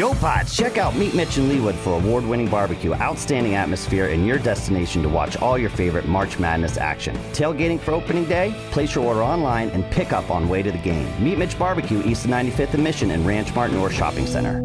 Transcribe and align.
Yo, 0.00 0.14
Pods, 0.14 0.56
check 0.56 0.78
out 0.78 0.96
Meat 0.96 1.14
Mitch 1.14 1.36
and 1.36 1.52
Leawood 1.52 1.74
for 1.74 1.92
award 1.92 2.24
winning 2.24 2.48
barbecue, 2.48 2.94
outstanding 2.94 3.54
atmosphere, 3.54 4.06
and 4.06 4.26
your 4.26 4.38
destination 4.38 5.02
to 5.02 5.10
watch 5.10 5.36
all 5.42 5.58
your 5.58 5.68
favorite 5.68 6.08
March 6.08 6.38
Madness 6.38 6.78
action. 6.78 7.14
Tailgating 7.34 7.78
for 7.78 7.92
opening 7.92 8.24
day? 8.24 8.54
Place 8.70 8.94
your 8.94 9.04
order 9.04 9.22
online 9.22 9.68
and 9.72 9.84
pick 9.90 10.14
up 10.14 10.30
on 10.30 10.48
way 10.48 10.62
to 10.62 10.72
the 10.72 10.78
game. 10.78 11.06
Meat 11.22 11.36
Mitch 11.36 11.58
Barbecue, 11.58 12.02
East 12.06 12.24
of 12.24 12.30
95th 12.30 12.72
and 12.72 12.82
Mission, 12.82 13.10
and 13.10 13.26
Ranch 13.26 13.54
Mart 13.54 13.72
North 13.72 13.92
Shopping 13.92 14.24
Center. 14.24 14.62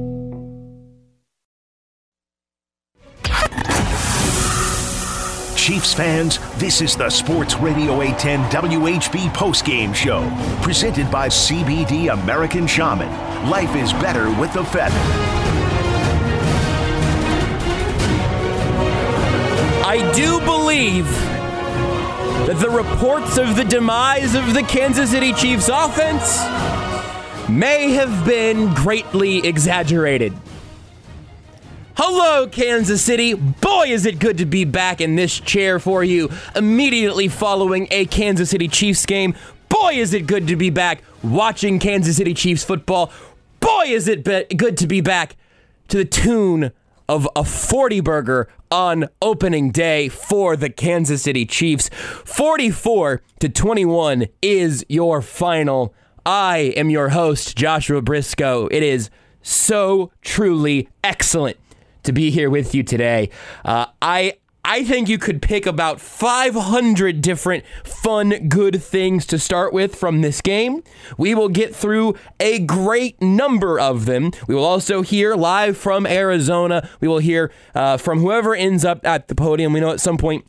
Chiefs 5.57 5.93
fans, 5.93 6.39
this 6.59 6.79
is 6.79 6.95
the 6.95 7.09
Sports 7.09 7.55
Radio 7.55 8.01
810 8.01 8.39
WHB 8.51 9.29
postgame 9.31 9.93
show, 9.93 10.31
presented 10.61 11.11
by 11.11 11.27
CBD 11.27 12.13
American 12.13 12.67
Shaman. 12.67 13.34
Life 13.43 13.75
is 13.75 13.93
better 13.93 14.29
with 14.39 14.51
the 14.53 14.63
feather. 14.65 14.95
I 19.87 20.11
do 20.15 20.39
believe 20.39 21.05
that 22.47 22.59
the 22.59 22.69
reports 22.69 23.37
of 23.37 23.55
the 23.55 23.63
demise 23.63 24.35
of 24.35 24.53
the 24.53 24.63
Kansas 24.63 25.11
City 25.11 25.31
Chiefs 25.33 25.69
offense 25.71 26.39
may 27.49 27.91
have 27.91 28.25
been 28.25 28.73
greatly 28.73 29.45
exaggerated. 29.47 30.33
Hello, 31.97 32.47
Kansas 32.47 33.01
City. 33.01 33.35
Boy, 33.35 33.85
is 33.87 34.05
it 34.05 34.19
good 34.19 34.39
to 34.39 34.45
be 34.45 34.65
back 34.65 34.99
in 34.99 35.15
this 35.15 35.39
chair 35.39 35.79
for 35.79 36.03
you 36.03 36.29
immediately 36.55 37.29
following 37.29 37.87
a 37.89 38.05
Kansas 38.05 38.49
City 38.49 38.67
Chiefs 38.67 39.05
game. 39.05 39.33
Boy, 39.81 39.95
is 39.95 40.13
it 40.13 40.25
good 40.25 40.47
to 40.47 40.55
be 40.55 40.69
back 40.69 41.03
watching 41.21 41.79
Kansas 41.79 42.15
City 42.15 42.33
Chiefs 42.33 42.63
football. 42.63 43.11
Boy, 43.59 43.87
is 43.87 44.07
it 44.07 44.23
be- 44.23 44.45
good 44.55 44.77
to 44.77 44.87
be 44.87 45.01
back 45.01 45.35
to 45.89 45.97
the 45.97 46.05
tune 46.05 46.71
of 47.09 47.27
a 47.35 47.43
40 47.43 47.99
burger 47.99 48.47
on 48.71 49.09
opening 49.21 49.71
day 49.71 50.07
for 50.07 50.55
the 50.55 50.69
Kansas 50.69 51.23
City 51.23 51.45
Chiefs. 51.45 51.89
44 51.89 53.21
to 53.41 53.49
21 53.49 54.27
is 54.41 54.85
your 54.87 55.21
final. 55.21 55.93
I 56.25 56.73
am 56.77 56.89
your 56.89 57.09
host, 57.09 57.57
Joshua 57.57 58.01
Briscoe. 58.01 58.67
It 58.67 58.81
is 58.81 59.09
so 59.41 60.09
truly 60.21 60.87
excellent 61.03 61.57
to 62.03 62.13
be 62.13 62.31
here 62.31 62.49
with 62.49 62.73
you 62.73 62.81
today. 62.81 63.29
Uh, 63.65 63.87
I 64.01 64.35
I 64.67 64.83
think 64.83 65.07
you 65.07 65.19
could 65.19 65.43
pick 65.43 65.67
about 65.67 66.01
500 66.01 67.21
different 67.21 67.63
fun, 67.83 68.49
good 68.49 68.81
things 68.81 69.27
to 69.27 69.37
start 69.37 69.73
with 69.73 69.95
from 69.95 70.21
this 70.21 70.41
game. 70.41 70.83
We 71.19 71.35
will 71.35 71.49
get 71.49 71.75
through 71.75 72.15
a 72.39 72.57
great 72.59 73.21
number 73.21 73.79
of 73.79 74.05
them. 74.05 74.31
We 74.47 74.55
will 74.55 74.65
also 74.65 75.03
hear 75.03 75.35
live 75.35 75.77
from 75.77 76.07
Arizona. 76.07 76.89
We 76.99 77.07
will 77.07 77.19
hear 77.19 77.51
uh, 77.75 77.97
from 77.97 78.19
whoever 78.19 78.55
ends 78.55 78.83
up 78.83 79.05
at 79.05 79.27
the 79.27 79.35
podium. 79.35 79.71
We 79.71 79.81
know 79.81 79.91
at 79.91 80.01
some 80.01 80.17
point 80.17 80.45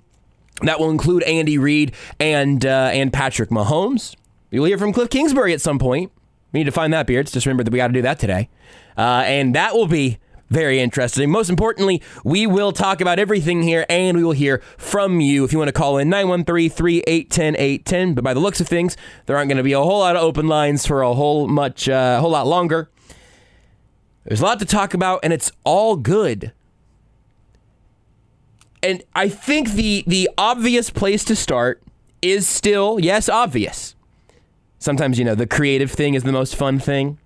that 0.62 0.80
will 0.80 0.90
include 0.90 1.22
Andy 1.24 1.58
Reid 1.58 1.92
and 2.18 2.64
uh, 2.64 2.88
and 2.94 3.12
Patrick 3.12 3.50
Mahomes. 3.50 4.16
We 4.50 4.58
will 4.58 4.66
hear 4.66 4.78
from 4.78 4.94
Cliff 4.94 5.10
Kingsbury 5.10 5.52
at 5.52 5.60
some 5.60 5.78
point. 5.78 6.10
We 6.52 6.60
need 6.60 6.64
to 6.64 6.72
find 6.72 6.90
that 6.94 7.06
beard. 7.06 7.26
Just 7.26 7.44
remember 7.44 7.64
that 7.64 7.70
we 7.70 7.76
got 7.76 7.88
to 7.88 7.92
do 7.92 8.02
that 8.02 8.18
today, 8.18 8.48
uh, 8.96 9.24
and 9.26 9.54
that 9.54 9.74
will 9.74 9.88
be 9.88 10.16
very 10.48 10.78
interesting. 10.78 11.30
Most 11.30 11.50
importantly, 11.50 12.02
we 12.24 12.46
will 12.46 12.72
talk 12.72 13.00
about 13.00 13.18
everything 13.18 13.62
here 13.62 13.84
and 13.88 14.16
we 14.16 14.24
will 14.24 14.32
hear 14.32 14.62
from 14.78 15.20
you. 15.20 15.44
If 15.44 15.52
you 15.52 15.58
want 15.58 15.68
to 15.68 15.72
call 15.72 15.98
in 15.98 16.08
913 16.08 16.70
3810 16.70 17.56
810. 17.56 18.14
But 18.14 18.24
by 18.24 18.34
the 18.34 18.40
looks 18.40 18.60
of 18.60 18.68
things, 18.68 18.96
there 19.26 19.36
aren't 19.36 19.48
going 19.48 19.56
to 19.56 19.64
be 19.64 19.72
a 19.72 19.80
whole 19.80 20.00
lot 20.00 20.16
of 20.16 20.22
open 20.22 20.46
lines 20.46 20.86
for 20.86 21.02
a 21.02 21.12
whole 21.14 21.48
much, 21.48 21.88
uh, 21.88 22.16
a 22.18 22.20
whole 22.20 22.30
lot 22.30 22.46
longer. 22.46 22.90
There's 24.24 24.40
a 24.40 24.44
lot 24.44 24.58
to 24.60 24.64
talk 24.64 24.94
about 24.94 25.20
and 25.22 25.32
it's 25.32 25.52
all 25.64 25.96
good. 25.96 26.52
And 28.82 29.02
I 29.14 29.28
think 29.28 29.72
the 29.72 30.04
the 30.06 30.30
obvious 30.38 30.90
place 30.90 31.24
to 31.24 31.34
start 31.34 31.82
is 32.22 32.46
still, 32.46 33.00
yes, 33.00 33.28
obvious. 33.28 33.94
Sometimes, 34.78 35.18
you 35.18 35.24
know, 35.24 35.34
the 35.34 35.46
creative 35.46 35.90
thing 35.90 36.14
is 36.14 36.22
the 36.22 36.32
most 36.32 36.54
fun 36.54 36.78
thing. 36.78 37.18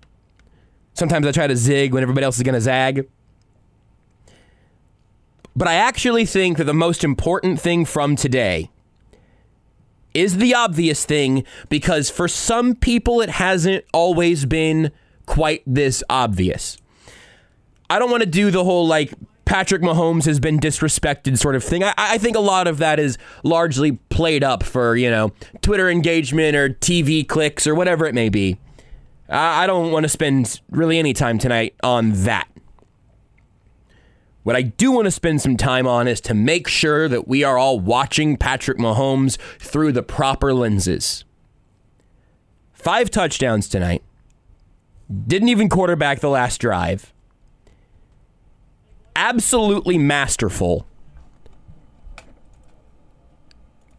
Sometimes 0.93 1.25
I 1.25 1.31
try 1.31 1.47
to 1.47 1.55
zig 1.55 1.93
when 1.93 2.03
everybody 2.03 2.25
else 2.25 2.37
is 2.37 2.43
going 2.43 2.55
to 2.55 2.61
zag. 2.61 3.07
But 5.55 5.67
I 5.67 5.75
actually 5.75 6.25
think 6.25 6.57
that 6.57 6.63
the 6.65 6.73
most 6.73 7.03
important 7.03 7.59
thing 7.59 7.85
from 7.85 8.15
today 8.15 8.69
is 10.13 10.37
the 10.37 10.53
obvious 10.53 11.05
thing 11.05 11.45
because 11.69 12.09
for 12.09 12.27
some 12.27 12.75
people 12.75 13.21
it 13.21 13.29
hasn't 13.29 13.85
always 13.93 14.45
been 14.45 14.91
quite 15.25 15.63
this 15.65 16.03
obvious. 16.09 16.77
I 17.89 17.99
don't 17.99 18.11
want 18.11 18.23
to 18.23 18.29
do 18.29 18.51
the 18.51 18.63
whole 18.63 18.87
like 18.87 19.13
Patrick 19.45 19.81
Mahomes 19.81 20.25
has 20.25 20.39
been 20.39 20.59
disrespected 20.59 21.37
sort 21.37 21.55
of 21.55 21.63
thing. 21.63 21.83
I, 21.83 21.93
I, 21.97 22.17
think 22.17 22.37
a 22.37 22.41
lot 22.41 22.67
of 22.67 22.77
that 22.77 22.99
is 22.99 23.17
largely 23.43 23.93
played 24.09 24.45
up 24.45 24.63
for, 24.63 24.95
you 24.95 25.09
know, 25.09 25.33
Twitter 25.61 25.89
engagement 25.89 26.55
or 26.55 26.69
TV 26.69 27.27
clicks 27.27 27.67
or 27.67 27.75
whatever 27.75 28.05
it 28.05 28.15
may 28.15 28.29
be. 28.29 28.57
I 29.31 29.65
don't 29.65 29.91
want 29.91 30.03
to 30.03 30.09
spend 30.09 30.59
really 30.69 30.99
any 30.99 31.13
time 31.13 31.37
tonight 31.37 31.73
on 31.81 32.11
that. 32.23 32.49
What 34.43 34.55
I 34.57 34.63
do 34.63 34.91
want 34.91 35.05
to 35.05 35.11
spend 35.11 35.41
some 35.41 35.55
time 35.55 35.87
on 35.87 36.07
is 36.07 36.19
to 36.21 36.33
make 36.33 36.67
sure 36.67 37.07
that 37.07 37.27
we 37.27 37.43
are 37.43 37.57
all 37.57 37.79
watching 37.79 38.35
Patrick 38.35 38.77
Mahomes 38.77 39.37
through 39.59 39.93
the 39.93 40.03
proper 40.03 40.53
lenses. 40.53 41.23
Five 42.73 43.09
touchdowns 43.09 43.69
tonight. 43.69 44.03
Didn't 45.27 45.49
even 45.49 45.69
quarterback 45.69 46.19
the 46.19 46.29
last 46.29 46.59
drive. 46.59 47.13
Absolutely 49.15 49.97
masterful. 49.97 50.87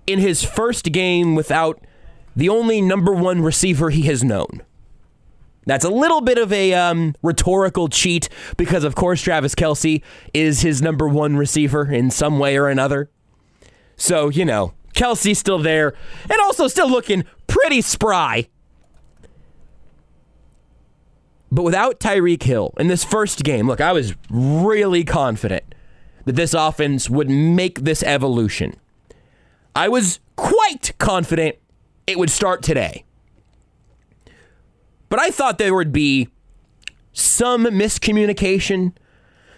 In 0.07 0.19
his 0.19 0.43
first 0.43 0.87
game 0.93 1.35
without 1.35 1.81
the 2.35 2.49
only 2.49 2.83
number 2.83 3.13
one 3.13 3.41
receiver 3.41 3.91
he 3.91 4.03
has 4.03 4.25
known. 4.25 4.63
That's 5.65 5.85
a 5.85 5.91
little 5.91 6.21
bit 6.21 6.39
of 6.39 6.53
a 6.53 6.75
um, 6.75 7.15
rhetorical 7.23 7.89
cheat 7.89 8.29
because, 8.57 8.85
of 8.85 8.95
course, 8.95 9.23
Travis 9.23 9.55
Kelce 9.55 10.03
is 10.35 10.63
his 10.63 10.83
number 10.83 11.09
one 11.09 11.37
receiver 11.37 11.91
in 11.91 12.11
some 12.11 12.39
way 12.39 12.57
or 12.57 12.69
another. 12.69 13.11
So, 13.97 14.29
you 14.29 14.45
know, 14.45 14.75
Kelce's 14.95 15.39
still 15.39 15.59
there 15.59 15.95
and 16.29 16.41
also 16.41 16.67
still 16.67 16.91
looking 16.91 17.25
pretty 17.47 17.81
spry. 17.81 18.49
But 21.53 21.63
without 21.63 22.01
Tyreek 22.01 22.43
Hill 22.43 22.73
in 22.79 22.89
this 22.89 23.05
first 23.05 23.45
game, 23.45 23.69
look, 23.69 23.81
I 23.81 23.93
was 23.93 24.15
really 24.31 25.05
confident 25.05 25.75
that 26.25 26.35
this 26.35 26.55
offense 26.55 27.11
would 27.11 27.29
make 27.29 27.81
this 27.81 28.03
evolution. 28.03 28.75
I 29.77 29.89
was 29.89 30.19
quite 30.37 30.93
confident 30.99 31.57
it 32.07 32.19
would 32.19 32.31
start 32.31 32.63
today. 32.63 33.05
But 35.13 35.21
I 35.21 35.31
thought 35.31 35.59
there 35.59 35.75
would 35.75 35.93
be 35.93 36.29
some 37.13 37.65
miscommunication, 37.67 38.95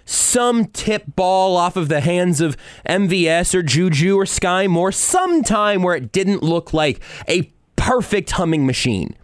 some 0.05 0.65
tip 0.65 1.05
ball 1.15 1.57
off 1.57 1.77
of 1.77 1.89
the 1.89 2.01
hands 2.01 2.41
of 2.41 2.57
MVS 2.89 3.55
or 3.55 3.63
Juju 3.63 4.17
or 4.17 4.25
Skyy 4.25 4.69
Moore, 4.69 4.91
some 4.91 5.45
time 5.45 5.85
where 5.85 5.95
it 5.95 6.11
didn't 6.11 6.43
look 6.43 6.73
like 6.73 7.01
a 7.29 7.53
perfect 7.77 8.33
humming 8.33 8.67
machine. 8.67 9.15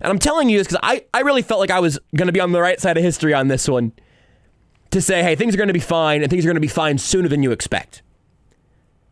And 0.00 0.10
I'm 0.10 0.18
telling 0.18 0.48
you 0.48 0.56
this 0.56 0.68
because 0.68 0.80
I, 0.82 1.04
I 1.12 1.20
really 1.20 1.42
felt 1.42 1.60
like 1.60 1.70
I 1.70 1.80
was 1.80 1.98
going 2.16 2.28
to 2.28 2.32
be 2.32 2.40
on 2.40 2.52
the 2.52 2.60
right 2.62 2.80
side 2.80 2.96
of 2.96 3.02
history 3.02 3.34
on 3.34 3.48
this 3.48 3.68
one 3.68 3.92
to 4.92 5.02
say, 5.02 5.22
hey, 5.22 5.36
things 5.36 5.52
are 5.52 5.58
going 5.58 5.68
to 5.68 5.74
be 5.74 5.78
fine 5.78 6.22
and 6.22 6.30
things 6.30 6.46
are 6.46 6.48
going 6.48 6.54
to 6.54 6.60
be 6.60 6.68
fine 6.68 6.96
sooner 6.96 7.28
than 7.28 7.42
you 7.42 7.52
expect. 7.52 8.00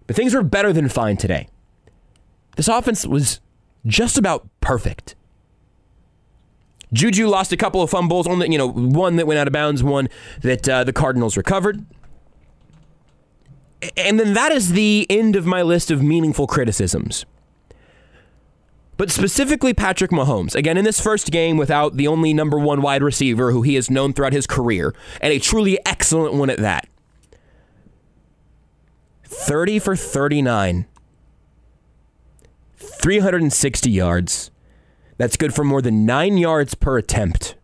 But 0.06 0.16
things 0.16 0.34
were 0.34 0.42
better 0.42 0.72
than 0.72 0.88
fine 0.88 1.18
today. 1.18 1.50
This 2.56 2.68
offense 2.68 3.06
was 3.06 3.40
just 3.84 4.16
about 4.16 4.48
perfect. 4.62 5.14
Juju 6.92 7.26
lost 7.28 7.52
a 7.52 7.56
couple 7.56 7.82
of 7.82 7.90
fumbles, 7.90 8.26
only 8.26 8.50
you 8.50 8.58
know 8.58 8.68
one 8.70 9.16
that 9.16 9.26
went 9.26 9.38
out 9.38 9.46
of 9.46 9.52
bounds, 9.52 9.82
one 9.82 10.08
that 10.40 10.68
uh, 10.68 10.84
the 10.84 10.92
Cardinals 10.92 11.36
recovered. 11.36 11.84
And 13.96 14.18
then 14.18 14.34
that 14.34 14.50
is 14.50 14.72
the 14.72 15.06
end 15.08 15.36
of 15.36 15.46
my 15.46 15.62
list 15.62 15.90
of 15.90 16.02
meaningful 16.02 16.46
criticisms. 16.46 17.24
But 18.96 19.12
specifically, 19.12 19.72
Patrick 19.72 20.10
Mahomes, 20.10 20.56
again, 20.56 20.76
in 20.76 20.84
this 20.84 21.00
first 21.00 21.30
game 21.30 21.56
without 21.56 21.96
the 21.96 22.08
only 22.08 22.34
number 22.34 22.58
one 22.58 22.82
wide 22.82 23.02
receiver 23.02 23.52
who 23.52 23.62
he 23.62 23.76
has 23.76 23.88
known 23.88 24.12
throughout 24.12 24.32
his 24.32 24.46
career, 24.46 24.92
and 25.20 25.32
a 25.32 25.38
truly 25.38 25.78
excellent 25.86 26.34
one 26.34 26.50
at 26.50 26.58
that. 26.58 26.88
30 29.22 29.78
for 29.78 29.94
39, 29.94 30.86
360 32.76 33.90
yards, 33.90 34.50
that's 35.18 35.36
good 35.36 35.54
for 35.54 35.64
more 35.64 35.82
than 35.82 36.06
nine 36.06 36.38
yards 36.38 36.74
per 36.74 36.96
attempt, 36.96 37.56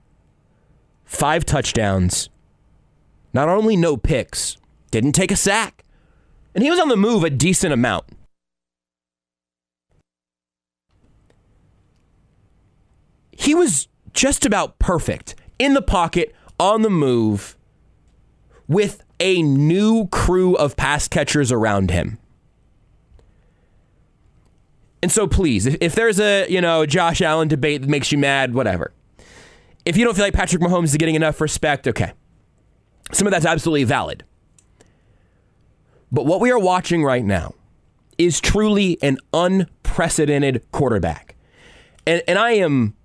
five 1.04 1.46
touchdowns, 1.46 2.28
not 3.32 3.48
only 3.48 3.76
no 3.76 3.96
picks, 3.96 4.58
didn't 4.90 5.12
take 5.12 5.30
a 5.30 5.36
sack, 5.36 5.84
and 6.54 6.62
he 6.62 6.70
was 6.70 6.80
on 6.80 6.88
the 6.88 6.96
move 6.96 7.24
a 7.24 7.30
decent 7.30 7.72
amount. 7.72 8.04
He 13.30 13.54
was 13.54 13.88
just 14.12 14.44
about 14.44 14.78
perfect 14.78 15.34
in 15.58 15.74
the 15.74 15.82
pocket, 15.82 16.34
on 16.58 16.82
the 16.82 16.90
move 16.90 17.56
with 18.66 19.02
a 19.20 19.42
new 19.42 20.08
crew 20.08 20.56
of 20.56 20.76
pass 20.76 21.08
catchers 21.08 21.52
around 21.52 21.90
him. 21.90 22.18
And 25.04 25.12
so 25.12 25.26
please, 25.26 25.66
if, 25.66 25.76
if 25.82 25.94
there's 25.94 26.18
a, 26.18 26.48
you 26.48 26.62
know, 26.62 26.86
Josh 26.86 27.20
Allen 27.20 27.46
debate 27.46 27.82
that 27.82 27.90
makes 27.90 28.10
you 28.10 28.16
mad, 28.16 28.54
whatever. 28.54 28.94
If 29.84 29.98
you 29.98 30.04
don't 30.06 30.14
feel 30.14 30.24
like 30.24 30.32
Patrick 30.32 30.62
Mahomes 30.62 30.84
is 30.84 30.96
getting 30.96 31.14
enough 31.14 31.42
respect, 31.42 31.86
okay. 31.86 32.14
Some 33.12 33.26
of 33.26 33.30
that's 33.30 33.44
absolutely 33.44 33.84
valid. 33.84 34.24
But 36.10 36.24
what 36.24 36.40
we 36.40 36.50
are 36.50 36.58
watching 36.58 37.04
right 37.04 37.22
now 37.22 37.52
is 38.16 38.40
truly 38.40 38.96
an 39.02 39.18
unprecedented 39.34 40.64
quarterback. 40.72 41.36
And 42.06 42.22
and 42.26 42.38
I 42.38 42.52
am 42.52 42.96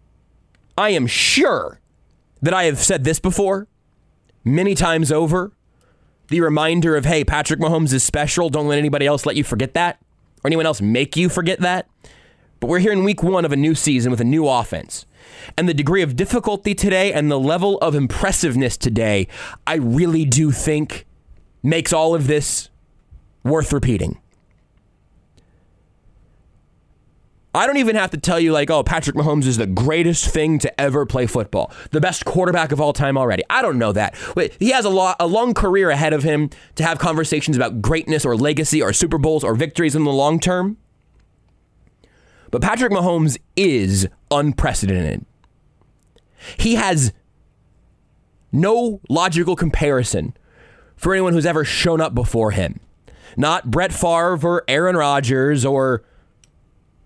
I 0.78 0.92
am 0.92 1.06
sure 1.06 1.81
that 2.42 2.54
I 2.54 2.63
have 2.63 2.80
said 2.80 3.04
this 3.04 3.19
before 3.19 3.68
many 4.46 4.74
times 4.74 5.12
over. 5.12 5.51
The 6.30 6.40
reminder 6.40 6.96
of, 6.96 7.04
hey, 7.04 7.25
Patrick 7.25 7.60
Mahomes 7.60 7.92
is 7.92 8.06
special. 8.06 8.50
Don't 8.50 8.69
let 8.69 8.80
anybody 8.80 9.06
else 9.06 9.25
let 9.25 9.36
you 9.36 9.44
forget 9.44 9.74
that 9.74 10.00
or 10.44 10.47
anyone 10.47 10.65
else 10.65 10.81
make 10.81 11.15
you 11.15 11.30
forget 11.30 11.59
that. 11.59 11.88
But 12.59 12.68
we're 12.68 12.80
here 12.80 12.91
in 12.91 13.03
week 13.03 13.24
one 13.24 13.45
of 13.45 13.51
a 13.51 13.56
new 13.56 13.74
season 13.74 14.12
with 14.12 14.19
a 14.19 14.25
new 14.25 14.47
offense. 14.47 15.06
And 15.57 15.69
the 15.69 15.74
degree 15.74 16.01
of 16.01 16.15
difficulty 16.15 16.75
today 16.75 17.13
and 17.13 17.31
the 17.31 17.39
level 17.39 17.77
of 17.80 17.95
impressiveness 17.95 18.75
today, 18.77 19.27
I 19.65 19.75
really 19.75 20.25
do 20.25 20.51
think 20.51 21.06
makes 21.63 21.94
all 21.94 22.15
of 22.15 22.27
this 22.27 22.69
worth 23.44 23.71
repeating. 23.71 24.19
I 27.54 27.66
don't 27.66 27.78
even 27.78 27.96
have 27.96 28.12
to 28.12 28.18
tell 28.18 28.40
you, 28.40 28.51
like, 28.51 28.69
oh, 28.69 28.84
Patrick 28.84 29.16
Mahomes 29.16 29.48
is 29.48 29.57
the 29.57 29.66
greatest 29.66 30.30
thing 30.30 30.60
to 30.60 30.80
ever 30.80 31.06
play 31.06 31.25
football, 31.25 31.72
the 31.90 32.00
best 32.00 32.24
quarterback 32.24 32.72
of 32.72 32.80
all 32.80 32.94
time 32.94 33.18
already. 33.18 33.44
I 33.50 33.63
don't 33.63 33.80
know 33.80 33.92
that. 33.92 34.16
He 34.60 34.69
has 34.69 34.86
a, 34.86 34.90
lo- 34.90 35.16
a 35.19 35.25
long 35.25 35.56
career 35.56 35.90
ahead 35.90 36.13
of 36.13 36.22
him 36.22 36.51
to 36.75 36.84
have 36.84 37.00
conversations 37.00 37.57
about 37.57 37.81
greatness 37.81 38.24
or 38.24 38.38
legacy 38.38 38.84
or 38.84 38.94
Super 38.94 39.18
Bowls 39.18 39.44
or 39.44 39.56
victories 39.56 39.96
in 39.96 40.04
the 40.04 40.12
long 40.12 40.40
term. 40.40 40.78
But 42.51 42.62
Patrick 42.62 42.92
Mahomes 42.92 43.38
is 43.56 44.07
unprecedented. 44.30 45.25
He 46.57 46.75
has 46.75 47.13
no 48.51 49.01
logical 49.10 49.56
comparison 49.56 50.36
for 50.96 51.13
anyone 51.13 51.34
who's 51.34 51.46
ever 51.46 51.66
shown 51.66 52.00
up 52.00 52.13
before 52.13 52.51
him. 52.51 52.80
Not 53.38 53.72
Brett 53.72 53.94
Favre 53.94 54.40
or 54.44 54.63
Aaron 54.68 54.96
Rodgers 54.96 55.66
or 55.66 56.04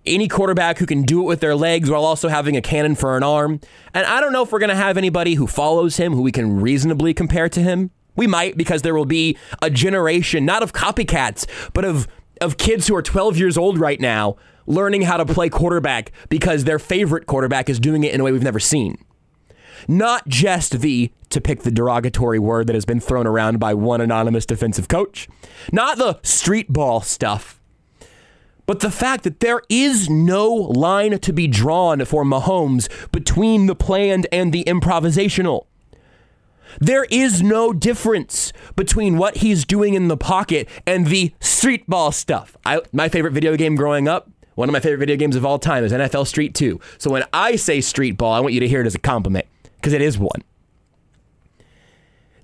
any 0.05 0.27
quarterback 0.27 0.77
who 0.77 0.85
can 0.85 1.03
do 1.03 1.21
it 1.21 1.25
with 1.25 1.39
their 1.39 1.55
legs 1.55 1.89
while 1.89 2.03
also 2.03 2.27
having 2.27 2.57
a 2.57 2.61
cannon 2.61 2.95
for 2.95 3.15
an 3.17 3.23
arm. 3.23 3.59
And 3.93 4.05
I 4.05 4.19
don't 4.19 4.33
know 4.33 4.43
if 4.43 4.51
we're 4.51 4.59
going 4.59 4.69
to 4.69 4.75
have 4.75 4.97
anybody 4.97 5.35
who 5.35 5.47
follows 5.47 5.97
him 5.97 6.13
who 6.13 6.21
we 6.21 6.31
can 6.31 6.59
reasonably 6.59 7.13
compare 7.13 7.49
to 7.49 7.61
him. 7.61 7.91
We 8.15 8.27
might 8.27 8.57
because 8.57 8.81
there 8.81 8.93
will 8.93 9.05
be 9.05 9.37
a 9.61 9.69
generation 9.69 10.45
not 10.45 10.61
of 10.61 10.73
copycats, 10.73 11.47
but 11.73 11.85
of 11.85 12.07
of 12.41 12.57
kids 12.57 12.87
who 12.87 12.95
are 12.95 13.01
12 13.01 13.37
years 13.37 13.57
old 13.57 13.77
right 13.77 14.01
now 14.01 14.35
learning 14.65 15.03
how 15.03 15.17
to 15.17 15.25
play 15.25 15.49
quarterback 15.49 16.11
because 16.29 16.63
their 16.63 16.79
favorite 16.79 17.25
quarterback 17.25 17.69
is 17.69 17.79
doing 17.79 18.03
it 18.03 18.13
in 18.13 18.21
a 18.21 18.23
way 18.23 18.31
we've 18.31 18.43
never 18.43 18.59
seen. 18.59 18.97
Not 19.87 20.27
just 20.27 20.79
the, 20.79 21.11
to 21.29 21.41
pick 21.41 21.63
the 21.63 21.71
derogatory 21.71 22.39
word 22.39 22.67
that 22.67 22.73
has 22.73 22.85
been 22.85 22.99
thrown 22.99 23.27
around 23.27 23.59
by 23.59 23.73
one 23.73 23.99
anonymous 23.99 24.45
defensive 24.45 24.87
coach, 24.87 25.27
not 25.71 25.97
the 25.97 26.19
street 26.23 26.71
ball 26.71 27.01
stuff 27.01 27.59
but 28.65 28.79
the 28.79 28.91
fact 28.91 29.23
that 29.23 29.39
there 29.39 29.61
is 29.69 30.09
no 30.09 30.47
line 30.53 31.19
to 31.19 31.33
be 31.33 31.47
drawn 31.47 32.05
for 32.05 32.23
Mahomes 32.23 32.89
between 33.11 33.65
the 33.65 33.75
planned 33.75 34.27
and 34.31 34.53
the 34.53 34.63
improvisational. 34.65 35.65
There 36.79 37.05
is 37.09 37.43
no 37.43 37.73
difference 37.73 38.51
between 38.75 39.17
what 39.17 39.37
he's 39.37 39.65
doing 39.65 39.93
in 39.93 40.07
the 40.07 40.17
pocket 40.17 40.67
and 40.87 41.07
the 41.07 41.33
street 41.39 41.87
ball 41.87 42.11
stuff. 42.11 42.57
I, 42.65 42.81
my 42.91 43.09
favorite 43.09 43.33
video 43.33 43.55
game 43.55 43.75
growing 43.75 44.07
up, 44.07 44.29
one 44.55 44.69
of 44.69 44.73
my 44.73 44.79
favorite 44.79 44.99
video 44.99 45.15
games 45.15 45.35
of 45.35 45.45
all 45.45 45.59
time 45.59 45.83
is 45.83 45.91
NFL 45.91 46.27
Street 46.27 46.55
2. 46.55 46.79
So 46.97 47.11
when 47.11 47.23
I 47.33 47.55
say 47.55 47.81
street 47.81 48.17
ball, 48.17 48.33
I 48.33 48.39
want 48.39 48.53
you 48.53 48.59
to 48.59 48.67
hear 48.67 48.81
it 48.81 48.87
as 48.87 48.95
a 48.95 48.99
compliment 48.99 49.45
because 49.75 49.93
it 49.93 50.01
is 50.01 50.17
one. 50.17 50.43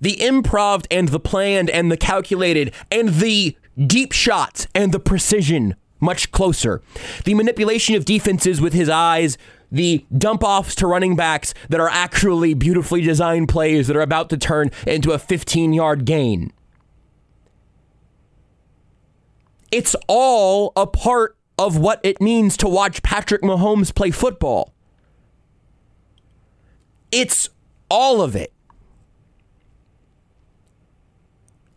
The 0.01 0.15
improv 0.17 0.85
and 0.89 1.09
the 1.09 1.19
planned 1.19 1.69
and 1.69 1.91
the 1.91 1.97
calculated 1.97 2.73
and 2.91 3.09
the 3.09 3.57
deep 3.77 4.11
shots 4.11 4.67
and 4.73 4.91
the 4.91 4.99
precision 4.99 5.75
much 5.99 6.31
closer. 6.31 6.81
The 7.25 7.33
manipulation 7.33 7.95
of 7.95 8.05
defenses 8.05 8.61
with 8.61 8.73
his 8.73 8.89
eyes, 8.89 9.37
the 9.71 10.05
dump 10.15 10.43
offs 10.43 10.75
to 10.75 10.87
running 10.87 11.15
backs 11.15 11.53
that 11.69 11.79
are 11.79 11.89
actually 11.89 12.53
beautifully 12.53 13.01
designed 13.01 13.49
plays 13.49 13.87
that 13.87 13.95
are 13.95 14.01
about 14.01 14.29
to 14.29 14.37
turn 14.37 14.71
into 14.87 15.11
a 15.11 15.19
15 15.19 15.73
yard 15.73 16.05
gain. 16.05 16.51
It's 19.71 19.95
all 20.07 20.73
a 20.75 20.87
part 20.87 21.37
of 21.57 21.77
what 21.77 21.99
it 22.03 22.19
means 22.21 22.57
to 22.57 22.67
watch 22.67 23.03
Patrick 23.03 23.41
Mahomes 23.41 23.93
play 23.93 24.11
football. 24.11 24.73
It's 27.11 27.49
all 27.89 28.21
of 28.21 28.35
it. 28.35 28.53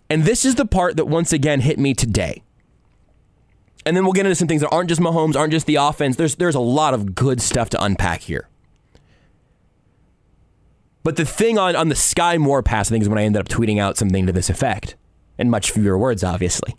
And 0.09 0.25
this 0.25 0.45
is 0.45 0.55
the 0.55 0.67
part 0.67 0.97
that 0.97 1.07
once 1.07 1.33
again 1.33 1.61
hit 1.61 1.79
me 1.79 1.95
today 1.95 2.43
and 3.84 3.96
then 3.96 4.05
we'll 4.05 4.12
get 4.12 4.26
into 4.26 4.37
some 4.37 4.49
things 4.49 4.61
that 4.62 4.70
aren't 4.70 4.88
just 4.88 5.00
Mahomes, 5.00 5.37
aren't 5.37 5.52
just 5.52 5.67
the 5.67 5.76
offense. 5.76 6.17
There's 6.17 6.37
there's 6.37 6.55
a 6.55 6.61
lot 6.61 6.94
of 6.94 7.14
good 7.14 7.40
stuff 7.40 7.70
to 7.70 7.82
unpack 7.82 8.23
here. 8.23 8.49
But 11.02 11.17
the 11.17 11.25
thing 11.25 11.58
on, 11.58 11.75
on 11.75 11.88
the 11.88 11.96
Skyy 11.96 12.38
Moore 12.38 12.62
pass, 12.62 12.88
I 12.88 12.90
think, 12.90 13.02
is 13.02 13.08
when 13.08 13.19
I 13.19 13.25
ended 13.25 13.40
up 13.40 13.49
tweeting 13.49 13.81
out 13.81 13.96
something 13.96 14.26
to 14.26 14.32
this 14.32 14.49
effect. 14.49 14.94
In 15.38 15.50
much 15.50 15.73
fewer 15.73 15.99
words, 15.99 16.23
obviously. 16.23 16.76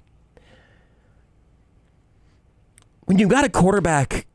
When 3.05 3.17
you've 3.17 3.29
got 3.29 3.43
a 3.43 3.49
quarterback 3.49 4.25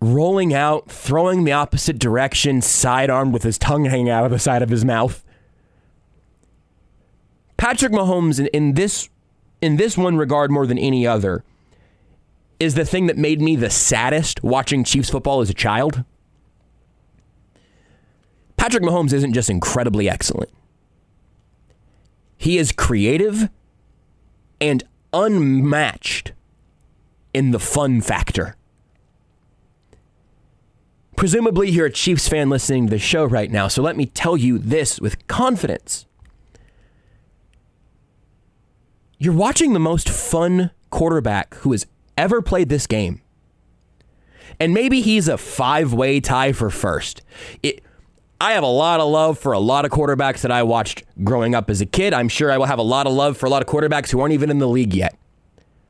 rolling 0.00 0.52
out, 0.52 0.90
throwing 0.90 1.44
the 1.44 1.52
opposite 1.52 1.98
direction, 1.98 2.62
sidearmed 2.62 3.32
with 3.32 3.44
his 3.44 3.58
tongue 3.58 3.84
hanging 3.84 4.10
out 4.10 4.24
of 4.24 4.30
the 4.32 4.38
side 4.38 4.62
of 4.62 4.70
his 4.70 4.84
mouth. 4.84 5.24
Patrick 7.56 7.92
Mahomes, 7.92 8.40
in, 8.40 8.46
in 8.48 8.74
this 8.74 9.08
in 9.60 9.76
this 9.76 9.96
one 9.96 10.16
regard 10.16 10.50
more 10.50 10.66
than 10.66 10.78
any 10.78 11.06
other, 11.06 11.44
is 12.60 12.74
the 12.74 12.84
thing 12.84 13.06
that 13.06 13.16
made 13.16 13.40
me 13.40 13.56
the 13.56 13.70
saddest 13.70 14.44
watching 14.44 14.84
Chiefs 14.84 15.08
football 15.10 15.40
as 15.40 15.48
a 15.48 15.54
child. 15.54 16.04
Patrick 18.58 18.82
Mahomes 18.82 19.14
isn't 19.14 19.32
just 19.32 19.48
incredibly 19.48 20.08
excellent. 20.08 20.50
He 22.36 22.58
is 22.58 22.70
creative 22.70 23.48
and 24.60 24.84
unmatched 25.14 26.32
in 27.32 27.50
the 27.50 27.58
fun 27.58 28.02
factor. 28.02 28.56
Presumably, 31.16 31.70
you're 31.70 31.86
a 31.86 31.90
Chiefs 31.90 32.28
fan 32.28 32.50
listening 32.50 32.86
to 32.86 32.90
the 32.90 32.98
show 32.98 33.24
right 33.24 33.50
now, 33.50 33.68
so 33.68 33.82
let 33.82 33.96
me 33.96 34.06
tell 34.06 34.36
you 34.36 34.58
this 34.58 35.00
with 35.00 35.26
confidence. 35.26 36.06
You're 39.18 39.34
watching 39.34 39.72
the 39.74 39.78
most 39.78 40.08
fun 40.08 40.70
quarterback 40.88 41.54
who 41.56 41.72
has 41.72 41.86
ever 42.20 42.42
played 42.42 42.68
this 42.68 42.86
game. 42.86 43.22
And 44.60 44.74
maybe 44.74 45.00
he's 45.00 45.26
a 45.26 45.38
five 45.38 45.94
way 45.94 46.20
tie 46.20 46.52
for 46.52 46.68
first. 46.68 47.22
It, 47.62 47.82
I 48.40 48.52
have 48.52 48.62
a 48.62 48.66
lot 48.66 49.00
of 49.00 49.08
love 49.08 49.38
for 49.38 49.52
a 49.52 49.58
lot 49.58 49.84
of 49.84 49.90
quarterbacks 49.90 50.42
that 50.42 50.52
I 50.52 50.62
watched 50.62 51.02
growing 51.24 51.54
up 51.54 51.70
as 51.70 51.80
a 51.80 51.86
kid. 51.86 52.12
I'm 52.12 52.28
sure 52.28 52.50
I 52.50 52.58
will 52.58 52.66
have 52.66 52.78
a 52.78 52.82
lot 52.82 53.06
of 53.06 53.12
love 53.14 53.36
for 53.36 53.46
a 53.46 53.50
lot 53.50 53.62
of 53.62 53.68
quarterbacks 53.68 54.10
who 54.10 54.20
aren't 54.20 54.34
even 54.34 54.50
in 54.50 54.58
the 54.58 54.68
league 54.68 54.94
yet. 54.94 55.16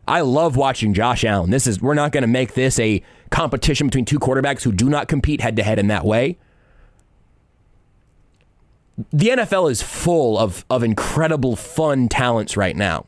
I 0.06 0.22
love 0.22 0.56
watching 0.56 0.94
Josh 0.94 1.25
Allen. 1.25 1.50
This 1.50 1.66
is 1.66 1.80
we're 1.80 1.94
not 1.94 2.12
going 2.12 2.22
to 2.22 2.28
make 2.28 2.54
this 2.54 2.78
a 2.78 3.02
competition 3.30 3.88
between 3.88 4.04
two 4.04 4.18
quarterbacks 4.18 4.62
who 4.62 4.72
do 4.72 4.88
not 4.88 5.08
compete 5.08 5.40
head 5.40 5.56
to 5.56 5.62
head 5.62 5.78
in 5.78 5.88
that 5.88 6.04
way. 6.04 6.38
The 9.12 9.28
NFL 9.28 9.70
is 9.70 9.82
full 9.82 10.38
of 10.38 10.64
of 10.68 10.82
incredible 10.82 11.56
fun 11.56 12.08
talents 12.08 12.56
right 12.56 12.76
now. 12.76 13.06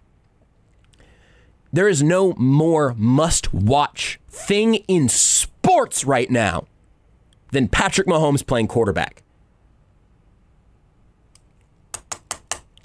There 1.72 1.88
is 1.88 2.02
no 2.02 2.34
more 2.34 2.94
must 2.98 3.54
watch 3.54 4.20
thing 4.28 4.74
in 4.88 5.08
sports 5.08 6.04
right 6.04 6.30
now 6.30 6.66
than 7.50 7.68
Patrick 7.68 8.06
Mahomes 8.06 8.46
playing 8.46 8.68
quarterback. 8.68 9.22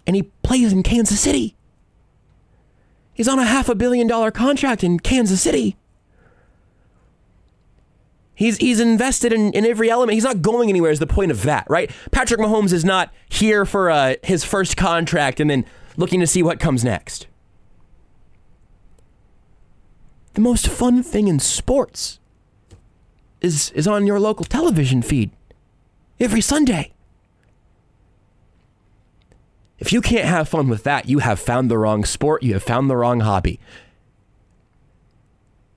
And 0.05 0.15
he 0.15 0.23
plays 0.41 0.71
in 0.71 0.83
Kansas 0.83 1.19
City. 1.19 1.55
He's 3.13 3.27
on 3.27 3.39
a 3.39 3.43
half 3.43 3.67
a 3.67 3.75
billion 3.75 4.07
dollar 4.07 4.31
contract 4.31 4.83
in 4.83 4.99
Kansas 4.99 5.41
City. 5.41 5.75
He's 8.35 8.57
he's 8.57 8.79
invested 8.79 9.33
in, 9.33 9.51
in 9.53 9.65
every 9.65 9.89
element. 9.89 10.13
He's 10.13 10.23
not 10.23 10.41
going 10.43 10.69
anywhere. 10.69 10.91
Is 10.91 10.99
the 10.99 11.07
point 11.07 11.31
of 11.31 11.41
that, 11.43 11.65
right? 11.67 11.91
Patrick 12.11 12.39
Mahomes 12.39 12.71
is 12.71 12.85
not 12.85 13.11
here 13.27 13.65
for 13.65 13.89
uh, 13.89 14.13
his 14.21 14.45
first 14.45 14.77
contract 14.77 15.39
and 15.39 15.49
then 15.49 15.65
looking 15.97 16.19
to 16.19 16.27
see 16.27 16.43
what 16.43 16.59
comes 16.59 16.85
next 16.85 17.27
the 20.37 20.41
most 20.41 20.67
fun 20.67 21.01
thing 21.01 21.27
in 21.27 21.39
sports 21.39 22.19
is 23.41 23.71
is 23.71 23.87
on 23.87 24.05
your 24.05 24.19
local 24.19 24.45
television 24.45 25.01
feed 25.01 25.31
every 26.19 26.41
Sunday. 26.41 26.93
If 29.79 29.91
you 29.91 29.99
can't 29.99 30.27
have 30.27 30.47
fun 30.47 30.69
with 30.69 30.83
that, 30.83 31.09
you 31.09 31.19
have 31.19 31.39
found 31.39 31.71
the 31.71 31.77
wrong 31.79 32.05
sport, 32.05 32.43
you 32.43 32.53
have 32.53 32.61
found 32.61 32.87
the 32.87 32.95
wrong 32.95 33.21
hobby. 33.21 33.59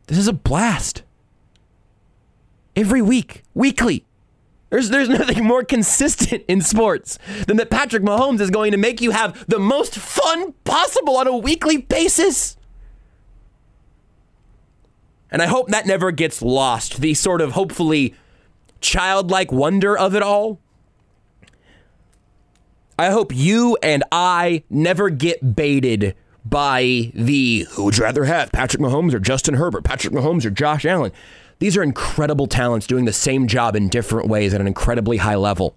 This 0.09 0.19
is 0.19 0.29
a 0.29 0.35
blast. 0.35 1.05
Every 2.77 3.01
week, 3.01 3.45
weekly. 3.55 4.05
There's, 4.69 4.91
there's 4.91 5.09
nothing 5.21 5.43
more 5.43 5.65
consistent 5.65 6.45
in 6.49 6.61
sports 6.61 7.19
than 7.47 7.57
that 7.57 7.71
Patrick 7.71 8.03
Mahomes 8.03 8.41
is 8.41 8.51
going 8.51 8.73
to 8.73 8.77
make 8.77 9.01
you 9.01 9.13
have 9.13 9.43
the 9.49 9.59
most 9.59 9.97
fun 9.97 10.53
possible 10.65 11.17
on 11.17 11.27
a 11.27 11.37
weekly 11.37 11.79
basis. 11.79 12.59
And 15.31 15.43
I 15.43 15.47
hope 15.47 15.69
that 15.69 15.87
never 15.87 16.11
gets 16.11 16.43
lost. 16.43 17.01
The 17.01 17.15
sort 17.15 17.41
of 17.41 17.53
hopefully 17.53 18.15
childlike 18.81 19.53
wonder 19.53 19.97
of 19.97 20.15
it 20.15 20.23
all. 20.23 20.59
I 22.99 23.11
hope 23.11 23.35
you 23.35 23.79
and 23.83 24.05
I 24.13 24.63
never 24.69 25.09
get 25.09 25.57
baited 25.57 26.15
by 26.45 27.13
the 27.15 27.67
who 27.71 27.85
would 27.85 27.99
rather 27.99 28.25
have, 28.25 28.53
Patrick 28.53 28.83
Mahomes 28.83 29.15
or 29.15 29.19
Justin 29.19 29.55
Herbert, 29.55 29.85
Patrick 29.85 30.13
Mahomes 30.13 30.45
or 30.45 30.51
Josh 30.51 30.85
Allen. 30.85 31.13
These 31.61 31.77
are 31.77 31.83
incredible 31.83 32.47
talents 32.47 32.87
doing 32.87 33.05
the 33.05 33.13
same 33.13 33.47
job 33.47 33.77
in 33.77 33.89
different 33.89 34.29
ways 34.29 34.55
at 34.55 34.61
an 34.61 34.67
incredibly 34.67 35.19
high 35.19 35.37
level. 35.37 35.77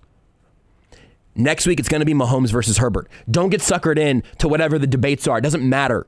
Next 1.35 1.65
week, 1.65 1.79
it's 1.79 1.89
going 1.89 1.99
to 1.99 2.05
be 2.05 2.13
Mahomes 2.13 2.51
versus 2.51 2.77
Herbert. 2.77 3.09
Don't 3.29 3.49
get 3.49 3.61
suckered 3.61 3.97
in 3.97 4.23
to 4.37 4.47
whatever 4.47 4.77
the 4.77 4.87
debates 4.87 5.27
are. 5.27 5.39
It 5.39 5.41
doesn't 5.41 5.67
matter. 5.67 6.07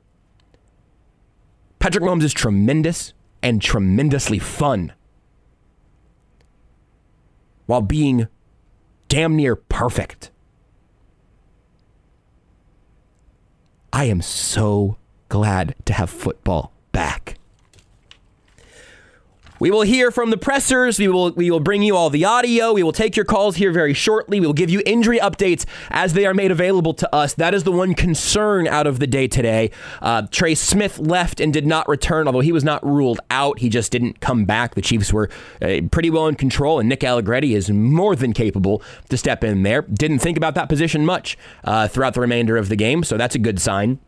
Patrick 1.78 2.04
Mahomes 2.04 2.22
is 2.22 2.32
tremendous 2.32 3.12
and 3.42 3.62
tremendously 3.62 4.38
fun 4.38 4.92
while 7.66 7.80
being 7.82 8.28
damn 9.08 9.36
near 9.36 9.56
perfect. 9.56 10.30
I 13.92 14.04
am 14.04 14.20
so 14.20 14.96
glad 15.28 15.74
to 15.86 15.92
have 15.92 16.10
football 16.10 16.72
back. 16.92 17.35
We 19.58 19.70
will 19.70 19.82
hear 19.82 20.10
from 20.10 20.30
the 20.30 20.36
pressers. 20.36 20.98
We 20.98 21.08
will 21.08 21.32
we 21.32 21.50
will 21.50 21.60
bring 21.60 21.82
you 21.82 21.96
all 21.96 22.10
the 22.10 22.24
audio. 22.24 22.72
We 22.72 22.82
will 22.82 22.92
take 22.92 23.16
your 23.16 23.24
calls 23.24 23.56
here 23.56 23.72
very 23.72 23.94
shortly. 23.94 24.40
We 24.40 24.46
will 24.46 24.54
give 24.54 24.70
you 24.70 24.82
injury 24.84 25.18
updates 25.18 25.64
as 25.90 26.12
they 26.12 26.26
are 26.26 26.34
made 26.34 26.50
available 26.50 26.94
to 26.94 27.14
us. 27.14 27.34
That 27.34 27.54
is 27.54 27.64
the 27.64 27.72
one 27.72 27.94
concern 27.94 28.66
out 28.66 28.86
of 28.86 28.98
the 28.98 29.06
day 29.06 29.28
today. 29.28 29.70
Uh, 30.02 30.22
Trey 30.30 30.54
Smith 30.54 30.98
left 30.98 31.40
and 31.40 31.52
did 31.52 31.66
not 31.66 31.88
return, 31.88 32.26
although 32.26 32.40
he 32.40 32.52
was 32.52 32.64
not 32.64 32.84
ruled 32.84 33.20
out. 33.30 33.60
He 33.60 33.68
just 33.68 33.92
didn't 33.92 34.20
come 34.20 34.44
back. 34.44 34.74
The 34.74 34.82
Chiefs 34.82 35.12
were 35.12 35.30
uh, 35.62 35.80
pretty 35.90 36.10
well 36.10 36.26
in 36.26 36.34
control, 36.34 36.78
and 36.78 36.88
Nick 36.88 37.02
Allegretti 37.02 37.54
is 37.54 37.70
more 37.70 38.14
than 38.14 38.32
capable 38.32 38.82
to 39.08 39.16
step 39.16 39.42
in 39.42 39.62
there. 39.62 39.82
Didn't 39.82 40.18
think 40.18 40.36
about 40.36 40.54
that 40.54 40.68
position 40.68 41.06
much 41.06 41.38
uh, 41.64 41.88
throughout 41.88 42.14
the 42.14 42.20
remainder 42.20 42.56
of 42.56 42.68
the 42.68 42.76
game, 42.76 43.02
so 43.04 43.16
that's 43.16 43.34
a 43.34 43.38
good 43.38 43.60
sign. 43.60 43.98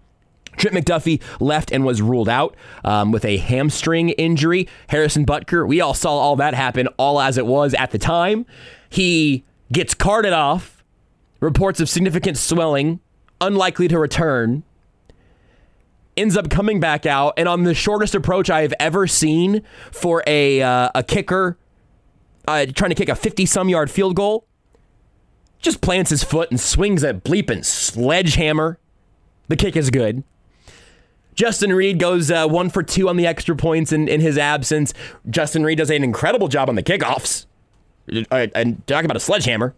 Trent 0.59 0.77
McDuffie 0.77 1.23
left 1.41 1.73
and 1.73 1.85
was 1.85 2.03
ruled 2.03 2.29
out 2.29 2.57
um, 2.85 3.13
with 3.13 3.25
a 3.25 3.39
hamstring 3.39 4.11
injury. 4.11 4.69
Harrison 4.89 5.25
Butker, 5.25 5.67
we 5.67 5.81
all 5.81 5.95
saw 5.95 6.11
all 6.11 6.37
that 6.37 6.55
happen 6.55 6.89
all 6.99 7.21
as 7.21 7.39
it 7.39 7.47
was 7.47 7.75
at 7.75 7.91
the 7.91 7.99
time. 7.99 8.45
He 8.91 9.45
gets 9.73 9.95
carted 9.95 10.33
off, 10.33 10.85
reports 11.41 11.81
of 11.81 11.89
significant 11.89 12.37
swelling, 12.37 13.01
unlikely 13.41 13.89
to 13.89 13.99
return. 13.99 14.65
Ends 16.17 16.37
up 16.37 16.51
coming 16.51 16.81
back 16.81 17.07
out, 17.07 17.35
and 17.37 17.49
on 17.49 17.63
the 17.63 17.75
shortest 17.75 18.15
approach 18.15 18.51
I 18.51 18.63
have 18.63 18.75
ever 18.81 19.07
seen 19.07 19.63
for 19.93 20.25
a 20.27 20.61
uh, 20.61 20.91
a 20.95 21.05
kicker 21.05 21.57
uh, 22.49 22.67
trying 22.75 22.91
to 22.91 22.95
kick 22.95 23.09
a 23.09 23.15
50 23.15 23.47
some 23.47 23.69
yard 23.69 23.91
field 23.91 24.17
goal, 24.17 24.47
just 25.61 25.81
plants 25.81 26.11
his 26.11 26.25
foot 26.25 26.51
and 26.51 26.59
swings 26.59 27.05
a 27.05 27.15
bleeping 27.15 27.65
sledgehammer. 27.65 28.79
The 29.49 29.57
kick 29.57 29.77
is 29.77 29.91
good. 29.91 30.25
Justin 31.39 31.73
Reid 31.73 32.01
goes 32.01 32.33
uh, 32.33 32.49
one 32.49 32.69
for 32.69 32.83
two 32.83 33.09
on 33.09 33.17
the 33.17 33.25
extra 33.25 33.55
points 33.55 33.93
in, 33.93 34.09
in 34.09 34.21
his 34.21 34.37
absence. 34.37 34.93
Justin 35.31 35.63
Reid 35.63 35.79
does 35.79 35.89
an 35.89 36.03
incredible 36.03 36.49
job 36.49 36.69
on 36.69 36.75
the 36.75 36.83
kickoffs. 36.83 37.47
Uh, 38.13 38.49
and 38.57 38.85
talk 38.89 39.05
about 39.05 39.17
a 39.17 39.21
sledgehammer. 39.21 39.73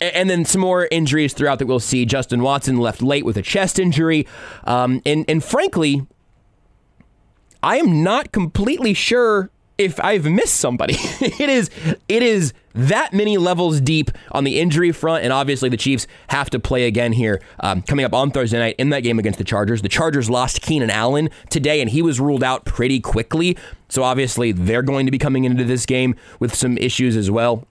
And 0.00 0.30
then 0.30 0.44
some 0.44 0.60
more 0.60 0.86
injuries 0.92 1.32
throughout 1.32 1.58
that 1.58 1.66
we'll 1.66 1.80
see. 1.80 2.06
Justin 2.06 2.42
Watson 2.42 2.76
left 2.76 3.02
late 3.02 3.24
with 3.24 3.36
a 3.36 3.42
chest 3.42 3.80
injury. 3.80 4.24
Um, 4.62 5.02
and, 5.04 5.24
and 5.26 5.42
frankly, 5.42 6.06
I 7.60 7.78
am 7.78 8.04
not 8.04 8.30
completely 8.30 8.94
sure 8.94 9.50
if 9.78 9.98
I've 10.00 10.24
missed 10.24 10.56
somebody. 10.56 10.94
it 11.20 11.48
is 11.48 11.70
it 12.08 12.22
is 12.22 12.52
that 12.74 13.12
many 13.12 13.38
levels 13.38 13.80
deep 13.80 14.10
on 14.32 14.44
the 14.44 14.58
injury 14.60 14.92
front, 14.92 15.24
and 15.24 15.32
obviously 15.32 15.68
the 15.68 15.76
Chiefs 15.76 16.06
have 16.28 16.50
to 16.50 16.58
play 16.58 16.86
again 16.86 17.12
here 17.12 17.40
um, 17.60 17.82
coming 17.82 18.04
up 18.04 18.12
on 18.12 18.30
Thursday 18.30 18.58
night 18.58 18.76
in 18.78 18.90
that 18.90 19.00
game 19.00 19.18
against 19.18 19.38
the 19.38 19.44
Chargers. 19.44 19.82
The 19.82 19.88
Chargers 19.88 20.28
lost 20.28 20.60
Keenan 20.60 20.90
Allen 20.90 21.30
today, 21.50 21.80
and 21.80 21.90
he 21.90 22.02
was 22.02 22.20
ruled 22.20 22.42
out 22.42 22.64
pretty 22.64 23.00
quickly. 23.00 23.56
So 23.88 24.02
obviously 24.02 24.52
they're 24.52 24.82
going 24.82 25.06
to 25.06 25.12
be 25.12 25.18
coming 25.18 25.44
into 25.44 25.64
this 25.64 25.86
game 25.86 26.16
with 26.40 26.54
some 26.54 26.76
issues 26.78 27.16
as 27.16 27.30
well 27.30 27.66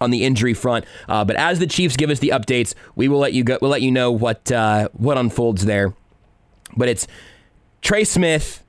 on 0.00 0.10
the 0.10 0.24
injury 0.24 0.54
front. 0.54 0.84
Uh, 1.08 1.24
but 1.24 1.36
as 1.36 1.58
the 1.58 1.66
Chiefs 1.66 1.96
give 1.96 2.10
us 2.10 2.18
the 2.18 2.28
updates, 2.28 2.74
we 2.94 3.08
will 3.08 3.18
let 3.18 3.32
you 3.32 3.44
go. 3.44 3.58
We'll 3.60 3.70
let 3.70 3.82
you 3.82 3.90
know 3.90 4.10
what 4.12 4.50
uh, 4.52 4.88
what 4.92 5.16
unfolds 5.16 5.64
there. 5.64 5.94
But 6.76 6.88
it's 6.88 7.06
Trey 7.80 8.04
Smith. 8.04 8.62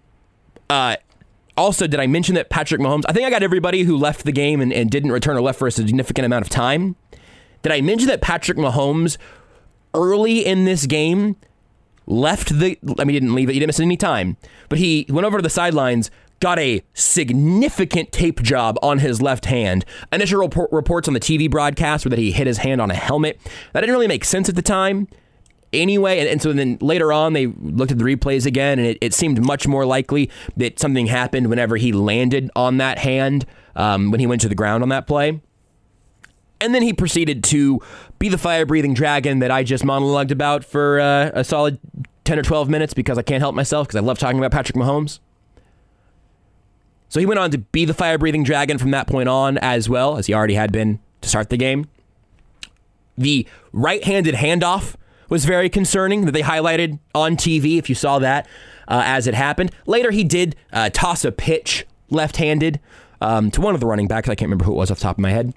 Uh, 0.70 0.98
also, 1.58 1.88
did 1.88 2.00
I 2.00 2.08
mention 2.08 2.36
that 2.36 2.50
Patrick 2.50 2.80
Mahomes? 2.80 3.04
I 3.08 3.14
think 3.14 3.26
I 3.26 3.30
got 3.30 3.44
everybody 3.44 3.84
who 3.84 3.98
left 3.98 4.24
the 4.24 4.32
game 4.32 4.62
and, 4.62 4.72
and 4.72 4.90
didn't 4.90 5.12
return 5.12 5.36
or 5.36 5.42
left 5.42 5.60
for 5.60 5.68
a 5.68 5.72
significant 5.72 6.26
amount 6.26 6.46
of 6.46 6.50
time. 6.50 6.96
Did 7.64 7.72
I 7.72 7.82
mention 7.82 8.08
that 8.08 8.22
Patrick 8.22 8.58
Mahomes 8.58 9.18
early 9.94 10.46
in 10.46 10.66
this 10.66 10.86
game 10.86 11.36
left 12.06 12.60
the? 12.60 12.78
I 13.00 13.04
mean, 13.04 13.16
he 13.16 13.20
didn't 13.20 13.36
leave 13.36 13.50
it. 13.50 13.54
He 13.54 13.60
didn't 13.60 13.70
miss 13.70 13.80
any 13.80 13.98
time, 13.98 14.38
but 14.70 14.78
he 14.78 15.06
went 15.10 15.26
over 15.26 15.40
to 15.40 15.42
the 15.42 15.50
sidelines, 15.50 16.12
got 16.40 16.60
a 16.60 16.84
significant 16.94 18.12
tape 18.12 18.42
job 18.44 18.78
on 18.82 19.00
his 19.00 19.22
left 19.22 19.46
hand. 19.46 19.84
Initial 20.12 20.40
report, 20.40 20.72
reports 20.72 21.08
on 21.08 21.14
the 21.14 21.20
TV 21.20 21.50
broadcast 21.50 22.06
were 22.06 22.10
that 22.10 22.20
he 22.20 22.32
hit 22.32 22.48
his 22.48 22.60
hand 22.60 22.80
on 22.80 22.92
a 22.92 22.96
helmet. 22.96 23.40
That 23.74 23.82
didn't 23.82 23.94
really 23.94 24.08
make 24.08 24.24
sense 24.24 24.48
at 24.48 24.56
the 24.56 24.62
time 24.62 25.08
anyway. 25.74 26.20
And, 26.20 26.30
and, 26.30 26.42
so 26.42 26.54
then 26.54 26.78
later 26.82 27.12
on, 27.12 27.34
they 27.34 27.48
looked 27.48 27.92
at 27.92 27.98
the 27.98 28.04
replays 28.04 28.46
again, 28.46 28.80
and 28.80 28.88
it, 28.88 28.98
it, 29.02 29.14
seemed 29.14 29.44
much 29.46 29.68
more 29.68 29.86
likely 29.86 30.30
that 30.56 30.80
something 30.80 31.08
happened 31.08 31.50
whenever 31.50 31.78
he 31.78 31.92
landed 31.92 32.50
on 32.56 32.78
that 32.78 33.00
hand 33.00 33.46
um, 33.76 34.12
when 34.12 34.20
he 34.20 34.28
went 34.28 34.42
to 34.42 34.50
the 34.50 34.56
ground 34.56 34.84
on 34.84 34.90
that 34.90 35.08
play. 35.08 35.42
And 36.60 36.74
then 36.74 36.82
he 36.82 36.94
proceeded 36.94 37.44
to 37.46 37.80
be 38.18 38.30
the 38.30 38.38
fire 38.38 38.66
breathing 38.66 38.94
dragon 38.94 39.40
that 39.40 39.52
I 39.52 39.64
just 39.64 39.84
monologued 39.84 40.32
about 40.32 40.66
for 40.66 41.00
uh, 41.00 41.32
a 41.34 41.44
solid 41.44 41.80
10 42.24 42.40
or 42.40 42.42
12 42.42 42.68
minutes 42.68 42.94
because 42.94 43.18
I 43.18 43.22
can't 43.22 43.42
help 43.42 43.56
myself 43.56 43.88
because 43.88 43.96
I 43.96 44.06
love 44.06 44.18
talking 44.18 44.40
about 44.40 44.52
Patrick 44.52 44.76
Mahomes. 44.76 45.20
So 47.10 47.20
he 47.20 47.26
went 47.26 47.40
on 47.40 47.52
to 47.52 47.58
be 47.58 47.86
the 47.86 47.94
fire 47.94 48.18
breathing 48.18 48.44
dragon 48.44 48.78
from 48.78 48.92
that 48.92 49.08
point 49.08 49.30
on, 49.30 49.58
as 49.60 49.88
well 49.88 50.18
as 50.18 50.28
he 50.28 50.34
already 50.34 50.56
had 50.56 50.72
been 50.72 51.00
to 51.22 51.30
start 51.30 51.50
the 51.50 51.58
game. 51.58 51.86
The 53.18 53.48
right 53.72 54.04
handed 54.04 54.36
handoff 54.36 54.96
was 55.30 55.46
very 55.46 55.70
concerning 55.70 56.26
that 56.26 56.32
they 56.32 56.42
highlighted 56.42 57.00
on 57.14 57.36
TV, 57.36 57.78
if 57.78 57.90
you 57.90 57.96
saw 57.96 58.20
that 58.20 58.48
uh, 58.88 59.04
as 59.06 59.28
it 59.28 59.34
happened. 59.34 59.72
Later, 59.86 60.12
he 60.12 60.24
did 60.24 60.56
uh, 60.72 60.90
toss 60.90 61.26
a 61.26 61.32
pitch 61.32 61.86
left 62.10 62.38
handed 62.38 62.80
um, 63.22 63.52
to 63.52 63.62
one 63.62 63.74
of 63.74 63.82
the 63.82 63.88
running 63.88 64.08
backs. 64.08 64.30
I 64.30 64.36
can't 64.36 64.48
remember 64.48 64.66
who 64.66 64.72
it 64.72 64.78
was 64.78 64.92
off 64.92 65.00
the 65.00 65.04
top 65.04 65.18
of 65.18 65.22
my 65.22 65.32
head. 65.32 65.54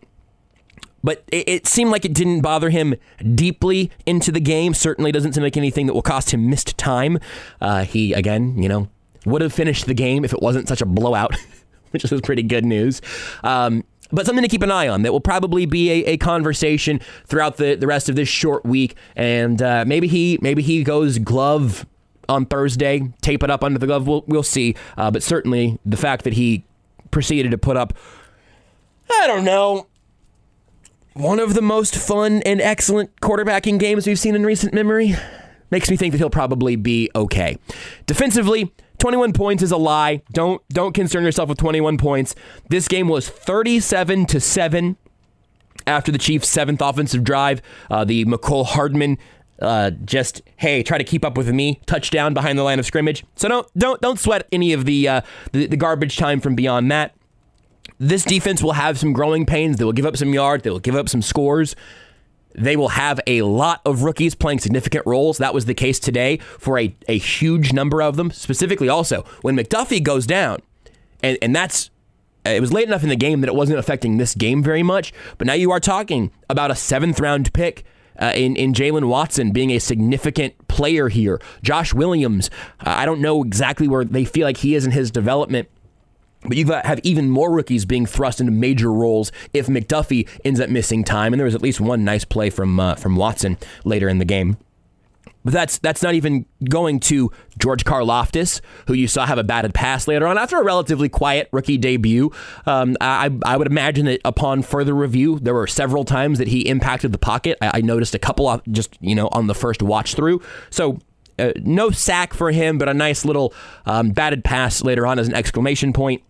But 1.03 1.25
it, 1.29 1.49
it, 1.49 1.67
seemed 1.67 1.91
like 1.91 2.05
it 2.05 2.13
didn't 2.13 2.43
bother 2.43 2.69
him 2.69 2.95
deeply 3.35 3.91
into 4.05 4.31
the 4.31 4.41
game. 4.41 4.75
Certainly 4.75 5.13
doesn't 5.13 5.33
seem 5.33 5.43
like 5.43 5.57
anything 5.57 5.87
that 5.87 5.95
will 5.95 6.03
cost 6.03 6.31
him 6.33 6.51
missed 6.51 6.77
time. 6.77 7.19
Uh, 7.61 7.85
he, 7.85 8.13
again, 8.13 8.61
you 8.63 8.69
know, 8.69 8.89
would 9.25 9.41
have 9.41 9.53
finished 9.53 9.87
the 9.87 9.95
game 9.95 10.25
if 10.25 10.33
it 10.33 10.43
wasn't 10.43 10.69
such 10.69 10.83
a 10.83 10.87
blowout, 10.87 11.35
which 11.91 12.05
is 12.05 12.21
pretty 12.21 12.43
good 12.43 12.67
news. 12.67 13.01
Um, 13.43 13.85
but 14.13 14.27
something 14.27 14.43
to 14.43 14.49
keep 14.49 14.63
an 14.63 14.71
eye 14.71 14.89
on 14.89 15.03
that 15.03 15.13
will 15.13 15.21
probably 15.21 15.67
be 15.67 15.91
a, 15.91 16.13
a 16.13 16.17
conversation 16.17 17.01
throughout 17.27 17.57
the, 17.57 17.75
the 17.75 17.87
rest 17.87 18.09
of 18.09 18.17
this 18.17 18.29
short 18.29 18.65
week. 18.65 18.97
And 19.17 19.61
uh, 19.63 19.85
maybe 19.87 20.09
he 20.09 20.39
maybe 20.41 20.63
he 20.63 20.83
goes 20.85 21.19
glove 21.19 21.87
on 22.29 22.47
Thursday, 22.47 23.13
tape 23.23 23.43
it 23.43 23.51
up 23.51 23.65
under 23.65 23.79
the 23.79 23.87
glove. 23.87 24.07
We'll, 24.07 24.25
we'll 24.27 24.43
see. 24.43 24.77
Uh, 24.97 25.11
but 25.11 25.23
certainly 25.23 25.79
the 25.85 25.97
fact 25.97 26.25
that 26.25 26.35
he 26.35 26.65
proceeded 27.11 27.51
to 27.51 27.59
put 27.59 27.77
up, 27.77 27.93
I 29.11 29.27
don't 29.27 29.45
know, 29.45 29.89
one 31.15 31.41
of 31.41 31.55
the 31.55 31.63
most 31.63 31.97
fun 31.97 32.41
and 32.43 32.61
excellent 32.61 33.15
quarterbacking 33.21 33.79
games 33.79 34.07
we've 34.07 34.19
seen 34.19 34.37
in 34.37 34.47
recent 34.47 34.73
memory 34.73 35.17
makes 35.71 35.91
me 35.91 35.97
think 35.97 36.13
that 36.13 36.19
he'll 36.19 36.31
probably 36.31 36.77
be 36.77 37.11
okay. 37.15 37.59
Defensively, 38.07 38.73
21 39.01 39.33
points 39.33 39.63
is 39.63 39.73
a 39.73 39.77
lie. 39.77 40.23
Don't 40.33 40.63
don't 40.69 40.93
concern 40.93 41.25
yourself 41.25 41.49
with 41.49 41.59
21 41.59 41.99
points. 41.99 42.35
This 42.69 42.87
game 42.87 43.09
was 43.09 43.29
37 43.29 44.27
to 44.27 44.41
7 44.41 44.97
after 45.87 46.13
the 46.13 46.19
Chiefs' 46.19 46.49
seventh 46.49 46.81
offensive 46.81 47.25
drive. 47.25 47.63
Uh, 47.91 48.05
the 48.05 48.25
Mecole 48.27 48.67
Hardman 48.67 49.19
uh, 49.61 49.91
just 50.05 50.43
hey, 50.57 50.83
try 50.83 50.99
to 50.99 51.05
keep 51.05 51.25
up 51.25 51.37
with 51.37 51.49
me. 51.51 51.81
Touchdown 51.87 52.35
behind 52.35 52.59
the 52.59 52.63
line 52.63 52.79
of 52.79 52.87
scrimmage. 52.87 53.25
So 53.37 53.49
don't 53.49 53.67
don't 53.77 54.01
don't 54.01 54.19
sweat 54.19 54.47
any 54.53 54.73
of 54.73 54.85
the 54.85 55.09
uh, 55.09 55.21
the, 55.53 55.67
the 55.67 55.77
garbage 55.77 56.17
time 56.17 56.41
from 56.41 56.55
beyond 56.55 56.91
that. 56.91 57.15
This 57.99 58.25
defense 58.25 58.63
will 58.63 58.73
have 58.73 58.99
some 58.99 59.13
growing 59.13 59.45
pains. 59.45 59.77
They 59.77 59.85
will 59.85 59.93
give 59.93 60.07
up 60.07 60.17
some 60.17 60.33
yards. 60.33 60.63
They 60.63 60.71
will 60.71 60.79
give 60.79 60.97
up 60.97 61.09
some 61.09 61.21
scores. 61.21 61.77
They 62.55 62.77
will 62.77 62.89
have 62.89 63.21
a 63.27 63.43
lot 63.43 63.81
of 63.85 64.03
rookies 64.03 64.35
playing 64.35 64.59
significant 64.59 65.07
roles. 65.07 65.39
That 65.39 65.55
was 65.55 65.67
the 65.67 65.75
case 65.75 65.99
today 65.99 66.39
for 66.59 66.79
a, 66.79 66.95
a 67.09 67.19
huge 67.19 67.73
number 67.73 68.03
of 68.03 68.17
them. 68.17 68.31
Specifically, 68.31 68.89
also, 68.89 69.25
when 69.43 69.57
McDuffie 69.57 70.03
goes 70.03 70.27
down, 70.27 70.61
and, 71.23 71.39
and 71.43 71.55
that's 71.55 71.91
it 72.45 72.61
was 72.61 72.73
late 72.73 72.89
enough 72.89 73.03
in 73.03 73.09
the 73.09 73.17
game 73.17 73.41
that 73.43 73.49
it 73.49 73.55
wasn't 73.55 73.79
affecting 73.79 74.17
this 74.17 74.35
game 74.35 74.63
very 74.63 74.83
much. 74.83 75.13
But 75.39 75.47
now 75.47 75.53
you 75.53 75.71
are 75.73 75.81
talking 75.81 76.31
about 76.49 76.71
a 76.71 76.75
seventh 76.75 77.21
round 77.21 77.53
pick 77.53 77.85
uh, 78.19 78.33
in 78.35 78.57
in 78.57 78.73
Jaylen 78.73 79.09
Watson 79.09 79.53
being 79.53 79.71
a 79.71 79.79
significant 79.79 80.69
player 80.69 81.09
here. 81.09 81.41
Josh 81.63 81.93
Williams, 81.93 82.51
uh, 82.81 82.91
I 82.97 83.05
don't 83.05 83.21
know 83.21 83.43
exactly 83.43 83.89
where 83.89 84.05
they 84.05 84.25
feel 84.25 84.47
like 84.47 84.59
he 84.59 84.75
is 84.75 84.85
in 84.85 84.93
his 84.93 85.11
development. 85.11 85.69
But 86.43 86.57
you 86.57 86.67
have 86.67 87.01
even 87.03 87.29
more 87.29 87.51
rookies 87.51 87.85
being 87.85 88.07
thrust 88.07 88.41
into 88.41 88.53
major 88.53 88.91
roles 88.91 89.31
if 89.53 89.67
McDuffie 89.67 90.29
ends 90.45 90.59
up 90.61 90.71
missing 90.71 91.05
time, 91.05 91.33
and 91.33 91.41
there 91.41 91.45
was 91.45 91.55
at 91.55 91.63
least 91.63 91.81
one 91.81 92.05
nice 92.05 92.25
play 92.25 92.49
from 92.49 92.81
uh, 92.81 92.95
from 92.95 93.17
Watson 93.17 93.59
later 93.85 94.09
in 94.09 94.19
the 94.19 94.25
game. 94.25 94.57
But 95.45 95.55
that's 95.55 95.79
that's 95.79 96.03
not 96.03 96.15
even 96.15 96.47
going 96.69 97.01
to 97.01 97.31
George 97.59 97.85
Karlaftis, 97.85 98.61
who 98.87 98.95
you 98.95 99.09
saw 99.09 99.27
have 99.27 99.39
a 99.39 99.45
batted 99.45 99.73
pass 99.73 100.07
later 100.07 100.27
on 100.27 100.37
after 100.37 100.59
a 100.59 100.65
relatively 100.65 101.09
quiet 101.09 101.49
rookie 101.53 101.79
debut. 101.79 102.31
Um, 102.67 102.97
I, 103.01 103.31
I 103.45 103.57
would 103.57 103.67
imagine 103.67 104.07
that 104.07 104.21
upon 104.25 104.63
further 104.63 104.95
review, 104.95 105.39
there 105.39 105.55
were 105.55 105.67
several 105.67 106.05
times 106.05 106.39
that 106.39 106.49
he 106.49 106.69
impacted 106.69 107.13
the 107.13 107.19
pocket. 107.19 107.57
I, 107.63 107.79
I 107.79 107.81
noticed 107.81 108.15
a 108.15 108.19
couple 108.19 108.61
just 108.71 108.97
you 109.01 109.15
know 109.15 109.29
on 109.33 109.47
the 109.47 109.55
first 109.55 109.83
watch 109.83 110.15
through. 110.15 110.43
So 110.69 110.99
uh, 111.39 111.53
no 111.63 111.91
sack 111.91 112.35
for 112.35 112.51
him, 112.51 112.77
but 112.77 112.89
a 112.89 112.95
nice 112.95 113.25
little 113.25 113.55
um, 113.87 114.11
batted 114.11 114.45
pass 114.45 114.83
later 114.83 115.07
on 115.07 115.19
as 115.19 115.27
an 115.27 115.35
exclamation 115.35 115.93
point. 115.93 116.23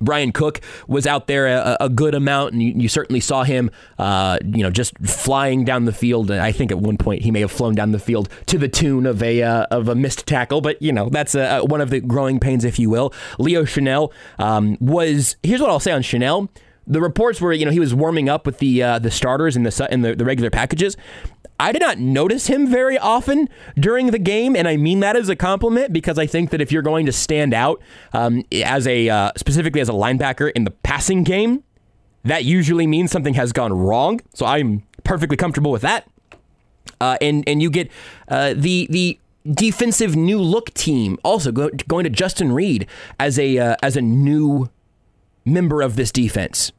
Bryan 0.00 0.32
Cook 0.32 0.60
was 0.86 1.06
out 1.06 1.26
there 1.26 1.46
a, 1.46 1.76
a 1.80 1.88
good 1.88 2.14
amount, 2.14 2.52
and 2.52 2.62
you, 2.62 2.72
you 2.74 2.88
certainly 2.88 3.20
saw 3.20 3.44
him, 3.44 3.70
uh, 3.98 4.38
you 4.44 4.62
know, 4.62 4.70
just 4.70 4.96
flying 4.98 5.64
down 5.64 5.84
the 5.84 5.92
field. 5.92 6.30
I 6.30 6.52
think 6.52 6.70
at 6.70 6.78
one 6.78 6.96
point 6.96 7.22
he 7.22 7.30
may 7.30 7.40
have 7.40 7.52
flown 7.52 7.74
down 7.74 7.92
the 7.92 7.98
field 7.98 8.28
to 8.46 8.58
the 8.58 8.68
tune 8.68 9.06
of 9.06 9.22
a 9.22 9.42
uh, 9.42 9.66
of 9.70 9.88
a 9.88 9.94
missed 9.94 10.26
tackle, 10.26 10.60
but 10.60 10.80
you 10.80 10.92
know 10.92 11.08
that's 11.08 11.34
a, 11.34 11.60
one 11.60 11.80
of 11.80 11.90
the 11.90 12.00
growing 12.00 12.40
pains, 12.40 12.64
if 12.64 12.78
you 12.78 12.90
will. 12.90 13.12
Leo 13.38 13.62
Chenal 13.62 14.12
um, 14.38 14.76
was. 14.80 15.36
Here's 15.42 15.60
what 15.60 15.70
I'll 15.70 15.80
say 15.80 15.92
on 15.92 16.02
Chenal. 16.02 16.48
The 16.84 17.00
reports 17.00 17.40
were, 17.40 17.52
you 17.52 17.64
know, 17.64 17.70
he 17.70 17.78
was 17.78 17.94
warming 17.94 18.28
up 18.28 18.44
with 18.44 18.58
the 18.58 18.82
uh, 18.82 18.98
the 18.98 19.10
starters 19.10 19.56
in 19.56 19.62
the 19.62 19.88
in 19.90 20.02
the, 20.02 20.16
the 20.16 20.24
regular 20.24 20.50
packages. 20.50 20.96
I 21.60 21.70
did 21.70 21.80
not 21.80 21.98
notice 21.98 22.48
him 22.48 22.66
very 22.66 22.98
often 22.98 23.48
during 23.78 24.08
the 24.08 24.18
game, 24.18 24.56
and 24.56 24.66
I 24.66 24.76
mean 24.76 25.00
that 25.00 25.16
as 25.16 25.28
a 25.28 25.36
compliment 25.36 25.92
because 25.92 26.18
I 26.18 26.26
think 26.26 26.50
that 26.50 26.60
if 26.60 26.72
you're 26.72 26.82
going 26.82 27.06
to 27.06 27.12
stand 27.12 27.54
out 27.54 27.80
um, 28.12 28.44
as 28.52 28.86
a 28.86 29.08
uh, 29.08 29.32
specifically 29.36 29.80
as 29.80 29.88
a 29.88 29.92
linebacker 29.92 30.50
in 30.56 30.64
the 30.64 30.70
passing 30.70 31.22
game, 31.22 31.62
that 32.24 32.44
usually 32.44 32.86
means 32.86 33.10
something 33.10 33.34
has 33.34 33.52
gone 33.52 33.72
wrong. 33.72 34.20
So 34.34 34.46
I'm 34.46 34.82
perfectly 35.04 35.36
comfortable 35.36 35.70
with 35.70 35.82
that. 35.82 36.08
Uh, 37.00 37.16
and 37.20 37.44
and 37.46 37.62
you 37.62 37.70
get 37.70 37.90
uh, 38.28 38.54
the 38.56 38.86
the 38.90 39.18
defensive 39.50 40.16
new 40.16 40.40
look 40.40 40.72
team 40.74 41.18
also 41.24 41.52
go, 41.52 41.70
going 41.88 42.04
to 42.04 42.10
Justin 42.10 42.52
Reid 42.52 42.86
as 43.18 43.38
a 43.38 43.58
uh, 43.58 43.76
as 43.82 43.96
a 43.96 44.02
new 44.02 44.68
member 45.44 45.82
of 45.82 45.96
this 45.96 46.10
defense. 46.10 46.72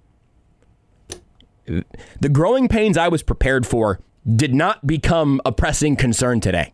The 1.66 2.30
growing 2.30 2.68
pains 2.68 2.98
I 2.98 3.08
was 3.08 3.24
prepared 3.24 3.66
for 3.66 4.02
did 4.36 4.54
not 4.54 4.86
become 4.88 5.42
a 5.46 5.52
pressing 5.52 5.96
concern 5.96 6.40
today. 6.40 6.74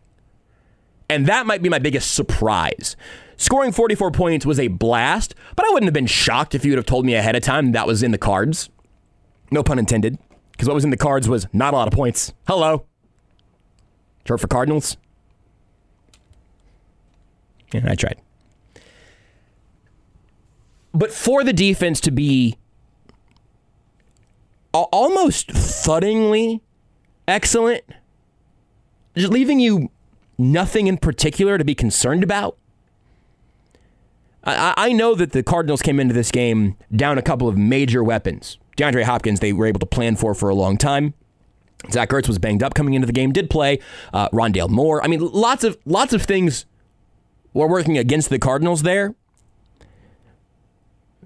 And 1.08 1.26
that 1.26 1.46
might 1.46 1.62
be 1.62 1.68
my 1.68 1.80
biggest 1.80 2.14
surprise. 2.14 2.96
Scoring 3.36 3.72
44 3.72 4.12
points 4.12 4.46
was 4.46 4.60
a 4.60 4.68
blast, 4.68 5.34
but 5.56 5.66
I 5.66 5.70
wouldn't 5.70 5.88
have 5.88 5.94
been 5.94 6.06
shocked 6.06 6.54
if 6.54 6.64
you 6.64 6.70
would 6.72 6.78
have 6.78 6.86
told 6.86 7.04
me 7.04 7.14
ahead 7.14 7.34
of 7.34 7.42
time 7.42 7.72
that 7.72 7.86
was 7.86 8.02
in 8.02 8.12
the 8.12 8.18
cards. 8.18 8.70
No 9.50 9.62
pun 9.64 9.78
intended, 9.78 10.18
because 10.52 10.68
what 10.68 10.74
was 10.74 10.84
in 10.84 10.90
the 10.90 10.96
cards 10.96 11.28
was 11.28 11.46
not 11.52 11.74
a 11.74 11.76
lot 11.76 11.88
of 11.88 11.94
points. 11.94 12.32
Hello. 12.46 12.86
Short 14.26 14.40
for 14.40 14.46
Cardinals? 14.46 14.96
Yeah, 17.72 17.82
I 17.88 17.94
tried. 17.94 18.20
But 20.92 21.10
for 21.10 21.42
the 21.42 21.52
defense 21.52 22.00
to 22.02 22.10
be 22.10 22.56
almost 24.72 25.48
thuddingly 25.48 26.60
excellent, 27.30 27.84
just 29.16 29.32
leaving 29.32 29.60
you 29.60 29.90
nothing 30.36 30.86
in 30.86 30.96
particular 30.96 31.56
to 31.58 31.64
be 31.64 31.74
concerned 31.74 32.22
about. 32.22 32.56
I, 34.44 34.74
I 34.76 34.92
know 34.92 35.14
that 35.14 35.32
the 35.32 35.42
Cardinals 35.42 35.82
came 35.82 36.00
into 36.00 36.14
this 36.14 36.30
game 36.30 36.76
down 36.94 37.18
a 37.18 37.22
couple 37.22 37.48
of 37.48 37.56
major 37.56 38.02
weapons. 38.02 38.58
DeAndre 38.76 39.04
Hopkins, 39.04 39.40
they 39.40 39.52
were 39.52 39.66
able 39.66 39.80
to 39.80 39.86
plan 39.86 40.16
for 40.16 40.34
for 40.34 40.48
a 40.48 40.54
long 40.54 40.76
time. 40.76 41.14
Zach 41.90 42.10
Ertz 42.10 42.28
was 42.28 42.38
banged 42.38 42.62
up 42.62 42.74
coming 42.74 42.94
into 42.94 43.06
the 43.06 43.12
game, 43.12 43.32
did 43.32 43.48
play. 43.48 43.78
Uh, 44.12 44.28
Rondale 44.30 44.68
Moore. 44.68 45.02
I 45.02 45.08
mean, 45.08 45.20
lots 45.20 45.64
of 45.64 45.78
lots 45.84 46.12
of 46.12 46.22
things 46.22 46.66
were 47.52 47.66
working 47.66 47.96
against 47.96 48.28
the 48.28 48.38
Cardinals 48.38 48.82
there. 48.82 49.14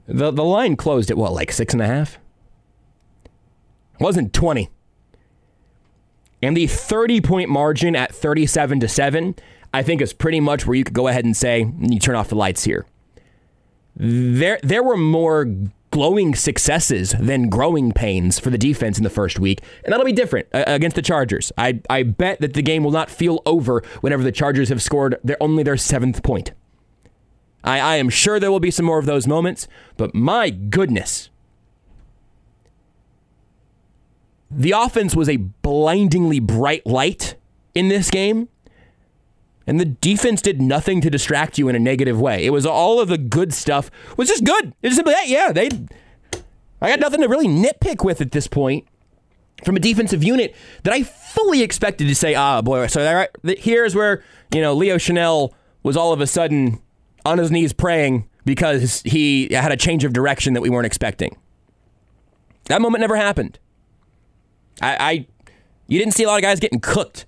The 0.07 0.31
the 0.31 0.45
line 0.45 0.77
closed 0.77 1.11
at 1.11 1.17
what, 1.17 1.33
like 1.33 1.51
six 1.51 1.73
and 1.73 1.83
a 1.83 1.87
half? 1.87 2.19
It 3.25 4.01
wasn't 4.01 4.33
twenty. 4.33 4.71
And 6.45 6.57
the 6.57 6.67
30 6.67 7.21
point 7.21 7.49
margin 7.49 7.97
at 7.97 8.15
37 8.15 8.81
to 8.81 8.89
7, 8.89 9.35
I 9.73 9.83
think 9.83 10.01
is 10.01 10.13
pretty 10.13 10.41
much 10.41 10.67
where 10.67 10.75
you 10.75 10.85
could 10.85 10.95
go 10.95 11.09
ahead 11.09 11.25
and 11.25 11.37
say, 11.37 11.71
you 11.81 11.99
turn 11.99 12.17
off 12.17 12.29
the 12.29 12.35
lights 12.35 12.65
here. 12.65 12.87
There, 13.97 14.59
there 14.63 14.83
were 14.83 14.97
more 14.97 15.47
glowing 15.91 16.35
successes 16.35 17.15
than 17.21 17.49
growing 17.49 17.93
pains 17.93 18.39
for 18.41 18.51
the 18.51 18.59
defense 18.59 18.99
in 18.99 19.05
the 19.05 19.11
first 19.11 19.39
week, 19.39 19.61
and 19.85 19.93
that'll 19.93 20.05
be 20.05 20.13
different 20.13 20.49
uh, 20.53 20.65
against 20.67 20.97
the 20.97 21.03
Chargers. 21.03 21.53
I, 21.57 21.81
I 21.89 22.03
bet 22.03 22.41
that 22.41 22.55
the 22.55 22.63
game 22.63 22.83
will 22.83 22.91
not 22.91 23.11
feel 23.11 23.41
over 23.47 23.83
whenever 24.01 24.25
the 24.25 24.33
Chargers 24.33 24.69
have 24.71 24.83
scored 24.83 25.21
their, 25.23 25.41
only 25.41 25.63
their 25.63 25.77
seventh 25.77 26.25
point. 26.25 26.51
I, 27.63 27.79
I 27.79 27.97
am 27.97 28.11
sure 28.11 28.41
there 28.41 28.51
will 28.51 28.61
be 28.61 28.73
some 28.73 28.85
more 28.85 28.99
of 28.99 29.07
those 29.07 29.29
moments, 29.29 29.69
but 29.97 30.15
my 30.15 30.51
goodness, 30.51 31.31
The 34.57 34.73
offense 34.73 35.17
was 35.17 35.29
a 35.29 35.37
blindingly 35.37 36.39
bright 36.39 36.87
light 36.87 37.35
in 37.75 37.89
this 37.89 38.11
game, 38.11 38.49
and 39.67 39.81
the 39.81 39.85
defense 39.85 40.41
did 40.41 40.61
nothing 40.61 41.01
to 41.01 41.11
distract 41.11 41.59
you 41.59 41.69
in 41.69 41.75
a 41.75 41.81
negative 41.81 42.21
way. 42.21 42.45
It 42.45 42.51
was 42.51 42.65
all 42.65 43.01
of 43.01 43.09
the 43.09 43.19
good 43.19 43.53
stuff 43.53 43.91
was 44.17 44.29
just 44.29 44.45
good. 44.45 44.73
It's 44.83 44.95
simply 44.97 45.15
that, 45.15 45.29
yeah, 45.29 45.53
they. 45.53 45.71
I 46.81 46.89
got 46.89 47.01
nothing 47.01 47.23
to 47.23 47.29
really 47.29 47.49
nitpick 47.49 48.05
with 48.05 48.21
at 48.21 48.33
this 48.33 48.47
point 48.47 48.87
from 49.65 49.77
a 49.77 49.81
defensive 49.81 50.23
unit 50.23 50.55
that 50.83 50.93
I 50.93 51.03
fully 51.03 51.63
expected 51.63 52.07
to 52.09 52.15
say, 52.15 52.35
ah, 52.35 52.63
boy, 52.63 52.87
so 52.87 53.27
here's 53.45 53.95
where 53.95 54.23
you 54.55 54.61
know 54.61 54.75
Leo 54.75 54.97
Chenal 54.97 55.53
was 55.83 55.97
all 55.97 56.13
of 56.13 56.21
a 56.21 56.27
sudden 56.27 56.81
on 57.25 57.39
his 57.39 57.51
knees 57.51 57.73
praying 57.73 58.29
because 58.45 59.03
he 59.03 59.49
had 59.53 59.73
a 59.73 59.77
change 59.77 60.05
of 60.05 60.13
direction 60.13 60.53
that 60.55 60.61
we 60.61 60.71
weren't 60.71 60.87
expecting. 60.87 61.37
That 62.67 62.81
moment 62.81 63.01
never 63.01 63.17
happened. 63.17 63.59
I, 64.81 64.97
I 64.99 65.27
you 65.87 65.99
didn't 65.99 66.15
see 66.15 66.25
a 66.25 66.27
lot 66.27 66.37
of 66.37 66.43
guys 66.43 66.61
getting 66.61 66.81
cooked. 66.81 67.27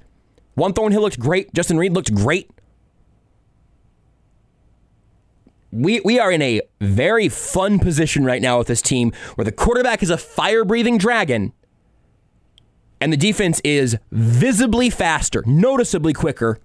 Juan 0.54 0.72
Thornhill 0.72 1.02
looked 1.02 1.20
great. 1.20 1.52
Justin 1.52 1.78
Reid 1.78 1.92
looked 1.92 2.14
great. 2.14 2.50
We, 5.70 6.00
we 6.00 6.18
are 6.18 6.32
in 6.32 6.40
a 6.40 6.62
very 6.80 7.28
fun 7.28 7.78
position 7.78 8.24
right 8.24 8.40
now 8.40 8.56
with 8.56 8.66
this 8.66 8.80
team 8.80 9.12
where 9.34 9.44
the 9.44 9.52
quarterback 9.52 10.02
is 10.02 10.08
a 10.08 10.16
fire 10.16 10.64
breathing 10.64 10.96
dragon 10.96 11.52
and 12.98 13.12
the 13.12 13.16
defense 13.18 13.60
is 13.62 13.98
visibly 14.10 14.88
faster, 14.88 15.42
noticeably 15.46 16.14
quicker. 16.14 16.58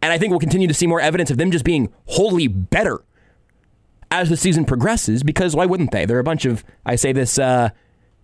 And 0.00 0.12
I 0.12 0.18
think 0.18 0.30
we'll 0.30 0.40
continue 0.40 0.68
to 0.68 0.72
see 0.72 0.86
more 0.86 1.00
evidence 1.00 1.30
of 1.30 1.36
them 1.36 1.50
just 1.50 1.64
being 1.64 1.92
wholly 2.06 2.46
better 2.46 3.04
as 4.10 4.30
the 4.30 4.36
season 4.38 4.64
progresses 4.64 5.22
because 5.22 5.54
why 5.54 5.66
wouldn't 5.66 5.90
they? 5.90 6.06
They're 6.06 6.18
a 6.18 6.24
bunch 6.24 6.46
of, 6.46 6.64
I 6.86 6.96
say 6.96 7.12
this 7.12 7.38
uh, 7.38 7.68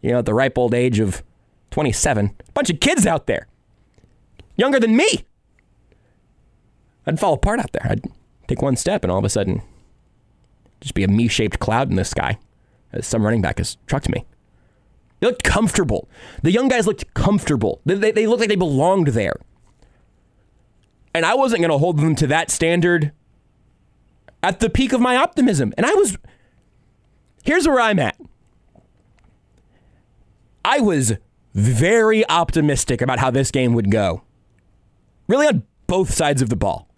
you 0.04 0.12
know, 0.12 0.18
at 0.18 0.26
the 0.26 0.34
ripe 0.34 0.58
old 0.58 0.74
age 0.74 1.00
of 1.00 1.22
27. 1.70 2.36
A 2.46 2.52
bunch 2.52 2.68
of 2.68 2.78
kids 2.78 3.06
out 3.06 3.26
there, 3.26 3.46
younger 4.54 4.78
than 4.78 4.94
me. 4.94 5.24
I'd 7.06 7.18
fall 7.18 7.32
apart 7.32 7.58
out 7.58 7.72
there. 7.72 7.86
I'd 7.88 8.04
take 8.46 8.60
one 8.60 8.76
step 8.76 9.02
and 9.02 9.10
all 9.10 9.18
of 9.18 9.24
a 9.24 9.30
sudden 9.30 9.62
just 10.82 10.92
be 10.92 11.04
a 11.04 11.08
me 11.08 11.26
shaped 11.26 11.58
cloud 11.58 11.88
in 11.88 11.96
the 11.96 12.04
sky 12.04 12.38
as 12.92 13.06
some 13.06 13.24
running 13.24 13.40
back 13.40 13.56
has 13.56 13.78
trucked 13.86 14.10
me. 14.10 14.26
They 15.20 15.26
looked 15.26 15.42
comfortable. 15.42 16.06
The 16.42 16.52
young 16.52 16.68
guys 16.68 16.86
looked 16.86 17.14
comfortable. 17.14 17.80
They, 17.86 17.94
they, 17.94 18.10
they 18.12 18.26
looked 18.26 18.40
like 18.40 18.50
they 18.50 18.56
belonged 18.56 19.08
there. 19.08 19.36
And 21.14 21.24
I 21.24 21.34
wasn't 21.34 21.62
going 21.62 21.70
to 21.70 21.78
hold 21.78 21.96
them 21.96 22.14
to 22.16 22.26
that 22.26 22.50
standard 22.50 23.12
at 24.42 24.60
the 24.60 24.68
peak 24.68 24.92
of 24.92 25.00
my 25.00 25.16
optimism. 25.16 25.72
And 25.78 25.86
I 25.86 25.94
was. 25.94 26.18
Here's 27.42 27.66
where 27.66 27.80
I'm 27.80 27.98
at. 27.98 28.18
I 30.64 30.80
was 30.80 31.14
very 31.54 32.28
optimistic 32.28 33.00
about 33.00 33.18
how 33.18 33.30
this 33.30 33.50
game 33.50 33.74
would 33.74 33.90
go. 33.90 34.22
Really 35.28 35.46
on 35.46 35.62
both 35.86 36.12
sides 36.12 36.42
of 36.42 36.48
the 36.48 36.56
ball. 36.56 36.88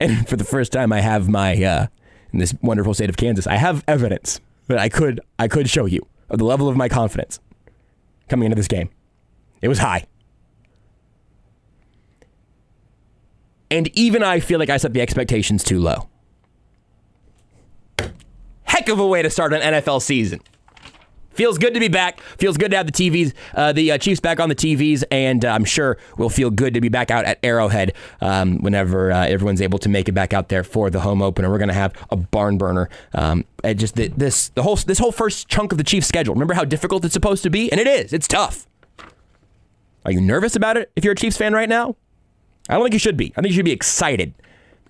And 0.00 0.28
for 0.28 0.36
the 0.36 0.44
first 0.44 0.72
time 0.72 0.92
I 0.92 1.00
have 1.00 1.28
my 1.28 1.62
uh, 1.62 1.86
in 2.32 2.38
this 2.38 2.54
wonderful 2.62 2.94
state 2.94 3.08
of 3.08 3.16
Kansas, 3.16 3.46
I 3.46 3.56
have 3.56 3.84
evidence 3.86 4.40
that 4.66 4.78
I 4.78 4.88
could 4.88 5.20
I 5.38 5.46
could 5.48 5.68
show 5.70 5.84
you 5.86 6.06
of 6.30 6.38
the 6.38 6.44
level 6.44 6.68
of 6.68 6.76
my 6.76 6.88
confidence. 6.88 7.38
coming 8.28 8.46
into 8.46 8.56
this 8.56 8.68
game. 8.68 8.90
It 9.60 9.68
was 9.68 9.78
high. 9.78 10.06
And 13.70 13.88
even 13.96 14.22
I 14.22 14.40
feel 14.40 14.58
like 14.58 14.70
I 14.70 14.76
set 14.76 14.92
the 14.92 15.00
expectations 15.00 15.64
too 15.64 15.78
low. 15.78 16.08
Heck 18.64 18.88
of 18.88 18.98
a 18.98 19.06
way 19.06 19.22
to 19.22 19.30
start 19.30 19.52
an 19.52 19.60
NFL 19.60 20.02
season. 20.02 20.40
Feels 21.34 21.58
good 21.58 21.74
to 21.74 21.80
be 21.80 21.88
back. 21.88 22.20
Feels 22.38 22.56
good 22.56 22.70
to 22.70 22.76
have 22.76 22.86
the 22.86 22.92
TVs, 22.92 23.32
uh, 23.54 23.72
the 23.72 23.92
uh, 23.92 23.98
Chiefs 23.98 24.20
back 24.20 24.38
on 24.38 24.48
the 24.48 24.54
TVs, 24.54 25.02
and 25.10 25.44
uh, 25.44 25.48
I'm 25.48 25.64
sure 25.64 25.98
we'll 26.16 26.28
feel 26.28 26.50
good 26.50 26.74
to 26.74 26.80
be 26.80 26.88
back 26.88 27.10
out 27.10 27.24
at 27.24 27.38
Arrowhead 27.42 27.92
um, 28.20 28.58
whenever 28.58 29.10
uh, 29.10 29.26
everyone's 29.26 29.60
able 29.60 29.78
to 29.80 29.88
make 29.88 30.08
it 30.08 30.12
back 30.12 30.32
out 30.32 30.48
there 30.48 30.62
for 30.62 30.90
the 30.90 31.00
home 31.00 31.22
opener. 31.22 31.50
We're 31.50 31.58
going 31.58 31.68
to 31.68 31.74
have 31.74 31.92
a 32.10 32.16
barn 32.16 32.56
burner. 32.56 32.88
Um, 33.14 33.44
just 33.76 33.96
the, 33.96 34.08
this 34.08 34.50
the 34.50 34.62
whole 34.62 34.76
this 34.76 34.98
whole 34.98 35.12
first 35.12 35.48
chunk 35.48 35.72
of 35.72 35.78
the 35.78 35.84
Chiefs 35.84 36.06
schedule. 36.06 36.34
Remember 36.34 36.54
how 36.54 36.64
difficult 36.64 37.04
it's 37.04 37.14
supposed 37.14 37.42
to 37.42 37.50
be, 37.50 37.70
and 37.72 37.80
it 37.80 37.86
is. 37.86 38.12
It's 38.12 38.28
tough. 38.28 38.66
Are 40.04 40.12
you 40.12 40.20
nervous 40.20 40.54
about 40.54 40.76
it? 40.76 40.92
If 40.94 41.02
you're 41.02 41.14
a 41.14 41.16
Chiefs 41.16 41.36
fan 41.36 41.52
right 41.52 41.68
now, 41.68 41.96
I 42.68 42.74
don't 42.74 42.82
think 42.82 42.92
you 42.92 42.98
should 42.98 43.16
be. 43.16 43.32
I 43.36 43.40
think 43.40 43.48
you 43.48 43.56
should 43.56 43.64
be 43.64 43.72
excited 43.72 44.34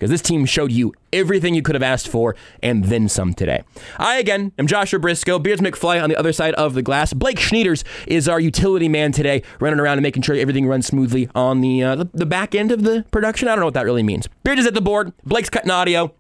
because 0.05 0.21
this 0.21 0.21
team 0.21 0.45
showed 0.45 0.71
you 0.71 0.93
everything 1.15 1.55
you 1.55 1.63
could 1.63 1.75
have 1.75 1.83
asked 1.83 2.09
for 2.09 2.37
and 2.63 2.85
then 2.85 3.09
some 3.09 3.33
today. 3.33 3.63
I, 3.97 4.19
again, 4.19 4.53
am 4.59 4.67
Joshua 4.67 4.99
Briscoe, 4.99 5.39
Beards 5.39 5.63
McFly 5.63 6.03
on 6.03 6.11
the 6.11 6.17
other 6.17 6.31
side 6.31 6.53
of 6.57 6.75
the 6.75 6.83
glass. 6.83 7.15
Blake 7.15 7.39
Schneiders 7.39 7.85
is 8.07 8.29
our 8.29 8.39
utility 8.39 8.87
man 8.87 9.13
today, 9.13 9.43
running 9.61 9.81
around 9.81 9.97
and 9.97 10.03
making 10.03 10.21
sure 10.21 10.37
everything 10.37 10.67
runs 10.67 10.87
smoothly 10.87 11.31
on 11.35 11.63
the, 11.63 11.83
uh, 11.83 11.95
the, 11.97 12.11
the 12.13 12.27
back 12.27 12.55
end 12.55 12.71
of 12.71 12.83
the 12.83 13.07
production. 13.13 13.49
I 13.49 13.53
don't 13.53 13.61
know 13.61 13.65
what 13.65 13.73
that 13.73 13.87
really 13.87 14.03
means. 14.03 14.29
Beard 14.43 14.59
is 14.59 14.67
at 14.67 14.75
the 14.75 14.83
board, 14.83 15.15
Blake's 15.25 15.49
cutting 15.49 15.71
audio. 15.71 16.13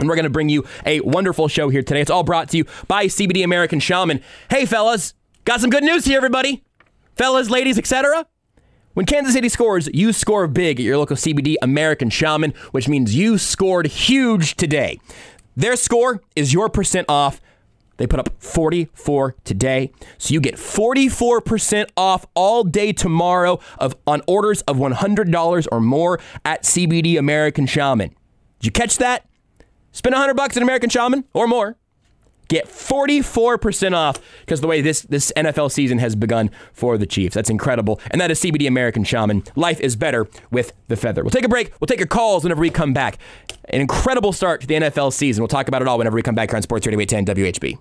And 0.00 0.08
we're 0.08 0.16
going 0.16 0.24
to 0.24 0.30
bring 0.30 0.48
you 0.48 0.66
a 0.84 0.98
wonderful 1.02 1.46
show 1.46 1.68
here 1.68 1.84
today. 1.84 2.00
It's 2.00 2.10
all 2.10 2.24
brought 2.24 2.48
to 2.48 2.56
you 2.56 2.64
by 2.88 3.06
CBD 3.06 3.44
American 3.44 3.78
Shaman. 3.78 4.22
Hey, 4.48 4.66
fellas, 4.66 5.14
got 5.44 5.60
some 5.60 5.70
good 5.70 5.84
news 5.84 6.04
here, 6.04 6.16
everybody. 6.16 6.64
Fellas, 7.14 7.48
ladies, 7.48 7.78
etc. 7.78 8.26
When 9.00 9.06
Kansas 9.06 9.32
City 9.32 9.48
scores, 9.48 9.88
you 9.94 10.12
score 10.12 10.46
big 10.46 10.78
at 10.78 10.84
your 10.84 10.98
local 10.98 11.16
CBD 11.16 11.54
American 11.62 12.10
Shaman, 12.10 12.52
which 12.72 12.86
means 12.86 13.14
you 13.14 13.38
scored 13.38 13.86
huge 13.86 14.56
today. 14.56 15.00
Their 15.56 15.76
score 15.76 16.20
is 16.36 16.52
your 16.52 16.68
percent 16.68 17.06
off. 17.08 17.40
They 17.96 18.06
put 18.06 18.20
up 18.20 18.28
44 18.42 19.36
today. 19.42 19.90
So 20.18 20.34
you 20.34 20.40
get 20.42 20.56
44% 20.56 21.88
off 21.96 22.26
all 22.34 22.62
day 22.62 22.92
tomorrow 22.92 23.58
of 23.78 23.96
on 24.06 24.20
orders 24.26 24.60
of 24.68 24.76
$100 24.76 25.66
or 25.72 25.80
more 25.80 26.20
at 26.44 26.64
CBD 26.64 27.18
American 27.18 27.64
Shaman. 27.64 28.10
Did 28.58 28.66
you 28.66 28.70
catch 28.70 28.98
that? 28.98 29.26
Spend 29.92 30.12
100 30.12 30.34
bucks 30.34 30.58
at 30.58 30.62
American 30.62 30.90
Shaman 30.90 31.24
or 31.32 31.46
more 31.46 31.78
Get 32.50 32.66
44% 32.66 33.94
off 33.94 34.18
because 34.40 34.60
the 34.60 34.66
way 34.66 34.80
this, 34.80 35.02
this 35.02 35.32
NFL 35.36 35.70
season 35.70 35.98
has 35.98 36.16
begun 36.16 36.50
for 36.72 36.98
the 36.98 37.06
Chiefs. 37.06 37.36
That's 37.36 37.48
incredible. 37.48 38.00
And 38.10 38.20
that 38.20 38.32
is 38.32 38.40
CBD 38.40 38.66
American 38.66 39.04
Shaman. 39.04 39.44
Life 39.54 39.78
is 39.78 39.94
better 39.94 40.28
with 40.50 40.72
the 40.88 40.96
feather. 40.96 41.22
We'll 41.22 41.30
take 41.30 41.44
a 41.44 41.48
break. 41.48 41.72
We'll 41.80 41.86
take 41.86 42.00
your 42.00 42.08
calls 42.08 42.42
whenever 42.42 42.60
we 42.60 42.68
come 42.68 42.92
back. 42.92 43.18
An 43.68 43.80
incredible 43.80 44.32
start 44.32 44.62
to 44.62 44.66
the 44.66 44.74
NFL 44.74 45.12
season. 45.12 45.42
We'll 45.42 45.48
talk 45.48 45.68
about 45.68 45.80
it 45.80 45.86
all 45.86 45.96
whenever 45.96 46.16
we 46.16 46.22
come 46.22 46.34
back 46.34 46.50
here 46.50 46.56
on 46.56 46.62
Sports 46.62 46.88
Radio 46.88 46.98
810 46.98 47.36
WHB. 47.36 47.78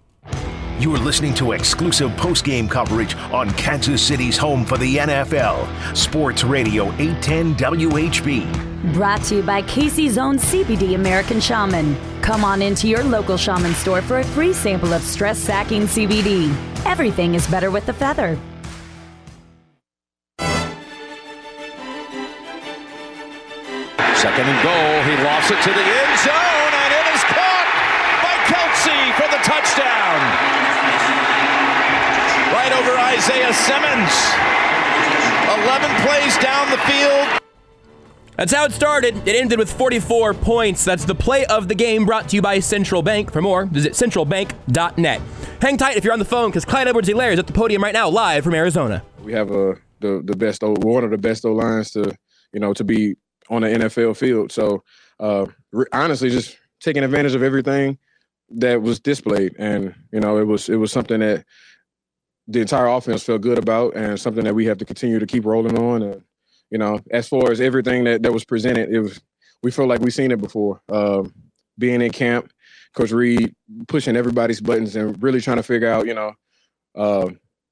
You 0.79 0.93
are 0.93 0.99
listening 0.99 1.33
to 1.33 1.53
exclusive 1.53 2.15
post-game 2.15 2.69
coverage 2.69 3.15
on 3.33 3.49
Kansas 3.55 4.05
City's 4.05 4.37
home 4.37 4.63
for 4.63 4.77
the 4.77 4.97
NFL, 4.97 5.97
Sports 5.97 6.43
Radio 6.43 6.93
810 6.99 7.55
WHB. 7.55 8.93
Brought 8.93 9.23
to 9.23 9.37
you 9.37 9.41
by 9.41 9.63
Casey's 9.63 10.19
own 10.19 10.37
CBD 10.37 10.93
American 10.93 11.41
Shaman. 11.41 11.97
Come 12.29 12.45
on 12.45 12.61
into 12.61 12.87
your 12.87 13.01
local 13.03 13.37
shaman 13.37 13.73
store 13.73 14.03
for 14.03 14.19
a 14.19 14.23
free 14.23 14.53
sample 14.53 14.93
of 14.93 15.01
stress 15.01 15.39
sacking 15.39 15.87
CBD. 15.87 16.53
Everything 16.85 17.33
is 17.33 17.47
better 17.47 17.71
with 17.71 17.87
the 17.87 17.93
feather. 17.93 18.37
Second 24.13 24.45
and 24.45 24.61
goal. 24.61 25.01
He 25.09 25.17
lofts 25.25 25.49
it 25.49 25.57
to 25.57 25.73
the 25.73 25.81
end 25.81 26.19
zone, 26.21 26.73
and 26.85 26.93
it 27.01 27.07
is 27.17 27.23
caught 27.33 27.65
by 28.21 28.37
Kelce 28.45 29.09
for 29.17 29.25
the 29.33 29.41
touchdown. 29.41 30.21
Right 32.53 32.73
over 32.77 32.93
Isaiah 33.09 33.53
Simmons. 33.57 34.13
11 35.65 35.89
plays 36.05 36.37
down 36.37 36.69
the 36.69 36.77
field. 36.85 37.39
That's 38.39 38.53
how 38.53 38.63
it 38.63 38.71
started. 38.71 39.27
It 39.27 39.35
ended 39.35 39.59
with 39.59 39.69
44 39.69 40.33
points. 40.33 40.85
That's 40.85 41.03
the 41.03 41.13
play 41.13 41.45
of 41.47 41.67
the 41.67 41.75
game 41.75 42.05
brought 42.05 42.29
to 42.29 42.37
you 42.37 42.41
by 42.41 42.59
Central 42.59 43.01
Bank. 43.01 43.33
For 43.33 43.41
more, 43.41 43.65
visit 43.65 43.91
centralbank.net. 43.91 45.21
Hang 45.61 45.75
tight 45.75 45.97
if 45.97 46.05
you're 46.05 46.13
on 46.13 46.19
the 46.19 46.25
phone 46.25 46.49
because 46.49 46.63
Clyde 46.63 46.87
Edwards-Helaire 46.87 47.33
is 47.33 47.39
at 47.39 47.47
the 47.47 47.51
podium 47.51 47.83
right 47.83 47.91
now, 47.91 48.07
live 48.07 48.45
from 48.45 48.53
Arizona. 48.53 49.03
We 49.21 49.33
have 49.33 49.51
a 49.51 49.71
uh, 49.71 49.75
the 49.99 50.21
the 50.23 50.37
best 50.37 50.63
one 50.63 51.03
of 51.03 51.11
the 51.11 51.17
best 51.17 51.43
O 51.43 51.51
lines 51.51 51.91
to 51.91 52.15
you 52.53 52.61
know 52.61 52.73
to 52.75 52.85
be 52.85 53.17
on 53.49 53.63
the 53.63 53.67
NFL 53.67 54.15
field. 54.15 54.53
So 54.53 54.85
uh, 55.19 55.47
re- 55.73 55.87
honestly, 55.91 56.29
just 56.29 56.57
taking 56.79 57.03
advantage 57.03 57.35
of 57.35 57.43
everything 57.43 57.97
that 58.51 58.81
was 58.81 59.01
displayed, 59.01 59.53
and 59.59 59.93
you 60.13 60.21
know 60.21 60.37
it 60.37 60.47
was 60.47 60.69
it 60.69 60.77
was 60.77 60.93
something 60.93 61.19
that 61.19 61.43
the 62.47 62.61
entire 62.61 62.87
offense 62.87 63.21
felt 63.21 63.41
good 63.41 63.57
about, 63.57 63.97
and 63.97 64.17
something 64.17 64.45
that 64.45 64.55
we 64.55 64.63
have 64.67 64.77
to 64.77 64.85
continue 64.85 65.19
to 65.19 65.27
keep 65.27 65.43
rolling 65.43 65.77
on. 65.77 66.03
And 66.03 66.23
you 66.69 66.77
know, 66.77 66.99
as 67.11 67.27
far 67.27 67.51
as 67.51 67.61
everything 67.61 68.03
that, 68.05 68.23
that 68.23 68.33
was 68.33 68.45
presented, 68.45 68.89
it 68.89 68.99
was 68.99 69.19
we 69.61 69.71
felt 69.71 69.89
like 69.89 70.01
we've 70.01 70.13
seen 70.13 70.31
it 70.31 70.41
before. 70.41 70.81
Um, 70.89 71.33
being 71.77 72.01
in 72.01 72.11
camp, 72.11 72.51
Coach 72.93 73.11
Reid 73.11 73.55
pushing 73.87 74.15
everybody's 74.15 74.61
buttons 74.61 74.95
and 74.95 75.21
really 75.21 75.41
trying 75.41 75.57
to 75.57 75.63
figure 75.63 75.89
out, 75.89 76.05
you 76.05 76.13
know, 76.13 76.33
uh, 76.95 77.29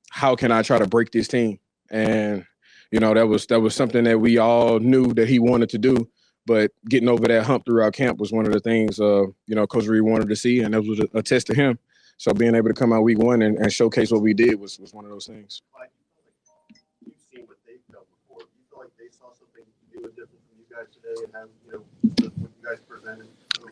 how 0.09 0.35
can 0.35 0.51
I 0.51 0.61
try 0.61 0.79
to 0.79 0.87
break 0.87 1.11
this 1.11 1.27
team? 1.27 1.59
And 1.89 2.45
you 2.91 2.99
know, 2.99 3.13
that 3.13 3.27
was 3.27 3.45
that 3.47 3.59
was 3.59 3.75
something 3.75 4.03
that 4.05 4.19
we 4.19 4.37
all 4.37 4.79
knew 4.79 5.13
that 5.13 5.27
he 5.27 5.39
wanted 5.39 5.69
to 5.69 5.77
do. 5.77 6.09
But 6.45 6.71
getting 6.87 7.09
over 7.09 7.27
that 7.27 7.45
hump 7.45 7.65
throughout 7.65 7.93
camp 7.93 8.19
was 8.19 8.31
one 8.31 8.45
of 8.45 8.53
the 8.53 8.61
things, 8.61 9.01
uh, 9.01 9.23
you 9.47 9.55
know, 9.55 9.67
Coach 9.67 9.85
Reid 9.85 10.03
wanted 10.03 10.29
to 10.29 10.35
see, 10.35 10.61
and 10.61 10.73
that 10.73 10.81
was 10.81 10.99
a, 10.99 11.17
a, 11.17 11.21
test 11.21 11.47
to 11.47 11.53
him. 11.53 11.77
So 12.15 12.33
being 12.33 12.55
able 12.55 12.69
to 12.69 12.73
come 12.73 12.93
out 12.93 13.03
week 13.03 13.17
one 13.17 13.41
and, 13.41 13.57
and 13.57 13.71
showcase 13.71 14.11
what 14.11 14.21
we 14.21 14.33
did 14.33 14.57
was 14.57 14.79
was 14.79 14.93
one 14.93 15.03
of 15.03 15.11
those 15.11 15.27
things. 15.27 15.61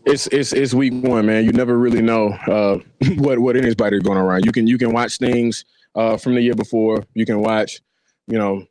It's 0.05 0.27
it's 0.27 0.53
it's 0.53 0.73
week 0.73 0.93
one, 0.93 1.25
man. 1.25 1.45
You 1.45 1.51
never 1.51 1.77
really 1.77 2.01
know 2.01 2.29
uh, 2.29 2.79
what 3.15 3.39
what 3.39 3.55
anybody's 3.57 4.03
going 4.03 4.17
around. 4.17 4.45
You 4.45 4.51
can 4.51 4.67
you 4.67 4.77
can 4.77 4.91
watch 4.93 5.17
things 5.17 5.65
uh, 5.95 6.17
from 6.17 6.35
the 6.35 6.41
year 6.41 6.53
before. 6.53 7.03
You 7.13 7.25
can 7.25 7.41
watch, 7.41 7.81
you 8.27 8.37
know, 8.37 8.65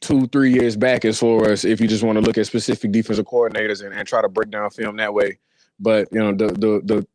two 0.00 0.26
three 0.28 0.52
years 0.52 0.76
back 0.76 1.04
as 1.04 1.18
far 1.18 1.50
as 1.50 1.64
if 1.64 1.80
you 1.80 1.88
just 1.88 2.02
want 2.02 2.16
to 2.16 2.22
look 2.22 2.38
at 2.38 2.46
specific 2.46 2.92
defensive 2.92 3.26
coordinators 3.26 3.84
and, 3.84 3.94
and 3.94 4.08
try 4.08 4.22
to 4.22 4.28
break 4.28 4.50
down 4.50 4.70
film 4.70 4.96
that 4.96 5.12
way. 5.12 5.38
But 5.78 6.08
you 6.12 6.20
know 6.20 6.32
the 6.32 6.46
the 6.46 6.80
the 6.84 7.06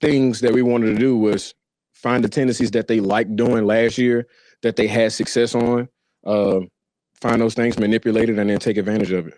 things 0.00 0.40
that 0.40 0.52
we 0.52 0.62
wanted 0.62 0.86
to 0.86 0.98
do 0.98 1.16
was 1.16 1.54
find 1.94 2.22
the 2.22 2.28
tendencies 2.28 2.72
that 2.72 2.88
they 2.88 3.00
liked 3.00 3.36
doing 3.36 3.64
last 3.64 3.96
year 3.96 4.26
that 4.62 4.76
they 4.76 4.86
had 4.86 5.12
success 5.12 5.54
on. 5.54 5.88
Uh, 6.24 6.60
find 7.20 7.40
those 7.40 7.54
things, 7.54 7.78
manipulate 7.78 8.28
it, 8.28 8.38
and 8.38 8.50
then 8.50 8.58
take 8.58 8.76
advantage 8.76 9.12
of 9.12 9.28
it 9.28 9.34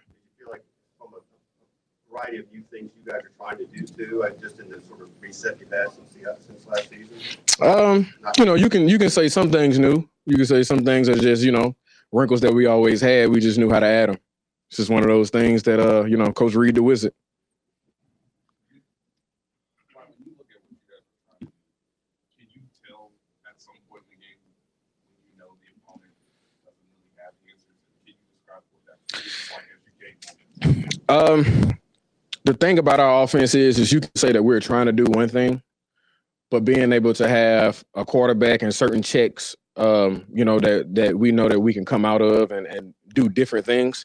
variety 2.25 2.39
of 2.39 2.53
new 2.53 2.63
things 2.71 2.91
you 2.97 3.11
guys 3.11 3.23
are 3.23 3.33
trying 3.37 3.59
to 3.59 3.67
do 3.67 3.87
too, 3.87 4.23
and 4.23 4.41
just 4.41 4.61
in 4.61 4.69
the 4.69 4.81
sort 4.83 5.01
of 5.03 5.11
reset 5.21 5.59
you've 5.61 5.71
had 5.71 5.89
since 5.91 6.13
the 6.13 6.37
since 6.41 6.67
last 6.67 6.91
season? 6.91 7.17
Um, 7.63 8.13
you 8.39 8.45
know, 8.45 8.55
you 8.55 8.69
can 8.69 8.89
you 8.89 8.99
can 8.99 9.11
say 9.11 9.29
some 9.29 9.51
things 9.51 9.79
new. 9.79 10.09
You 10.27 10.37
can 10.37 10.47
say 10.47 10.63
some 10.63 10.85
things 10.85 11.09
are 11.09 11.17
just 11.17 11.43
you 11.43 11.53
know 11.53 11.75
wrinkles 12.13 12.41
that 12.43 12.53
we 12.53 12.67
always 12.67 13.01
had. 13.01 13.31
We 13.31 13.41
just 13.41 13.59
knew 13.59 13.71
how 13.71 13.81
to 13.81 13.87
add 13.87 14.09
them. 14.11 14.19
It's 14.69 14.79
just 14.79 14.91
one 14.91 15.03
of 15.03 15.09
those 15.09 15.31
things 15.31 15.63
that 15.65 15.81
uh 15.81 16.05
you 16.05 16.17
know 16.17 16.33
Coach 16.33 16.55
Reid 16.55 16.75
the 16.77 16.83
Wizard. 16.83 17.13
Um, 31.07 31.77
the 32.45 32.55
thing 32.55 32.79
about 32.79 33.01
our 33.01 33.23
offense 33.23 33.55
is, 33.55 33.79
is 33.79 33.93
you 33.93 34.01
can 34.01 34.15
say 34.17 34.33
that 34.33 34.43
we're 34.43 34.61
trying 34.61 34.87
to 34.87 34.93
do 34.93 35.05
one 35.05 35.29
thing, 35.29 35.63
but 36.51 36.65
being 36.65 36.93
able 36.93 37.15
to 37.15 37.27
have 37.27 37.83
a 37.95 38.05
quarterback 38.05 38.63
and 38.63 38.75
certain 38.75 39.03
checks, 39.03 39.57
um, 39.77 40.25
you 40.33 40.45
know, 40.45 40.61
that 40.61 40.95
that 40.95 41.19
we 41.19 41.33
know 41.33 41.49
that 41.49 41.59
we 41.61 41.73
can 41.75 41.85
come 41.85 42.05
out 42.05 42.23
of 42.23 42.53
and, 42.53 42.67
and 42.67 42.95
do 43.15 43.29
different 43.29 43.67
things. 43.67 44.05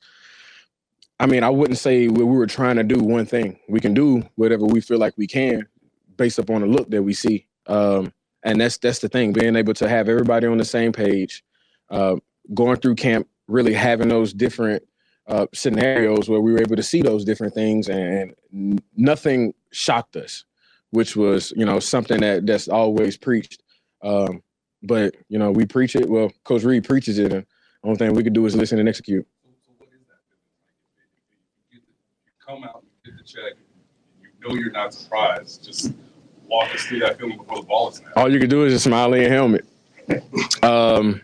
I 1.19 1.25
mean, 1.25 1.43
I 1.43 1.49
wouldn't 1.49 1.77
say 1.77 2.07
we 2.07 2.23
were 2.23 2.47
trying 2.47 2.77
to 2.77 2.83
do 2.83 2.97
one 2.97 3.25
thing. 3.25 3.59
We 3.67 3.81
can 3.81 3.93
do 3.93 4.23
whatever 4.35 4.65
we 4.65 4.79
feel 4.79 4.97
like 4.99 5.17
we 5.17 5.27
can, 5.27 5.67
based 6.15 6.39
upon 6.39 6.61
the 6.61 6.67
look 6.67 6.89
that 6.91 7.03
we 7.03 7.13
see. 7.13 7.45
Um, 7.67 8.13
and 8.43 8.61
that's 8.61 8.77
that's 8.77 8.99
the 8.99 9.09
thing, 9.09 9.33
being 9.33 9.57
able 9.57 9.73
to 9.75 9.89
have 9.89 10.07
everybody 10.07 10.47
on 10.47 10.57
the 10.57 10.65
same 10.65 10.93
page, 10.93 11.43
uh, 11.89 12.15
going 12.53 12.77
through 12.77 12.95
camp, 12.95 13.27
really 13.47 13.73
having 13.73 14.07
those 14.07 14.33
different 14.33 14.81
uh, 15.29 15.47
scenarios 15.53 16.27
where 16.27 16.41
we 16.41 16.51
were 16.51 16.59
able 16.59 16.75
to 16.75 16.83
see 16.83 17.01
those 17.01 17.23
different 17.23 17.53
things 17.53 17.87
and 17.87 18.33
nothing 18.97 19.53
shocked 19.71 20.17
us, 20.17 20.43
which 20.89 21.15
was, 21.15 21.53
you 21.55 21.65
know, 21.65 21.79
something 21.79 22.19
that 22.19 22.45
that's 22.45 22.67
always 22.67 23.15
preached. 23.15 23.63
Um, 24.01 24.43
but 24.83 25.15
you 25.27 25.37
know 25.39 25.51
we 25.51 25.65
preach 25.65 25.95
it. 25.95 26.09
Well, 26.09 26.31
Coach 26.43 26.63
Reid 26.63 26.83
preaches 26.83 27.19
it, 27.19 27.31
and 27.31 27.43
the 27.43 27.87
only 27.87 27.97
thing 27.97 28.13
we 28.13 28.23
can 28.23 28.33
do 28.33 28.45
is 28.45 28.55
listen 28.55 28.79
and 28.79 28.87
execute. 28.87 29.25
So 29.43 29.73
what 29.77 29.89
is 29.89 30.05
that? 30.07 30.19
Like, 30.31 31.73
you, 31.73 31.79
come 32.45 32.63
out, 32.63 32.83
you 33.03 33.11
get 33.11 33.17
the 33.17 33.23
check, 33.23 33.57
you 34.21 34.49
know 34.49 34.55
you're 34.55 34.71
not 34.71 34.93
surprised. 34.93 35.65
Just 35.65 35.93
walk 36.47 36.73
us 36.73 36.83
through 36.83 36.99
that 36.99 37.19
feeling 37.19 37.37
before 37.37 37.57
the 37.57 37.67
ball 37.67 37.89
is 37.89 37.95
snapped. 37.95 38.17
All 38.17 38.31
you 38.31 38.39
can 38.39 38.49
do 38.49 38.65
is 38.65 38.73
just 38.73 38.85
smile 38.85 39.13
in 39.13 39.21
your 39.21 39.31
helmet, 39.31 39.65
um, 40.63 41.21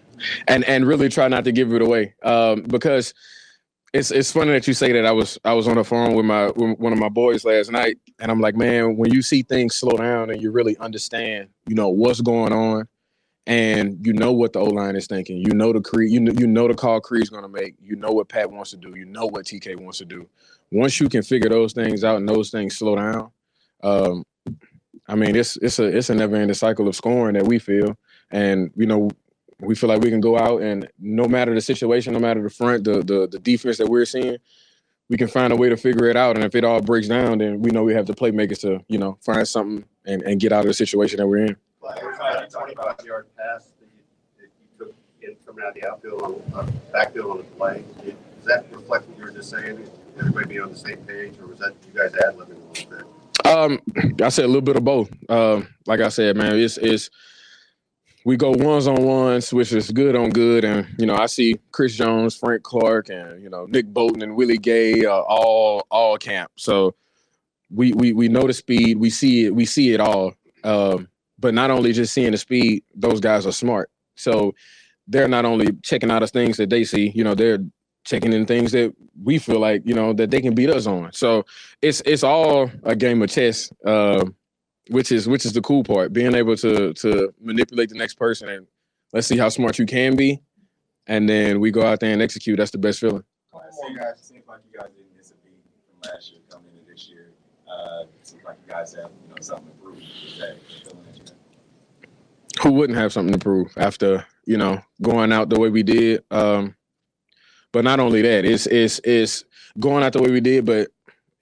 and 0.48 0.64
and 0.66 0.86
really 0.86 1.10
try 1.10 1.28
not 1.28 1.44
to 1.46 1.52
give 1.52 1.74
it 1.74 1.82
away 1.82 2.14
um, 2.24 2.62
because 2.64 3.14
it's 3.96 4.12
it's 4.12 4.32
funny 4.32 4.52
that 4.52 4.68
you 4.68 4.74
say 4.74 4.92
that. 4.92 5.06
I 5.06 5.14
was 5.14 5.40
I 5.46 5.54
was 5.54 5.70
on 5.70 5.76
the 5.76 5.84
phone 5.84 6.16
with 6.16 6.26
my 6.26 6.48
with 6.48 6.78
one 6.78 6.92
of 6.92 7.00
my 7.00 7.08
boys 7.08 7.46
last 7.46 7.72
night, 7.72 7.98
and 8.20 8.30
I'm 8.30 8.42
like, 8.42 8.56
man, 8.56 8.98
when 8.98 9.14
you 9.14 9.22
see 9.22 9.42
things 9.42 9.76
slow 9.76 9.96
down 9.96 10.30
and 10.30 10.42
you 10.42 10.52
really 10.52 10.78
understand, 10.80 11.48
you 11.66 11.76
know 11.76 11.88
what's 11.88 12.20
going 12.20 12.52
on, 12.52 12.90
and 13.48 14.06
you 14.06 14.12
know 14.12 14.34
what 14.34 14.52
the 14.52 14.60
O 14.60 14.66
line 14.66 14.98
is 14.98 15.08
thinking, 15.08 15.38
you 15.38 15.54
know 15.54 15.72
the 15.72 15.80
Creed, 15.80 16.12
you 16.12 16.20
know 16.20 16.34
you 16.34 16.46
know 16.46 16.68
the 16.68 16.74
call 16.74 17.00
Creed's 17.00 17.30
going 17.30 17.44
to 17.44 17.50
make, 17.50 17.76
you 17.82 17.96
know 17.96 18.12
what 18.12 18.28
Pat 18.28 18.52
wants 18.52 18.72
to 18.72 18.78
do, 18.78 18.96
you 18.98 19.06
know 19.06 19.28
what 19.28 19.46
TK 19.46 19.80
wants 19.80 20.00
to 20.00 20.06
do. 20.06 20.28
Once 20.74 21.00
you 21.00 21.08
can 21.08 21.24
figure 21.24 21.50
those 21.50 21.72
things 21.72 22.04
out 22.04 22.18
and 22.18 22.28
those 22.28 22.50
things 22.50 22.78
slow 22.78 22.98
down, 22.98 23.32
um, 23.82 24.26
I 25.08 25.16
mean, 25.16 25.38
it's 25.38 25.56
it's 25.58 25.80
a 25.80 25.86
it's 25.86 26.10
a 26.10 26.16
never 26.16 26.36
ending 26.36 26.54
cycle 26.54 26.90
of 26.90 26.98
scoring 26.98 27.36
that 27.36 27.48
we 27.48 27.60
feel, 27.60 27.98
and 28.30 28.72
you 28.76 28.88
know 28.88 29.10
we 29.60 29.76
feel 29.76 29.90
like 29.90 30.02
we 30.02 30.10
can 30.10 30.22
go 30.22 30.38
out 30.38 30.62
and 30.62 30.88
no 31.00 31.28
matter 31.28 31.54
the 31.54 31.62
situation, 31.62 32.14
no 32.14 32.20
matter 32.20 32.42
the 32.42 32.50
front, 32.50 32.84
the 32.84 33.04
the 33.04 33.28
the 33.28 33.40
defense 33.40 33.78
that 33.78 33.88
we're 33.88 34.06
seeing, 34.06 34.38
we 35.10 35.18
can 35.18 35.28
find 35.28 35.54
a 35.54 35.56
way 35.56 35.70
to 35.70 35.78
figure 35.78 36.06
it 36.06 36.18
out. 36.18 36.36
And 36.36 36.44
if 36.44 36.56
it 36.56 36.64
all 36.64 36.82
breaks 36.82 37.08
down, 37.08 37.38
then 37.38 37.62
we 37.62 37.72
know 37.72 37.84
we 37.84 37.94
have 37.94 38.06
the 38.06 38.14
playmakers 38.14 38.60
to 38.62 38.84
you 38.88 38.98
know 38.98 39.18
find 39.22 39.48
something 39.48 39.86
and, 40.06 40.22
and 40.24 40.40
get 40.40 40.52
out 40.52 40.62
of 40.62 40.68
the 40.68 40.74
situation 40.74 41.18
that 41.18 41.28
we're 41.28 41.46
in. 41.46 41.56
Like, 41.82 42.00
every 42.00 42.18
time 42.18 42.44
you 42.44 42.50
talk 42.50 42.72
about 42.72 43.06
yard 43.06 43.28
pass 43.38 43.72
that 43.80 43.88
you, 43.96 44.04
that 44.40 44.50
you 44.50 44.86
took 44.86 44.96
in 45.22 45.36
coming 45.46 45.64
out 45.64 45.70
of 45.70 45.82
the 45.82 45.88
outfield 45.88 46.44
on 46.54 46.68
uh, 46.68 46.72
backfield 46.92 47.32
on 47.32 47.38
the 47.38 47.44
play, 47.44 47.84
it, 48.04 48.18
does 48.38 48.46
that 48.46 48.66
reflect 48.72 49.08
what 49.08 49.18
you 49.18 49.26
were 49.26 49.32
just 49.32 49.50
saying? 49.50 49.88
Everybody 50.20 50.48
be 50.48 50.60
on 50.60 50.72
the 50.72 50.78
same 50.78 50.98
page, 50.98 51.34
or 51.40 51.48
was 51.48 51.60
that 51.60 51.74
you 51.88 52.00
guys 52.00 52.14
ad 52.16 52.36
libbing 52.36 52.56
a 52.56 52.68
little 52.68 52.98
bit? 52.98 53.06
Um, 53.46 53.80
I 54.22 54.30
said 54.30 54.46
a 54.46 54.48
little 54.48 54.62
bit 54.62 54.76
of 54.76 54.84
both. 54.84 55.10
Um, 55.30 55.68
like 55.86 56.00
I 56.00 56.10
said, 56.10 56.36
man, 56.36 56.58
it's 56.58 56.78
it's 56.78 57.10
we 58.26 58.36
go 58.36 58.50
ones 58.50 58.88
on 58.88 59.04
ones, 59.04 59.54
which 59.54 59.72
is 59.72 59.92
good 59.92 60.16
on 60.16 60.32
good, 60.32 60.66
and 60.66 60.88
you 60.98 61.06
know 61.06 61.16
I 61.16 61.28
see 61.28 61.60
Chris 61.72 61.96
Jones, 61.96 62.36
Frank 62.36 62.64
Clark, 62.64 63.10
and 63.10 63.42
you 63.42 63.50
know 63.50 63.68
Nick 63.68 63.86
Bolton 63.86 64.24
and 64.24 64.36
Willie 64.36 64.58
Gay 64.58 65.06
uh, 65.06 65.12
all 65.14 65.86
all 65.90 66.18
camp. 66.18 66.52
So 66.58 66.96
we 67.70 67.94
we 67.94 68.14
we 68.14 68.28
know 68.28 68.48
the 68.48 68.54
speed, 68.54 68.98
we 68.98 69.12
see 69.12 69.46
it, 69.46 69.56
we 69.56 69.66
see 69.66 69.94
it 69.94 70.02
all. 70.02 70.34
Um, 70.64 71.08
but 71.38 71.54
not 71.54 71.70
only 71.70 71.94
just 71.94 72.14
seeing 72.14 72.32
the 72.32 72.38
speed, 72.38 72.84
those 72.96 73.20
guys 73.20 73.46
are 73.46 73.52
smart. 73.52 73.92
So 74.16 74.56
they're 75.08 75.28
not 75.28 75.46
only 75.46 75.74
checking 75.84 76.10
out 76.10 76.22
the 76.22 76.28
things 76.28 76.58
that 76.58 76.72
they 76.72 76.84
see, 76.84 77.12
you 77.14 77.24
know, 77.24 77.36
they're 77.36 77.60
checking 78.06 78.34
in 78.34 78.46
things 78.48 78.72
that 78.72 78.96
we 79.24 79.38
feel 79.38 79.60
like 79.60 79.84
you 79.86 79.94
know 79.94 80.14
that 80.14 80.32
they 80.32 80.42
can 80.42 80.56
beat 80.56 80.72
us 80.72 80.88
on. 80.88 81.14
So 81.14 81.46
it's 81.82 82.02
it's 82.06 82.24
all 82.24 82.72
a 82.84 82.96
game 82.96 83.22
of 83.22 83.30
chess, 83.30 83.72
uh, 83.86 84.26
which 84.90 85.12
is 85.12 85.28
which 85.28 85.46
is 85.46 85.54
the 85.54 85.62
cool 85.62 85.84
part. 85.84 86.14
Being 86.14 86.36
able 86.36 86.56
to 86.58 86.94
to 86.94 87.34
manipulate 87.40 87.90
the 87.90 87.96
next 87.96 88.16
person 88.16 88.50
and 88.50 88.68
let's 89.14 89.28
see 89.28 89.38
how 89.38 89.50
smart 89.50 89.80
you 89.80 89.86
can 89.86 90.16
be, 90.16 90.42
and 91.08 91.28
then 91.28 91.60
we 91.60 91.72
go 91.72 91.86
out 91.86 92.00
there 92.00 92.12
and 92.12 92.22
execute. 92.22 92.58
That's 92.58 92.72
the 92.72 92.78
best 92.78 93.00
feeling. 93.00 93.24
It 93.54 93.74
seems, 93.74 93.98
it 93.98 94.20
seems 94.20 94.48
like 94.48 94.60
you 94.72 94.80
guys 94.80 94.90
didn't 94.96 95.16
miss 95.18 95.32
a 95.32 95.36
beat 95.44 95.60
from 95.90 96.12
last 96.12 96.32
year 96.32 96.42
coming 96.50 96.72
into 96.74 96.92
this 96.92 97.10
year. 97.10 97.32
Uh, 97.68 98.04
it 98.04 98.28
seems 98.28 98.44
like 98.44 98.58
you 98.66 98.74
guys 98.74 98.94
have 98.96 99.12
you 99.24 99.30
know 99.30 99.42
something 99.42 99.68
to 99.68 99.78
prove. 99.82 99.98
Is 99.98 100.38
that 100.40 100.58
the 100.60 100.90
feeling 100.90 101.06
that 101.06 101.18
you 101.18 101.24
have? 101.24 102.64
Who 102.64 102.72
wouldn't 102.72 102.98
have 102.98 103.14
something 103.14 103.34
to 103.34 103.40
prove 103.40 103.72
after 103.78 104.26
you 104.46 104.58
know 104.58 104.82
going 105.02 105.32
out 105.32 105.50
the 105.50 105.60
way 105.60 105.70
we 105.70 105.84
did? 105.84 106.24
Um, 106.32 106.76
but 107.72 107.84
not 107.84 108.00
only 108.00 108.22
that, 108.22 108.46
it's 108.46 108.68
it's 108.68 109.02
it's 109.04 109.44
going 109.80 110.04
out 110.04 110.14
the 110.14 110.22
way 110.22 110.32
we 110.32 110.42
did, 110.42 110.66
but 110.66 110.90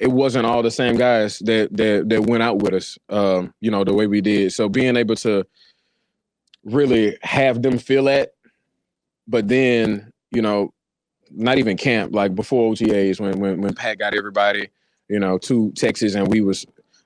it 0.04 0.12
wasn't 0.12 0.46
all 0.46 0.62
the 0.62 0.70
same 0.70 0.98
guys 0.98 1.39
that 1.39 1.70
that 1.78 2.10
that 2.10 2.24
went 2.24 2.44
out 2.44 2.62
with 2.62 2.74
us, 2.74 2.98
um, 3.08 3.54
you 3.62 3.72
know, 3.72 3.86
the 3.86 3.94
way 3.94 4.06
we 4.06 4.20
did. 4.20 4.52
So 4.52 4.68
being 4.68 4.98
able 4.98 5.16
to 5.18 5.46
really 6.66 7.18
have 7.22 7.62
them 7.62 7.78
feel 7.78 8.04
that, 8.04 8.34
but 9.30 9.48
then 9.48 10.12
you 10.30 10.42
know, 10.42 10.74
not 11.32 11.58
even 11.58 11.78
camp 11.78 12.13
like 12.13 12.36
before 12.36 12.74
OTAs 12.74 13.22
when 13.22 13.39
when 13.39 13.62
when 13.62 13.74
Pat 13.76 13.98
got 13.98 14.13
everybody, 14.13 14.68
you 15.08 15.20
know, 15.20 15.38
to 15.38 15.72
Texas 15.72 16.16
and 16.16 16.28
we 16.28 16.42
was 16.42 16.66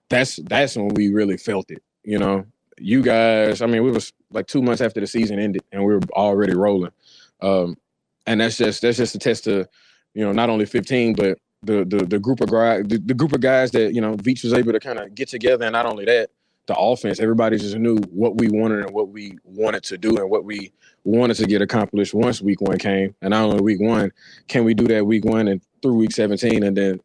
that's 0.09 0.37
that's 0.49 0.75
when 0.75 0.87
we 0.95 1.13
really 1.13 1.37
felt 1.37 1.69
it. 1.69 1.83
You 2.03 2.17
know, 2.17 2.47
you 2.79 3.03
guys. 3.03 3.61
I 3.61 3.67
mean, 3.67 3.83
we 3.83 3.91
was 3.91 4.11
like 4.31 4.47
two 4.47 4.63
months 4.63 4.81
after 4.81 4.99
the 4.99 5.07
season 5.07 5.37
ended 5.37 5.61
and 5.71 5.85
we 5.85 5.93
were 5.93 6.01
already 6.13 6.55
rolling. 6.55 6.93
Um, 7.41 7.77
and 8.25 8.41
that's 8.41 8.57
just 8.57 8.81
that's 8.81 8.97
just 8.97 9.13
a 9.13 9.19
test 9.19 9.43
to, 9.43 9.67
you 10.15 10.25
know, 10.25 10.31
not 10.31 10.49
only 10.49 10.65
15, 10.65 11.13
but 11.13 11.37
the 11.63 11.85
the 11.85 12.05
the 12.05 12.19
group 12.19 12.41
of 12.41 12.51
guys 12.51 12.83
the, 12.87 12.97
the 12.97 13.13
group 13.13 13.33
of 13.33 13.41
guys 13.41 13.71
that 13.71 13.93
you 13.93 14.01
know 14.01 14.15
Veach 14.15 14.43
was 14.43 14.53
able 14.53 14.71
to 14.73 14.79
kind 14.79 14.99
of 14.99 15.15
get 15.15 15.27
together, 15.27 15.65
and 15.65 15.73
not 15.73 15.85
only 15.85 16.05
that, 16.05 16.29
the 16.67 16.75
offense. 16.75 17.19
Everybody 17.19 17.57
just 17.57 17.77
knew 17.77 17.97
what 18.11 18.37
we 18.37 18.49
wanted 18.49 18.85
and 18.85 18.91
what 18.91 19.09
we 19.09 19.37
wanted 19.43 19.83
to 19.83 19.97
do 19.97 20.17
and 20.17 20.29
what 20.29 20.43
we 20.43 20.71
wanted 21.03 21.35
to 21.35 21.47
get 21.47 21.61
accomplished 21.61 22.13
once 22.13 22.41
week 22.41 22.61
one 22.61 22.77
came. 22.77 23.15
And 23.21 23.31
not 23.31 23.45
only 23.45 23.61
week 23.61 23.79
one, 23.79 24.11
can 24.47 24.65
we 24.65 24.73
do 24.73 24.87
that 24.87 25.05
week 25.05 25.25
one 25.25 25.47
and 25.47 25.61
through 25.81 25.95
week 25.95 26.11
17 26.11 26.63
and 26.63 26.75
then 26.75 26.99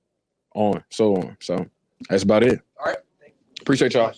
on, 0.54 0.82
so 0.90 1.16
on. 1.16 1.36
So 1.40 1.66
that's 2.10 2.24
about 2.24 2.42
it. 2.42 2.60
All 2.78 2.86
right. 2.86 2.98
Appreciate 3.60 3.94
y'all. 3.94 4.12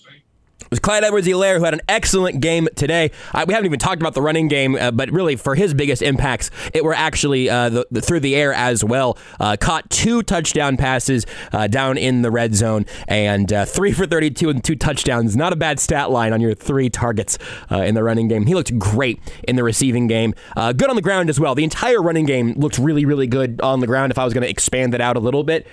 Was 0.75 0.81
Clyde 0.81 1.05
Edwards 1.05 1.29
Helaire 1.29 1.59
who 1.59 1.65
had 1.65 1.75
an 1.75 1.83
excellent 1.87 2.41
game 2.41 2.67
today. 2.75 3.13
I, 3.33 3.45
we 3.45 3.55
haven't 3.55 3.67
even 3.67 3.79
talked 3.79 4.03
about 4.03 4.15
the 4.15 4.21
running 4.21 4.49
game, 4.49 4.75
uh, 4.75 4.91
but 4.91 5.09
really 5.13 5.37
for 5.37 5.55
his 5.55 5.73
biggest 5.73 6.03
impacts, 6.03 6.51
it 6.73 6.83
were 6.83 6.95
actually 6.95 7.49
uh, 7.49 7.69
the, 7.69 7.87
the, 7.93 8.01
through 8.01 8.19
the 8.19 8.35
air 8.35 8.53
as 8.53 8.83
well. 8.83 9.17
Uh, 9.39 9.57
caught 9.57 9.89
two 9.89 10.21
touchdown 10.25 10.77
passes 10.77 11.27
uh, 11.53 11.69
down 11.69 11.97
in 11.97 12.23
the 12.23 12.31
red 12.33 12.57
zone 12.57 12.87
and 13.07 13.53
uh, 13.53 13.65
three 13.65 13.93
for 13.93 14.05
32 14.05 14.51
and 14.51 14.65
two 14.65 14.75
touchdowns. 14.75 15.37
Not 15.37 15.53
a 15.53 15.57
bad 15.57 15.79
stat 15.79 16.11
line 16.11 16.33
on 16.33 16.41
your 16.41 16.57
three 16.57 16.91
targets 16.91 17.39
uh, 17.71 17.77
in 17.77 17.95
the 17.95 18.03
running 18.03 18.27
game. 18.27 18.47
He 18.47 18.55
looked 18.57 18.77
great 18.77 19.21
in 19.47 19.55
the 19.55 19.63
receiving 19.63 20.09
game. 20.09 20.35
good 20.57 20.91
on 20.91 20.97
the 20.97 21.03
ground 21.03 21.31
as 21.31 21.39
well. 21.39 21.55
The 21.55 21.63
entire 21.63 22.03
running 22.03 22.27
game 22.27 22.55
looked 22.55 22.79
really, 22.79 23.05
really 23.05 23.29
good 23.29 23.61
on 23.61 23.79
the 23.79 23.87
ground 23.87 24.11
if 24.11 24.19
I 24.19 24.25
was 24.25 24.35
going 24.35 24.43
to 24.43 24.51
expand 24.51 24.93
it 24.93 25.01
out 25.01 25.17
a 25.17 25.21
little 25.21 25.45
bit. 25.45 25.69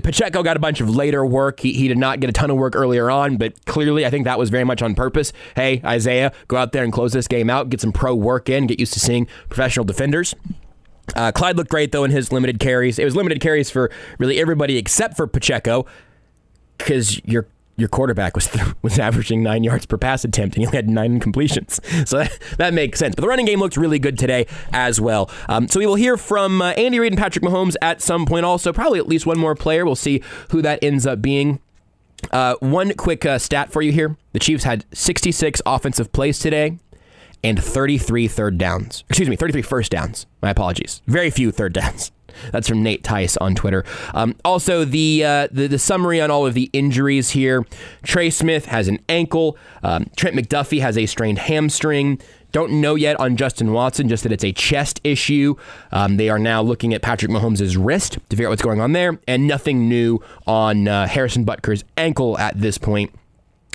Pacheco 0.00 0.42
got 0.42 0.56
a 0.56 0.60
bunch 0.60 0.80
of 0.80 0.88
later 0.88 1.24
work. 1.24 1.60
He, 1.60 1.72
he 1.72 1.88
did 1.88 1.98
not 1.98 2.20
get 2.20 2.30
a 2.30 2.32
ton 2.32 2.50
of 2.50 2.56
work 2.56 2.74
earlier 2.76 3.10
on, 3.10 3.36
but 3.36 3.64
clearly 3.66 4.06
I 4.06 4.10
think 4.10 4.24
that 4.24 4.38
was 4.38 4.50
very 4.50 4.64
much 4.64 4.82
on 4.82 4.94
purpose. 4.94 5.32
Hey, 5.56 5.80
Isaiah, 5.84 6.32
go 6.48 6.56
out 6.56 6.72
there 6.72 6.84
and 6.84 6.92
close 6.92 7.12
this 7.12 7.28
game 7.28 7.50
out, 7.50 7.70
get 7.70 7.80
some 7.80 7.92
pro 7.92 8.14
work 8.14 8.48
in, 8.48 8.66
get 8.66 8.80
used 8.80 8.92
to 8.94 9.00
seeing 9.00 9.26
professional 9.48 9.84
defenders. 9.84 10.34
Uh, 11.14 11.32
Clyde 11.32 11.56
looked 11.56 11.70
great 11.70 11.92
though 11.92 12.04
in 12.04 12.10
his 12.10 12.32
limited 12.32 12.58
carries. 12.58 12.98
It 12.98 13.04
was 13.04 13.14
limited 13.14 13.40
carries 13.40 13.70
for 13.70 13.90
really 14.18 14.40
everybody 14.40 14.78
except 14.78 15.16
for 15.16 15.26
Pacheco 15.26 15.86
because 16.78 17.20
you're 17.24 17.46
your 17.76 17.88
quarterback 17.88 18.34
was 18.34 18.48
was 18.82 18.98
averaging 18.98 19.42
nine 19.42 19.64
yards 19.64 19.86
per 19.86 19.98
pass 19.98 20.24
attempt, 20.24 20.56
and 20.56 20.64
you 20.64 20.70
had 20.70 20.88
nine 20.88 21.20
completions. 21.20 21.80
So 22.04 22.18
that, 22.18 22.38
that 22.58 22.74
makes 22.74 22.98
sense. 22.98 23.14
But 23.14 23.22
the 23.22 23.28
running 23.28 23.46
game 23.46 23.60
looked 23.60 23.76
really 23.76 23.98
good 23.98 24.18
today 24.18 24.46
as 24.72 25.00
well. 25.00 25.30
Um, 25.48 25.68
so 25.68 25.78
we 25.80 25.86
will 25.86 25.94
hear 25.94 26.16
from 26.16 26.60
uh, 26.60 26.70
Andy 26.72 26.98
Reid 26.98 27.12
and 27.12 27.18
Patrick 27.18 27.44
Mahomes 27.44 27.76
at 27.80 28.02
some 28.02 28.26
point. 28.26 28.44
Also, 28.44 28.72
probably 28.72 28.98
at 28.98 29.08
least 29.08 29.26
one 29.26 29.38
more 29.38 29.54
player. 29.54 29.84
We'll 29.84 29.94
see 29.96 30.22
who 30.50 30.60
that 30.62 30.82
ends 30.82 31.06
up 31.06 31.22
being. 31.22 31.60
Uh, 32.30 32.56
one 32.60 32.92
quick 32.94 33.24
uh, 33.24 33.38
stat 33.38 33.72
for 33.72 33.80
you 33.80 33.92
here: 33.92 34.16
the 34.32 34.38
Chiefs 34.38 34.64
had 34.64 34.84
66 34.92 35.62
offensive 35.64 36.12
plays 36.12 36.38
today 36.38 36.78
and 37.42 37.62
33 37.62 38.26
third 38.28 38.58
downs. 38.58 39.04
Excuse 39.08 39.28
me, 39.28 39.36
33 39.36 39.62
first 39.62 39.92
downs. 39.92 40.26
My 40.42 40.50
apologies. 40.50 41.02
Very 41.06 41.30
few 41.30 41.52
third 41.52 41.74
downs. 41.74 42.10
That's 42.52 42.68
from 42.68 42.82
Nate 42.82 43.04
Tice 43.04 43.36
on 43.38 43.54
Twitter. 43.54 43.84
Um, 44.14 44.34
also, 44.44 44.84
the, 44.84 45.24
uh, 45.24 45.48
the, 45.50 45.66
the 45.66 45.78
summary 45.78 46.20
on 46.20 46.30
all 46.30 46.46
of 46.46 46.54
the 46.54 46.70
injuries 46.72 47.30
here: 47.30 47.66
Trey 48.02 48.30
Smith 48.30 48.66
has 48.66 48.88
an 48.88 48.98
ankle. 49.08 49.56
Um, 49.82 50.10
Trent 50.16 50.36
McDuffie 50.36 50.80
has 50.80 50.96
a 50.98 51.06
strained 51.06 51.38
hamstring. 51.38 52.20
Don't 52.52 52.80
know 52.80 52.94
yet 52.94 53.18
on 53.18 53.36
Justin 53.36 53.72
Watson, 53.72 54.08
just 54.08 54.22
that 54.22 54.30
it's 54.30 54.44
a 54.44 54.52
chest 54.52 55.00
issue. 55.02 55.56
Um, 55.90 56.18
they 56.18 56.28
are 56.28 56.38
now 56.38 56.62
looking 56.62 56.94
at 56.94 57.02
Patrick 57.02 57.32
Mahomes' 57.32 57.76
wrist 57.76 58.12
to 58.12 58.20
figure 58.36 58.46
out 58.46 58.50
what's 58.50 58.62
going 58.62 58.80
on 58.80 58.92
there, 58.92 59.18
and 59.26 59.48
nothing 59.48 59.88
new 59.88 60.20
on 60.46 60.86
uh, 60.86 61.08
Harrison 61.08 61.42
Butker's 61.42 61.82
ankle 61.96 62.38
at 62.38 62.60
this 62.60 62.78
point. 62.78 63.12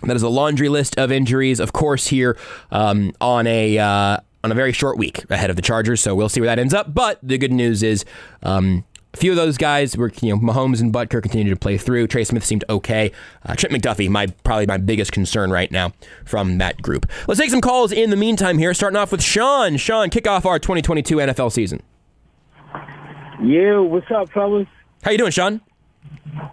That 0.03 0.15
is 0.15 0.23
a 0.23 0.29
laundry 0.29 0.69
list 0.69 0.97
of 0.97 1.11
injuries, 1.11 1.59
of 1.59 1.73
course, 1.73 2.07
here 2.07 2.37
um, 2.71 3.11
on 3.19 3.47
a 3.47 3.77
uh, 3.77 4.17
on 4.43 4.52
a 4.52 4.56
very 4.56 4.71
short 4.71 4.97
week 4.97 5.30
ahead 5.30 5.49
of 5.49 5.56
the 5.56 5.62
Chargers. 5.62 6.02
So 6.02 6.15
we'll 6.15 6.30
see 6.30 6.39
where 6.41 6.47
that 6.47 6.60
ends 6.60 6.73
up. 6.73 6.93
But 6.93 7.19
the 7.23 7.38
good 7.38 7.52
news 7.52 7.84
is. 7.84 8.06
Um, 8.43 8.86
a 9.12 9.17
few 9.17 9.32
of 9.32 9.38
those 9.38 9.58
guys 9.58 9.97
were, 9.97 10.12
you 10.21 10.36
know, 10.36 10.39
Mahomes 10.39 10.82
and 10.82 10.93
Butker 10.93 11.21
continue 11.21 11.52
to 11.52 11.60
play 11.60 11.78
through. 11.78 12.06
Trey 12.08 12.23
Smith 12.23 12.45
seemed 12.45 12.63
okay. 12.69 13.12
Uh, 13.43 13.56
Trent 13.56 13.73
McDuffie, 13.73 14.08
my 14.08 14.28
probably 14.43 14.67
my 14.67 14.78
biggest 14.78 15.12
concern 15.12 15.49
right 15.49 15.71
now 15.71 15.93
from 16.25 16.60
that 16.60 16.80
group. 16.82 17.08
Let's 17.28 17.39
take 17.39 17.49
some 17.49 17.60
calls 17.60 17.91
in 17.91 18.12
the 18.12 18.15
meantime 18.15 18.60
here. 18.60 18.71
Starting 18.73 18.97
off 18.97 19.12
with 19.12 19.23
Sean. 19.23 19.78
Sean, 19.78 20.12
kick 20.12 20.28
off 20.28 20.45
our 20.45 20.60
2022 20.60 21.15
NFL 21.15 21.52
season. 21.52 21.82
Yeah, 23.41 23.80
what's 23.80 24.12
up, 24.12 24.30
fellas? 24.30 24.67
How 25.02 25.12
you 25.12 25.17
doing, 25.17 25.32
Sean? 25.32 25.62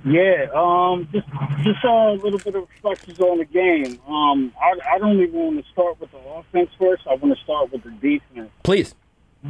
Yeah, 0.04 0.46
um, 0.54 1.08
just 1.12 1.26
just 1.62 1.84
uh, 1.84 1.88
a 1.88 2.18
little 2.22 2.38
bit 2.38 2.54
of 2.54 2.68
reflections 2.68 3.20
on 3.20 3.38
the 3.38 3.44
game. 3.44 4.00
Um, 4.08 4.52
I, 4.60 4.94
I 4.94 4.98
don't 4.98 5.20
even 5.20 5.34
want 5.34 5.64
to 5.64 5.72
start 5.72 6.00
with 6.00 6.10
the 6.12 6.18
offense 6.18 6.70
first. 6.78 7.06
I 7.06 7.14
want 7.14 7.36
to 7.36 7.44
start 7.44 7.72
with 7.72 7.82
the 7.82 7.90
defense. 7.90 8.50
Please. 8.62 8.94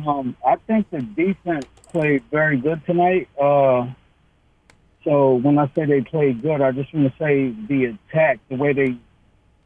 Um, 0.06 0.36
I 0.46 0.56
think 0.66 0.90
the 0.90 1.00
defense 1.00 1.66
played 1.90 2.24
very 2.30 2.58
good 2.58 2.84
tonight. 2.86 3.28
Uh, 3.40 3.88
so 5.04 5.34
when 5.34 5.58
I 5.58 5.70
say 5.74 5.84
they 5.84 6.00
played 6.00 6.42
good, 6.42 6.60
I 6.60 6.72
just 6.72 6.92
want 6.92 7.12
to 7.12 7.18
say 7.18 7.54
the 7.68 7.96
attack, 8.10 8.40
the 8.48 8.56
way 8.56 8.72
they, 8.72 8.96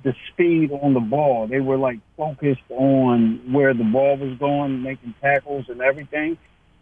the 0.02 0.14
speed 0.28 0.70
on 0.70 0.94
the 0.94 1.00
ball, 1.00 1.46
they 1.46 1.60
were 1.60 1.78
like 1.78 1.98
focused 2.16 2.60
on 2.68 3.52
where 3.52 3.72
the 3.74 3.84
ball 3.84 4.16
was 4.18 4.38
going, 4.38 4.82
making 4.82 5.14
tackles 5.20 5.64
and 5.68 5.80
everything. 5.80 6.36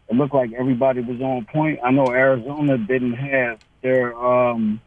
It 0.08 0.16
looked 0.16 0.34
like 0.34 0.52
everybody 0.52 1.00
was 1.00 1.20
on 1.20 1.44
point. 1.44 1.80
I 1.84 1.90
know 1.90 2.06
Arizona 2.10 2.78
didn't 2.78 3.14
have 3.14 3.58
their 3.82 4.16
um, 4.16 4.80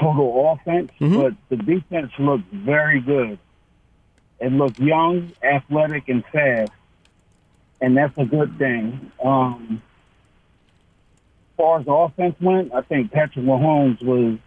total 0.00 0.52
offense, 0.52 0.92
but 1.18 1.34
the 1.48 1.56
defense 1.56 2.12
looked 2.18 2.50
very 2.52 3.00
good. 3.00 3.38
It 4.38 4.52
looked 4.52 4.78
young, 4.78 5.32
athletic, 5.42 6.08
and 6.08 6.24
fast, 6.26 6.70
and 7.80 7.96
that's 7.96 8.16
a 8.18 8.24
good 8.24 8.58
thing. 8.58 9.10
Um, 9.22 9.82
as 11.50 11.56
far 11.56 11.80
as 11.80 11.86
the 11.86 11.92
offense 11.92 12.36
went, 12.40 12.74
I 12.74 12.82
think 12.82 13.10
Patrick 13.12 13.44
Mahomes 13.44 14.02
was 14.02 14.38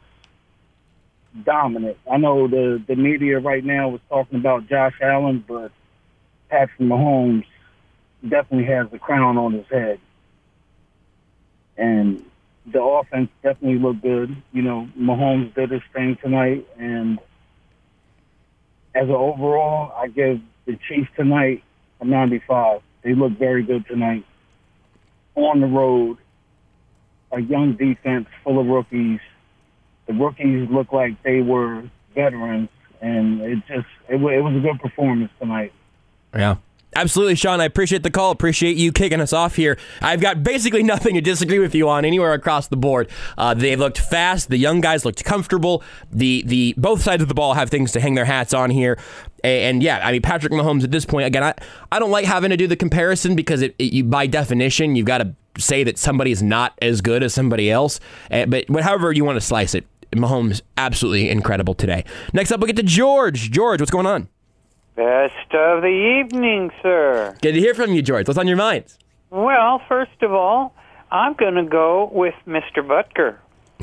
dominant. 1.43 1.97
I 2.09 2.17
know 2.17 2.47
the 2.47 2.81
the 2.87 2.95
media 2.95 3.39
right 3.39 3.63
now 3.63 3.89
was 3.89 4.01
talking 4.09 4.39
about 4.39 4.67
Josh 4.67 4.95
Allen, 5.01 5.43
but 5.47 5.71
Patrick 6.49 6.79
Mahomes 6.79 7.45
definitely 8.27 8.65
has 8.65 8.89
the 8.91 8.99
crown 8.99 9.38
on 9.38 9.53
his 9.53 9.65
head. 9.67 9.99
And 11.77 12.25
the 12.65 12.82
offense 12.82 13.29
definitely 13.41 13.79
looked 13.79 14.01
good. 14.01 14.36
You 14.51 14.62
know, 14.62 14.89
Mahomes 14.97 15.53
did 15.55 15.71
his 15.71 15.82
thing 15.93 16.17
tonight, 16.21 16.67
and 16.77 17.19
as 18.93 19.08
an 19.08 19.12
overall, 19.12 19.93
I 19.95 20.08
give 20.08 20.41
the 20.65 20.77
Chiefs 20.88 21.10
tonight 21.15 21.63
a 22.01 22.05
95. 22.05 22.82
They 23.03 23.13
look 23.13 23.38
very 23.38 23.63
good 23.63 23.86
tonight. 23.88 24.25
On 25.36 25.62
the 25.62 25.67
road, 25.67 26.17
a 27.32 27.39
young 27.39 27.75
defense 27.75 28.27
full 28.43 28.60
of 28.60 28.67
rookies. 28.67 29.19
The 30.08 30.13
rookies 30.13 30.67
look 30.69 30.91
like 30.91 31.21
they 31.23 31.41
were 31.41 31.84
veterans, 32.13 32.69
and 33.01 33.41
it 33.41 33.60
just 33.67 33.88
it, 34.10 34.15
it 34.15 34.41
was 34.41 34.55
a 34.55 34.60
good 34.60 34.79
performance 34.82 35.32
tonight. 35.39 35.71
Yeah. 36.34 36.55
Absolutely, 36.99 37.35
Sean. 37.35 37.62
I 37.62 37.65
appreciate 37.65 38.03
the 38.03 38.12
call. 38.12 38.31
Appreciate 38.31 38.75
you 38.75 38.91
kicking 38.91 39.21
us 39.21 39.31
off 39.31 39.55
here. 39.55 39.77
I've 40.01 40.19
got 40.19 40.43
basically 40.43 40.83
nothing 40.93 41.15
to 41.15 41.21
disagree 41.21 41.59
with 41.59 41.73
you 41.73 41.88
on 41.88 42.03
anywhere 42.03 42.33
across 42.33 42.67
the 42.67 42.75
board. 42.75 43.09
Uh, 43.38 43.53
they 43.53 43.75
looked 43.77 43.97
fast. 43.99 44.49
The 44.49 44.57
young 44.57 44.81
guys 44.81 45.05
looked 45.05 45.23
comfortable. 45.23 45.81
The 46.12 46.43
the 46.45 46.73
both 46.77 47.01
sides 47.01 47.21
of 47.21 47.29
the 47.29 47.33
ball 47.33 47.53
have 47.53 47.69
things 47.69 47.93
to 47.93 48.01
hang 48.01 48.15
their 48.15 48.25
hats 48.25 48.53
on 48.53 48.69
here. 48.69 48.97
A- 49.45 49.69
And, 49.69 49.81
yeah, 49.81 50.01
I 50.05 50.12
mean 50.12 50.21
Patrick 50.21 50.51
Mahomes 50.51 50.83
at 50.83 50.91
this 50.91 51.05
point 51.05 51.25
again. 51.25 51.43
I, 51.43 51.53
I 51.91 51.99
don't 51.99 52.12
like 52.12 52.25
having 52.25 52.49
to 52.49 52.57
do 52.57 52.67
the 52.67 52.75
comparison 52.75 53.35
because 53.35 53.62
it, 53.62 53.75
it 53.79 53.93
you 53.93 54.03
by 54.03 54.27
definition 54.27 54.97
you've 54.97 55.05
got 55.07 55.19
to 55.19 55.33
say 55.57 55.85
that 55.85 55.97
somebody 55.97 56.31
is 56.31 56.43
not 56.43 56.73
as 56.81 56.99
good 56.99 57.23
as 57.23 57.33
somebody 57.33 57.71
else. 57.71 57.99
Uh, 58.29 58.45
but 58.45 58.65
however 58.81 59.12
you 59.13 59.23
want 59.23 59.38
to 59.38 59.41
slice 59.45 59.73
it, 59.73 59.85
Mahomes 60.12 60.62
absolutely 60.77 61.29
incredible 61.29 61.73
today. 61.75 62.03
Next 62.33 62.51
up, 62.51 62.59
we'll 62.59 62.67
get 62.67 62.75
to 62.75 62.83
George. 62.83 63.51
George, 63.51 63.79
what's 63.79 63.91
going 63.91 64.05
on? 64.05 64.27
Best 65.09 65.53
of 65.53 65.81
the 65.81 66.19
evening, 66.25 66.71
sir. 66.83 67.33
Good 67.41 67.53
to 67.53 67.59
hear 67.62 67.73
from 67.73 67.93
you, 67.93 68.01
George. 68.01 68.27
What's 68.27 68.38
on 68.38 68.49
your 68.49 68.57
mind? 68.57 68.83
Well, 69.29 69.81
first 69.88 70.21
of 70.21 70.33
all, 70.33 70.75
I'm 71.09 71.35
going 71.35 71.53
to 71.55 71.63
go 71.63 72.09
with 72.12 72.33
Mr. 72.45 72.79
Butker. 72.85 73.38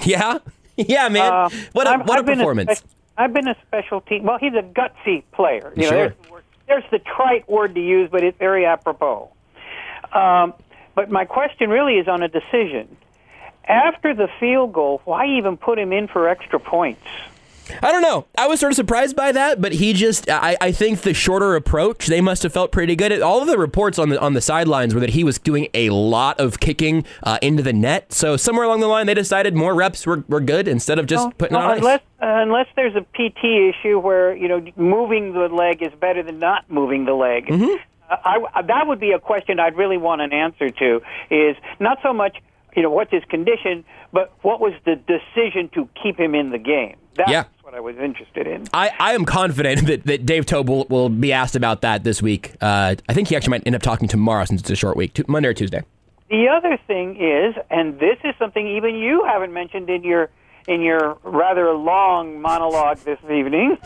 Yeah, 0.05 0.37
yeah, 0.77 1.09
man. 1.09 1.33
Uh, 1.33 1.49
what 1.73 1.87
a 1.87 1.91
I've- 1.93 2.03
what 2.03 2.17
a 2.17 2.19
I've 2.19 2.27
been 2.27 2.37
performance. 2.37 2.81
spec- 2.81 2.91
I've 3.17 3.33
been 3.33 3.49
a 3.49 3.57
special 3.67 4.03
team. 4.03 4.25
Well, 4.25 4.37
he's 4.39 4.53
a 4.53 4.63
gutsy 4.63 5.23
player. 5.33 5.73
You 5.75 5.85
know, 5.85 5.89
Sure. 5.89 5.97
there's, 6.09 6.13
the 6.27 6.33
word- 6.33 6.45
there's 6.69 6.85
the 6.91 6.99
trite 6.99 7.49
word 7.49 7.75
to 7.77 7.81
use, 7.81 8.11
but 8.13 8.23
it's 8.23 8.37
very 8.39 8.67
apropos. 8.67 9.31
Um, 10.13 10.53
but 10.95 11.11
my 11.11 11.25
question 11.25 11.71
really 11.71 11.95
is 11.95 12.09
on 12.09 12.23
a 12.23 12.29
decision. 12.29 12.95
After 13.65 14.13
the 14.15 14.29
field 14.39 14.75
goal, 14.75 15.01
why 15.07 15.25
even 15.39 15.57
put 15.57 15.79
him 15.79 15.95
in 15.95 16.09
for 16.09 16.29
extra 16.29 16.61
points? 16.61 17.01
I 17.83 17.93
don't 17.93 18.03
know. 18.03 18.27
I 18.37 18.47
was 18.47 18.61
sort 18.61 18.73
of 18.73 18.77
surprised 18.77 19.17
by 19.17 19.33
that, 19.33 19.61
but 19.61 19.73
he 19.73 19.93
just 19.93 20.29
I, 20.31 20.57
I 20.61 20.73
think 20.73 21.03
the 21.03 21.15
shorter 21.15 21.57
approach, 21.57 22.07
they 22.07 22.21
must 22.21 22.43
have 22.43 22.53
felt 22.53 22.73
pretty 22.73 22.97
good. 22.97 23.21
All 23.21 23.41
of 23.41 23.49
the 23.49 23.59
reports 23.59 23.99
on 23.99 24.09
the 24.09 24.21
on 24.21 24.35
the 24.35 24.41
sidelines 24.41 24.95
were 24.95 25.01
that 25.01 25.11
he 25.11 25.25
was 25.25 25.39
doing 25.39 25.69
a 25.75 25.91
lot 25.91 26.39
of 26.41 26.61
kicking 26.61 27.05
uh, 27.23 27.39
into 27.43 27.63
the 27.63 27.73
net. 27.73 28.13
So 28.13 28.37
somewhere 28.37 28.65
along 28.65 28.81
the 28.81 28.89
line 28.89 29.07
they 29.07 29.15
decided 29.15 29.55
more 29.55 29.75
reps 29.75 30.07
were, 30.07 30.25
were 30.29 30.41
good 30.41 30.69
instead 30.69 30.99
of 30.99 31.07
just 31.07 31.37
putting 31.39 31.55
No, 31.55 31.61
on 31.61 31.79
unless 31.79 32.01
unless 32.21 32.67
there's 32.77 32.95
a 32.95 33.03
PT 33.03 33.45
issue 33.45 33.99
where 33.99 34.35
you 34.37 34.49
know 34.49 34.65
moving 34.77 35.33
the 35.33 35.49
leg 35.49 35.83
is 35.83 35.93
better 36.01 36.23
than 36.23 36.39
not 36.39 36.71
moving 36.71 37.05
the 37.05 37.15
leg. 37.15 37.47
Mm-hmm. 37.47 37.77
Uh, 38.09 38.17
I, 38.25 38.45
I, 38.55 38.63
that 38.63 38.87
would 38.87 39.01
be 39.01 39.13
a 39.13 39.19
question 39.19 39.59
I'd 39.59 39.77
really 39.77 39.99
want 39.99 40.21
an 40.21 40.33
answer 40.33 40.71
to. 40.71 41.03
Is 41.31 41.57
not 41.81 41.99
so 42.03 42.13
much 42.13 42.37
you 42.77 42.83
know 42.83 42.91
what's 42.91 43.11
his 43.11 43.25
condition, 43.25 43.85
but 44.13 44.33
what 44.43 44.61
was 44.61 44.75
the 44.85 44.97
decision 44.97 45.71
to 45.71 45.89
keep 46.01 46.21
him 46.21 46.35
in 46.35 46.51
the 46.51 46.59
game. 46.59 46.97
That's 47.15 47.31
Yeah. 47.31 47.45
What 47.67 47.75
I 47.75 47.81
was 47.81 47.97
interested 47.97 48.47
in. 48.47 48.69
I, 48.73 48.93
I 48.97 49.15
am 49.15 49.25
confident 49.25 49.89
that, 49.89 50.05
that 50.05 50.25
Dave 50.25 50.47
Toub 50.47 50.69
will, 50.69 50.85
will 50.85 51.09
be 51.09 51.33
asked 51.33 51.57
about 51.57 51.81
that 51.81 52.05
this 52.05 52.23
week. 52.23 52.55
Uh, 52.61 52.95
I 53.09 53.13
think 53.13 53.27
he 53.27 53.35
actually 53.35 53.51
might 53.51 53.67
end 53.67 53.75
up 53.75 53.83
talking 53.83 54.07
tomorrow 54.07 54.45
since 54.45 54.61
it's 54.61 54.71
a 54.71 54.77
short 54.77 54.97
week, 54.97 55.29
Monday 55.29 55.49
or 55.49 55.53
Tuesday. 55.53 55.83
The 56.31 56.47
other 56.47 56.79
thing 56.87 57.17
is, 57.17 57.57
and 57.69 57.99
this 57.99 58.19
is 58.23 58.35
something 58.39 58.65
even 58.69 58.95
you 58.95 59.25
haven't 59.25 59.53
mentioned 59.53 59.91
in 59.91 60.05
your 60.05 60.31
in 60.69 60.81
your 60.81 61.19
rather 61.25 61.73
long 61.73 62.41
monologue 62.41 62.99
this 62.99 63.19
evening. 63.25 63.77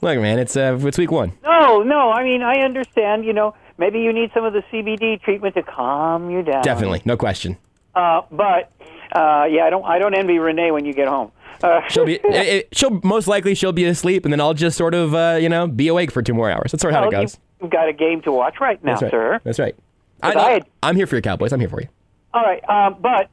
Look, 0.00 0.18
man, 0.20 0.38
it's 0.38 0.56
uh, 0.56 0.78
it's 0.80 0.96
week 0.96 1.10
one. 1.10 1.34
No, 1.44 1.82
no. 1.82 2.10
I 2.10 2.24
mean, 2.24 2.40
I 2.40 2.60
understand. 2.60 3.26
You 3.26 3.34
know, 3.34 3.54
maybe 3.76 4.00
you 4.00 4.10
need 4.10 4.30
some 4.32 4.46
of 4.46 4.54
the 4.54 4.62
CBD 4.72 5.20
treatment 5.20 5.54
to 5.56 5.62
calm 5.62 6.30
you 6.30 6.42
down. 6.42 6.62
Definitely, 6.62 7.02
no 7.04 7.18
question. 7.18 7.58
Uh, 7.94 8.22
but 8.30 8.72
uh, 9.12 9.44
yeah, 9.50 9.64
I 9.64 9.70
don't. 9.70 9.84
I 9.84 9.98
don't 9.98 10.14
envy 10.14 10.38
Renee 10.38 10.70
when 10.70 10.86
you 10.86 10.94
get 10.94 11.08
home. 11.08 11.30
Uh, 11.62 11.80
She'll 11.88 12.04
be, 12.04 12.14
it, 12.24 12.34
it- 12.34 12.68
she'll 12.76 13.00
most 13.02 13.26
likely 13.28 13.54
she'll 13.54 13.72
be 13.72 13.84
asleep, 13.84 14.24
and 14.24 14.32
then 14.32 14.40
I'll 14.40 14.54
just 14.54 14.76
sort 14.76 14.94
of, 14.94 15.14
uh, 15.14 15.38
you 15.40 15.48
know, 15.48 15.66
be 15.66 15.88
awake 15.88 16.10
for 16.12 16.22
two 16.22 16.34
more 16.34 16.50
hours. 16.50 16.72
That's 16.72 16.82
sort 16.82 16.94
of 16.94 17.00
how 17.00 17.08
it 17.08 17.12
goes. 17.12 17.38
You've 17.60 17.70
got 17.70 17.88
a 17.88 17.92
game 17.92 18.20
to 18.22 18.30
watch 18.32 18.60
right 18.60 18.82
now, 18.84 18.92
That's 18.92 19.02
right. 19.02 19.10
sir. 19.10 19.40
That's 19.44 19.58
right. 19.58 19.74
I, 20.22 20.32
'Cause 20.32 20.42
I 20.44 20.50
had- 20.52 20.66
I'm 20.82 20.96
here 20.96 21.06
for 21.06 21.16
you, 21.16 21.22
Cowboys. 21.22 21.52
I'm 21.52 21.60
here 21.60 21.68
for 21.68 21.80
you. 21.80 21.88
All 22.34 22.42
right, 22.42 22.62
um, 22.68 22.96
but 23.00 23.30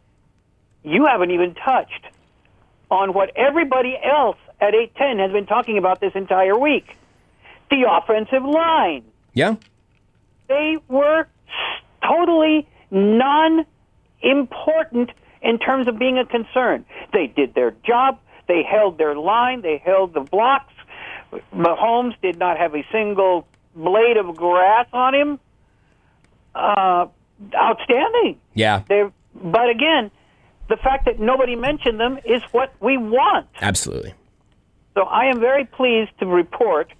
you 0.83 1.05
haven't 1.05 1.31
even 1.31 1.53
touched 1.55 2.05
on 2.89 3.13
what 3.13 3.31
everybody 3.35 3.97
else 4.03 4.37
at 4.61 4.73
eight 4.73 4.95
ten 4.95 5.19
has 5.19 5.31
been 5.31 5.45
talking 5.45 5.77
about 5.77 5.99
this 5.99 6.13
entire 6.15 6.57
week: 6.57 6.95
the 7.69 7.83
offensive 7.89 8.43
line. 8.43 9.03
Yeah. 9.33 9.55
they 10.47 10.77
were 10.87 11.27
totally 12.03 12.67
non-important 12.91 15.11
in 15.45 15.59
terms 15.59 15.87
of 15.87 15.97
being 15.97 16.17
a 16.17 16.25
concern. 16.25 16.85
They 17.13 17.27
did 17.27 17.53
their 17.53 17.71
job. 17.85 18.19
They 18.47 18.63
held 18.63 18.97
their 18.97 19.15
line. 19.15 19.61
They 19.61 19.81
held 19.83 20.13
the 20.13 20.21
blocks. 20.21 20.73
Mahomes 21.53 22.19
did 22.21 22.37
not 22.37 22.57
have 22.57 22.75
a 22.75 22.83
single 22.91 23.47
blade 23.75 24.17
of 24.17 24.35
grass 24.35 24.87
on 24.91 25.13
him. 25.13 25.39
Uh, 26.53 27.07
outstanding. 27.53 28.39
Yeah. 28.53 28.83
They, 28.87 29.03
but 29.33 29.69
again, 29.69 30.09
the 30.69 30.77
fact 30.77 31.05
that 31.05 31.19
nobody 31.19 31.55
mentioned 31.55 31.99
them 31.99 32.17
is 32.25 32.41
what 32.51 32.73
we 32.79 32.97
want. 32.97 33.47
Absolutely. 33.61 34.13
So 34.95 35.03
I 35.03 35.25
am 35.25 35.39
very 35.39 35.65
pleased 35.65 36.11
to 36.19 36.25
report 36.25 36.91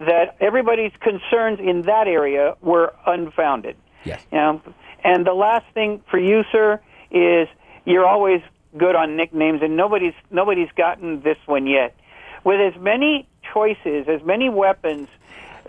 that 0.00 0.36
everybody's 0.40 0.92
concerns 1.00 1.60
in 1.60 1.82
that 1.82 2.08
area 2.08 2.56
were 2.60 2.92
unfounded. 3.06 3.76
Yes. 4.04 4.20
Um, 4.32 4.60
and 5.04 5.24
the 5.24 5.32
last 5.32 5.64
thing 5.72 6.02
for 6.10 6.18
you, 6.18 6.42
sir, 6.50 6.80
is 7.10 7.48
you're 7.84 8.06
always 8.06 8.40
good 8.76 8.94
on 8.96 9.16
nicknames, 9.16 9.62
and 9.62 9.76
nobody's 9.76 10.14
nobody's 10.30 10.70
gotten 10.76 11.22
this 11.22 11.38
one 11.46 11.66
yet. 11.66 11.96
With 12.44 12.60
as 12.60 12.80
many 12.80 13.26
choices, 13.52 14.06
as 14.08 14.22
many 14.22 14.48
weapons 14.48 15.08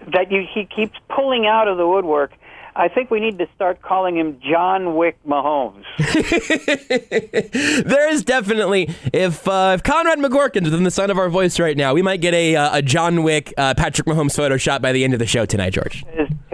that 0.08 0.32
you, 0.32 0.46
he 0.54 0.66
keeps 0.66 0.98
pulling 1.10 1.46
out 1.46 1.68
of 1.68 1.78
the 1.78 1.88
woodwork, 1.88 2.34
I 2.76 2.90
think 2.90 3.10
we 3.10 3.22
need 3.22 3.38
to 3.38 3.48
start 3.56 3.82
calling 3.82 4.18
him 4.18 4.40
John 4.42 4.96
Wick 4.96 5.18
Mahomes. 5.26 5.86
There 7.86 8.10
is 8.12 8.24
definitely 8.24 8.90
if 9.14 9.48
uh, 9.48 9.74
if 9.76 9.84
Conrad 9.84 10.20
McGorkin's 10.20 10.66
within 10.66 10.84
the 10.84 10.92
sound 10.92 11.12
of 11.12 11.18
our 11.18 11.30
voice 11.30 11.60
right 11.60 11.78
now, 11.78 11.94
we 11.94 12.02
might 12.02 12.20
get 12.22 12.34
a 12.34 12.56
uh, 12.56 12.78
a 12.78 12.82
John 12.82 13.24
Wick 13.24 13.54
uh, 13.58 13.74
Patrick 13.76 14.08
Mahomes 14.08 14.36
photo 14.36 14.58
shot 14.58 14.82
by 14.82 14.92
the 14.92 15.04
end 15.04 15.14
of 15.14 15.20
the 15.20 15.26
show 15.26 15.46
tonight, 15.46 15.72
George. 15.72 16.04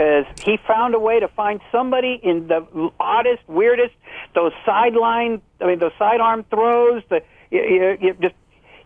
Because 0.02 0.26
he 0.44 0.58
found 0.68 0.96
a 0.96 1.00
way 1.00 1.20
to 1.20 1.28
find 1.28 1.62
somebody 1.72 2.20
in 2.24 2.48
the 2.48 2.92
oddest, 3.00 3.48
weirdest, 3.48 3.94
those 4.34 4.52
sideline, 4.66 5.42
I 5.60 5.68
mean, 5.68 5.80
those 5.80 5.92
sidearm 6.00 6.44
throws. 6.50 7.04
The 7.10 7.22
you, 7.52 7.62
you, 7.62 7.98
you 8.02 8.14
just 8.22 8.36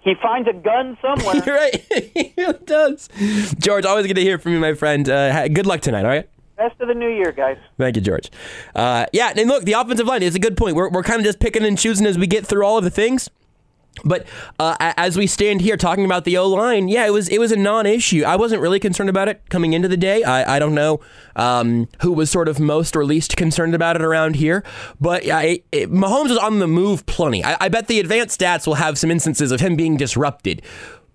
he 0.02 0.14
finds 0.22 0.50
a 0.50 0.54
gun 0.54 0.98
somewhere. 1.02 1.42
You're 1.46 1.56
right. 1.56 1.76
he 2.14 2.34
really 2.38 2.60
does. 2.66 3.10
George, 3.60 3.86
always 3.86 4.08
good 4.08 4.16
to 4.16 4.22
hear 4.22 4.38
from 4.38 4.54
you, 4.54 4.60
my 4.60 4.74
friend. 4.74 5.08
Uh, 5.08 5.48
good 5.48 5.66
luck 5.66 5.82
tonight. 5.82 6.04
All 6.04 6.12
right. 6.12 6.30
Best 6.58 6.80
of 6.80 6.88
the 6.88 6.94
new 6.94 7.10
year, 7.10 7.32
guys. 7.32 7.58
Thank 7.78 7.98
you, 7.98 8.02
George. 8.02 8.30
Uh, 8.76 9.06
yeah, 9.12 9.34
and 9.36 9.50
look, 9.50 9.64
the 9.64 9.74
offensive 9.74 10.08
line 10.08 10.24
is 10.24 10.36
a 10.36 10.40
good 10.40 10.56
point. 10.56 10.76
We're, 10.76 10.90
we're 10.90 11.04
kind 11.04 11.20
of 11.20 11.26
just 11.26 11.40
picking 11.40 11.66
and 11.66 11.78
choosing 11.78 12.06
as 12.06 12.18
we 12.18 12.28
get 12.28 12.46
through 12.46 12.66
all 12.66 12.78
of 12.78 12.84
the 12.86 12.90
things. 12.90 13.30
But 14.04 14.28
uh, 14.60 14.76
as 14.80 15.18
we 15.18 15.28
stand 15.28 15.62
here 15.62 15.78
talking 15.78 16.06
about 16.06 16.26
the 16.26 16.38
O 16.38 16.48
line, 16.48 16.88
yeah, 16.88 17.06
it 17.06 17.12
was 17.12 17.30
it 17.30 17.40
was 17.40 17.52
a 17.52 17.56
non-issue. 17.56 18.24
I 18.24 18.36
wasn't 18.36 18.62
really 18.62 18.80
concerned 18.80 19.10
about 19.10 19.30
it 19.30 19.50
coming 19.50 19.74
into 19.74 19.88
the 19.88 19.98
day. 19.98 20.24
I, 20.24 20.58
I 20.58 20.60
don't 20.60 20.76
know 20.76 21.00
um, 21.36 21.88
who 22.02 22.12
was 22.12 22.30
sort 22.30 22.48
of 22.48 22.60
most 22.60 22.96
or 22.96 23.06
least 23.06 23.38
concerned 23.38 23.74
about 23.74 23.96
it 23.96 24.02
around 24.02 24.36
here, 24.36 24.64
but 25.00 25.24
it, 25.24 25.66
it, 25.72 25.92
Mahomes 25.92 26.30
was 26.30 26.38
on 26.38 26.60
the 26.60 26.68
move 26.68 27.06
plenty. 27.06 27.44
I, 27.44 27.58
I 27.62 27.70
bet 27.70 27.88
the 27.88 28.00
advanced 28.00 28.40
stats 28.40 28.68
will 28.68 28.76
have 28.76 28.98
some 28.98 29.12
instances 29.12 29.52
of 29.52 29.62
him 29.62 29.76
being 29.76 29.98
disrupted. 29.98 30.62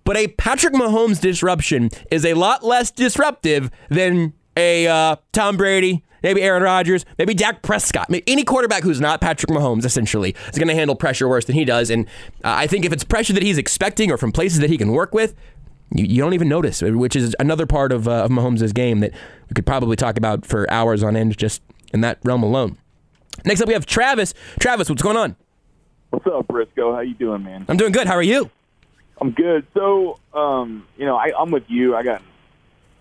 But 0.03 0.17
a 0.17 0.27
Patrick 0.27 0.73
Mahomes 0.73 1.21
disruption 1.21 1.91
is 2.09 2.25
a 2.25 2.33
lot 2.33 2.63
less 2.63 2.89
disruptive 2.89 3.69
than 3.89 4.33
a 4.57 4.87
uh, 4.87 5.15
Tom 5.31 5.57
Brady, 5.57 6.03
maybe 6.23 6.41
Aaron 6.41 6.63
Rodgers, 6.63 7.05
maybe 7.17 7.33
Dak 7.33 7.61
Prescott. 7.61 8.11
Any 8.27 8.43
quarterback 8.43 8.83
who's 8.83 9.01
not 9.01 9.21
Patrick 9.21 9.49
Mahomes, 9.51 9.85
essentially, 9.85 10.35
is 10.51 10.57
going 10.57 10.67
to 10.67 10.75
handle 10.75 10.95
pressure 10.95 11.27
worse 11.27 11.45
than 11.45 11.55
he 11.55 11.65
does. 11.65 11.89
And 11.89 12.05
uh, 12.43 12.53
I 12.53 12.67
think 12.67 12.85
if 12.85 12.93
it's 12.93 13.03
pressure 13.03 13.33
that 13.33 13.43
he's 13.43 13.57
expecting 13.57 14.11
or 14.11 14.17
from 14.17 14.31
places 14.31 14.59
that 14.59 14.69
he 14.69 14.77
can 14.77 14.91
work 14.91 15.13
with, 15.13 15.35
you, 15.93 16.05
you 16.05 16.21
don't 16.21 16.33
even 16.33 16.47
notice, 16.49 16.81
which 16.81 17.15
is 17.15 17.35
another 17.39 17.65
part 17.65 17.91
of, 17.91 18.07
uh, 18.07 18.23
of 18.23 18.31
Mahomes' 18.31 18.73
game 18.73 18.99
that 18.99 19.11
we 19.49 19.53
could 19.53 19.65
probably 19.65 19.95
talk 19.95 20.17
about 20.17 20.45
for 20.45 20.69
hours 20.71 21.03
on 21.03 21.15
end 21.15 21.37
just 21.37 21.61
in 21.93 22.01
that 22.01 22.19
realm 22.23 22.43
alone. 22.43 22.77
Next 23.45 23.61
up, 23.61 23.67
we 23.67 23.73
have 23.73 23.85
Travis. 23.85 24.33
Travis, 24.59 24.89
what's 24.89 25.01
going 25.01 25.17
on? 25.17 25.35
What's 26.11 26.27
up, 26.27 26.47
Briscoe? 26.47 26.93
How 26.93 26.99
you 26.99 27.13
doing, 27.13 27.43
man? 27.43 27.65
I'm 27.67 27.77
doing 27.77 27.91
good. 27.91 28.07
How 28.07 28.15
are 28.15 28.21
you? 28.21 28.49
I'm 29.19 29.31
good. 29.31 29.65
So, 29.73 30.19
um, 30.33 30.85
you 30.97 31.05
know, 31.05 31.15
I, 31.15 31.31
I'm 31.37 31.51
with 31.51 31.63
you. 31.67 31.95
I 31.95 32.03
got 32.03 32.21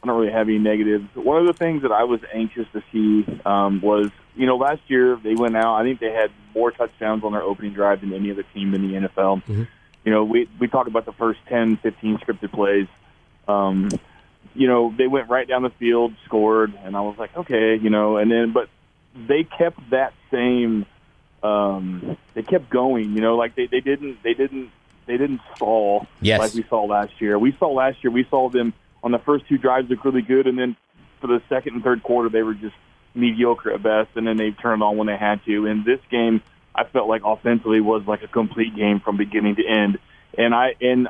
I 0.03 0.07
don't 0.07 0.19
really 0.19 0.33
have 0.33 0.49
any 0.49 0.59
negatives. 0.59 1.05
One 1.15 1.37
of 1.41 1.47
the 1.47 1.53
things 1.53 1.83
that 1.83 1.93
I 1.93 2.05
was 2.05 2.21
anxious 2.33 2.67
to 2.73 2.83
see 2.91 3.27
um, 3.45 3.81
was, 3.83 4.11
you 4.35 4.47
know, 4.47 4.57
last 4.57 4.81
year 4.89 5.19
they 5.23 5.35
went 5.35 5.57
out. 5.57 5.77
I 5.77 5.83
think 5.83 6.01
they 6.01 6.13
had 6.13 6.31
more 6.55 6.71
touchdowns 6.71 7.23
on 7.23 7.33
their 7.33 7.43
opening 7.43 7.75
drive 7.75 8.01
than 8.01 8.13
any 8.13 8.31
other 8.31 8.45
team 8.55 8.75
in 8.75 8.89
the 8.89 9.09
NFL. 9.09 9.43
Mm-hmm. 9.43 9.65
You 10.05 10.13
know, 10.13 10.25
we 10.25 10.49
we 10.59 10.69
talk 10.69 10.87
about 10.87 11.05
the 11.05 11.13
first 11.13 11.41
10, 11.49 11.77
15 11.77 12.19
scripted 12.19 12.53
plays. 12.53 12.87
Um, 13.47 13.91
you 14.55 14.67
know, 14.67 14.93
they 14.97 15.07
went 15.07 15.29
right 15.29 15.47
down 15.47 15.63
the 15.63 15.71
field, 15.71 16.15
scored, 16.25 16.73
and 16.83 16.97
I 16.97 17.03
was 17.03 17.19
like, 17.19 17.37
okay, 17.37 17.77
you 17.77 17.91
know, 17.91 18.17
and 18.17 18.31
then 18.31 18.53
but 18.53 18.69
they 19.15 19.45
kept 19.45 19.91
that 19.91 20.15
same. 20.31 20.87
Um, 21.43 22.17
they 22.35 22.43
kept 22.43 22.71
going. 22.71 23.15
You 23.15 23.21
know, 23.21 23.37
like 23.37 23.55
they, 23.55 23.67
they 23.67 23.81
didn't 23.81 24.23
they 24.23 24.33
didn't 24.33 24.71
they 25.07 25.17
didn't 25.19 25.41
stall 25.57 26.07
Yes. 26.21 26.39
like 26.41 26.55
we 26.55 26.63
saw 26.69 26.85
last 26.85 27.21
year. 27.21 27.39
We 27.39 27.53
saw 27.59 27.69
last 27.71 28.03
year. 28.03 28.11
We 28.11 28.25
saw 28.31 28.49
them 28.49 28.73
on 29.03 29.13
the 29.13 29.19
first 29.19 29.47
two 29.49 29.59
drives 29.59 29.89
looked 29.89 30.05
really 30.05 30.23
good, 30.23 30.47
and 30.47 30.59
then 30.59 30.77
for 31.21 31.27
the 31.27 31.41
second 31.49 31.75
and 31.75 31.83
third 31.83 32.03
quarter 32.03 32.29
they 32.29 32.43
were 32.43 32.55
just 32.55 32.75
mediocre 33.15 33.73
at 33.73 33.83
best, 33.83 34.11
and 34.17 34.27
then 34.27 34.37
they 34.37 34.51
turned 34.51 34.83
on 34.83 34.97
when 34.97 35.07
they 35.07 35.17
had 35.17 35.45
to. 35.45 35.67
In 35.67 35.85
this 35.85 36.01
game, 36.11 36.43
I 36.75 36.85
felt 36.85 37.09
like 37.09 37.23
offensively 37.25 37.81
was 37.81 38.03
like 38.07 38.23
a 38.23 38.29
complete 38.29 38.77
game 38.77 39.01
from 39.01 39.17
beginning 39.17 39.57
to 39.57 39.67
end, 39.67 39.99
and 40.37 40.55
I 40.55 40.75
and 40.81 41.09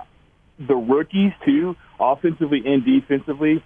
the 0.59 0.77
rookies 0.77 1.33
too, 1.45 1.77
offensively 1.99 2.63
and 2.65 2.85
defensively. 2.85 3.63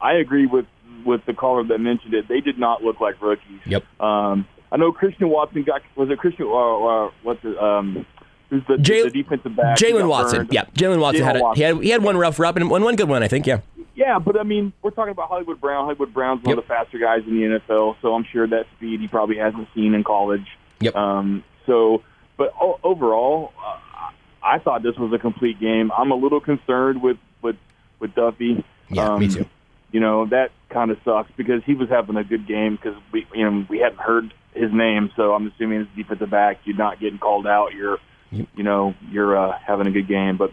I 0.00 0.14
agree 0.14 0.46
with 0.46 0.66
with 1.04 1.24
the 1.26 1.34
caller 1.34 1.64
that 1.64 1.78
mentioned 1.78 2.14
it. 2.14 2.28
They 2.28 2.40
did 2.40 2.58
not 2.58 2.82
look 2.82 3.00
like 3.00 3.20
rookies. 3.20 3.60
Yep. 3.66 3.84
Um, 4.00 4.46
I 4.70 4.76
know 4.76 4.92
Christian 4.92 5.28
Watson 5.30 5.64
got 5.64 5.82
was 5.96 6.10
it 6.10 6.18
Christian? 6.18 6.46
Uh, 6.46 7.06
uh, 7.06 7.10
what's 7.22 7.40
it? 7.44 7.56
Um, 7.58 8.06
who's 8.50 8.62
the, 8.68 8.78
Jay- 8.78 9.02
the 9.02 9.10
defensive 9.10 9.56
back? 9.56 9.78
Jaylen 9.78 10.08
Watson. 10.08 10.40
burned? 10.40 10.52
Yeah, 10.52 10.64
Jaylen 10.74 11.00
Watson 11.00 11.24
had 11.24 11.36
a, 11.36 11.40
Watson. 11.40 11.56
he 11.56 11.62
had 11.62 11.82
he 11.82 11.90
had 11.90 12.02
one 12.02 12.16
rough 12.16 12.38
rep 12.38 12.56
and 12.56 12.70
one 12.70 12.82
one 12.82 12.96
good 12.96 13.08
one, 13.08 13.22
I 13.22 13.28
think. 13.28 13.46
Yeah. 13.46 13.60
Yeah, 13.94 14.20
but 14.20 14.38
I 14.38 14.44
mean, 14.44 14.72
we're 14.80 14.92
talking 14.92 15.10
about 15.10 15.28
Hollywood 15.28 15.60
Brown. 15.60 15.84
Hollywood 15.84 16.14
Brown's 16.14 16.44
one 16.44 16.56
of 16.56 16.62
the 16.62 16.68
faster 16.68 16.98
guys 16.98 17.24
in 17.26 17.34
the 17.34 17.58
NFL, 17.58 17.96
so 18.00 18.14
I'm 18.14 18.24
sure 18.30 18.46
that 18.46 18.66
speed 18.76 19.00
he 19.00 19.08
probably 19.08 19.38
hasn't 19.38 19.66
seen 19.74 19.92
in 19.92 20.04
college. 20.04 20.46
Yep. 20.78 20.94
Um, 20.94 21.42
so, 21.66 22.04
but 22.36 22.54
overall, 22.84 23.52
uh, 23.60 23.78
I 24.40 24.60
thought 24.60 24.84
this 24.84 24.96
was 24.96 25.12
a 25.12 25.18
complete 25.18 25.58
game. 25.58 25.90
I'm 25.90 26.12
a 26.12 26.14
little 26.14 26.40
concerned 26.40 27.02
with 27.02 27.16
with 27.42 27.56
with 27.98 28.14
Duffy. 28.14 28.64
Yeah, 28.88 29.14
um, 29.14 29.20
me 29.20 29.28
too. 29.28 29.46
You 29.90 29.98
know 29.98 30.26
that 30.26 30.52
kind 30.70 30.92
of 30.92 30.98
sucks 31.04 31.32
because 31.36 31.64
he 31.64 31.74
was 31.74 31.88
having 31.88 32.16
a 32.16 32.24
good 32.24 32.46
game 32.46 32.76
because 32.76 32.94
we 33.10 33.26
you 33.34 33.50
know 33.50 33.66
we 33.68 33.78
hadn't 33.78 34.00
heard 34.00 34.32
his 34.54 34.72
name, 34.72 35.10
so 35.16 35.34
I'm 35.34 35.48
assuming 35.48 35.80
as 35.80 35.86
defensive 35.96 36.30
back 36.30 36.60
you're 36.64 36.76
not 36.76 37.00
getting 37.00 37.18
called 37.18 37.48
out. 37.48 37.72
You're 37.74 37.98
you 38.30 38.62
know 38.62 38.94
you're 39.10 39.36
uh, 39.36 39.58
having 39.58 39.86
a 39.86 39.90
good 39.90 40.08
game, 40.08 40.36
but 40.36 40.50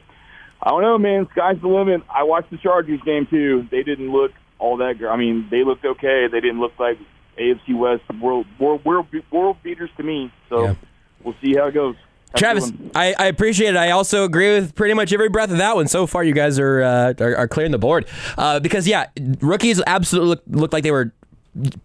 I 0.61 0.69
don't 0.69 0.81
know, 0.81 0.97
man. 0.97 1.27
Sky's 1.31 1.61
the 1.61 1.67
limit. 1.67 2.01
I 2.09 2.23
watched 2.23 2.49
the 2.49 2.57
Chargers 2.57 3.01
game 3.05 3.27
too. 3.27 3.67
They 3.69 3.83
didn't 3.83 4.11
look 4.11 4.31
all 4.57 4.77
that. 4.77 4.97
gr- 4.97 5.09
I 5.09 5.17
mean, 5.17 5.47
they 5.51 5.63
looked 5.63 5.85
okay. 5.85 6.27
They 6.31 6.39
didn't 6.39 6.59
look 6.59 6.73
like 6.79 6.97
AFC 7.37 7.77
West 7.77 8.03
world 8.21 8.47
world 8.59 8.83
world, 8.85 9.07
world 9.31 9.57
beaters 9.63 9.89
to 9.97 10.03
me. 10.03 10.31
So 10.49 10.75
we'll 11.23 11.35
see 11.41 11.55
how 11.55 11.67
it 11.67 11.73
goes. 11.73 11.95
Have 12.31 12.39
Travis. 12.39 12.71
I, 12.95 13.13
I 13.17 13.25
appreciate 13.27 13.69
it. 13.69 13.77
I 13.77 13.91
also 13.91 14.23
agree 14.23 14.55
with 14.55 14.75
pretty 14.75 14.93
much 14.93 15.13
every 15.13 15.29
breath 15.29 15.51
of 15.51 15.57
that 15.57 15.75
one. 15.75 15.87
So 15.87 16.07
far, 16.07 16.23
you 16.23 16.33
guys 16.33 16.59
are 16.59 16.81
uh, 16.81 17.13
are, 17.19 17.35
are 17.37 17.47
clearing 17.47 17.71
the 17.71 17.77
board 17.77 18.07
uh, 18.37 18.59
because 18.59 18.87
yeah, 18.87 19.07
rookies 19.41 19.81
absolutely 19.85 20.29
look, 20.29 20.43
looked 20.47 20.73
like 20.73 20.83
they 20.83 20.91
were 20.91 21.13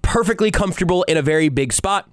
perfectly 0.02 0.50
comfortable 0.50 1.02
in 1.04 1.16
a 1.16 1.22
very 1.22 1.48
big 1.48 1.72
spot. 1.72 2.08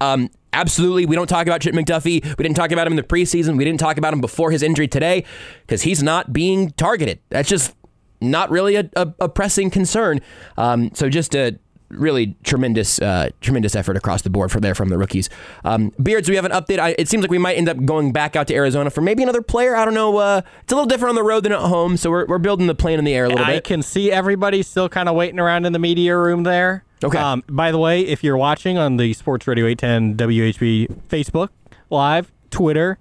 Um, 0.00 0.30
absolutely, 0.52 1.06
we 1.06 1.16
don't 1.16 1.26
talk 1.26 1.46
about 1.46 1.60
Chip 1.60 1.74
McDuffie. 1.74 2.24
We 2.24 2.42
didn't 2.42 2.56
talk 2.56 2.72
about 2.72 2.86
him 2.86 2.92
in 2.92 2.96
the 2.96 3.02
preseason. 3.02 3.56
We 3.56 3.64
didn't 3.64 3.80
talk 3.80 3.98
about 3.98 4.12
him 4.12 4.20
before 4.20 4.50
his 4.50 4.62
injury 4.62 4.88
today 4.88 5.24
because 5.62 5.82
he's 5.82 6.02
not 6.02 6.32
being 6.32 6.70
targeted. 6.72 7.20
That's 7.28 7.48
just 7.48 7.74
not 8.20 8.50
really 8.50 8.76
a, 8.76 8.90
a, 8.96 9.12
a 9.20 9.28
pressing 9.28 9.70
concern. 9.70 10.20
Um, 10.56 10.90
so 10.94 11.08
just 11.08 11.34
a 11.34 11.58
really 11.88 12.36
tremendous, 12.44 13.00
uh, 13.00 13.30
tremendous 13.40 13.74
effort 13.74 13.96
across 13.96 14.22
the 14.22 14.30
board 14.30 14.52
for 14.52 14.60
there 14.60 14.74
from 14.74 14.90
the 14.90 14.98
rookies. 14.98 15.28
Um, 15.64 15.92
Beards, 16.00 16.28
we 16.28 16.36
have 16.36 16.44
an 16.44 16.52
update. 16.52 16.78
I, 16.78 16.94
it 16.98 17.08
seems 17.08 17.22
like 17.22 17.30
we 17.30 17.38
might 17.38 17.56
end 17.56 17.68
up 17.68 17.84
going 17.84 18.12
back 18.12 18.36
out 18.36 18.46
to 18.48 18.54
Arizona 18.54 18.90
for 18.90 19.00
maybe 19.00 19.22
another 19.22 19.42
player. 19.42 19.74
I 19.74 19.84
don't 19.84 19.94
know. 19.94 20.16
Uh, 20.16 20.42
it's 20.62 20.72
a 20.72 20.76
little 20.76 20.86
different 20.86 21.10
on 21.10 21.14
the 21.16 21.24
road 21.24 21.44
than 21.44 21.52
at 21.52 21.60
home, 21.60 21.96
so 21.96 22.10
we're, 22.10 22.26
we're 22.26 22.38
building 22.38 22.68
the 22.68 22.74
plane 22.74 22.98
in 22.98 23.04
the 23.04 23.14
air 23.14 23.24
a 23.24 23.28
little 23.28 23.44
I 23.44 23.54
bit. 23.54 23.56
I 23.56 23.60
can 23.60 23.82
see 23.82 24.12
everybody 24.12 24.62
still 24.62 24.88
kind 24.88 25.08
of 25.08 25.16
waiting 25.16 25.40
around 25.40 25.64
in 25.66 25.72
the 25.72 25.78
media 25.78 26.16
room 26.16 26.44
there. 26.44 26.84
Okay. 27.02 27.18
Um, 27.18 27.42
by 27.48 27.70
the 27.70 27.78
way, 27.78 28.02
if 28.02 28.22
you're 28.22 28.36
watching 28.36 28.76
on 28.76 28.96
the 28.96 29.12
Sports 29.14 29.46
Radio 29.46 29.66
810 29.66 30.28
WHB 30.28 30.86
Facebook 31.08 31.48
Live, 31.88 32.30
Twitter, 32.50 32.98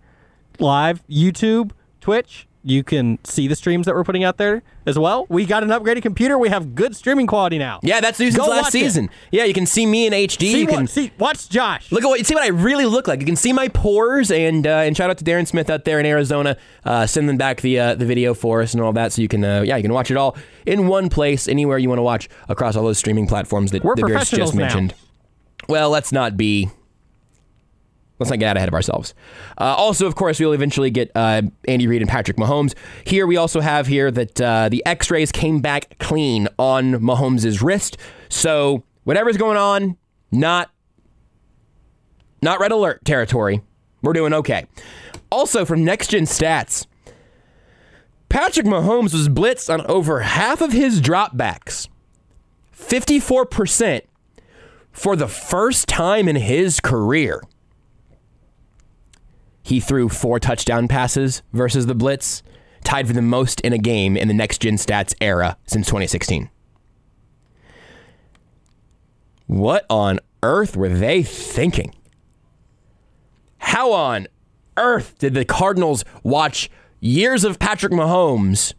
Live, 0.59 1.05
YouTube, 1.07 1.71
Twitch, 2.01 2.47
you 2.63 2.83
can 2.83 3.19
see 3.23 3.47
the 3.47 3.55
streams 3.55 3.85
that 3.85 3.95
we're 3.95 4.03
putting 4.03 4.23
out 4.23 4.37
there 4.37 4.61
as 4.85 4.99
well. 4.99 5.25
We 5.29 5.45
got 5.45 5.63
an 5.63 5.69
upgraded 5.69 6.01
computer. 6.01 6.37
We 6.37 6.49
have 6.49 6.75
good 6.75 6.95
streaming 6.95 7.25
quality 7.25 7.57
now. 7.57 7.79
Yeah, 7.83 8.01
that's 8.01 8.19
new 8.19 8.31
since 8.31 8.37
Go 8.43 8.49
last 8.49 8.63
watch 8.63 8.67
it. 8.69 8.71
season. 8.83 9.09
Yeah, 9.31 9.45
you 9.45 9.53
can 9.53 9.65
see 9.65 9.85
me 9.85 10.07
in 10.07 10.13
HD. 10.13 10.39
See 10.51 10.59
you 10.61 10.67
can 10.67 10.85
see, 10.87 11.11
watch 11.17 11.47
Josh. 11.49 11.91
Look 11.91 12.03
at 12.03 12.07
what 12.07 12.19
you 12.19 12.25
see 12.25 12.33
what 12.35 12.43
I 12.43 12.47
really 12.49 12.85
look 12.85 13.07
like. 13.07 13.21
You 13.21 13.25
can 13.25 13.37
see 13.37 13.53
my 13.53 13.69
pores, 13.69 14.29
and 14.29 14.67
uh, 14.67 14.69
and 14.69 14.95
shout 14.97 15.09
out 15.09 15.17
to 15.19 15.23
Darren 15.23 15.47
Smith 15.47 15.69
out 15.69 15.85
there 15.85 15.99
in 15.99 16.05
Arizona, 16.05 16.57
uh, 16.83 17.05
sending 17.07 17.37
back 17.37 17.61
the 17.61 17.79
uh, 17.79 17.95
the 17.95 18.05
video 18.05 18.33
for 18.33 18.61
us 18.61 18.73
and 18.73 18.83
all 18.83 18.91
that, 18.93 19.13
so 19.13 19.21
you 19.21 19.27
can 19.29 19.43
uh, 19.45 19.61
yeah 19.61 19.77
you 19.77 19.83
can 19.83 19.93
watch 19.93 20.11
it 20.11 20.17
all 20.17 20.35
in 20.65 20.87
one 20.87 21.07
place 21.09 21.47
anywhere 21.47 21.77
you 21.77 21.87
want 21.87 21.99
to 21.99 22.03
watch 22.03 22.27
across 22.49 22.75
all 22.75 22.83
those 22.83 22.97
streaming 22.97 23.25
platforms 23.27 23.71
that 23.71 23.83
We're 23.83 23.95
professionals 23.95 24.49
just 24.49 24.55
now. 24.55 24.63
mentioned. 24.63 24.93
Well, 25.69 25.89
let's 25.89 26.11
not 26.11 26.35
be. 26.35 26.69
Let's 28.19 28.29
not 28.29 28.39
get 28.39 28.49
out 28.49 28.57
ahead 28.57 28.67
of 28.67 28.73
ourselves. 28.73 29.13
Uh, 29.57 29.75
also, 29.77 30.05
of 30.05 30.15
course, 30.15 30.39
we'll 30.39 30.51
eventually 30.53 30.91
get 30.91 31.09
uh, 31.15 31.41
Andy 31.67 31.87
Reid 31.87 32.01
and 32.01 32.09
Patrick 32.09 32.37
Mahomes. 32.37 32.75
Here, 33.05 33.25
we 33.25 33.37
also 33.37 33.61
have 33.61 33.87
here 33.87 34.11
that 34.11 34.41
uh, 34.41 34.69
the 34.69 34.85
X-rays 34.85 35.31
came 35.31 35.61
back 35.61 35.97
clean 35.99 36.49
on 36.57 36.93
Mahomes' 36.95 37.61
wrist. 37.61 37.97
So 38.27 38.83
whatever's 39.05 39.37
going 39.37 39.57
on, 39.57 39.97
not 40.31 40.69
not 42.41 42.59
red 42.59 42.71
alert 42.71 43.03
territory. 43.05 43.61
We're 44.01 44.13
doing 44.13 44.33
okay. 44.33 44.65
Also, 45.31 45.65
from 45.65 45.83
Next 45.83 46.09
Gen 46.09 46.23
Stats, 46.23 46.87
Patrick 48.29 48.65
Mahomes 48.65 49.13
was 49.13 49.27
blitzed 49.27 49.73
on 49.73 49.85
over 49.87 50.21
half 50.21 50.61
of 50.61 50.71
his 50.71 51.01
dropbacks. 51.01 51.87
54% 52.75 54.01
for 54.91 55.15
the 55.15 55.27
first 55.27 55.87
time 55.87 56.27
in 56.27 56.35
his 56.35 56.79
career. 56.79 57.41
He 59.69 59.79
threw 59.79 60.09
four 60.09 60.39
touchdown 60.39 60.87
passes 60.87 61.43
versus 61.53 61.85
the 61.85 61.93
Blitz, 61.93 62.41
tied 62.83 63.05
for 63.05 63.13
the 63.13 63.21
most 63.21 63.61
in 63.61 63.71
a 63.71 63.77
game 63.77 64.17
in 64.17 64.27
the 64.27 64.33
Next 64.33 64.61
Gen 64.61 64.77
Stats 64.77 65.13
era 65.21 65.57
since 65.67 65.85
2016. 65.85 66.49
What 69.45 69.85
on 69.87 70.21
earth 70.41 70.75
were 70.75 70.89
they 70.89 71.21
thinking? 71.21 71.93
How 73.59 73.91
on 73.91 74.27
earth 74.75 75.19
did 75.19 75.35
the 75.35 75.45
Cardinals 75.45 76.03
watch 76.23 76.71
years 76.99 77.43
of 77.43 77.59
Patrick 77.59 77.93
Mahomes 77.93 78.73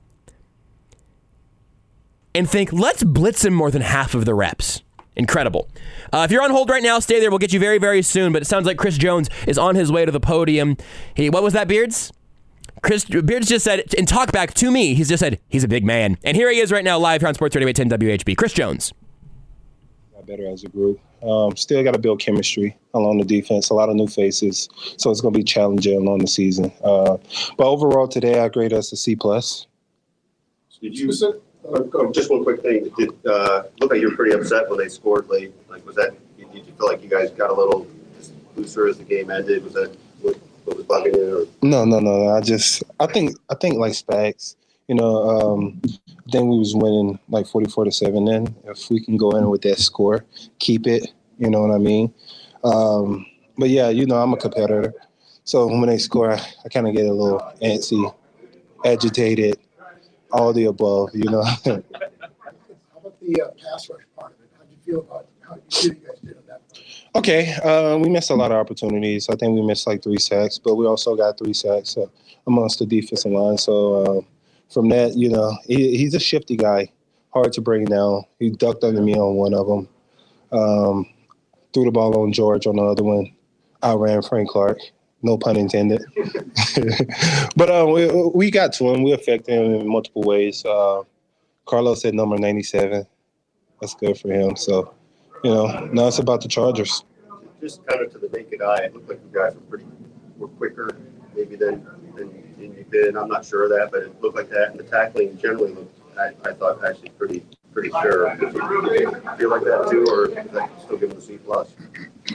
and 2.35 2.51
think, 2.51 2.73
let's 2.73 3.05
blitz 3.05 3.45
him 3.45 3.55
more 3.55 3.71
than 3.71 3.83
half 3.83 4.17
of 4.17 4.25
the 4.25 4.35
reps? 4.35 4.83
Incredible. 5.17 5.69
Uh, 6.13 6.23
if 6.25 6.31
you're 6.31 6.43
on 6.43 6.51
hold 6.51 6.71
right 6.71 6.83
now, 6.83 6.99
stay 6.99 7.21
there. 7.21 7.31
We'll 7.31 7.39
get 7.39 7.53
you 7.53 7.61
very, 7.61 7.79
very 7.79 8.03
soon. 8.03 8.33
But 8.33 8.43
it 8.43 8.45
sounds 8.47 8.67
like 8.67 8.77
Chris 8.79 8.97
Jones 8.97 9.29
is 9.47 9.59
on 9.59 9.75
his 9.75 9.91
way 9.91 10.05
to 10.05 10.13
the 10.13 10.21
podium. 10.21 10.77
He, 11.15 11.31
what 11.31 11.43
was 11.43 11.53
that, 11.53 11.69
Beards? 11.69 12.13
Chris 12.83 13.05
Beards 13.05 13.49
just 13.49 13.65
said, 13.65 13.93
in 13.95 14.07
talk 14.07 14.33
back 14.33 14.55
to 14.55 14.71
me, 14.71 14.95
he's 14.95 15.09
just 15.09 15.21
said, 15.21 15.39
he's 15.49 15.65
a 15.65 15.69
big 15.69 15.85
man. 15.85 16.17
And 16.25 16.37
here 16.37 16.51
he 16.51 16.61
is 16.61 16.73
right 16.73 16.85
now, 16.85 16.99
live 16.99 17.21
here 17.21 17.29
on 17.29 17.35
Sports 17.35 17.55
Radio 17.55 17.69
810 17.69 17.99
WHB. 17.99 18.37
Chris 18.37 18.53
Jones. 18.53 18.93
got 20.15 20.27
better 20.27 20.49
as 20.49 20.65
a 20.65 20.69
group. 20.69 20.99
Um, 21.23 21.55
still 21.57 21.83
got 21.85 21.93
to 21.93 21.99
build 21.99 22.21
chemistry 22.21 22.79
along 22.95 23.19
the 23.19 23.25
defense. 23.25 23.69
A 23.69 23.75
lot 23.75 23.91
of 23.91 23.97
new 23.97 24.07
faces, 24.07 24.71
so 24.97 25.11
it's 25.11 25.21
going 25.21 25.35
to 25.35 25.39
be 25.39 25.45
challenging 25.45 25.99
along 25.99 26.21
the 26.21 26.27
season. 26.27 26.73
Uh, 26.83 27.19
but 27.59 27.67
overall, 27.67 28.09
today 28.09 28.41
I 28.41 28.49
grade 28.49 28.73
us 28.73 28.91
a 28.93 28.97
C 28.97 29.15
plus. 29.17 29.67
Did 30.81 30.99
you, 30.99 31.13
just 32.13 32.31
one 32.31 32.43
quick 32.43 32.63
thing, 32.63 32.91
did, 32.97 33.11
uh, 33.27 33.65
look 33.81 33.91
like 33.91 34.01
you 34.01 34.11
were 34.11 34.17
pretty 34.17 34.35
upset 34.35 34.69
when 34.69 34.79
they 34.79 34.89
scored 34.89 35.29
late, 35.29 35.53
like, 35.69 35.85
was 35.87 35.97
that, 35.97 36.15
did 36.37 36.67
you 36.67 36.73
feel 36.73 36.87
like 36.87 37.03
you 37.03 37.09
guys 37.09 37.31
got 37.31 37.51
a 37.51 37.55
little 37.55 37.87
looser 38.57 38.89
as 38.89 38.99
the 38.99 39.05
game 39.05 39.31
ended, 39.31 39.65
was 39.65 39.75
that 39.75 39.95
what, 40.21 40.37
what 40.65 40.77
was 40.77 40.87
bugging 40.87 41.15
you. 41.15 41.49
No, 41.63 41.85
no, 41.85 42.01
no. 42.01 42.29
I 42.29 42.41
just 42.41 42.83
I 42.99 43.07
think 43.07 43.37
I 43.49 43.55
think 43.55 43.77
like 43.79 43.93
Spags. 43.93 44.57
You 44.89 44.97
know, 44.97 45.29
um, 45.29 45.81
then 46.27 46.49
we 46.49 46.59
was 46.59 46.75
winning 46.75 47.19
like 47.29 47.47
forty 47.47 47.71
four 47.71 47.85
to 47.85 47.93
seven. 47.93 48.25
Then 48.25 48.55
if 48.65 48.91
we 48.91 49.05
can 49.05 49.17
go 49.17 49.31
in 49.37 49.49
with 49.49 49.63
that 49.63 49.79
score, 49.79 50.25
keep 50.59 50.87
it. 50.87 51.13
You 51.39 51.49
know 51.49 51.63
what 51.63 51.75
I 51.75 51.79
mean? 51.79 52.13
Um, 52.65 53.27
but 53.57 53.71
yeah, 53.71 53.89
you 53.89 54.07
know 54.07 54.17
I'm 54.17 54.33
a 54.33 54.37
competitor, 54.37 54.95
so 55.45 55.67
when 55.67 55.87
they 55.87 55.99
score, 55.99 56.33
I, 56.33 56.41
I 56.65 56.69
kind 56.69 56.89
of 56.89 56.95
get 56.95 57.07
a 57.07 57.13
little 57.13 57.41
antsy, 57.63 58.13
agitated, 58.85 59.59
all 60.33 60.53
the 60.53 60.67
above. 60.67 61.11
You 61.15 61.31
know. 61.31 61.43
How 61.65 61.73
about 61.75 63.21
the 63.21 63.43
uh, 63.43 63.49
pass 63.51 63.89
rush 63.89 64.03
part 64.17 64.33
of 64.33 64.41
it? 64.41 64.51
How'd 64.57 64.69
you 64.71 64.77
feel 64.85 65.01
about 65.01 65.27
how 65.41 65.57
you 65.57 65.63
feel 65.71 65.95
you 65.95 66.07
guys 66.07 66.19
did 66.25 66.37
on 66.37 66.43
that? 66.49 66.61
Okay, 67.15 67.53
uh, 67.65 67.99
we 67.99 68.09
missed 68.09 68.31
a 68.31 68.35
lot 68.35 68.53
of 68.53 68.59
opportunities. 68.59 69.29
I 69.29 69.35
think 69.35 69.55
we 69.55 69.63
missed 69.63 69.87
like 69.87 70.03
three 70.03 70.19
sacks, 70.19 70.59
but 70.59 70.77
we 70.77 70.87
also 70.87 71.17
got 71.17 71.39
three 71.39 71.55
sacks 71.55 71.97
uh, 71.97 72.07
amongst 72.47 72.79
the 72.79 72.87
defensive 72.87 73.33
line. 73.33 73.59
So 73.59 73.95
uh, 73.95 74.21
from 74.73 74.89
that, 74.91 75.17
you 75.17 75.29
know, 75.29 75.57
he, 75.67 75.97
he's 75.97 76.15
a 76.15 76.21
shifty 76.21 76.57
guy, 76.57 76.91
hard 77.33 77.53
to 77.55 77.61
bring 77.61 77.85
down. 77.85 78.25
He 78.39 78.51
ducked 78.51 78.85
under 78.85 79.03
me 79.03 79.15
on 79.15 79.35
one 79.35 79.55
of 79.55 79.67
them, 79.67 79.89
um, 80.53 81.07
threw 81.75 81.85
the 81.85 81.91
ball 81.91 82.17
on 82.23 82.33
George 82.33 82.67
on 82.67 82.77
the 82.77 82.83
other 82.83 83.03
one. 83.03 83.33
I 83.83 83.95
ran 83.95 84.23
Frank 84.23 84.49
Clark, 84.49 84.79
no 85.23 85.37
pun 85.37 85.57
intended. 85.57 86.03
but 87.57 87.71
uh, 87.71 87.87
we, 87.87 88.07
we 88.35 88.51
got 88.51 88.73
to 88.75 88.89
him. 88.89 89.03
We 89.03 89.13
affected 89.13 89.55
him 89.55 89.75
in 89.75 89.89
multiple 89.89 90.23
ways. 90.23 90.65
Uh, 90.65 91.03
Karlaftis 91.67 92.13
number 92.13 92.37
97. 92.37 93.07
That's 93.81 93.95
good 93.95 94.19
for 94.19 94.31
him. 94.31 94.57
So, 94.57 94.95
you 95.45 95.51
know, 95.51 95.89
now 95.93 96.09
it's 96.09 96.19
about 96.19 96.43
the 96.43 96.49
Chargers. 96.49 97.05
Just 97.61 97.87
kind 97.87 98.03
of 98.03 98.13
to 98.13 98.19
the 98.19 98.29
naked 98.29 98.63
eye, 98.63 98.85
it 98.85 98.95
looked 98.95 99.09
like 99.09 99.21
you 99.23 99.39
guys 99.39 99.55
were 99.55 99.61
pretty, 99.61 99.85
were 100.39 100.49
quicker 100.49 100.97
maybe 101.37 101.57
than, 101.57 101.87
than, 102.17 102.29
than 102.59 102.75
you've 102.77 102.91
been, 102.91 103.17
I'm 103.17 103.29
not 103.29 103.45
sure 103.45 103.65
of 103.65 103.71
that, 103.71 103.91
but 103.93 104.03
it 104.03 104.21
looked 104.21 104.37
like 104.37 104.51
that, 104.51 104.71
and 104.71 104.81
the 104.81 104.85
tackling 104.85 105.37
generally 105.39 105.73
looked, 105.73 105.99
I, 106.19 106.33
I 106.49 106.55
thought 106.55 106.83
actually 106.85 107.11
pretty, 107.11 107.45
pretty 107.73 107.91
sure. 108.03 108.35
Did 108.37 108.53
you 108.55 109.11
feel 109.39 109.51
like 109.51 109.63
that 109.63 109.89
too, 109.91 110.07
or 110.09 110.29
still 110.83 110.97
giving 110.97 111.17
a 111.17 111.21
C 111.21 111.39
plus? 111.39 111.75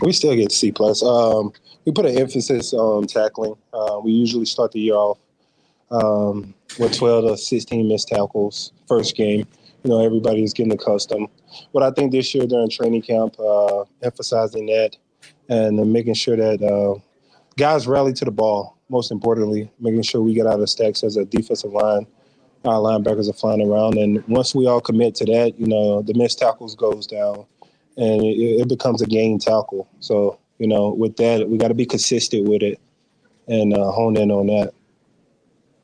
We 0.02 0.12
still 0.14 0.36
get 0.36 0.52
C 0.52 0.72
plus. 0.72 1.04
Um, 1.04 1.54
we 1.86 1.92
put 1.92 2.06
an 2.06 2.18
emphasis 2.18 2.74
on 2.74 3.06
tackling. 3.08 3.56
Uh, 3.74 4.00
we 4.04 4.12
usually 4.12 4.46
start 4.46 4.72
the 4.72 4.80
year 4.80 4.96
off 4.96 5.20
um, 5.92 6.54
with 6.80 6.98
12 6.98 7.30
to 7.30 7.38
16 7.38 7.88
missed 7.88 8.08
tackles 8.08 8.74
first 8.88 9.16
game. 9.16 9.48
You 9.84 9.92
know, 9.92 10.04
everybody's 10.04 10.54
getting 10.54 10.74
accustomed. 10.74 11.30
But 11.74 11.84
I 11.84 11.92
think 11.92 12.12
this 12.12 12.34
year 12.34 12.48
during 12.48 12.70
training 12.70 13.04
camp, 13.04 13.40
uh, 13.40 13.84
emphasizing 14.02 14.66
that 14.68 14.98
and 15.48 15.78
making 15.94 16.16
sure 16.16 16.36
that 16.36 16.62
uh, 16.64 17.00
guys 17.58 17.88
rally 17.88 18.14
to 18.14 18.26
the 18.26 18.32
ball. 18.32 18.78
Most 18.90 19.12
importantly, 19.12 19.72
making 19.80 20.04
sure 20.04 20.22
we 20.22 20.34
get 20.34 20.46
out 20.46 20.60
of 20.60 20.70
stacks 20.70 21.04
as 21.04 21.18
a 21.18 21.26
defensive 21.26 21.72
line. 21.72 22.06
Our 22.66 22.80
linebackers 22.80 23.30
are 23.30 23.34
flying 23.34 23.62
around, 23.62 23.98
and 23.98 24.28
once 24.28 24.54
we 24.54 24.68
all 24.68 24.82
commit 24.82 25.16
to 25.16 25.26
that, 25.26 25.60
you 25.60 25.68
know, 25.68 26.02
the 26.02 26.14
missed 26.16 26.40
tackles 26.40 26.76
goes 26.76 27.06
down, 27.06 27.46
and 27.98 28.24
it, 28.24 28.62
it 28.62 28.70
becomes 28.70 29.02
a 29.02 29.08
game 29.08 29.38
tackle. 29.40 29.88
So, 30.00 30.40
you 30.58 30.68
know, 30.68 30.90
with 30.90 31.18
that, 31.18 31.48
we 31.50 31.58
got 31.58 31.70
to 31.70 31.74
be 31.74 31.86
consistent 31.86 32.48
with 32.48 32.64
it 32.64 32.80
and 33.48 33.74
uh, 33.74 33.92
hone 33.92 34.18
in 34.18 34.32
on 34.32 34.48
that. 34.48 34.74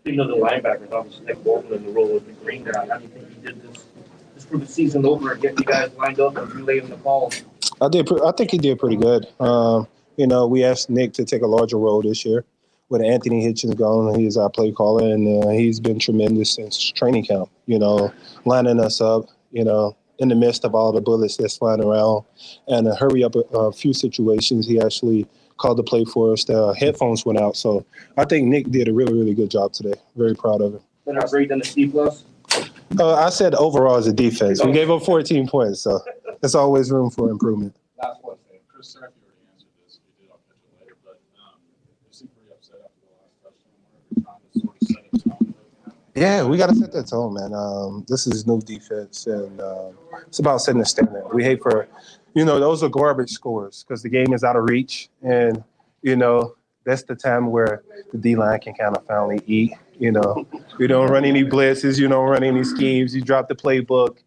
Speaking 0.02 0.20
of 0.20 0.30
the 0.30 0.36
linebackers, 0.36 0.92
obviously 0.92 1.26
Nick 1.26 1.44
Bolton 1.44 1.74
in 1.74 1.86
the 1.86 1.92
role 1.92 2.18
of 2.18 2.26
the 2.26 2.34
green 2.34 2.64
guy. 2.64 2.88
How 2.88 2.98
do 2.98 3.04
you 3.04 3.10
think 3.10 3.30
he 3.30 3.36
did 3.46 3.62
this, 3.62 3.86
this 4.34 4.46
for 4.46 4.58
the 4.58 4.66
season 4.66 5.06
over 5.06 5.34
and 5.34 5.42
getting 5.42 5.60
you 5.60 5.66
guys 5.66 5.92
lined 5.96 6.20
up 6.20 6.38
and 6.38 6.52
relaying 6.54 6.90
the 6.90 6.96
calls? 6.98 7.44
I 7.80 7.88
did. 7.90 8.08
pre- 8.08 8.22
I 8.22 8.32
think 8.32 8.52
he 8.52 8.58
did 8.58 8.80
pretty 8.80 8.96
good. 8.96 9.28
Um, 9.40 9.88
you 10.18 10.26
know, 10.28 10.48
we 10.48 10.64
asked 10.64 10.90
Nick 10.90 11.14
to 11.14 11.26
take 11.26 11.44
a 11.44 11.48
larger 11.48 11.78
role 11.78 12.02
this 12.02 12.26
year 12.26 12.46
with 12.90 13.02
Anthony 13.02 13.46
Hitchens 13.46 13.76
gone. 13.78 14.20
He's 14.20 14.38
our 14.38 14.50
play 14.50 14.72
caller, 14.72 15.14
and 15.14 15.44
uh, 15.44 15.50
he's 15.50 15.80
been 15.80 16.00
tremendous 16.00 16.52
since 16.52 16.92
training 16.92 17.26
camp. 17.26 17.50
You 17.66 17.80
know, 17.80 18.14
lining 18.46 18.80
us 18.80 19.02
up. 19.02 19.26
You 19.52 19.66
know, 19.66 19.96
in 20.22 20.30
the 20.30 20.36
midst 20.36 20.64
of 20.64 20.76
all 20.76 20.92
the 20.92 21.02
bullets 21.02 21.38
that's 21.38 21.58
flying 21.58 21.84
around, 21.84 22.24
and 22.68 22.88
uh, 22.88 22.96
hurry 22.96 23.24
up 23.24 23.36
a, 23.36 23.40
a 23.58 23.72
few 23.72 23.94
situations. 23.94 24.68
He 24.68 24.80
actually 24.80 25.28
called 25.58 25.78
the 25.78 25.84
play 25.84 26.06
for 26.06 26.32
us. 26.32 26.44
The 26.44 26.74
headphones 26.74 27.26
went 27.26 27.40
out, 27.40 27.58
so 27.58 27.86
I 28.18 28.26
think 28.26 28.48
Nick 28.48 28.70
did 28.70 28.88
a 28.88 28.94
really, 28.94 29.14
really 29.14 29.34
good 29.34 29.50
job 29.50 29.74
today. 29.74 29.96
Very 30.16 30.36
proud 30.36 30.62
of 30.62 30.76
him. 30.76 30.82
Then 31.06 31.18
I 31.18 31.26
grade 31.26 31.52
a 31.52 31.64
C 31.66 31.88
plus. 31.88 32.24
Uh, 33.00 33.16
I 33.16 33.30
said 33.30 33.56
overall 33.56 33.96
as 33.96 34.08
a 34.08 34.14
defense, 34.14 34.64
we 34.64 34.72
gave 34.72 34.92
up 34.92 35.04
14 35.04 35.48
points, 35.48 35.82
so 35.82 36.00
there's 36.40 36.56
always 36.56 36.92
room 36.92 37.10
for 37.10 37.30
improvement. 37.30 37.76
Last 37.98 38.24
one, 38.24 38.38
Chris 38.68 38.96
you 38.96 39.02
already 39.02 39.16
answered 39.54 39.70
this. 39.84 40.00
We 40.06 40.24
did, 40.24 40.32
I'll 40.32 40.42
catch 40.48 40.58
it 40.62 40.82
later, 40.82 40.98
but 41.04 41.20
um, 41.40 41.60
you 42.06 42.12
seem 42.12 42.28
pretty 42.28 42.52
upset 42.52 42.78
after 42.84 43.00
the 43.02 43.14
last 43.16 43.32
touchdown. 43.42 43.74
Where 43.90 44.04
you're 44.12 44.24
trying 44.26 44.42
to 44.44 44.60
sort 44.60 44.76
of 44.76 44.88
set 44.88 45.06
a 45.08 45.30
tone. 45.30 45.54
Yeah, 46.16 46.44
we 46.44 46.58
got 46.58 46.70
to 46.70 46.76
set 46.76 46.92
that 46.92 47.08
tone, 47.08 47.36
man. 47.36 47.54
Um, 47.54 48.06
this 48.08 48.28
is 48.28 48.46
new 48.46 48.60
defense, 48.62 49.28
and 49.28 49.62
um 49.62 49.94
it's 50.28 50.40
about 50.40 50.62
setting 50.62 50.80
the 50.80 50.86
standard. 50.86 51.24
We 51.34 51.44
hate 51.44 51.62
for, 51.62 51.88
you 52.34 52.44
know, 52.44 52.60
those 52.60 52.84
are 52.84 52.90
garbage 52.90 53.32
scores 53.32 53.84
because 53.84 54.04
the 54.04 54.10
game 54.10 54.34
is 54.34 54.44
out 54.44 54.56
of 54.56 54.64
reach, 54.66 55.10
and 55.22 55.64
you 56.02 56.16
know 56.16 56.56
that's 56.84 57.04
the 57.04 57.16
time 57.16 57.48
where 57.48 57.84
the 58.12 58.18
D 58.18 58.36
line 58.36 58.60
can 58.60 58.74
kind 58.74 58.96
of 58.96 59.06
finally 59.06 59.42
eat. 59.46 59.74
You 60.00 60.12
know, 60.12 60.46
you 60.80 60.88
don't 60.88 61.10
run 61.10 61.24
any 61.24 61.44
blitzes, 61.44 61.98
you 62.00 62.08
don't 62.08 62.28
run 62.28 62.44
any 62.44 62.64
schemes. 62.64 63.16
You 63.16 63.22
drop 63.22 63.48
the 63.48 63.56
playbook. 63.56 64.18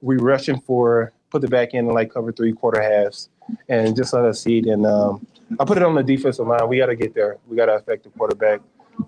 We 0.00 0.16
rushing 0.16 0.60
for 0.60 1.12
put 1.30 1.42
the 1.42 1.48
back 1.48 1.74
in 1.74 1.86
like 1.86 2.12
cover 2.12 2.32
three 2.32 2.52
quarter 2.52 2.82
halves, 2.82 3.28
and 3.68 3.94
just 3.94 4.12
let 4.12 4.24
us 4.24 4.44
eat. 4.46 4.66
And 4.66 4.86
um, 4.86 5.24
I 5.60 5.64
put 5.64 5.76
it 5.76 5.84
on 5.84 5.94
the 5.94 6.02
defensive 6.02 6.46
line. 6.46 6.66
We 6.68 6.78
got 6.78 6.86
to 6.86 6.96
get 6.96 7.14
there. 7.14 7.36
We 7.46 7.56
got 7.56 7.66
to 7.66 7.74
affect 7.74 8.04
the 8.04 8.10
quarterback. 8.10 8.60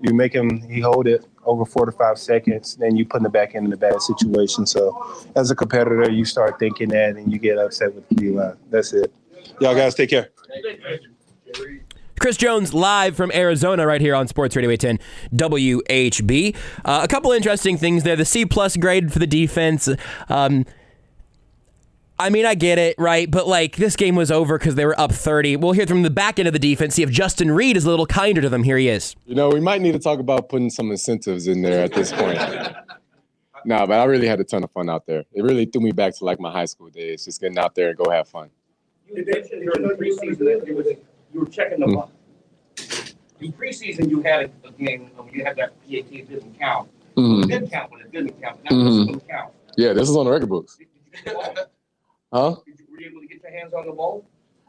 You 0.03 0.15
make 0.15 0.33
him 0.33 0.61
he 0.69 0.81
hold 0.81 1.09
it 1.09 1.25
over 1.45 1.65
four 1.65 1.87
to 1.87 1.93
five 1.93 2.19
seconds, 2.19 2.77
then 2.77 2.97
you 2.97 3.05
put 3.05 3.23
the 3.23 3.29
back 3.29 3.55
end 3.55 3.67
in 3.67 3.73
a 3.73 3.77
bad 3.77 4.01
situation. 4.03 4.67
So 4.67 5.25
as 5.37 5.51
a 5.51 5.55
competitor, 5.55 6.11
you 6.11 6.25
start 6.25 6.59
thinking 6.59 6.89
that, 6.91 7.17
and 7.17 7.33
you 7.33 7.39
get 7.39 7.59
upset 7.59 7.95
with 7.95 8.09
the 8.09 8.15
D 8.15 8.31
line. 8.31 8.57
That's 8.71 8.93
it. 8.93 9.13
Y'all 9.61 9.75
guys 9.75 9.95
take 9.95 10.11
care. 10.11 10.31
Chris 12.21 12.37
Jones 12.37 12.75
live 12.75 13.17
from 13.17 13.33
Arizona 13.33 13.87
right 13.87 14.01
here 14.01 14.15
on 14.15 14.29
Sports 14.29 14.55
Radio 14.55 14.71
810 14.71 15.07
WHB. 15.35 16.55
Uh, 16.85 17.01
a 17.03 17.09
couple 17.09 17.33
interesting 17.33 17.79
things 17.79 18.03
there. 18.03 18.15
The 18.15 18.27
C 18.27 18.45
plus 18.45 18.77
grade 18.77 19.11
for 19.11 19.19
the 19.19 19.27
defense. 19.27 19.89
Um, 20.29 20.67
I 22.21 22.29
mean, 22.29 22.45
I 22.45 22.55
get 22.55 22.79
it, 22.79 22.97
right? 22.99 23.31
But 23.31 23.49
like 23.49 23.77
this 23.77 23.97
game 23.97 24.15
was 24.15 24.31
over 24.31 24.59
because 24.59 24.75
they 24.75 24.85
were 24.85 24.99
up 25.01 25.11
30. 25.11 25.57
We'll 25.57 25.73
hear 25.73 25.87
from 25.87 26.03
the 26.03 26.11
back 26.11 26.39
end 26.39 26.47
of 26.47 26.53
the 26.53 26.59
defense, 26.59 26.95
see 26.95 27.03
if 27.03 27.09
Justin 27.11 27.51
Reid 27.51 27.79
is 27.79 27.87
a 27.87 27.91
little 27.91 28.05
kinder 28.05 28.43
to 28.43 28.49
them. 28.51 28.63
Here 28.63 28.77
he 28.77 28.89
is. 28.89 29.17
You 29.25 29.35
know, 29.35 29.49
we 29.49 29.59
might 29.61 29.81
need 29.81 29.93
to 29.93 29.99
talk 29.99 30.19
about 30.19 30.51
putting 30.51 30.69
some 30.69 30.91
incentives 30.91 31.47
in 31.47 31.63
there 31.63 31.83
at 31.83 31.95
this 31.95 32.13
point. 32.13 32.39
no, 33.65 33.87
but 33.87 33.99
I 33.99 34.05
really 34.05 34.27
had 34.27 34.39
a 34.39 34.45
ton 34.45 34.63
of 34.63 34.71
fun 34.71 34.91
out 34.91 35.07
there. 35.07 35.25
It 35.33 35.43
really 35.43 35.65
threw 35.65 35.81
me 35.81 35.93
back 35.93 36.15
to 36.19 36.25
like 36.27 36.39
my 36.39 36.53
high 36.53 36.67
school 36.67 36.91
days, 36.91 37.25
just 37.25 37.41
getting 37.41 37.59
out 37.59 37.75
there 37.75 37.89
and 37.89 37.97
go 37.97 38.11
have 38.11 38.29
fun. 38.29 38.51
You 39.09 39.25
mentioned 39.27 39.63
during 39.63 39.89
the 39.89 39.95
preseason 39.95 40.39
that 40.41 40.65
you, 40.67 40.77
was, 40.77 40.87
you 41.33 41.41
were 41.41 41.47
checking 41.47 41.81
the 41.81 41.87
box. 41.87 42.13
In 43.41 43.53
preseason, 43.53 44.11
you 44.11 44.21
had 44.21 44.51
a, 44.65 44.69
a 44.69 44.73
game 44.73 45.11
you 45.33 45.43
had 45.43 45.57
that 45.57 45.71
PAT 45.81 46.05
it 46.13 46.29
didn't 46.29 46.59
count. 46.59 46.91
Mhm. 47.17 47.45
It 47.45 47.49
did 47.61 47.73
count, 47.73 47.91
but 47.91 48.01
it 48.03 48.13
didn't 48.13 48.41
count. 48.43 48.61
Now 48.65 48.71
Mhm. 48.77 48.87
it's 49.01 49.07
going 49.07 49.21
to 49.21 49.27
count. 49.27 49.53
Yeah, 49.79 49.95
this 49.95 50.11
is 50.11 50.17
on 50.17 50.27
the 50.27 50.31
record 50.31 50.51
books. 50.51 50.77
Huh? 52.33 52.57
Were 52.91 53.01
you 53.01 53.09
able 53.09 53.21
to 53.21 53.27
get 53.27 53.43
your 53.43 53.53
hands 53.53 53.73
on 53.75 53.87
the 53.87 53.93
ball? 53.93 54.27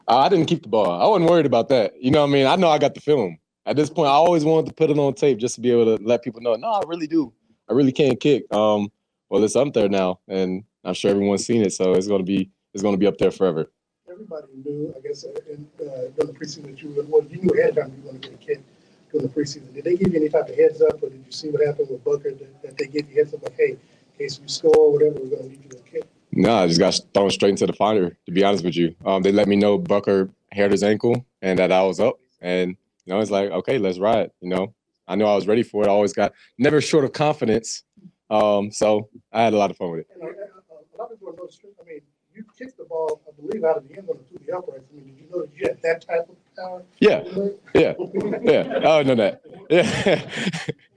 Uh, 0.07 0.18
I 0.18 0.30
didn't 0.30 0.47
keep 0.47 0.64
the 0.64 0.70
ball. 0.70 0.89
I 0.89 1.07
wasn't 1.07 1.30
worried 1.30 1.45
about 1.45 1.70
that. 1.70 2.01
You 2.01 2.12
know 2.12 2.22
what 2.22 2.30
I 2.30 2.34
mean? 2.34 2.47
I 2.47 2.55
know 2.55 2.70
I 2.70 2.78
got 2.78 2.95
the 2.95 3.01
film. 3.01 3.38
At 3.66 3.76
this 3.76 3.89
point, 3.89 4.07
I 4.07 4.14
always 4.14 4.43
wanted 4.43 4.68
to 4.68 4.74
put 4.74 4.89
it 4.89 4.97
on 4.97 5.14
tape 5.14 5.38
just 5.38 5.55
to 5.55 5.62
be 5.62 5.72
able 5.72 5.97
to 5.97 6.03
let 6.03 6.24
people 6.24 6.41
know, 6.41 6.55
no, 6.55 6.68
I 6.68 6.82
really 6.88 7.07
do. 7.07 7.32
I 7.70 7.74
really 7.74 7.91
can't 7.91 8.20
kick. 8.20 8.51
Um, 8.53 8.91
well, 9.30 9.43
it's 9.43 9.55
up 9.55 9.74
there 9.74 9.88
now, 9.88 10.20
and 10.28 10.64
I'm 10.84 10.95
sure 10.95 11.12
everyone's 11.12 11.45
seen 11.45 11.62
it, 11.62 11.72
so 11.72 11.93
it's 11.93 12.07
gonna 12.07 12.24
be 12.24 12.49
it's 12.74 12.84
gonna 12.84 12.97
be 12.97 13.07
up 13.07 13.18
there 13.18 13.32
forever. 13.32 13.72
Everybody 14.12 14.47
knew, 14.66 14.93
I 14.97 15.07
guess, 15.07 15.24
uh, 15.24 15.30
in, 15.49 15.66
uh, 15.80 16.09
during 16.18 16.34
the 16.34 16.38
preseason 16.38 16.64
that 16.64 16.82
you 16.82 16.89
were, 16.89 17.03
well, 17.03 17.26
you 17.30 17.41
knew 17.41 17.49
ahead 17.51 17.70
of 17.70 17.84
time 17.84 17.93
you 17.95 18.03
were 18.03 18.09
going 18.09 18.22
to 18.22 18.30
get 18.30 18.41
a 18.41 18.45
kick 18.45 18.62
during 19.09 19.26
the 19.26 19.34
preseason. 19.34 19.74
Did 19.74 19.86
they 19.86 19.95
give 19.95 20.12
you 20.12 20.20
any 20.20 20.28
type 20.28 20.49
of 20.49 20.55
heads 20.55 20.82
up, 20.82 21.01
or 21.01 21.09
did 21.09 21.24
you 21.26 21.32
see 21.32 21.49
what 21.49 21.66
happened 21.66 21.89
with 21.89 22.03
Butker 22.03 22.38
that, 22.38 22.62
that 22.62 22.78
they 22.78 22.88
give 22.88 23.09
you 23.09 23.16
heads 23.16 23.34
up 23.34 23.41
like, 23.41 23.55
hey, 23.55 23.70
in 23.72 23.78
case 24.18 24.39
we 24.41 24.49
score 24.49 24.76
or 24.76 24.91
whatever, 24.91 25.14
we're 25.14 25.30
going 25.30 25.43
to 25.43 25.49
need 25.49 25.64
you 25.64 25.70
to 25.70 25.84
kick? 25.89 26.11
No, 26.34 26.55
I 26.55 26.67
just 26.67 26.79
got 26.79 26.99
thrown 27.13 27.29
straight 27.29 27.49
into 27.49 27.67
the 27.67 27.73
finder. 27.73 28.17
To 28.25 28.32
be 28.32 28.43
honest 28.43 28.63
with 28.63 28.75
you, 28.75 28.95
um, 29.05 29.21
they 29.21 29.32
let 29.32 29.47
me 29.47 29.55
know 29.55 29.77
Butker 29.77 30.29
hurt 30.53 30.71
his 30.71 30.84
ankle 30.84 31.25
and 31.41 31.59
that 31.59 31.71
I 31.71 31.84
was 31.84 31.99
up, 31.99 32.19
and 32.41 32.75
you 33.05 33.13
know 33.13 33.19
it's 33.19 33.32
like 33.32 33.51
okay, 33.51 33.77
let's 33.77 33.99
ride. 33.99 34.32
You 34.39 34.49
know, 34.49 34.73
I 35.07 35.15
know 35.15 35.25
I 35.25 35.36
was 35.36 35.47
ready 35.47 35.63
for 35.63 35.84
it. 35.84 35.88
I 35.88 35.91
always 35.91 36.13
got 36.13 36.34
never 36.57 36.79
short 36.79 37.03
of 37.03 37.11
confidence, 37.13 37.84
um, 38.29 38.71
so 38.71 39.09
I 39.34 39.43
had 39.43 39.53
a 39.53 39.57
lot 39.57 39.71
of 39.71 39.77
fun 39.77 39.91
with 39.91 39.99
it. 40.01 40.07
And, 40.13 40.23
uh, 40.23 40.27
uh, 40.27 40.75
a 40.95 40.97
lot 41.01 41.11
of 41.11 41.19
people 41.19 41.34
are 41.34 41.38
no 41.38 41.47
strength. 41.47 41.77
I 41.82 41.88
mean, 41.88 42.01
you 42.34 42.45
kicked 42.57 42.77
the 42.77 42.86
ball, 42.86 43.21
I 43.27 43.32
believe, 43.41 43.63
out 43.65 43.77
of 43.77 43.88
the 43.88 43.97
end 43.97 44.07
zone 44.07 44.19
through 44.29 44.45
the 44.45 44.55
uprights. 44.55 44.86
I 44.91 44.95
mean, 44.95 45.07
did 45.07 45.17
you 45.19 45.29
know 45.32 45.41
that 45.41 45.49
you 45.53 45.67
had 45.67 45.82
that 45.84 46.07
type 46.07 46.29
of 46.29 46.55
power? 46.55 46.84
Yeah, 46.99 47.23
yeah, 47.75 47.93
yeah. 48.41 48.79
Oh, 48.86 49.03
no, 49.03 49.15
that. 49.15 49.41
Yeah. 49.69 50.21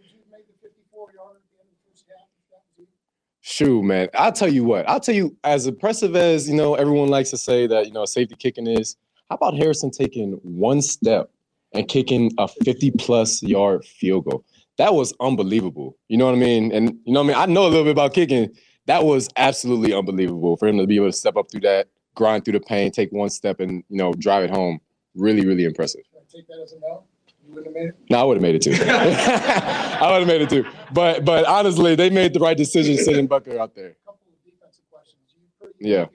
Shoot, 3.54 3.84
man. 3.84 4.08
I'll 4.14 4.32
tell 4.32 4.52
you 4.52 4.64
what. 4.64 4.88
I'll 4.88 4.98
tell 4.98 5.14
you, 5.14 5.36
as 5.44 5.68
impressive 5.68 6.16
as 6.16 6.48
you 6.48 6.56
know, 6.56 6.74
everyone 6.74 7.06
likes 7.06 7.30
to 7.30 7.36
say 7.36 7.68
that 7.68 7.86
you 7.86 7.92
know 7.92 8.04
safety 8.04 8.34
kicking 8.36 8.66
is. 8.66 8.96
How 9.30 9.36
about 9.36 9.54
Harrison 9.54 9.92
taking 9.92 10.32
one 10.42 10.82
step 10.82 11.30
and 11.72 11.86
kicking 11.86 12.32
a 12.36 12.48
50 12.48 12.90
plus 12.98 13.44
yard 13.44 13.84
field 13.84 14.24
goal? 14.24 14.44
That 14.76 14.94
was 14.94 15.14
unbelievable. 15.20 15.96
You 16.08 16.16
know 16.16 16.26
what 16.26 16.34
I 16.34 16.38
mean? 16.38 16.72
And 16.72 16.98
you 17.04 17.12
know 17.12 17.22
what 17.22 17.36
I 17.36 17.46
mean? 17.46 17.50
I 17.50 17.52
know 17.52 17.62
a 17.62 17.70
little 17.70 17.84
bit 17.84 17.92
about 17.92 18.12
kicking. 18.12 18.50
That 18.86 19.04
was 19.04 19.28
absolutely 19.36 19.94
unbelievable 19.94 20.56
for 20.56 20.66
him 20.66 20.78
to 20.78 20.86
be 20.88 20.96
able 20.96 21.06
to 21.06 21.12
step 21.12 21.36
up 21.36 21.48
through 21.48 21.60
that, 21.60 21.86
grind 22.16 22.44
through 22.44 22.54
the 22.54 22.60
pain, 22.60 22.90
take 22.90 23.12
one 23.12 23.30
step, 23.30 23.60
and 23.60 23.84
you 23.88 23.98
know 23.98 24.12
drive 24.14 24.42
it 24.42 24.50
home. 24.50 24.80
Really, 25.14 25.46
really 25.46 25.64
impressive. 25.64 26.02
Take 26.28 26.48
that 26.48 26.60
as 26.60 26.72
a 26.72 26.80
no. 26.80 27.04
You 27.54 27.62
wouldn't 27.62 27.76
have 27.76 27.84
made 27.84 27.88
it. 27.90 28.10
No, 28.10 28.18
I 28.18 28.24
would 28.24 28.36
have 28.36 28.42
made 28.42 28.54
it 28.54 28.62
too. 28.62 28.72
I 28.84 30.10
would 30.10 30.18
have 30.20 30.26
made 30.26 30.42
it 30.42 30.50
too. 30.50 30.66
But 30.92 31.24
but 31.24 31.46
honestly, 31.46 31.94
they 31.94 32.10
made 32.10 32.32
the 32.32 32.40
right 32.40 32.56
decision 32.56 32.96
sending 32.98 33.28
Butker 33.28 33.58
out 33.58 33.74
there. 33.74 33.96
Yeah. 35.80 36.06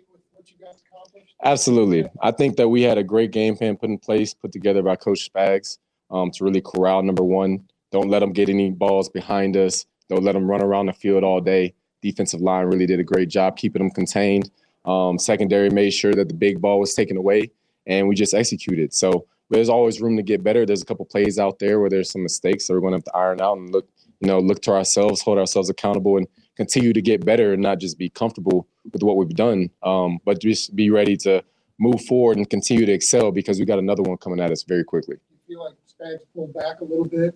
Absolutely. 1.44 2.06
I 2.22 2.32
think 2.32 2.58
that 2.58 2.68
we 2.68 2.82
had 2.82 2.98
a 2.98 3.04
great 3.04 3.32
game 3.32 3.56
plan 3.56 3.78
put 3.78 3.90
in 3.90 3.98
place, 3.98 4.34
put 4.34 4.52
together 4.52 4.84
by 4.84 4.98
Coach 4.98 5.32
Spags 5.32 5.78
um, 6.12 6.32
to 6.32 6.44
really 6.44 6.60
corral 6.60 7.02
number 7.02 7.24
one. 7.24 7.66
Don't 7.92 8.10
let 8.10 8.20
them 8.20 8.34
get 8.34 8.50
any 8.50 8.72
balls 8.72 9.08
behind 9.08 9.56
us. 9.56 9.86
Don't 10.10 10.24
let 10.24 10.34
them 10.34 10.46
run 10.50 10.62
around 10.62 10.88
the 10.88 10.94
field 10.94 11.24
all 11.24 11.40
day. 11.40 11.74
Defensive 12.02 12.42
line 12.42 12.66
really 12.66 12.86
did 12.86 13.00
a 13.00 13.04
great 13.04 13.30
job 13.30 13.56
keeping 13.56 13.82
them 13.82 13.92
contained. 13.92 14.52
Um, 14.84 15.18
secondary 15.18 15.70
made 15.70 15.92
sure 15.92 16.14
that 16.14 16.28
the 16.28 16.34
big 16.34 16.60
ball 16.60 16.80
was 16.80 16.94
taken 16.94 17.16
away, 17.16 17.52
and 17.88 18.08
we 18.08 18.16
just 18.16 18.34
executed. 18.34 18.94
So 18.94 19.26
there's 19.50 19.70
always 19.70 20.02
room 20.02 20.18
to 20.18 20.24
get 20.24 20.44
better. 20.44 20.66
There's 20.66 20.82
a 20.82 20.86
couple 20.86 21.06
plays 21.06 21.40
out 21.40 21.60
there 21.60 21.80
where 21.80 21.90
there's 21.90 22.12
some 22.12 22.24
mistakes 22.24 22.68
that 22.68 22.74
we're 22.74 22.82
going 22.82 22.92
to 22.92 22.98
have 22.98 23.04
to 23.06 23.16
iron 23.16 23.42
out 23.42 23.58
and 23.58 23.72
look, 23.72 23.88
you 24.20 24.28
know, 24.28 24.40
look 24.40 24.62
to 24.64 24.72
ourselves, 24.72 25.22
hold 25.22 25.38
ourselves 25.38 25.70
accountable, 25.70 26.18
and 26.18 26.28
continue 26.56 26.94
to 26.94 27.02
get 27.02 27.26
better 27.26 27.54
and 27.54 27.62
not 27.62 27.80
just 27.80 27.98
be 27.98 28.10
comfortable 28.10 28.68
with 28.92 29.02
what 29.02 29.16
we've 29.18 29.30
done, 29.30 29.70
um, 29.84 30.20
but 30.26 30.40
just 30.40 30.76
be 30.76 30.90
ready 30.90 31.16
to 31.16 31.44
move 31.80 32.04
forward 32.06 32.38
and 32.38 32.50
continue 32.50 32.86
to 32.86 32.92
excel 32.92 33.32
because 33.32 33.60
we 33.60 33.66
got 33.66 33.80
another 33.80 34.04
one 34.04 34.18
coming 34.18 34.40
at 34.40 34.52
us 34.52 34.64
very 34.64 34.84
quickly. 34.84 35.18
You 35.48 35.56
feel 35.56 35.66
like 35.66 35.76
Spags 35.88 36.26
pulled 36.36 36.54
back 36.54 36.82
a 36.82 36.84
little 36.84 37.06
bit 37.06 37.36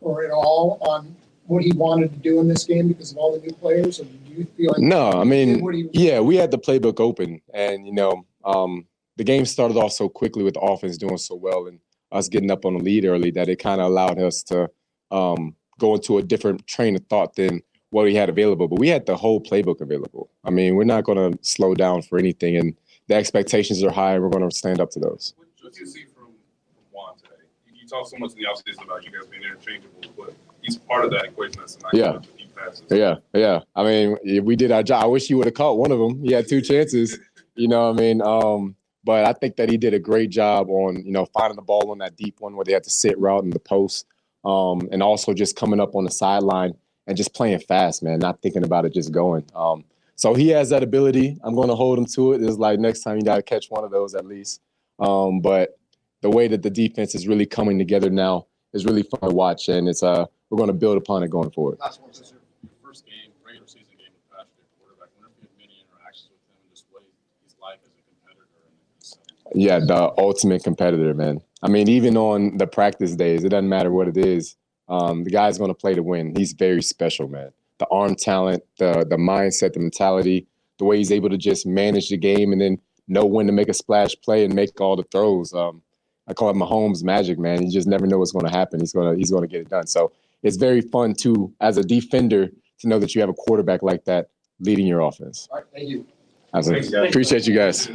or 0.00 0.24
at 0.24 0.30
all 0.30 0.78
on 0.82 1.14
what 1.46 1.64
he 1.64 1.72
wanted 1.72 2.12
to 2.12 2.18
do 2.18 2.38
in 2.38 2.46
this 2.46 2.64
game 2.64 2.88
because 2.88 3.10
of 3.10 3.18
all 3.18 3.32
the 3.32 3.44
new 3.44 3.52
players? 3.54 4.00
Or 4.00 4.04
do 4.04 4.18
you 4.28 4.46
feel 4.56 4.70
like 4.70 4.78
No, 4.78 5.10
I 5.10 5.24
mean, 5.24 5.90
yeah, 5.92 6.20
we 6.20 6.36
had 6.36 6.50
the 6.52 6.58
playbook 6.58 7.00
open, 7.00 7.40
and 7.52 7.86
you 7.86 7.92
know, 7.92 8.24
um, 8.44 8.86
the 9.20 9.24
game 9.24 9.44
started 9.44 9.76
off 9.76 9.92
so 9.92 10.08
quickly 10.08 10.42
with 10.42 10.54
the 10.54 10.60
offense 10.60 10.96
doing 10.96 11.18
so 11.18 11.34
well, 11.34 11.66
and 11.66 11.78
us 12.10 12.26
getting 12.26 12.50
up 12.50 12.64
on 12.64 12.72
the 12.72 12.82
lead 12.82 13.04
early 13.04 13.30
that 13.30 13.50
it 13.50 13.56
kind 13.56 13.78
of 13.78 13.88
allowed 13.88 14.18
us 14.18 14.42
to 14.44 14.66
um, 15.10 15.54
go 15.78 15.94
into 15.94 16.16
a 16.16 16.22
different 16.22 16.66
train 16.66 16.96
of 16.96 17.04
thought 17.10 17.36
than 17.36 17.60
what 17.90 18.04
we 18.04 18.14
had 18.14 18.30
available. 18.30 18.66
But 18.66 18.78
we 18.78 18.88
had 18.88 19.04
the 19.04 19.14
whole 19.14 19.38
playbook 19.38 19.82
available. 19.82 20.30
I 20.42 20.48
mean, 20.48 20.74
we're 20.74 20.84
not 20.84 21.04
going 21.04 21.18
to 21.18 21.38
slow 21.42 21.74
down 21.74 22.00
for 22.00 22.18
anything, 22.18 22.56
and 22.56 22.74
the 23.08 23.14
expectations 23.14 23.84
are 23.84 23.90
high, 23.90 24.14
and 24.14 24.22
we're 24.22 24.30
going 24.30 24.48
to 24.48 24.56
stand 24.56 24.80
up 24.80 24.88
to 24.92 25.00
those. 25.00 25.34
What 25.36 25.74
do 25.74 25.80
you 25.80 25.86
see 25.86 26.04
from, 26.04 26.28
from 26.72 26.84
Juan 26.90 27.14
today? 27.18 27.42
You, 27.66 27.74
you 27.78 27.86
talk 27.86 28.08
so 28.08 28.16
much 28.16 28.30
in 28.32 28.38
the 28.38 28.44
offseason 28.44 28.86
about 28.86 29.04
you 29.04 29.10
guys 29.10 29.26
being 29.26 29.42
interchangeable, 29.42 30.00
but 30.16 30.32
he's 30.62 30.78
part 30.78 31.04
of 31.04 31.10
that 31.10 31.26
equation 31.26 31.60
that's 31.60 31.74
tonight. 31.74 31.92
Yeah. 31.92 32.12
with 32.12 32.22
the 32.22 32.38
deep 32.38 32.56
passes. 32.56 32.84
Yeah, 32.90 33.16
yeah. 33.34 33.60
I 33.76 33.82
mean, 33.84 34.16
we 34.46 34.56
did 34.56 34.72
our 34.72 34.82
job. 34.82 35.04
I 35.04 35.06
wish 35.08 35.26
he 35.26 35.34
would 35.34 35.44
have 35.44 35.52
caught 35.52 35.76
one 35.76 35.92
of 35.92 35.98
them. 35.98 36.24
He 36.24 36.32
had 36.32 36.48
two 36.48 36.62
chances. 36.62 37.18
You 37.54 37.68
know 37.68 37.90
what 37.90 37.98
I 37.98 38.00
mean? 38.00 38.22
Um, 38.22 38.76
but 39.04 39.24
I 39.24 39.32
think 39.32 39.56
that 39.56 39.70
he 39.70 39.76
did 39.76 39.94
a 39.94 39.98
great 39.98 40.30
job 40.30 40.68
on, 40.68 41.04
you 41.04 41.12
know, 41.12 41.26
finding 41.26 41.56
the 41.56 41.62
ball 41.62 41.90
on 41.90 41.98
that 41.98 42.16
deep 42.16 42.40
one 42.40 42.56
where 42.56 42.64
they 42.64 42.72
had 42.72 42.84
to 42.84 42.90
sit 42.90 43.18
route 43.18 43.44
in 43.44 43.50
the 43.50 43.58
post. 43.58 44.06
Um, 44.44 44.88
and 44.90 45.02
also 45.02 45.34
just 45.34 45.54
coming 45.56 45.80
up 45.80 45.94
on 45.94 46.04
the 46.04 46.10
sideline 46.10 46.72
and 47.06 47.16
just 47.16 47.34
playing 47.34 47.58
fast, 47.60 48.02
man, 48.02 48.18
not 48.18 48.40
thinking 48.40 48.64
about 48.64 48.86
it, 48.86 48.94
just 48.94 49.12
going. 49.12 49.44
Um, 49.54 49.84
so 50.16 50.34
he 50.34 50.48
has 50.48 50.70
that 50.70 50.82
ability. 50.82 51.38
I'm 51.42 51.54
going 51.54 51.68
to 51.68 51.74
hold 51.74 51.98
him 51.98 52.06
to 52.06 52.32
it. 52.32 52.42
It's 52.42 52.56
like 52.56 52.78
next 52.78 53.00
time 53.00 53.18
you 53.18 53.22
got 53.22 53.36
to 53.36 53.42
catch 53.42 53.66
one 53.68 53.84
of 53.84 53.90
those 53.90 54.14
at 54.14 54.26
least. 54.26 54.62
Um, 54.98 55.40
but 55.40 55.78
the 56.20 56.30
way 56.30 56.48
that 56.48 56.62
the 56.62 56.70
defense 56.70 57.14
is 57.14 57.26
really 57.26 57.46
coming 57.46 57.78
together 57.78 58.10
now 58.10 58.46
is 58.72 58.84
really 58.84 59.02
fun 59.02 59.20
to 59.20 59.34
watch, 59.34 59.68
and 59.68 59.88
it's 59.88 60.02
uh 60.02 60.26
we're 60.50 60.58
going 60.58 60.68
to 60.68 60.74
build 60.74 60.96
upon 60.96 61.22
it 61.22 61.30
going 61.30 61.50
forward. 61.50 61.78
Last 61.80 62.02
one, 62.02 62.12
since 62.12 62.32
your 62.32 62.70
first 62.84 63.06
game, 63.06 63.32
regular 63.46 63.66
season 63.66 63.96
game 63.96 64.12
with 64.12 64.26
Patrick 64.28 64.60
at 64.60 64.68
quarterback, 64.78 65.08
whenever 65.16 65.32
you 65.40 65.48
have 65.48 65.56
many 65.58 65.86
interactions 65.86 66.28
with 66.34 66.42
him 66.44 66.58
and 66.58 66.70
just 66.70 66.86
what 66.90 67.02
he's 67.42 67.56
like 67.62 67.78
as 67.86 67.94
a 67.94 68.02
competitor 68.04 68.46
and 68.66 68.74
his, 68.98 69.16
Yeah, 69.54 69.80
the 69.80 70.12
ultimate 70.18 70.64
competitor, 70.64 71.14
man. 71.14 71.40
I 71.62 71.68
mean, 71.68 71.88
even 71.88 72.16
on 72.16 72.56
the 72.56 72.66
practice 72.66 73.14
days, 73.16 73.44
it 73.44 73.50
doesn't 73.50 73.68
matter 73.68 73.90
what 73.90 74.08
it 74.08 74.16
is. 74.16 74.56
Um, 74.88 75.24
the 75.24 75.30
guy's 75.30 75.58
going 75.58 75.70
to 75.70 75.74
play 75.74 75.94
to 75.94 76.02
win. 76.02 76.34
He's 76.34 76.52
very 76.52 76.82
special, 76.82 77.28
man. 77.28 77.52
The 77.78 77.86
arm 77.90 78.14
talent, 78.16 78.62
the 78.78 79.06
the 79.08 79.16
mindset, 79.16 79.72
the 79.72 79.80
mentality, 79.80 80.46
the 80.78 80.84
way 80.84 80.98
he's 80.98 81.12
able 81.12 81.30
to 81.30 81.38
just 81.38 81.66
manage 81.66 82.08
the 82.08 82.16
game 82.16 82.52
and 82.52 82.60
then 82.60 82.78
know 83.08 83.24
when 83.24 83.46
to 83.46 83.52
make 83.52 83.68
a 83.68 83.74
splash 83.74 84.14
play 84.22 84.44
and 84.44 84.54
make 84.54 84.80
all 84.80 84.96
the 84.96 85.04
throws. 85.04 85.52
Um, 85.52 85.82
I 86.26 86.34
call 86.34 86.50
it 86.50 86.56
Mahomes 86.56 87.02
magic, 87.02 87.38
man. 87.38 87.62
You 87.62 87.72
just 87.72 87.88
never 87.88 88.06
know 88.06 88.18
what's 88.18 88.32
going 88.32 88.46
to 88.46 88.50
happen. 88.50 88.80
He's 88.80 88.92
gonna 88.92 89.16
he's 89.16 89.30
going 89.30 89.42
to 89.42 89.48
get 89.48 89.62
it 89.62 89.68
done. 89.68 89.86
So 89.86 90.12
it's 90.42 90.56
very 90.56 90.80
fun 90.80 91.14
too, 91.14 91.52
as 91.60 91.76
a 91.76 91.82
defender, 91.82 92.50
to 92.80 92.88
know 92.88 92.98
that 92.98 93.14
you 93.14 93.20
have 93.20 93.30
a 93.30 93.34
quarterback 93.34 93.82
like 93.82 94.04
that 94.04 94.30
leading 94.60 94.86
your 94.86 95.00
offense. 95.00 95.48
All 95.50 95.58
right, 95.58 95.66
thank 95.72 95.88
you. 95.88 96.06
Absolutely. 96.54 97.08
Appreciate 97.08 97.46
you 97.46 97.54
guys. 97.54 97.90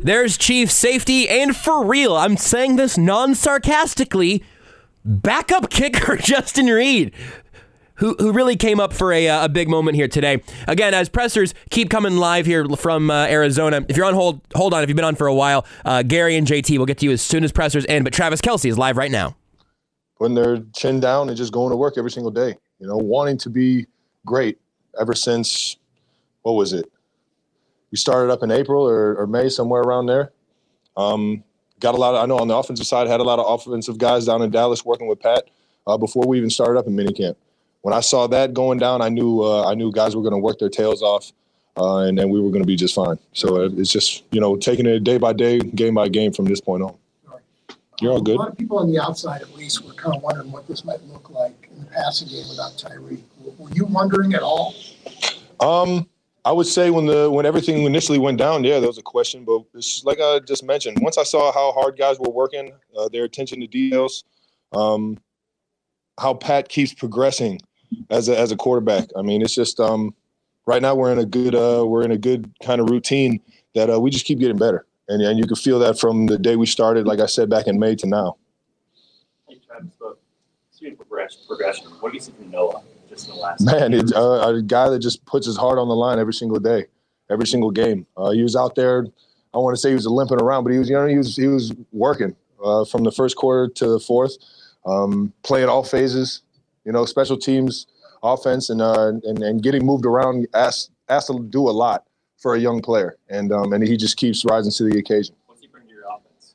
There's 0.00 0.36
Chief 0.38 0.70
Safety, 0.70 1.28
and 1.28 1.56
for 1.56 1.84
real, 1.84 2.16
I'm 2.16 2.36
saying 2.36 2.76
this 2.76 2.96
non 2.96 3.34
sarcastically, 3.34 4.44
backup 5.04 5.70
kicker 5.70 6.16
Justin 6.20 6.66
Reid. 6.66 7.12
Who, 7.96 8.14
who 8.20 8.30
really 8.30 8.54
came 8.54 8.78
up 8.78 8.92
for 8.92 9.12
a, 9.12 9.28
uh, 9.28 9.46
a 9.46 9.48
big 9.48 9.68
moment 9.68 9.96
here 9.96 10.06
today. 10.06 10.40
Again, 10.68 10.94
as 10.94 11.08
pressers 11.08 11.52
keep 11.70 11.90
coming 11.90 12.16
live 12.16 12.46
here 12.46 12.64
from 12.76 13.10
uh, 13.10 13.26
Arizona. 13.26 13.84
If 13.88 13.96
you're 13.96 14.06
on 14.06 14.14
hold, 14.14 14.40
hold 14.54 14.72
on. 14.72 14.84
If 14.84 14.88
you've 14.88 14.94
been 14.94 15.04
on 15.04 15.16
for 15.16 15.26
a 15.26 15.34
while, 15.34 15.66
uh, 15.84 16.04
Gary 16.04 16.36
and 16.36 16.46
JT 16.46 16.78
will 16.78 16.86
get 16.86 16.98
to 16.98 17.06
you 17.06 17.10
as 17.10 17.20
soon 17.20 17.42
as 17.42 17.50
pressers 17.50 17.84
end. 17.88 18.04
But 18.04 18.12
Travis 18.12 18.40
Kelce 18.40 18.70
is 18.70 18.78
live 18.78 18.96
right 18.96 19.10
now. 19.10 19.34
putting 20.16 20.36
their 20.36 20.58
chin 20.76 21.00
down 21.00 21.28
and 21.28 21.36
just 21.36 21.52
going 21.52 21.70
to 21.72 21.76
work 21.76 21.98
every 21.98 22.12
single 22.12 22.30
day. 22.30 22.56
You 22.78 22.86
know, 22.86 22.96
wanting 22.96 23.36
to 23.38 23.50
be 23.50 23.88
great 24.24 24.58
ever 25.00 25.14
since 25.14 25.76
what 26.42 26.52
was 26.52 26.72
it? 26.72 26.88
We 27.90 27.98
started 27.98 28.32
up 28.32 28.42
in 28.42 28.50
April 28.50 28.86
or, 28.86 29.16
or 29.16 29.26
May, 29.26 29.48
somewhere 29.48 29.82
around 29.82 30.06
there. 30.06 30.32
Um, 30.96 31.42
got 31.80 31.94
a 31.94 31.98
lot 31.98 32.14
of. 32.14 32.22
I 32.22 32.26
know 32.26 32.38
on 32.38 32.48
the 32.48 32.56
offensive 32.56 32.86
side, 32.86 33.06
had 33.08 33.20
a 33.20 33.24
lot 33.24 33.38
of 33.38 33.46
offensive 33.48 33.98
guys 33.98 34.26
down 34.26 34.42
in 34.42 34.50
Dallas 34.50 34.84
working 34.84 35.08
with 35.08 35.20
Pat 35.20 35.44
uh, 35.86 35.96
before 35.96 36.26
we 36.26 36.36
even 36.36 36.50
started 36.50 36.78
up 36.78 36.86
in 36.86 36.94
minicamp. 36.94 37.36
When 37.82 37.94
I 37.94 38.00
saw 38.00 38.26
that 38.26 38.52
going 38.52 38.78
down, 38.78 39.00
I 39.00 39.08
knew 39.08 39.42
uh, 39.42 39.68
I 39.68 39.74
knew 39.74 39.92
guys 39.92 40.14
were 40.14 40.22
going 40.22 40.34
to 40.34 40.38
work 40.38 40.58
their 40.58 40.68
tails 40.68 41.02
off, 41.02 41.32
uh, 41.76 41.98
and 41.98 42.18
then 42.18 42.28
we 42.28 42.40
were 42.40 42.50
going 42.50 42.62
to 42.62 42.66
be 42.66 42.76
just 42.76 42.94
fine. 42.94 43.18
So 43.32 43.62
uh, 43.62 43.68
it's 43.76 43.92
just 43.92 44.24
you 44.32 44.40
know 44.40 44.56
taking 44.56 44.86
it 44.86 45.04
day 45.04 45.18
by 45.18 45.32
day, 45.32 45.60
game 45.60 45.94
by 45.94 46.08
game 46.08 46.32
from 46.32 46.46
this 46.46 46.60
point 46.60 46.82
on. 46.82 46.96
You're 48.00 48.12
all 48.12 48.20
good. 48.20 48.36
A 48.36 48.38
lot 48.38 48.48
of 48.50 48.58
people 48.58 48.78
on 48.78 48.92
the 48.92 49.00
outside, 49.00 49.42
at 49.42 49.52
least, 49.54 49.84
were 49.84 49.92
kind 49.92 50.14
of 50.14 50.22
wondering 50.22 50.52
what 50.52 50.68
this 50.68 50.84
might 50.84 51.02
look 51.04 51.30
like 51.30 51.68
in 51.72 51.80
the 51.80 51.86
passing 51.86 52.28
game 52.28 52.44
without 52.48 52.72
Tyreek. 52.72 53.22
Were 53.58 53.70
you 53.70 53.86
wondering 53.86 54.34
at 54.34 54.42
all? 54.42 54.74
Um, 55.58 56.08
I 56.48 56.52
would 56.52 56.66
say 56.66 56.88
when 56.88 57.04
the 57.04 57.30
when 57.30 57.44
everything 57.44 57.82
initially 57.82 58.18
went 58.18 58.38
down, 58.38 58.64
yeah, 58.64 58.80
there 58.80 58.88
was 58.88 58.96
a 58.96 59.02
question. 59.02 59.44
But 59.44 59.64
it's 59.74 60.02
like 60.02 60.18
I 60.18 60.38
just 60.38 60.64
mentioned. 60.64 60.96
Once 61.02 61.18
I 61.18 61.22
saw 61.22 61.52
how 61.52 61.72
hard 61.72 61.98
guys 61.98 62.18
were 62.18 62.30
working, 62.30 62.72
uh, 62.98 63.10
their 63.10 63.24
attention 63.24 63.60
to 63.60 63.66
details, 63.66 64.24
um, 64.72 65.18
how 66.18 66.32
Pat 66.32 66.70
keeps 66.70 66.94
progressing 66.94 67.60
as 68.08 68.30
a 68.30 68.38
as 68.38 68.50
a 68.50 68.56
quarterback. 68.56 69.10
I 69.14 69.20
mean, 69.20 69.42
it's 69.42 69.54
just 69.54 69.78
um, 69.78 70.14
right 70.64 70.80
now 70.80 70.94
we're 70.94 71.12
in 71.12 71.18
a 71.18 71.26
good 71.26 71.54
uh, 71.54 71.84
we're 71.86 72.02
in 72.02 72.12
a 72.12 72.16
good 72.16 72.50
kind 72.62 72.80
of 72.80 72.88
routine 72.88 73.42
that 73.74 73.90
uh, 73.90 74.00
we 74.00 74.08
just 74.08 74.24
keep 74.24 74.38
getting 74.38 74.56
better, 74.56 74.86
and 75.06 75.20
and 75.20 75.38
you 75.38 75.46
can 75.46 75.56
feel 75.56 75.78
that 75.80 76.00
from 76.00 76.28
the 76.28 76.38
day 76.38 76.56
we 76.56 76.64
started, 76.64 77.06
like 77.06 77.20
I 77.20 77.26
said 77.26 77.50
back 77.50 77.66
in 77.66 77.78
May 77.78 77.94
to 77.96 78.06
now. 78.06 78.38
Hey, 79.50 79.60
Travis, 79.66 79.92
of 80.00 80.16
progression, 80.96 81.40
progression, 81.46 81.88
what 82.00 82.10
do 82.10 82.16
you 82.16 82.22
see 82.22 82.32
from 82.32 82.50
Noah 82.50 82.80
just 83.18 83.28
in 83.28 83.34
the 83.34 83.40
last? 83.40 83.60
Man, 83.64 83.92
it's 83.92 84.12
uh, 84.12 84.54
a 84.54 84.62
guy 84.62 84.88
that 84.88 85.00
just 85.00 85.24
puts 85.26 85.46
his 85.46 85.56
heart 85.56 85.78
on 85.78 85.88
the 85.88 85.94
line 85.94 86.18
every 86.18 86.34
single 86.34 86.58
day, 86.58 86.86
every 87.30 87.46
single 87.46 87.70
game. 87.70 88.06
Uh, 88.16 88.30
he 88.30 88.42
was 88.42 88.56
out 88.56 88.74
there. 88.74 89.06
I 89.54 89.58
want 89.58 89.74
to 89.74 89.80
say 89.80 89.90
he 89.90 89.94
was 89.94 90.06
limping 90.06 90.40
around, 90.40 90.64
but 90.64 90.72
he 90.72 90.78
was, 90.78 90.88
you 90.88 90.94
know, 90.94 91.06
he 91.06 91.16
was 91.16 91.36
he 91.36 91.46
was 91.46 91.74
working 91.92 92.36
uh, 92.62 92.84
from 92.84 93.04
the 93.04 93.12
first 93.12 93.36
quarter 93.36 93.72
to 93.74 93.88
the 93.88 94.00
fourth, 94.00 94.36
um, 94.86 95.32
playing 95.42 95.68
all 95.68 95.82
phases. 95.82 96.42
You 96.84 96.92
know, 96.92 97.04
special 97.04 97.36
teams, 97.36 97.86
offense, 98.22 98.70
and 98.70 98.80
uh, 98.80 99.12
and 99.24 99.42
and 99.42 99.62
getting 99.62 99.84
moved 99.84 100.06
around. 100.06 100.46
Asked 100.54 100.90
asked 101.08 101.28
to 101.28 101.40
do 101.40 101.68
a 101.68 101.72
lot 101.72 102.04
for 102.38 102.54
a 102.54 102.58
young 102.58 102.80
player, 102.80 103.16
and 103.28 103.52
um, 103.52 103.72
and 103.72 103.86
he 103.86 103.96
just 103.96 104.16
keeps 104.16 104.44
rising 104.44 104.72
to 104.72 104.84
the 104.84 104.98
occasion. 104.98 105.34
What's 105.46 105.60
he 105.60 105.66
bring 105.66 105.86
to 105.86 105.92
your 105.92 106.04
offense? 106.04 106.54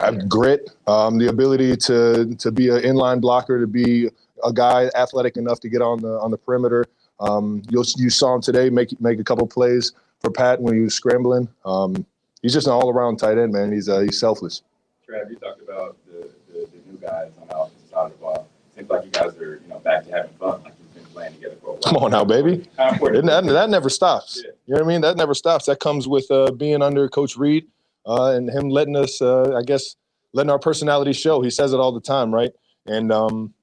I 0.00 0.06
have 0.06 0.28
grit, 0.28 0.70
um, 0.86 1.18
the 1.18 1.28
ability 1.28 1.76
to 1.76 2.34
to 2.36 2.52
be 2.52 2.68
an 2.68 2.82
inline 2.82 3.20
blocker, 3.20 3.60
to 3.60 3.66
be 3.66 4.10
a 4.42 4.52
guy 4.52 4.90
athletic 4.94 5.36
enough 5.36 5.60
to 5.60 5.68
get 5.68 5.82
on 5.82 6.00
the 6.00 6.18
on 6.20 6.30
the 6.30 6.38
perimeter. 6.38 6.86
Um, 7.20 7.62
you 7.68 8.10
saw 8.10 8.34
him 8.34 8.42
today 8.42 8.70
make 8.70 9.00
make 9.00 9.20
a 9.20 9.24
couple 9.24 9.46
plays 9.46 9.92
for 10.20 10.30
Pat 10.30 10.60
when 10.60 10.74
he 10.74 10.80
was 10.80 10.94
scrambling. 10.94 11.48
Um, 11.64 12.04
he's 12.42 12.52
just 12.52 12.66
an 12.66 12.72
all 12.72 12.90
around 12.90 13.18
tight 13.18 13.38
end, 13.38 13.52
man. 13.52 13.72
He's 13.72 13.88
uh, 13.88 14.00
he's 14.00 14.18
selfless. 14.18 14.62
Trav, 15.08 15.30
you 15.30 15.36
talked 15.36 15.62
about 15.62 15.96
the, 16.06 16.30
the, 16.52 16.66
the 16.66 16.90
new 16.90 16.98
guys 16.98 17.30
on 17.40 17.48
the 17.48 17.56
offensive 17.56 17.90
side 17.90 18.06
of 18.06 18.12
the 18.12 18.18
ball. 18.18 18.48
Seems 18.74 18.90
like 18.90 19.04
you 19.04 19.10
guys 19.10 19.36
are, 19.38 19.60
you 19.62 19.68
know, 19.68 19.78
back 19.78 20.04
to 20.06 20.10
having 20.10 20.32
fun, 20.32 20.62
like 20.64 20.72
you've 20.78 20.94
been 20.94 21.04
playing 21.12 21.34
together 21.34 21.56
for 21.60 21.68
a 21.68 21.72
while. 21.74 21.82
Come 21.82 21.96
on 21.96 22.10
now, 22.10 22.24
baby. 22.24 22.66
That, 22.76 23.44
that 23.46 23.70
never 23.70 23.88
stops. 23.88 24.42
You 24.66 24.74
know 24.74 24.80
what 24.80 24.82
I 24.82 24.86
mean? 24.88 25.00
That 25.02 25.16
never 25.16 25.34
stops. 25.34 25.66
That 25.66 25.78
comes 25.78 26.08
with 26.08 26.28
uh, 26.30 26.50
being 26.50 26.82
under 26.82 27.08
Coach 27.08 27.36
Reid 27.36 27.68
uh, 28.06 28.32
and 28.32 28.50
him 28.50 28.68
letting 28.68 28.96
us, 28.96 29.22
uh, 29.22 29.54
I 29.56 29.62
guess, 29.62 29.94
letting 30.32 30.50
our 30.50 30.58
personality 30.58 31.12
show. 31.12 31.40
He 31.40 31.50
says 31.50 31.72
it 31.72 31.78
all 31.78 31.92
the 31.92 32.00
time, 32.00 32.34
right? 32.34 32.50
And 32.86 33.12
um, 33.12 33.53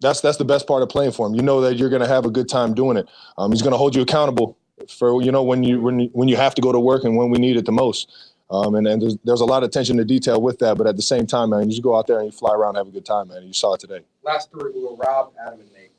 that's 0.00 0.20
that's 0.20 0.38
the 0.38 0.44
best 0.44 0.66
part 0.66 0.82
of 0.82 0.88
playing 0.88 1.12
for 1.12 1.26
him. 1.26 1.34
You 1.34 1.42
know 1.42 1.60
that 1.60 1.76
you're 1.76 1.90
going 1.90 2.02
to 2.02 2.08
have 2.08 2.26
a 2.26 2.30
good 2.30 2.48
time 2.48 2.74
doing 2.74 2.96
it. 2.96 3.08
Um, 3.38 3.52
he's 3.52 3.62
going 3.62 3.72
to 3.72 3.78
hold 3.78 3.94
you 3.94 4.02
accountable 4.02 4.56
for 4.88 5.22
you 5.22 5.30
know 5.32 5.42
when 5.42 5.62
you 5.62 5.80
when 5.80 6.00
you, 6.00 6.10
when 6.12 6.28
you 6.28 6.36
have 6.36 6.54
to 6.56 6.62
go 6.62 6.72
to 6.72 6.80
work 6.80 7.04
and 7.04 7.16
when 7.16 7.30
we 7.30 7.38
need 7.38 7.56
it 7.56 7.66
the 7.66 7.72
most. 7.72 8.12
Um, 8.50 8.74
and 8.74 8.86
and 8.86 9.00
there's, 9.00 9.16
there's 9.24 9.40
a 9.40 9.44
lot 9.44 9.62
of 9.62 9.68
attention 9.68 9.96
to 9.98 10.04
detail 10.04 10.42
with 10.42 10.58
that, 10.58 10.76
but 10.76 10.86
at 10.88 10.96
the 10.96 11.02
same 11.02 11.26
time, 11.26 11.50
man, 11.50 11.62
you 11.62 11.70
just 11.70 11.82
go 11.82 11.96
out 11.96 12.08
there 12.08 12.18
and 12.18 12.26
you 12.26 12.32
fly 12.32 12.52
around, 12.52 12.70
and 12.70 12.78
have 12.78 12.88
a 12.88 12.90
good 12.90 13.06
time, 13.06 13.28
man. 13.28 13.44
You 13.44 13.52
saw 13.52 13.74
it 13.74 13.80
today. 13.80 14.00
Last 14.24 14.50
three 14.50 14.72
will 14.72 14.96
go 14.96 15.02
Rob, 15.04 15.32
Adam, 15.46 15.60
and 15.60 15.72
Nate. 15.72 15.92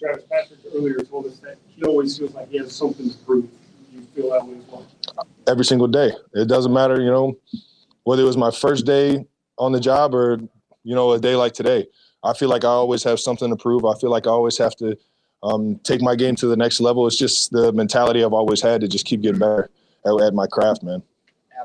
Travis 0.00 0.24
Patrick 0.30 0.60
earlier 0.74 0.98
told 0.98 1.26
us 1.26 1.38
that 1.40 1.56
he 1.68 1.82
always 1.84 2.16
feels 2.16 2.32
like 2.32 2.48
he 2.48 2.58
has 2.58 2.74
something 2.74 3.10
to 3.10 3.16
prove. 3.18 3.48
You 3.92 4.02
feel 4.14 4.30
that 4.30 4.46
way 4.46 4.56
as 4.56 4.64
well. 4.68 4.86
every 5.46 5.64
single 5.64 5.88
day. 5.88 6.12
It 6.32 6.48
doesn't 6.48 6.72
matter, 6.72 7.00
you 7.00 7.10
know, 7.10 7.36
whether 8.04 8.22
it 8.22 8.26
was 8.26 8.36
my 8.36 8.50
first 8.50 8.86
day 8.86 9.26
on 9.58 9.72
the 9.72 9.80
job 9.80 10.14
or, 10.14 10.38
you 10.84 10.94
know, 10.94 11.12
a 11.12 11.18
day 11.20 11.36
like 11.36 11.52
today. 11.52 11.86
I 12.22 12.34
feel 12.34 12.48
like 12.48 12.64
I 12.64 12.68
always 12.68 13.02
have 13.04 13.18
something 13.20 13.48
to 13.50 13.56
prove. 13.56 13.84
I 13.84 13.94
feel 13.98 14.10
like 14.10 14.26
I 14.26 14.30
always 14.30 14.58
have 14.58 14.76
to 14.76 14.96
um, 15.42 15.78
take 15.84 16.02
my 16.02 16.14
game 16.14 16.36
to 16.36 16.46
the 16.46 16.56
next 16.56 16.80
level. 16.80 17.06
It's 17.06 17.16
just 17.16 17.50
the 17.50 17.72
mentality 17.72 18.22
I've 18.22 18.32
always 18.32 18.60
had 18.60 18.80
to 18.82 18.88
just 18.88 19.06
keep 19.06 19.22
getting 19.22 19.38
better 19.38 19.70
at, 20.04 20.20
at 20.20 20.34
my 20.34 20.46
craft, 20.46 20.82
man. 20.82 21.02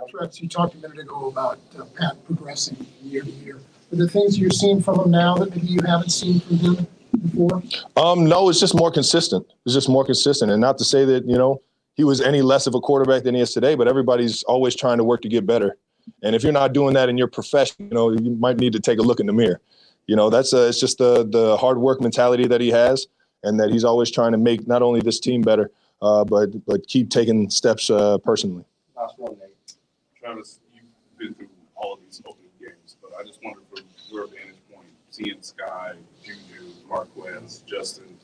Travis, 0.09 0.41
you 0.41 0.47
talked 0.47 0.75
a 0.75 0.77
minute 0.77 0.99
ago 0.99 1.27
about 1.27 1.59
uh, 1.77 1.83
Pat 1.97 2.23
progressing 2.25 2.85
year 3.01 3.23
to 3.23 3.31
year. 3.31 3.55
Are 3.91 3.95
there 3.95 4.07
things 4.07 4.37
you're 4.37 4.49
seeing 4.49 4.81
from 4.81 4.99
him 4.99 5.11
now 5.11 5.35
that 5.35 5.55
maybe 5.55 5.67
you 5.67 5.79
haven't 5.85 6.09
seen 6.09 6.39
from 6.41 6.57
him 6.57 6.87
before? 7.21 7.63
Um, 7.95 8.25
no, 8.25 8.49
it's 8.49 8.59
just 8.59 8.75
more 8.75 8.91
consistent. 8.91 9.45
It's 9.65 9.73
just 9.73 9.89
more 9.89 10.05
consistent, 10.05 10.51
and 10.51 10.61
not 10.61 10.77
to 10.79 10.83
say 10.83 11.05
that 11.05 11.25
you 11.27 11.37
know 11.37 11.61
he 11.95 12.03
was 12.03 12.21
any 12.21 12.41
less 12.41 12.67
of 12.67 12.75
a 12.75 12.79
quarterback 12.79 13.23
than 13.23 13.35
he 13.35 13.41
is 13.41 13.51
today, 13.51 13.75
but 13.75 13.87
everybody's 13.87 14.43
always 14.43 14.75
trying 14.75 14.97
to 14.97 15.03
work 15.03 15.21
to 15.21 15.29
get 15.29 15.45
better. 15.45 15.77
And 16.23 16.35
if 16.35 16.43
you're 16.43 16.51
not 16.51 16.73
doing 16.73 16.93
that 16.93 17.09
in 17.09 17.17
your 17.17 17.27
profession, 17.27 17.87
you 17.89 17.95
know 17.95 18.11
you 18.11 18.31
might 18.31 18.57
need 18.57 18.73
to 18.73 18.79
take 18.79 18.99
a 18.99 19.03
look 19.03 19.19
in 19.19 19.25
the 19.25 19.33
mirror. 19.33 19.61
You 20.07 20.15
know 20.15 20.29
that's 20.29 20.53
uh, 20.53 20.67
it's 20.69 20.79
just 20.79 20.99
the 20.99 21.25
the 21.25 21.57
hard 21.57 21.77
work 21.79 21.99
mentality 21.99 22.47
that 22.47 22.61
he 22.61 22.69
has, 22.69 23.07
and 23.43 23.59
that 23.59 23.71
he's 23.71 23.83
always 23.83 24.11
trying 24.11 24.33
to 24.33 24.37
make 24.37 24.67
not 24.67 24.81
only 24.81 25.01
this 25.01 25.19
team 25.19 25.41
better, 25.41 25.71
uh, 26.01 26.23
but 26.23 26.65
but 26.65 26.87
keep 26.87 27.09
taking 27.09 27.49
steps 27.49 27.89
uh, 27.89 28.17
personally. 28.19 28.65
Last 28.95 29.17
one, 29.17 29.35
Nate. 29.39 29.73
Travis, 30.19 30.59
you've 30.73 31.17
been 31.17 31.33
through 31.33 31.49
all 31.75 31.93
of 31.93 31.99
these 32.05 32.21
opening 32.25 32.51
games, 32.59 32.97
but 33.01 33.11
I 33.19 33.23
just 33.23 33.39
wonder 33.43 33.61
from 33.69 33.83
your 34.11 34.27
vantage 34.27 34.55
point, 34.71 34.87
seeing 35.09 35.37
Skyy, 35.37 35.95
Juju, 36.23 36.71
Marquez, 36.87 37.63
Justin, 37.65 38.17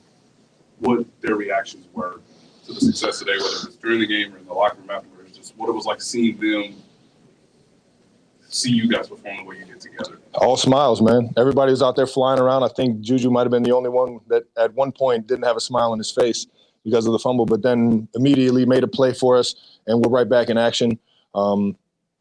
what 0.80 1.06
their 1.22 1.36
reactions 1.36 1.88
were 1.94 2.22
to 2.66 2.74
the 2.74 2.80
success 2.80 3.20
today, 3.20 3.38
whether 3.38 3.56
it 3.56 3.66
was 3.66 3.78
during 3.82 4.00
the 4.00 4.08
game 4.08 4.34
or 4.34 4.38
in 4.38 4.46
the 4.46 4.54
locker 4.54 4.78
room 4.78 4.90
afterwards, 4.92 5.36
just 5.36 5.58
what 5.58 5.68
it 5.68 5.74
was 5.74 5.86
like 5.86 6.02
seeing 6.02 6.38
them 6.38 6.76
see 8.52 8.72
you 8.72 8.88
guys 8.88 9.08
perform 9.10 9.38
the 9.38 9.44
way 9.44 9.58
you 9.58 9.66
did 9.66 9.80
together. 9.80 10.20
All 10.36 10.58
smiles, 10.58 11.02
man. 11.02 11.34
Everybody 11.38 11.72
was 11.72 11.82
out 11.82 11.96
there 11.96 12.08
flying 12.08 12.40
around. 12.40 12.64
I 12.64 12.68
think 12.70 13.02
Juju 13.02 13.30
might 13.30 13.42
have 13.42 13.52
been 13.52 13.64
the 13.64 13.74
only 13.74 13.90
one 13.90 14.20
that 14.28 14.44
at 14.58 14.74
one 14.74 14.92
point 14.92 15.28
didn't 15.28 15.46
have 15.46 15.58
a 15.58 15.62
smile 15.62 15.92
on 15.92 15.98
his 15.98 16.12
face 16.12 16.48
because 16.84 17.06
of 17.06 17.14
the 17.14 17.20
fumble, 17.20 17.46
but 17.46 17.62
then 17.62 18.08
immediately 18.16 18.66
made 18.66 18.84
a 18.84 18.88
play 18.88 19.14
for 19.14 19.38
us, 19.38 19.80
and 19.88 20.04
we're 20.04 20.12
right 20.12 20.30
back 20.30 20.50
in 20.50 20.58
action. 20.58 21.00
Um, 21.36 21.78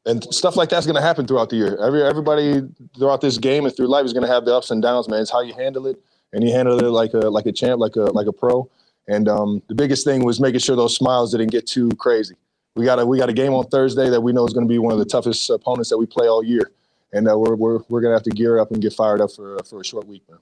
and 0.07 0.23
stuff 0.33 0.57
like 0.57 0.69
that's 0.71 0.87
going 0.87 0.97
to 0.97 1.03
happen 1.03 1.27
throughout 1.27 1.51
the 1.51 1.57
year. 1.57 1.77
Every 1.85 2.03
everybody 2.03 2.63
throughout 2.99 3.21
this 3.21 3.39
game 3.39 3.67
and 3.67 3.75
through 3.75 3.89
life 3.89 4.05
is 4.05 4.13
going 4.13 4.27
to 4.27 4.33
have 4.33 4.45
the 4.45 4.55
ups 4.55 4.71
and 4.71 4.83
downs, 4.83 5.09
man. 5.09 5.21
It's 5.21 5.31
how 5.31 5.41
you 5.41 5.53
handle 5.55 5.87
it, 5.87 5.99
and 6.33 6.43
you 6.43 6.53
handle 6.53 6.79
it 6.79 6.89
like 6.91 7.13
a 7.13 7.29
like 7.29 7.47
a 7.47 7.53
champ, 7.53 7.81
like 7.81 7.97
a 7.97 8.05
like 8.13 8.27
a 8.27 8.33
pro. 8.33 8.71
And 9.09 9.29
um, 9.29 9.63
the 9.69 9.75
biggest 9.75 10.05
thing 10.05 10.25
was 10.25 10.41
making 10.41 10.61
sure 10.61 10.77
those 10.77 10.95
smiles 10.95 11.33
didn't 11.33 11.51
get 11.51 11.67
too 11.67 11.91
crazy. 11.93 12.37
We 12.77 12.85
got 12.85 12.99
a 12.99 13.07
we 13.07 13.19
got 13.19 13.29
a 13.29 13.33
game 13.33 13.53
on 13.53 13.67
Thursday 13.67 14.09
that 14.11 14.21
we 14.21 14.33
know 14.33 14.47
is 14.47 14.53
going 14.53 14.67
to 14.67 14.69
be 14.69 14.79
one 14.79 14.93
of 14.93 14.99
the 14.99 15.05
toughest 15.05 15.51
opponents 15.51 15.91
that 15.91 15.99
we 15.99 16.07
play 16.07 16.29
all 16.29 16.43
year, 16.43 16.71
and 17.13 17.29
uh, 17.29 17.37
we're 17.37 17.57
we're 17.57 17.79
we're 17.89 18.01
going 18.01 18.13
to 18.13 18.17
have 18.17 18.23
to 18.23 18.31
gear 18.31 18.59
up 18.61 18.71
and 18.71 18.81
get 18.81 18.93
fired 18.93 19.21
up 19.21 19.33
for 19.33 19.59
for 19.65 19.81
a 19.81 19.85
short 19.85 20.07
week, 20.07 20.23
man. 20.29 20.39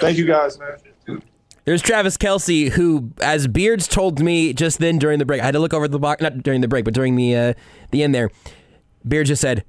Thank 0.00 0.16
you, 0.16 0.26
guys, 0.26 0.58
man. 0.58 1.22
There's 1.66 1.80
Travis 1.80 2.18
Kelce, 2.18 2.70
who, 2.70 3.10
as 3.22 3.46
Beards 3.46 3.88
told 3.88 4.20
me 4.20 4.52
just 4.52 4.80
then 4.80 4.98
during 4.98 5.18
the 5.18 5.24
break, 5.24 5.40
I 5.40 5.46
had 5.46 5.52
to 5.52 5.60
look 5.60 5.72
over 5.72 5.88
the 5.88 5.98
box, 5.98 6.20
not 6.22 6.42
during 6.42 6.60
the 6.60 6.68
break, 6.68 6.84
but 6.84 6.92
during 6.92 7.16
the 7.16 7.36
uh, 7.36 7.54
the 7.90 8.02
end 8.02 8.14
there. 8.14 8.30
Beards 9.06 9.28
just 9.28 9.42
said 9.42 9.64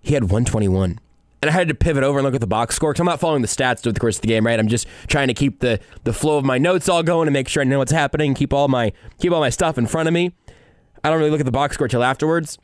he 0.00 0.14
had 0.14 0.24
121. 0.24 0.98
And 1.42 1.48
I 1.48 1.52
had 1.52 1.68
to 1.68 1.74
pivot 1.74 2.04
over 2.04 2.18
and 2.18 2.24
look 2.24 2.34
at 2.34 2.40
the 2.40 2.46
box 2.46 2.76
score 2.76 2.92
because 2.92 3.00
I'm 3.00 3.06
not 3.06 3.18
following 3.18 3.40
the 3.40 3.48
stats 3.48 3.80
through 3.80 3.92
the 3.92 4.00
course 4.00 4.16
of 4.16 4.22
the 4.22 4.28
game, 4.28 4.44
right? 4.44 4.58
I'm 4.58 4.68
just 4.68 4.86
trying 5.08 5.28
to 5.28 5.34
keep 5.34 5.60
the, 5.60 5.80
the 6.04 6.12
flow 6.12 6.36
of 6.36 6.44
my 6.44 6.58
notes 6.58 6.86
all 6.86 7.02
going 7.02 7.28
and 7.28 7.32
make 7.32 7.48
sure 7.48 7.62
I 7.62 7.64
know 7.64 7.78
what's 7.78 7.92
happening, 7.92 8.34
keep 8.34 8.52
all 8.52 8.68
my 8.68 8.92
keep 9.18 9.32
all 9.32 9.40
my 9.40 9.48
stuff 9.48 9.78
in 9.78 9.86
front 9.86 10.06
of 10.06 10.12
me. 10.12 10.34
I 11.02 11.10
don't 11.10 11.18
really 11.18 11.30
look 11.30 11.40
at 11.40 11.46
the 11.46 11.52
box 11.52 11.74
score 11.74 11.88
till 11.88 12.02
afterwards. 12.02 12.58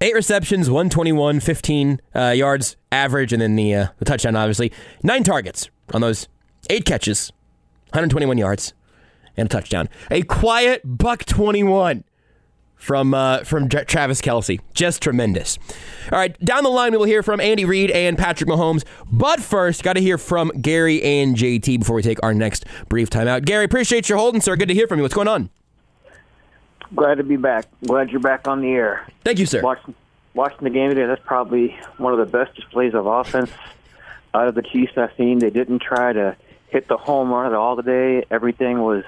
Eight 0.00 0.14
receptions, 0.14 0.70
121, 0.70 1.40
15 1.40 2.00
uh, 2.14 2.28
yards 2.28 2.76
average, 2.92 3.32
and 3.32 3.42
then 3.42 3.56
the, 3.56 3.74
uh, 3.74 3.86
the 3.98 4.04
touchdown, 4.04 4.36
obviously. 4.36 4.72
Nine 5.02 5.24
targets 5.24 5.70
on 5.92 6.00
those 6.02 6.28
eight 6.70 6.84
catches, 6.84 7.32
121 7.90 8.38
yards, 8.38 8.74
and 9.36 9.46
a 9.46 9.48
touchdown. 9.48 9.88
A 10.10 10.22
quiet 10.22 10.82
buck 10.84 11.24
21 11.24 12.04
from 12.76 13.12
uh, 13.12 13.42
from 13.42 13.68
Tra- 13.68 13.84
Travis 13.84 14.22
Kelce. 14.22 14.60
Just 14.72 15.02
tremendous. 15.02 15.58
All 16.12 16.18
right, 16.18 16.38
down 16.44 16.62
the 16.62 16.70
line, 16.70 16.92
we 16.92 16.98
will 16.98 17.04
hear 17.04 17.24
from 17.24 17.40
Andy 17.40 17.64
Reid 17.64 17.90
and 17.90 18.16
Patrick 18.16 18.48
Mahomes. 18.48 18.84
But 19.10 19.40
first, 19.40 19.82
got 19.82 19.94
to 19.94 20.00
hear 20.00 20.16
from 20.16 20.50
Gary 20.60 21.02
and 21.02 21.36
JT 21.36 21.80
before 21.80 21.96
we 21.96 22.02
take 22.02 22.22
our 22.22 22.32
next 22.32 22.64
brief 22.88 23.10
timeout. 23.10 23.44
Gary, 23.44 23.64
appreciate 23.64 24.08
your 24.08 24.18
holding, 24.18 24.40
sir. 24.40 24.54
Good 24.56 24.68
to 24.68 24.74
hear 24.74 24.86
from 24.86 25.00
you. 25.00 25.02
What's 25.02 25.14
going 25.14 25.28
on? 25.28 25.50
Glad 26.94 27.16
to 27.16 27.24
be 27.24 27.36
back. 27.36 27.66
Glad 27.86 28.10
you're 28.10 28.20
back 28.20 28.48
on 28.48 28.60
the 28.60 28.68
air. 28.68 29.06
Thank 29.24 29.38
you, 29.38 29.46
sir. 29.46 29.60
Watching, 29.62 29.94
watching 30.34 30.64
the 30.64 30.70
game 30.70 30.90
today, 30.90 31.06
that's 31.06 31.22
probably 31.24 31.76
one 31.98 32.12
of 32.12 32.18
the 32.18 32.38
best 32.38 32.54
displays 32.54 32.94
of 32.94 33.06
offense 33.06 33.50
out 34.34 34.48
of 34.48 34.54
the 34.54 34.62
Chiefs 34.62 34.92
I've 34.96 35.12
seen. 35.16 35.38
They 35.38 35.50
didn't 35.50 35.82
try 35.82 36.12
to 36.12 36.36
hit 36.68 36.88
the 36.88 36.96
home 36.96 37.30
run 37.30 37.46
at 37.46 37.54
all 37.54 37.76
today. 37.76 38.24
Everything 38.30 38.80
was 38.80 39.04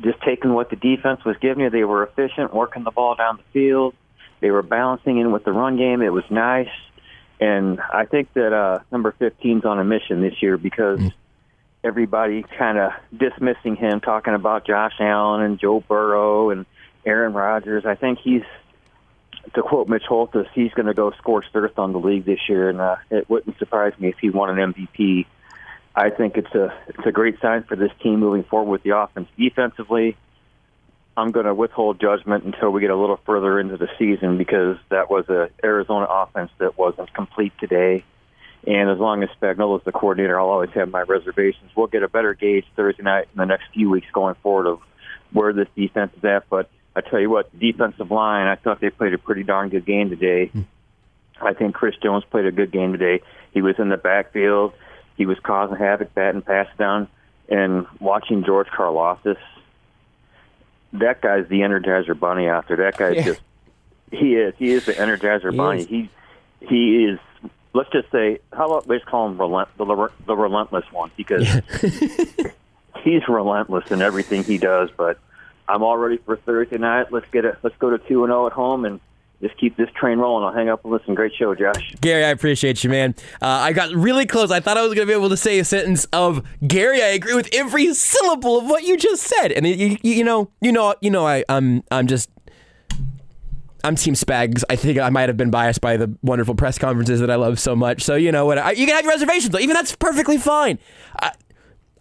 just 0.00 0.20
taking 0.22 0.54
what 0.54 0.70
the 0.70 0.76
defense 0.76 1.24
was 1.24 1.36
giving 1.40 1.64
you. 1.64 1.70
They 1.70 1.84
were 1.84 2.04
efficient, 2.04 2.54
working 2.54 2.84
the 2.84 2.90
ball 2.90 3.14
down 3.14 3.36
the 3.36 3.42
field. 3.52 3.94
They 4.40 4.50
were 4.50 4.62
balancing 4.62 5.18
in 5.18 5.32
with 5.32 5.44
the 5.44 5.52
run 5.52 5.76
game. 5.76 6.00
It 6.02 6.12
was 6.12 6.24
nice. 6.30 6.70
And 7.38 7.80
I 7.80 8.06
think 8.06 8.32
that 8.34 8.52
uh, 8.52 8.80
number 8.90 9.14
15's 9.18 9.64
on 9.64 9.78
a 9.78 9.84
mission 9.84 10.20
this 10.20 10.42
year 10.42 10.56
because 10.56 11.00
everybody 11.82 12.44
kind 12.58 12.78
of 12.78 12.92
dismissing 13.16 13.76
him, 13.76 14.00
talking 14.00 14.34
about 14.34 14.66
Josh 14.66 14.94
Allen 15.00 15.42
and 15.42 15.58
Joe 15.58 15.80
Burrow 15.80 16.50
and 16.50 16.66
Aaron 17.04 17.32
Rodgers. 17.32 17.84
I 17.86 17.94
think 17.94 18.18
he's, 18.18 18.42
to 19.54 19.62
quote 19.62 19.88
Mitch 19.88 20.04
Holthus, 20.08 20.46
he's 20.54 20.72
going 20.72 20.86
to 20.86 20.94
go 20.94 21.12
scorched 21.12 21.50
earth 21.54 21.78
on 21.78 21.92
the 21.92 21.98
league 21.98 22.24
this 22.24 22.40
year, 22.48 22.68
and 22.68 22.80
uh, 22.80 22.96
it 23.10 23.28
wouldn't 23.28 23.58
surprise 23.58 23.92
me 23.98 24.08
if 24.08 24.18
he 24.20 24.30
won 24.30 24.58
an 24.58 24.72
MVP. 24.72 25.26
I 25.94 26.10
think 26.10 26.36
it's 26.36 26.54
a 26.54 26.72
it's 26.86 27.04
a 27.04 27.10
great 27.10 27.40
sign 27.40 27.64
for 27.64 27.76
this 27.76 27.90
team 28.00 28.20
moving 28.20 28.44
forward 28.44 28.70
with 28.70 28.82
the 28.84 28.96
offense. 28.96 29.28
Defensively, 29.36 30.16
I'm 31.16 31.32
going 31.32 31.46
to 31.46 31.54
withhold 31.54 32.00
judgment 32.00 32.44
until 32.44 32.70
we 32.70 32.80
get 32.80 32.90
a 32.90 32.96
little 32.96 33.18
further 33.26 33.58
into 33.58 33.76
the 33.76 33.88
season 33.98 34.38
because 34.38 34.76
that 34.90 35.10
was 35.10 35.28
a 35.28 35.50
Arizona 35.64 36.06
offense 36.08 36.50
that 36.58 36.78
wasn't 36.78 37.12
complete 37.12 37.52
today. 37.58 38.04
And 38.66 38.90
as 38.90 38.98
long 38.98 39.22
as 39.22 39.30
Spagnuolo's 39.40 39.84
the 39.84 39.92
coordinator, 39.92 40.38
I'll 40.38 40.50
always 40.50 40.70
have 40.70 40.90
my 40.90 41.02
reservations. 41.02 41.70
We'll 41.74 41.86
get 41.86 42.02
a 42.02 42.08
better 42.08 42.34
gauge 42.34 42.66
Thursday 42.76 43.02
night 43.02 43.28
in 43.32 43.38
the 43.38 43.46
next 43.46 43.64
few 43.72 43.90
weeks 43.90 44.06
going 44.12 44.34
forward 44.42 44.66
of 44.66 44.80
where 45.32 45.52
this 45.52 45.68
defense 45.74 46.12
is 46.16 46.24
at. 46.24 46.48
But 46.48 46.70
I 46.96 47.00
tell 47.02 47.20
you 47.20 47.30
what, 47.30 47.56
defensive 47.58 48.10
line, 48.10 48.46
I 48.46 48.56
thought 48.56 48.80
they 48.80 48.90
played 48.90 49.14
a 49.14 49.18
pretty 49.18 49.42
darn 49.44 49.68
good 49.68 49.84
game 49.86 50.10
today. 50.10 50.46
Hmm. 50.46 50.62
I 51.40 51.54
think 51.54 51.74
Chris 51.74 51.94
Jones 52.02 52.24
played 52.30 52.46
a 52.46 52.52
good 52.52 52.70
game 52.70 52.92
today. 52.92 53.22
He 53.52 53.62
was 53.62 53.78
in 53.78 53.88
the 53.88 53.96
backfield. 53.96 54.72
He 55.16 55.24
was 55.26 55.38
causing 55.40 55.76
havoc, 55.76 56.12
batting 56.14 56.42
pass 56.42 56.66
down, 56.78 57.08
and 57.48 57.86
watching 58.00 58.44
George 58.44 58.66
Karlaftis. 58.68 59.36
That 60.94 61.20
guy's 61.20 61.46
the 61.48 61.60
Energizer 61.60 62.18
Bunny 62.18 62.48
out 62.48 62.66
there. 62.68 62.78
That 62.78 62.96
guy's 62.96 63.16
Yeah. 63.16 63.22
just 63.24 63.40
he 64.10 64.34
is. 64.34 64.54
He 64.58 64.70
is 64.72 64.86
the 64.86 64.92
Energizer 64.94 65.52
He 65.52 65.56
Bunny. 65.56 65.82
is. 65.82 65.86
He 65.88 66.10
he 66.66 67.04
is. 67.04 67.18
Let's 67.72 67.90
just 67.90 68.10
say, 68.10 68.40
how 68.52 68.66
about 68.66 68.88
let's 68.88 69.04
call 69.04 69.28
him 69.28 69.38
relent, 69.38 69.68
the, 69.76 70.10
the 70.26 70.36
relentless 70.36 70.84
one 70.90 71.10
because 71.16 71.46
he's 73.04 73.26
relentless 73.28 73.90
in 73.90 74.02
everything 74.02 74.42
he 74.42 74.58
does. 74.58 74.90
But 74.96 75.18
I'm 75.70 75.82
all 75.82 75.96
ready 75.96 76.18
for 76.18 76.36
Thursday 76.36 76.78
night. 76.78 77.12
Let's 77.12 77.26
get 77.30 77.44
it. 77.44 77.56
Let's 77.62 77.76
go 77.78 77.90
to 77.90 77.98
two 77.98 78.24
and 78.24 78.30
zero 78.30 78.46
at 78.46 78.52
home 78.52 78.84
and 78.84 78.98
just 79.40 79.56
keep 79.56 79.76
this 79.76 79.88
train 79.94 80.18
rolling. 80.18 80.44
I'll 80.44 80.52
hang 80.52 80.68
up 80.68 80.84
and 80.84 80.92
listen. 80.92 81.14
Great 81.14 81.32
show, 81.34 81.54
Josh. 81.54 81.94
Gary, 82.00 82.24
I 82.24 82.28
appreciate 82.28 82.82
you, 82.82 82.90
man. 82.90 83.14
Uh, 83.40 83.46
I 83.46 83.72
got 83.72 83.90
really 83.92 84.26
close. 84.26 84.50
I 84.50 84.60
thought 84.60 84.76
I 84.76 84.82
was 84.82 84.94
going 84.94 85.06
to 85.06 85.10
be 85.10 85.16
able 85.16 85.28
to 85.30 85.36
say 85.36 85.58
a 85.58 85.64
sentence 85.64 86.06
of 86.12 86.44
Gary. 86.66 87.02
I 87.02 87.08
agree 87.08 87.34
with 87.34 87.48
every 87.54 87.94
syllable 87.94 88.58
of 88.58 88.64
what 88.66 88.82
you 88.82 88.96
just 88.96 89.22
said, 89.22 89.52
and 89.52 89.66
you, 89.66 89.96
you, 90.02 90.12
you 90.12 90.24
know, 90.24 90.50
you 90.60 90.72
know, 90.72 90.94
you 91.00 91.10
know, 91.10 91.26
I, 91.26 91.44
I'm, 91.48 91.82
I'm 91.90 92.06
just. 92.06 92.30
I'm 93.82 93.96
Team 93.96 94.12
Spags. 94.12 94.62
I 94.68 94.76
think 94.76 94.98
I 94.98 95.08
might 95.08 95.30
have 95.30 95.38
been 95.38 95.50
biased 95.50 95.80
by 95.80 95.96
the 95.96 96.14
wonderful 96.22 96.54
press 96.54 96.76
conferences 96.76 97.20
that 97.20 97.30
I 97.30 97.36
love 97.36 97.58
so 97.58 97.74
much. 97.74 98.02
So 98.02 98.14
you 98.14 98.30
know 98.30 98.44
what? 98.44 98.58
I, 98.58 98.72
you 98.72 98.84
can 98.84 98.94
have 98.94 99.04
your 99.04 99.12
reservations. 99.12 99.58
Even 99.58 99.72
that's 99.72 99.96
perfectly 99.96 100.36
fine. 100.36 100.78
I, 101.18 101.32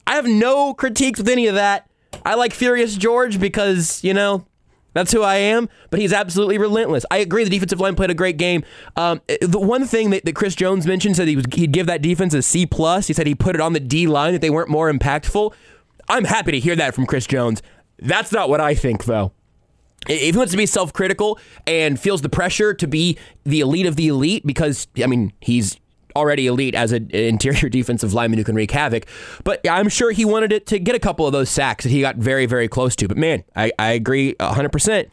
I 0.05 0.15
have 0.15 0.27
no 0.27 0.73
critiques 0.73 1.19
with 1.19 1.29
any 1.29 1.47
of 1.47 1.55
that. 1.55 1.88
I 2.25 2.35
like 2.35 2.53
Furious 2.53 2.95
George 2.95 3.39
because 3.39 4.03
you 4.03 4.13
know 4.13 4.45
that's 4.93 5.11
who 5.11 5.21
I 5.21 5.35
am, 5.35 5.69
but 5.89 5.99
he's 5.99 6.13
absolutely 6.13 6.57
relentless. 6.57 7.05
I 7.11 7.17
agree. 7.17 7.43
The 7.43 7.49
defensive 7.49 7.79
line 7.79 7.95
played 7.95 8.09
a 8.09 8.15
great 8.15 8.37
game. 8.37 8.63
Um, 8.95 9.21
the 9.41 9.59
one 9.59 9.85
thing 9.85 10.09
that, 10.09 10.25
that 10.25 10.35
Chris 10.35 10.55
Jones 10.55 10.87
mentioned 10.87 11.15
said 11.15 11.27
he 11.27 11.35
was 11.35 11.45
he'd 11.53 11.71
give 11.71 11.85
that 11.87 12.01
defense 12.01 12.33
a 12.33 12.41
C 12.41 12.65
plus. 12.65 13.07
He 13.07 13.13
said 13.13 13.27
he 13.27 13.35
put 13.35 13.55
it 13.55 13.61
on 13.61 13.73
the 13.73 13.79
D 13.79 14.07
line 14.07 14.33
that 14.33 14.41
they 14.41 14.49
weren't 14.49 14.69
more 14.69 14.91
impactful. 14.91 15.53
I'm 16.09 16.25
happy 16.25 16.51
to 16.51 16.59
hear 16.59 16.75
that 16.75 16.95
from 16.95 17.05
Chris 17.05 17.27
Jones. 17.27 17.61
That's 17.99 18.31
not 18.31 18.49
what 18.49 18.61
I 18.61 18.73
think 18.73 19.05
though. 19.05 19.31
If 20.07 20.33
he 20.33 20.37
wants 20.37 20.51
to 20.51 20.57
be 20.57 20.65
self 20.65 20.93
critical 20.93 21.39
and 21.67 21.99
feels 21.99 22.21
the 22.21 22.29
pressure 22.29 22.73
to 22.73 22.87
be 22.87 23.17
the 23.43 23.59
elite 23.59 23.85
of 23.85 23.95
the 23.95 24.07
elite, 24.07 24.45
because 24.45 24.87
I 25.01 25.07
mean 25.07 25.33
he's 25.39 25.77
already 26.19 26.47
elite 26.47 26.75
as 26.75 26.91
an 26.91 27.09
interior 27.11 27.69
defensive 27.69 28.13
lineman 28.13 28.37
who 28.37 28.43
can 28.43 28.55
wreak 28.55 28.71
havoc. 28.71 29.05
But 29.43 29.67
I'm 29.67 29.89
sure 29.89 30.11
he 30.11 30.25
wanted 30.25 30.51
it 30.51 30.67
to 30.67 30.79
get 30.79 30.95
a 30.95 30.99
couple 30.99 31.25
of 31.25 31.31
those 31.31 31.49
sacks 31.49 31.83
that 31.83 31.89
he 31.89 32.01
got 32.01 32.17
very, 32.17 32.45
very 32.45 32.67
close 32.67 32.95
to. 32.97 33.07
But 33.07 33.17
man, 33.17 33.43
I, 33.55 33.71
I 33.79 33.91
agree 33.91 34.35
100%. 34.35 35.09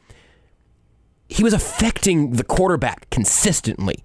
He 1.28 1.42
was 1.42 1.54
affecting 1.54 2.32
the 2.32 2.44
quarterback 2.44 3.08
consistently. 3.10 4.04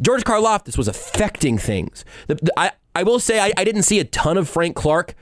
George 0.00 0.22
Karlaftis 0.24 0.76
was 0.76 0.88
affecting 0.88 1.58
things. 1.58 2.04
The, 2.26 2.36
the, 2.36 2.52
I, 2.56 2.72
I 2.94 3.02
will 3.02 3.18
say 3.18 3.40
I, 3.40 3.52
I 3.56 3.64
didn't 3.64 3.82
see 3.82 4.00
a 4.00 4.04
ton 4.04 4.36
of 4.36 4.48
Frank 4.48 4.76
Clark 4.76 5.14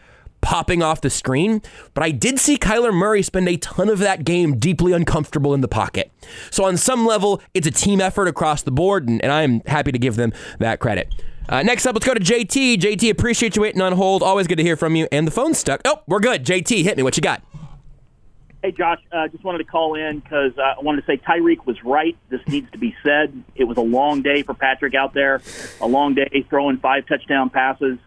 popping 0.47 0.80
off 0.80 1.01
the 1.01 1.11
screen, 1.11 1.61
but 1.92 2.05
I 2.05 2.12
did 2.12 2.38
see 2.38 2.57
Kyler 2.57 2.94
Murray 2.94 3.20
spend 3.20 3.49
a 3.49 3.57
ton 3.57 3.88
of 3.88 3.99
that 3.99 4.24
game 4.24 4.59
deeply 4.59 4.92
uncomfortable 4.92 5.53
in 5.55 5.61
the 5.61 5.66
pocket. 5.66 6.12
So, 6.53 6.64
on 6.64 6.76
some 6.76 7.05
level, 7.05 7.42
it's 7.53 7.66
a 7.66 7.70
team 7.72 8.01
effort 8.01 8.28
across 8.28 8.62
the 8.62 8.70
board, 8.70 9.09
and, 9.09 9.20
and 9.24 9.32
I 9.32 9.42
am 9.42 9.61
happy 9.66 9.90
to 9.90 9.99
give 9.99 10.14
them 10.14 10.32
that 10.61 10.78
credit. 10.78 11.12
Uh, 11.49 11.64
next 11.64 11.84
up, 11.84 11.97
let's 11.97 12.07
go 12.07 12.14
to 12.14 12.20
JT. 12.20 12.76
JT, 12.76 13.11
appreciate 13.11 13.57
you 13.57 13.62
waiting 13.62 13.80
on 13.80 13.92
hold. 13.94 14.22
Always 14.22 14.47
good 14.47 14.59
to 14.59 14.62
hear 14.62 14.76
from 14.76 14.94
you. 14.94 15.09
And 15.11 15.26
the 15.26 15.32
phone's 15.32 15.59
stuck. 15.59 15.80
Oh, 15.84 16.03
we're 16.07 16.20
good. 16.20 16.44
JT, 16.44 16.84
hit 16.84 16.97
me. 16.97 17.03
What 17.03 17.16
you 17.16 17.22
got? 17.22 17.42
Hey, 18.62 18.70
Josh, 18.70 19.01
uh, 19.11 19.26
just 19.26 19.42
wanted 19.42 19.59
to 19.59 19.64
call 19.64 19.97
in 19.97 20.20
because 20.20 20.53
uh, 20.59 20.74
I 20.78 20.80
wanted 20.80 21.01
to 21.01 21.07
say 21.07 21.16
Tyreek 21.16 21.66
was 21.66 21.82
right. 21.84 22.16
This 22.28 22.40
needs 22.47 22.70
to 22.70 22.78
be 22.78 22.94
said. 23.03 23.42
It 23.57 23.64
was 23.64 23.78
a 23.78 23.82
long 23.82 24.22
day 24.22 24.42
for 24.42 24.55
Patrick 24.55 24.94
out 24.94 25.12
there, 25.12 25.42
a 25.80 25.88
long 25.88 26.14
day 26.14 26.47
throwing 26.49 26.78
five 26.78 27.07
touchdown 27.09 27.51
passes. 27.51 27.99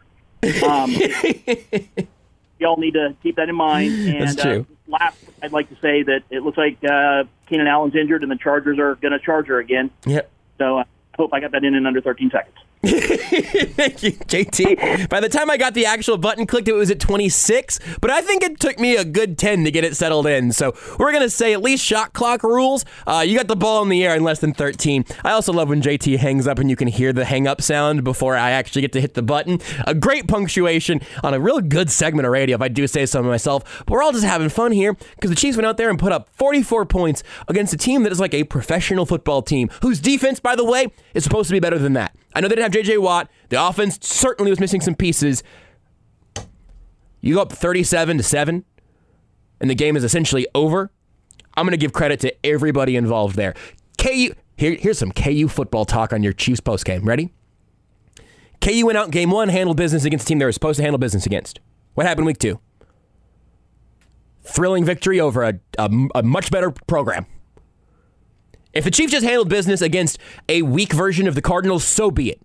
Um, 0.64 0.96
y'all 2.60 2.78
need 2.78 2.94
to 2.94 3.16
keep 3.24 3.38
that 3.38 3.50
in 3.50 3.56
mind. 3.56 3.94
And 4.10 4.28
That's 4.28 4.42
true. 4.42 4.66
Uh, 4.70 4.92
last, 4.98 5.18
I'd 5.42 5.52
like 5.52 5.70
to 5.70 5.76
say 5.82 6.04
that 6.04 6.24
it 6.30 6.44
looks 6.44 6.58
like 6.58 6.84
uh, 6.84 7.24
Keenan 7.48 7.68
Allen's 7.68 7.96
injured, 7.96 8.24
and 8.24 8.32
the 8.32 8.38
Chargers 8.38 8.80
are 8.80 8.96
going 8.96 9.12
to 9.12 9.20
charge 9.20 9.48
her 9.48 9.60
again. 9.60 9.92
Yep. 10.06 10.30
So 10.58 10.80
uh, 10.80 10.82
I 10.82 11.18
hope 11.18 11.34
I 11.34 11.40
got 11.40 11.52
that 11.52 11.64
in 11.64 11.76
in 11.76 11.86
under 11.86 12.02
13 12.02 12.32
seconds. 12.32 12.56
Thank 12.82 14.04
you, 14.04 14.12
JT. 14.14 15.10
By 15.10 15.20
the 15.20 15.28
time 15.28 15.50
I 15.50 15.58
got 15.58 15.74
the 15.74 15.86
actual 15.86 16.18
button 16.18 16.48
clicked, 16.48 16.70
it 16.70 16.74
was 16.74 16.90
at 16.90 17.00
26, 17.02 17.78
but 18.00 18.10
I 18.10 18.22
think 18.22 18.42
it 18.42 18.58
took 18.58 18.80
me 18.80 18.96
a 18.96 19.04
good 19.04 19.38
10 19.38 19.66
to 19.66 19.72
get 19.72 19.84
it 19.84 19.98
settled 19.98 20.26
in. 20.28 20.54
So 20.54 20.74
we're 20.98 21.12
going 21.12 21.24
to 21.24 21.30
say 21.30 21.52
at 21.52 21.62
least 21.62 21.84
shot 21.84 22.14
clock 22.14 22.42
rules. 22.42 22.86
Uh, 23.06 23.26
you 23.28 23.38
got 23.38 23.50
the 23.50 23.58
ball 23.58 23.84
in 23.84 23.90
the 23.90 24.06
air 24.06 24.16
in 24.16 24.24
less 24.24 24.40
than 24.40 24.54
13. 24.54 25.04
I 25.26 25.32
also 25.32 25.52
love 25.52 25.68
when 25.68 25.82
JT 25.82 26.20
hangs 26.20 26.48
up 26.48 26.58
and 26.58 26.70
you 26.70 26.78
can 26.78 26.88
hear 26.88 27.12
the 27.12 27.26
hang 27.26 27.48
up 27.48 27.62
sound 27.62 28.06
before 28.06 28.38
I 28.38 28.52
actually 28.52 28.82
get 28.82 28.94
to 28.94 29.02
hit 29.02 29.14
the 29.14 29.24
button. 29.24 29.60
A 29.86 29.94
great 29.94 30.30
punctuation 30.30 31.02
on 31.22 31.34
a 31.34 31.40
real 31.40 31.60
good 31.60 31.90
segment 31.90 32.28
of 32.28 32.32
radio, 32.32 32.56
if 32.56 32.62
I 32.62 32.70
do 32.70 32.88
say 32.88 33.06
so 33.06 33.22
myself. 33.22 33.84
But 33.86 33.94
we're 33.94 34.04
all 34.04 34.14
just 34.14 34.24
having 34.24 34.48
fun 34.48 34.72
here 34.72 34.94
because 34.94 35.30
the 35.30 35.36
Chiefs 35.36 35.58
went 35.58 35.68
out 35.68 35.76
there 35.76 35.90
and 35.90 36.00
put 36.00 36.14
up 36.14 36.30
44 36.36 36.86
points 36.86 37.24
against 37.50 37.74
a 37.74 37.78
team 37.78 38.04
that 38.04 38.14
is 38.14 38.22
like 38.22 38.34
a 38.34 38.46
professional 38.46 39.06
football 39.06 39.42
team, 39.42 39.70
whose 39.82 40.00
defense, 40.00 40.40
by 40.40 40.56
the 40.56 40.64
way, 40.64 40.88
is 41.14 41.26
supposed 41.26 41.50
to 41.50 41.54
be 41.54 41.60
better 41.60 41.78
than 41.78 41.92
that. 41.94 42.16
I 42.34 42.42
know 42.42 42.48
they 42.48 42.56
didn't 42.56 42.74
have 42.74 42.86
J.J. 42.86 42.98
Watt. 43.00 43.30
The 43.50 43.64
offense 43.64 43.98
certainly 44.02 44.52
was 44.52 44.60
missing 44.60 44.82
some 44.82 44.96
pieces. 44.96 45.44
You 47.22 47.36
go 47.36 47.42
up 47.42 47.52
37 47.52 48.18
to 48.18 48.24
7, 48.24 48.66
and 49.60 49.70
the 49.70 49.76
game 49.76 49.98
is 49.98 50.04
essentially 50.04 50.48
over. 50.54 50.92
I'm 51.58 51.66
going 51.66 51.72
to 51.72 51.78
give 51.78 51.92
credit 51.92 52.20
to 52.22 52.34
everybody 52.46 52.96
involved 52.96 53.36
there. 53.36 53.54
KU, 53.98 54.34
here, 54.56 54.76
here's 54.80 54.98
some 54.98 55.12
KU 55.12 55.48
football 55.48 55.86
talk 55.86 56.14
on 56.14 56.24
your 56.24 56.34
Chiefs 56.34 56.62
post 56.62 56.86
game. 56.86 57.04
Ready? 57.04 57.34
KU 58.62 58.86
went 58.86 58.98
out 58.98 59.06
in 59.06 59.12
game 59.12 59.32
one, 59.32 59.50
handled 59.50 59.78
business 59.78 60.06
against 60.06 60.26
a 60.26 60.28
team 60.28 60.40
they 60.40 60.46
were 60.46 60.52
supposed 60.52 60.78
to 60.78 60.84
handle 60.84 60.98
business 60.98 61.26
against. 61.26 61.60
What 61.96 62.06
happened 62.06 62.28
week 62.28 62.38
two? 62.38 62.60
Thrilling 64.44 64.86
victory 64.86 65.20
over 65.20 65.44
a, 65.44 65.60
a, 65.78 65.90
a 66.16 66.24
much 66.24 66.52
better 66.52 66.72
program. 66.72 67.26
If 68.74 68.84
the 68.84 68.92
Chiefs 68.92 69.12
just 69.12 69.26
handled 69.26 69.50
business 69.50 69.82
against 69.82 70.20
a 70.48 70.62
weak 70.62 70.94
version 70.94 71.28
of 71.28 71.36
the 71.36 71.42
Cardinals, 71.42 71.84
so 71.84 72.12
be 72.12 72.30
it. 72.30 72.42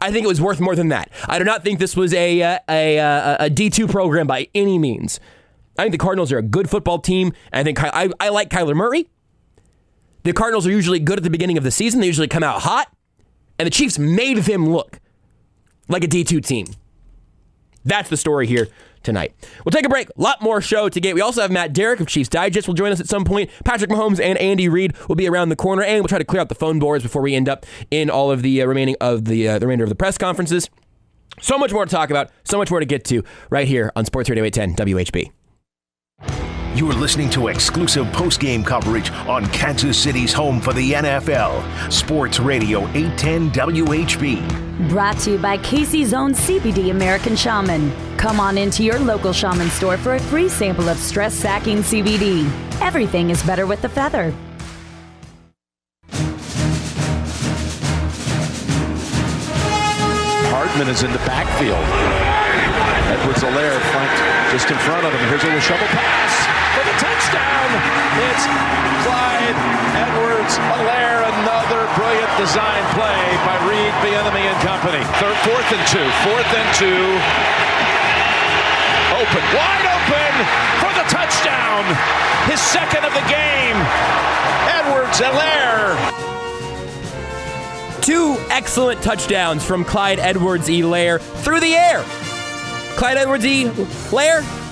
I 0.00 0.12
think 0.12 0.24
it 0.24 0.28
was 0.28 0.40
worth 0.40 0.60
more 0.60 0.76
than 0.76 0.88
that. 0.88 1.10
I 1.26 1.38
do 1.38 1.44
not 1.44 1.64
think 1.64 1.78
this 1.78 1.96
was 1.96 2.12
a 2.12 2.42
uh, 2.42 2.58
a, 2.68 2.96
a, 2.98 3.36
a 3.40 3.50
D2 3.50 3.90
program 3.90 4.26
by 4.26 4.48
any 4.54 4.78
means. 4.78 5.18
I 5.78 5.82
think 5.82 5.92
the 5.92 5.98
Cardinals 5.98 6.32
are 6.32 6.38
a 6.38 6.42
good 6.42 6.70
football 6.70 6.98
team. 6.98 7.32
I 7.52 7.62
think 7.62 7.82
I, 7.82 8.10
I 8.20 8.28
like 8.28 8.50
Kyler 8.50 8.74
Murray. 8.74 9.08
The 10.22 10.32
Cardinals 10.32 10.66
are 10.66 10.70
usually 10.70 10.98
good 10.98 11.18
at 11.18 11.22
the 11.22 11.30
beginning 11.30 11.58
of 11.58 11.64
the 11.64 11.70
season. 11.70 12.00
They 12.00 12.06
usually 12.06 12.28
come 12.28 12.42
out 12.42 12.62
hot. 12.62 12.88
And 13.58 13.66
the 13.66 13.70
Chiefs 13.70 13.98
made 13.98 14.38
them 14.38 14.68
look 14.68 14.98
like 15.88 16.04
a 16.04 16.08
D2 16.08 16.44
team. 16.44 16.66
That's 17.84 18.10
the 18.10 18.16
story 18.16 18.46
here 18.46 18.68
tonight. 19.06 19.34
We'll 19.64 19.70
take 19.70 19.86
a 19.86 19.88
break. 19.88 20.10
A 20.10 20.20
lot 20.20 20.42
more 20.42 20.60
show 20.60 20.90
to 20.90 21.00
get. 21.00 21.14
We 21.14 21.22
also 21.22 21.40
have 21.40 21.50
Matt 21.50 21.72
Derrick 21.72 22.00
of 22.00 22.06
Chiefs 22.06 22.28
Digest 22.28 22.68
will 22.68 22.74
join 22.74 22.92
us 22.92 23.00
at 23.00 23.08
some 23.08 23.24
point. 23.24 23.50
Patrick 23.64 23.90
Mahomes 23.90 24.20
and 24.20 24.36
Andy 24.38 24.68
Reid 24.68 24.94
will 25.08 25.16
be 25.16 25.28
around 25.28 25.48
the 25.48 25.56
corner, 25.56 25.82
and 25.82 26.02
we'll 26.02 26.08
try 26.08 26.18
to 26.18 26.24
clear 26.24 26.42
out 26.42 26.50
the 26.50 26.54
phone 26.54 26.78
boards 26.78 27.02
before 27.02 27.22
we 27.22 27.34
end 27.34 27.48
up 27.48 27.64
in 27.90 28.10
all 28.10 28.30
of 28.30 28.42
the 28.42 28.60
uh, 28.60 28.66
remaining 28.66 28.96
of 29.00 29.24
the 29.24 29.48
uh, 29.48 29.58
the 29.58 29.66
remainder 29.66 29.84
of 29.84 29.88
the 29.88 29.94
press 29.94 30.18
conferences. 30.18 30.68
So 31.40 31.56
much 31.56 31.72
more 31.72 31.84
to 31.84 31.90
talk 31.90 32.10
about. 32.10 32.30
So 32.44 32.58
much 32.58 32.70
more 32.70 32.80
to 32.80 32.86
get 32.86 33.04
to 33.06 33.22
right 33.48 33.68
here 33.68 33.92
on 33.94 34.04
Sports 34.04 34.28
Radio 34.28 34.44
810 34.44 34.86
WHB. 34.86 35.30
You're 36.76 36.92
listening 36.92 37.30
to 37.30 37.48
exclusive 37.48 38.12
post-game 38.12 38.62
coverage 38.62 39.10
on 39.10 39.46
Kansas 39.46 39.96
City's 39.96 40.34
home 40.34 40.60
for 40.60 40.74
the 40.74 40.92
NFL, 40.92 41.90
Sports 41.90 42.38
Radio 42.38 42.86
810 42.88 43.50
WHB. 43.52 44.90
Brought 44.90 45.16
to 45.20 45.30
you 45.30 45.38
by 45.38 45.56
KC's 45.56 46.12
own 46.12 46.34
CBD 46.34 46.90
American 46.90 47.34
Shaman. 47.34 47.90
Come 48.18 48.40
on 48.40 48.58
into 48.58 48.82
your 48.82 48.98
local 48.98 49.32
shaman 49.32 49.70
store 49.70 49.96
for 49.96 50.16
a 50.16 50.20
free 50.20 50.50
sample 50.50 50.90
of 50.90 50.98
stress 50.98 51.32
sacking 51.32 51.78
CBD. 51.78 52.44
Everything 52.82 53.30
is 53.30 53.42
better 53.44 53.66
with 53.66 53.80
the 53.80 53.88
feather. 53.88 54.34
Hartman 60.52 60.88
is 60.88 61.02
in 61.02 61.10
the 61.10 61.18
backfield. 61.20 61.86
Edwards 63.08 63.42
Helaire 63.42 63.80
flanked 63.92 64.52
just 64.52 64.70
in 64.70 64.76
front 64.80 65.06
of 65.06 65.12
him. 65.14 65.28
Here's 65.30 65.42
a 65.42 65.46
little 65.46 65.60
shovel 65.60 65.86
pass 65.86 66.26
for 66.36 66.52
the 66.52 66.65
touchdown. 67.36 67.68
It's 68.32 68.44
Clyde 69.04 69.58
Edwards 69.96 70.56
Helaire. 70.72 71.28
Another 71.44 71.84
brilliant 71.96 72.32
design 72.40 72.82
play 72.96 73.24
by 73.44 73.56
Reid 73.68 73.92
Bieniemy 74.00 74.44
and 74.48 74.58
company. 74.64 75.02
Third, 75.20 75.36
fourth 75.44 75.68
and 75.72 75.84
two. 75.88 76.06
Fourth 76.24 76.50
and 76.56 76.68
two. 76.74 77.04
Open, 79.16 79.44
wide 79.52 79.86
open 79.96 80.32
for 80.80 80.92
the 80.96 81.06
touchdown. 81.08 81.84
His 82.48 82.60
second 82.60 83.04
of 83.04 83.12
the 83.12 83.24
game. 83.28 83.76
Edwards 84.68 85.20
Helaire. 85.20 85.96
Two 88.02 88.36
excellent 88.50 89.02
touchdowns 89.02 89.64
from 89.64 89.84
Clyde 89.84 90.18
Edwards 90.18 90.68
Helaire 90.68 91.20
through 91.20 91.60
the 91.60 91.74
air. 91.74 92.02
Clyde 92.96 93.18
Edwards 93.18 93.44
Helaire. 93.44 94.65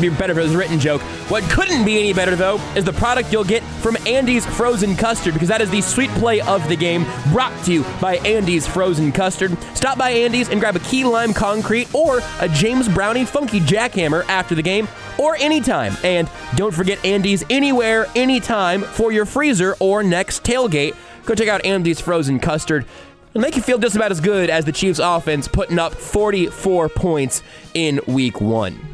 Be 0.00 0.08
better 0.08 0.32
if 0.32 0.38
it 0.38 0.42
was 0.42 0.56
written 0.56 0.80
joke. 0.80 1.02
What 1.28 1.42
couldn't 1.44 1.84
be 1.84 1.98
any 1.98 2.12
better, 2.12 2.34
though, 2.34 2.58
is 2.74 2.84
the 2.84 2.92
product 2.92 3.32
you'll 3.32 3.44
get 3.44 3.62
from 3.80 3.96
Andy's 4.06 4.46
Frozen 4.46 4.96
Custard, 4.96 5.34
because 5.34 5.48
that 5.48 5.60
is 5.60 5.70
the 5.70 5.80
sweet 5.80 6.10
play 6.10 6.40
of 6.40 6.66
the 6.68 6.76
game, 6.76 7.04
brought 7.30 7.52
to 7.64 7.72
you 7.72 7.84
by 8.00 8.16
Andy's 8.18 8.66
Frozen 8.66 9.12
Custard. 9.12 9.56
Stop 9.74 9.98
by 9.98 10.10
Andy's 10.10 10.48
and 10.48 10.60
grab 10.60 10.76
a 10.76 10.80
key 10.80 11.04
lime 11.04 11.34
concrete 11.34 11.94
or 11.94 12.20
a 12.40 12.48
James 12.48 12.88
Brownie 12.88 13.24
funky 13.24 13.60
jackhammer 13.60 14.24
after 14.28 14.54
the 14.54 14.62
game 14.62 14.88
or 15.18 15.36
anytime. 15.36 15.96
And 16.02 16.30
don't 16.56 16.74
forget 16.74 17.04
Andy's 17.04 17.44
anywhere, 17.50 18.06
anytime 18.16 18.82
for 18.82 19.12
your 19.12 19.26
freezer 19.26 19.76
or 19.78 20.02
next 20.02 20.42
tailgate. 20.42 20.96
Go 21.24 21.34
check 21.34 21.48
out 21.48 21.64
Andy's 21.64 22.00
Frozen 22.00 22.40
Custard. 22.40 22.86
It'll 23.30 23.42
make 23.42 23.56
you 23.56 23.62
feel 23.62 23.78
just 23.78 23.96
about 23.96 24.10
as 24.10 24.20
good 24.20 24.50
as 24.50 24.64
the 24.64 24.72
Chiefs 24.72 24.98
offense 24.98 25.48
putting 25.48 25.78
up 25.78 25.94
44 25.94 26.88
points 26.90 27.42
in 27.72 28.00
week 28.06 28.40
one. 28.40 28.91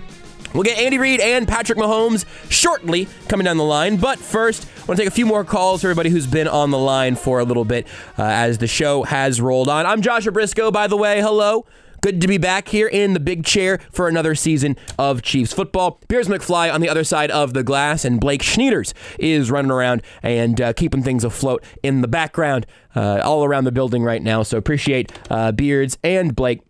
We'll 0.55 0.63
get 0.63 0.79
Andy 0.79 0.99
Reid 0.99 1.21
and 1.21 1.47
Patrick 1.47 1.79
Mahomes 1.79 2.25
shortly 2.51 3.09
coming 3.29 3.45
down 3.45 3.57
the 3.59 3.65
line. 3.65 3.97
But 3.97 4.19
first, 4.19 4.67
I 4.67 4.87
want 4.87 4.97
to 4.97 5.05
take 5.05 5.09
a 5.09 5.15
few 5.15 5.27
more 5.27 5.45
calls 5.45 5.83
for 5.83 5.89
everybody 5.89 6.11
who's 6.11 6.27
been 6.27 6.49
on 6.49 6.71
the 6.71 6.79
line 6.79 7.17
for 7.17 7.39
a 7.39 7.45
little 7.45 7.65
bit 7.65 7.87
uh, 8.19 8.23
as 8.25 8.59
the 8.59 8.67
show 8.67 9.03
has 9.03 9.41
rolled 9.41 9.69
on. 9.69 9.87
I'm 9.87 10.03
Joshua 10.03 10.33
Briscoe, 10.33 10.71
by 10.71 10.87
the 10.87 10.97
way. 10.97 11.21
Hello. 11.21 11.67
Good 12.01 12.21
to 12.21 12.29
be 12.29 12.39
back 12.39 12.69
here 12.69 12.87
in 12.87 13.13
the 13.13 13.21
big 13.21 13.45
chair 13.45 13.81
for 13.91 14.07
another 14.07 14.37
season 14.37 14.77
of 15.01 15.21
Chiefs 15.21 15.53
football. 15.53 15.99
Piers 16.07 16.29
McFly 16.29 16.73
on 16.73 16.81
the 16.81 16.89
other 16.89 17.03
side 17.03 17.31
of 17.33 17.55
the 17.55 17.65
glass, 17.65 18.05
and 18.05 18.21
Blake 18.21 18.43
Schneiders 18.43 18.95
is 19.19 19.51
running 19.51 19.73
around 19.73 20.03
and 20.23 20.61
uh, 20.61 20.73
keeping 20.75 21.03
things 21.03 21.25
afloat 21.25 21.65
in 21.83 22.01
the 22.01 22.07
background 22.07 22.67
uh, 22.95 23.21
all 23.25 23.45
around 23.45 23.65
the 23.65 23.73
building 23.73 24.05
right 24.05 24.23
now. 24.23 24.45
So 24.45 24.57
appreciate 24.57 25.13
uh, 25.29 25.51
Beards 25.51 25.99
and 26.05 26.37
Blake 26.37 26.61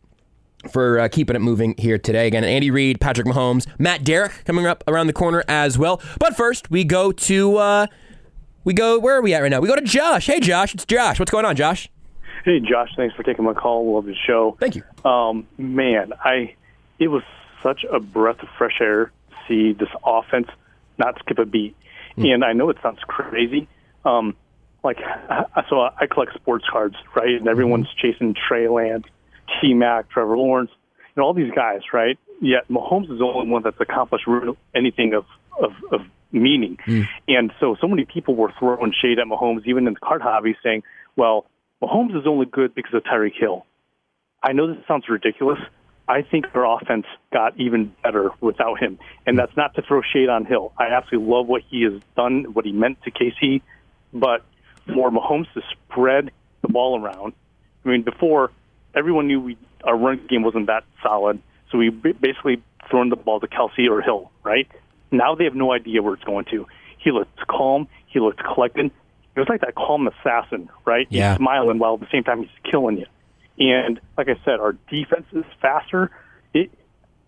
for 0.71 0.99
uh, 1.01 1.09
keeping 1.09 1.37
it 1.37 1.41
moving 1.41 1.75
here 1.79 1.99
today. 1.99 2.27
Again, 2.27 2.45
Andy 2.45 2.71
Reid, 2.71 3.01
Patrick 3.01 3.27
Mahomes, 3.27 3.67
Matt 3.79 4.05
Derrick 4.05 4.45
coming 4.45 4.67
up 4.67 4.85
around 4.87 5.07
the 5.07 5.13
corner 5.13 5.45
as 5.49 5.79
well. 5.79 6.01
But 6.19 6.37
first, 6.37 6.71
we 6.71 6.85
go 6.85 7.13
to 7.13 7.57
uh, 7.57 7.87
we 8.65 8.73
go 8.73 8.99
where 8.99 9.17
are 9.17 9.23
we 9.23 9.35
at 9.35 9.41
right 9.41 9.51
now? 9.51 9.61
We 9.61 9.69
go 9.69 9.77
to 9.77 9.83
Josh. 9.83 10.27
Hey, 10.27 10.41
Josh, 10.41 10.75
it's 10.75 10.85
Josh. 10.85 11.19
What's 11.19 11.31
going 11.31 11.45
on, 11.45 11.57
Josh? 11.57 11.89
Hey, 12.45 12.61
Josh. 12.61 12.91
Thanks 12.97 13.15
for 13.15 13.23
taking 13.23 13.45
my 13.45 13.55
call. 13.55 13.95
Love 13.95 14.07
the 14.07 14.15
show. 14.15 14.57
Thank 14.61 14.77
you. 14.77 14.83
Um, 15.05 15.47
man, 15.59 16.13
I 16.25 16.55
it 16.99 17.09
was 17.09 17.23
such 17.63 17.85
a 17.91 18.01
breath 18.01 18.43
of 18.43 18.49
fresh 18.57 18.79
air 18.81 19.13
to 19.31 19.37
see 19.47 19.73
this 19.73 19.89
offense 20.05 20.49
not 20.99 21.19
skip 21.21 21.39
a 21.39 21.45
beat. 21.45 21.77
And 22.17 22.45
I 22.45 22.53
know 22.53 22.69
it 22.69 22.79
sounds 22.83 22.99
crazy. 23.07 23.69
Um, 24.05 24.35
like, 24.83 24.99
so 25.69 25.83
I 25.83 26.07
collect 26.11 26.35
sports 26.35 26.65
cards, 26.69 26.97
right? 27.15 27.37
And 27.39 27.47
everyone's 27.47 27.87
chasing 27.97 28.35
Trey 28.35 28.67
Lance, 28.67 29.07
T 29.61 29.75
Mac, 29.75 30.11
Trevor 30.11 30.37
Lawrence, 30.37 30.71
and 31.15 31.25
all 31.25 31.35
these 31.35 31.51
guys, 31.55 31.81
right? 31.93 32.19
Yet 32.41 32.69
Mahomes 32.69 33.11
is 33.11 33.19
the 33.19 33.25
only 33.25 33.51
one 33.51 33.63
that's 33.63 33.81
accomplished 33.81 34.27
anything 34.75 35.15
of, 35.15 35.25
of, 35.61 35.73
of 35.91 36.01
meaning. 36.33 36.79
Hmm. 36.85 37.03
And 37.27 37.53
so, 37.59 37.77
so 37.81 37.89
many 37.89 38.05
people 38.05 38.35
were 38.35 38.53
throwing 38.59 38.93
shade 39.01 39.19
at 39.19 39.27
Mahomes, 39.27 39.67
even 39.67 39.87
in 39.87 39.95
the 39.95 40.01
card 40.01 40.23
hobby, 40.23 40.57
saying, 40.63 40.83
well, 41.17 41.47
Mahomes 41.83 42.17
is 42.19 42.27
only 42.27 42.47
good 42.47 42.75
because 42.75 42.95
of 42.95 43.03
Tyreek 43.05 43.39
Hill. 43.39 43.67
I 44.43 44.53
know 44.53 44.69
this 44.69 44.85
sounds 44.87 45.09
ridiculous. 45.09 45.59
I 46.09 46.23
think 46.23 46.53
their 46.53 46.65
offense 46.65 47.07
got 47.33 47.59
even 47.61 47.95
better 48.03 48.31
without 48.41 48.81
him. 48.81 48.99
And 49.27 49.39
that's 49.39 49.55
not 49.57 49.75
to 49.75 49.83
throw 49.83 50.01
shade 50.01 50.29
on 50.29 50.47
Hill. 50.47 50.73
I 50.79 50.87
absolutely 50.87 51.31
love 51.31 51.47
what 51.47 51.63
he 51.69 51.83
has 51.83 52.01
done, 52.17 52.55
what 52.55 52.65
he 52.65 52.73
meant 52.73 53.03
to 53.03 53.11
KC. 53.11 53.61
But 54.13 54.43
for 54.87 55.11
Mahomes 55.11 55.53
to 55.53 55.61
spread 55.73 56.31
the 56.63 56.69
ball 56.69 56.99
around, 56.99 57.35
I 57.85 57.89
mean, 57.91 58.03
before 58.03 58.51
everyone 58.95 59.27
knew 59.27 59.41
we, 59.41 59.59
our 59.85 59.97
run 59.97 60.27
game 60.29 60.43
wasn't 60.43 60.67
that 60.67 60.85
solid. 61.03 61.41
So 61.71 61.79
we 61.79 61.91
basically 61.91 62.63
thrown 62.91 63.09
the 63.09 63.17
ball 63.17 63.41
to 63.41 63.47
Kelce 63.47 63.89
or 63.91 64.01
Hill, 64.01 64.31
right? 64.43 64.69
Now 65.11 65.35
they 65.35 65.45
have 65.45 65.55
no 65.55 65.73
idea 65.73 66.03
where 66.03 66.15
it's 66.15 66.25
going 66.25 66.47
to. 66.47 66.67
He 66.99 67.11
looked 67.11 67.47
calm. 67.47 67.89
He 68.07 68.21
looked 68.21 68.43
collected. 68.43 68.87
It 68.87 69.39
was 69.39 69.49
like 69.49 69.61
that 69.61 69.75
calm 69.75 70.09
assassin, 70.09 70.69
right? 70.85 71.07
Yeah. 71.11 71.33
He's 71.33 71.39
smiling 71.39 71.79
while 71.79 71.95
at 71.95 72.01
the 72.01 72.09
same 72.11 72.25
time 72.25 72.41
he's 72.43 72.71
killing 72.71 72.99
you. 72.99 73.07
And 73.59 74.01
like 74.17 74.29
I 74.29 74.37
said, 74.45 74.61
our 74.61 74.73
defense 74.91 75.27
is 75.33 75.45
faster. 75.61 76.11
It, 76.55 76.71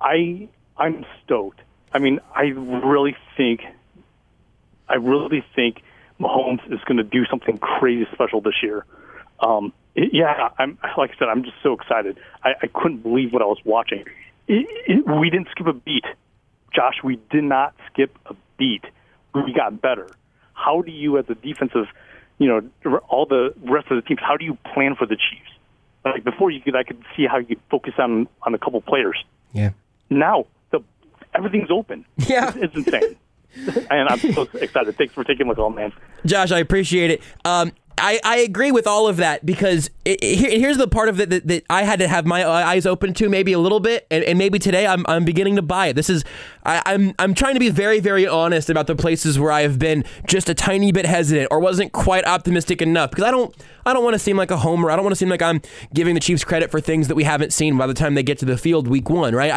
I, 0.00 0.48
I'm 0.76 1.04
stoked. 1.24 1.60
I 1.92 1.98
mean, 1.98 2.20
I 2.34 2.44
really 2.44 3.16
think, 3.36 3.62
I 4.88 4.94
really 4.94 5.44
think 5.54 5.82
Mahomes 6.20 6.64
is 6.72 6.80
going 6.84 6.98
to 6.98 7.04
do 7.04 7.24
something 7.26 7.58
crazy 7.58 8.06
special 8.12 8.40
this 8.40 8.62
year. 8.62 8.84
Um, 9.40 9.72
it- 9.94 10.10
yeah, 10.12 10.48
I'm 10.58 10.78
like 10.96 11.10
I 11.12 11.18
said, 11.18 11.28
I'm 11.28 11.42
just 11.42 11.56
so 11.62 11.72
excited. 11.74 12.18
I, 12.44 12.50
I 12.62 12.66
couldn't 12.66 13.02
believe 13.02 13.32
what 13.32 13.42
I 13.42 13.46
was 13.46 13.58
watching. 13.64 14.04
It, 14.48 14.66
it, 14.86 15.06
we 15.06 15.30
didn't 15.30 15.48
skip 15.52 15.66
a 15.66 15.72
beat, 15.72 16.04
Josh. 16.74 17.02
We 17.04 17.18
did 17.30 17.44
not 17.44 17.74
skip 17.92 18.16
a 18.26 18.34
beat. 18.58 18.84
We 19.34 19.52
got 19.54 19.80
better. 19.80 20.08
How 20.54 20.82
do 20.82 20.90
you, 20.90 21.18
as 21.18 21.24
a 21.28 21.34
defensive, 21.34 21.86
you 22.38 22.48
know, 22.48 23.00
all 23.08 23.26
the 23.26 23.54
rest 23.62 23.90
of 23.90 23.96
the 23.96 24.02
teams, 24.02 24.20
how 24.20 24.36
do 24.36 24.44
you 24.44 24.58
plan 24.74 24.94
for 24.96 25.06
the 25.06 25.16
Chiefs? 25.16 25.50
Like 26.04 26.24
before, 26.24 26.50
you 26.50 26.60
could 26.60 26.74
I 26.76 26.82
could 26.82 27.02
see 27.16 27.26
how 27.26 27.38
you 27.38 27.46
could 27.46 27.60
focus 27.70 27.94
on 27.98 28.26
on 28.42 28.54
a 28.54 28.58
couple 28.58 28.80
players. 28.80 29.22
Yeah. 29.52 29.70
Now 30.08 30.46
the 30.70 30.80
everything's 31.34 31.70
open. 31.70 32.04
Yeah, 32.28 32.52
it's, 32.56 32.74
it's 32.74 32.86
insane. 32.86 33.16
and 33.90 34.08
I'm 34.08 34.18
so 34.18 34.42
excited. 34.54 34.96
Thanks 34.96 35.12
for 35.14 35.24
taking 35.24 35.46
my 35.46 35.54
call, 35.54 35.70
man. 35.70 35.92
Josh, 36.24 36.52
I 36.52 36.58
appreciate 36.58 37.10
it. 37.10 37.22
Um, 37.44 37.72
I, 38.00 38.20
I 38.24 38.36
agree 38.38 38.72
with 38.72 38.86
all 38.86 39.06
of 39.08 39.18
that 39.18 39.44
because 39.44 39.90
it, 40.04 40.18
it- 40.22 40.36
here, 40.36 40.50
here's 40.58 40.76
the 40.78 40.88
part 40.88 41.08
of 41.08 41.20
it 41.20 41.30
that, 41.30 41.46
that 41.46 41.64
I 41.70 41.82
had 41.82 41.98
to 42.00 42.08
have 42.08 42.26
my 42.26 42.42
uh, 42.42 42.50
eyes 42.50 42.86
open 42.86 43.14
to 43.14 43.28
maybe 43.28 43.52
a 43.52 43.58
little 43.58 43.80
bit, 43.80 44.06
and, 44.10 44.24
and 44.24 44.38
maybe 44.38 44.58
today 44.58 44.86
I'm, 44.86 45.04
I'm 45.06 45.24
beginning 45.24 45.56
to 45.56 45.62
buy 45.62 45.88
it. 45.88 45.94
This 45.94 46.10
is 46.10 46.24
I, 46.64 46.82
I'm 46.86 47.14
I'm 47.18 47.34
trying 47.34 47.54
to 47.54 47.60
be 47.60 47.70
very 47.70 48.00
very 48.00 48.26
honest 48.26 48.70
about 48.70 48.86
the 48.86 48.96
places 48.96 49.38
where 49.38 49.52
I 49.52 49.62
have 49.62 49.78
been 49.78 50.04
just 50.26 50.48
a 50.48 50.54
tiny 50.54 50.92
bit 50.92 51.06
hesitant 51.06 51.48
or 51.50 51.60
wasn't 51.60 51.92
quite 51.92 52.24
optimistic 52.26 52.80
enough 52.82 53.10
because 53.10 53.24
I 53.24 53.30
don't 53.30 53.54
I 53.86 53.92
don't 53.92 54.02
want 54.04 54.14
to 54.14 54.18
seem 54.18 54.36
like 54.36 54.50
a 54.50 54.56
homer. 54.56 54.90
I 54.90 54.96
don't 54.96 55.04
want 55.04 55.12
to 55.12 55.16
seem 55.18 55.28
like 55.28 55.42
I'm 55.42 55.60
giving 55.94 56.14
the 56.14 56.20
Chiefs 56.20 56.44
credit 56.44 56.70
for 56.70 56.80
things 56.80 57.08
that 57.08 57.14
we 57.14 57.24
haven't 57.24 57.52
seen 57.52 57.76
by 57.78 57.86
the 57.86 57.94
time 57.94 58.14
they 58.14 58.22
get 58.22 58.38
to 58.38 58.44
the 58.44 58.56
field 58.58 58.88
week 58.88 59.08
one. 59.10 59.34
Right? 59.34 59.50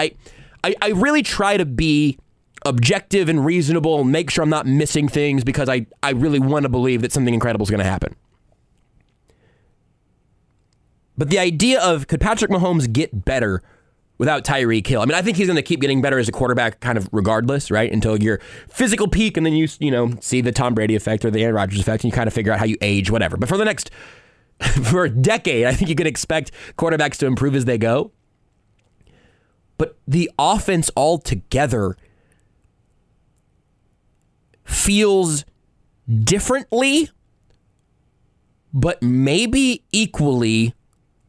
I 0.64 0.68
I, 0.70 0.76
I 0.82 0.90
really 0.90 1.24
try 1.24 1.58
to 1.58 1.66
be 1.66 2.18
objective 2.66 3.28
and 3.28 3.44
reasonable 3.46 4.00
and 4.00 4.12
make 4.12 4.30
sure 4.30 4.42
I'm 4.44 4.50
not 4.50 4.66
missing 4.66 5.10
things 5.10 5.44
because 5.44 5.68
I, 5.68 5.86
I 6.02 6.12
really 6.12 6.40
want 6.40 6.64
to 6.64 6.70
believe 6.70 7.02
that 7.02 7.12
something 7.12 7.34
incredible 7.34 7.66
is 7.66 7.70
going 7.70 7.80
to 7.80 7.86
happen. 7.86 8.16
But 11.18 11.30
the 11.30 11.40
idea 11.40 11.82
of 11.82 12.08
could 12.08 12.20
Patrick 12.20 12.50
Mahomes 12.52 12.92
get 12.92 13.26
better 13.26 13.62
without 14.18 14.44
Tyreek 14.44 14.86
Hill? 14.88 15.02
I 15.02 15.06
mean, 15.06 15.16
I 15.16 15.22
think 15.22 15.38
he's 15.38 15.48
going 15.48 15.58
to 15.58 15.64
keep 15.64 15.80
getting 15.80 16.02
better 16.02 16.18
as 16.18 16.28
a 16.28 16.32
quarterback, 16.32 16.80
kind 16.80 16.98
of 16.98 17.08
regardless, 17.12 17.70
right? 17.70 17.92
Until 17.92 18.22
your 18.22 18.40
physical 18.68 19.08
peak, 19.08 19.38
and 19.38 19.46
then 19.46 19.54
you 19.54 19.68
you 19.80 19.92
know 19.92 20.12
see 20.22 20.42
the 20.42 20.52
Tom 20.52 20.74
Brady 20.74 20.96
effect 20.96 21.24
or 21.26 21.32
the 21.32 21.44
Aaron 21.44 21.56
Rodgers 21.56 21.80
effect, 21.80 22.04
and 22.04 22.12
you 22.12 22.16
kind 22.16 22.28
of 22.28 22.34
figure 22.34 22.52
out 22.52 22.60
how 22.60 22.66
you 22.66 22.78
age, 22.82 23.12
whatever. 23.12 23.38
But 23.38 23.50
for 23.50 23.58
the 23.58 23.66
next 23.66 23.92
for 24.84 25.06
a 25.06 25.10
decade, 25.10 25.66
I 25.66 25.74
think 25.74 25.90
you 25.90 25.96
can 25.96 26.08
expect 26.08 26.52
quarterbacks 26.78 27.18
to 27.18 27.26
improve 27.26 27.56
as 27.56 27.66
they 27.66 27.78
go. 27.78 28.12
But 29.78 29.98
the 30.08 30.32
offense 30.38 30.90
altogether 30.96 31.98
feels 34.64 35.46
differently, 36.24 37.10
but 38.74 39.02
maybe 39.02 39.84
equally 39.92 40.74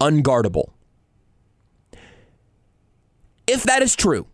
unguardable. 0.01 0.71
If 3.47 3.65
that 3.65 3.83
is 3.83 3.95
true, 3.95 4.27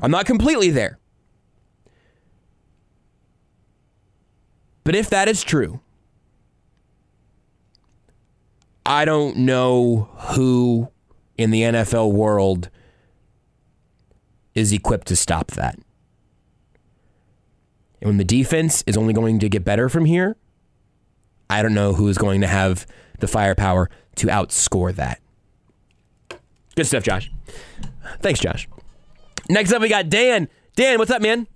I'm 0.00 0.10
not 0.10 0.26
completely 0.26 0.70
there. 0.70 0.98
But 4.82 4.94
if 4.94 5.08
that 5.10 5.28
is 5.28 5.42
true, 5.42 5.80
I 8.84 9.04
don't 9.04 9.38
know 9.38 10.10
who 10.34 10.90
in 11.38 11.50
the 11.50 11.62
NFL 11.62 12.12
world 12.12 12.68
is 14.54 14.72
equipped 14.72 15.06
to 15.08 15.16
stop 15.16 15.52
that. 15.52 15.76
And 18.00 18.10
when 18.10 18.16
the 18.18 18.24
defense 18.24 18.84
is 18.86 18.96
only 18.96 19.14
going 19.14 19.38
to 19.38 19.48
get 19.48 19.64
better 19.64 19.88
from 19.88 20.04
here, 20.04 20.36
I 21.48 21.62
don't 21.62 21.74
know 21.74 21.94
who 21.94 22.08
is 22.08 22.18
going 22.18 22.42
to 22.42 22.46
have 22.46 22.86
the 23.18 23.28
firepower 23.28 23.90
to 24.16 24.26
outscore 24.26 24.94
that. 24.94 25.20
Good 26.76 26.86
stuff, 26.86 27.04
Josh. 27.04 27.30
Thanks, 28.20 28.40
Josh. 28.40 28.68
Next 29.48 29.72
up, 29.72 29.80
we 29.82 29.88
got 29.88 30.08
Dan. 30.08 30.48
Dan, 30.76 30.98
what's 30.98 31.10
up, 31.10 31.22
man? 31.22 31.46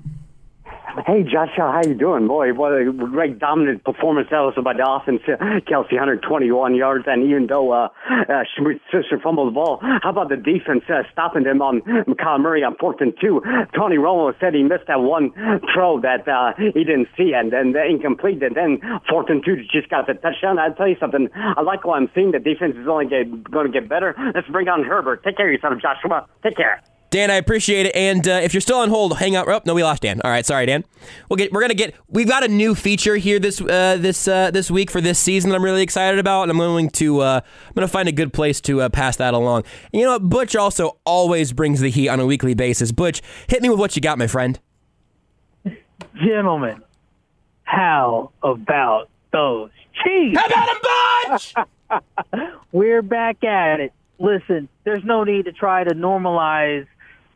Hey, 0.96 1.22
Joshua, 1.22 1.68
how 1.70 1.82
you 1.84 1.94
doing? 1.94 2.26
Boy, 2.26 2.54
what 2.54 2.72
a 2.72 2.90
great 2.90 3.38
dominant 3.38 3.84
performance 3.84 4.28
that 4.30 4.40
was 4.40 4.56
by 4.64 4.72
the 4.72 4.88
offense. 4.88 5.20
Uh, 5.28 5.60
Kelce, 5.68 5.92
121 5.92 6.48
yards, 6.74 7.04
and 7.06 7.28
even 7.28 7.46
though 7.46 7.72
uh, 7.72 7.88
uh, 8.08 8.44
Smith-Schuster 8.56 9.20
fumbled 9.22 9.52
the 9.52 9.54
ball, 9.54 9.80
how 9.82 10.08
about 10.08 10.30
the 10.30 10.36
defense 10.36 10.84
uh, 10.88 11.04
stopping 11.12 11.44
them 11.44 11.60
on 11.60 11.82
Kyler 12.16 12.40
Murray 12.40 12.64
on 12.64 12.74
fourth 12.80 13.00
and 13.00 13.12
two? 13.20 13.42
Tony 13.76 13.96
Romo 13.96 14.32
said 14.40 14.54
he 14.54 14.62
missed 14.62 14.88
that 14.88 15.00
one 15.00 15.30
throw 15.74 16.00
that 16.00 16.26
uh, 16.26 16.56
he 16.56 16.84
didn't 16.84 17.08
see, 17.16 17.32
and 17.36 17.52
then 17.52 17.72
the 17.72 17.84
incomplete, 17.84 18.42
and 18.42 18.56
then 18.56 18.80
fourth 19.08 19.28
and 19.28 19.44
two 19.44 19.56
just 19.70 19.90
got 19.90 20.06
the 20.06 20.14
touchdown. 20.14 20.58
I'll 20.58 20.74
tell 20.74 20.88
you 20.88 20.96
something. 20.98 21.28
I 21.36 21.60
like 21.60 21.84
what 21.84 22.00
I'm 22.00 22.08
seeing. 22.14 22.32
The 22.32 22.40
defense 22.40 22.76
is 22.80 22.88
only 22.88 23.06
going 23.06 23.66
to 23.66 23.72
get 23.72 23.88
better. 23.88 24.16
Let's 24.34 24.48
bring 24.48 24.68
on 24.68 24.84
Herbert. 24.84 25.22
Take 25.22 25.36
care 25.36 25.46
of 25.46 25.52
yourself, 25.52 25.74
Joshua. 25.84 26.26
Take 26.42 26.56
care. 26.56 26.80
Dan, 27.10 27.30
I 27.30 27.36
appreciate 27.36 27.86
it. 27.86 27.96
And 27.96 28.26
uh, 28.28 28.40
if 28.42 28.52
you're 28.52 28.60
still 28.60 28.78
on 28.78 28.90
hold, 28.90 29.18
hang 29.18 29.34
out. 29.34 29.48
Oh, 29.48 29.60
no, 29.64 29.74
we 29.74 29.82
lost 29.82 30.02
Dan. 30.02 30.20
All 30.22 30.30
right, 30.30 30.44
sorry, 30.44 30.66
Dan. 30.66 30.84
We'll 31.28 31.38
get. 31.38 31.52
We're 31.52 31.62
gonna 31.62 31.74
get. 31.74 31.94
We've 32.08 32.28
got 32.28 32.44
a 32.44 32.48
new 32.48 32.74
feature 32.74 33.16
here 33.16 33.38
this 33.38 33.60
uh, 33.60 33.96
this 33.98 34.28
uh, 34.28 34.50
this 34.50 34.70
week 34.70 34.90
for 34.90 35.00
this 35.00 35.18
season 35.18 35.50
that 35.50 35.56
I'm 35.56 35.64
really 35.64 35.82
excited 35.82 36.18
about, 36.18 36.42
and 36.42 36.50
I'm 36.50 36.58
going 36.58 36.90
to. 36.90 37.20
Uh, 37.20 37.40
I'm 37.66 37.74
gonna 37.74 37.88
find 37.88 38.08
a 38.08 38.12
good 38.12 38.32
place 38.32 38.60
to 38.62 38.82
uh, 38.82 38.88
pass 38.90 39.16
that 39.16 39.32
along. 39.32 39.64
And 39.92 40.00
you 40.00 40.04
know 40.04 40.12
what? 40.12 40.28
Butch 40.28 40.54
also 40.54 40.98
always 41.04 41.52
brings 41.52 41.80
the 41.80 41.90
heat 41.90 42.08
on 42.08 42.20
a 42.20 42.26
weekly 42.26 42.54
basis. 42.54 42.92
Butch, 42.92 43.22
hit 43.48 43.62
me 43.62 43.70
with 43.70 43.78
what 43.78 43.96
you 43.96 44.02
got, 44.02 44.18
my 44.18 44.26
friend. 44.26 44.60
Gentlemen, 46.22 46.82
how 47.64 48.32
about 48.42 49.08
those 49.32 49.70
cheese? 50.04 50.36
How 50.36 50.46
about 50.46 50.68
a 50.68 51.28
bunch? 51.28 51.54
We're 52.72 53.02
back 53.02 53.44
at 53.44 53.80
it. 53.80 53.92
Listen, 54.18 54.68
there's 54.84 55.04
no 55.04 55.24
need 55.24 55.44
to 55.44 55.52
try 55.52 55.84
to 55.84 55.94
normalize 55.94 56.86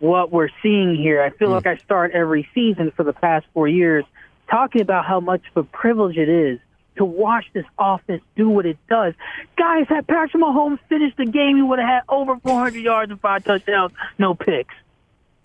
what 0.02 0.32
we're 0.32 0.48
seeing 0.64 0.96
here. 0.96 1.22
I 1.22 1.30
feel 1.30 1.48
Hmm. 1.48 1.54
like 1.54 1.66
I 1.68 1.76
start 1.76 2.10
every 2.10 2.48
season 2.54 2.90
for 2.90 3.04
the 3.04 3.12
past 3.12 3.46
four 3.54 3.68
years 3.68 4.04
talking 4.50 4.80
about 4.82 5.04
how 5.06 5.20
much 5.20 5.42
of 5.54 5.64
a 5.64 5.68
privilege 5.68 6.18
it 6.18 6.28
is 6.28 6.58
to 6.96 7.04
watch 7.04 7.44
this 7.54 7.64
offense 7.78 8.20
do 8.34 8.48
what 8.48 8.66
it 8.66 8.76
does. 8.88 9.14
Guys, 9.56 9.86
had 9.88 10.06
Patrick 10.08 10.42
Mahomes 10.42 10.80
finished 10.88 11.16
the 11.16 11.24
game, 11.24 11.56
he 11.56 11.62
would 11.62 11.78
have 11.78 11.88
had 11.88 12.02
over 12.08 12.36
400 12.36 12.74
yards 12.82 13.12
and 13.12 13.20
five 13.20 13.44
touchdowns, 13.44 13.92
no 14.18 14.34
picks. 14.34 14.74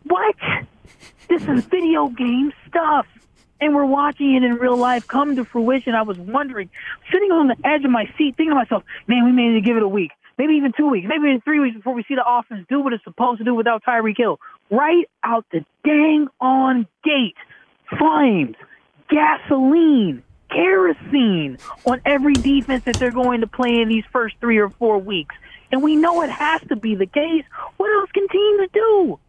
What? 0.04 0.36
This 1.30 1.44
is 1.48 1.64
video 1.66 2.08
game 2.08 2.52
stuff. 2.68 3.06
And 3.62 3.76
we're 3.76 3.86
watching 3.86 4.34
it 4.36 4.44
in 4.44 4.54
real 4.56 4.76
life 4.78 5.08
come 5.08 5.36
to 5.36 5.46
fruition. 5.46 5.94
I 5.94 6.02
was 6.02 6.18
wondering, 6.18 6.70
sitting 7.12 7.32
on 7.32 7.48
the 7.48 7.56
edge 7.64 7.86
of 7.86 7.92
my 7.92 8.06
seat, 8.18 8.36
thinking 8.38 8.50
to 8.50 8.56
myself, 8.56 8.84
man, 9.08 9.24
we 9.24 9.32
may 9.32 9.50
need 9.50 9.62
to 9.62 9.62
give 9.62 9.78
it 9.78 9.84
a 9.84 9.88
week, 9.88 10.12
maybe 10.38 10.54
even 10.54 10.74
two 10.76 10.90
weeks, 10.90 11.08
maybe 11.08 11.28
even 11.28 11.42
three 11.42 11.60
weeks 11.60 11.76
before 11.76 11.94
we 11.94 12.04
see 12.08 12.16
the 12.16 12.26
offense 12.26 12.66
do 12.70 12.82
what 12.82 12.94
it's 12.94 13.04
supposed 13.04 13.40
to 13.40 13.44
do 13.44 13.56
without 13.56 13.84
Tyreek 13.84 14.18
Hill. 14.18 14.40
Right 14.70 15.10
out 15.24 15.46
the 15.52 15.66
dang 15.84 16.28
on 16.40 16.88
gate. 17.04 17.36
Flames, 17.98 18.56
gasoline, 19.10 20.24
kerosene 20.50 21.58
on 21.86 22.02
every 22.06 22.34
defense 22.34 22.84
that 22.86 22.98
they're 22.98 23.12
going 23.12 23.42
to 23.42 23.48
play 23.48 23.82
in 23.82 23.90
these 23.90 24.04
first 24.12 24.36
three 24.40 24.58
or 24.58 24.70
four 24.70 24.98
weeks. 24.98 25.36
And 25.72 25.84
we 25.84 25.96
know 25.96 26.22
it 26.22 26.30
has 26.30 26.62
to 26.70 26.76
be 26.76 26.96
the 26.96 27.06
case. 27.06 27.44
What 27.78 27.94
else 27.94 28.12
can 28.12 28.28
teams 28.28 28.70
do? 28.74 29.20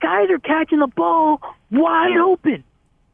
Guys 0.00 0.28
are 0.30 0.38
catching 0.38 0.80
the 0.80 0.88
ball 0.88 1.40
wide 1.70 2.18
open. 2.18 2.64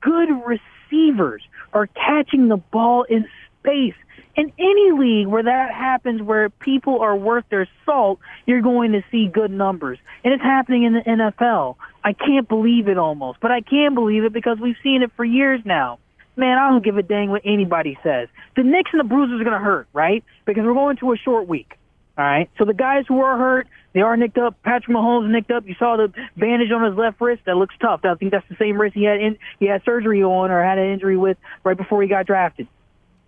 Good 0.01 0.29
receivers 0.45 1.43
are 1.73 1.87
catching 1.87 2.49
the 2.49 2.57
ball 2.57 3.05
in 3.05 3.27
space. 3.61 3.95
In 4.35 4.51
any 4.59 4.93
league 4.93 5.27
where 5.27 5.43
that 5.43 5.73
happens, 5.73 6.23
where 6.23 6.49
people 6.49 7.01
are 7.01 7.15
worth 7.15 7.45
their 7.51 7.69
salt, 7.85 8.19
you're 8.47 8.63
going 8.63 8.93
to 8.93 9.03
see 9.11 9.29
good 9.29 9.51
numbers. 9.51 9.99
And 10.25 10.33
it's 10.33 10.43
happening 10.43 10.85
in 10.85 10.95
the 10.95 11.01
NFL. 11.01 11.77
I 12.03 12.15
can't 12.15 12.49
believe 12.49 12.89
it 12.89 12.97
almost, 12.97 13.41
but 13.41 13.51
I 13.51 13.61
can 13.61 13.95
believe 13.95 14.25
it 14.25 14.33
because 14.33 14.59
we've 14.59 14.77
seen 14.83 15.03
it 15.03 15.13
for 15.17 15.25
years 15.25 15.61
now. 15.65 15.99
Man, 16.35 16.57
I 16.57 16.71
don't 16.71 16.83
give 16.83 16.97
a 16.97 17.03
dang 17.03 17.31
what 17.31 17.43
anybody 17.45 17.99
says. 18.03 18.29
The 18.57 18.63
Knicks 18.63 18.91
and 18.93 19.01
the 19.01 19.05
Bruisers 19.05 19.41
are 19.41 19.45
going 19.45 19.59
to 19.59 19.65
hurt, 19.65 19.87
right? 19.93 20.25
Because 20.47 20.65
we're 20.65 20.73
going 20.73 20.97
to 20.97 21.13
a 21.13 21.17
short 21.19 21.47
week. 21.47 21.79
All 22.17 22.25
right. 22.25 22.51
So 22.59 22.65
the 22.65 22.75
guys 22.75 23.05
who 23.09 23.21
are 23.21 23.37
hurt, 23.37 23.69
they 23.93 24.01
are 24.01 24.17
nicked 24.17 24.39
up. 24.39 24.63
Patrick 24.63 24.95
Mahomes 24.95 25.31
nicked 25.31 25.51
up. 25.51 25.67
You 25.67 25.75
saw 25.79 25.97
the 25.97 26.13
bandage 26.37 26.71
on 26.71 26.85
his 26.85 26.97
left 26.97 27.21
wrist. 27.21 27.43
That 27.47 27.57
looks 27.57 27.75
tough. 27.81 28.01
I 28.05 28.15
think 28.15 28.33
that's 28.33 28.49
the 28.49 28.57
same 28.57 28.81
wrist 28.81 28.95
he 28.95 29.05
had 29.05 29.21
in, 29.21 29.39
he 29.61 29.67
had 29.67 29.83
surgery 29.85 30.23
on 30.23 30.51
or 30.51 30.63
had 30.63 30.79
an 30.79 30.93
injury 30.93 31.17
with 31.17 31.37
right 31.65 31.77
before 31.77 32.03
he 32.03 32.09
got 32.09 32.27
drafted. 32.27 32.67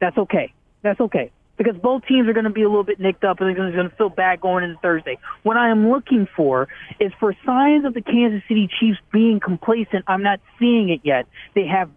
That's 0.01 0.17
okay. 0.17 0.53
That's 0.85 1.01
okay. 1.01 1.32
Because 1.57 1.76
both 1.76 2.05
teams 2.07 2.28
are 2.28 2.32
going 2.32 2.45
to 2.45 2.51
be 2.51 2.62
a 2.62 2.68
little 2.68 2.85
bit 2.85 3.01
nicked 3.01 3.24
up 3.24 3.41
and 3.41 3.49
they're 3.49 3.72
going 3.72 3.89
to 3.89 3.97
feel 3.97 4.09
bad 4.09 4.41
going 4.41 4.64
into 4.64 4.78
Thursday. 4.80 5.18
What 5.45 5.57
I 5.57 5.70
am 5.70 5.89
looking 5.89 6.28
for 6.37 6.68
is 7.01 7.12
for 7.18 7.35
signs 7.47 7.85
of 7.85 7.95
the 7.95 8.03
Kansas 8.03 8.43
City 8.49 8.68
Chiefs 8.78 8.99
being 9.12 9.41
complacent. 9.41 10.05
I'm 10.07 10.22
not 10.22 10.41
seeing 10.59 10.91
it 10.91 11.01
yet. 11.05 11.26
They 11.55 11.66
have 11.66 11.91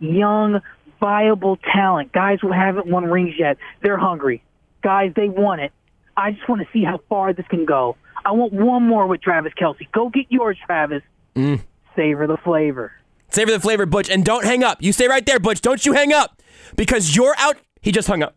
young, 0.00 0.60
viable 1.00 1.58
talent. 1.58 2.12
Guys 2.12 2.38
who 2.40 2.50
haven't 2.50 2.86
won 2.86 3.04
rings 3.04 3.34
yet. 3.38 3.58
They're 3.82 3.98
hungry. 3.98 4.42
Guys, 4.82 5.12
they 5.14 5.28
want 5.28 5.60
it. 5.60 5.72
I 6.16 6.32
just 6.32 6.48
want 6.48 6.62
to 6.62 6.68
see 6.72 6.82
how 6.82 7.00
far 7.08 7.32
this 7.32 7.46
can 7.48 7.64
go. 7.64 7.96
I 8.24 8.32
want 8.32 8.52
one 8.52 8.82
more 8.86 9.06
with 9.06 9.20
Travis 9.20 9.52
Kelce. 9.60 9.90
Go 9.92 10.08
get 10.08 10.26
yours, 10.28 10.56
Travis. 10.66 11.02
Mm. 11.36 11.60
Savor 11.94 12.26
the 12.26 12.36
flavor. 12.38 12.92
Savor 13.28 13.50
the 13.50 13.60
flavor, 13.60 13.86
Butch, 13.86 14.10
and 14.10 14.24
don't 14.24 14.44
hang 14.44 14.64
up. 14.64 14.82
You 14.82 14.92
stay 14.92 15.08
right 15.08 15.24
there, 15.24 15.38
Butch. 15.38 15.60
Don't 15.60 15.84
you 15.84 15.92
hang 15.92 16.12
up 16.12 16.42
because 16.76 17.14
you're 17.14 17.34
out. 17.38 17.56
He 17.82 17.92
just 17.92 18.08
hung 18.08 18.22
up. 18.22 18.36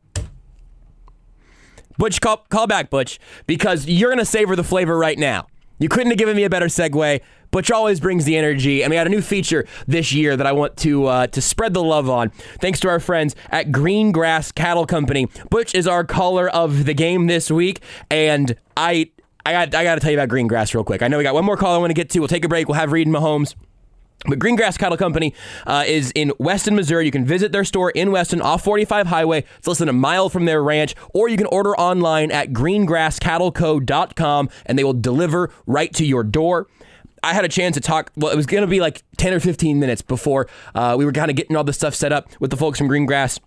Butch, 1.97 2.19
call, 2.19 2.45
call 2.49 2.67
back, 2.67 2.89
Butch, 2.89 3.19
because 3.47 3.87
you're 3.87 4.09
going 4.09 4.19
to 4.19 4.25
savor 4.25 4.55
the 4.55 4.63
flavor 4.63 4.97
right 4.97 5.17
now. 5.17 5.47
You 5.79 5.87
couldn't 5.87 6.09
have 6.09 6.17
given 6.17 6.35
me 6.35 6.43
a 6.43 6.49
better 6.49 6.67
segue. 6.67 7.21
Butch 7.51 7.71
always 7.71 7.99
brings 7.99 8.25
the 8.25 8.35
energy, 8.35 8.83
and 8.83 8.89
we 8.89 8.97
got 8.97 9.07
a 9.07 9.09
new 9.09 9.21
feature 9.21 9.65
this 9.87 10.11
year 10.13 10.35
that 10.35 10.45
I 10.45 10.51
want 10.51 10.75
to 10.77 11.05
uh, 11.05 11.27
to 11.27 11.41
spread 11.41 11.73
the 11.73 11.83
love 11.83 12.09
on. 12.09 12.31
Thanks 12.59 12.79
to 12.81 12.89
our 12.89 12.99
friends 12.99 13.35
at 13.49 13.71
Green 13.71 14.11
Grass 14.11 14.51
Cattle 14.51 14.85
Company. 14.85 15.27
Butch 15.49 15.73
is 15.73 15.87
our 15.87 16.03
caller 16.03 16.49
of 16.49 16.85
the 16.85 16.93
game 16.93 17.27
this 17.27 17.49
week, 17.49 17.81
and 18.09 18.55
I 18.75 19.11
I 19.45 19.51
got 19.51 19.75
I 19.75 19.83
got 19.83 19.95
to 19.95 20.01
tell 20.01 20.11
you 20.11 20.17
about 20.17 20.29
Green 20.29 20.47
Grass 20.47 20.73
real 20.73 20.83
quick. 20.83 21.01
I 21.01 21.07
know 21.07 21.17
we 21.17 21.23
got 21.23 21.33
one 21.33 21.45
more 21.45 21.55
call 21.55 21.75
I 21.75 21.77
want 21.77 21.91
to 21.91 21.93
get 21.93 22.09
to. 22.11 22.19
We'll 22.19 22.27
take 22.27 22.43
a 22.43 22.49
break. 22.49 22.67
We'll 22.67 22.75
have 22.75 22.91
Reid 22.91 23.07
and 23.07 23.15
Mahomes. 23.15 23.55
But 24.27 24.39
Greengrass 24.39 24.77
Cattle 24.77 24.97
Company 24.97 25.33
uh, 25.67 25.83
is 25.85 26.11
in 26.15 26.31
Weston, 26.39 26.75
Missouri. 26.75 27.05
You 27.05 27.11
can 27.11 27.25
visit 27.25 27.51
their 27.51 27.63
store 27.65 27.91
in 27.91 28.11
Weston 28.11 28.41
off 28.41 28.63
45 28.63 29.07
Highway. 29.07 29.45
It's 29.57 29.67
less 29.67 29.77
than 29.77 29.89
a 29.89 29.93
mile 29.93 30.29
from 30.29 30.45
their 30.45 30.63
ranch, 30.63 30.95
or 31.13 31.29
you 31.29 31.37
can 31.37 31.47
order 31.47 31.75
online 31.77 32.31
at 32.31 32.51
greengrasscattleco.com 32.51 34.49
and 34.65 34.79
they 34.79 34.83
will 34.83 34.93
deliver 34.93 35.51
right 35.65 35.93
to 35.93 36.05
your 36.05 36.23
door. 36.23 36.67
I 37.23 37.33
had 37.33 37.43
a 37.43 37.49
chance 37.49 37.73
to 37.75 37.81
talk. 37.81 38.11
Well, 38.15 38.31
it 38.31 38.35
was 38.35 38.45
going 38.45 38.61
to 38.61 38.67
be 38.67 38.79
like 38.79 39.03
10 39.17 39.33
or 39.33 39.39
15 39.39 39.79
minutes 39.79 40.01
before 40.03 40.47
uh, 40.75 40.95
we 40.97 41.05
were 41.05 41.11
kind 41.11 41.31
of 41.31 41.35
getting 41.35 41.55
all 41.55 41.63
this 41.63 41.75
stuff 41.75 41.95
set 41.95 42.13
up 42.13 42.29
with 42.39 42.51
the 42.51 42.57
folks 42.57 42.77
from 42.77 42.87
Greengrass 42.87 43.39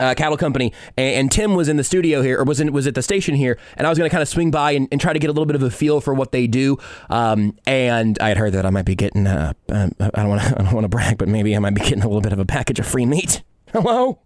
uh, 0.00 0.14
cattle 0.14 0.36
company, 0.36 0.72
and, 0.96 1.14
and 1.14 1.32
Tim 1.32 1.54
was 1.54 1.68
in 1.68 1.76
the 1.76 1.84
studio 1.84 2.22
here, 2.22 2.38
or 2.38 2.44
was 2.44 2.60
in 2.60 2.72
was 2.72 2.86
at 2.86 2.94
the 2.94 3.02
station 3.02 3.34
here, 3.34 3.58
and 3.76 3.86
I 3.86 3.90
was 3.90 3.98
going 3.98 4.08
to 4.08 4.12
kind 4.12 4.22
of 4.22 4.28
swing 4.28 4.50
by 4.50 4.72
and, 4.72 4.88
and 4.92 5.00
try 5.00 5.12
to 5.12 5.18
get 5.18 5.28
a 5.28 5.32
little 5.32 5.46
bit 5.46 5.56
of 5.56 5.62
a 5.62 5.70
feel 5.70 6.00
for 6.00 6.14
what 6.14 6.32
they 6.32 6.46
do. 6.46 6.78
Um, 7.10 7.56
and 7.66 8.18
I 8.20 8.28
had 8.28 8.36
heard 8.36 8.52
that 8.52 8.66
I 8.66 8.70
might 8.70 8.84
be 8.84 8.94
getting, 8.94 9.26
uh, 9.26 9.52
uh, 9.70 9.88
I 10.00 10.22
don't 10.22 10.28
want 10.28 10.42
to, 10.42 10.48
I 10.60 10.64
don't 10.64 10.72
want 10.72 10.84
to 10.84 10.88
brag, 10.88 11.18
but 11.18 11.28
maybe 11.28 11.54
I 11.56 11.58
might 11.58 11.74
be 11.74 11.80
getting 11.80 12.02
a 12.02 12.06
little 12.06 12.20
bit 12.20 12.32
of 12.32 12.38
a 12.38 12.46
package 12.46 12.78
of 12.78 12.86
free 12.86 13.06
meat. 13.06 13.42
Hello, 13.72 14.18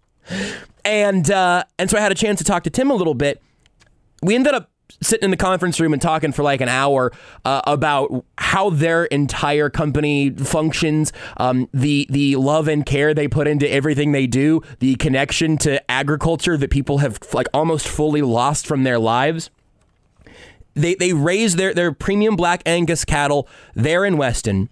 and 0.85 1.29
uh, 1.29 1.63
and 1.77 1.89
so 1.89 1.97
I 1.97 2.01
had 2.01 2.11
a 2.11 2.15
chance 2.15 2.39
to 2.39 2.43
talk 2.43 2.63
to 2.63 2.69
Tim 2.69 2.91
a 2.91 2.95
little 2.95 3.13
bit. 3.13 3.41
We 4.21 4.35
ended 4.35 4.53
up 4.53 4.69
sitting 5.01 5.25
in 5.25 5.31
the 5.31 5.37
conference 5.37 5.79
room 5.79 5.93
and 5.93 6.01
talking 6.01 6.31
for 6.31 6.43
like 6.43 6.61
an 6.61 6.69
hour 6.69 7.11
uh, 7.45 7.61
about 7.65 8.25
how 8.37 8.69
their 8.69 9.05
entire 9.05 9.69
company 9.69 10.29
functions, 10.29 11.11
um, 11.37 11.69
the 11.73 12.07
the 12.09 12.35
love 12.35 12.67
and 12.67 12.85
care 12.85 13.13
they 13.13 13.27
put 13.27 13.47
into 13.47 13.69
everything 13.69 14.11
they 14.11 14.27
do, 14.27 14.61
the 14.79 14.95
connection 14.95 15.57
to 15.57 15.91
agriculture 15.91 16.57
that 16.57 16.69
people 16.69 16.99
have 16.99 17.19
like 17.33 17.47
almost 17.53 17.87
fully 17.87 18.21
lost 18.21 18.67
from 18.67 18.83
their 18.83 18.99
lives. 18.99 19.49
They 20.73 20.95
they 20.95 21.13
raise 21.13 21.55
their 21.55 21.73
their 21.73 21.91
premium 21.91 22.35
black 22.35 22.61
Angus 22.65 23.05
cattle 23.05 23.47
there 23.75 24.05
in 24.05 24.17
Weston. 24.17 24.69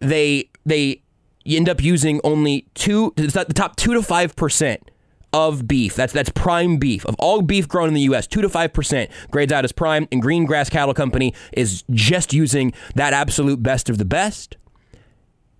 They 0.00 0.50
they 0.66 1.02
end 1.46 1.68
up 1.68 1.82
using 1.82 2.20
only 2.24 2.66
two 2.74 3.12
the 3.16 3.46
top 3.54 3.76
two 3.76 3.94
to 3.94 4.02
five 4.02 4.36
percent 4.36 4.90
of 5.32 5.66
beef. 5.66 5.94
That's 5.94 6.12
that's 6.12 6.30
prime 6.30 6.76
beef 6.76 7.04
of 7.06 7.14
all 7.18 7.42
beef 7.42 7.68
grown 7.68 7.88
in 7.88 7.94
the 7.94 8.02
U.S. 8.02 8.26
Two 8.26 8.42
to 8.42 8.48
five 8.48 8.72
percent 8.72 9.10
grades 9.30 9.52
out 9.52 9.64
as 9.64 9.72
prime, 9.72 10.08
and 10.12 10.20
Green 10.20 10.44
Grass 10.44 10.68
Cattle 10.68 10.94
Company 10.94 11.34
is 11.52 11.84
just 11.90 12.32
using 12.32 12.72
that 12.94 13.12
absolute 13.12 13.62
best 13.62 13.88
of 13.88 13.98
the 13.98 14.04
best. 14.04 14.56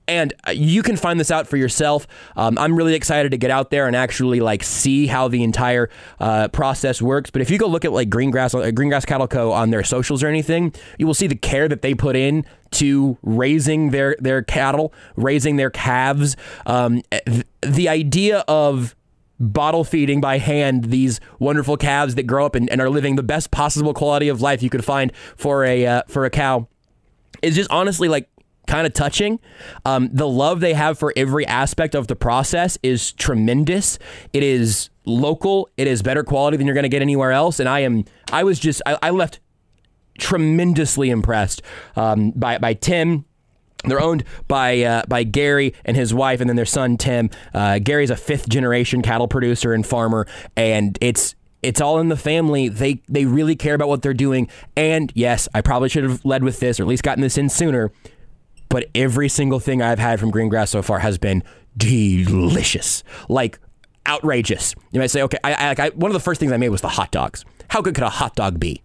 And 0.08 0.34
uh, 0.46 0.50
you 0.50 0.82
can 0.82 0.96
find 0.96 1.18
this 1.20 1.30
out 1.30 1.46
for 1.46 1.56
yourself. 1.56 2.06
Um, 2.36 2.58
I'm 2.58 2.74
really 2.74 2.94
excited 2.94 3.30
to 3.30 3.38
get 3.38 3.50
out 3.50 3.70
there 3.70 3.86
and 3.86 3.94
actually 3.94 4.40
like 4.40 4.64
see 4.64 5.06
how 5.06 5.28
the 5.28 5.42
entire 5.44 5.90
uh, 6.18 6.48
process 6.48 7.00
works. 7.00 7.30
But 7.30 7.40
if 7.40 7.50
you 7.50 7.58
go 7.58 7.66
look 7.66 7.84
at 7.84 7.92
like 7.92 8.10
Greengrass, 8.10 8.54
uh, 8.54 8.70
Greengrass 8.72 9.06
Cattle 9.06 9.28
Co. 9.28 9.52
on 9.52 9.70
their 9.70 9.84
socials 9.84 10.22
or 10.22 10.26
anything, 10.26 10.74
you 10.98 11.06
will 11.06 11.14
see 11.14 11.28
the 11.28 11.36
care 11.36 11.68
that 11.68 11.82
they 11.82 11.94
put 11.94 12.16
in 12.16 12.44
to 12.72 13.16
raising 13.22 13.90
their 13.90 14.16
their 14.18 14.42
cattle, 14.42 14.92
raising 15.16 15.56
their 15.56 15.70
calves. 15.70 16.36
Um, 16.66 17.02
th- 17.10 17.46
the 17.62 17.88
idea 17.88 18.44
of 18.48 18.96
bottle 19.41 19.85
feeding 19.85 20.20
by 20.20 20.39
hand 20.39 20.84
these 20.87 21.21
wonderful 21.38 21.76
calves 21.76 22.14
that 22.14 22.25
grow 22.25 22.46
up 22.46 22.54
and, 22.54 22.71
and 22.71 22.80
are 22.80 22.91
living 22.91 23.17
the 23.17 23.22
best 23.22 23.50
possible 23.50 23.92
quality 23.92 24.29
of 24.29 24.41
life 24.41 24.63
you 24.63 24.71
could 24.71 24.84
find 24.84 25.13
for 25.37 25.64
a 25.64 25.87
uh, 25.87 26.03
for 26.07 26.25
a 26.25 26.30
cow 26.30 26.68
is 27.42 27.57
just 27.57 27.71
honestly 27.71 28.09
like 28.09 28.29
kind 28.67 28.87
of 28.87 28.95
touching. 28.95 29.41
Um, 29.84 30.09
the 30.13 30.29
love 30.29 30.61
they 30.61 30.75
have 30.75 30.99
for 30.99 31.13
every 31.17 31.46
aspect 31.46 31.95
of 31.95 32.07
the 32.07 32.17
process 32.17 32.79
is 32.83 33.13
tremendous. 33.13 33.99
It 34.33 34.42
is 34.42 34.91
local. 35.04 35.68
It 35.76 35.87
is 35.87 36.03
better 36.03 36.22
quality 36.22 36.57
than 36.57 36.67
you're 36.67 36.75
going 36.75 36.84
to 36.84 36.88
get 36.88 37.03
anywhere 37.03 37.33
else. 37.33 37.59
And 37.61 37.68
I 37.68 37.80
am 37.80 38.04
I 38.33 38.45
was 38.45 38.59
just 38.59 38.80
I, 38.87 38.99
I 39.03 39.11
left 39.11 39.41
tremendously 40.18 41.11
impressed 41.11 41.63
um, 41.96 42.30
by 42.33 42.59
by 42.59 42.75
Tim. 42.75 43.25
They're 43.84 44.00
owned 44.00 44.25
by 44.49 44.83
uh, 44.83 45.03
by 45.07 45.25
Gary 45.25 45.75
and 45.84 45.96
his 45.96 46.14
wife, 46.14 46.41
and 46.41 46.49
then 46.49 46.57
their 46.57 46.64
son 46.64 46.96
Tim. 46.96 47.30
Uh, 47.53 47.79
Gary's 47.79 48.11
a 48.11 48.17
fifth 48.17 48.49
generation 48.49 49.03
cattle 49.03 49.29
producer 49.29 49.72
and 49.72 49.87
farmer, 49.87 50.26
and 50.57 50.96
it's 51.00 51.34
it's 51.63 51.80
all 51.80 51.99
in 52.00 52.09
the 52.09 52.17
family. 52.17 52.68
They 52.68 53.03
they 53.09 53.25
really 53.25 53.57
care 53.57 53.75
about 53.75 53.88
what 53.88 54.03
they're 54.03 54.14
doing. 54.14 54.49
And 54.76 55.13
yes, 55.14 55.49
I 55.54 55.61
probably 55.61 55.88
should 55.88 56.04
have 56.04 56.25
led 56.25 56.45
with 56.45 56.61
this, 56.61 56.79
or 56.79 56.84
at 56.84 56.88
least 56.88 57.03
gotten 57.03 57.22
this 57.22 57.38
in 57.38 57.49
sooner. 57.49 57.92
But 58.68 58.88
every 58.95 59.29
single 59.29 59.61
thing 59.61 59.83
I've 59.83 59.99
had 59.99 60.18
from 60.18 60.33
Greengrass 60.33 60.68
so 60.68 60.80
far 60.83 61.00
has 61.00 61.18
been 61.18 61.42
delicious, 61.76 63.04
like 63.29 63.59
outrageous. 64.07 64.75
You 64.92 65.00
might 65.00 65.11
say, 65.11 65.22
okay, 65.22 65.38
I, 65.45 65.53
I, 65.53 65.75
I, 65.79 65.88
one 65.91 66.11
of 66.11 66.14
the 66.14 66.21
first 66.21 66.41
things 66.41 66.53
I 66.53 66.57
made 66.57 66.71
was 66.71 66.80
the 66.80 66.88
hot 66.88 67.11
dogs. 67.11 67.45
How 67.68 67.83
good 67.83 67.95
could 67.95 68.04
a 68.04 68.09
hot 68.09 68.34
dog 68.34 68.59
be? 68.59 68.83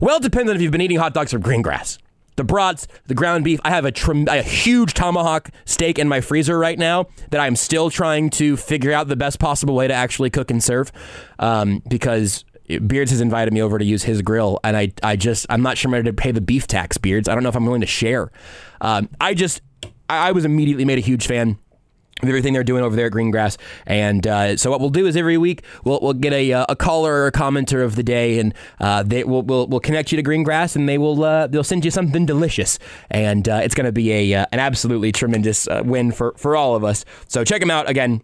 Well, 0.00 0.16
it 0.16 0.22
depends 0.22 0.50
on 0.50 0.56
if 0.56 0.62
you've 0.62 0.72
been 0.72 0.80
eating 0.80 0.98
hot 0.98 1.14
dogs 1.14 1.32
from 1.32 1.42
Greengrass 1.42 1.98
the 2.40 2.44
brats, 2.44 2.88
the 3.06 3.14
ground 3.14 3.44
beef. 3.44 3.60
I 3.64 3.68
have 3.68 3.84
a, 3.84 3.92
trim, 3.92 4.26
a 4.26 4.40
huge 4.40 4.94
tomahawk 4.94 5.50
steak 5.66 5.98
in 5.98 6.08
my 6.08 6.22
freezer 6.22 6.58
right 6.58 6.78
now 6.78 7.06
that 7.32 7.38
I'm 7.38 7.54
still 7.54 7.90
trying 7.90 8.30
to 8.30 8.56
figure 8.56 8.92
out 8.92 9.08
the 9.08 9.16
best 9.16 9.38
possible 9.38 9.74
way 9.74 9.86
to 9.86 9.92
actually 9.92 10.30
cook 10.30 10.50
and 10.50 10.64
serve 10.64 10.90
um, 11.38 11.82
because 11.86 12.46
Beards 12.86 13.10
has 13.10 13.20
invited 13.20 13.52
me 13.52 13.60
over 13.60 13.78
to 13.78 13.84
use 13.84 14.04
his 14.04 14.22
grill, 14.22 14.58
and 14.64 14.74
I, 14.74 14.92
I 15.02 15.16
just, 15.16 15.44
I'm 15.50 15.60
not 15.60 15.76
sure 15.76 15.90
I'm 15.90 15.92
ready 15.92 16.08
to 16.08 16.14
pay 16.14 16.32
the 16.32 16.40
beef 16.40 16.66
tax, 16.66 16.96
Beards. 16.96 17.28
I 17.28 17.34
don't 17.34 17.42
know 17.42 17.50
if 17.50 17.56
I'm 17.56 17.66
willing 17.66 17.82
to 17.82 17.86
share. 17.86 18.32
Um, 18.80 19.10
I 19.20 19.34
just, 19.34 19.60
I, 20.08 20.28
I 20.28 20.32
was 20.32 20.46
immediately 20.46 20.86
made 20.86 20.96
a 20.96 21.02
huge 21.02 21.26
fan 21.26 21.58
everything 22.28 22.52
they're 22.52 22.64
doing 22.64 22.82
over 22.82 22.96
there 22.96 23.06
at 23.06 23.12
Greengrass. 23.12 23.56
And 23.86 24.26
uh, 24.26 24.56
so 24.56 24.70
what 24.70 24.80
we'll 24.80 24.90
do 24.90 25.06
is 25.06 25.16
every 25.16 25.38
week 25.38 25.64
we'll, 25.84 26.00
we'll 26.00 26.12
get 26.12 26.32
a, 26.32 26.52
uh, 26.52 26.66
a 26.68 26.76
caller 26.76 27.12
or 27.12 27.26
a 27.26 27.32
commenter 27.32 27.84
of 27.84 27.96
the 27.96 28.02
day, 28.02 28.38
and 28.38 28.54
uh, 28.80 29.02
they 29.02 29.24
will 29.24 29.42
we'll, 29.42 29.66
we'll 29.66 29.80
connect 29.80 30.12
you 30.12 30.22
to 30.22 30.28
Greengrass, 30.28 30.76
and 30.76 30.88
they 30.88 30.98
will 30.98 31.22
uh, 31.24 31.46
they'll 31.46 31.64
send 31.64 31.84
you 31.84 31.90
something 31.90 32.26
delicious, 32.26 32.78
and 33.10 33.48
uh, 33.48 33.60
it's 33.62 33.74
going 33.74 33.86
to 33.86 33.92
be 33.92 34.12
a 34.12 34.40
uh, 34.40 34.46
an 34.52 34.58
absolutely 34.58 35.12
tremendous 35.12 35.68
win 35.84 36.12
for 36.12 36.34
for 36.36 36.56
all 36.56 36.74
of 36.74 36.84
us. 36.84 37.04
So 37.28 37.44
check 37.44 37.60
them 37.60 37.70
out 37.70 37.88
again. 37.88 38.22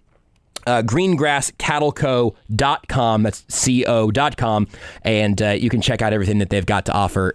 Uh, 0.67 0.83
greengrasscattleco.com. 0.83 3.23
That's 3.23 3.45
co.com. 3.65 4.67
And 5.03 5.43
uh, 5.43 5.51
you 5.51 5.71
can 5.71 5.81
check 5.81 6.03
out 6.03 6.13
everything 6.13 6.39
that 6.39 6.51
they've 6.51 6.67
got 6.67 6.87
to 6.87 6.93
offer. 6.93 7.35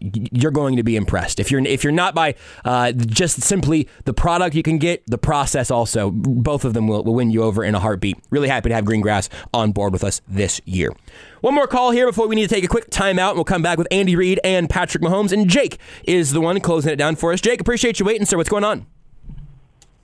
You're 0.00 0.52
going 0.52 0.76
to 0.76 0.82
be 0.82 0.96
impressed. 0.96 1.38
If 1.40 1.50
you're 1.50 1.60
if 1.66 1.84
you're 1.84 1.92
not 1.92 2.14
by 2.14 2.34
uh, 2.64 2.92
just 2.92 3.42
simply 3.42 3.86
the 4.04 4.14
product 4.14 4.54
you 4.54 4.62
can 4.62 4.78
get, 4.78 5.02
the 5.06 5.18
process 5.18 5.70
also, 5.70 6.10
both 6.10 6.64
of 6.64 6.72
them 6.72 6.88
will, 6.88 7.04
will 7.04 7.14
win 7.14 7.30
you 7.30 7.42
over 7.42 7.62
in 7.64 7.74
a 7.74 7.80
heartbeat. 7.80 8.16
Really 8.30 8.48
happy 8.48 8.70
to 8.70 8.74
have 8.74 8.84
Greengrass 8.84 9.28
on 9.52 9.72
board 9.72 9.92
with 9.92 10.04
us 10.04 10.22
this 10.26 10.62
year. 10.64 10.92
One 11.40 11.54
more 11.54 11.66
call 11.66 11.90
here 11.90 12.06
before 12.06 12.28
we 12.28 12.34
need 12.34 12.48
to 12.48 12.54
take 12.54 12.64
a 12.64 12.68
quick 12.68 12.90
timeout, 12.90 13.30
and 13.30 13.36
we'll 13.36 13.44
come 13.44 13.62
back 13.62 13.78
with 13.78 13.88
Andy 13.90 14.16
Reid 14.16 14.40
and 14.42 14.70
Patrick 14.70 15.02
Mahomes. 15.02 15.32
And 15.32 15.48
Jake 15.48 15.78
is 16.04 16.32
the 16.32 16.40
one 16.40 16.58
closing 16.60 16.92
it 16.92 16.96
down 16.96 17.16
for 17.16 17.32
us. 17.32 17.40
Jake, 17.40 17.60
appreciate 17.60 18.00
you 18.00 18.06
waiting, 18.06 18.24
sir. 18.24 18.36
What's 18.36 18.48
going 18.48 18.64
on? 18.64 18.86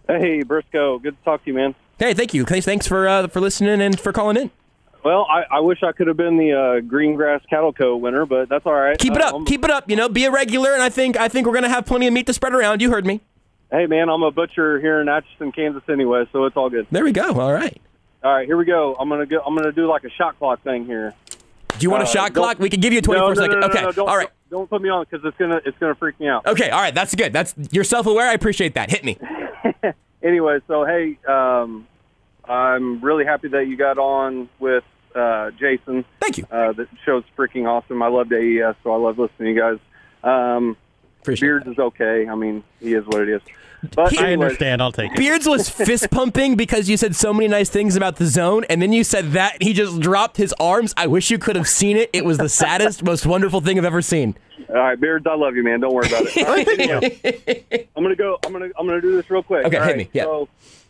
Hey, 0.07 0.43
Briscoe. 0.43 0.99
Good 0.99 1.17
to 1.19 1.25
talk 1.25 1.43
to 1.45 1.51
you, 1.51 1.55
man. 1.55 1.75
Hey, 1.99 2.15
thank 2.15 2.35
you. 2.35 2.45
Thanks, 2.45 2.66
thanks 2.66 2.87
for 2.87 3.07
uh, 3.09 3.27
for 3.29 3.41
listening 3.41 3.81
and 3.81 3.99
for 3.99 4.12
calling 4.12 4.37
in. 4.37 4.51
Well, 5.05 5.27
I, 5.31 5.45
I 5.57 5.61
wish 5.61 5.83
I 5.83 5.93
could 5.93 6.07
have 6.09 6.16
been 6.16 6.39
the 6.39 6.53
uh, 6.53 6.81
Greengrass 6.81 7.43
Cattle 7.51 7.73
Co. 7.75 7.95
winner, 7.97 8.25
but 8.25 8.49
that's 8.49 8.65
all 8.65 8.73
right. 8.73 8.99
Keep 8.99 9.16
it 9.16 9.23
Uh, 9.23 9.37
up. 9.37 9.47
Keep 9.47 9.65
it 9.65 9.71
up. 9.71 9.91
You 9.91 9.97
know, 9.97 10.09
be 10.09 10.25
a 10.25 10.31
regular, 10.31 10.73
and 10.73 10.83
I 10.83 10.89
think 10.89 11.16
I 11.19 11.29
think 11.29 11.47
we're 11.47 11.53
gonna 11.55 11.69
have 11.69 11.85
plenty 11.87 12.07
of 12.07 12.12
meat 12.15 12.27
to 12.27 12.33
spread 12.33 12.55
around. 12.55 12.81
You 12.81 12.91
heard 12.91 13.07
me. 13.07 13.21
hey, 13.71 13.87
man, 13.87 14.09
I'm 14.09 14.23
a 14.23 14.31
butcher 14.31 14.81
here 14.81 15.01
in 15.01 15.09
Atchison, 15.09 15.53
Kansas, 15.53 15.83
anyway, 15.89 16.25
so 16.33 16.45
it's 16.47 16.57
all 16.57 16.71
good. 16.71 16.87
There 16.91 17.05
we 17.05 17.12
go. 17.12 17.39
All 17.41 17.53
right. 17.53 17.81
All 18.23 18.33
right, 18.35 18.47
here 18.47 18.57
we 18.57 18.65
go. 18.65 18.97
I'm 18.99 19.09
gonna 19.11 19.27
go. 19.27 19.41
I'm 19.47 19.55
gonna 19.55 19.73
do 19.73 19.87
like 19.87 20.05
a 20.05 20.11
shot 20.11 20.39
clock 20.39 20.62
thing 20.62 20.87
here. 20.87 21.12
Do 21.77 21.83
you 21.85 21.91
want 21.91 22.03
a 22.03 22.07
Uh, 22.07 22.09
shot 22.09 22.33
clock? 22.35 22.59
We 22.59 22.71
can 22.71 22.81
give 22.81 22.93
you 22.95 23.01
a 23.01 23.03
24 23.03 23.29
no, 23.29 23.35
second. 23.35 23.61
no, 23.61 23.66
okay. 23.66 23.83
no, 23.83 23.93
don't, 23.93 24.09
all 24.09 24.16
right. 24.16 24.31
Don't 24.51 24.71
put 24.71 24.81
me 24.81 24.89
on 24.89 25.05
because 25.09 25.25
it's 25.27 25.37
gonna 25.37 25.61
it's 25.66 25.77
gonna 25.79 25.95
freak 25.97 26.19
me 26.19 26.29
out. 26.29 26.47
Okay. 26.47 26.71
All 26.71 26.81
right. 26.81 26.95
That's 26.95 27.15
good. 27.15 27.33
That's 27.35 27.55
you're 27.73 27.85
self 27.85 28.07
aware. 28.07 28.27
I 28.29 28.33
appreciate 28.33 28.75
that. 28.75 28.91
Hit 28.91 29.05
me. 29.05 29.19
anyway, 30.25 30.59
so 30.67 30.85
hey, 30.85 31.19
um, 31.29 31.87
I'm 32.45 33.01
really 33.01 33.25
happy 33.25 33.49
that 33.49 33.69
you 33.69 33.77
got 33.77 33.99
on 33.99 34.49
with 34.59 34.85
uh, 35.15 35.53
Jason. 35.53 36.05
Thank 36.21 36.39
you. 36.39 36.47
Uh, 36.51 36.73
the 36.73 36.89
show's 37.05 37.25
freaking 37.37 37.69
awesome. 37.69 38.03
I 38.03 38.09
love 38.09 38.33
AES, 38.33 38.75
so 38.83 38.93
I 38.93 38.97
love 38.97 39.19
listening 39.19 39.55
to 39.55 39.61
you 39.61 39.61
guys. 39.61 39.79
Um, 40.23 40.77
Beards 41.25 41.67
is 41.67 41.79
okay. 41.79 42.27
I 42.29 42.35
mean, 42.35 42.65
he 42.81 42.95
is 42.95 43.07
what 43.07 43.21
it 43.21 43.29
is. 43.29 43.43
But 43.94 44.16
I 44.19 44.27
anyways- 44.28 44.43
understand. 44.44 44.82
I'll 44.82 44.93
take 44.93 45.12
it. 45.12 45.16
Beards 45.19 45.47
was 45.48 45.69
fist 45.69 46.11
pumping 46.11 46.56
because 46.56 46.89
you 46.89 46.97
said 46.97 47.15
so 47.16 47.32
many 47.32 47.48
nice 47.48 47.69
things 47.70 47.97
about 47.97 48.16
the 48.16 48.27
zone, 48.27 48.65
and 48.70 48.81
then 48.81 48.93
you 48.93 49.05
said 49.05 49.32
that 49.32 49.62
he 49.62 49.73
just 49.73 50.01
dropped 50.01 50.36
his 50.36 50.55
arms. 50.61 50.94
I 50.97 51.06
wish 51.06 51.31
you 51.31 51.39
could 51.39 51.56
have 51.56 51.69
seen 51.69 51.97
it. 51.97 52.11
It 52.12 52.24
was 52.24 52.39
the 52.39 52.48
saddest, 52.48 53.02
most 53.02 53.27
wonderful 53.27 53.61
thing 53.61 53.78
I've 53.78 53.85
ever 53.85 54.02
seen. 54.02 54.36
All 54.69 54.77
right, 54.77 54.98
Beards, 54.98 55.27
I 55.27 55.35
love 55.35 55.56
you, 55.56 55.62
man. 55.65 55.81
Don't 55.81 55.93
worry 55.93 56.06
about 56.09 56.23
it. 56.27 56.36
All 56.47 56.55
right, 56.55 56.69
anyway, 56.69 57.86
I'm 57.97 58.02
gonna 58.02 58.16
go. 58.16 58.39
I'm 58.44 58.52
gonna 58.52 58.70
I'm 58.78 58.86
gonna 58.86 59.01
do 59.01 59.15
this 59.16 59.28
real 59.31 59.43
quick. 59.43 59.66
Okay, 59.66 59.77
All 59.77 59.82
hit 59.85 59.89
right, 59.90 59.98
me. 59.98 60.11
Yeah. 60.12 60.24
So, 60.24 60.48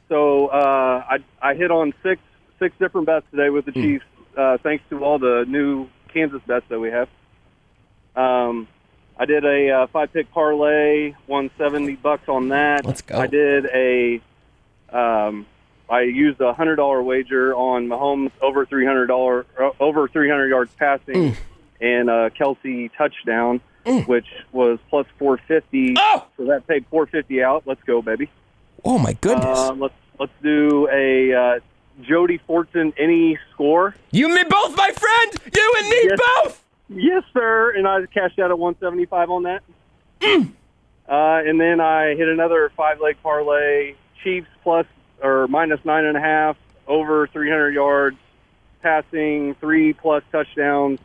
so 0.08 0.46
uh, 0.48 1.04
I 1.08 1.18
I 1.42 1.54
hit 1.54 1.70
on 1.70 1.92
six 2.02 2.20
six 2.58 2.74
different 2.78 3.06
bets 3.06 3.26
today 3.30 3.50
with 3.50 3.64
the 3.64 3.72
Hmm. 3.72 3.82
Chiefs, 3.82 4.04
uh, 4.36 4.58
thanks 4.62 4.84
to 4.90 5.02
all 5.02 5.18
the 5.18 5.44
new 5.48 5.88
Kansas 6.12 6.40
bets 6.46 6.66
that 6.68 6.78
we 6.78 6.90
have. 6.90 7.08
Um, 8.14 8.68
I 9.16 9.26
did 9.26 9.44
a 9.44 9.70
uh, 9.70 9.86
five 9.88 10.12
pick 10.12 10.30
parlay, 10.32 11.14
won 11.26 11.50
seventy 11.56 11.94
bucks 11.94 12.28
on 12.28 12.48
that. 12.48 12.84
Let's 12.84 13.02
go. 13.02 13.18
I 13.18 13.26
did 13.26 13.66
a. 13.66 14.20
Um, 14.90 15.46
I 15.88 16.02
used 16.02 16.40
a 16.40 16.52
hundred 16.52 16.76
dollar 16.76 17.02
wager 17.02 17.54
on 17.54 17.86
Mahomes 17.88 18.32
over 18.40 18.64
three 18.66 18.86
hundred 18.86 19.06
dollar 19.06 19.46
uh, 19.60 19.70
over 19.80 20.08
three 20.08 20.28
hundred 20.30 20.48
yards 20.48 20.72
passing 20.78 21.14
Mm. 21.14 21.36
and 21.80 22.10
uh, 22.10 22.30
Kelce 22.30 22.90
touchdown, 22.96 23.60
which 24.06 24.26
was 24.52 24.78
plus 24.90 25.06
four 25.18 25.36
fifty. 25.46 25.94
Oh! 25.98 26.26
So 26.36 26.46
that 26.46 26.66
paid 26.66 26.86
four 26.90 27.06
fifty 27.06 27.42
out. 27.42 27.64
Let's 27.66 27.82
go, 27.84 28.02
baby. 28.02 28.30
Oh 28.84 28.98
my 28.98 29.12
goodness. 29.14 29.58
Uh, 29.58 29.72
let's 29.74 29.94
let's 30.18 30.32
do 30.42 30.88
a 30.90 31.34
uh, 31.34 31.60
Jody 32.02 32.40
Fortson 32.48 32.92
any 32.98 33.38
score. 33.52 33.94
you 34.10 34.26
and 34.26 34.34
me 34.34 34.42
both, 34.48 34.76
my 34.76 34.90
friend. 34.90 35.32
You 35.54 35.74
and 35.78 35.88
me 35.88 36.00
Yes. 36.04 36.18
both. 36.42 36.63
Yes, 36.94 37.22
sir. 37.32 37.74
And 37.76 37.86
I 37.86 38.06
cashed 38.06 38.38
out 38.38 38.50
at 38.50 38.58
175 38.58 39.30
on 39.30 39.42
that. 39.44 39.62
Uh, 41.06 41.42
and 41.44 41.60
then 41.60 41.82
I 41.82 42.14
hit 42.14 42.28
another 42.28 42.72
five 42.74 42.98
leg 42.98 43.16
parlay. 43.22 43.94
Chiefs 44.22 44.48
plus 44.62 44.86
or 45.22 45.46
minus 45.48 45.80
nine 45.84 46.06
and 46.06 46.16
a 46.16 46.20
half 46.20 46.56
over 46.86 47.26
300 47.26 47.74
yards 47.74 48.16
passing, 48.82 49.54
three 49.56 49.92
plus 49.92 50.22
touchdowns, 50.30 51.00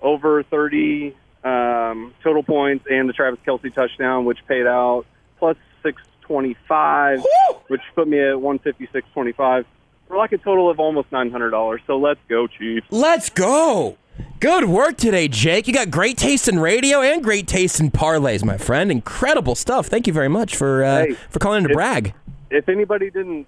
over 0.00 0.42
30 0.42 1.14
um, 1.44 2.14
total 2.22 2.42
points, 2.42 2.86
and 2.90 3.08
the 3.08 3.12
Travis 3.12 3.40
Kelce 3.46 3.74
touchdown, 3.74 4.24
which 4.24 4.38
paid 4.46 4.66
out 4.66 5.06
plus 5.38 5.56
625, 5.82 7.24
which 7.68 7.80
put 7.94 8.08
me 8.08 8.18
at 8.20 8.36
156.25 8.36 9.64
for 10.08 10.16
like 10.16 10.32
a 10.32 10.38
total 10.38 10.70
of 10.70 10.78
almost 10.78 11.10
$900. 11.10 11.78
So 11.86 11.98
let's 11.98 12.20
go, 12.28 12.46
Chiefs. 12.46 12.86
Let's 12.90 13.30
go. 13.30 13.96
Good 14.40 14.64
work 14.66 14.96
today, 14.98 15.28
Jake. 15.28 15.66
You 15.66 15.72
got 15.74 15.90
great 15.90 16.16
taste 16.18 16.46
in 16.48 16.58
radio 16.58 17.00
and 17.00 17.22
great 17.24 17.46
taste 17.48 17.80
in 17.80 17.90
parlays, 17.90 18.44
my 18.44 18.58
friend. 18.58 18.90
Incredible 18.90 19.54
stuff. 19.54 19.86
Thank 19.86 20.06
you 20.06 20.12
very 20.12 20.28
much 20.28 20.56
for 20.56 20.84
uh, 20.84 21.06
Hey, 21.06 21.16
for 21.30 21.38
calling 21.38 21.58
in 21.58 21.64
to 21.64 21.70
if- 21.70 21.74
brag. 21.74 22.14
if 22.50 22.68
anybody 22.68 23.10
didn't 23.10 23.46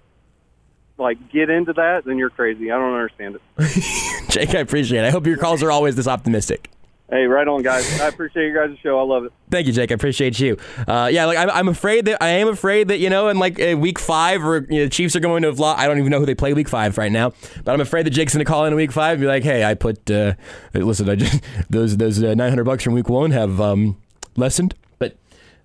like 0.96 1.30
get 1.30 1.50
into 1.50 1.72
that, 1.74 2.04
then 2.04 2.18
you're 2.18 2.30
crazy. 2.30 2.70
I 2.72 2.78
don't 2.78 2.94
understand 2.94 3.36
it. 3.36 4.24
Jake, 4.30 4.54
I 4.54 4.58
appreciate 4.60 5.04
it. 5.04 5.06
I 5.06 5.10
hope 5.10 5.26
your 5.26 5.36
calls 5.36 5.62
are 5.62 5.70
always 5.70 5.94
this 5.96 6.08
optimistic. 6.08 6.70
Hey, 7.10 7.24
right 7.24 7.48
on, 7.48 7.62
guys. 7.62 8.00
I 8.00 8.08
appreciate 8.08 8.48
you 8.48 8.54
guys' 8.54 8.76
show. 8.82 8.98
I 8.98 9.02
love 9.02 9.24
it. 9.24 9.32
Thank 9.50 9.66
you, 9.66 9.72
Jake. 9.72 9.90
I 9.90 9.94
appreciate 9.94 10.38
you. 10.38 10.58
Uh, 10.86 11.08
yeah, 11.10 11.24
like 11.24 11.38
I'm, 11.38 11.48
I'm 11.50 11.68
afraid 11.68 12.04
that 12.04 12.22
I 12.22 12.28
am 12.28 12.48
afraid 12.48 12.88
that 12.88 12.98
you 12.98 13.08
know, 13.08 13.28
in 13.28 13.38
like 13.38 13.56
week 13.56 13.98
five, 13.98 14.44
or 14.44 14.66
you 14.68 14.82
know, 14.82 14.88
Chiefs 14.90 15.16
are 15.16 15.20
going 15.20 15.40
to 15.40 15.48
have 15.48 15.58
lost. 15.58 15.78
I 15.78 15.86
don't 15.86 15.98
even 15.98 16.10
know 16.10 16.18
who 16.20 16.26
they 16.26 16.34
play 16.34 16.52
week 16.52 16.68
five 16.68 16.98
right 16.98 17.10
now, 17.10 17.32
but 17.64 17.72
I'm 17.72 17.80
afraid 17.80 18.04
that 18.04 18.10
Jake's 18.10 18.34
going 18.34 18.44
to 18.44 18.50
call 18.50 18.66
in 18.66 18.74
week 18.74 18.92
five 18.92 19.12
and 19.12 19.22
be 19.22 19.26
like, 19.26 19.42
"Hey, 19.42 19.64
I 19.64 19.72
put 19.72 20.10
uh, 20.10 20.34
listen, 20.74 21.08
I 21.08 21.14
just 21.14 21.42
those 21.70 21.96
those 21.96 22.22
uh, 22.22 22.34
900 22.34 22.64
bucks 22.64 22.84
from 22.84 22.92
week 22.92 23.08
one 23.08 23.30
have 23.30 23.58
um, 23.58 23.96
lessened." 24.36 24.74
But 24.98 25.16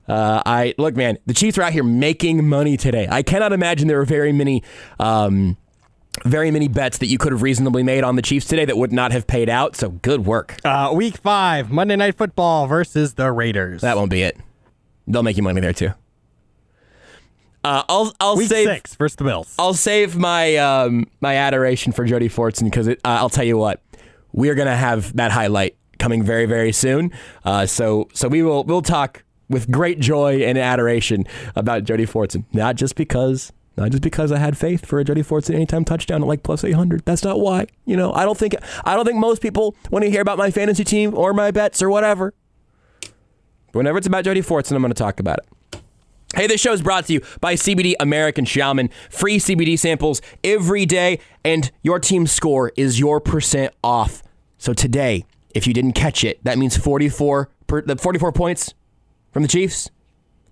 uh, 0.08 0.42
I 0.46 0.76
look, 0.78 0.96
man, 0.96 1.18
the 1.26 1.34
Chiefs 1.34 1.58
are 1.58 1.64
out 1.64 1.74
here 1.74 1.84
making 1.84 2.48
money 2.48 2.78
today. 2.78 3.06
I 3.12 3.22
cannot 3.22 3.52
imagine 3.52 3.90
there 3.90 4.00
are 4.00 4.06
very 4.06 4.32
many. 4.32 4.64
Um, 4.98 5.58
very 6.26 6.52
many 6.52 6.68
bets 6.68 7.00
that 7.00 7.08
you 7.08 7.18
could 7.18 7.32
have 7.32 7.42
reasonably 7.42 7.84
made 7.84 8.04
on 8.04 8.16
the 8.16 8.22
Chiefs 8.22 8.46
today 8.46 8.66
that 8.66 8.78
would 8.78 8.94
not 8.94 9.12
have 9.12 9.28
paid 9.28 9.50
out. 9.50 9.76
So 9.76 9.90
good 9.90 10.26
work. 10.26 10.58
Uh, 10.64 10.92
week 10.94 11.18
five, 11.18 11.72
Monday 11.72 11.96
Night 11.96 12.16
Football 12.16 12.68
versus 12.68 13.16
the 13.16 13.32
Raiders. 13.32 13.82
That 13.82 13.98
won't 13.98 14.12
be 14.12 14.24
it. 14.24 14.38
They'll 15.08 15.24
make 15.24 15.38
you 15.38 15.44
money 15.44 15.60
there 15.60 15.74
too. 15.74 15.92
Uh, 17.64 17.84
I'll 17.88 18.14
I'll 18.20 18.36
Week 18.36 18.50
save 18.50 18.68
six 18.68 18.96
versus 18.96 19.16
the 19.16 19.24
Bills. 19.24 19.56
I'll 19.58 19.74
save 19.74 20.18
my 20.18 20.58
um, 20.58 21.08
my 21.22 21.36
adoration 21.36 21.94
for 21.94 22.06
Jody 22.06 22.28
Fortson 22.28 22.66
because 22.66 22.90
uh, 22.90 22.96
I'll 23.04 23.30
tell 23.30 23.46
you 23.46 23.58
what 23.58 23.82
we're 24.34 24.56
gonna 24.56 24.76
have 24.76 25.16
that 25.16 25.32
highlight 25.32 25.78
coming 25.98 26.24
very 26.24 26.46
very 26.46 26.74
soon. 26.74 27.12
Uh, 27.46 27.66
so 27.66 28.10
so 28.14 28.28
we 28.28 28.44
will 28.44 28.66
we'll 28.66 28.82
talk 28.82 29.24
with 29.50 29.72
great 29.72 30.00
joy 30.00 30.42
and 30.44 30.58
adoration 30.58 31.26
about 31.56 31.86
Jody 31.86 32.06
Fortson. 32.06 32.44
Not 32.52 32.76
just 32.76 32.96
because 32.96 33.54
not 33.76 33.92
just 33.92 34.04
because 34.04 34.32
I 34.32 34.38
had 34.38 34.58
faith 34.58 34.86
for 34.86 35.00
a 35.00 35.04
Jody 35.04 35.24
Fortson 35.24 35.56
anytime 35.56 35.84
touchdown 35.84 36.22
at 36.22 36.28
like 36.28 36.44
plus 36.44 36.64
eight 36.64 36.74
hundred. 36.74 37.04
That's 37.06 37.24
not 37.24 37.40
why. 37.40 37.68
You 37.86 37.98
know 37.98 38.14
I 38.14 38.26
don't 38.26 38.38
think 38.38 38.56
I 38.86 38.96
don't 38.96 39.06
think 39.06 39.18
most 39.18 39.42
people 39.42 39.76
want 39.92 40.04
to 40.04 40.12
hear 40.12 40.22
about 40.22 40.38
my 40.38 40.52
fantasy 40.52 40.84
team 40.84 41.16
or 41.16 41.34
my 41.34 41.52
bets 41.52 41.82
or 41.82 41.90
whatever. 41.90 42.34
But 43.02 43.80
Whenever 43.80 43.98
it's 43.98 44.08
about 44.08 44.24
Jody 44.24 44.42
Fortson, 44.42 44.74
I'm 44.76 44.82
going 44.82 44.94
to 44.94 44.98
talk 44.98 45.20
about 45.20 45.40
it. 45.40 45.82
Hey, 46.36 46.48
this 46.48 46.62
show 46.62 46.74
is 46.74 46.82
brought 46.82 47.06
to 47.08 47.14
you 47.14 47.22
by 47.42 47.54
CBD 47.54 47.94
American 48.00 48.46
Shaman. 48.46 48.90
Free 49.10 49.38
CBD 49.38 49.78
samples 49.78 50.20
every 50.44 50.86
day, 50.86 51.20
and 51.44 51.72
your 51.84 52.00
team's 52.00 52.32
score 52.32 52.72
is 52.76 53.00
your 53.00 53.20
percent 53.20 53.74
off. 53.84 54.24
So 54.58 54.74
today, 54.74 55.26
if 55.54 55.68
you 55.68 55.74
didn't 55.74 55.94
catch 55.94 56.24
it, 56.24 56.44
that 56.44 56.58
means 56.58 56.76
44, 56.76 57.50
per, 57.68 57.82
the 57.84 57.96
44 57.96 58.32
points 58.32 58.74
from 59.32 59.44
the 59.44 59.48
Chiefs. 59.48 59.92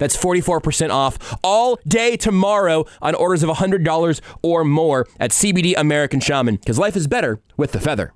That's 0.01 0.17
44% 0.17 0.89
off 0.89 1.37
all 1.43 1.77
day 1.87 2.17
tomorrow 2.17 2.85
on 3.03 3.13
orders 3.13 3.43
of 3.43 3.51
$100 3.51 4.21
or 4.41 4.63
more 4.63 5.07
at 5.19 5.29
CBD 5.29 5.75
American 5.77 6.19
Shaman, 6.19 6.55
because 6.55 6.79
life 6.79 6.95
is 6.95 7.05
better 7.05 7.39
with 7.55 7.71
the 7.71 7.79
feather. 7.79 8.11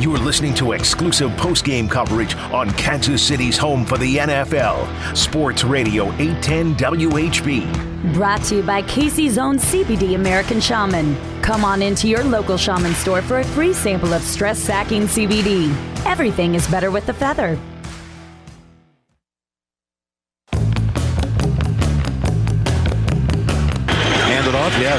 You 0.00 0.12
are 0.14 0.18
listening 0.18 0.52
to 0.54 0.72
exclusive 0.72 1.34
post-game 1.36 1.88
coverage 1.88 2.34
on 2.34 2.72
Kansas 2.72 3.22
City's 3.22 3.56
home 3.56 3.86
for 3.86 3.98
the 3.98 4.16
NFL, 4.16 5.16
Sports 5.16 5.62
Radio 5.62 6.12
810 6.14 6.74
WHB. 6.74 8.12
Brought 8.12 8.42
to 8.44 8.56
you 8.56 8.62
by 8.64 8.82
KC's 8.82 9.38
own 9.38 9.58
CBD 9.58 10.16
American 10.16 10.60
Shaman. 10.60 11.16
Come 11.40 11.64
on 11.64 11.82
into 11.82 12.08
your 12.08 12.24
local 12.24 12.56
shaman 12.56 12.94
store 12.94 13.22
for 13.22 13.38
a 13.38 13.44
free 13.44 13.72
sample 13.72 14.12
of 14.12 14.22
stress 14.22 14.58
sacking 14.58 15.02
CBD. 15.02 15.70
Everything 16.04 16.56
is 16.56 16.66
better 16.66 16.90
with 16.90 17.06
the 17.06 17.14
feather. 17.14 17.56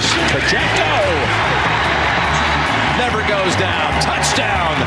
Pacheco 0.06 0.94
never 2.98 3.28
goes 3.28 3.56
down. 3.56 4.02
Touchdown. 4.02 4.78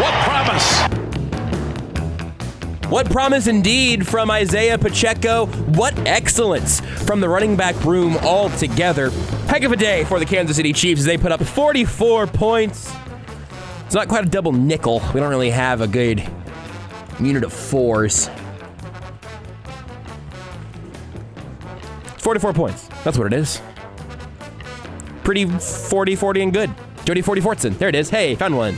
What 0.00 0.14
promise? 0.24 0.82
What 2.88 3.10
promise 3.10 3.48
indeed 3.48 4.06
from 4.06 4.30
Isaiah 4.30 4.78
Pacheco. 4.78 5.46
What 5.46 5.98
excellence 6.06 6.80
from 7.04 7.20
the 7.20 7.28
running 7.28 7.56
back 7.56 7.82
room 7.84 8.16
altogether. 8.18 9.10
Heck 9.48 9.64
of 9.64 9.72
a 9.72 9.76
day 9.76 10.04
for 10.04 10.20
the 10.20 10.26
Kansas 10.26 10.56
City 10.56 10.72
Chiefs 10.72 11.00
as 11.00 11.06
they 11.06 11.18
put 11.18 11.32
up 11.32 11.42
44 11.42 12.28
points. 12.28 12.94
It's 13.86 13.94
not 13.94 14.06
quite 14.06 14.24
a 14.24 14.28
double 14.28 14.52
nickel. 14.52 15.02
We 15.12 15.18
don't 15.18 15.30
really 15.30 15.50
have 15.50 15.80
a 15.80 15.88
good 15.88 16.22
unit 17.18 17.42
of 17.42 17.52
fours. 17.52 18.30
44 22.22 22.52
points. 22.52 22.88
That's 23.02 23.18
what 23.18 23.26
it 23.26 23.32
is. 23.32 23.60
Pretty 25.24 25.44
40 25.44 26.16
40 26.16 26.42
and 26.42 26.52
good. 26.52 26.70
Jody 27.04 27.20
40 27.20 27.40
Fortson. 27.40 27.78
There 27.78 27.88
it 27.88 27.96
is. 27.96 28.10
Hey, 28.10 28.36
found 28.36 28.56
one. 28.56 28.76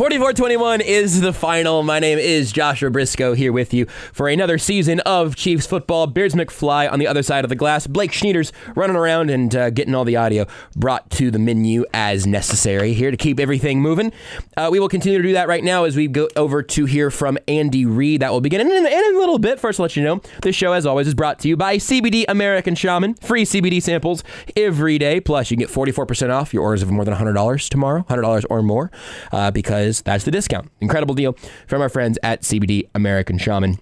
44-21 0.00 0.80
is 0.80 1.20
the 1.20 1.30
final. 1.30 1.82
My 1.82 1.98
name 1.98 2.16
is 2.16 2.52
Joshua 2.52 2.88
Briscoe 2.88 3.34
here 3.34 3.52
with 3.52 3.74
you 3.74 3.84
for 4.14 4.30
another 4.30 4.56
season 4.56 5.00
of 5.00 5.36
Chiefs 5.36 5.66
football. 5.66 6.06
Beards 6.06 6.34
McFly 6.34 6.90
on 6.90 6.98
the 6.98 7.06
other 7.06 7.22
side 7.22 7.44
of 7.44 7.50
the 7.50 7.54
glass. 7.54 7.86
Blake 7.86 8.10
Schneiders 8.10 8.50
running 8.74 8.96
around 8.96 9.28
and 9.28 9.54
uh, 9.54 9.68
getting 9.68 9.94
all 9.94 10.06
the 10.06 10.16
audio 10.16 10.46
brought 10.74 11.10
to 11.10 11.30
the 11.30 11.38
menu 11.38 11.84
as 11.92 12.26
necessary 12.26 12.94
here 12.94 13.10
to 13.10 13.16
keep 13.18 13.38
everything 13.38 13.82
moving. 13.82 14.10
Uh, 14.56 14.70
we 14.72 14.80
will 14.80 14.88
continue 14.88 15.18
to 15.18 15.22
do 15.22 15.34
that 15.34 15.48
right 15.48 15.62
now 15.62 15.84
as 15.84 15.96
we 15.96 16.08
go 16.08 16.30
over 16.34 16.62
to 16.62 16.86
hear 16.86 17.10
from 17.10 17.36
Andy 17.46 17.84
Reid. 17.84 18.22
That 18.22 18.32
will 18.32 18.40
begin 18.40 18.62
in, 18.62 18.72
in, 18.72 18.86
in 18.86 19.14
a 19.14 19.18
little 19.18 19.38
bit. 19.38 19.60
First, 19.60 19.76
to 19.76 19.82
let 19.82 19.96
you 19.96 20.02
know, 20.02 20.22
this 20.40 20.56
show, 20.56 20.72
as 20.72 20.86
always, 20.86 21.08
is 21.08 21.14
brought 21.14 21.40
to 21.40 21.48
you 21.48 21.58
by 21.58 21.76
CBD 21.76 22.24
American 22.26 22.74
Shaman. 22.74 23.16
Free 23.16 23.44
CBD 23.44 23.82
samples 23.82 24.24
every 24.56 24.96
day. 24.96 25.20
Plus, 25.20 25.50
you 25.50 25.58
can 25.58 25.66
get 25.66 25.74
44% 25.74 26.30
off 26.30 26.54
your 26.54 26.62
orders 26.62 26.82
of 26.82 26.90
more 26.90 27.04
than 27.04 27.12
$100 27.12 27.68
tomorrow, 27.68 28.06
$100 28.08 28.46
or 28.48 28.62
more, 28.62 28.90
uh, 29.30 29.50
because 29.50 29.89
that's 29.98 30.24
the 30.24 30.30
discount. 30.30 30.70
Incredible 30.80 31.14
deal 31.14 31.36
from 31.66 31.82
our 31.82 31.88
friends 31.88 32.18
at 32.22 32.42
CBD 32.42 32.88
American 32.94 33.38
Shaman. 33.38 33.78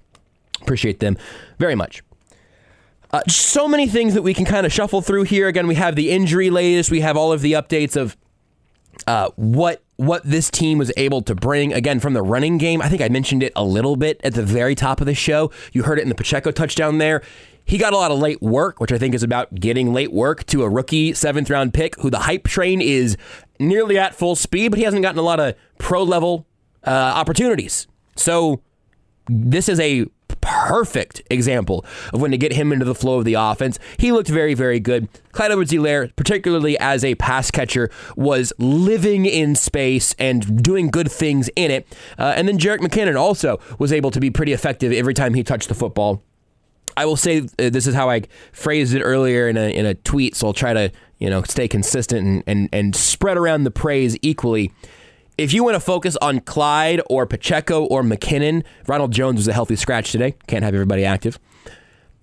Appreciate 0.60 1.00
them 1.00 1.16
very 1.58 1.74
much. 1.74 2.02
Uh, 3.10 3.22
so 3.26 3.66
many 3.66 3.86
things 3.86 4.14
that 4.14 4.22
we 4.22 4.34
can 4.34 4.44
kind 4.44 4.66
of 4.66 4.72
shuffle 4.72 5.00
through 5.00 5.22
here. 5.22 5.48
Again, 5.48 5.66
we 5.66 5.76
have 5.76 5.96
the 5.96 6.10
injury 6.10 6.50
latest. 6.50 6.90
We 6.90 7.00
have 7.00 7.16
all 7.16 7.32
of 7.32 7.40
the 7.40 7.52
updates 7.52 7.96
of 7.96 8.16
uh, 9.06 9.30
what 9.36 9.82
what 9.96 10.22
this 10.24 10.48
team 10.50 10.78
was 10.78 10.92
able 10.96 11.22
to 11.22 11.34
bring. 11.34 11.72
Again, 11.72 11.98
from 11.98 12.12
the 12.12 12.22
running 12.22 12.56
game, 12.58 12.80
I 12.80 12.88
think 12.88 13.02
I 13.02 13.08
mentioned 13.08 13.42
it 13.42 13.52
a 13.56 13.64
little 13.64 13.96
bit 13.96 14.20
at 14.22 14.34
the 14.34 14.44
very 14.44 14.74
top 14.74 15.00
of 15.00 15.06
the 15.06 15.14
show. 15.14 15.50
You 15.72 15.82
heard 15.82 15.98
it 15.98 16.02
in 16.02 16.08
the 16.08 16.14
Pacheco 16.14 16.52
touchdown 16.52 16.98
there. 16.98 17.22
He 17.64 17.78
got 17.78 17.92
a 17.92 17.96
lot 17.96 18.10
of 18.10 18.18
late 18.18 18.40
work, 18.40 18.80
which 18.80 18.92
I 18.92 18.98
think 18.98 19.14
is 19.14 19.22
about 19.22 19.54
getting 19.54 19.92
late 19.92 20.12
work 20.12 20.46
to 20.46 20.62
a 20.62 20.68
rookie 20.68 21.12
seventh 21.14 21.50
round 21.50 21.74
pick 21.74 21.96
who 22.00 22.10
the 22.10 22.20
hype 22.20 22.46
train 22.46 22.80
is 22.80 23.16
nearly 23.58 23.98
at 23.98 24.14
full 24.14 24.36
speed, 24.36 24.70
but 24.70 24.78
he 24.78 24.84
hasn't 24.84 25.02
gotten 25.02 25.18
a 25.18 25.22
lot 25.22 25.40
of 25.40 25.54
pro 25.78 26.02
level 26.02 26.46
uh, 26.86 26.90
opportunities. 26.90 27.86
So 28.16 28.60
this 29.28 29.68
is 29.68 29.78
a 29.80 30.06
perfect 30.40 31.22
example 31.30 31.84
of 32.12 32.20
when 32.20 32.30
to 32.30 32.38
get 32.38 32.52
him 32.52 32.72
into 32.72 32.84
the 32.84 32.94
flow 32.94 33.18
of 33.18 33.24
the 33.24 33.34
offense. 33.34 33.78
He 33.98 34.12
looked 34.12 34.28
very, 34.28 34.54
very 34.54 34.80
good. 34.80 35.08
Clyde 35.32 35.50
Edwards 35.52 35.72
Helaire, 35.72 36.14
particularly 36.16 36.78
as 36.78 37.04
a 37.04 37.14
pass 37.16 37.50
catcher, 37.50 37.90
was 38.16 38.52
living 38.58 39.26
in 39.26 39.54
space 39.54 40.14
and 40.18 40.62
doing 40.62 40.88
good 40.88 41.10
things 41.10 41.48
in 41.56 41.70
it. 41.70 41.86
Uh, 42.18 42.34
and 42.36 42.48
then 42.48 42.58
Jerick 42.58 42.78
McKinnon 42.78 43.18
also 43.18 43.60
was 43.78 43.92
able 43.92 44.10
to 44.10 44.20
be 44.20 44.30
pretty 44.30 44.52
effective 44.52 44.92
every 44.92 45.14
time 45.14 45.34
he 45.34 45.42
touched 45.42 45.68
the 45.68 45.74
football. 45.74 46.22
I 46.96 47.04
will 47.04 47.16
say 47.16 47.40
uh, 47.40 47.70
this 47.70 47.86
is 47.86 47.94
how 47.94 48.10
I 48.10 48.22
phrased 48.52 48.94
it 48.94 49.02
earlier 49.02 49.48
in 49.48 49.56
a, 49.56 49.72
in 49.72 49.86
a 49.86 49.94
tweet, 49.94 50.34
so 50.34 50.48
I'll 50.48 50.52
try 50.52 50.72
to 50.72 50.90
you 51.18 51.28
know 51.30 51.42
stay 51.42 51.68
consistent 51.68 52.26
and, 52.26 52.42
and, 52.46 52.68
and 52.72 52.96
spread 52.96 53.36
around 53.36 53.64
the 53.64 53.70
praise 53.70 54.16
equally. 54.22 54.72
If 55.36 55.52
you 55.52 55.62
want 55.62 55.76
to 55.76 55.80
focus 55.80 56.16
on 56.20 56.40
Clyde 56.40 57.00
or 57.08 57.24
Pacheco 57.24 57.84
or 57.84 58.02
McKinnon, 58.02 58.64
Ronald 58.88 59.12
Jones 59.12 59.36
was 59.36 59.46
a 59.46 59.52
healthy 59.52 59.76
scratch 59.76 60.10
today. 60.10 60.34
Can't 60.48 60.64
have 60.64 60.74
everybody 60.74 61.04
active. 61.04 61.38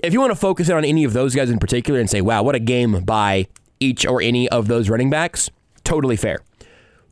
If 0.03 0.11
you 0.11 0.19
want 0.19 0.31
to 0.31 0.35
focus 0.35 0.67
in 0.67 0.75
on 0.75 0.83
any 0.83 1.05
of 1.05 1.13
those 1.13 1.33
guys 1.33 1.49
in 1.49 1.57
particular 1.57 1.99
and 1.99 2.09
say, 2.09 2.19
wow, 2.19 2.43
what 2.43 2.55
a 2.55 2.59
game 2.59 3.05
by 3.05 3.47
each 3.79 4.05
or 4.05 4.21
any 4.21 4.49
of 4.49 4.67
those 4.67 4.89
running 4.89 5.09
backs, 5.09 5.49
totally 5.85 6.17
fair. 6.17 6.39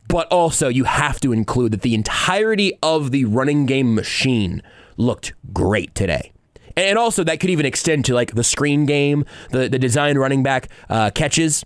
But 0.10 0.28
also, 0.28 0.68
you 0.68 0.84
have 0.84 1.20
to 1.22 1.32
include 1.32 1.72
that 1.72 1.82
the 1.82 1.96
entirety 1.96 2.78
of 2.84 3.12
the 3.12 3.24
running 3.26 3.66
game 3.66 3.96
machine 3.96 4.62
looked 4.98 5.34
great 5.54 5.96
today. 5.96 6.34
And 6.76 6.98
also, 6.98 7.24
that 7.24 7.40
could 7.40 7.50
even 7.50 7.66
extend 7.66 8.06
to 8.06 8.14
like 8.14 8.36
the 8.36 8.44
screen 8.44 8.86
game, 8.86 9.26
the, 9.52 9.70
the 9.70 9.80
design 9.80 10.18
running 10.18 10.44
back 10.44 10.68
uh, 10.90 11.12
catches. 11.12 11.64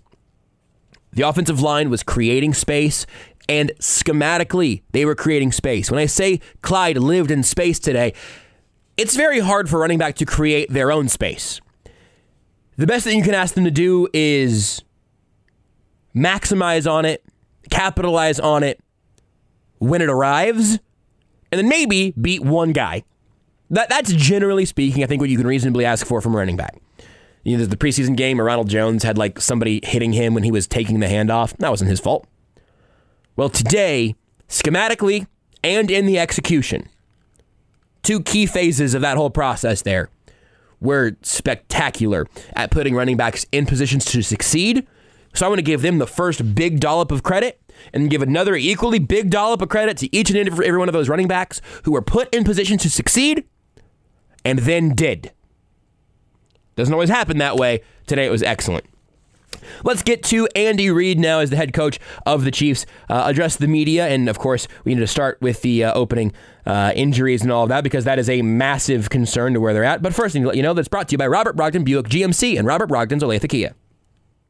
The 1.18 1.26
offensive 1.26 1.60
line 1.60 1.90
was 1.90 2.04
creating 2.04 2.54
space, 2.54 3.04
and 3.48 3.72
schematically, 3.80 4.82
they 4.92 5.04
were 5.04 5.16
creating 5.16 5.50
space. 5.50 5.90
When 5.90 5.98
I 5.98 6.06
say 6.06 6.40
Clyde 6.62 6.96
lived 6.96 7.32
in 7.32 7.42
space 7.42 7.80
today, 7.80 8.14
it's 8.96 9.16
very 9.16 9.40
hard 9.40 9.68
for 9.68 9.80
running 9.80 9.98
back 9.98 10.14
to 10.18 10.24
create 10.24 10.70
their 10.70 10.92
own 10.92 11.08
space. 11.08 11.60
The 12.76 12.86
best 12.86 13.04
thing 13.04 13.18
you 13.18 13.24
can 13.24 13.34
ask 13.34 13.56
them 13.56 13.64
to 13.64 13.70
do 13.72 14.06
is 14.12 14.80
maximize 16.14 16.88
on 16.88 17.04
it, 17.04 17.24
capitalize 17.68 18.38
on 18.38 18.62
it 18.62 18.78
when 19.78 20.00
it 20.00 20.08
arrives, 20.08 20.78
and 21.50 21.58
then 21.58 21.68
maybe 21.68 22.12
beat 22.12 22.44
one 22.44 22.70
guy. 22.70 23.02
That, 23.70 23.88
that's 23.88 24.12
generally 24.12 24.66
speaking, 24.66 25.02
I 25.02 25.08
think, 25.08 25.20
what 25.20 25.30
you 25.30 25.36
can 25.36 25.48
reasonably 25.48 25.84
ask 25.84 26.06
for 26.06 26.20
from 26.20 26.36
running 26.36 26.56
back. 26.56 26.80
You 27.48 27.56
know, 27.56 27.64
the 27.64 27.78
preseason 27.78 28.14
game 28.14 28.36
where 28.36 28.44
Ronald 28.44 28.68
Jones 28.68 29.04
had 29.04 29.16
like 29.16 29.40
somebody 29.40 29.80
hitting 29.82 30.12
him 30.12 30.34
when 30.34 30.42
he 30.42 30.50
was 30.50 30.66
taking 30.66 31.00
the 31.00 31.06
handoff. 31.06 31.56
That 31.56 31.70
wasn't 31.70 31.88
his 31.88 31.98
fault. 31.98 32.26
Well, 33.36 33.48
today, 33.48 34.16
schematically 34.50 35.26
and 35.64 35.90
in 35.90 36.04
the 36.04 36.18
execution, 36.18 36.90
two 38.02 38.20
key 38.20 38.44
phases 38.44 38.92
of 38.92 39.00
that 39.00 39.16
whole 39.16 39.30
process 39.30 39.80
there 39.80 40.10
were 40.78 41.16
spectacular 41.22 42.26
at 42.52 42.70
putting 42.70 42.94
running 42.94 43.16
backs 43.16 43.46
in 43.50 43.64
positions 43.64 44.04
to 44.04 44.20
succeed. 44.20 44.86
So 45.32 45.46
I 45.46 45.48
want 45.48 45.58
to 45.58 45.62
give 45.62 45.80
them 45.80 45.96
the 45.96 46.06
first 46.06 46.54
big 46.54 46.80
dollop 46.80 47.10
of 47.10 47.22
credit 47.22 47.62
and 47.94 48.10
give 48.10 48.20
another 48.20 48.56
equally 48.56 48.98
big 48.98 49.30
dollop 49.30 49.62
of 49.62 49.70
credit 49.70 49.96
to 49.98 50.14
each 50.14 50.28
and 50.30 50.38
every 50.38 50.76
one 50.76 50.88
of 50.88 50.92
those 50.92 51.08
running 51.08 51.28
backs 51.28 51.62
who 51.84 51.92
were 51.92 52.02
put 52.02 52.32
in 52.34 52.44
position 52.44 52.76
to 52.76 52.90
succeed 52.90 53.44
and 54.44 54.58
then 54.58 54.90
did. 54.94 55.32
Doesn't 56.78 56.94
always 56.94 57.10
happen 57.10 57.38
that 57.38 57.56
way. 57.56 57.80
Today 58.06 58.24
it 58.24 58.30
was 58.30 58.44
excellent. 58.44 58.84
Let's 59.82 60.04
get 60.04 60.22
to 60.24 60.46
Andy 60.54 60.90
Reid 60.90 61.18
now 61.18 61.40
as 61.40 61.50
the 61.50 61.56
head 61.56 61.72
coach 61.72 61.98
of 62.24 62.44
the 62.44 62.52
Chiefs. 62.52 62.86
Uh, 63.10 63.24
address 63.26 63.56
the 63.56 63.66
media, 63.66 64.06
and 64.06 64.28
of 64.28 64.38
course, 64.38 64.68
we 64.84 64.94
need 64.94 65.00
to 65.00 65.08
start 65.08 65.38
with 65.40 65.62
the 65.62 65.82
uh, 65.82 65.92
opening 65.94 66.32
uh, 66.66 66.92
injuries 66.94 67.42
and 67.42 67.50
all 67.50 67.64
of 67.64 67.68
that 67.70 67.82
because 67.82 68.04
that 68.04 68.20
is 68.20 68.30
a 68.30 68.42
massive 68.42 69.10
concern 69.10 69.54
to 69.54 69.60
where 69.60 69.74
they're 69.74 69.82
at. 69.82 70.02
But 70.02 70.14
first, 70.14 70.36
I 70.36 70.38
need 70.38 70.44
to 70.44 70.48
let 70.50 70.56
you 70.56 70.62
know 70.62 70.72
that's 70.72 70.86
brought 70.86 71.08
to 71.08 71.14
you 71.14 71.18
by 71.18 71.26
Robert 71.26 71.56
Brogdon 71.56 71.84
Buick 71.84 72.06
GMC 72.06 72.56
and 72.56 72.64
Robert 72.64 72.88
Brogdon's 72.88 73.24
Olathe 73.24 73.48
Kia. 73.48 73.74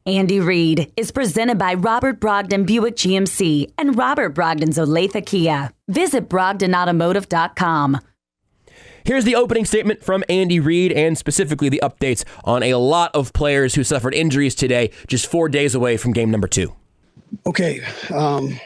Andy 0.05 0.39
Reid 0.39 0.93
is 0.95 1.09
presented 1.09 1.57
by 1.57 1.73
Robert 1.73 2.19
Brogdon 2.19 2.67
Buick 2.67 2.95
GMC 2.95 3.73
and 3.75 3.97
Robert 3.97 4.35
Brogdon's 4.35 4.77
Olathe 4.77 5.25
Kia. 5.25 5.71
Visit 5.87 6.29
BrogdonAutomotive.com. 6.29 7.99
Here's 9.09 9.25
the 9.25 9.35
opening 9.35 9.65
statement 9.65 10.03
from 10.03 10.23
Andy 10.29 10.59
Reid 10.59 10.91
and 10.91 11.17
specifically 11.17 11.67
the 11.67 11.81
updates 11.81 12.23
on 12.43 12.61
a 12.61 12.75
lot 12.75 13.09
of 13.15 13.33
players 13.33 13.73
who 13.73 13.83
suffered 13.83 14.13
injuries 14.13 14.53
today, 14.53 14.91
just 15.07 15.25
four 15.25 15.49
days 15.49 15.73
away 15.73 15.97
from 15.97 16.13
game 16.13 16.29
number 16.29 16.47
two. 16.47 16.75
Okay. 17.47 17.81
Um, 18.13 18.59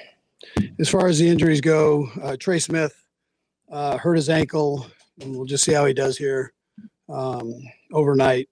as 0.81 0.89
far 0.89 1.07
as 1.07 1.17
the 1.17 1.29
injuries 1.29 1.61
go, 1.61 2.09
uh, 2.21 2.35
Trey 2.37 2.59
Smith 2.59 2.93
uh, 3.71 3.97
hurt 3.97 4.15
his 4.15 4.27
ankle, 4.27 4.85
and 5.21 5.33
we'll 5.33 5.45
just 5.45 5.63
see 5.63 5.71
how 5.71 5.85
he 5.85 5.93
does 5.93 6.17
here 6.17 6.51
um, 7.07 7.53
overnight. 7.93 8.49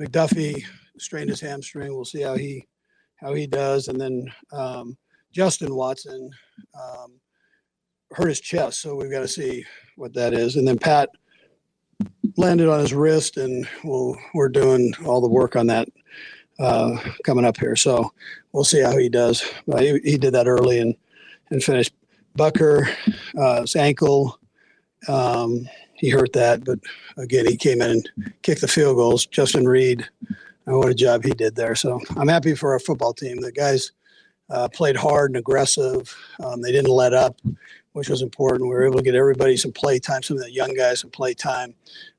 McDuffie 0.00 0.64
strained 0.96 1.28
his 1.28 1.42
hamstring. 1.42 1.92
We'll 1.94 2.06
see 2.06 2.22
how 2.22 2.36
he 2.36 2.66
how 3.16 3.34
he 3.34 3.46
does, 3.46 3.88
and 3.88 4.00
then 4.00 4.32
um, 4.50 4.96
Justin 5.30 5.74
Watson 5.74 6.30
um, 6.74 7.20
hurt 8.12 8.28
his 8.28 8.40
chest, 8.40 8.80
so 8.80 8.96
we've 8.96 9.10
got 9.10 9.20
to 9.20 9.28
see 9.28 9.62
what 9.96 10.14
that 10.14 10.32
is. 10.32 10.56
And 10.56 10.66
then 10.66 10.78
Pat 10.78 11.10
landed 12.36 12.68
on 12.68 12.80
his 12.80 12.92
wrist, 12.92 13.36
and 13.36 13.66
we'll, 13.82 14.16
we're 14.34 14.48
doing 14.48 14.92
all 15.04 15.20
the 15.20 15.28
work 15.28 15.56
on 15.56 15.66
that 15.68 15.88
uh, 16.58 16.96
coming 17.24 17.44
up 17.44 17.56
here. 17.56 17.76
So 17.76 18.12
we'll 18.52 18.64
see 18.64 18.80
how 18.80 18.96
he 18.96 19.08
does. 19.08 19.44
But 19.66 19.82
he, 19.82 19.98
he 20.04 20.18
did 20.18 20.34
that 20.34 20.48
early 20.48 20.78
and 20.78 20.94
and 21.50 21.62
finished. 21.62 21.94
Butker, 22.36 22.92
uh, 23.38 23.60
his 23.60 23.76
ankle. 23.76 24.38
Um, 25.06 25.68
he 25.94 26.10
hurt 26.10 26.32
that, 26.32 26.64
but 26.64 26.80
again, 27.16 27.46
he 27.46 27.56
came 27.56 27.80
in 27.80 27.90
and 27.90 28.32
kicked 28.42 28.60
the 28.60 28.68
field 28.68 28.96
goals. 28.96 29.26
Justin 29.26 29.68
Reid, 29.68 30.08
uh, 30.66 30.76
what 30.76 30.88
a 30.88 30.94
job 30.94 31.24
he 31.24 31.30
did 31.30 31.54
there. 31.54 31.76
So 31.76 32.00
I'm 32.16 32.26
happy 32.26 32.54
for 32.54 32.72
our 32.72 32.80
football 32.80 33.12
team. 33.12 33.40
The 33.40 33.52
guys 33.52 33.92
uh, 34.50 34.68
played 34.68 34.96
hard 34.96 35.30
and 35.30 35.36
aggressive. 35.36 36.16
Um, 36.42 36.60
they 36.60 36.72
didn't 36.72 36.90
let 36.90 37.14
up, 37.14 37.40
which 37.94 38.08
was 38.08 38.22
important. 38.22 38.68
We 38.68 38.74
were 38.74 38.84
able 38.84 38.98
to 38.98 39.02
get 39.02 39.14
everybody 39.14 39.56
some 39.56 39.72
play 39.72 39.98
time, 39.98 40.22
some 40.22 40.36
of 40.36 40.42
the 40.42 40.52
young 40.52 40.74
guys 40.74 41.00
some 41.00 41.10
play 41.10 41.32
time. 41.32 41.74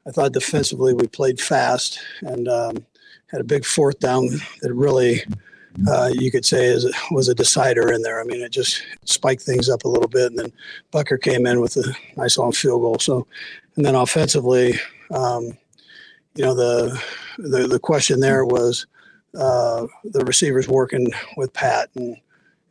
I 0.07 0.11
thought 0.11 0.33
defensively 0.33 0.93
we 0.93 1.07
played 1.07 1.39
fast 1.39 1.99
and 2.21 2.47
um, 2.47 2.85
had 3.27 3.41
a 3.41 3.45
big 3.45 3.65
fourth 3.65 3.99
down 3.99 4.27
that 4.61 4.73
really 4.73 5.21
uh, 5.89 6.09
you 6.13 6.31
could 6.31 6.45
say 6.45 6.67
is 6.67 6.89
was 7.11 7.27
a 7.27 7.35
decider 7.35 7.91
in 7.91 8.01
there. 8.01 8.21
I 8.21 8.23
mean, 8.23 8.41
it 8.41 8.51
just 8.51 8.81
spiked 9.03 9.41
things 9.41 9.69
up 9.69 9.83
a 9.83 9.89
little 9.89 10.07
bit, 10.07 10.27
and 10.27 10.39
then 10.39 10.53
Butker 10.93 11.21
came 11.21 11.45
in 11.45 11.59
with 11.59 11.75
a 11.75 11.93
nice 12.15 12.37
long 12.37 12.53
field 12.53 12.81
goal. 12.81 12.97
So, 12.99 13.27
and 13.75 13.85
then 13.85 13.95
offensively, 13.95 14.79
um, 15.11 15.57
you 16.35 16.45
know, 16.45 16.55
the, 16.55 17.01
the 17.37 17.67
the 17.67 17.79
question 17.79 18.21
there 18.21 18.45
was 18.45 18.87
uh, 19.37 19.87
the 20.05 20.23
receivers 20.23 20.69
working 20.69 21.11
with 21.35 21.51
Pat, 21.51 21.89
and 21.95 22.15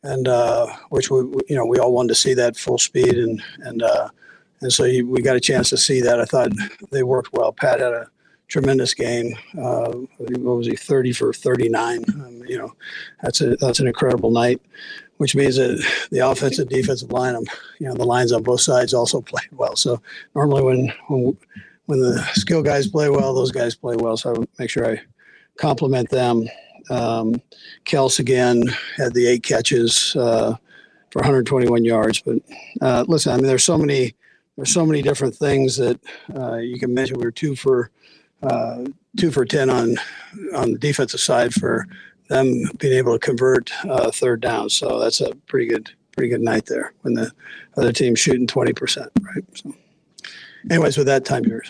and 0.05 0.29
uh, 0.29 0.67
which 0.91 1.11
we 1.11 1.19
you 1.49 1.57
know 1.57 1.67
we 1.67 1.79
all 1.79 1.93
wanted 1.93 2.09
to 2.09 2.15
see 2.15 2.35
that 2.35 2.57
full 2.57 2.79
speed, 2.79 3.17
and 3.19 3.43
and 3.61 3.83
uh, 3.83 4.09
and 4.61 4.73
so 4.73 4.85
you, 4.85 5.09
we 5.09 5.23
got 5.23 5.37
a 5.37 5.41
chance 5.41 5.71
to 5.71 5.77
see 5.77 6.01
that. 6.03 6.21
I 6.21 6.25
thought 6.27 6.53
they 6.93 7.03
worked 7.03 7.33
well. 7.33 7.53
Pat 7.53 7.81
had 7.81 7.93
a 7.93 8.09
tremendous 8.47 8.95
game. 8.95 9.35
Uh, 9.59 9.93
what 10.19 10.59
was 10.59 10.67
he? 10.67 10.77
Thirty 10.77 11.13
for 11.13 11.33
thirty-nine. 11.33 12.05
Um, 12.15 12.43
you 12.47 12.59
know, 12.59 12.75
that's 13.23 13.41
a 13.41 13.57
that's 13.57 13.81
an 13.81 13.89
incredible 13.89 14.31
night. 14.31 14.61
Which 15.17 15.37
means 15.37 15.57
that 15.57 15.83
the 16.11 16.19
offensive 16.19 16.69
defensive 16.69 17.13
line, 17.13 17.37
um, 17.37 17.45
you 17.79 17.89
know, 17.89 17.95
the 17.95 18.05
lines 18.05 18.33
on 18.33 18.43
both 18.43 18.61
sides 18.61 18.93
also 18.93 19.21
played 19.23 19.49
well. 19.53 19.75
So 19.75 20.03
normally 20.35 20.63
when 20.63 20.93
when 21.09 21.37
when 21.87 22.01
the 22.01 22.23
skill 22.35 22.63
guys 22.63 22.87
play 22.87 23.09
well, 23.09 23.35
those 23.35 23.53
guys 23.53 23.75
play 23.75 23.97
well. 23.97 24.17
So 24.19 24.35
I 24.35 24.45
make 24.59 24.71
sure 24.71 24.87
I 24.87 25.01
compliment 25.57 26.11
them. 26.11 26.49
Um, 26.91 27.41
Kels 27.85 28.19
again 28.19 28.63
had 28.97 29.15
the 29.15 29.27
eight 29.27 29.43
catches 29.43 30.15
uh, 30.17 30.57
for 31.11 31.21
121 31.21 31.85
yards. 31.85 32.21
But 32.21 32.39
uh, 32.81 33.05
listen, 33.07 33.33
I 33.33 33.37
mean, 33.37 33.47
there's 33.47 33.65
so 33.65 33.79
many 33.79 34.15
there's 34.57 34.73
so 34.73 34.87
many 34.87 35.03
different 35.03 35.35
things 35.35 35.77
that 35.77 36.01
uh, 36.35 36.57
you 36.57 36.79
can 36.79 36.95
mention. 36.95 37.19
We 37.19 37.25
were 37.25 37.33
two 37.33 37.57
for 37.57 37.91
uh, 38.43 38.85
two 39.17 39.31
for 39.31 39.45
ten 39.45 39.71
on 39.71 39.97
on 40.55 40.73
the 40.73 40.79
defensive 40.79 41.21
side 41.21 41.53
for 41.53 41.87
them 42.29 42.71
being 42.79 42.95
able 42.95 43.19
to 43.19 43.19
convert 43.19 43.73
uh, 43.85 44.11
third 44.11 44.41
down. 44.41 44.71
So 44.71 45.01
that's 45.01 45.21
a 45.21 45.35
pretty 45.47 45.67
good 45.67 45.91
pretty 46.13 46.29
good 46.29 46.41
night 46.41 46.67
there 46.67 46.93
when 47.03 47.15
the 47.15 47.33
other 47.77 47.93
team's 47.93 48.21
shooting 48.21 48.47
twenty 48.47 48.73
percent, 48.73 49.11
right? 49.23 49.45
So, 49.55 49.75
anyways, 50.71 50.97
with 50.97 51.07
that, 51.07 51.25
time 51.25 51.45
yours. 51.45 51.69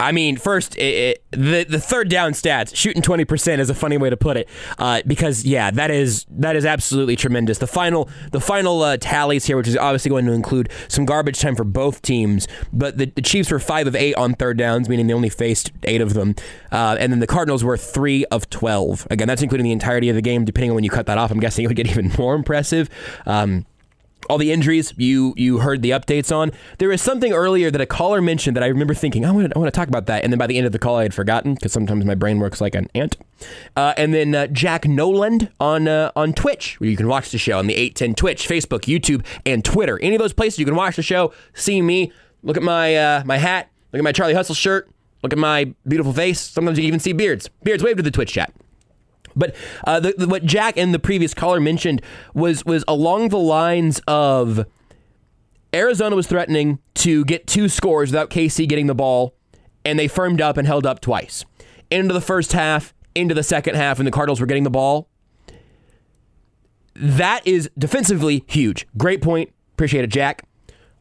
I 0.00 0.12
mean, 0.12 0.36
first, 0.36 0.76
it, 0.76 0.80
it, 0.80 1.24
the 1.32 1.64
the 1.68 1.80
third 1.80 2.08
down 2.08 2.32
stats, 2.32 2.74
shooting 2.74 3.02
twenty 3.02 3.24
percent 3.24 3.60
is 3.60 3.68
a 3.68 3.74
funny 3.74 3.96
way 3.96 4.10
to 4.10 4.16
put 4.16 4.36
it, 4.36 4.48
uh, 4.78 5.02
because 5.06 5.44
yeah, 5.44 5.72
that 5.72 5.90
is 5.90 6.24
that 6.30 6.54
is 6.54 6.64
absolutely 6.64 7.16
tremendous. 7.16 7.58
The 7.58 7.66
final 7.66 8.08
the 8.30 8.40
final 8.40 8.80
uh, 8.82 8.96
tallies 8.98 9.44
here, 9.46 9.56
which 9.56 9.66
is 9.66 9.76
obviously 9.76 10.10
going 10.10 10.26
to 10.26 10.32
include 10.32 10.70
some 10.86 11.04
garbage 11.04 11.40
time 11.40 11.56
for 11.56 11.64
both 11.64 12.00
teams, 12.02 12.46
but 12.72 12.96
the, 12.98 13.06
the 13.06 13.22
Chiefs 13.22 13.50
were 13.50 13.58
five 13.58 13.88
of 13.88 13.96
eight 13.96 14.14
on 14.14 14.34
third 14.34 14.56
downs, 14.56 14.88
meaning 14.88 15.08
they 15.08 15.14
only 15.14 15.30
faced 15.30 15.72
eight 15.82 16.00
of 16.00 16.14
them, 16.14 16.36
uh, 16.70 16.96
and 17.00 17.12
then 17.12 17.18
the 17.18 17.26
Cardinals 17.26 17.64
were 17.64 17.76
three 17.76 18.24
of 18.26 18.48
twelve. 18.50 19.06
Again, 19.10 19.26
that's 19.26 19.42
including 19.42 19.64
the 19.64 19.72
entirety 19.72 20.08
of 20.08 20.14
the 20.14 20.22
game. 20.22 20.44
Depending 20.44 20.70
on 20.70 20.74
when 20.76 20.84
you 20.84 20.90
cut 20.90 21.06
that 21.06 21.18
off, 21.18 21.32
I'm 21.32 21.40
guessing 21.40 21.64
it 21.64 21.68
would 21.68 21.76
get 21.76 21.88
even 21.88 22.12
more 22.16 22.36
impressive. 22.36 22.88
Um, 23.26 23.66
all 24.28 24.38
the 24.38 24.52
injuries 24.52 24.92
you 24.96 25.34
you 25.36 25.58
heard 25.58 25.82
the 25.82 25.90
updates 25.90 26.34
on. 26.34 26.52
There 26.78 26.88
was 26.88 27.00
something 27.00 27.32
earlier 27.32 27.70
that 27.70 27.80
a 27.80 27.86
caller 27.86 28.20
mentioned 28.20 28.56
that 28.56 28.62
I 28.62 28.66
remember 28.66 28.94
thinking, 28.94 29.24
I 29.24 29.30
want 29.30 29.50
to, 29.50 29.56
I 29.56 29.58
want 29.58 29.72
to 29.72 29.76
talk 29.76 29.88
about 29.88 30.06
that. 30.06 30.24
And 30.24 30.32
then 30.32 30.38
by 30.38 30.46
the 30.46 30.56
end 30.56 30.66
of 30.66 30.72
the 30.72 30.78
call, 30.78 30.96
I 30.96 31.02
had 31.02 31.14
forgotten 31.14 31.54
because 31.54 31.72
sometimes 31.72 32.04
my 32.04 32.14
brain 32.14 32.38
works 32.38 32.60
like 32.60 32.74
an 32.74 32.88
ant. 32.94 33.16
Uh, 33.76 33.94
and 33.96 34.12
then 34.12 34.34
uh, 34.34 34.46
Jack 34.48 34.86
Noland 34.86 35.50
on 35.60 35.88
uh, 35.88 36.12
on 36.16 36.32
Twitch, 36.32 36.78
where 36.80 36.90
you 36.90 36.96
can 36.96 37.08
watch 37.08 37.30
the 37.30 37.38
show 37.38 37.58
on 37.58 37.66
the 37.66 37.74
810 37.74 38.14
Twitch, 38.14 38.48
Facebook, 38.48 38.80
YouTube, 38.80 39.24
and 39.46 39.64
Twitter. 39.64 39.98
Any 40.00 40.16
of 40.16 40.20
those 40.20 40.32
places 40.32 40.58
you 40.58 40.64
can 40.64 40.76
watch 40.76 40.96
the 40.96 41.02
show, 41.02 41.32
see 41.54 41.80
me, 41.82 42.12
look 42.42 42.56
at 42.56 42.62
my 42.62 42.96
uh, 42.96 43.22
my 43.24 43.38
hat, 43.38 43.70
look 43.92 44.00
at 44.00 44.04
my 44.04 44.12
Charlie 44.12 44.34
Hustle 44.34 44.54
shirt, 44.54 44.90
look 45.22 45.32
at 45.32 45.38
my 45.38 45.72
beautiful 45.86 46.12
face. 46.12 46.40
Sometimes 46.40 46.78
you 46.78 46.84
even 46.84 47.00
see 47.00 47.12
beards. 47.12 47.48
Beards, 47.62 47.82
wave 47.82 47.96
to 47.96 48.02
the 48.02 48.10
Twitch 48.10 48.32
chat. 48.32 48.52
But 49.36 49.54
uh, 49.84 50.00
the, 50.00 50.14
the, 50.16 50.28
what 50.28 50.44
Jack 50.44 50.76
and 50.76 50.92
the 50.92 50.98
previous 50.98 51.34
caller 51.34 51.60
mentioned 51.60 52.02
was 52.34 52.64
was 52.64 52.84
along 52.88 53.28
the 53.28 53.38
lines 53.38 54.00
of 54.06 54.66
Arizona 55.74 56.16
was 56.16 56.26
threatening 56.26 56.78
to 56.94 57.24
get 57.24 57.46
two 57.46 57.68
scores 57.68 58.10
without 58.10 58.30
KC 58.30 58.68
getting 58.68 58.86
the 58.86 58.94
ball, 58.94 59.34
and 59.84 59.98
they 59.98 60.08
firmed 60.08 60.40
up 60.40 60.56
and 60.56 60.66
held 60.66 60.86
up 60.86 61.00
twice. 61.00 61.44
Into 61.90 62.14
the 62.14 62.20
first 62.20 62.52
half, 62.52 62.94
into 63.14 63.34
the 63.34 63.42
second 63.42 63.74
half, 63.74 63.98
and 63.98 64.06
the 64.06 64.10
Cardinals 64.10 64.40
were 64.40 64.46
getting 64.46 64.64
the 64.64 64.70
ball. 64.70 65.08
That 66.94 67.46
is 67.46 67.70
defensively 67.78 68.44
huge. 68.48 68.86
Great 68.96 69.22
point. 69.22 69.52
Appreciate 69.74 70.04
it, 70.04 70.10
Jack. 70.10 70.44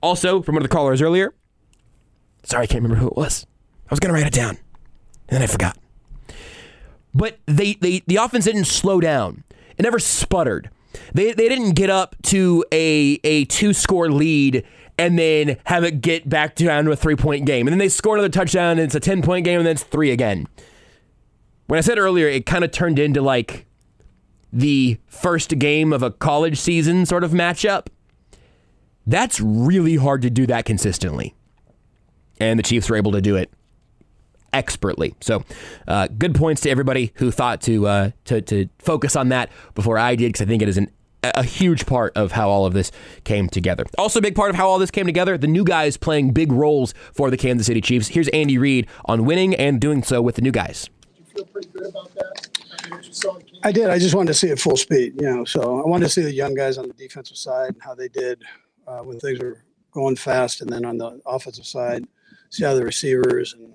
Also, 0.02 0.42
from 0.42 0.56
one 0.56 0.64
of 0.64 0.70
the 0.70 0.74
callers 0.74 1.02
earlier, 1.02 1.34
sorry, 2.44 2.64
I 2.64 2.68
can't 2.68 2.84
remember 2.84 3.02
who 3.02 3.08
it 3.08 3.18
was. 3.18 3.48
I 3.90 3.94
was 3.94 4.00
going 4.00 4.14
to 4.14 4.14
write 4.14 4.28
it 4.28 4.34
down, 4.34 4.58
and 5.30 5.38
then 5.38 5.42
I 5.42 5.48
forgot. 5.48 5.78
But 7.14 7.40
they, 7.46 7.74
they 7.76 8.04
the 8.06 8.18
offense 8.18 8.46
didn't 8.46 8.66
slow 8.66 9.00
down. 9.00 9.44
It 9.78 9.84
never 9.84 10.00
sputtered. 10.00 10.70
They, 11.14 11.32
they 11.32 11.50
didn't 11.50 11.74
get 11.74 11.90
up 11.90 12.16
to 12.24 12.66
a, 12.72 13.20
a 13.24 13.46
two 13.46 13.74
score 13.74 14.12
lead 14.12 14.66
and 14.98 15.18
then 15.18 15.58
have 15.66 15.84
it 15.84 16.02
get 16.02 16.28
back 16.28 16.56
down 16.56 16.86
to 16.86 16.92
a 16.92 16.96
three 16.96 17.16
point 17.16 17.46
game. 17.46 17.68
And 17.68 17.74
then 17.74 17.80
they 17.80 17.90
score 17.90 18.16
another 18.16 18.30
touchdown 18.30 18.72
and 18.72 18.82
it's 18.82 18.96
a 18.96 19.00
10 19.00 19.22
point 19.22 19.46
game 19.46 19.60
and 19.60 19.68
then 19.68 19.74
it's 19.74 19.84
three 19.84 20.12
again. 20.12 20.48
When 21.68 21.78
I 21.78 21.82
said 21.82 21.98
earlier, 21.98 22.28
it 22.28 22.46
kind 22.46 22.64
of 22.64 22.72
turned 22.72 22.98
into 22.98 23.22
like 23.22 23.66
the 24.52 24.98
first 25.08 25.60
game 25.60 25.92
of 25.94 26.02
a 26.02 26.12
college 26.12 26.58
season 26.58 27.06
sort 27.06 27.24
of 27.24 27.32
matchup. 27.32 27.88
That's 29.06 29.40
really 29.40 29.98
hard 29.98 30.22
to 30.24 30.30
do 30.30 30.46
that 30.48 30.66
consistently. 30.66 31.36
And 32.40 32.58
the 32.58 32.64
Chiefs 32.64 32.90
were 32.90 32.96
able 32.96 33.12
to 33.14 33.22
do 33.22 33.36
it 33.36 33.52
expertly. 34.54 35.16
So, 35.22 35.44
uh, 35.88 36.08
good 36.08 36.36
points 36.36 36.62
to 36.62 36.70
everybody 36.70 37.12
who 37.16 37.32
thought 37.32 37.62
to 37.62 37.88
uh, 37.88 38.12
to 38.26 38.42
to 38.42 38.70
focus 38.80 39.16
on 39.16 39.30
that 39.30 39.50
before 39.76 39.98
I 39.98 40.16
did, 40.16 40.30
because 40.30 40.42
I 40.42 40.46
think 40.46 40.62
it 40.62 40.70
is 40.70 40.78
an 40.78 40.92
a 41.24 41.44
huge 41.44 41.86
part 41.86 42.16
of 42.16 42.32
how 42.34 42.50
all 42.50 42.66
of 42.66 42.74
this 42.74 42.92
came 43.24 43.50
together. 43.50 43.86
Also, 43.98 44.20
a 44.20 44.22
big 44.22 44.36
part 44.36 44.50
of 44.50 44.56
how 44.56 44.70
all 44.70 44.80
this 44.80 44.92
came 44.92 45.06
together, 45.06 45.38
the 45.38 45.48
new 45.48 45.64
guys 45.64 45.98
playing 45.98 46.32
big 46.32 46.52
roles 46.52 46.94
for 47.14 47.30
the 47.30 47.38
Kansas 47.38 47.68
City 47.68 47.82
Chiefs. 47.82 48.10
Here's 48.10 48.28
Andy 48.30 48.58
Reid 48.58 48.88
on 49.06 49.26
winning 49.26 49.56
and 49.56 49.82
doing 49.82 50.04
so 50.04 50.22
with 50.22 50.36
the 50.36 50.42
new 50.42 50.52
guys. 50.52 50.90
you 51.18 51.26
feel 51.26 51.46
pretty 51.46 51.70
good 51.70 51.88
about 51.88 52.14
that? 52.14 52.50
I, 52.84 52.98
mean, 52.98 53.46
I 53.64 53.72
did. 53.72 53.90
I 53.90 54.00
just 54.00 54.16
wanted 54.16 54.28
to 54.28 54.34
see 54.36 54.48
it 54.48 54.60
full 54.60 54.78
speed, 54.78 55.20
you 55.20 55.30
know. 55.30 55.44
So 55.44 55.82
I 55.82 55.88
wanted 55.88 56.06
to 56.06 56.12
see 56.12 56.22
the 56.22 56.34
young 56.34 56.54
guys 56.54 56.78
on 56.78 56.88
the 56.88 56.94
defensive 56.94 57.38
side 57.38 57.74
and 57.74 57.82
how 57.82 57.96
they 57.96 58.08
did 58.08 58.44
uh, 58.88 59.00
when 59.00 59.20
things 59.20 59.40
were 59.40 59.64
going 59.92 60.16
fast, 60.16 60.62
and 60.62 60.70
then 60.70 60.86
on 60.86 60.98
the 60.98 61.20
offensive 61.26 61.66
side, 61.66 62.06
see 62.50 62.64
how 62.64 62.76
the 62.76 62.86
receivers 62.86 63.54
and 63.54 63.74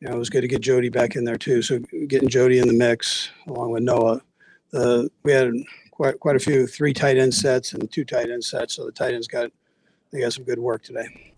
you 0.00 0.08
know, 0.08 0.14
it 0.14 0.18
was 0.18 0.30
good 0.30 0.40
to 0.40 0.48
get 0.48 0.62
Jody 0.62 0.88
back 0.88 1.14
in 1.14 1.24
there 1.24 1.36
too. 1.36 1.62
So 1.62 1.78
getting 2.08 2.28
Jody 2.28 2.58
in 2.58 2.68
the 2.68 2.74
mix 2.74 3.30
along 3.46 3.70
with 3.72 3.82
Noah, 3.82 4.22
uh, 4.72 5.04
we 5.22 5.32
had 5.32 5.52
quite 5.90 6.18
quite 6.20 6.36
a 6.36 6.40
few 6.40 6.66
three 6.66 6.94
tight 6.94 7.18
end 7.18 7.34
sets 7.34 7.74
and 7.74 7.90
two 7.90 8.04
tight 8.04 8.30
end 8.30 8.42
sets. 8.42 8.74
So 8.74 8.86
the 8.86 8.92
tight 8.92 9.14
ends 9.14 9.28
got 9.28 9.50
they 10.10 10.20
got 10.20 10.32
some 10.32 10.44
good 10.44 10.58
work 10.58 10.82
today. 10.82 11.32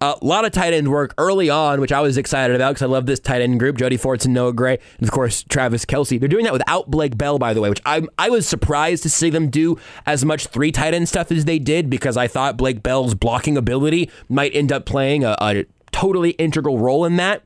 A 0.00 0.16
lot 0.20 0.44
of 0.44 0.50
tight 0.50 0.72
end 0.72 0.88
work 0.88 1.14
early 1.16 1.48
on, 1.48 1.80
which 1.80 1.92
I 1.92 2.00
was 2.00 2.16
excited 2.16 2.56
about 2.56 2.70
because 2.70 2.82
I 2.82 2.86
love 2.86 3.06
this 3.06 3.20
tight 3.20 3.42
end 3.42 3.60
group: 3.60 3.76
Jody 3.76 3.98
Fortson, 3.98 4.28
Noah 4.28 4.54
Gray, 4.54 4.78
and 4.98 5.06
of 5.06 5.12
course 5.12 5.44
Travis 5.44 5.84
Kelce. 5.84 6.18
They're 6.18 6.28
doing 6.28 6.44
that 6.44 6.54
without 6.54 6.90
Blake 6.90 7.16
Bell, 7.16 7.38
by 7.38 7.52
the 7.52 7.60
way, 7.60 7.68
which 7.68 7.82
I 7.84 8.02
I 8.18 8.30
was 8.30 8.48
surprised 8.48 9.02
to 9.02 9.10
see 9.10 9.28
them 9.28 9.50
do 9.50 9.78
as 10.06 10.24
much 10.24 10.46
three 10.46 10.72
tight 10.72 10.94
end 10.94 11.08
stuff 11.08 11.30
as 11.30 11.44
they 11.44 11.58
did 11.58 11.90
because 11.90 12.16
I 12.16 12.26
thought 12.26 12.56
Blake 12.56 12.82
Bell's 12.82 13.14
blocking 13.14 13.56
ability 13.58 14.10
might 14.28 14.54
end 14.54 14.72
up 14.72 14.86
playing 14.86 15.24
a, 15.24 15.36
a 15.40 15.66
totally 15.92 16.30
integral 16.30 16.78
role 16.78 17.04
in 17.04 17.16
that. 17.16 17.42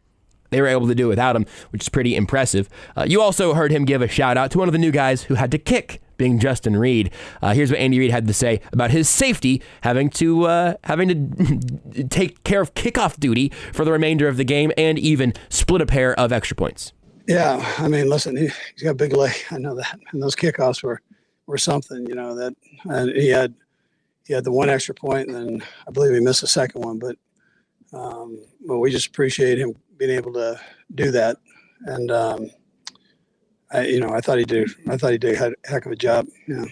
They 0.55 0.61
were 0.61 0.69
able 0.69 0.87
to 0.87 0.95
do 0.95 1.09
without 1.09 1.35
him, 1.35 1.47
which 1.71 1.83
is 1.83 1.89
pretty 1.89 2.15
impressive. 2.15 2.69
Uh, 2.97 3.05
you 3.09 3.21
also 3.21 3.55
heard 3.55 3.73
him 3.73 3.85
give 3.85 4.03
a 4.03 4.07
shout 4.07 4.37
out 4.37 4.53
to 4.53 4.59
one 4.59 4.69
of 4.69 4.73
the 4.73 4.79
new 4.79 4.93
guys 4.93 5.25
who 5.25 5.35
had 5.35 5.51
to 5.51 5.59
kick 5.59 6.01
being 6.17 6.39
Justin 6.39 6.77
Reid. 6.77 7.11
Uh, 7.43 7.55
here's 7.55 7.73
what 7.73 7.81
Andy 7.81 7.99
Reid 7.99 8.13
had 8.13 8.29
to 8.29 8.33
say 8.33 8.61
about 8.73 8.93
his 8.93 9.09
safety 9.09 9.61
having 9.81 10.11
to 10.11 10.45
uh, 10.45 10.75
having 10.85 11.09
to 11.09 12.05
take 12.09 12.45
care 12.45 12.61
of 12.61 12.73
kickoff 12.75 13.19
duty 13.19 13.51
for 13.73 13.85
the 13.85 13.91
remainder 13.91 14.29
of 14.29 14.37
the 14.37 14.45
game 14.45 14.71
and 14.79 14.97
even 14.97 15.33
split 15.49 15.81
a 15.83 15.87
pair 15.87 16.17
of 16.21 16.31
extra 16.31 16.55
points. 16.55 16.93
Yeah, 17.27 17.69
I 17.79 17.89
mean, 17.89 18.09
listen, 18.09 18.37
he, 18.37 18.47
has 18.47 18.83
got 18.83 18.91
a 18.91 18.95
big 18.95 19.13
leg. 19.13 19.35
I 19.51 19.59
know 19.59 19.75
that, 19.75 19.99
and 20.13 20.23
those 20.23 20.37
kickoffs 20.37 20.85
were 20.85 21.01
were 21.49 21.59
something. 21.59 22.07
You 22.07 22.15
know 22.15 22.37
that, 22.37 22.55
and 22.85 23.11
he 23.11 23.29
had 23.29 23.55
he 24.25 24.35
had 24.35 24.45
the 24.45 24.53
one 24.53 24.71
extra 24.71 24.95
point, 24.95 25.29
and 25.31 25.35
then 25.35 25.67
I 25.89 25.91
believe 25.91 26.15
he 26.15 26.21
missed 26.21 26.43
the 26.43 26.47
second 26.47 26.83
one. 26.83 27.01
But 27.01 27.17
um, 27.93 28.45
but 28.67 28.79
we 28.79 28.91
just 28.91 29.07
appreciate 29.07 29.59
him 29.59 29.75
being 29.99 30.11
able 30.11 30.33
to 30.35 30.61
do 30.95 31.11
that. 31.11 31.39
And 31.87 32.11
um, 32.11 32.51
I, 33.73 33.87
you 33.87 34.01
know, 34.01 34.11
I 34.11 34.21
thought 34.21 34.39
he 34.39 34.45
did. 34.45 34.71
I 34.89 34.97
thought 34.97 35.13
he 35.13 35.19
did 35.19 35.41
a 35.41 35.55
heck 35.65 35.87
of 35.87 35.93
a 35.93 35.97
job. 35.97 36.27
Yeah. 36.47 36.65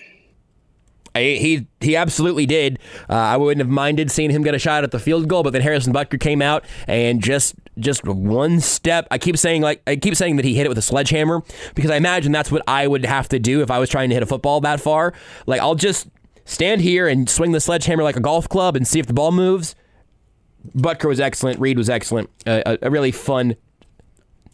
I, 1.14 1.20
he 1.20 1.66
he 1.80 1.94
absolutely 1.94 2.46
did. 2.46 2.78
Uh, 3.08 3.14
I 3.14 3.36
wouldn't 3.36 3.60
have 3.60 3.68
minded 3.68 4.10
seeing 4.10 4.30
him 4.30 4.42
get 4.42 4.54
a 4.54 4.58
shot 4.58 4.82
at 4.84 4.92
the 4.92 4.98
field 4.98 5.28
goal, 5.28 5.42
but 5.42 5.52
then 5.52 5.60
Harrison 5.60 5.92
Butker 5.92 6.18
came 6.18 6.40
out 6.40 6.64
and 6.86 7.22
just 7.22 7.54
just 7.78 8.06
one 8.06 8.60
step. 8.60 9.08
I 9.10 9.18
keep 9.18 9.36
saying 9.36 9.62
like 9.62 9.82
I 9.86 9.96
keep 9.96 10.16
saying 10.16 10.36
that 10.36 10.44
he 10.44 10.54
hit 10.54 10.64
it 10.64 10.68
with 10.68 10.78
a 10.78 10.82
sledgehammer 10.82 11.42
because 11.74 11.90
I 11.90 11.96
imagine 11.96 12.32
that's 12.32 12.50
what 12.50 12.62
I 12.66 12.86
would 12.86 13.04
have 13.04 13.28
to 13.28 13.38
do 13.38 13.60
if 13.60 13.70
I 13.70 13.78
was 13.78 13.90
trying 13.90 14.08
to 14.08 14.14
hit 14.14 14.22
a 14.22 14.26
football 14.26 14.60
that 14.62 14.80
far. 14.80 15.12
Like 15.46 15.60
I'll 15.60 15.74
just 15.74 16.08
stand 16.44 16.80
here 16.80 17.06
and 17.06 17.28
swing 17.28 17.52
the 17.52 17.60
sledgehammer 17.60 18.02
like 18.02 18.16
a 18.16 18.20
golf 18.20 18.48
club 18.48 18.74
and 18.74 18.86
see 18.86 18.98
if 18.98 19.06
the 19.06 19.14
ball 19.14 19.32
moves. 19.32 19.74
Butker 20.76 21.08
was 21.08 21.20
excellent. 21.20 21.58
Reid 21.58 21.76
was 21.76 21.90
excellent. 21.90 22.30
Uh, 22.46 22.62
a, 22.66 22.78
a 22.82 22.90
really 22.90 23.12
fun, 23.12 23.56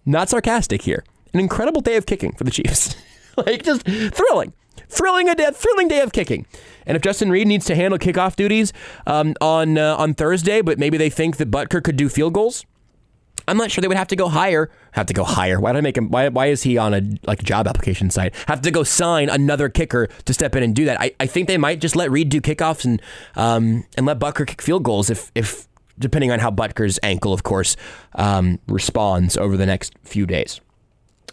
not 0.07 0.29
sarcastic 0.29 0.83
here. 0.83 1.05
An 1.35 1.41
incredible 1.41 1.81
day 1.81 1.97
of 1.97 2.07
kicking 2.07 2.33
for 2.33 2.45
the 2.45 2.51
Chiefs. 2.51 2.97
like 3.37 3.63
just 3.63 3.83
thrilling, 3.83 4.53
thrilling 4.89 5.29
a 5.29 5.35
day, 5.35 5.51
thrilling 5.53 5.89
day 5.89 6.01
of 6.01 6.13
kicking. 6.13 6.47
And 6.87 6.97
if 6.97 7.03
Justin 7.03 7.31
Reid 7.31 7.47
needs 7.47 7.67
to 7.67 7.75
handle 7.75 7.99
kickoff 7.99 8.35
duties 8.35 8.73
um, 9.07 9.35
on 9.41 9.77
uh, 9.77 9.97
on 9.97 10.15
Thursday, 10.15 10.63
but 10.63 10.79
maybe 10.79 10.97
they 10.97 11.11
think 11.11 11.37
that 11.37 11.51
Butker 11.51 11.83
could 11.83 11.97
do 11.97 12.09
field 12.09 12.33
goals, 12.33 12.65
I'm 13.47 13.57
not 13.57 13.71
sure 13.71 13.83
they 13.83 13.89
would 13.89 13.97
have 13.97 14.09
to 14.09 14.17
go 14.17 14.29
higher. 14.29 14.71
Have 14.93 15.07
to 15.07 15.15
go 15.15 15.25
higher. 15.25 15.61
Why 15.61 15.73
did 15.73 15.79
I 15.79 15.81
make 15.83 15.97
him? 15.97 16.11
Why, 16.11 16.29
why 16.29 16.47
is 16.47 16.63
he 16.63 16.77
on 16.79 16.95
a 16.95 17.03
like 17.27 17.43
job 17.43 17.67
application 17.69 18.11
site? 18.11 18.35
Have 18.47 18.63
to 18.63 18.71
go 18.71 18.83
sign 18.83 19.29
another 19.29 19.69
kicker 19.69 20.09
to 20.25 20.35
step 20.35 20.57
in 20.57 20.63
and 20.63 20.75
do 20.75 20.87
that. 20.87 21.01
I, 21.01 21.13
I 21.21 21.27
think 21.27 21.47
they 21.47 21.59
might 21.59 21.81
just 21.81 21.95
let 21.95 22.11
Reid 22.11 22.31
do 22.31 22.41
kickoffs 22.41 22.85
and 22.85 23.01
um, 23.37 23.85
and 23.97 24.07
let 24.07 24.19
Butker 24.19 24.47
kick 24.47 24.63
field 24.63 24.83
goals 24.83 25.11
if 25.11 25.31
if 25.35 25.68
depending 25.99 26.31
on 26.31 26.39
how 26.39 26.51
Butker's 26.51 26.99
ankle, 27.03 27.33
of 27.33 27.43
course, 27.43 27.77
um, 28.15 28.59
responds 28.69 29.37
over 29.37 29.57
the 29.57 29.66
next 29.66 29.95
few 30.03 30.27
days. 30.27 30.61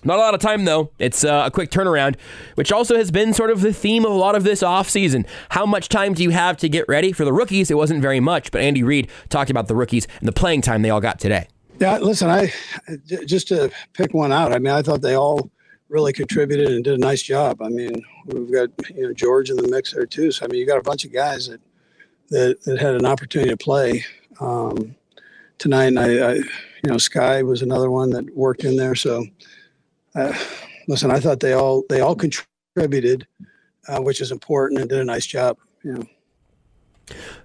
Not 0.05 0.17
a 0.17 0.21
lot 0.21 0.35
of 0.35 0.39
time, 0.39 0.65
though. 0.65 0.91
It's 0.99 1.23
uh, 1.23 1.43
a 1.47 1.51
quick 1.51 1.71
turnaround, 1.71 2.15
which 2.53 2.71
also 2.71 2.95
has 2.95 3.09
been 3.09 3.33
sort 3.33 3.49
of 3.49 3.61
the 3.61 3.73
theme 3.73 4.05
of 4.05 4.11
a 4.11 4.15
lot 4.15 4.35
of 4.35 4.43
this 4.43 4.61
offseason. 4.61 5.25
How 5.49 5.65
much 5.65 5.89
time 5.89 6.13
do 6.13 6.21
you 6.21 6.29
have 6.29 6.57
to 6.57 6.69
get 6.69 6.87
ready? 6.87 7.11
For 7.11 7.25
the 7.25 7.33
rookies, 7.33 7.71
it 7.71 7.75
wasn't 7.75 8.03
very 8.03 8.19
much, 8.19 8.51
but 8.51 8.61
Andy 8.61 8.83
Reid 8.83 9.09
talked 9.29 9.49
about 9.49 9.67
the 9.67 9.75
rookies 9.75 10.07
and 10.19 10.27
the 10.27 10.31
playing 10.31 10.61
time 10.61 10.83
they 10.83 10.91
all 10.91 11.01
got 11.01 11.19
today. 11.19 11.47
Yeah, 11.79 11.97
listen, 11.97 12.29
I 12.29 12.53
just 13.25 13.47
to 13.49 13.71
pick 13.93 14.13
one 14.13 14.31
out. 14.31 14.53
I 14.53 14.59
mean, 14.59 14.73
I 14.73 14.81
thought 14.81 15.01
they 15.01 15.15
all 15.15 15.49
really 15.89 16.13
contributed 16.13 16.71
and 16.71 16.83
did 16.83 16.93
a 16.93 16.97
nice 16.97 17.21
job. 17.21 17.61
I 17.61 17.69
mean, 17.69 18.01
we've 18.27 18.51
got 18.51 18.69
you 18.95 19.07
know 19.07 19.13
George 19.13 19.49
in 19.49 19.57
the 19.57 19.67
mix 19.67 19.93
there 19.93 20.05
too. 20.05 20.31
So 20.31 20.45
I 20.45 20.47
mean, 20.49 20.59
you 20.59 20.67
got 20.67 20.77
a 20.77 20.83
bunch 20.83 21.03
of 21.03 21.11
guys 21.11 21.47
that 21.47 21.61
that, 22.29 22.63
that 22.63 22.79
had 22.79 22.95
an 22.95 23.05
opportunity 23.05 23.49
to 23.49 23.57
play 23.57 24.05
um, 24.39 24.95
tonight. 25.57 25.85
And 25.85 25.99
I, 25.99 26.05
I, 26.05 26.33
you 26.33 26.89
know, 26.89 26.95
Skyy 26.95 27.45
was 27.45 27.61
another 27.61 27.89
one 27.89 28.09
that 28.11 28.35
worked 28.35 28.63
in 28.63 28.77
there. 28.77 28.95
So 28.95 29.25
uh, 30.15 30.33
listen, 30.87 31.11
I 31.11 31.19
thought 31.19 31.39
they 31.39 31.53
all 31.53 31.83
they 31.89 32.01
all 32.01 32.15
contributed, 32.15 33.27
uh, 33.87 34.01
which 34.01 34.21
is 34.21 34.31
important, 34.31 34.79
and 34.79 34.89
did 34.89 34.99
a 34.99 35.05
nice 35.05 35.25
job. 35.25 35.57
You 35.83 35.93
know. 35.93 36.03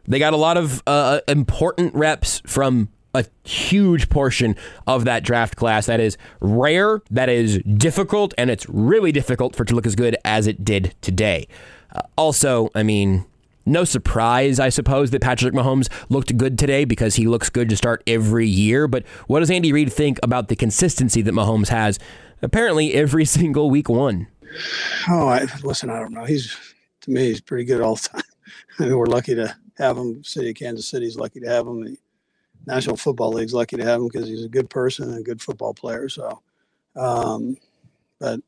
They 0.07 0.19
got 0.19 0.33
a 0.33 0.39
lot 0.39 0.57
of 0.57 0.83
uh, 0.87 1.21
important 1.29 1.95
reps 1.95 2.41
from 2.47 2.89
a 3.13 3.25
huge 3.45 4.09
portion 4.09 4.57
of 4.87 5.05
that 5.05 5.23
draft 5.25 5.57
class. 5.57 5.87
That 5.87 6.01
is 6.01 6.17
rare, 6.41 7.03
that 7.11 7.29
is 7.29 7.59
difficult, 7.59 8.33
and 8.39 8.51
it's 8.51 8.69
really 8.69 9.13
difficult 9.13 9.57
for 9.57 9.65
it 9.65 9.67
to 9.67 9.75
look 9.75 9.87
as 9.87 9.97
good 9.97 10.17
as 10.25 10.47
it 10.47 10.65
did 10.65 10.95
today. 11.01 11.49
Uh, 11.95 12.03
also, 12.17 12.71
I 12.75 12.83
mean, 12.83 13.27
no 13.67 13.85
surprise, 13.85 14.59
I 14.59 14.69
suppose, 14.69 15.11
that 15.11 15.23
Patrick 15.23 15.55
Mahomes 15.55 15.89
looked 16.09 16.37
good 16.37 16.59
today 16.59 16.85
because 16.85 17.17
he 17.17 17.27
looks 17.27 17.51
good 17.51 17.69
to 17.69 17.77
start 17.77 18.03
every 18.07 18.47
year. 18.47 18.89
But 18.89 19.07
what 19.27 19.41
does 19.41 19.51
Andy 19.51 19.73
Reid 19.73 19.93
think 19.93 20.19
about 20.23 20.49
the 20.49 20.57
consistency 20.57 21.23
that 21.23 21.35
Mahomes 21.35 21.69
has 21.69 21.99
apparently 22.43 22.95
every 22.95 23.25
single 23.27 23.71
week 23.71 23.89
one? 23.89 24.27
Oh, 25.09 25.29
I, 25.29 25.47
listen, 25.63 25.91
I 25.91 25.99
don't 25.99 26.13
know. 26.13 26.25
He's, 26.25 26.57
to 27.03 27.11
me, 27.11 27.27
he's 27.27 27.41
pretty 27.41 27.65
good 27.65 27.81
all 27.81 27.97
the 27.97 28.09
time. 28.09 28.23
I 28.79 28.85
mean, 28.85 28.97
we're 28.97 29.07
lucky 29.07 29.35
to 29.35 29.55
have 29.79 29.97
him. 29.97 30.25
City 30.25 30.51
of 30.51 30.57
Kansas 30.57 30.89
City's 30.89 31.17
lucky 31.17 31.41
to 31.41 31.49
have 31.49 31.67
him. 31.67 31.85
The 31.85 31.97
National 32.67 32.97
Football 32.97 33.33
League's 33.33 33.55
lucky 33.55 33.77
to 33.77 33.85
have 33.85 34.01
him 34.01 34.09
because 34.09 34.29
he's 34.29 34.45
a 34.45 34.49
good 34.49 34.71
person 34.71 35.11
and 35.11 35.19
a 35.19 35.23
good 35.23 35.41
football 35.41 35.75
player. 35.75 36.09
So, 36.09 36.43
um, 36.97 37.57
but 38.19 38.41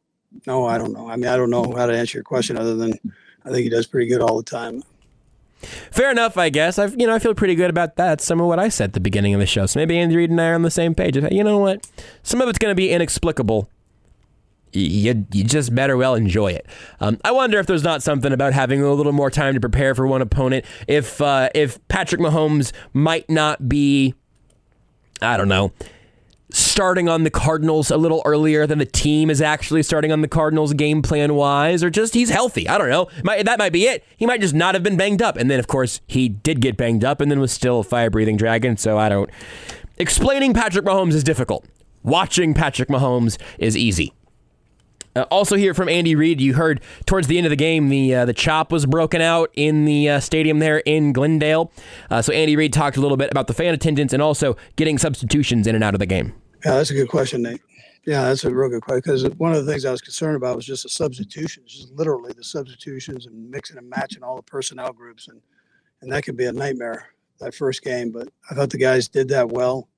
no, 0.46 0.66
I 0.66 0.78
don't 0.78 0.92
know. 0.92 1.08
I 1.08 1.16
mean, 1.16 1.26
I 1.26 1.36
don't 1.36 1.50
know 1.50 1.72
how 1.76 1.86
to 1.86 1.96
answer 1.96 2.18
your 2.18 2.24
question 2.24 2.56
other 2.56 2.74
than 2.74 2.94
I 3.44 3.50
think 3.50 3.64
he 3.64 3.68
does 3.68 3.86
pretty 3.86 4.06
good 4.06 4.20
all 4.20 4.36
the 4.36 4.42
time. 4.42 4.82
Fair 5.90 6.10
enough, 6.10 6.36
I 6.36 6.48
guess. 6.48 6.78
I've 6.78 6.98
you 7.00 7.06
know 7.06 7.14
I 7.14 7.18
feel 7.18 7.34
pretty 7.34 7.54
good 7.54 7.70
about 7.70 7.96
that. 7.96 8.20
Some 8.20 8.40
of 8.40 8.46
what 8.46 8.58
I 8.58 8.68
said 8.68 8.90
at 8.90 8.92
the 8.94 9.00
beginning 9.00 9.34
of 9.34 9.40
the 9.40 9.46
show. 9.46 9.66
So 9.66 9.78
maybe 9.78 9.98
Andy 9.98 10.16
Reid 10.16 10.30
and 10.30 10.40
I 10.40 10.48
are 10.48 10.54
on 10.54 10.62
the 10.62 10.70
same 10.70 10.94
page. 10.94 11.16
You 11.16 11.44
know 11.44 11.58
what? 11.58 11.86
Some 12.22 12.40
of 12.40 12.48
it's 12.48 12.58
going 12.58 12.70
to 12.72 12.76
be 12.76 12.90
inexplicable. 12.90 13.68
You, 14.74 15.26
you 15.32 15.44
just 15.44 15.74
better 15.74 15.98
well 15.98 16.14
enjoy 16.14 16.52
it. 16.52 16.66
Um, 16.98 17.18
I 17.24 17.30
wonder 17.30 17.58
if 17.58 17.66
there's 17.66 17.82
not 17.82 18.02
something 18.02 18.32
about 18.32 18.54
having 18.54 18.82
a 18.82 18.90
little 18.90 19.12
more 19.12 19.30
time 19.30 19.52
to 19.52 19.60
prepare 19.60 19.94
for 19.94 20.06
one 20.06 20.22
opponent. 20.22 20.64
If 20.88 21.20
uh, 21.20 21.50
if 21.54 21.86
Patrick 21.88 22.20
Mahomes 22.22 22.72
might 22.94 23.28
not 23.28 23.68
be, 23.68 24.14
I 25.20 25.36
don't 25.36 25.48
know, 25.48 25.72
starting 26.52 27.08
on 27.08 27.24
the 27.24 27.30
Cardinals 27.30 27.90
a 27.90 27.96
little 27.96 28.22
earlier 28.24 28.66
than 28.66 28.78
the 28.78 28.86
team 28.86 29.30
is 29.30 29.40
actually 29.40 29.82
starting 29.82 30.12
on 30.12 30.20
the 30.20 30.28
Cardinals 30.28 30.72
game 30.74 31.02
plan 31.02 31.34
wise, 31.34 31.82
or 31.82 31.90
just 31.90 32.14
he's 32.14 32.30
healthy. 32.30 32.68
I 32.68 32.78
don't 32.78 32.90
know. 32.90 33.08
Might, 33.24 33.44
that 33.44 33.58
might 33.58 33.72
be 33.72 33.84
it. 33.84 34.04
He 34.16 34.26
might 34.26 34.40
just 34.40 34.54
not 34.54 34.74
have 34.74 34.82
been 34.82 34.96
banged 34.96 35.22
up. 35.22 35.36
And 35.36 35.50
then, 35.50 35.58
of 35.58 35.66
course, 35.66 36.00
he 36.06 36.28
did 36.28 36.60
get 36.60 36.76
banged 36.76 37.04
up 37.04 37.20
and 37.20 37.30
then 37.30 37.40
was 37.40 37.52
still 37.52 37.80
a 37.80 37.84
fire 37.84 38.10
breathing 38.10 38.36
dragon. 38.36 38.76
So 38.76 38.98
I 38.98 39.08
don't. 39.08 39.30
Explaining 39.98 40.54
Patrick 40.54 40.84
Mahomes 40.84 41.14
is 41.14 41.24
difficult. 41.24 41.64
Watching 42.02 42.54
Patrick 42.54 42.88
Mahomes 42.88 43.38
is 43.58 43.76
easy. 43.76 44.12
Uh, 45.14 45.22
also, 45.30 45.56
here 45.56 45.74
from 45.74 45.88
Andy 45.88 46.14
Reid, 46.14 46.40
you 46.40 46.54
heard 46.54 46.80
towards 47.04 47.26
the 47.26 47.36
end 47.36 47.46
of 47.46 47.50
the 47.50 47.56
game 47.56 47.90
the 47.90 48.14
uh, 48.14 48.24
the 48.24 48.32
chop 48.32 48.72
was 48.72 48.86
broken 48.86 49.20
out 49.20 49.50
in 49.54 49.84
the 49.84 50.08
uh, 50.08 50.20
stadium 50.20 50.58
there 50.58 50.78
in 50.78 51.12
Glendale. 51.12 51.70
Uh, 52.10 52.22
so 52.22 52.32
Andy 52.32 52.56
Reid 52.56 52.72
talked 52.72 52.96
a 52.96 53.00
little 53.00 53.18
bit 53.18 53.30
about 53.30 53.46
the 53.46 53.54
fan 53.54 53.74
attendance 53.74 54.14
and 54.14 54.22
also 54.22 54.56
getting 54.76 54.96
substitutions 54.96 55.66
in 55.66 55.74
and 55.74 55.84
out 55.84 55.94
of 55.94 56.00
the 56.00 56.06
game. 56.06 56.34
Yeah, 56.64 56.74
that's 56.74 56.90
a 56.90 56.94
good 56.94 57.08
question, 57.08 57.42
Nate. 57.42 57.60
Yeah, 58.04 58.22
that's 58.24 58.44
a 58.44 58.52
real 58.52 58.68
good 58.68 58.82
question 58.82 59.00
because 59.04 59.24
one 59.36 59.52
of 59.52 59.64
the 59.64 59.70
things 59.70 59.84
I 59.84 59.90
was 59.90 60.00
concerned 60.00 60.36
about 60.36 60.56
was 60.56 60.66
just 60.66 60.82
the 60.82 60.88
substitutions, 60.88 61.72
just 61.72 61.92
literally 61.92 62.32
the 62.32 62.42
substitutions 62.42 63.26
and 63.26 63.50
mixing 63.50 63.78
and 63.78 63.88
matching 63.88 64.22
all 64.22 64.36
the 64.36 64.42
personnel 64.42 64.92
groups, 64.92 65.28
and 65.28 65.40
and 66.00 66.10
that 66.10 66.24
could 66.24 66.36
be 66.36 66.46
a 66.46 66.52
nightmare 66.52 67.06
that 67.38 67.54
first 67.54 67.82
game. 67.82 68.10
But 68.10 68.28
I 68.50 68.54
thought 68.54 68.70
the 68.70 68.78
guys 68.78 69.08
did 69.08 69.28
that 69.28 69.48
well. 69.48 69.88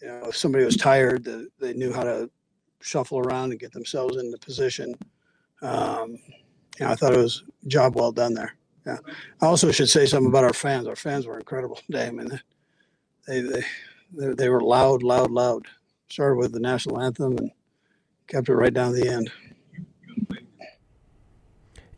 You 0.00 0.08
know, 0.08 0.28
if 0.28 0.36
somebody 0.36 0.64
was 0.64 0.76
tired, 0.76 1.28
they 1.58 1.74
knew 1.74 1.92
how 1.92 2.04
to 2.04 2.30
shuffle 2.80 3.18
around 3.18 3.50
and 3.50 3.60
get 3.60 3.72
themselves 3.72 4.16
into 4.16 4.38
position. 4.38 4.94
Um, 5.62 6.18
you 6.78 6.86
know, 6.86 6.92
I 6.92 6.94
thought 6.94 7.12
it 7.12 7.18
was 7.18 7.44
job 7.66 7.96
well 7.96 8.12
done 8.12 8.34
there. 8.34 8.56
Yeah. 8.86 8.98
I 9.42 9.46
also 9.46 9.70
should 9.70 9.90
say 9.90 10.06
something 10.06 10.30
about 10.30 10.44
our 10.44 10.54
fans. 10.54 10.86
Our 10.86 10.96
fans 10.96 11.26
were 11.26 11.38
incredible 11.38 11.76
today. 11.86 12.06
I 12.06 12.10
mean, 12.10 12.40
they 13.26 13.40
they 13.40 13.62
they, 14.12 14.34
they 14.34 14.48
were 14.48 14.60
loud, 14.60 15.02
loud, 15.02 15.30
loud. 15.30 15.66
Started 16.10 16.36
with 16.36 16.52
the 16.52 16.60
national 16.60 17.00
anthem 17.00 17.38
and 17.38 17.50
kept 18.26 18.48
it 18.48 18.54
right 18.54 18.74
down 18.74 18.92
to 18.92 19.00
the 19.00 19.08
end. 19.08 19.30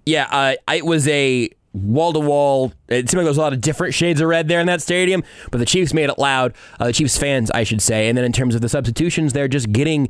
Yeah, 0.05 0.27
uh, 0.31 0.55
it 0.73 0.85
was 0.85 1.09
a 1.09 1.49
wall 1.73 2.13
to 2.13 2.21
wall. 2.21 2.73
It 2.89 3.09
seemed 3.09 3.19
like 3.19 3.25
there 3.25 3.31
was 3.31 3.39
a 3.39 3.41
lot 3.41 3.53
of 3.53 3.61
different 3.61 3.95
shades 3.95 4.21
of 4.21 4.29
red 4.29 4.49
there 4.49 4.61
in 4.61 4.67
that 4.67 4.83
stadium, 4.83 5.23
but 5.51 5.59
the 5.59 5.65
Chiefs 5.65 5.95
made 5.95 6.11
it 6.11 6.19
loud. 6.19 6.55
Uh, 6.79 6.87
the 6.87 6.93
Chiefs 6.93 7.17
fans, 7.17 7.51
I 7.53 7.63
should 7.65 7.81
say. 7.81 8.09
And 8.09 8.19
then 8.19 8.25
in 8.25 8.33
terms 8.33 8.55
of 8.55 8.61
the 8.61 8.69
substitutions, 8.69 9.33
they're 9.33 9.49
just 9.49 9.73
getting 9.73 10.09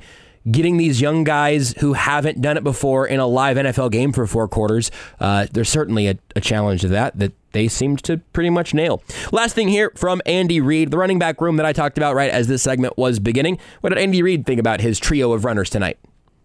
getting 0.51 0.77
these 0.77 1.01
young 1.01 1.25
guys 1.25 1.75
who 1.79 1.93
haven't 1.93 2.41
done 2.41 2.57
it 2.57 2.65
before 2.65 3.07
in 3.07 3.21
a 3.21 3.27
live 3.27 3.57
NFL 3.57 3.91
game 3.93 4.13
for 4.13 4.27
four 4.27 4.49
quarters. 4.49 4.91
Uh, 5.21 5.47
there's 5.53 5.69
certainly 5.69 6.09
a, 6.09 6.19
a 6.35 6.41
challenge 6.41 6.81
to 6.83 6.89
that 6.89 7.19
that 7.19 7.33
they 7.53 7.69
seemed 7.69 8.03
to 8.05 8.19
pretty 8.33 8.51
much 8.51 8.75
nail. 8.75 9.03
Last 9.31 9.55
thing 9.55 9.69
here 9.69 9.93
from 9.95 10.21
Andy 10.27 10.61
Reid, 10.61 10.91
the 10.91 10.99
running 10.99 11.19
back 11.19 11.41
room 11.41 11.57
that 11.57 11.67
I 11.67 11.73
talked 11.73 11.99
about 11.99 12.15
right 12.15 12.31
as 12.31 12.49
this 12.49 12.63
segment 12.63 12.97
was 12.97 13.19
beginning. 13.19 13.59
What 13.81 13.91
did 13.91 13.99
Andy 13.99 14.23
Reid 14.23 14.47
think 14.47 14.59
about 14.59 14.81
his 14.81 14.99
trio 14.99 15.33
of 15.33 15.45
runners 15.45 15.71
tonight? 15.71 15.99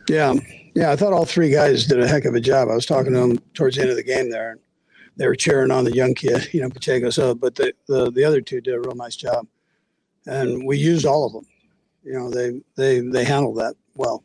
Yeah, 0.10 0.36
yeah, 0.76 0.91
I 0.91 0.95
thought 0.95 1.14
all 1.14 1.26
three 1.26 1.49
guys 1.49 1.86
did 1.86 1.99
a 1.99 2.07
heck 2.07 2.26
of 2.26 2.36
a 2.36 2.40
job. 2.40 2.69
I 2.69 2.76
was 2.76 2.86
talking 2.86 3.14
to 3.14 3.19
them 3.19 3.40
towards 3.53 3.76
the 3.76 3.82
end 3.82 3.91
of 3.91 3.98
the 3.98 4.03
game 4.03 4.30
there, 4.30 4.52
and 4.52 4.60
they 5.18 5.28
were 5.28 5.36
cheering 5.36 5.72
on 5.72 5.84
the 5.84 5.94
young 5.94 6.14
kid, 6.14 6.48
you 6.53 6.61
know, 6.61 6.69
Pacheco. 6.69 7.10
So, 7.10 7.34
but 7.34 7.56
the, 7.56 7.74
the 7.88 8.11
the 8.11 8.24
other 8.24 8.41
two 8.41 8.61
did 8.61 8.76
a 8.76 8.80
real 8.80 8.95
nice 8.95 9.15
job, 9.15 9.48
and 10.26 10.65
we 10.65 10.78
used 10.78 11.06
all 11.06 11.26
of 11.26 11.34
them. 11.34 11.45
You 12.03 12.14
know, 12.14 12.30
they 12.30 12.61
they 12.76 12.99
they 12.99 13.26
handled 13.26 13.57
that 13.57 13.76
well. 13.98 14.24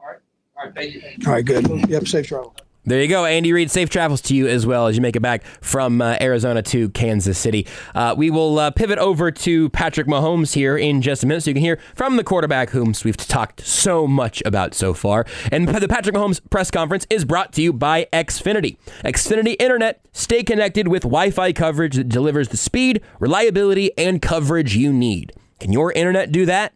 All 0.00 0.06
right. 0.06 0.18
All 0.56 0.64
right. 0.64 0.74
Thank 0.74 0.94
you. 0.94 1.02
All 1.26 1.32
right. 1.32 1.44
Good. 1.44 1.88
Yep. 1.88 2.06
Safe 2.08 2.26
travel. 2.26 2.54
There 2.84 3.00
you 3.00 3.06
go, 3.06 3.24
Andy 3.24 3.52
Reid. 3.52 3.70
Safe 3.70 3.88
travels 3.88 4.20
to 4.22 4.34
you 4.34 4.48
as 4.48 4.66
well 4.66 4.88
as 4.88 4.96
you 4.96 5.02
make 5.02 5.14
it 5.14 5.20
back 5.20 5.44
from 5.60 6.02
uh, 6.02 6.16
Arizona 6.20 6.62
to 6.62 6.88
Kansas 6.88 7.38
City. 7.38 7.64
Uh, 7.94 8.12
we 8.18 8.28
will 8.28 8.58
uh, 8.58 8.72
pivot 8.72 8.98
over 8.98 9.30
to 9.30 9.68
Patrick 9.70 10.08
Mahomes 10.08 10.54
here 10.54 10.76
in 10.76 11.00
just 11.00 11.22
a 11.22 11.26
minute 11.28 11.44
so 11.44 11.50
you 11.50 11.54
can 11.54 11.62
hear 11.62 11.78
from 11.94 12.16
the 12.16 12.24
quarterback, 12.24 12.70
whom 12.70 12.92
we've 13.04 13.16
talked 13.16 13.64
so 13.64 14.08
much 14.08 14.42
about 14.44 14.74
so 14.74 14.94
far. 14.94 15.24
And 15.52 15.68
the 15.68 15.86
Patrick 15.86 16.16
Mahomes 16.16 16.40
press 16.50 16.72
conference 16.72 17.06
is 17.08 17.24
brought 17.24 17.52
to 17.52 17.62
you 17.62 17.72
by 17.72 18.08
Xfinity. 18.12 18.76
Xfinity 19.04 19.54
Internet. 19.60 20.00
Stay 20.10 20.42
connected 20.42 20.88
with 20.88 21.02
Wi 21.02 21.30
Fi 21.30 21.52
coverage 21.52 21.94
that 21.94 22.08
delivers 22.08 22.48
the 22.48 22.56
speed, 22.56 23.00
reliability, 23.20 23.96
and 23.96 24.20
coverage 24.20 24.74
you 24.74 24.92
need. 24.92 25.32
Can 25.60 25.72
your 25.72 25.92
internet 25.92 26.32
do 26.32 26.46
that? 26.46 26.72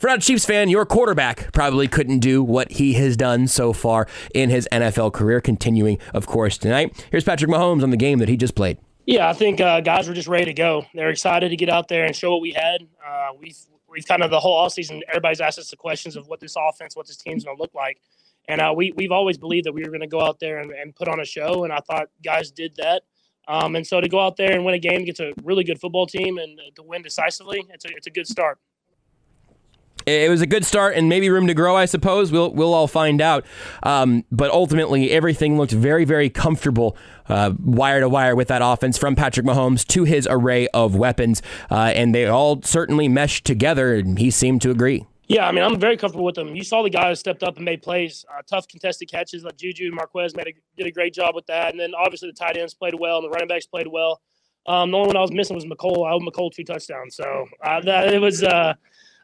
For 0.00 0.06
not 0.06 0.16
a 0.16 0.20
Chiefs 0.22 0.46
fan, 0.46 0.70
your 0.70 0.86
quarterback 0.86 1.52
probably 1.52 1.86
couldn't 1.86 2.20
do 2.20 2.42
what 2.42 2.72
he 2.72 2.94
has 2.94 3.18
done 3.18 3.46
so 3.46 3.74
far 3.74 4.06
in 4.34 4.48
his 4.48 4.66
NFL 4.72 5.12
career, 5.12 5.42
continuing, 5.42 5.98
of 6.14 6.26
course, 6.26 6.56
tonight. 6.56 7.06
Here's 7.10 7.22
Patrick 7.22 7.50
Mahomes 7.50 7.82
on 7.82 7.90
the 7.90 7.98
game 7.98 8.18
that 8.20 8.28
he 8.30 8.38
just 8.38 8.54
played. 8.54 8.78
Yeah, 9.04 9.28
I 9.28 9.34
think 9.34 9.60
uh, 9.60 9.82
guys 9.82 10.08
were 10.08 10.14
just 10.14 10.26
ready 10.26 10.46
to 10.46 10.54
go. 10.54 10.86
They're 10.94 11.10
excited 11.10 11.50
to 11.50 11.56
get 11.56 11.68
out 11.68 11.88
there 11.88 12.06
and 12.06 12.16
show 12.16 12.30
what 12.30 12.40
we 12.40 12.52
had. 12.52 12.80
Uh, 13.06 13.32
we've 13.38 13.58
we've 13.90 14.06
kind 14.06 14.22
of 14.22 14.30
the 14.30 14.40
whole 14.40 14.66
offseason, 14.66 15.02
everybody's 15.06 15.42
asked 15.42 15.58
us 15.58 15.68
the 15.68 15.76
questions 15.76 16.16
of 16.16 16.28
what 16.28 16.40
this 16.40 16.56
offense, 16.56 16.96
what 16.96 17.06
this 17.06 17.18
team's 17.18 17.44
going 17.44 17.58
to 17.58 17.62
look 17.62 17.74
like. 17.74 18.00
And 18.48 18.62
uh, 18.62 18.72
we, 18.74 18.94
we've 18.96 19.12
always 19.12 19.36
believed 19.36 19.66
that 19.66 19.74
we 19.74 19.82
were 19.82 19.90
going 19.90 20.00
to 20.00 20.06
go 20.06 20.22
out 20.22 20.40
there 20.40 20.60
and, 20.60 20.70
and, 20.70 20.96
put 20.96 21.08
on 21.08 21.20
a 21.20 21.26
show. 21.26 21.64
And 21.64 21.74
I 21.74 21.80
thought 21.80 22.08
guys 22.24 22.50
did 22.50 22.74
that. 22.76 23.02
Um, 23.48 23.76
and 23.76 23.86
so 23.86 24.00
to 24.00 24.08
go 24.08 24.18
out 24.18 24.38
there 24.38 24.52
and 24.52 24.64
win 24.64 24.74
a 24.74 24.78
game 24.78 25.02
against 25.02 25.20
a 25.20 25.34
really 25.42 25.64
good 25.64 25.78
football 25.78 26.06
team 26.06 26.38
and 26.38 26.58
to 26.76 26.82
win 26.82 27.02
decisively, 27.02 27.66
it's 27.68 27.84
a, 27.84 27.88
it's 27.88 28.06
a 28.06 28.10
good 28.10 28.26
start. 28.26 28.58
It 30.10 30.30
was 30.30 30.40
a 30.40 30.46
good 30.46 30.64
start 30.64 30.96
and 30.96 31.08
maybe 31.08 31.30
room 31.30 31.46
to 31.46 31.54
grow, 31.54 31.76
I 31.76 31.84
suppose. 31.84 32.32
We'll 32.32 32.52
we'll 32.52 32.74
all 32.74 32.88
find 32.88 33.20
out. 33.20 33.44
Um, 33.82 34.24
but 34.30 34.50
ultimately, 34.50 35.10
everything 35.10 35.56
looked 35.56 35.72
very 35.72 36.04
very 36.04 36.28
comfortable, 36.30 36.96
uh, 37.28 37.52
wire 37.62 38.00
to 38.00 38.08
wire 38.08 38.34
with 38.34 38.48
that 38.48 38.62
offense 38.62 38.98
from 38.98 39.16
Patrick 39.16 39.46
Mahomes 39.46 39.86
to 39.88 40.04
his 40.04 40.26
array 40.30 40.68
of 40.68 40.96
weapons, 40.96 41.42
uh, 41.70 41.92
and 41.94 42.14
they 42.14 42.26
all 42.26 42.62
certainly 42.62 43.08
meshed 43.08 43.44
together. 43.44 43.94
And 43.94 44.18
he 44.18 44.30
seemed 44.30 44.62
to 44.62 44.70
agree. 44.70 45.06
Yeah, 45.28 45.46
I 45.46 45.52
mean, 45.52 45.62
I'm 45.62 45.78
very 45.78 45.96
comfortable 45.96 46.24
with 46.24 46.34
them. 46.34 46.56
You 46.56 46.64
saw 46.64 46.82
the 46.82 46.90
guys 46.90 47.20
stepped 47.20 47.44
up 47.44 47.54
and 47.54 47.64
made 47.64 47.82
plays, 47.82 48.24
uh, 48.36 48.42
tough 48.50 48.66
contested 48.66 49.08
catches 49.08 49.44
like 49.44 49.56
Juju 49.56 49.86
and 49.86 49.94
Marquez 49.94 50.34
made 50.34 50.48
a, 50.48 50.52
did 50.76 50.88
a 50.88 50.90
great 50.90 51.14
job 51.14 51.36
with 51.36 51.46
that. 51.46 51.70
And 51.70 51.78
then 51.78 51.92
obviously 51.94 52.28
the 52.30 52.32
tight 52.32 52.56
ends 52.56 52.74
played 52.74 52.94
well 52.98 53.18
and 53.18 53.24
the 53.24 53.30
running 53.30 53.46
backs 53.46 53.64
played 53.64 53.86
well. 53.86 54.20
Um, 54.66 54.90
the 54.90 54.96
only 54.96 55.06
one 55.06 55.16
I 55.16 55.20
was 55.20 55.30
missing 55.30 55.54
was 55.54 55.64
Mecole. 55.66 56.04
I 56.04 56.14
owed 56.14 56.22
Mecole 56.22 56.52
two 56.52 56.64
touchdowns, 56.64 57.14
so 57.14 57.46
uh, 57.64 57.80
that, 57.82 58.12
it 58.12 58.20
was. 58.20 58.42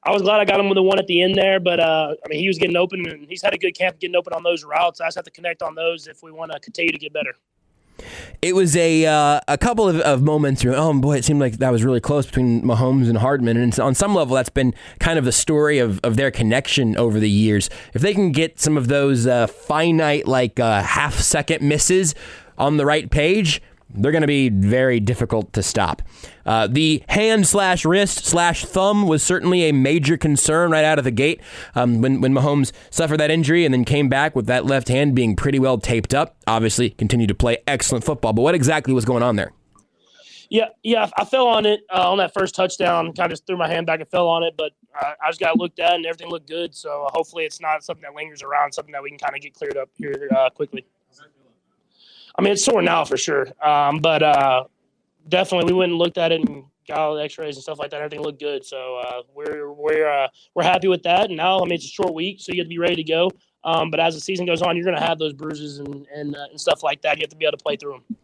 I 0.07 0.13
was 0.13 0.23
glad 0.23 0.39
I 0.39 0.45
got 0.45 0.61
him 0.61 0.69
with 0.69 0.77
the 0.77 0.85
one 0.85 1.01
at 1.01 1.09
the 1.09 1.21
end 1.21 1.35
there, 1.35 1.59
but 1.59 1.81
uh, 1.81 2.15
I 2.25 2.29
mean, 2.29 2.39
he 2.39 2.47
was 2.47 2.59
getting 2.59 2.77
open 2.77 3.05
and 3.09 3.27
he's 3.29 3.43
had 3.43 3.53
a 3.55 3.59
good 3.59 3.77
camp 3.77 3.99
getting 3.99 4.15
open 4.15 4.33
on 4.33 4.45
those 4.45 4.63
routes. 4.63 5.01
I 5.01 5.07
just 5.09 5.17
have 5.17 5.25
to 5.25 5.33
connect 5.33 5.63
on 5.63 5.75
those 5.75 6.07
if 6.07 6.23
we 6.23 6.31
want 6.31 6.53
to 6.53 6.61
continue 6.61 6.93
to 6.93 6.99
get 6.99 7.13
better. 7.13 7.33
It 8.41 8.55
was 8.55 8.77
a 8.77 9.07
uh, 9.07 9.41
a 9.49 9.59
couple 9.59 9.89
of, 9.89 9.99
of 10.01 10.23
moments. 10.23 10.65
Oh 10.65 10.93
boy, 11.01 11.17
it 11.17 11.25
seemed 11.25 11.41
like 11.41 11.55
that 11.59 11.73
was 11.73 11.83
really 11.83 12.01
close 12.01 12.27
between 12.27 12.63
Mahomes 12.63 13.09
and 13.09 13.19
Hardman, 13.19 13.57
and 13.57 13.77
on 13.81 13.95
some 13.95 14.15
level, 14.15 14.37
that's 14.37 14.51
been 14.51 14.75
kind 15.01 15.19
of 15.19 15.25
the 15.25 15.33
story 15.33 15.79
of, 15.79 15.99
of 16.05 16.17
their 16.17 16.31
connection 16.31 16.97
over 16.97 17.19
the 17.19 17.31
years. 17.31 17.71
If 17.95 18.03
they 18.03 18.15
can 18.15 18.33
get 18.33 18.61
some 18.61 18.77
of 18.77 18.89
those 18.89 19.27
uh, 19.27 19.47
finite, 19.47 20.29
like 20.29 20.61
uh, 20.61 20.83
half 20.83 21.15
second 21.15 21.67
misses 21.67 22.15
on 22.59 22.77
the 22.77 22.85
right 22.85 23.11
page, 23.11 23.63
they're 23.91 24.13
going 24.13 24.23
to 24.23 24.27
be 24.27 24.49
very 24.49 25.01
difficult 25.01 25.53
to 25.53 25.63
stop. 25.63 26.03
Uh, 26.45 26.67
the 26.67 27.03
hand 27.09 27.47
slash 27.47 27.85
wrist 27.85 28.25
slash 28.25 28.65
thumb 28.65 29.07
was 29.07 29.23
certainly 29.23 29.69
a 29.69 29.73
major 29.73 30.17
concern 30.17 30.71
right 30.71 30.85
out 30.85 30.99
of 30.99 31.05
the 31.05 31.11
gate 31.11 31.41
um, 31.75 32.01
when, 32.01 32.21
when 32.21 32.33
Mahomes 32.33 32.73
suffered 32.91 33.19
that 33.19 33.31
injury 33.31 33.65
and 33.65 33.73
then 33.73 33.85
came 33.85 34.09
back 34.09 34.37
with 34.37 34.47
that 34.47 34.67
left 34.67 34.89
hand 34.89 35.15
being 35.15 35.37
pretty 35.37 35.59
well 35.59 35.79
taped 35.79 36.15
up. 36.15 36.37
Obviously, 36.47 36.91
continued 36.91 37.29
to 37.29 37.35
play 37.35 37.59
excellent 37.67 38.05
football. 38.05 38.33
But 38.33 38.43
what 38.43 38.55
exactly 38.55 38.93
was 38.93 39.05
going 39.05 39.23
on 39.23 39.37
there? 39.37 39.53
Yeah, 40.49 40.67
yeah, 40.83 41.09
I 41.19 41.25
fell 41.25 41.49
on 41.49 41.67
it 41.67 41.81
uh, 41.93 42.11
on 42.11 42.19
that 42.19 42.33
first 42.33 42.55
touchdown. 42.55 43.07
Kind 43.15 43.27
of 43.27 43.31
just 43.31 43.47
threw 43.47 43.57
my 43.57 43.69
hand 43.69 43.87
back 43.87 43.99
and 44.01 44.09
fell 44.09 44.29
on 44.29 44.45
it, 44.45 44.55
but 44.57 44.73
uh, 45.01 45.13
I 45.21 45.29
just 45.29 45.41
got 45.41 45.59
looked 45.59 45.81
at 45.81 45.95
and 45.95 46.07
everything 46.07 46.29
looked 46.29 46.49
good. 46.49 46.75
So 46.75 47.09
hopefully, 47.13 47.45
it's 47.45 47.61
not 47.61 47.83
something 47.83 48.03
that 48.03 48.15
lingers 48.15 48.43
around, 48.43 48.73
something 48.73 48.93
that 48.93 49.03
we 49.03 49.11
can 49.11 49.19
kind 49.19 49.35
of 49.35 49.43
get 49.43 49.55
cleared 49.55 49.77
up 49.77 49.89
here 49.97 50.29
uh, 50.37 50.51
quickly. 50.51 50.87
I 52.39 52.43
mean, 52.43 52.53
it's 52.53 52.65
sore 52.65 52.83
now 52.83 53.05
for 53.05 53.17
sure. 53.17 53.47
Um, 53.63 53.99
but 53.99 54.23
uh, 54.23 54.65
definitely, 55.29 55.73
we 55.73 55.79
went 55.79 55.93
and 55.93 55.99
looked 55.99 56.19
at 56.19 56.33
it 56.33 56.41
and 56.41 56.65
got 56.87 56.99
all 56.99 57.15
the 57.15 57.23
X-rays 57.23 57.57
and 57.57 57.63
stuff 57.63 57.79
like 57.79 57.91
that. 57.91 58.01
Everything 58.01 58.21
looked 58.21 58.41
good, 58.41 58.65
so 58.65 59.01
uh, 59.05 59.23
we're 59.35 59.73
we're 59.73 60.09
uh, 60.09 60.29
we're 60.55 60.63
happy 60.63 60.89
with 60.89 61.03
that. 61.05 61.27
And 61.27 61.37
now, 61.37 61.59
I 61.59 61.65
mean, 61.65 61.73
it's 61.73 61.85
a 61.85 61.89
short 61.89 62.15
week, 62.15 62.41
so 62.41 62.53
you 62.53 62.61
have 62.61 62.67
to 62.67 62.69
be 62.69 62.79
ready 62.79 62.97
to 62.97 63.05
go. 63.05 63.31
Um, 63.65 63.91
but 63.91 63.99
as 63.99 64.15
the 64.15 64.21
season 64.21 64.47
goes 64.47 64.63
on, 64.63 64.77
you're 64.77 64.85
going 64.85 64.97
to 64.97 65.05
have 65.05 65.19
those 65.19 65.33
bruises 65.33 65.79
and 65.79 66.07
and, 66.15 66.37
uh, 66.37 66.47
and 66.51 66.61
stuff 66.61 66.83
like 66.83 67.03
that. 67.03 67.17
You 67.17 67.23
have 67.23 67.31
to 67.31 67.37
be 67.37 67.47
able 67.47 67.59
to 67.59 67.63
play 67.63 67.77
through 67.77 67.93
them. 67.93 68.19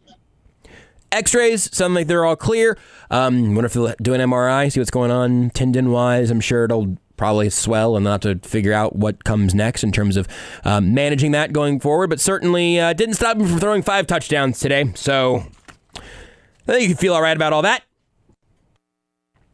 X-rays 1.11 1.69
sound 1.75 1.93
like 1.93 2.07
they're 2.07 2.25
all 2.25 2.35
clear. 2.35 2.75
Um, 3.11 3.53
wonder 3.53 3.67
if 3.67 3.73
they'll 3.73 3.93
do 4.01 4.15
an 4.15 4.21
MRI, 4.21 4.71
see 4.71 4.79
what's 4.79 4.89
going 4.89 5.11
on 5.11 5.51
tendon 5.51 5.91
wise. 5.91 6.31
I'm 6.31 6.39
sure 6.39 6.63
it'll 6.65 6.97
probably 7.17 7.49
swell 7.49 7.95
and 7.95 8.05
have 8.05 8.21
to 8.21 8.39
figure 8.39 8.73
out 8.73 8.95
what 8.95 9.23
comes 9.23 9.53
next 9.53 9.83
in 9.83 9.91
terms 9.91 10.17
of 10.17 10.27
um, 10.63 10.93
managing 10.93 11.31
that 11.31 11.53
going 11.53 11.79
forward. 11.79 12.09
But 12.09 12.19
certainly 12.19 12.79
uh, 12.79 12.93
didn't 12.93 13.15
stop 13.15 13.37
him 13.37 13.47
from 13.47 13.59
throwing 13.59 13.81
five 13.81 14.07
touchdowns 14.07 14.59
today. 14.59 14.91
So 14.95 15.45
I 15.95 16.01
think 16.65 16.81
you 16.81 16.87
can 16.89 16.97
feel 16.97 17.13
all 17.13 17.21
right 17.21 17.35
about 17.35 17.53
all 17.53 17.61
that. 17.61 17.83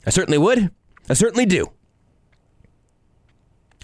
I 0.06 0.10
certainly 0.10 0.38
would. 0.38 0.72
I 1.10 1.14
certainly 1.14 1.46
do. 1.46 1.72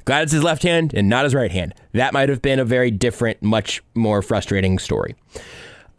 Glad 0.06 0.24
it's 0.24 0.32
his 0.32 0.44
left 0.44 0.62
hand 0.62 0.94
and 0.94 1.10
not 1.10 1.24
his 1.24 1.34
right 1.34 1.52
hand. 1.52 1.74
That 1.94 2.14
might 2.14 2.30
have 2.30 2.42
been 2.42 2.60
a 2.60 2.66
very 2.66 2.92
different, 2.92 3.42
much 3.42 3.82
more 3.96 4.22
frustrating 4.22 4.78
story. 4.78 5.16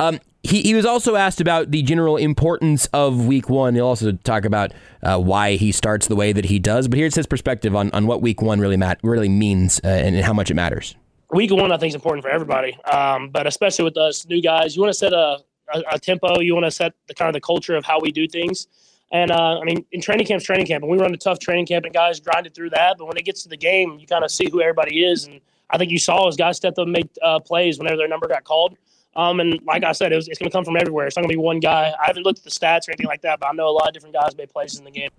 Um, 0.01 0.20
he, 0.43 0.62
he 0.62 0.74
was 0.74 0.86
also 0.86 1.16
asked 1.16 1.40
about 1.40 1.70
the 1.70 1.82
general 1.82 2.16
importance 2.16 2.86
of 2.93 3.27
week 3.27 3.48
one. 3.48 3.74
He'll 3.74 3.86
also 3.86 4.12
talk 4.12 4.44
about 4.44 4.73
uh, 5.02 5.18
why 5.18 5.56
he 5.56 5.73
starts 5.73 6.06
the 6.06 6.16
way 6.16 6.32
that 6.32 6.44
he 6.44 6.59
does. 6.59 6.89
But 6.89 6.98
here's 6.98 7.14
his 7.14 7.27
perspective 7.27 7.74
on, 7.74 7.90
on 7.90 8.06
what 8.06 8.23
week 8.23 8.43
one 8.43 8.60
really 8.60 8.77
mat- 8.77 9.01
really 9.02 9.28
means 9.28 9.81
uh, 9.85 9.89
and, 9.89 10.14
and, 10.14 10.24
how 10.24 10.32
much 10.32 10.51
it 10.51 10.55
matters. 10.55 10.94
Week 11.32 11.51
one, 11.51 11.73
I 11.73 11.77
think, 11.77 11.90
is 11.90 11.94
important 11.94 12.24
for 12.24 12.31
everybody, 12.31 12.78
um, 12.85 13.31
but 13.31 13.47
especially 13.47 13.85
with 13.85 13.97
us 13.97 14.27
new 14.27 14.40
guys. 14.40 14.77
You 14.77 14.82
want 14.82 14.93
to 14.93 14.98
set 14.98 15.12
a, 15.12 15.39
a, 15.74 15.82
a 15.93 15.98
tempo. 15.98 16.39
You 16.39 16.55
want 16.55 16.66
to 16.66 16.70
set 16.70 16.93
the 17.09 17.14
kind 17.14 17.28
of 17.28 17.35
the 17.35 17.40
culture 17.40 17.74
of 17.74 17.85
how 17.85 17.98
we 18.01 18.12
do 18.12 18.28
things. 18.28 18.68
And 19.12 19.31
uh, 19.31 19.59
I 19.60 19.64
mean, 19.64 19.85
in 19.93 20.01
training 20.01 20.27
camp's 20.27 20.44
training 20.44 20.66
camp, 20.66 20.82
and 20.82 20.90
we 20.90 20.98
run 20.98 21.12
a 21.12 21.16
tough 21.16 21.39
training 21.39 21.66
camp, 21.66 21.85
and 21.85 21.94
guys 21.94 22.20
grinded 22.20 22.55
through 22.55 22.70
that. 22.70 22.98
But 22.98 23.06
when 23.06 23.16
it 23.16 23.24
gets 23.24 23.43
to 23.43 23.48
the 23.48 23.56
game, 23.56 23.98
you 23.98 24.06
kind 24.06 24.24
of 24.24 24.31
see 24.31 24.48
who 24.51 24.60
everybody 24.60 25.05
is. 25.05 25.27
And 25.27 25.40
I 25.70 25.78
think 25.78 25.90
you 25.90 25.98
saw 25.98 26.28
as 26.28 26.36
guys 26.36 26.56
stepped 26.56 26.78
up 26.78 26.85
and 26.85 26.93
made 26.93 27.09
uh, 27.23 27.40
plays 27.40 27.78
whenever 27.78 27.97
their 27.97 28.09
number 28.09 28.28
got 28.28 28.44
called. 28.44 28.77
Um, 29.16 29.40
and 29.40 29.59
like 29.64 29.82
I 29.82 29.93
said, 29.93 30.12
it 30.12 30.16
was, 30.16 30.28
it's 30.28 30.38
going 30.38 30.51
to 30.51 30.55
come 30.55 30.64
from 30.64 30.76
everywhere. 30.76 31.06
It's 31.06 31.16
not 31.16 31.22
going 31.22 31.30
to 31.30 31.36
be 31.36 31.43
one 31.43 31.59
guy. 31.59 31.93
I 32.01 32.06
haven't 32.06 32.22
looked 32.24 32.38
at 32.38 32.44
the 32.44 32.51
stats 32.51 32.86
or 32.86 32.93
anything 32.93 33.06
like 33.06 33.22
that, 33.22 33.40
but 33.40 33.47
I 33.47 33.52
know 33.52 33.68
a 33.68 33.70
lot 33.70 33.88
of 33.88 33.94
different 33.94 34.14
guys 34.14 34.36
made 34.36 34.51
plays 34.51 34.78
in 34.78 34.84
the 34.84 34.90
game. 34.90 35.10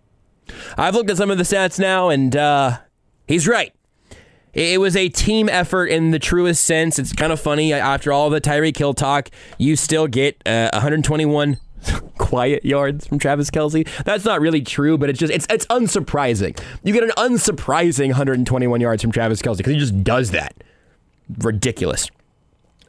I've 0.78 0.94
looked 0.94 1.10
at 1.10 1.18
some 1.18 1.32
of 1.32 1.38
the 1.38 1.44
stats 1.44 1.80
now, 1.80 2.10
and 2.10 2.36
uh, 2.36 2.78
he's 3.28 3.48
right. 3.48 3.74
It 4.54 4.80
was 4.80 4.96
a 4.96 5.10
team 5.10 5.50
effort 5.50 5.88
in 5.88 6.12
the 6.12 6.20
truest 6.20 6.64
sense. 6.64 6.98
It's 6.98 7.14
kind 7.14 7.32
of 7.32 7.40
funny. 7.40 7.74
After 7.74 8.12
all 8.14 8.30
the 8.30 8.42
Tyreek 8.42 8.78
Hill 8.78 8.94
talk, 8.94 9.30
you 9.58 9.76
still 9.76 10.08
get 10.08 10.42
uh, 10.46 10.70
121 10.74 11.58
quiet 12.18 12.66
yards 12.66 13.06
from 13.06 13.20
Travis 13.20 13.52
Kelce. 13.52 13.88
That's 14.04 14.26
not 14.26 14.42
really 14.42 14.62
true, 14.62 14.98
but 14.98 15.10
it's 15.10 15.20
just 15.20 15.32
it's 15.32 15.46
it's 15.50 15.66
unsurprising. 15.68 16.60
You 16.84 16.94
get 16.94 17.04
an 17.04 17.12
unsurprising 17.18 18.08
121 18.08 18.82
yards 18.82 19.02
from 19.02 19.12
Travis 19.12 19.42
Kelce 19.42 19.58
because 19.58 19.74
he 19.74 19.80
just 19.80 20.04
does 20.04 20.32
that. 20.32 20.56
Ridiculous. 21.38 22.10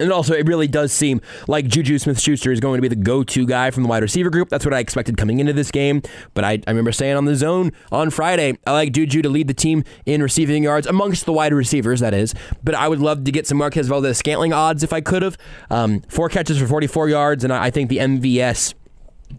And 0.01 0.13
also, 0.13 0.35
it 0.35 0.47
really 0.47 0.69
does 0.69 0.93
seem 0.93 1.21
like 1.47 1.67
Juju 1.67 1.99
Smith 1.99 2.21
Schuster 2.21 2.53
is 2.53 2.61
going 2.61 2.79
to 2.79 2.83
be 2.83 2.89
the 2.89 2.97
go 2.97 3.23
to 3.25 3.47
guy 3.47 3.71
from 3.71 3.83
the 3.83 3.89
wide 3.89 4.03
receiver 4.03 4.31
group. 4.31 4.49
That's 4.49 4.65
what 4.65 4.75
I 4.75 4.79
expected 4.79 5.17
coming 5.17 5.41
into 5.41 5.53
this 5.53 5.71
game. 5.71 6.03
But 6.35 6.45
I, 6.45 6.53
I 6.67 6.71
remember 6.71 6.93
saying 6.93 7.17
on 7.17 7.25
the 7.25 7.35
zone 7.35 7.73
on 7.91 8.11
Friday, 8.11 8.59
I 8.67 8.73
like 8.73 8.93
Juju 8.93 9.23
to 9.23 9.29
lead 9.29 9.49
the 9.49 9.55
team 9.55 9.85
in 10.07 10.23
receiving 10.23 10.63
yards 10.63 10.87
amongst 10.87 11.27
the 11.27 11.33
wide 11.33 11.53
receivers, 11.53 12.01
that 12.01 12.15
is. 12.15 12.35
But 12.63 12.75
I 12.75 12.89
would 12.89 13.01
love 13.01 13.25
to 13.25 13.33
get 13.33 13.47
some 13.47 13.59
Marquez 13.59 13.89
Valdes 13.89 14.19
Scantling 14.19 14.53
odds 14.53 14.83
if 14.83 14.93
I 14.93 15.01
could 15.01 15.23
have. 15.23 15.37
Um, 15.71 16.03
four 16.09 16.29
catches 16.29 16.59
for 16.59 16.67
44 16.67 17.09
yards, 17.09 17.45
and 17.45 17.53
I 17.53 17.71
think 17.71 17.89
the 17.89 17.99
MVS 17.99 18.75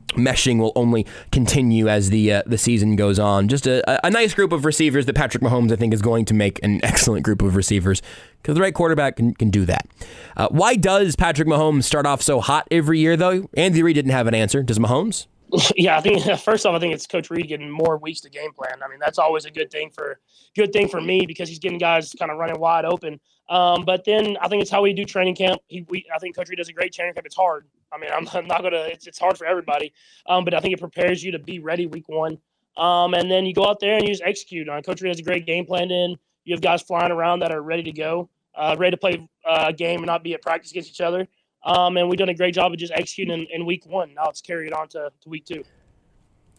meshing 0.10 0.60
will 0.60 0.72
only 0.76 1.06
continue 1.31 1.88
as 1.88 2.10
the 2.10 2.34
uh, 2.34 2.44
the 2.45 2.57
season 2.57 2.95
goes 2.95 3.19
on. 3.19 3.48
Just 3.48 3.68
a, 3.68 4.06
a 4.06 4.10
nice 4.10 4.34
group 4.34 4.52
of 4.52 4.65
receivers 4.65 5.06
that 5.06 5.15
Patrick 5.15 5.44
Mahomes 5.44 5.72
I 5.72 5.76
think 5.76 5.94
is 5.94 6.02
going 6.02 6.26
to 6.26 6.34
make 6.34 6.61
an 6.64 6.80
excellent 6.84 7.23
group 7.23 7.41
of 7.41 7.56
receivers 7.56 8.02
because 8.41 8.56
the 8.56 8.61
right 8.61 8.74
quarterback 8.74 9.18
can, 9.18 9.34
can 9.34 9.49
do 9.49 9.66
that. 9.66 9.88
Uh, 10.36 10.48
why 10.49 10.76
does 10.76 11.16
Patrick 11.16 11.48
Mahomes 11.48 11.84
start 11.84 12.06
off 12.06 12.22
so 12.22 12.40
hot 12.40 12.68
every 12.72 12.99
year 12.99 13.18
though? 13.18 13.49
Andy 13.56 13.84
Reid 13.84 13.95
didn't 13.95 14.11
have 14.11 14.28
an 14.28 14.34
answer. 14.34 14.64
Does 14.64 14.80
Mahomes? 14.80 15.28
Yeah, 15.76 15.98
I 15.98 16.02
think 16.02 16.24
first 16.40 16.66
off, 16.66 16.76
I 16.76 16.80
think 16.80 16.94
it's 16.94 17.07
Coach 17.07 17.30
Reid 17.30 17.48
getting 17.48 17.70
more 17.72 17.98
weeks 17.98 18.22
to 18.22 18.30
game 18.30 18.53
plan. 18.53 18.84
I 18.84 18.88
mean, 18.88 18.99
that's 18.99 19.18
always 19.18 19.45
a 19.45 19.52
good 19.52 19.72
thing 19.72 19.90
for 19.90 20.20
good 20.56 20.72
thing 20.72 20.88
for 20.88 21.02
me 21.02 21.26
because 21.26 21.49
he's 21.49 21.60
getting 21.60 21.78
guys 21.78 22.14
kind 22.18 22.32
of 22.32 22.38
running 22.38 22.60
wide 22.60 22.86
open. 22.86 23.20
Um, 23.49 23.84
but 23.84 24.06
then 24.06 24.38
I 24.41 24.48
think 24.48 24.61
it's 24.61 24.70
how 24.70 24.84
we 24.84 24.94
do 24.94 25.06
training 25.06 25.36
camp. 25.36 25.61
He, 25.68 25.86
we, 25.90 26.06
I 26.14 26.20
think 26.20 26.36
Coach 26.36 26.49
Reid 26.49 26.57
does 26.57 26.70
a 26.70 26.74
great 26.74 26.94
training 26.94 27.16
camp. 27.16 27.26
It's 27.26 27.36
hard. 27.36 27.66
I 27.91 27.98
mean, 27.98 28.11
I'm, 28.14 28.28
I'm 28.34 28.48
not 28.48 28.61
gonna. 28.61 28.88
It's, 28.90 29.07
it's 29.07 29.20
hard 29.20 29.38
for 29.38 29.45
everybody. 29.45 29.94
Um, 30.28 30.45
but 30.45 30.53
I 30.53 30.60
think 30.60 30.74
it 30.74 30.80
prepares 30.80 31.24
you 31.24 31.32
to 31.32 31.40
be 31.40 31.60
ready 31.60 31.88
week 31.88 32.07
one. 32.07 32.38
Um, 32.78 33.14
and 33.14 33.30
then 33.30 33.45
you 33.45 33.53
go 33.53 33.68
out 33.68 33.80
there 33.80 33.95
and 33.95 34.03
you 34.03 34.10
just 34.10 34.24
execute. 34.24 34.70
On 34.70 34.82
Coach 34.84 35.02
Reid 35.02 35.10
has 35.10 35.20
a 35.20 35.24
great 35.24 35.45
game 35.45 35.66
plan. 35.66 35.90
In 35.91 36.16
you 36.50 36.56
have 36.56 36.62
guys 36.62 36.82
flying 36.82 37.12
around 37.12 37.40
that 37.40 37.52
are 37.52 37.62
ready 37.62 37.84
to 37.84 37.92
go, 37.92 38.30
uh, 38.56 38.76
ready 38.78 38.92
to 38.92 38.98
play 38.98 39.30
uh, 39.46 39.66
a 39.68 39.74
game 39.74 40.00
and 40.00 40.08
not 40.08 40.24
be 40.24 40.34
at 40.34 40.42
practice 40.42 40.72
against 40.72 40.90
each 40.90 41.02
other. 41.02 41.28
Um, 41.64 41.96
and 41.98 42.10
we've 42.10 42.18
done 42.18 42.30
a 42.30 42.34
great 42.34 42.56
job 42.56 42.72
of 42.72 42.80
just 42.80 42.92
executing 42.94 43.42
in, 43.42 43.48
in 43.54 43.66
week 43.66 43.86
one. 43.86 44.14
Now 44.16 44.30
it's 44.30 44.42
carried 44.42 44.74
on 44.74 44.88
to, 44.90 45.12
to 45.22 45.30
week 45.30 45.46
two. 45.46 45.64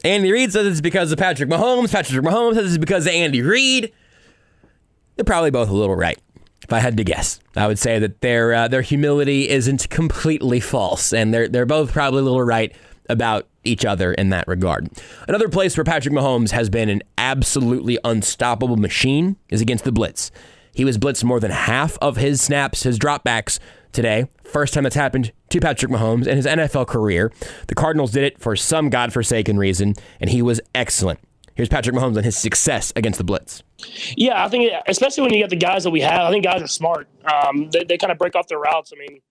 Andy 0.03 0.31
Reid 0.31 0.53
says 0.53 0.65
it's 0.65 0.81
because 0.81 1.11
of 1.11 1.19
Patrick 1.19 1.49
Mahomes. 1.49 1.91
Patrick 1.91 2.23
Mahomes 2.23 2.55
says 2.55 2.67
it's 2.67 2.77
because 2.77 3.05
of 3.05 3.11
Andy 3.11 3.41
Reid. 3.41 3.91
They're 5.15 5.25
probably 5.25 5.51
both 5.51 5.69
a 5.69 5.73
little 5.73 5.95
right. 5.95 6.19
If 6.63 6.71
I 6.71 6.79
had 6.79 6.95
to 6.97 7.03
guess, 7.03 7.39
I 7.55 7.67
would 7.67 7.79
say 7.79 7.99
that 7.99 8.21
their 8.21 8.53
uh, 8.53 8.67
their 8.67 8.81
humility 8.81 9.49
isn't 9.49 9.89
completely 9.89 10.59
false, 10.59 11.11
and 11.11 11.33
they're 11.33 11.47
they're 11.47 11.65
both 11.65 11.91
probably 11.91 12.21
a 12.21 12.23
little 12.23 12.43
right 12.43 12.73
about 13.09 13.47
each 13.63 13.85
other 13.85 14.13
in 14.13 14.29
that 14.29 14.47
regard. 14.47 14.89
Another 15.27 15.49
place 15.49 15.77
where 15.77 15.83
Patrick 15.83 16.13
Mahomes 16.13 16.51
has 16.51 16.69
been 16.69 16.89
an 16.89 17.01
absolutely 17.17 17.97
unstoppable 18.03 18.77
machine 18.77 19.37
is 19.49 19.61
against 19.61 19.83
the 19.83 19.91
blitz. 19.91 20.31
He 20.73 20.85
was 20.85 20.97
blitzed 20.97 21.23
more 21.23 21.39
than 21.39 21.51
half 21.51 21.97
of 22.01 22.17
his 22.17 22.41
snaps, 22.41 22.83
his 22.83 22.97
dropbacks 22.97 23.59
today. 23.91 24.27
First 24.43 24.73
time 24.73 24.83
that's 24.83 24.95
happened 24.95 25.31
to 25.49 25.59
Patrick 25.59 25.91
Mahomes 25.91 26.27
in 26.27 26.37
his 26.37 26.45
NFL 26.45 26.87
career. 26.87 27.31
The 27.67 27.75
Cardinals 27.75 28.11
did 28.11 28.23
it 28.23 28.39
for 28.39 28.55
some 28.55 28.89
godforsaken 28.89 29.57
reason, 29.57 29.95
and 30.19 30.29
he 30.29 30.41
was 30.41 30.61
excellent. 30.73 31.19
Here's 31.55 31.69
Patrick 31.69 31.95
Mahomes 31.95 32.15
and 32.15 32.25
his 32.25 32.37
success 32.37 32.93
against 32.95 33.17
the 33.17 33.23
blitz. 33.23 33.61
Yeah, 34.15 34.43
I 34.43 34.47
think 34.47 34.71
especially 34.87 35.23
when 35.23 35.33
you 35.33 35.39
get 35.39 35.49
the 35.49 35.57
guys 35.57 35.83
that 35.83 35.91
we 35.91 36.01
have, 36.01 36.21
I 36.21 36.31
think 36.31 36.45
guys 36.45 36.61
are 36.61 36.67
smart. 36.67 37.07
Um, 37.25 37.69
they, 37.71 37.83
they 37.83 37.97
kind 37.97 38.11
of 38.11 38.17
break 38.17 38.35
off 38.35 38.47
their 38.47 38.59
routes. 38.59 38.93
I 38.95 38.99
mean, 38.99 39.21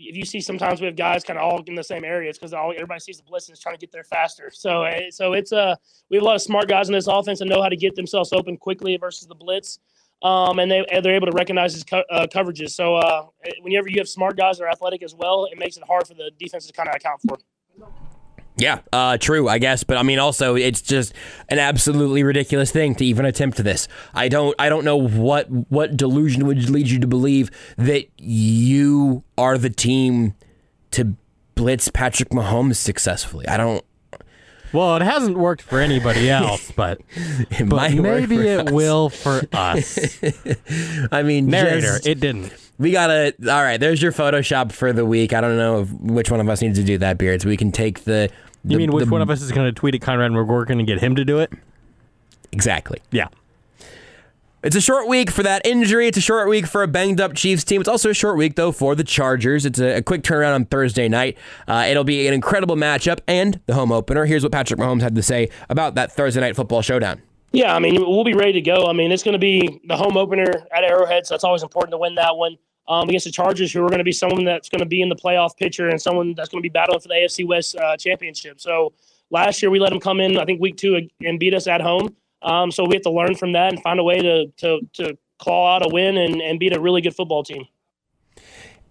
if 0.00 0.16
you 0.16 0.24
see 0.24 0.40
sometimes 0.40 0.80
we 0.80 0.86
have 0.86 0.96
guys 0.96 1.22
kind 1.24 1.38
of 1.38 1.44
all 1.44 1.62
in 1.66 1.74
the 1.74 1.84
same 1.84 2.04
areas 2.04 2.38
because 2.38 2.52
all 2.52 2.72
everybody 2.72 3.00
sees 3.00 3.18
the 3.18 3.22
blitz 3.22 3.48
and 3.48 3.54
is 3.56 3.60
trying 3.60 3.74
to 3.74 3.80
get 3.80 3.92
there 3.92 4.04
faster. 4.04 4.50
So 4.52 4.82
eh, 4.84 5.10
so 5.10 5.34
it's 5.34 5.52
uh 5.52 5.76
we 6.08 6.16
have 6.16 6.22
a 6.22 6.26
lot 6.26 6.36
of 6.36 6.42
smart 6.42 6.68
guys 6.68 6.88
in 6.88 6.94
this 6.94 7.06
offense 7.06 7.40
and 7.40 7.50
know 7.50 7.62
how 7.62 7.68
to 7.68 7.76
get 7.76 7.94
themselves 7.94 8.32
open 8.32 8.56
quickly 8.56 8.96
versus 8.96 9.28
the 9.28 9.34
blitz. 9.34 9.78
Um, 10.22 10.58
and 10.58 10.70
they 10.70 10.84
they're 11.02 11.14
able 11.14 11.28
to 11.28 11.32
recognize 11.32 11.72
his 11.72 11.84
co- 11.84 12.04
uh, 12.10 12.26
coverages. 12.26 12.70
So 12.70 12.96
uh, 12.96 13.26
whenever 13.62 13.88
you 13.88 13.98
have 13.98 14.08
smart 14.08 14.36
guys 14.36 14.58
that 14.58 14.64
are 14.64 14.70
athletic 14.70 15.02
as 15.02 15.14
well, 15.14 15.46
it 15.46 15.58
makes 15.58 15.76
it 15.76 15.84
hard 15.86 16.06
for 16.06 16.14
the 16.14 16.30
defense 16.38 16.66
to 16.66 16.72
kind 16.72 16.88
of 16.88 16.94
account 16.94 17.20
for. 17.26 17.38
Yeah, 18.60 18.80
uh, 18.92 19.16
true, 19.16 19.48
I 19.48 19.58
guess, 19.58 19.84
but 19.84 19.96
I 19.96 20.02
mean, 20.02 20.18
also, 20.18 20.54
it's 20.54 20.82
just 20.82 21.14
an 21.48 21.58
absolutely 21.58 22.22
ridiculous 22.22 22.70
thing 22.70 22.94
to 22.96 23.04
even 23.06 23.24
attempt 23.24 23.56
this. 23.56 23.88
I 24.14 24.28
don't, 24.28 24.54
I 24.58 24.68
don't 24.68 24.84
know 24.84 24.96
what 24.98 25.48
what 25.70 25.96
delusion 25.96 26.46
would 26.46 26.68
lead 26.68 26.88
you 26.88 26.98
to 27.00 27.06
believe 27.06 27.50
that 27.78 28.04
you 28.18 29.24
are 29.38 29.56
the 29.56 29.70
team 29.70 30.34
to 30.92 31.14
blitz 31.54 31.88
Patrick 31.88 32.28
Mahomes 32.30 32.76
successfully. 32.76 33.48
I 33.48 33.56
don't. 33.56 33.84
Well, 34.72 34.94
it 34.96 35.02
hasn't 35.02 35.36
worked 35.36 35.62
for 35.62 35.80
anybody 35.80 36.30
else, 36.30 36.70
but, 36.70 37.00
It 37.50 37.68
but 37.68 37.92
maybe 37.92 38.36
it 38.36 38.68
us. 38.68 38.72
will 38.72 39.08
for 39.08 39.40
us. 39.52 39.98
I 41.12 41.22
mean, 41.22 41.46
Narrator, 41.46 41.80
just- 41.80 42.06
it 42.06 42.20
didn't. 42.20 42.52
We 42.78 42.92
gotta. 42.92 43.34
All 43.42 43.62
right, 43.62 43.78
there's 43.78 44.00
your 44.00 44.12
Photoshop 44.12 44.72
for 44.72 44.92
the 44.92 45.04
week. 45.04 45.32
I 45.34 45.40
don't 45.42 45.56
know 45.58 45.80
if, 45.80 45.90
which 45.92 46.30
one 46.30 46.40
of 46.40 46.48
us 46.48 46.62
needs 46.62 46.78
to 46.78 46.84
do 46.84 46.96
that, 46.98 47.18
Beards. 47.18 47.44
We 47.44 47.56
can 47.56 47.72
take 47.72 48.04
the. 48.04 48.30
You 48.64 48.70
the- 48.70 48.76
mean 48.76 48.92
which 48.92 49.06
the- 49.06 49.10
one 49.10 49.22
of 49.22 49.30
us 49.30 49.40
is 49.42 49.52
going 49.52 49.66
to 49.66 49.72
tweet 49.72 49.94
at 49.94 50.00
Conrad 50.00 50.30
McGorkin 50.32 50.78
and 50.78 50.86
get 50.86 51.00
him 51.00 51.16
to 51.16 51.24
do 51.24 51.38
it? 51.38 51.52
Exactly. 52.52 53.00
Yeah. 53.10 53.28
It's 54.62 54.76
a 54.76 54.80
short 54.80 55.08
week 55.08 55.30
for 55.30 55.42
that 55.42 55.64
injury. 55.66 56.06
It's 56.06 56.18
a 56.18 56.20
short 56.20 56.46
week 56.50 56.66
for 56.66 56.82
a 56.82 56.88
banged 56.88 57.18
up 57.18 57.34
Chiefs 57.34 57.64
team. 57.64 57.80
It's 57.80 57.88
also 57.88 58.10
a 58.10 58.14
short 58.14 58.36
week, 58.36 58.56
though, 58.56 58.72
for 58.72 58.94
the 58.94 59.04
Chargers. 59.04 59.64
It's 59.64 59.78
a, 59.78 59.96
a 59.98 60.02
quick 60.02 60.20
turnaround 60.22 60.54
on 60.54 60.64
Thursday 60.66 61.08
night. 61.08 61.38
Uh, 61.66 61.86
it'll 61.88 62.04
be 62.04 62.26
an 62.26 62.34
incredible 62.34 62.76
matchup 62.76 63.20
and 63.26 63.58
the 63.64 63.72
home 63.74 63.90
opener. 63.90 64.26
Here's 64.26 64.42
what 64.42 64.52
Patrick 64.52 64.78
Mahomes 64.78 65.00
had 65.00 65.14
to 65.14 65.22
say 65.22 65.48
about 65.70 65.94
that 65.94 66.12
Thursday 66.12 66.40
night 66.42 66.56
football 66.56 66.82
showdown. 66.82 67.22
Yeah, 67.52 67.74
I 67.74 67.78
mean, 67.78 67.94
we'll 67.96 68.22
be 68.22 68.34
ready 68.34 68.52
to 68.52 68.60
go. 68.60 68.86
I 68.86 68.92
mean, 68.92 69.10
it's 69.12 69.22
going 69.22 69.32
to 69.32 69.38
be 69.38 69.80
the 69.88 69.96
home 69.96 70.18
opener 70.18 70.44
at 70.76 70.84
Arrowhead, 70.84 71.26
so 71.26 71.34
it's 71.34 71.42
always 71.42 71.62
important 71.62 71.92
to 71.92 71.98
win 71.98 72.14
that 72.16 72.36
one 72.36 72.58
um, 72.88 73.08
against 73.08 73.26
the 73.26 73.32
Chargers, 73.32 73.72
who 73.72 73.84
are 73.84 73.88
going 73.88 73.98
to 73.98 74.04
be 74.04 74.12
someone 74.12 74.44
that's 74.44 74.68
going 74.68 74.80
to 74.80 74.86
be 74.86 75.02
in 75.02 75.08
the 75.08 75.16
playoff 75.16 75.56
picture 75.56 75.88
and 75.88 76.00
someone 76.00 76.34
that's 76.34 76.48
going 76.48 76.60
to 76.60 76.62
be 76.62 76.72
battling 76.72 77.00
for 77.00 77.08
the 77.08 77.14
AFC 77.14 77.46
West 77.46 77.76
uh, 77.76 77.96
championship. 77.96 78.60
So 78.60 78.92
last 79.30 79.62
year 79.62 79.70
we 79.70 79.78
let 79.78 79.90
them 79.90 80.00
come 80.00 80.20
in, 80.20 80.38
I 80.38 80.44
think, 80.44 80.60
week 80.60 80.76
two 80.76 81.08
and 81.24 81.38
beat 81.38 81.54
us 81.54 81.66
at 81.66 81.80
home. 81.80 82.16
Um, 82.42 82.70
so 82.70 82.84
we 82.84 82.94
have 82.94 83.02
to 83.02 83.10
learn 83.10 83.34
from 83.34 83.52
that 83.52 83.72
and 83.72 83.82
find 83.82 84.00
a 84.00 84.04
way 84.04 84.20
to 84.20 84.46
to, 84.58 84.80
to 84.94 85.18
claw 85.38 85.76
out 85.76 85.84
a 85.84 85.88
win 85.88 86.16
and, 86.16 86.40
and 86.40 86.58
beat 86.58 86.74
a 86.74 86.80
really 86.80 87.00
good 87.00 87.14
football 87.14 87.42
team. 87.42 87.66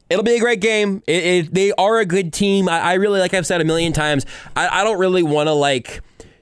It'll 0.10 0.24
be 0.24 0.36
a 0.36 0.40
great 0.40 0.60
game. 0.60 1.04
It, 1.06 1.24
it, 1.24 1.54
they 1.54 1.72
are 1.74 2.00
a 2.00 2.06
good 2.06 2.34
team. 2.34 2.68
I, 2.68 2.80
I 2.80 2.94
really, 2.96 3.20
like 3.20 3.36
I've 3.36 3.46
said 3.46 3.62
a 3.62 3.64
million 3.64 3.94
times, 3.94 4.26
I, 4.56 4.82
I 4.82 4.84
don't 4.84 5.00
really 5.00 5.22
want 5.22 5.48
to 5.48 5.54
like 5.54 6.02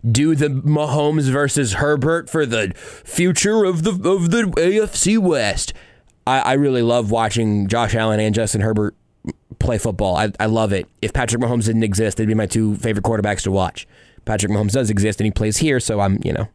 do 0.09 0.35
the 0.35 0.47
Mahomes 0.47 1.29
versus 1.29 1.73
Herbert 1.73 2.29
for 2.29 2.45
the 2.45 2.71
future 2.75 3.65
of 3.65 3.83
the 3.83 3.91
of 3.91 4.31
the 4.31 4.43
AFC 4.43 5.17
West. 5.17 5.73
I, 6.27 6.39
I 6.39 6.53
really 6.53 6.81
love 6.81 7.09
watching 7.09 7.67
Josh 7.67 7.95
Allen 7.95 8.19
and 8.19 8.35
Justin 8.35 8.61
Herbert 8.61 8.95
play 9.59 9.77
football. 9.77 10.17
I, 10.17 10.31
I 10.39 10.47
love 10.47 10.73
it. 10.73 10.87
If 11.01 11.13
Patrick 11.13 11.41
Mahomes 11.41 11.65
didn't 11.65 11.83
exist, 11.83 12.17
they'd 12.17 12.27
be 12.27 12.33
my 12.33 12.45
two 12.45 12.75
favorite 12.75 13.05
quarterbacks 13.05 13.43
to 13.43 13.51
watch. 13.51 13.87
Patrick 14.25 14.51
Mahomes 14.51 14.73
does 14.73 14.89
exist 14.89 15.21
and 15.21 15.25
he 15.25 15.31
plays 15.31 15.57
here, 15.57 15.79
so 15.79 16.01
I'm, 16.01 16.19
you 16.23 16.33
know, 16.33 16.47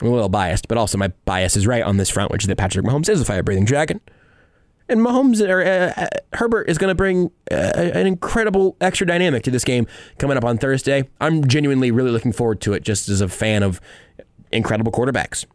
I'm 0.00 0.08
a 0.08 0.10
little 0.10 0.28
biased, 0.28 0.66
but 0.66 0.78
also 0.78 0.98
my 0.98 1.08
bias 1.24 1.56
is 1.56 1.66
right 1.66 1.82
on 1.82 1.96
this 1.96 2.10
front, 2.10 2.32
which 2.32 2.42
is 2.42 2.48
that 2.48 2.58
Patrick 2.58 2.84
Mahomes 2.84 3.08
is 3.08 3.20
a 3.20 3.24
fire 3.24 3.44
breathing 3.44 3.64
dragon. 3.64 4.00
And 4.88 5.00
Mahomes 5.00 5.40
or 5.48 5.62
uh, 5.62 5.92
uh, 5.96 6.08
Herbert 6.32 6.68
is 6.68 6.76
going 6.76 6.90
to 6.90 6.94
bring 6.96 7.30
uh, 7.50 7.72
an 7.76 8.06
incredible 8.06 8.76
extra 8.80 9.06
dynamic 9.06 9.44
to 9.44 9.50
this 9.52 9.64
game 9.64 9.86
coming 10.18 10.36
up 10.36 10.44
on 10.44 10.58
Thursday. 10.58 11.08
I'm 11.20 11.46
genuinely 11.46 11.92
really 11.92 12.10
looking 12.10 12.32
forward 12.32 12.60
to 12.62 12.72
it, 12.72 12.82
just 12.82 13.08
as 13.08 13.20
a 13.20 13.28
fan 13.28 13.62
of 13.62 13.80
incredible 14.50 14.90
quarterbacks. 14.90 15.46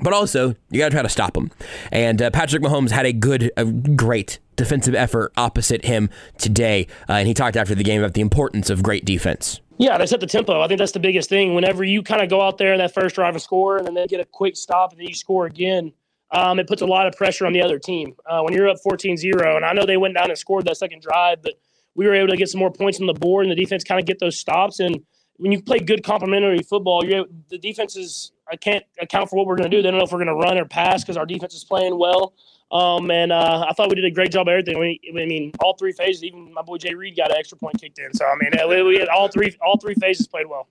But 0.00 0.12
also, 0.12 0.54
you 0.70 0.78
got 0.78 0.90
to 0.90 0.94
try 0.94 1.02
to 1.02 1.08
stop 1.08 1.36
him. 1.36 1.50
And 1.90 2.20
uh, 2.20 2.30
Patrick 2.30 2.62
Mahomes 2.62 2.90
had 2.90 3.06
a 3.06 3.12
good, 3.12 3.50
a 3.56 3.64
great 3.64 4.38
defensive 4.56 4.94
effort 4.94 5.32
opposite 5.36 5.84
him 5.84 6.10
today, 6.38 6.86
uh, 7.08 7.14
and 7.14 7.28
he 7.28 7.34
talked 7.34 7.56
after 7.56 7.74
the 7.74 7.84
game 7.84 8.02
about 8.02 8.14
the 8.14 8.20
importance 8.20 8.70
of 8.70 8.82
great 8.82 9.04
defense. 9.04 9.60
Yeah, 9.78 9.98
they 9.98 10.06
set 10.06 10.20
the 10.20 10.26
tempo. 10.26 10.60
I 10.62 10.68
think 10.68 10.78
that's 10.78 10.92
the 10.92 11.00
biggest 11.00 11.28
thing. 11.28 11.54
Whenever 11.54 11.84
you 11.84 12.02
kind 12.02 12.22
of 12.22 12.30
go 12.30 12.40
out 12.40 12.56
there 12.56 12.72
in 12.72 12.78
that 12.78 12.94
first 12.94 13.14
drive 13.14 13.34
and 13.34 13.42
score, 13.42 13.76
and 13.76 13.86
then 13.86 13.94
they 13.94 14.06
get 14.06 14.20
a 14.20 14.24
quick 14.24 14.56
stop, 14.56 14.92
and 14.92 15.00
then 15.00 15.08
you 15.08 15.14
score 15.14 15.46
again, 15.46 15.92
um, 16.30 16.58
it 16.58 16.66
puts 16.66 16.82
a 16.82 16.86
lot 16.86 17.06
of 17.06 17.14
pressure 17.14 17.46
on 17.46 17.52
the 17.52 17.62
other 17.62 17.78
team. 17.78 18.14
Uh, 18.24 18.40
when 18.42 18.54
you're 18.54 18.68
up 18.68 18.78
14 18.82 19.16
0, 19.16 19.56
and 19.56 19.64
I 19.64 19.72
know 19.72 19.84
they 19.84 19.98
went 19.98 20.14
down 20.14 20.30
and 20.30 20.38
scored 20.38 20.64
that 20.64 20.76
second 20.78 21.02
drive, 21.02 21.42
but 21.42 21.54
we 21.94 22.06
were 22.06 22.14
able 22.14 22.28
to 22.28 22.36
get 22.36 22.48
some 22.48 22.58
more 22.58 22.72
points 22.72 23.00
on 23.00 23.06
the 23.06 23.14
board, 23.14 23.46
and 23.46 23.52
the 23.52 23.62
defense 23.62 23.84
kind 23.84 24.00
of 24.00 24.06
get 24.06 24.18
those 24.18 24.38
stops. 24.38 24.80
And 24.80 25.00
when 25.36 25.52
you 25.52 25.62
play 25.62 25.78
good 25.78 26.02
complementary 26.02 26.62
football, 26.62 27.02
the 27.02 27.58
defenses 27.58 28.32
I 28.50 28.56
can't 28.56 28.84
account 29.00 29.30
for 29.30 29.36
what 29.36 29.46
we're 29.46 29.56
going 29.56 29.70
to 29.70 29.76
do. 29.76 29.82
They 29.82 29.90
don't 29.90 29.98
know 29.98 30.04
if 30.04 30.12
we're 30.12 30.24
going 30.24 30.28
to 30.28 30.34
run 30.34 30.58
or 30.58 30.64
pass 30.64 31.02
because 31.02 31.16
our 31.16 31.26
defense 31.26 31.54
is 31.54 31.64
playing 31.64 31.98
well. 31.98 32.34
Um, 32.70 33.10
and 33.10 33.32
uh, 33.32 33.66
I 33.68 33.72
thought 33.74 33.88
we 33.88 33.94
did 33.94 34.04
a 34.04 34.10
great 34.10 34.32
job 34.32 34.48
of 34.48 34.52
everything. 34.52 34.78
We, 34.78 35.00
I 35.08 35.26
mean, 35.26 35.52
all 35.60 35.76
three 35.76 35.92
phases. 35.92 36.24
Even 36.24 36.52
my 36.52 36.62
boy 36.62 36.78
Jay 36.78 36.94
Reid 36.94 37.16
got 37.16 37.30
an 37.30 37.36
extra 37.36 37.56
point 37.56 37.80
kicked 37.80 37.98
in. 37.98 38.12
So 38.14 38.24
I 38.26 38.34
mean, 38.34 38.50
we, 38.68 38.82
we 38.82 38.98
had 38.98 39.08
all 39.08 39.28
three 39.28 39.56
all 39.64 39.78
three 39.78 39.94
phases 39.94 40.26
played 40.26 40.46
well. 40.46 40.68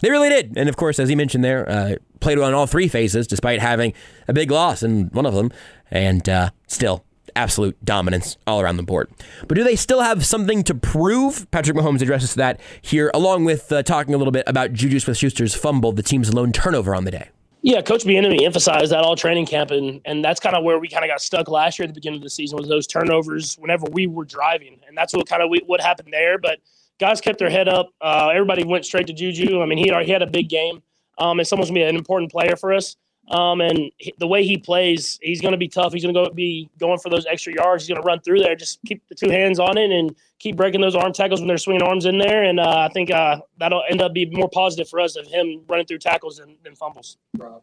They 0.00 0.10
really 0.10 0.28
did. 0.28 0.56
And 0.56 0.68
of 0.68 0.76
course, 0.76 0.98
as 0.98 1.08
he 1.08 1.14
mentioned 1.14 1.42
there, 1.42 1.68
uh, 1.68 1.94
played 2.20 2.38
well 2.38 2.48
in 2.48 2.54
all 2.54 2.66
three 2.66 2.88
phases 2.88 3.26
despite 3.26 3.60
having 3.60 3.94
a 4.28 4.32
big 4.32 4.50
loss 4.50 4.82
in 4.82 5.06
one 5.08 5.26
of 5.26 5.34
them. 5.34 5.50
And 5.90 6.28
uh, 6.28 6.50
still, 6.66 7.04
absolute 7.38 7.82
dominance 7.84 8.36
all 8.46 8.60
around 8.60 8.76
the 8.76 8.82
board. 8.82 9.08
But 9.46 9.56
do 9.56 9.64
they 9.64 9.76
still 9.76 10.00
have 10.00 10.26
something 10.26 10.64
to 10.64 10.74
prove? 10.74 11.50
Patrick 11.50 11.76
Mahomes 11.76 12.02
addresses 12.02 12.34
that 12.34 12.60
here, 12.82 13.10
along 13.14 13.44
with 13.44 13.70
uh, 13.72 13.82
talking 13.82 14.12
a 14.14 14.18
little 14.18 14.32
bit 14.32 14.44
about 14.46 14.72
Juju 14.72 14.98
Smith 14.98 15.16
Schuster's 15.16 15.54
fumble, 15.54 15.92
the 15.92 16.02
team's 16.02 16.34
lone 16.34 16.52
turnover 16.52 16.94
on 16.94 17.04
the 17.04 17.12
day. 17.12 17.28
Yeah, 17.62 17.80
Coach 17.80 18.04
Bieniemy 18.04 18.42
emphasized 18.44 18.92
that 18.92 19.00
all 19.00 19.16
training 19.16 19.46
camp, 19.46 19.70
and 19.70 20.00
and 20.04 20.24
that's 20.24 20.38
kind 20.38 20.54
of 20.54 20.62
where 20.62 20.78
we 20.78 20.88
kind 20.88 21.04
of 21.04 21.08
got 21.08 21.20
stuck 21.20 21.48
last 21.48 21.78
year 21.78 21.84
at 21.84 21.88
the 21.88 21.94
beginning 21.94 22.18
of 22.18 22.22
the 22.22 22.30
season 22.30 22.56
was 22.56 22.68
those 22.68 22.86
turnovers 22.86 23.56
whenever 23.56 23.86
we 23.90 24.06
were 24.06 24.24
driving, 24.24 24.78
and 24.86 24.96
that's 24.96 25.12
what 25.12 25.28
kind 25.28 25.42
of 25.42 25.50
what 25.66 25.80
happened 25.80 26.12
there. 26.12 26.38
But 26.38 26.60
guys 27.00 27.20
kept 27.20 27.38
their 27.38 27.50
head 27.50 27.68
up. 27.68 27.90
Uh, 28.00 28.30
everybody 28.32 28.64
went 28.64 28.84
straight 28.84 29.08
to 29.08 29.12
Juju. 29.12 29.60
I 29.60 29.66
mean, 29.66 29.78
he 29.78 29.92
he 30.04 30.10
had 30.12 30.22
a 30.22 30.26
big 30.26 30.48
game, 30.48 30.82
um, 31.18 31.40
and 31.40 31.48
someone's 31.48 31.70
gonna 31.70 31.80
be 31.80 31.84
an 31.84 31.96
important 31.96 32.30
player 32.30 32.54
for 32.54 32.72
us. 32.72 32.96
Um, 33.30 33.60
and 33.60 33.90
he- 33.98 34.14
the 34.18 34.26
way 34.26 34.42
he 34.44 34.56
plays, 34.56 35.18
he's 35.22 35.40
going 35.40 35.52
to 35.52 35.58
be 35.58 35.68
tough. 35.68 35.92
He's 35.92 36.02
going 36.02 36.14
to 36.14 36.24
go 36.24 36.30
be 36.30 36.70
going 36.78 36.98
for 36.98 37.10
those 37.10 37.26
extra 37.26 37.52
yards. 37.52 37.82
He's 37.84 37.88
going 37.88 38.00
to 38.02 38.06
run 38.06 38.20
through 38.20 38.40
there. 38.40 38.54
Just 38.56 38.80
keep 38.86 39.06
the 39.08 39.14
two 39.14 39.30
hands 39.30 39.58
on 39.58 39.76
it 39.76 39.90
and 39.90 40.14
keep 40.38 40.56
breaking 40.56 40.80
those 40.80 40.94
arm 40.94 41.12
tackles 41.12 41.40
when 41.40 41.48
they're 41.48 41.58
swinging 41.58 41.82
arms 41.82 42.06
in 42.06 42.18
there. 42.18 42.44
And 42.44 42.58
uh, 42.58 42.86
I 42.88 42.92
think 42.92 43.10
uh, 43.10 43.40
that'll 43.58 43.82
end 43.90 44.00
up 44.00 44.12
being 44.14 44.32
more 44.32 44.48
positive 44.48 44.88
for 44.88 45.00
us 45.00 45.16
of 45.16 45.26
him 45.26 45.60
running 45.68 45.86
through 45.86 45.98
tackles 45.98 46.38
than, 46.38 46.56
than 46.64 46.74
fumbles. 46.74 47.18
Rob, 47.36 47.60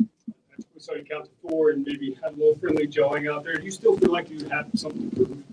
we 0.57 0.79
saw 0.79 0.93
you 0.93 1.03
count 1.03 1.25
to 1.25 1.31
four 1.41 1.71
and 1.71 1.83
maybe 1.85 2.17
had 2.23 2.33
a 2.33 2.35
little 2.35 2.55
friendly 2.55 2.85
jawing 2.87 3.27
out 3.27 3.43
there. 3.43 3.55
Do 3.55 3.63
you 3.65 3.71
still 3.71 3.97
feel 3.97 4.11
like 4.11 4.29
you 4.29 4.45
have 4.49 4.67
something 4.75 5.09
to 5.11 5.15
prove? 5.15 5.43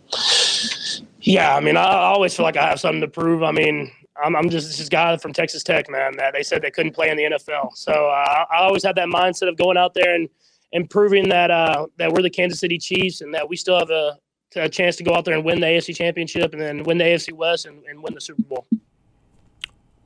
Yeah, 1.21 1.55
I 1.55 1.61
mean, 1.61 1.77
I 1.77 1.85
always 1.85 2.37
feel 2.37 2.45
like 2.45 2.57
I 2.57 2.69
have 2.69 2.81
something 2.81 3.01
to 3.01 3.09
prove. 3.09 3.43
I 3.43 3.53
mean, 3.53 3.91
I'm, 4.23 4.37
I'm 4.37 4.49
just 4.51 4.77
this 4.79 4.89
guy 4.89 5.17
from 5.17 5.33
Texas 5.33 5.63
Tech, 5.63 5.91
man. 5.91 6.17
That 6.17 6.33
they 6.33 6.43
said 6.43 6.63
they 6.63 6.71
couldn't 6.71 6.93
play 6.93 7.11
in 7.11 7.17
the 7.17 7.25
NFL, 7.25 7.75
so 7.75 7.93
uh, 7.93 8.45
I 8.51 8.59
always 8.59 8.83
had 8.85 8.97
that 8.97 9.09
mindset 9.09 9.49
of 9.49 9.57
going 9.57 9.77
out 9.77 9.95
there 9.95 10.15
and 10.15 10.29
and 10.73 10.89
proving 10.89 11.29
that 11.29 11.51
uh, 11.51 11.87
that 11.99 12.13
we're 12.13 12.23
the 12.23 12.31
Kansas 12.31 12.61
City 12.61 12.79
Chiefs 12.79 13.21
and 13.21 13.35
that 13.35 13.49
we 13.49 13.57
still 13.57 13.79
have 13.79 13.91
a, 13.91 14.17
a 14.57 14.69
chance 14.69 14.97
to 14.97 15.05
go 15.05 15.15
out 15.15 15.25
there 15.25 15.35
and 15.35 15.45
win 15.45 15.61
the 15.61 15.67
AFC 15.67 15.95
Championship 15.97 16.53
and 16.53 16.61
then 16.63 16.83
win 16.85 16.99
the 16.99 17.05
AFC 17.05 17.33
West 17.33 17.67
and, 17.67 17.83
and 17.85 18.03
win 18.03 18.15
the 18.15 18.21
Super 18.21 18.43
Bowl. 18.43 18.67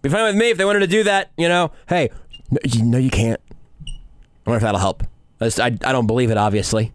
Be 0.03 0.09
fine 0.09 0.25
with 0.25 0.37
me 0.37 0.51
if 0.51 0.59
they 0.59 0.65
wanted 0.65 0.81
to 0.81 0.87
do 0.87 1.03
that. 1.05 1.31
You 1.37 1.49
know, 1.49 1.73
hey, 1.89 2.11
no, 2.51 2.59
you, 2.65 2.85
no, 2.85 2.99
you 2.99 3.11
can't. 3.11 3.41
I 3.87 4.51
wonder 4.51 4.57
if 4.59 4.63
that'll 4.63 4.81
help. 4.81 5.03
That's- 5.39 5.59
I, 5.59 5.67
I 5.67 5.93
don't 5.93 6.07
believe 6.07 6.31
it, 6.31 6.37
obviously, 6.37 6.93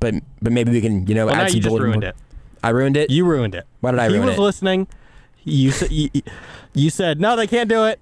but 0.00 0.14
but 0.40 0.52
maybe 0.52 0.72
we 0.72 0.80
can, 0.80 1.06
you 1.06 1.14
know, 1.14 1.26
Well, 1.26 1.34
add 1.34 1.42
now 1.42 1.46
some 1.48 1.56
you 1.56 1.62
just 1.62 1.76
ruined 1.78 2.02
board- 2.02 2.04
it. 2.04 2.16
I 2.64 2.68
ruined 2.70 2.96
it. 2.96 3.10
You 3.10 3.24
ruined 3.24 3.54
it. 3.54 3.66
Why 3.80 3.90
did 3.90 4.00
I 4.00 4.08
he 4.08 4.14
ruin 4.14 4.26
was 4.28 4.36
it? 4.36 4.40
listening. 4.40 4.86
You, 5.44 5.70
said 5.72 5.90
you, 5.90 6.08
you 6.74 6.90
said 6.90 7.20
no, 7.20 7.36
they 7.36 7.46
can't 7.46 7.68
do 7.68 7.84
it. 7.84 8.00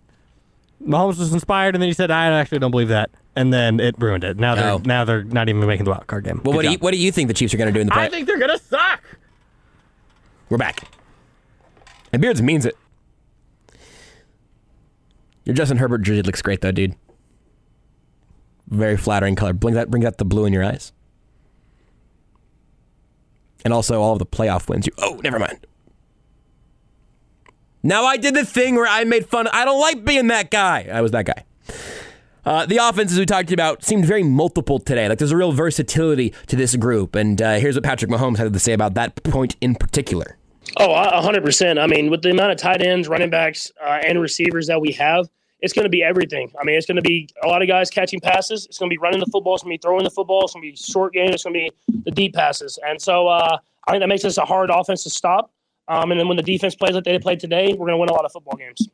Mahomes 0.85 1.19
was 1.19 1.33
inspired, 1.33 1.75
and 1.75 1.83
then 1.83 1.89
you 1.89 1.95
said 1.95 2.11
I 2.11 2.27
actually 2.27 2.59
don't 2.59 2.71
believe 2.71 2.89
that, 2.89 3.11
and 3.37 3.53
then 3.53 3.81
it 3.81 3.95
ruined 3.99 4.25
it. 4.25 4.39
Now 4.39 4.55
they're 4.55 4.71
Oh. 4.71 4.83
now 4.85 5.05
they're 5.05 5.25
not 5.25 5.49
even 5.49 5.65
making 5.67 5.85
the 5.85 5.91
wild 5.91 6.07
card 6.07 6.25
game. 6.25 6.41
Well, 6.45 6.53
Good 6.53 6.57
what 6.57 6.63
do 6.63 6.71
you 6.71 6.79
what 6.79 6.91
do 6.93 6.99
you 6.99 7.13
think 7.13 7.29
the 7.29 7.35
Chiefs 7.35 7.53
are 7.55 7.57
going 7.57 7.69
to 7.69 7.73
do 7.73 7.81
in 7.81 7.87
the 7.87 7.93
play? 7.93 8.05
I 8.05 8.09
think 8.09 8.27
they're 8.27 8.39
gonna 8.39 8.59
suck. 8.59 9.03
We're 10.49 10.59
back. 10.59 10.89
And 12.13 12.21
Beards 12.21 12.43
means 12.43 12.67
it. 12.67 12.77
Your 15.45 15.55
Justin 15.55 15.79
Herbert 15.79 16.03
jersey 16.03 16.23
looks 16.23 16.43
great 16.43 16.61
though, 16.61 16.73
dude. 16.73 16.95
Very 18.69 18.97
flattering 18.97 19.37
color. 19.37 19.53
Bring 19.53 19.75
that 19.75 19.91
bring 19.91 20.05
out 20.05 20.19
the 20.19 20.25
blue 20.25 20.45
in 20.45 20.53
your 20.53 20.65
eyes. 20.65 20.93
And 23.65 23.75
also 23.75 24.01
all 24.01 24.15
of 24.15 24.19
the 24.19 24.27
playoff 24.27 24.69
wins. 24.69 24.87
You 24.87 24.93
oh, 24.99 25.21
never 25.23 25.39
mind. 25.39 25.67
Now 27.83 28.05
I 28.05 28.17
did 28.17 28.35
the 28.35 28.45
thing 28.45 28.75
where 28.75 28.87
I 28.87 29.05
made 29.05 29.27
fun. 29.27 29.49
I 29.49 29.65
don't 29.65 29.81
like 29.81 30.05
being 30.05 30.27
that 30.29 30.51
guy. 30.51 30.89
I 30.93 31.01
was 31.01 31.13
that 31.13 31.27
guy. 31.27 31.45
Uh, 32.45 32.67
the 32.67 32.77
offense, 32.79 33.13
as 33.13 33.19
we 33.19 33.27
talked 33.27 33.53
about, 33.53 33.85
seemed 33.85 34.05
very 34.05 34.23
multiple 34.23 34.79
today. 34.79 35.09
Like 35.09 35.19
there's 35.19 35.33
a 35.33 35.37
real 35.37 35.53
versatility 35.53 36.35
to 36.47 36.57
this 36.57 36.75
group. 36.77 37.15
And 37.15 37.41
uh, 37.41 37.55
here's 37.55 37.75
what 37.75 37.85
Patrick 37.85 38.11
Mahomes 38.11 38.39
had 38.39 38.53
to 38.53 38.59
say 38.59 38.73
about 38.73 38.95
that 38.95 39.23
point 39.25 39.57
in 39.61 39.75
particular. 39.75 40.39
Oh, 40.77 40.93
a 40.93 41.21
hundred 41.21 41.45
percent. 41.45 41.79
I 41.79 41.87
mean, 41.87 42.11
with 42.11 42.23
the 42.23 42.31
amount 42.31 42.53
of 42.53 42.59
tight 42.59 42.83
ends, 42.83 43.09
running 43.09 43.31
backs, 43.31 43.73
uh, 43.83 44.01
and 44.05 44.21
receivers 44.21 44.67
that 44.69 44.81
we 44.81 44.93
have, 44.93 45.29
it's 45.61 45.73
going 45.73 45.85
to 45.85 45.91
be 45.91 46.03
everything. 46.03 46.51
I 46.61 46.65
mean, 46.65 46.77
it's 46.77 46.87
going 46.87 46.97
to 46.97 47.03
be 47.03 47.29
a 47.43 47.49
lot 47.49 47.63
of 47.63 47.69
guys 47.69 47.91
catching 47.91 48.21
passes. 48.21 48.67
It's 48.67 48.79
going 48.79 48.89
to 48.89 48.95
be 48.95 48.99
running 48.99 49.21
the 49.21 49.27
football. 49.27 49.55
It's 49.55 49.65
going 49.65 49.77
to 49.77 49.79
be 49.79 49.83
throwing 49.83 50.05
the 50.05 50.11
football. 50.11 50.45
It's 50.45 50.55
going 50.55 50.63
to 50.65 50.71
be 50.71 50.77
short 50.77 51.13
game. 51.13 51.31
It's 51.31 51.45
going 51.45 51.55
to 51.55 51.61
be 51.61 52.03
the 52.05 52.11
deep 52.11 52.35
passes. 52.35 52.79
And 52.87 53.01
so 53.01 53.27
uh, 53.27 53.59
I 53.87 53.91
think 53.91 54.03
that 54.03 54.09
makes 54.09 54.25
us 54.25 54.39
a 54.39 54.45
hard 54.45 54.71
offense 54.71 55.03
to 55.05 55.11
stop. 55.11 55.53
Um, 55.91 56.13
and 56.13 56.21
then 56.21 56.29
when 56.29 56.37
the 56.37 56.43
defense 56.43 56.77
plays 56.77 56.95
like 56.95 57.03
they 57.03 57.19
played 57.19 57.41
today, 57.41 57.73
we're 57.73 57.87
going 57.87 57.95
to 57.95 57.97
win 57.99 58.09
a 58.09 58.13
lot 58.13 58.25
of 58.25 58.31
football 58.31 58.57
games. 58.57 58.89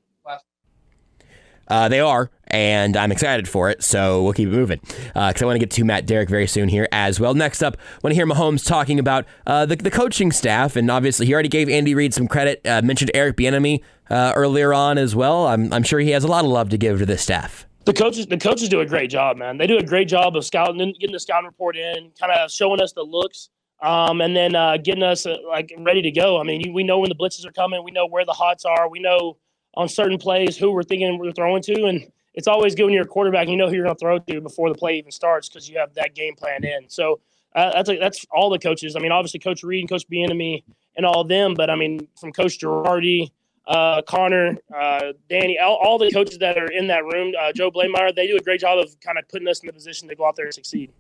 Uh, 1.69 1.89
they 1.89 1.99
are, 1.99 2.31
and 2.47 2.97
I'm 2.97 3.11
excited 3.11 3.49
for 3.49 3.71
it, 3.71 3.83
so 3.83 4.23
we'll 4.23 4.33
keep 4.33 4.49
it 4.49 4.53
moving. 4.53 4.79
Because 4.81 5.43
uh, 5.43 5.45
I 5.45 5.45
want 5.45 5.57
to 5.57 5.59
get 5.59 5.73
to 5.73 5.85
Matt 5.85 6.07
Derrick 6.07 6.29
very 6.29 6.47
soon 6.47 6.69
here 6.69 6.89
as 6.93 7.19
well. 7.19 7.35
Next 7.35 7.61
up, 7.61 7.77
I 7.77 7.99
want 8.05 8.13
to 8.13 8.15
hear 8.15 8.27
Mahomes 8.27 8.65
talking 8.65 9.01
about 9.01 9.27
uh, 9.47 9.67
the, 9.67 9.75
the 9.75 9.91
coaching 9.91 10.31
staff, 10.31 10.77
and 10.77 10.89
obviously 10.91 11.27
he 11.27 11.35
already 11.35 11.49
gave 11.49 11.69
Andy 11.69 11.95
Reid 11.95 12.15
some 12.15 12.29
credit, 12.29 12.65
uh, 12.65 12.83
mentioned 12.83 13.11
Eric 13.15 13.37
Bieniemy 13.37 13.83
uh, 14.11 14.33
earlier 14.37 14.73
on 14.73 14.97
as 14.97 15.17
well. 15.17 15.49
I'm, 15.49 15.73
I'm 15.73 15.83
sure 15.83 15.99
he 15.99 16.13
has 16.13 16.23
a 16.23 16.29
lot 16.29 16.45
of 16.45 16.51
love 16.53 16.69
to 16.69 16.79
give 16.79 17.01
to 17.01 17.07
this 17.07 17.21
staff. 17.21 17.67
The 17.85 17.93
coaches, 17.93 18.27
the 18.27 18.39
coaches 18.39 18.69
do 18.69 18.81
a 18.81 18.87
great 18.87 19.11
job, 19.11 19.37
man. 19.37 19.59
They 19.59 19.67
do 19.67 19.77
a 19.77 19.83
great 19.83 20.07
job 20.07 20.37
of 20.37 20.45
scouting, 20.45 20.79
getting 21.01 21.13
the 21.13 21.21
scouting 21.21 21.47
report 21.47 21.77
in, 21.77 22.13
kind 22.19 22.33
of 22.33 22.51
showing 22.51 22.81
us 22.81 22.93
the 22.93 23.03
looks, 23.03 23.51
um, 23.83 24.21
and 24.21 24.37
then 24.37 24.55
uh, 24.55 24.77
getting 24.77 25.03
us 25.03 25.27
like 25.49 25.73
ready 25.79 26.03
to 26.03 26.11
go. 26.11 26.41
I 26.41 26.45
mean, 26.45 26.73
we 26.73 26.83
know 26.83 26.99
when 26.99 27.09
the 27.09 27.15
blitzes 27.15 27.47
are 27.47 27.53
coming, 27.53 27.83
we 27.85 27.91
know 27.91 28.07
where 28.07 28.25
the 28.25 28.33
hots 28.33 28.65
are, 28.65 28.89
we 28.89 29.01
know 29.01 29.37
on 29.75 29.89
certain 29.89 30.19
plays 30.19 30.57
who 30.57 30.73
we're 30.73 30.83
thinking 30.83 31.19
we're 31.19 31.33
throwing 31.33 31.63
to, 31.63 31.85
and 31.85 32.11
it's 32.35 32.47
always 32.49 32.75
good 32.75 32.85
when 32.85 32.95
you're 32.95 33.05
a 33.05 33.09
quarterback 33.09 33.49
you 33.49 33.57
know 33.57 33.69
who 33.69 33.75
you're 33.75 33.85
going 33.85 33.97
to 33.97 34.01
throw 34.01 34.19
to 34.19 34.41
before 34.41 34.69
the 34.69 34.75
play 34.75 34.99
even 34.99 35.11
starts 35.11 35.49
because 35.49 35.69
you 35.69 35.79
have 35.79 35.93
that 35.95 36.15
game 36.15 36.35
plan 36.35 36.65
in. 36.65 36.89
So 36.89 37.21
uh, 37.55 37.73
that's 37.73 37.89
a, 37.89 37.99
that's 37.99 38.25
all 38.31 38.51
the 38.51 38.59
coaches. 38.59 38.97
I 38.97 39.01
mean, 39.01 39.13
obviously 39.13 39.41
Coach 39.41 39.63
Reid 39.63 39.81
and 39.81 39.89
Coach 39.89 40.05
Bieniemy 40.11 40.63
and 40.97 41.07
all 41.07 41.23
of 41.23 41.29
them, 41.29 41.55
but 41.55 41.71
I 41.71 41.77
mean 41.77 42.07
from 42.21 42.33
Coach 42.33 42.59
Girardi, 42.59 43.31
uh, 43.67 44.03
Connor, 44.03 44.57
uh, 44.75 45.13
Danny, 45.29 45.59
all, 45.59 45.77
all, 45.77 45.99
the 45.99 46.11
coaches 46.13 46.39
that 46.39 46.57
are 46.57 46.71
in 46.71 46.87
that 46.87 47.05
room, 47.05 47.35
uh, 47.41 47.53
Joe 47.53 47.71
Bleymaier, 47.71 48.15
they 48.15 48.29
do 48.29 48.37
a 48.37 48.41
great 48.41 48.61
job 48.61 48.79
of 48.79 48.99
kind 49.01 49.19
of 49.19 49.29
putting 49.29 49.49
us 49.49 49.61
in 49.61 49.67
the 49.67 49.73
position 49.73 50.07
to 50.09 50.15
go 50.15 50.25
out 50.25 50.37
there 50.37 50.45
and 50.45 50.55
succeed. 50.55 50.93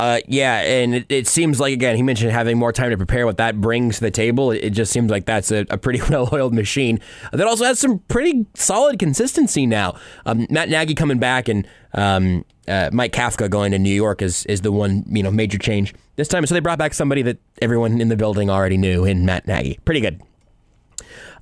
Uh, 0.00 0.18
yeah, 0.26 0.60
and 0.60 0.94
it, 0.94 1.06
it, 1.10 1.26
seems 1.26 1.60
like 1.60 1.74
again 1.74 1.94
he 1.94 2.02
mentioned 2.02 2.32
having 2.32 2.56
more 2.56 2.72
time 2.72 2.88
to 2.88 2.96
prepare. 2.96 3.26
What 3.26 3.36
that 3.36 3.60
brings 3.60 3.96
to 3.96 4.00
the 4.00 4.10
table, 4.10 4.50
it, 4.50 4.64
it 4.64 4.70
just 4.70 4.90
seems 4.92 5.10
like 5.10 5.26
that's 5.26 5.52
a, 5.52 5.66
a 5.68 5.76
pretty 5.76 6.00
well-oiled 6.10 6.54
machine 6.54 7.00
that 7.32 7.46
also 7.46 7.66
has 7.66 7.78
some 7.78 7.98
pretty 8.08 8.46
solid 8.54 8.98
consistency 8.98 9.66
now. 9.66 9.96
Um, 10.24 10.46
Matt 10.48 10.70
Nagy 10.70 10.94
coming 10.94 11.18
back 11.18 11.48
and 11.48 11.68
um, 11.92 12.46
uh, 12.66 12.88
Mike 12.94 13.12
Kafka 13.12 13.50
going 13.50 13.72
to 13.72 13.78
New 13.78 13.92
York 13.92 14.22
is 14.22 14.46
is 14.46 14.62
the 14.62 14.72
one 14.72 15.04
you 15.06 15.22
know 15.22 15.30
major 15.30 15.58
change 15.58 15.94
this 16.16 16.28
time. 16.28 16.46
So 16.46 16.54
they 16.54 16.60
brought 16.60 16.78
back 16.78 16.94
somebody 16.94 17.20
that 17.20 17.36
everyone 17.60 18.00
in 18.00 18.08
the 18.08 18.16
building 18.16 18.48
already 18.48 18.78
knew 18.78 19.04
in 19.04 19.26
Matt 19.26 19.46
Nagy. 19.46 19.80
Pretty 19.84 20.00
good. 20.00 20.22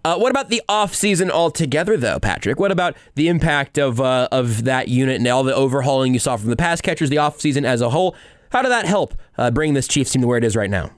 Uh, 0.05 0.17
what 0.17 0.31
about 0.31 0.49
the 0.49 0.63
offseason 0.69 1.31
altogether, 1.31 1.97
though, 1.97 2.19
Patrick? 2.19 2.59
What 2.59 2.73
about 2.73 2.97
the 3.15 3.29
impact 3.29 3.79
of 3.79 4.01
uh, 4.01 4.27
of 4.33 4.65
that 4.65 4.89
unit 4.89 5.17
and 5.17 5.29
all 5.29 5.45
the 5.45 5.55
overhauling 5.55 6.13
you 6.13 6.19
saw 6.19 6.37
from 6.37 6.51
the 6.51 6.57
pass 6.57 6.81
catchers, 6.81 7.09
the 7.09 7.17
offseason 7.17 7.65
as 7.65 7.81
a 7.81 7.91
whole? 7.91 8.17
How 8.51 8.63
did 8.63 8.71
that 8.71 8.87
help 8.87 9.15
uh, 9.37 9.51
bring 9.51 9.75
this 9.75 9.89
Chiefs 9.89 10.13
team 10.13 10.23
to 10.23 10.29
where 10.29 10.39
it 10.39 10.45
is 10.45 10.57
right 10.57 10.71
now? 10.71 10.91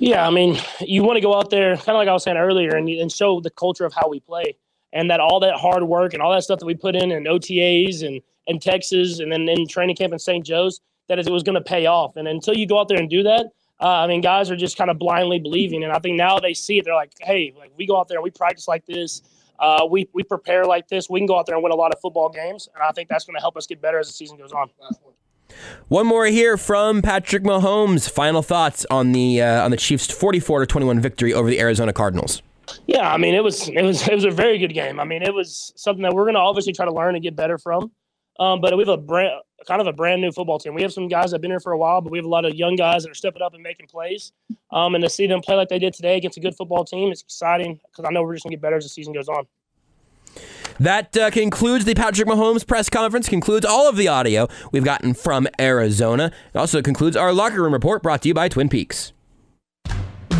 Yeah, 0.00 0.26
I 0.26 0.30
mean, 0.30 0.58
you 0.80 1.02
want 1.02 1.16
to 1.16 1.20
go 1.20 1.34
out 1.34 1.50
there, 1.50 1.76
kind 1.76 1.90
of 1.90 1.96
like 1.96 2.08
I 2.08 2.12
was 2.12 2.22
saying 2.22 2.38
earlier, 2.38 2.74
and, 2.74 2.88
and 2.88 3.12
show 3.12 3.40
the 3.40 3.50
culture 3.50 3.84
of 3.84 3.92
how 3.92 4.08
we 4.08 4.20
play, 4.20 4.56
and 4.92 5.10
that 5.10 5.20
all 5.20 5.40
that 5.40 5.54
hard 5.56 5.82
work 5.82 6.14
and 6.14 6.22
all 6.22 6.32
that 6.32 6.42
stuff 6.42 6.58
that 6.60 6.66
we 6.66 6.74
put 6.74 6.96
in 6.96 7.10
in 7.10 7.24
OTAs 7.24 8.02
and 8.02 8.20
and 8.48 8.62
Texas, 8.62 9.18
and 9.18 9.32
then 9.32 9.48
in 9.48 9.66
training 9.66 9.96
camp 9.96 10.12
in 10.12 10.20
St. 10.20 10.44
Joe's, 10.46 10.80
that 11.08 11.18
it 11.18 11.28
was 11.28 11.42
going 11.42 11.56
to 11.56 11.60
pay 11.60 11.86
off. 11.86 12.16
And 12.16 12.28
until 12.28 12.54
you 12.54 12.66
go 12.66 12.78
out 12.78 12.86
there 12.88 12.98
and 12.98 13.10
do 13.10 13.24
that, 13.24 13.46
uh, 13.80 13.88
I 13.88 14.06
mean, 14.06 14.20
guys 14.20 14.50
are 14.50 14.56
just 14.56 14.78
kind 14.78 14.88
of 14.88 14.98
blindly 14.98 15.40
believing. 15.40 15.82
And 15.82 15.92
I 15.92 15.98
think 15.98 16.16
now 16.16 16.38
they 16.38 16.54
see 16.54 16.78
it, 16.78 16.84
they're 16.84 16.94
like, 16.94 17.12
hey, 17.20 17.52
like 17.58 17.72
we 17.76 17.86
go 17.86 17.98
out 17.98 18.08
there 18.08 18.18
and 18.18 18.24
we 18.24 18.30
practice 18.30 18.68
like 18.68 18.86
this. 18.86 19.22
Uh, 19.58 19.86
we 19.90 20.08
we 20.12 20.22
prepare 20.22 20.64
like 20.64 20.86
this. 20.88 21.08
We 21.08 21.18
can 21.18 21.26
go 21.26 21.38
out 21.38 21.46
there 21.46 21.54
and 21.54 21.64
win 21.64 21.72
a 21.72 21.76
lot 21.76 21.92
of 21.92 22.00
football 22.00 22.28
games, 22.28 22.68
and 22.74 22.82
I 22.82 22.92
think 22.92 23.08
that's 23.08 23.24
going 23.24 23.36
to 23.36 23.40
help 23.40 23.56
us 23.56 23.66
get 23.66 23.80
better 23.80 23.98
as 23.98 24.06
the 24.06 24.12
season 24.12 24.36
goes 24.36 24.52
on. 24.52 24.68
One 25.88 26.06
more 26.06 26.26
here 26.26 26.56
from 26.56 27.02
Patrick 27.02 27.42
Mahomes. 27.42 28.10
Final 28.10 28.42
thoughts 28.42 28.86
on 28.90 29.12
the 29.12 29.42
uh, 29.42 29.64
on 29.64 29.70
the 29.70 29.76
Chiefs' 29.76 30.10
44 30.10 30.60
to 30.60 30.66
21 30.66 31.00
victory 31.00 31.32
over 31.32 31.48
the 31.48 31.60
Arizona 31.60 31.92
Cardinals. 31.92 32.42
Yeah, 32.86 33.12
I 33.12 33.16
mean 33.16 33.34
it 33.34 33.44
was 33.44 33.68
it 33.68 33.82
was 33.82 34.06
it 34.06 34.14
was 34.14 34.24
a 34.24 34.30
very 34.30 34.58
good 34.58 34.74
game. 34.74 34.98
I 35.00 35.04
mean 35.04 35.22
it 35.22 35.32
was 35.32 35.72
something 35.76 36.02
that 36.02 36.12
we're 36.12 36.24
going 36.24 36.34
to 36.34 36.40
obviously 36.40 36.72
try 36.72 36.84
to 36.84 36.92
learn 36.92 37.14
and 37.14 37.22
get 37.22 37.36
better 37.36 37.58
from. 37.58 37.92
Um, 38.38 38.60
but 38.60 38.76
we 38.76 38.82
have 38.82 38.88
a 38.88 38.96
brand 38.98 39.40
kind 39.66 39.80
of 39.80 39.86
a 39.86 39.92
brand 39.92 40.20
new 40.20 40.30
football 40.30 40.58
team. 40.58 40.74
We 40.74 40.82
have 40.82 40.92
some 40.92 41.08
guys 41.08 41.30
that've 41.30 41.40
been 41.40 41.50
here 41.50 41.60
for 41.60 41.72
a 41.72 41.78
while, 41.78 42.00
but 42.00 42.12
we 42.12 42.18
have 42.18 42.24
a 42.24 42.28
lot 42.28 42.44
of 42.44 42.54
young 42.54 42.76
guys 42.76 43.02
that 43.02 43.10
are 43.10 43.14
stepping 43.14 43.42
up 43.42 43.54
and 43.54 43.62
making 43.62 43.86
plays. 43.86 44.32
Um, 44.70 44.94
and 44.94 45.02
to 45.02 45.10
see 45.10 45.26
them 45.26 45.40
play 45.40 45.56
like 45.56 45.68
they 45.68 45.78
did 45.78 45.94
today 45.94 46.16
against 46.16 46.36
a 46.36 46.40
good 46.40 46.54
football 46.54 46.84
team, 46.84 47.10
it's 47.10 47.22
exciting 47.22 47.80
because 47.90 48.04
I 48.06 48.12
know 48.12 48.22
we're 48.22 48.34
just 48.34 48.44
going 48.44 48.50
to 48.50 48.56
get 48.56 48.62
better 48.62 48.76
as 48.76 48.84
the 48.84 48.90
season 48.90 49.12
goes 49.12 49.28
on. 49.28 49.46
That 50.78 51.16
uh, 51.16 51.30
concludes 51.30 51.84
the 51.84 51.94
Patrick 51.94 52.28
Mahomes 52.28 52.66
press 52.66 52.88
conference, 52.88 53.28
concludes 53.28 53.64
all 53.64 53.88
of 53.88 53.96
the 53.96 54.08
audio 54.08 54.48
we've 54.72 54.84
gotten 54.84 55.14
from 55.14 55.46
Arizona. 55.60 56.30
It 56.54 56.58
also 56.58 56.82
concludes 56.82 57.16
our 57.16 57.32
locker 57.32 57.62
room 57.62 57.72
report 57.72 58.02
brought 58.02 58.22
to 58.22 58.28
you 58.28 58.34
by 58.34 58.48
Twin 58.48 58.68
Peaks. 58.68 59.12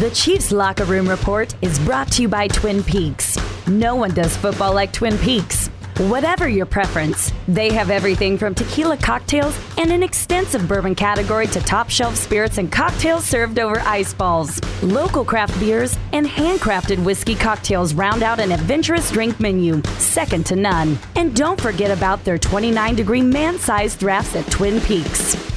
The 0.00 0.10
Chiefs 0.10 0.52
Locker 0.52 0.84
Room 0.84 1.08
Report 1.08 1.54
is 1.62 1.78
brought 1.78 2.12
to 2.12 2.22
you 2.22 2.28
by 2.28 2.48
Twin 2.48 2.82
Peaks. 2.82 3.38
No 3.66 3.96
one 3.96 4.10
does 4.12 4.36
football 4.36 4.74
like 4.74 4.92
Twin 4.92 5.16
Peaks. 5.16 5.70
Whatever 5.98 6.46
your 6.46 6.66
preference, 6.66 7.32
they 7.48 7.72
have 7.72 7.88
everything 7.88 8.36
from 8.36 8.54
tequila 8.54 8.98
cocktails 8.98 9.58
and 9.78 9.90
an 9.90 10.02
extensive 10.02 10.68
bourbon 10.68 10.94
category 10.94 11.46
to 11.46 11.60
top 11.60 11.88
shelf 11.88 12.16
spirits 12.16 12.58
and 12.58 12.70
cocktails 12.70 13.24
served 13.24 13.58
over 13.58 13.80
ice 13.80 14.12
balls. 14.12 14.60
Local 14.82 15.24
craft 15.24 15.58
beers 15.58 15.96
and 16.12 16.26
handcrafted 16.26 17.02
whiskey 17.02 17.34
cocktails 17.34 17.94
round 17.94 18.22
out 18.22 18.40
an 18.40 18.52
adventurous 18.52 19.10
drink 19.10 19.40
menu, 19.40 19.80
second 19.96 20.44
to 20.44 20.54
none. 20.54 20.98
And 21.14 21.34
don't 21.34 21.58
forget 21.58 21.90
about 21.90 22.22
their 22.24 22.36
29 22.36 22.94
degree 22.94 23.22
man 23.22 23.58
sized 23.58 23.98
drafts 23.98 24.36
at 24.36 24.50
Twin 24.50 24.82
Peaks. 24.82 25.55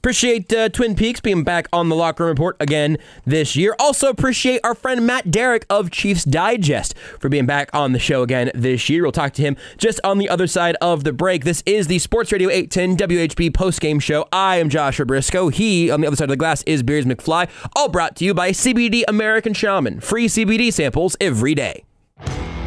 Appreciate 0.00 0.50
uh, 0.54 0.70
Twin 0.70 0.94
Peaks 0.94 1.20
being 1.20 1.44
back 1.44 1.68
on 1.74 1.90
the 1.90 1.94
Locker 1.94 2.24
Room 2.24 2.30
Report 2.30 2.56
again 2.58 2.96
this 3.26 3.54
year. 3.54 3.76
Also 3.78 4.08
appreciate 4.08 4.58
our 4.64 4.74
friend 4.74 5.06
Matt 5.06 5.30
Derrick 5.30 5.66
of 5.68 5.90
Chiefs 5.90 6.24
Digest 6.24 6.96
for 7.18 7.28
being 7.28 7.44
back 7.44 7.68
on 7.74 7.92
the 7.92 7.98
show 7.98 8.22
again 8.22 8.50
this 8.54 8.88
year. 8.88 9.02
We'll 9.02 9.12
talk 9.12 9.34
to 9.34 9.42
him 9.42 9.58
just 9.76 10.00
on 10.02 10.16
the 10.16 10.30
other 10.30 10.46
side 10.46 10.74
of 10.80 11.04
the 11.04 11.12
break. 11.12 11.44
This 11.44 11.62
is 11.66 11.86
the 11.86 11.98
Sports 11.98 12.32
Radio 12.32 12.48
810 12.48 13.08
WHB 13.08 13.50
postgame 13.50 14.00
show. 14.00 14.26
I 14.32 14.56
am 14.56 14.70
Joshua 14.70 15.04
Briscoe. 15.04 15.48
He, 15.48 15.90
on 15.90 16.00
the 16.00 16.06
other 16.06 16.16
side 16.16 16.24
of 16.24 16.30
the 16.30 16.36
glass, 16.38 16.62
is 16.62 16.82
Beards 16.82 17.06
McFly. 17.06 17.50
All 17.76 17.90
brought 17.90 18.16
to 18.16 18.24
you 18.24 18.32
by 18.32 18.52
CBD 18.52 19.02
American 19.06 19.52
Shaman. 19.52 20.00
Free 20.00 20.28
CBD 20.28 20.72
samples 20.72 21.14
every 21.20 21.54
day. 21.54 21.84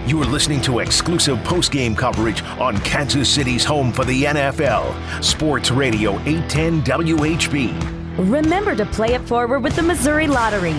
You 0.06 0.22
are 0.22 0.26
listening 0.26 0.60
to 0.64 0.80
exclusive 0.80 1.42
post-game 1.46 1.96
coverage 1.96 2.44
on 2.60 2.78
Kansas 2.82 3.30
City's 3.30 3.64
home 3.64 3.94
for 3.94 4.04
the 4.04 4.24
NFL, 4.26 5.24
Sports 5.24 5.72
Radio 5.72 6.20
810 6.26 6.82
WHB. 6.84 8.30
Remember 8.30 8.76
to 8.76 8.86
play 8.88 9.14
it 9.14 9.22
forward 9.22 9.62
with 9.62 9.78
the 9.78 9.82
Missouri 9.82 10.28
Lottery. 10.28 10.76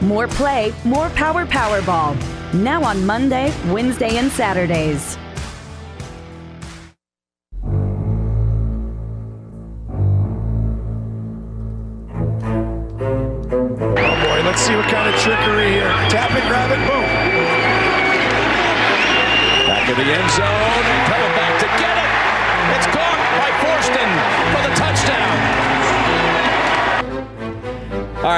More 0.00 0.26
play, 0.26 0.74
more 0.84 1.08
power 1.10 1.46
Powerball. 1.46 2.16
Now 2.52 2.82
on 2.82 3.06
Monday, 3.06 3.54
Wednesday, 3.70 4.16
and 4.16 4.28
Saturdays. 4.32 5.16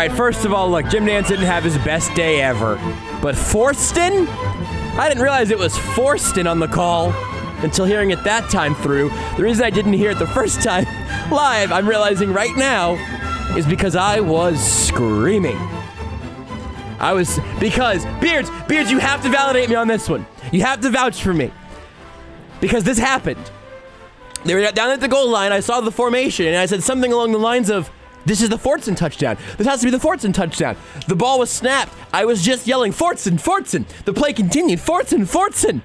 Right, 0.07 0.17
first 0.17 0.45
of 0.45 0.53
all, 0.53 0.71
look, 0.71 0.87
Jim 0.87 1.05
Nantz 1.05 1.27
didn't 1.27 1.47
have 1.47 1.65
his 1.65 1.77
best 1.79 2.15
day 2.15 2.41
ever. 2.41 2.77
But 3.21 3.35
Fortson? 3.35 4.29
I 4.97 5.09
didn't 5.09 5.21
realize 5.21 5.51
it 5.51 5.59
was 5.59 5.75
Fortson 5.75 6.49
on 6.49 6.61
the 6.61 6.69
call 6.69 7.13
until 7.65 7.87
hearing 7.87 8.13
it 8.13 8.23
that 8.23 8.49
time 8.49 8.77
through. 8.77 9.09
The 9.37 9.43
reason 9.43 9.65
I 9.65 9.71
didn't 9.71 9.95
hear 9.95 10.13
it 10.13 10.21
the 10.21 10.27
first 10.29 10.63
time 10.63 10.85
live, 11.33 11.73
I'm 11.73 11.89
realizing 11.89 12.33
right 12.33 12.57
now, 12.57 12.93
is 13.57 13.67
because 13.67 13.97
I 13.97 14.21
was 14.21 14.61
screaming. 14.61 15.57
I 17.01 17.13
was 17.13 17.41
because 17.59 18.05
Beards, 18.21 18.49
Beards, 18.69 18.93
you 18.93 18.99
have 18.99 19.25
to 19.25 19.29
validate 19.29 19.69
me 19.71 19.75
on 19.75 19.89
this 19.89 20.09
one. 20.09 20.25
You 20.53 20.61
have 20.61 20.83
to 20.83 20.91
vouch 20.91 21.21
for 21.21 21.35
me. 21.35 21.51
because 22.61 22.85
this 22.85 22.99
happened. 22.99 23.51
They 24.45 24.55
were 24.55 24.71
down 24.71 24.91
at 24.91 25.01
the 25.01 25.09
goal 25.09 25.29
line. 25.29 25.51
I 25.51 25.59
saw 25.59 25.81
the 25.81 25.91
formation, 25.91 26.47
and 26.47 26.57
I 26.57 26.67
said 26.67 26.85
something 26.85 27.13
along 27.13 27.33
the 27.33 27.39
lines 27.39 27.71
of, 27.71 27.91
"This 28.27 28.43
is 28.43 28.51
the 28.51 28.59
Fortson 28.59 28.97
touchdown. 28.97 29.39
This 29.57 29.67
has 29.67 29.81
to 29.81 29.87
be 29.87 29.91
the 29.91 29.99
Fortson 29.99 30.35
touchdown." 30.35 30.77
The 31.09 31.17
ball 31.17 31.39
was 31.39 31.51
snapped. 31.51 31.95
I 32.13 32.27
was 32.27 32.43
just 32.43 32.67
yelling, 32.67 32.93
"Fortson, 32.93 33.41
Fortson!" 33.41 33.87
The 34.05 34.13
play 34.13 34.35
continued, 34.35 34.81
"Fortson, 34.81 35.27
Fortson!" 35.27 35.81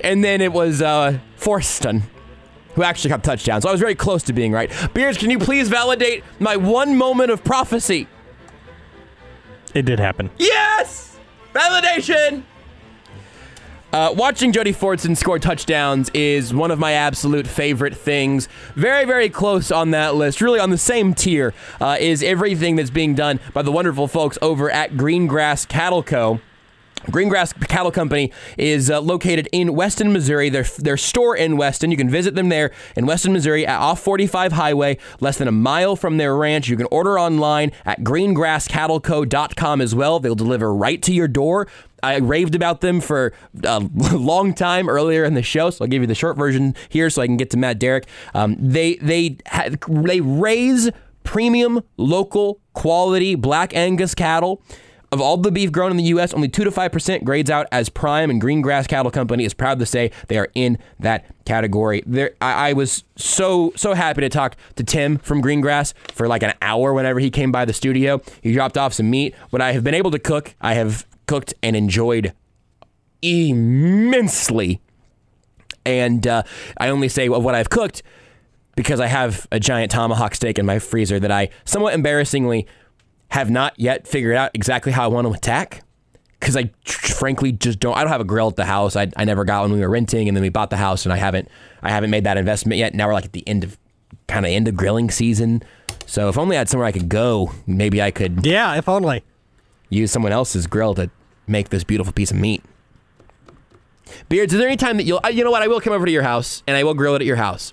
And 0.00 0.24
then 0.24 0.40
it 0.40 0.52
was 0.52 0.82
uh, 0.82 1.18
Fortson 1.38 2.02
who 2.74 2.82
actually 2.82 3.10
got 3.10 3.22
touchdown. 3.22 3.62
So 3.62 3.68
I 3.68 3.72
was 3.72 3.80
very 3.80 3.94
close 3.94 4.22
to 4.24 4.32
being 4.32 4.52
right. 4.52 4.70
Beers, 4.94 5.16
can 5.16 5.30
you 5.30 5.38
please 5.38 5.68
validate 5.68 6.24
my 6.40 6.56
one 6.56 6.96
moment 6.96 7.30
of 7.30 7.44
prophecy? 7.44 8.08
It 9.74 9.84
did 9.84 9.98
happen. 9.98 10.30
Yes! 10.38 11.16
Validation! 11.52 12.44
Uh, 13.94 14.12
watching 14.12 14.50
Jody 14.50 14.72
Fortson 14.72 15.16
score 15.16 15.38
touchdowns 15.38 16.10
is 16.14 16.52
one 16.52 16.72
of 16.72 16.80
my 16.80 16.94
absolute 16.94 17.46
favorite 17.46 17.96
things. 17.96 18.48
Very, 18.74 19.04
very 19.04 19.30
close 19.30 19.70
on 19.70 19.92
that 19.92 20.16
list. 20.16 20.40
Really 20.40 20.58
on 20.58 20.70
the 20.70 20.78
same 20.78 21.14
tier 21.14 21.54
uh, 21.80 21.96
is 22.00 22.20
everything 22.20 22.74
that's 22.74 22.90
being 22.90 23.14
done 23.14 23.38
by 23.52 23.62
the 23.62 23.70
wonderful 23.70 24.08
folks 24.08 24.36
over 24.42 24.68
at 24.68 24.94
Greengrass 24.94 25.68
Cattle 25.68 26.02
Co. 26.02 26.40
Greengrass 27.06 27.68
Cattle 27.68 27.92
Company 27.92 28.32
is 28.56 28.90
uh, 28.90 29.00
located 29.00 29.48
in 29.52 29.74
Weston, 29.74 30.12
Missouri. 30.12 30.48
Their, 30.48 30.64
their 30.78 30.96
store 30.96 31.36
in 31.36 31.56
Weston, 31.56 31.90
you 31.90 31.96
can 31.96 32.08
visit 32.08 32.34
them 32.34 32.48
there 32.48 32.72
in 32.96 33.06
Weston, 33.06 33.32
Missouri, 33.32 33.66
at 33.66 33.78
off 33.78 34.00
45 34.00 34.52
Highway, 34.52 34.98
less 35.20 35.38
than 35.38 35.46
a 35.46 35.52
mile 35.52 35.96
from 35.96 36.16
their 36.16 36.34
ranch. 36.34 36.68
You 36.68 36.76
can 36.76 36.88
order 36.90 37.18
online 37.18 37.72
at 37.84 38.00
greengrasscattleco.com 38.00 39.80
as 39.80 39.94
well. 39.94 40.18
They'll 40.18 40.34
deliver 40.34 40.74
right 40.74 41.00
to 41.02 41.12
your 41.12 41.28
door. 41.28 41.68
I 42.04 42.18
raved 42.18 42.54
about 42.54 42.80
them 42.80 43.00
for 43.00 43.32
a 43.64 43.78
long 44.12 44.54
time 44.54 44.88
earlier 44.88 45.24
in 45.24 45.34
the 45.34 45.42
show, 45.42 45.70
so 45.70 45.84
I'll 45.84 45.88
give 45.88 46.02
you 46.02 46.06
the 46.06 46.14
short 46.14 46.36
version 46.36 46.74
here 46.88 47.10
so 47.10 47.22
I 47.22 47.26
can 47.26 47.36
get 47.36 47.50
to 47.50 47.56
Matt 47.56 47.78
Derrick. 47.78 48.06
Um, 48.34 48.56
they 48.58 48.96
they 48.96 49.38
ha- 49.46 49.70
they 49.88 50.20
raise 50.20 50.90
premium, 51.22 51.82
local, 51.96 52.60
quality 52.74 53.34
black 53.34 53.74
Angus 53.74 54.14
cattle. 54.14 54.62
Of 55.12 55.20
all 55.20 55.36
the 55.36 55.52
beef 55.52 55.70
grown 55.70 55.92
in 55.92 55.96
the 55.96 56.04
U.S., 56.04 56.34
only 56.34 56.48
2 56.48 56.64
to 56.64 56.72
5% 56.72 57.22
grades 57.22 57.48
out 57.48 57.68
as 57.70 57.88
prime, 57.88 58.30
and 58.30 58.40
Green 58.40 58.60
Grass 58.62 58.88
Cattle 58.88 59.12
Company 59.12 59.44
is 59.44 59.54
proud 59.54 59.78
to 59.78 59.86
say 59.86 60.10
they 60.26 60.36
are 60.38 60.48
in 60.56 60.76
that 60.98 61.24
category. 61.44 62.02
There, 62.04 62.32
I, 62.40 62.70
I 62.70 62.72
was 62.72 63.04
so, 63.14 63.72
so 63.76 63.94
happy 63.94 64.22
to 64.22 64.28
talk 64.28 64.56
to 64.74 64.82
Tim 64.82 65.18
from 65.18 65.40
Greengrass 65.40 65.94
for 66.10 66.26
like 66.26 66.42
an 66.42 66.54
hour 66.60 66.92
whenever 66.92 67.20
he 67.20 67.30
came 67.30 67.52
by 67.52 67.64
the 67.64 67.72
studio. 67.72 68.20
He 68.42 68.52
dropped 68.52 68.76
off 68.76 68.92
some 68.92 69.08
meat. 69.08 69.36
What 69.50 69.62
I 69.62 69.70
have 69.70 69.84
been 69.84 69.94
able 69.94 70.10
to 70.10 70.18
cook, 70.18 70.56
I 70.60 70.74
have 70.74 71.06
cooked 71.26 71.54
and 71.62 71.76
enjoyed 71.76 72.32
immensely. 73.22 74.80
And 75.86 76.26
uh, 76.26 76.42
I 76.78 76.88
only 76.88 77.08
say 77.08 77.28
of 77.28 77.44
what 77.44 77.54
I've 77.54 77.70
cooked 77.70 78.02
because 78.76 79.00
I 79.00 79.06
have 79.06 79.46
a 79.52 79.60
giant 79.60 79.90
tomahawk 79.90 80.34
steak 80.34 80.58
in 80.58 80.66
my 80.66 80.78
freezer 80.78 81.20
that 81.20 81.30
I 81.30 81.50
somewhat 81.64 81.94
embarrassingly 81.94 82.66
have 83.28 83.50
not 83.50 83.74
yet 83.76 84.06
figured 84.06 84.36
out 84.36 84.50
exactly 84.54 84.92
how 84.92 85.04
I 85.04 85.06
want 85.08 85.26
to 85.26 85.32
attack. 85.32 85.82
Because 86.40 86.56
I 86.56 86.70
frankly 86.84 87.52
just 87.52 87.80
don't. 87.80 87.96
I 87.96 88.02
don't 88.02 88.12
have 88.12 88.20
a 88.20 88.24
grill 88.24 88.48
at 88.48 88.56
the 88.56 88.66
house. 88.66 88.96
I, 88.96 89.10
I 89.16 89.24
never 89.24 89.46
got 89.46 89.62
one 89.62 89.70
when 89.70 89.80
we 89.80 89.86
were 89.86 89.90
renting, 89.90 90.28
and 90.28 90.36
then 90.36 90.42
we 90.42 90.50
bought 90.50 90.68
the 90.68 90.76
house, 90.76 91.06
and 91.06 91.12
I 91.12 91.16
haven't 91.16 91.48
I 91.82 91.88
haven't 91.88 92.10
made 92.10 92.24
that 92.24 92.36
investment 92.36 92.78
yet. 92.78 92.92
Now 92.92 93.06
we're 93.06 93.14
like 93.14 93.24
at 93.24 93.32
the 93.32 93.48
end 93.48 93.64
of 93.64 93.78
kind 94.28 94.44
of 94.44 94.52
end 94.52 94.68
of 94.68 94.76
grilling 94.76 95.10
season. 95.10 95.62
So 96.04 96.28
if 96.28 96.36
only 96.36 96.56
I 96.56 96.58
had 96.58 96.68
somewhere 96.68 96.86
I 96.86 96.92
could 96.92 97.08
go, 97.08 97.52
maybe 97.66 98.02
I 98.02 98.10
could. 98.10 98.44
Yeah, 98.44 98.74
if 98.74 98.90
only. 98.90 99.24
Use 99.88 100.10
someone 100.10 100.32
else's 100.32 100.66
grill 100.66 100.94
to 100.94 101.10
make 101.46 101.68
this 101.68 101.84
beautiful 101.84 102.12
piece 102.12 102.30
of 102.30 102.36
meat. 102.36 102.62
Beards, 104.28 104.52
is 104.52 104.58
there 104.58 104.68
any 104.68 104.76
time 104.76 104.96
that 104.96 105.04
you'll, 105.04 105.20
uh, 105.24 105.28
you 105.28 105.44
know 105.44 105.50
what, 105.50 105.62
I 105.62 105.68
will 105.68 105.80
come 105.80 105.92
over 105.92 106.06
to 106.06 106.12
your 106.12 106.22
house 106.22 106.62
and 106.66 106.76
I 106.76 106.84
will 106.84 106.94
grill 106.94 107.14
it 107.14 107.22
at 107.22 107.26
your 107.26 107.36
house. 107.36 107.72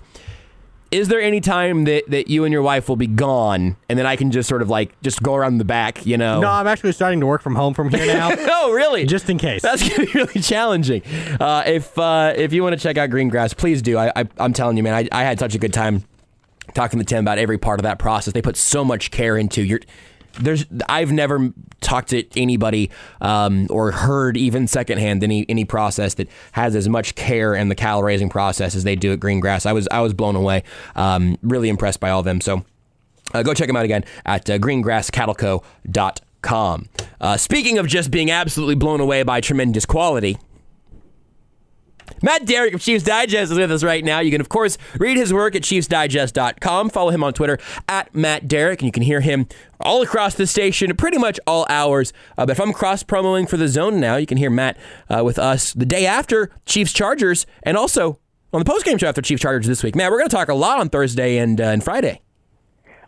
Is 0.90 1.08
there 1.08 1.22
any 1.22 1.40
time 1.40 1.84
that, 1.84 2.04
that 2.10 2.28
you 2.28 2.44
and 2.44 2.52
your 2.52 2.60
wife 2.60 2.86
will 2.86 2.96
be 2.96 3.06
gone 3.06 3.76
and 3.88 3.98
then 3.98 4.04
I 4.04 4.16
can 4.16 4.30
just 4.30 4.46
sort 4.46 4.60
of 4.60 4.68
like 4.68 5.00
just 5.00 5.22
go 5.22 5.34
around 5.34 5.56
the 5.56 5.64
back, 5.64 6.04
you 6.04 6.18
know? 6.18 6.40
No, 6.40 6.48
I'm 6.48 6.66
actually 6.66 6.92
starting 6.92 7.20
to 7.20 7.26
work 7.26 7.40
from 7.40 7.54
home 7.54 7.72
from 7.72 7.88
here 7.88 8.06
now. 8.06 8.30
oh, 8.38 8.72
really? 8.72 9.06
Just 9.06 9.30
in 9.30 9.38
case. 9.38 9.62
That's 9.62 9.88
gonna 9.88 10.04
be 10.04 10.12
really 10.12 10.40
challenging. 10.40 11.02
Uh, 11.40 11.62
if 11.66 11.98
uh, 11.98 12.34
if 12.36 12.52
you 12.52 12.62
want 12.62 12.74
to 12.74 12.82
check 12.82 12.98
out 12.98 13.08
Greengrass, 13.08 13.56
please 13.56 13.80
do. 13.80 13.96
I, 13.96 14.12
I 14.14 14.28
I'm 14.36 14.52
telling 14.52 14.76
you, 14.76 14.82
man, 14.82 14.92
I, 14.94 15.08
I 15.12 15.24
had 15.24 15.38
such 15.38 15.54
a 15.54 15.58
good 15.58 15.72
time 15.72 16.04
talking 16.74 16.98
to 16.98 17.06
Tim 17.06 17.24
about 17.24 17.38
every 17.38 17.56
part 17.56 17.80
of 17.80 17.84
that 17.84 17.98
process. 17.98 18.34
They 18.34 18.42
put 18.42 18.58
so 18.58 18.84
much 18.84 19.10
care 19.10 19.38
into 19.38 19.62
your. 19.62 19.80
There's 20.40 20.66
I've 20.88 21.12
never 21.12 21.52
talked 21.80 22.10
to 22.10 22.24
anybody 22.40 22.90
um, 23.20 23.66
or 23.70 23.92
heard 23.92 24.36
even 24.36 24.66
secondhand 24.66 25.22
any 25.22 25.46
any 25.48 25.64
process 25.64 26.14
that 26.14 26.28
has 26.52 26.74
as 26.74 26.88
much 26.88 27.14
care 27.14 27.54
in 27.54 27.68
the 27.68 27.74
cattle 27.74 28.02
raising 28.02 28.28
process 28.28 28.74
as 28.74 28.84
they 28.84 28.96
do 28.96 29.12
at 29.12 29.20
Greengrass. 29.20 29.66
I 29.66 29.72
was 29.72 29.88
I 29.90 30.00
was 30.00 30.14
blown 30.14 30.36
away. 30.36 30.64
Um, 30.96 31.38
really 31.42 31.68
impressed 31.68 32.00
by 32.00 32.10
all 32.10 32.20
of 32.20 32.24
them. 32.24 32.40
So 32.40 32.64
uh, 33.34 33.42
go 33.42 33.54
check 33.54 33.66
them 33.66 33.76
out 33.76 33.84
again 33.84 34.04
at 34.24 34.48
uh, 34.48 34.58
greengrasscattleco.com. 34.58 36.88
Uh, 37.20 37.36
speaking 37.36 37.78
of 37.78 37.86
just 37.86 38.10
being 38.10 38.30
absolutely 38.30 38.74
blown 38.74 39.00
away 39.00 39.22
by 39.22 39.40
tremendous 39.40 39.86
quality. 39.86 40.38
Matt 42.22 42.46
Derrick 42.46 42.72
of 42.72 42.80
Chiefs 42.80 43.04
Digest 43.04 43.50
is 43.50 43.58
with 43.58 43.72
us 43.72 43.82
right 43.82 44.04
now. 44.04 44.20
You 44.20 44.30
can, 44.30 44.40
of 44.40 44.48
course, 44.48 44.78
read 44.98 45.16
his 45.16 45.32
work 45.32 45.56
at 45.56 45.62
chiefsdigest.com. 45.62 46.90
Follow 46.90 47.10
him 47.10 47.24
on 47.24 47.32
Twitter 47.32 47.58
at 47.88 48.14
Matt 48.14 48.46
Derrick, 48.46 48.80
and 48.80 48.86
you 48.86 48.92
can 48.92 49.02
hear 49.02 49.20
him 49.20 49.48
all 49.80 50.02
across 50.02 50.34
the 50.34 50.46
station 50.46 50.94
pretty 50.96 51.18
much 51.18 51.40
all 51.46 51.66
hours. 51.68 52.12
Uh, 52.38 52.46
but 52.46 52.50
if 52.50 52.60
I'm 52.60 52.72
cross 52.72 53.02
promoing 53.02 53.48
for 53.48 53.56
the 53.56 53.66
zone 53.66 53.98
now, 53.98 54.16
you 54.16 54.26
can 54.26 54.38
hear 54.38 54.50
Matt 54.50 54.76
uh, 55.10 55.22
with 55.24 55.38
us 55.38 55.72
the 55.72 55.86
day 55.86 56.06
after 56.06 56.50
Chiefs 56.64 56.92
Chargers 56.92 57.44
and 57.64 57.76
also 57.76 58.20
on 58.52 58.62
the 58.62 58.70
postgame 58.70 59.00
show 59.00 59.08
after 59.08 59.22
Chiefs 59.22 59.42
Chargers 59.42 59.66
this 59.66 59.82
week. 59.82 59.96
Matt, 59.96 60.12
we're 60.12 60.18
going 60.18 60.30
to 60.30 60.36
talk 60.36 60.48
a 60.48 60.54
lot 60.54 60.78
on 60.78 60.88
Thursday 60.88 61.38
and, 61.38 61.60
uh, 61.60 61.64
and 61.64 61.82
Friday. 61.82 62.20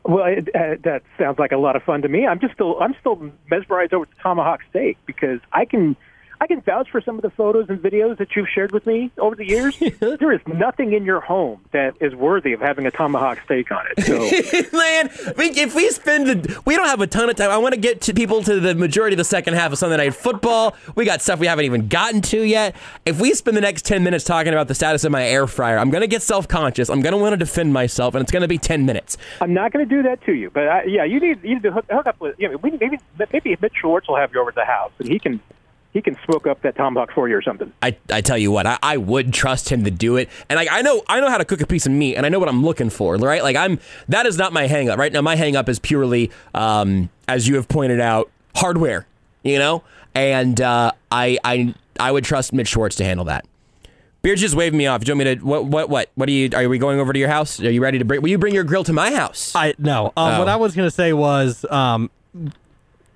Well, 0.06 0.24
it, 0.26 0.48
uh, 0.54 0.76
that 0.82 1.02
sounds 1.18 1.38
like 1.38 1.52
a 1.52 1.56
lot 1.56 1.76
of 1.76 1.82
fun 1.82 2.02
to 2.02 2.08
me. 2.08 2.26
I'm 2.26 2.38
just 2.38 2.52
still 2.52 2.78
I'm 2.78 2.94
still 3.00 3.30
mesmerized 3.50 3.94
over 3.94 4.06
tomahawk 4.22 4.60
steak 4.68 4.98
because 5.06 5.40
I 5.52 5.64
can 5.64 5.96
I 6.44 6.46
can 6.46 6.60
vouch 6.60 6.90
for 6.90 7.00
some 7.00 7.16
of 7.16 7.22
the 7.22 7.30
photos 7.30 7.70
and 7.70 7.80
videos 7.80 8.18
that 8.18 8.36
you've 8.36 8.50
shared 8.54 8.70
with 8.70 8.84
me 8.84 9.10
over 9.16 9.34
the 9.34 9.48
years. 9.48 9.78
there 9.98 10.30
is 10.30 10.42
nothing 10.46 10.92
in 10.92 11.06
your 11.06 11.20
home 11.20 11.64
that 11.72 11.94
is 12.02 12.14
worthy 12.14 12.52
of 12.52 12.60
having 12.60 12.84
a 12.84 12.90
tomahawk 12.90 13.38
steak 13.46 13.72
on 13.72 13.86
it. 13.96 14.04
So, 14.04 14.18
Man, 14.76 15.08
we, 15.38 15.58
if 15.58 15.74
we 15.74 15.88
spend, 15.88 16.26
the, 16.26 16.62
we 16.66 16.76
don't 16.76 16.86
have 16.86 17.00
a 17.00 17.06
ton 17.06 17.30
of 17.30 17.36
time. 17.36 17.48
I 17.48 17.56
want 17.56 17.72
to 17.72 17.80
get 17.80 18.02
to 18.02 18.12
people 18.12 18.42
to 18.42 18.60
the 18.60 18.74
majority 18.74 19.14
of 19.14 19.16
the 19.16 19.24
second 19.24 19.54
half 19.54 19.72
of 19.72 19.78
Sunday 19.78 19.96
Night 19.96 20.14
Football. 20.14 20.76
We 20.94 21.06
got 21.06 21.22
stuff 21.22 21.38
we 21.38 21.46
haven't 21.46 21.64
even 21.64 21.88
gotten 21.88 22.20
to 22.20 22.42
yet. 22.42 22.76
If 23.06 23.22
we 23.22 23.32
spend 23.32 23.56
the 23.56 23.62
next 23.62 23.86
10 23.86 24.04
minutes 24.04 24.22
talking 24.24 24.52
about 24.52 24.68
the 24.68 24.74
status 24.74 25.02
of 25.04 25.12
my 25.12 25.24
air 25.26 25.46
fryer, 25.46 25.78
I'm 25.78 25.88
going 25.88 26.02
to 26.02 26.06
get 26.06 26.20
self 26.20 26.46
conscious. 26.46 26.90
I'm 26.90 27.00
going 27.00 27.14
to 27.14 27.18
want 27.18 27.32
to 27.32 27.38
defend 27.38 27.72
myself, 27.72 28.14
and 28.14 28.20
it's 28.20 28.30
going 28.30 28.42
to 28.42 28.48
be 28.48 28.58
10 28.58 28.84
minutes. 28.84 29.16
I'm 29.40 29.54
not 29.54 29.72
going 29.72 29.88
to 29.88 29.94
do 29.96 30.02
that 30.02 30.22
to 30.26 30.34
you, 30.34 30.50
but 30.50 30.68
I, 30.68 30.84
yeah, 30.84 31.04
you 31.04 31.20
need 31.20 31.42
you 31.42 31.54
need 31.54 31.62
to 31.62 31.72
hook, 31.72 31.86
hook 31.90 32.06
up 32.06 32.20
with. 32.20 32.34
You 32.38 32.50
know, 32.50 32.58
we, 32.58 32.72
maybe 32.72 32.98
maybe 33.32 33.56
Mitch 33.62 33.72
Schwartz 33.80 34.08
will 34.08 34.16
have 34.16 34.34
you 34.34 34.42
over 34.42 34.50
to 34.50 34.56
the 34.56 34.66
house, 34.66 34.92
and 34.98 35.08
he 35.08 35.18
can 35.18 35.40
he 35.94 36.02
can 36.02 36.18
smoke 36.26 36.46
up 36.46 36.60
that 36.62 36.76
tomahawk 36.76 37.12
for 37.12 37.28
you 37.28 37.36
or 37.36 37.40
something. 37.42 37.72
I, 37.80 37.96
I 38.10 38.20
tell 38.20 38.36
you 38.36 38.50
what, 38.50 38.66
I, 38.66 38.78
I 38.82 38.96
would 38.98 39.32
trust 39.32 39.70
him 39.70 39.84
to 39.84 39.90
do 39.90 40.16
it. 40.16 40.28
And 40.50 40.56
like 40.56 40.68
I 40.70 40.82
know 40.82 41.02
I 41.08 41.20
know 41.20 41.30
how 41.30 41.38
to 41.38 41.44
cook 41.44 41.60
a 41.62 41.66
piece 41.66 41.86
of 41.86 41.92
meat 41.92 42.16
and 42.16 42.26
I 42.26 42.28
know 42.28 42.40
what 42.40 42.48
I'm 42.48 42.64
looking 42.64 42.90
for, 42.90 43.16
right? 43.16 43.42
Like 43.42 43.56
I'm 43.56 43.78
that 44.08 44.26
is 44.26 44.36
not 44.36 44.52
my 44.52 44.66
hang 44.66 44.90
up. 44.90 44.98
Right 44.98 45.12
now 45.12 45.22
my 45.22 45.36
hang 45.36 45.56
up 45.56 45.68
is 45.68 45.78
purely 45.78 46.30
um, 46.52 47.08
as 47.28 47.48
you 47.48 47.54
have 47.54 47.68
pointed 47.68 48.00
out, 48.00 48.30
hardware, 48.56 49.06
you 49.42 49.58
know? 49.58 49.84
And 50.14 50.60
uh, 50.60 50.92
I 51.10 51.38
I 51.44 51.74
I 51.98 52.10
would 52.12 52.24
trust 52.24 52.52
Mitch 52.52 52.68
Schwartz 52.68 52.96
to 52.96 53.04
handle 53.04 53.24
that. 53.26 53.46
Beard 54.22 54.38
just 54.38 54.54
waved 54.54 54.74
me 54.74 54.86
off. 54.86 55.04
Do 55.04 55.10
you 55.12 55.16
want 55.16 55.28
me 55.28 55.34
to 55.36 55.44
what 55.44 55.64
what 55.66 55.88
what? 55.90 56.10
What 56.16 56.28
are 56.28 56.32
you 56.32 56.50
are 56.54 56.68
we 56.68 56.78
going 56.78 56.98
over 56.98 57.12
to 57.12 57.18
your 57.18 57.28
house? 57.28 57.60
Are 57.60 57.70
you 57.70 57.80
ready 57.82 57.98
to 57.98 58.04
bring 58.04 58.20
will 58.20 58.30
you 58.30 58.38
bring 58.38 58.54
your 58.54 58.64
grill 58.64 58.82
to 58.84 58.92
my 58.92 59.12
house? 59.12 59.52
I 59.54 59.74
no. 59.78 60.06
Um, 60.06 60.12
Oh. 60.16 60.38
What 60.40 60.48
I 60.48 60.56
was 60.56 60.74
gonna 60.74 60.90
say 60.90 61.12
was 61.12 61.64
um, 61.70 62.10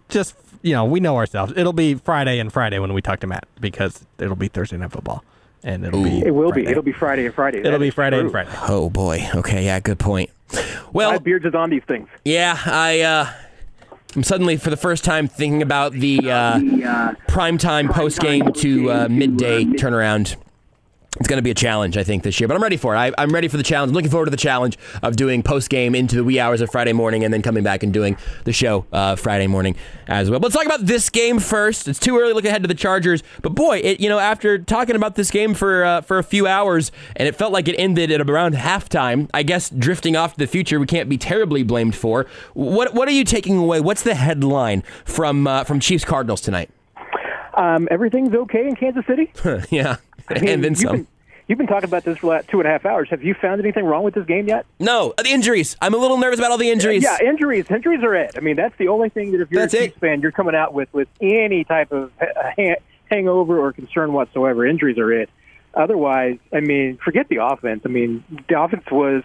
just 0.09 0.35
you 0.63 0.73
know 0.73 0.85
we 0.85 1.01
know 1.01 1.17
ourselves. 1.17 1.53
It'll 1.57 1.73
be 1.73 1.95
Friday 1.95 2.39
and 2.39 2.53
Friday 2.53 2.79
when 2.79 2.93
we 2.93 3.03
talk 3.03 3.21
to 3.21 3.27
Matt 3.27 3.47
because 3.61 4.05
it'll 4.19 4.37
be 4.37 4.49
Thursday 4.49 4.77
night 4.77 4.93
football 4.93 5.25
and 5.65 5.85
it'll 5.85 6.03
be 6.03 6.21
It 6.25 6.35
will 6.35 6.51
be. 6.53 6.63
Friday. 6.63 6.71
It'll 6.71 6.83
be 6.83 6.93
Friday 6.93 7.27
and 7.27 7.35
Friday. 7.35 7.59
It'll 7.61 7.73
That 7.73 7.79
be 7.81 7.89
is 7.89 7.95
Friday 7.95 8.21
and. 8.21 8.31
Friday. 8.31 8.51
Oh 8.69 8.91
boy. 8.91 9.29
Okay, 9.35 9.65
yeah, 9.65 9.81
good 9.81 9.99
point. 9.99 10.31
Well, 10.93 11.13
My 11.13 11.19
beards 11.19 11.45
is 11.45 11.55
on 11.55 11.69
these 11.71 11.83
things. 11.85 12.09
Yeah, 12.25 12.59
I 12.65 13.01
uh 13.01 13.33
I'm 14.17 14.23
suddenly 14.23 14.57
for 14.57 14.71
the 14.71 14.77
first 14.77 15.05
time 15.05 15.29
thinking 15.29 15.61
about 15.61 15.93
the 15.93 16.31
uh, 16.31 16.59
primetime 17.29 17.91
post 17.91 18.19
game 18.21 18.53
to 18.55 18.91
uh, 18.91 19.09
midday 19.11 19.65
turnaround. 19.65 20.37
It's 21.17 21.27
going 21.27 21.39
to 21.39 21.43
be 21.43 21.51
a 21.51 21.55
challenge, 21.55 21.97
I 21.97 22.05
think, 22.05 22.23
this 22.23 22.39
year, 22.39 22.47
but 22.47 22.55
I'm 22.55 22.63
ready 22.63 22.77
for 22.77 22.95
it. 22.95 22.99
I, 22.99 23.13
I'm 23.17 23.31
ready 23.31 23.49
for 23.49 23.57
the 23.57 23.63
challenge. 23.63 23.91
I'm 23.91 23.95
looking 23.95 24.11
forward 24.11 24.27
to 24.27 24.31
the 24.31 24.37
challenge 24.37 24.77
of 25.03 25.17
doing 25.17 25.43
post 25.43 25.71
game 25.71 25.95
into 25.95 26.17
the 26.17 26.23
wee 26.23 26.39
hours 26.39 26.61
of 26.61 26.71
Friday 26.71 26.93
morning 26.93 27.25
and 27.25 27.33
then 27.33 27.41
coming 27.41 27.65
back 27.65 27.83
and 27.83 27.95
doing 27.95 28.19
the 28.45 28.53
show 28.53 28.85
uh, 28.93 29.17
Friday 29.17 29.47
morning 29.47 29.75
as 30.07 30.29
well. 30.29 30.39
But 30.39 30.49
let's 30.49 30.57
talk 30.57 30.67
about 30.67 30.87
this 30.87 31.09
game 31.09 31.39
first. 31.39 31.89
It's 31.89 31.99
too 31.99 32.19
early 32.19 32.33
to 32.33 32.35
look 32.35 32.45
ahead 32.45 32.63
to 32.63 32.69
the 32.69 32.75
Chargers, 32.75 33.23
but 33.41 33.55
boy, 33.55 33.79
it 33.79 34.01
you 34.01 34.09
know 34.11 34.19
after 34.19 34.59
talking 34.59 34.97
about 34.97 35.15
this 35.15 35.31
game 35.31 35.55
for 35.55 35.83
uh, 35.83 36.01
for 36.03 36.19
a 36.19 36.23
few 36.23 36.47
hours 36.47 36.93
and 37.17 37.27
it 37.27 37.35
felt 37.35 37.53
like 37.53 37.69
it 37.69 37.77
ended 37.79 38.11
at 38.11 38.21
around 38.21 38.55
halftime. 38.55 39.31
I 39.33 39.43
guess 39.43 39.71
drifting 39.71 40.15
off 40.15 40.35
to 40.35 40.39
the 40.39 40.47
future 40.47 40.79
we 40.79 40.87
can't 40.87 41.09
be 41.09 41.17
terribly 41.17 41.63
blamed 41.63 41.97
for. 41.97 42.27
What 42.53 42.93
what 42.93 43.09
are 43.09 43.13
you 43.13 43.25
taking 43.25 43.57
away? 43.57 43.81
What's 43.81 44.03
the 44.03 44.15
headline 44.15 44.83
from 45.07 45.47
uh, 45.47 45.65
from 45.65 45.81
Chiefs 45.81 46.05
Cardinals 46.05 46.43
tonight? 46.43 46.71
Um, 47.55 47.89
everything's 47.91 48.33
okay 48.35 48.69
in 48.69 48.77
Kansas 48.77 49.05
City. 49.07 49.33
yeah, 49.71 49.97
I 50.37 50.41
mean, 50.41 50.49
and 50.51 50.65
then 50.65 50.73
you've 50.73 50.79
some. 50.79 50.97
Been, 50.97 51.07
You've 51.49 51.57
been 51.57 51.67
talking 51.67 51.89
about 51.89 52.05
this 52.05 52.19
for 52.19 52.43
two 52.43 52.61
and 52.61 52.69
a 52.69 52.71
half 52.71 52.85
hours. 52.85 53.09
Have 53.09 53.23
you 53.23 53.33
found 53.33 53.63
anything 53.63 53.87
wrong 53.87 54.05
with 54.05 54.13
this 54.13 54.27
game 54.27 54.47
yet? 54.49 54.67
No, 54.79 55.15
the 55.17 55.31
injuries. 55.31 55.79
I'm 55.81 55.95
a 55.95 55.97
little 55.97 56.19
nervous 56.19 56.39
about 56.39 56.51
all 56.51 56.59
the 56.59 56.71
injuries. 56.71 57.03
Yeah, 57.03 57.17
injuries. 57.27 57.65
Injuries 57.71 58.03
are 58.03 58.15
it. 58.15 58.33
I 58.37 58.41
mean, 58.41 58.57
that's 58.57 58.77
the 58.77 58.89
only 58.89 59.09
thing 59.09 59.33
that 59.33 59.41
if 59.41 59.51
you're 59.51 59.63
That's 59.63 59.73
a. 59.73 59.87
Chiefs 59.87 59.99
fan, 59.99 60.21
you're 60.21 60.31
coming 60.31 60.55
out 60.55 60.75
with 60.75 60.93
with 60.93 61.09
any 61.23 61.65
type 61.65 61.91
of 61.91 62.13
ha- 62.21 62.27
uh, 62.37 62.51
ha- 62.55 62.83
hangover 63.11 63.59
or 63.59 63.73
concern 63.73 64.13
whatsoever. 64.13 64.67
Injuries 64.67 64.99
are 64.99 65.11
it. 65.11 65.31
Otherwise, 65.73 66.39
I 66.53 66.61
mean, 66.61 66.99
forget 67.03 67.29
the 67.29 67.37
offense. 67.37 67.81
I 67.87 67.89
mean, 67.89 68.23
the 68.49 68.61
offense 68.61 68.85
was. 68.91 69.23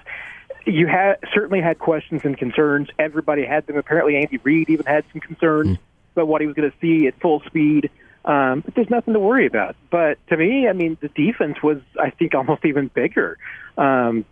You 0.66 0.88
had 0.88 1.16
certainly 1.34 1.60
had 1.60 1.78
questions 1.78 2.22
and 2.24 2.38
concerns. 2.38 2.88
Everybody 2.98 3.44
had 3.44 3.68
them. 3.68 3.76
Apparently, 3.76 4.16
Andy 4.16 4.38
Reid 4.38 4.70
even 4.70 4.86
had 4.86 5.04
some 5.12 5.20
concerns 5.20 5.78
hmm. 5.78 5.84
about 6.16 6.30
what 6.30 6.40
he 6.40 6.48
was 6.48 6.56
going 6.56 6.72
to 6.72 6.78
see 6.80 7.06
at 7.08 7.20
full 7.20 7.42
speed. 7.42 7.90
Um, 8.26 8.62
but 8.62 8.76
there's 8.76 8.90
nothing 8.90 9.14
to 9.14 9.20
worry 9.20 9.46
about. 9.46 9.76
But 9.90 10.18
to 10.28 10.38
me, 10.38 10.68
I 10.68 10.74
mean, 10.74 10.98
the 11.02 11.10
defense 11.10 11.62
was, 11.62 11.80
I 12.02 12.10
think, 12.10 12.34
almost 12.36 12.66
even 12.66 12.88
bigger. 12.88 13.38
Um, 13.78 14.26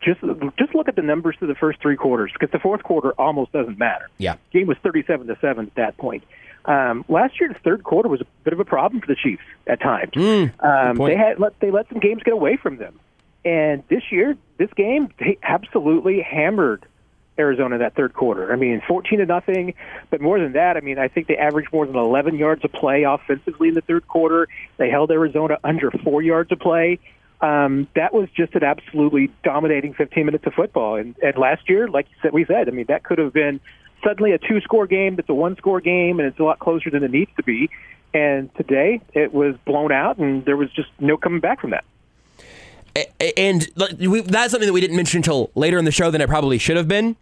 just 0.00 0.20
just 0.58 0.74
look 0.74 0.88
at 0.88 0.96
the 0.96 1.02
numbers 1.02 1.36
to 1.40 1.46
the 1.46 1.54
first 1.54 1.80
three 1.80 1.96
quarters 1.96 2.30
because 2.32 2.50
the 2.52 2.58
fourth 2.58 2.82
quarter 2.82 3.12
almost 3.18 3.52
doesn't 3.52 3.78
matter. 3.78 4.08
Yeah. 4.18 4.36
Game 4.52 4.66
was 4.66 4.76
37 4.82 5.26
to 5.26 5.36
seven 5.40 5.66
at 5.66 5.74
that 5.74 5.96
point. 5.96 6.24
Um, 6.64 7.04
last 7.08 7.40
year, 7.40 7.48
the 7.48 7.58
third 7.60 7.82
quarter 7.82 8.08
was 8.08 8.20
a 8.20 8.26
bit 8.44 8.52
of 8.52 8.60
a 8.60 8.64
problem 8.64 9.00
for 9.00 9.06
the 9.06 9.16
Chiefs 9.16 9.42
at 9.66 9.80
times. 9.80 10.12
um, 10.60 10.96
they 10.96 11.16
had 11.16 11.40
let 11.40 11.58
they 11.60 11.70
let 11.70 11.88
some 11.88 11.98
games 11.98 12.22
get 12.22 12.34
away 12.34 12.56
from 12.56 12.76
them, 12.76 13.00
and 13.44 13.82
this 13.88 14.02
year, 14.10 14.36
this 14.58 14.70
game, 14.74 15.08
they 15.18 15.38
absolutely 15.42 16.20
hammered 16.20 16.84
Arizona 17.38 17.78
that 17.78 17.94
third 17.94 18.14
quarter. 18.14 18.52
I 18.52 18.56
mean, 18.56 18.82
14 18.86 19.18
to 19.18 19.26
nothing, 19.26 19.74
but 20.10 20.20
more 20.20 20.38
than 20.40 20.52
that, 20.52 20.76
I 20.76 20.80
mean, 20.80 20.98
I 20.98 21.08
think 21.08 21.26
they 21.26 21.36
averaged 21.36 21.72
more 21.72 21.86
than 21.86 21.96
11 21.96 22.36
yards 22.36 22.64
a 22.64 22.68
play 22.68 23.04
offensively 23.04 23.68
in 23.68 23.74
the 23.74 23.80
third 23.80 24.06
quarter. 24.08 24.48
They 24.76 24.90
held 24.90 25.10
Arizona 25.10 25.58
under 25.64 25.90
four 25.90 26.22
yards 26.22 26.50
a 26.52 26.56
play. 26.56 26.98
Um, 27.40 27.86
that 27.94 28.12
was 28.12 28.28
just 28.36 28.54
an 28.54 28.64
absolutely 28.64 29.30
dominating 29.44 29.94
15 29.94 30.26
minutes 30.26 30.46
of 30.46 30.54
football. 30.54 30.96
And, 30.96 31.14
and 31.22 31.36
last 31.38 31.68
year, 31.68 31.88
like 31.88 32.06
you 32.10 32.16
said, 32.20 32.32
we 32.32 32.44
said, 32.44 32.68
I 32.68 32.72
mean, 32.72 32.86
that 32.88 33.04
could 33.04 33.18
have 33.18 33.32
been 33.32 33.60
suddenly 34.04 34.32
a 34.32 34.38
two-score 34.38 34.86
game 34.86 35.16
that's 35.16 35.28
a 35.28 35.34
one-score 35.34 35.80
game, 35.80 36.18
and 36.18 36.28
it's 36.28 36.38
a 36.38 36.44
lot 36.44 36.58
closer 36.58 36.90
than 36.90 37.04
it 37.04 37.10
needs 37.10 37.30
to 37.36 37.42
be. 37.42 37.70
And 38.14 38.52
today, 38.56 39.00
it 39.12 39.32
was 39.32 39.54
blown 39.66 39.92
out, 39.92 40.18
and 40.18 40.44
there 40.44 40.56
was 40.56 40.70
just 40.72 40.88
no 40.98 41.16
coming 41.16 41.40
back 41.40 41.60
from 41.60 41.70
that. 41.70 41.84
And 43.36 43.62
that's 43.76 44.50
something 44.50 44.66
that 44.66 44.72
we 44.72 44.80
didn't 44.80 44.96
mention 44.96 45.18
until 45.18 45.50
later 45.54 45.78
in 45.78 45.84
the 45.84 45.92
show 45.92 46.10
than 46.10 46.20
it 46.20 46.28
probably 46.28 46.58
should 46.58 46.76
have 46.76 46.88
been. 46.88 47.16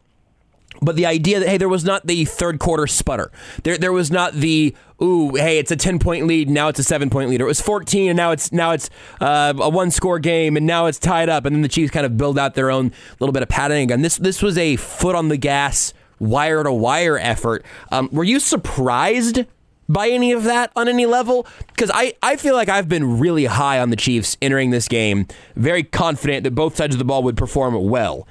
But 0.82 0.96
the 0.96 1.06
idea 1.06 1.40
that 1.40 1.48
hey, 1.48 1.56
there 1.56 1.68
was 1.68 1.84
not 1.84 2.06
the 2.06 2.24
third 2.24 2.58
quarter 2.58 2.86
sputter. 2.86 3.30
There, 3.62 3.78
there 3.78 3.92
was 3.92 4.10
not 4.10 4.34
the 4.34 4.74
ooh, 5.02 5.34
hey, 5.34 5.58
it's 5.58 5.70
a 5.70 5.76
ten 5.76 5.98
point 5.98 6.26
lead, 6.26 6.48
now 6.48 6.68
it's 6.68 6.78
a 6.78 6.84
seven 6.84 7.10
point 7.10 7.30
lead. 7.30 7.40
It 7.40 7.44
was 7.44 7.60
fourteen, 7.60 8.10
and 8.10 8.16
now 8.16 8.30
it's 8.30 8.52
now 8.52 8.72
it's 8.72 8.90
uh, 9.20 9.54
a 9.56 9.68
one 9.70 9.90
score 9.90 10.18
game, 10.18 10.56
and 10.56 10.66
now 10.66 10.86
it's 10.86 10.98
tied 10.98 11.28
up. 11.28 11.44
And 11.44 11.54
then 11.54 11.62
the 11.62 11.68
Chiefs 11.68 11.90
kind 11.90 12.06
of 12.06 12.16
build 12.16 12.38
out 12.38 12.54
their 12.54 12.70
own 12.70 12.92
little 13.20 13.32
bit 13.32 13.42
of 13.42 13.48
padding 13.48 13.82
again. 13.82 14.02
This 14.02 14.16
this 14.16 14.42
was 14.42 14.58
a 14.58 14.76
foot 14.76 15.14
on 15.14 15.28
the 15.28 15.36
gas, 15.36 15.92
wire 16.18 16.62
to 16.62 16.72
wire 16.72 17.18
effort. 17.18 17.64
Um, 17.90 18.08
were 18.12 18.24
you 18.24 18.40
surprised 18.40 19.44
by 19.88 20.08
any 20.08 20.32
of 20.32 20.44
that 20.44 20.72
on 20.74 20.88
any 20.88 21.06
level? 21.06 21.46
Because 21.68 21.90
I, 21.94 22.14
I 22.22 22.36
feel 22.36 22.54
like 22.54 22.68
I've 22.68 22.88
been 22.88 23.20
really 23.20 23.44
high 23.44 23.78
on 23.78 23.90
the 23.90 23.96
Chiefs 23.96 24.36
entering 24.42 24.70
this 24.70 24.88
game, 24.88 25.26
very 25.54 25.84
confident 25.84 26.44
that 26.44 26.56
both 26.56 26.76
sides 26.76 26.94
of 26.94 26.98
the 26.98 27.04
ball 27.04 27.22
would 27.22 27.36
perform 27.36 27.74
well. 27.88 28.26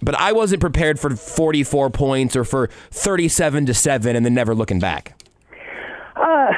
But 0.00 0.14
I 0.14 0.32
wasn't 0.32 0.60
prepared 0.60 0.98
for 0.98 1.10
44 1.14 1.90
points 1.90 2.34
or 2.34 2.44
for 2.44 2.68
37 2.90 3.66
to 3.66 3.74
7 3.74 4.16
and 4.16 4.24
then 4.24 4.34
never 4.34 4.54
looking 4.54 4.78
back. 4.78 5.18
Uh, 6.16 6.52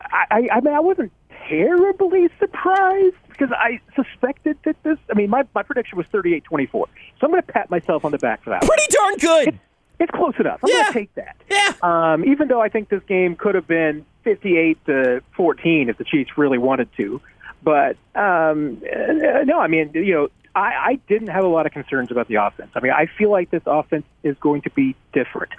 I, 0.00 0.48
I 0.52 0.60
mean, 0.60 0.74
I 0.74 0.80
wasn't 0.80 1.12
terribly 1.48 2.28
surprised 2.38 3.16
because 3.28 3.50
I 3.52 3.80
suspected 3.94 4.56
that 4.64 4.82
this. 4.82 4.98
I 5.10 5.14
mean, 5.14 5.30
my, 5.30 5.44
my 5.54 5.62
prediction 5.62 5.98
was 5.98 6.06
38 6.06 6.44
24. 6.44 6.88
So 7.20 7.26
I'm 7.26 7.30
going 7.30 7.42
to 7.42 7.52
pat 7.52 7.70
myself 7.70 8.04
on 8.04 8.12
the 8.12 8.18
back 8.18 8.42
for 8.42 8.50
that. 8.50 8.62
Pretty 8.62 8.86
darn 8.90 9.16
good. 9.16 9.48
It's, 9.48 9.58
it's 10.00 10.10
close 10.12 10.34
enough. 10.38 10.60
I'm 10.62 10.70
going 10.70 10.86
to 10.86 10.92
take 10.92 11.14
that. 11.14 11.36
Yeah. 11.50 11.72
Um, 11.82 12.24
even 12.24 12.48
though 12.48 12.60
I 12.60 12.68
think 12.68 12.88
this 12.88 13.02
game 13.04 13.36
could 13.36 13.54
have 13.54 13.66
been 13.66 14.04
58 14.24 14.84
to 14.86 15.22
14 15.36 15.88
if 15.88 15.98
the 15.98 16.04
Chiefs 16.04 16.36
really 16.36 16.58
wanted 16.58 16.88
to. 16.96 17.20
But 17.62 17.96
um, 18.14 18.82
uh, 18.84 19.42
no, 19.44 19.58
I 19.58 19.66
mean, 19.66 19.90
you 19.94 20.14
know, 20.14 20.28
I, 20.56 20.72
I 20.92 21.00
didn't 21.06 21.28
have 21.28 21.44
a 21.44 21.48
lot 21.48 21.66
of 21.66 21.72
concerns 21.72 22.10
about 22.10 22.28
the 22.28 22.36
offense. 22.36 22.70
I 22.74 22.80
mean, 22.80 22.92
I 22.92 23.06
feel 23.06 23.30
like 23.30 23.50
this 23.50 23.62
offense 23.66 24.06
is 24.22 24.36
going 24.38 24.62
to 24.62 24.70
be 24.70 24.96
different. 25.12 25.52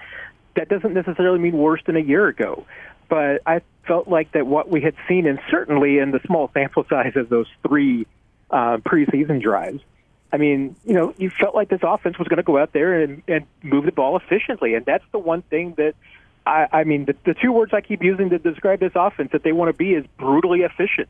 That 0.56 0.69
doesn't 0.69 0.94
necessarily 0.94 1.38
mean 1.38 1.56
worse 1.56 1.82
than 1.86 1.95
a 1.95 2.02
year 2.02 2.28
ago, 2.28 2.65
but 3.07 3.44
I 3.45 3.61
felt 3.86 4.07
like 4.07 4.32
that 4.32 4.48
what 4.48 4.69
we 4.69 4.82
had 4.82 4.95
seen, 5.07 5.28
and 5.28 5.40
certainly 5.52 5.99
in 5.99 6.10
the 6.10 6.19
small 6.26 6.49
sample 6.52 6.84
size 6.90 7.14
of 7.15 7.30
those 7.30 7.45
three 7.65 8.07
uh, 8.49 8.78
preseason 8.78 9.40
drives, 9.40 9.82
I 10.34 10.38
mean, 10.38 10.76
you 10.84 10.95
know, 10.95 11.14
you 11.18 11.30
felt 11.30 11.53
like 11.53 11.69
this 11.69 11.82
offense 11.84 12.18
was 12.18 12.28
going 12.28 12.38
to 12.38 12.44
go 12.44 12.57
out 12.57 12.74
there 12.74 13.02
and, 13.02 13.22
and 13.28 13.45
move 13.61 13.86
the 13.86 13.91
ball 13.91 14.18
efficiently, 14.18 14.74
and 14.74 14.84
that's 14.84 15.06
the 15.11 15.19
one 15.19 15.44
thing 15.44 15.76
that 15.78 15.94
I, 16.48 16.68
I 16.72 16.84
mean, 16.86 17.06
the, 17.06 17.15
the 17.24 17.36
two 17.36 17.52
words 17.52 17.72
I 17.72 17.82
keep 17.82 18.03
using 18.03 18.32
to 18.32 18.40
describe 18.40 18.80
this 18.80 18.94
offense 18.95 19.32
that 19.34 19.44
they 19.44 19.52
want 19.52 19.69
to 19.69 19.78
be 19.78 19.94
is 19.94 20.06
brutally 20.18 20.61
efficient, 20.61 21.07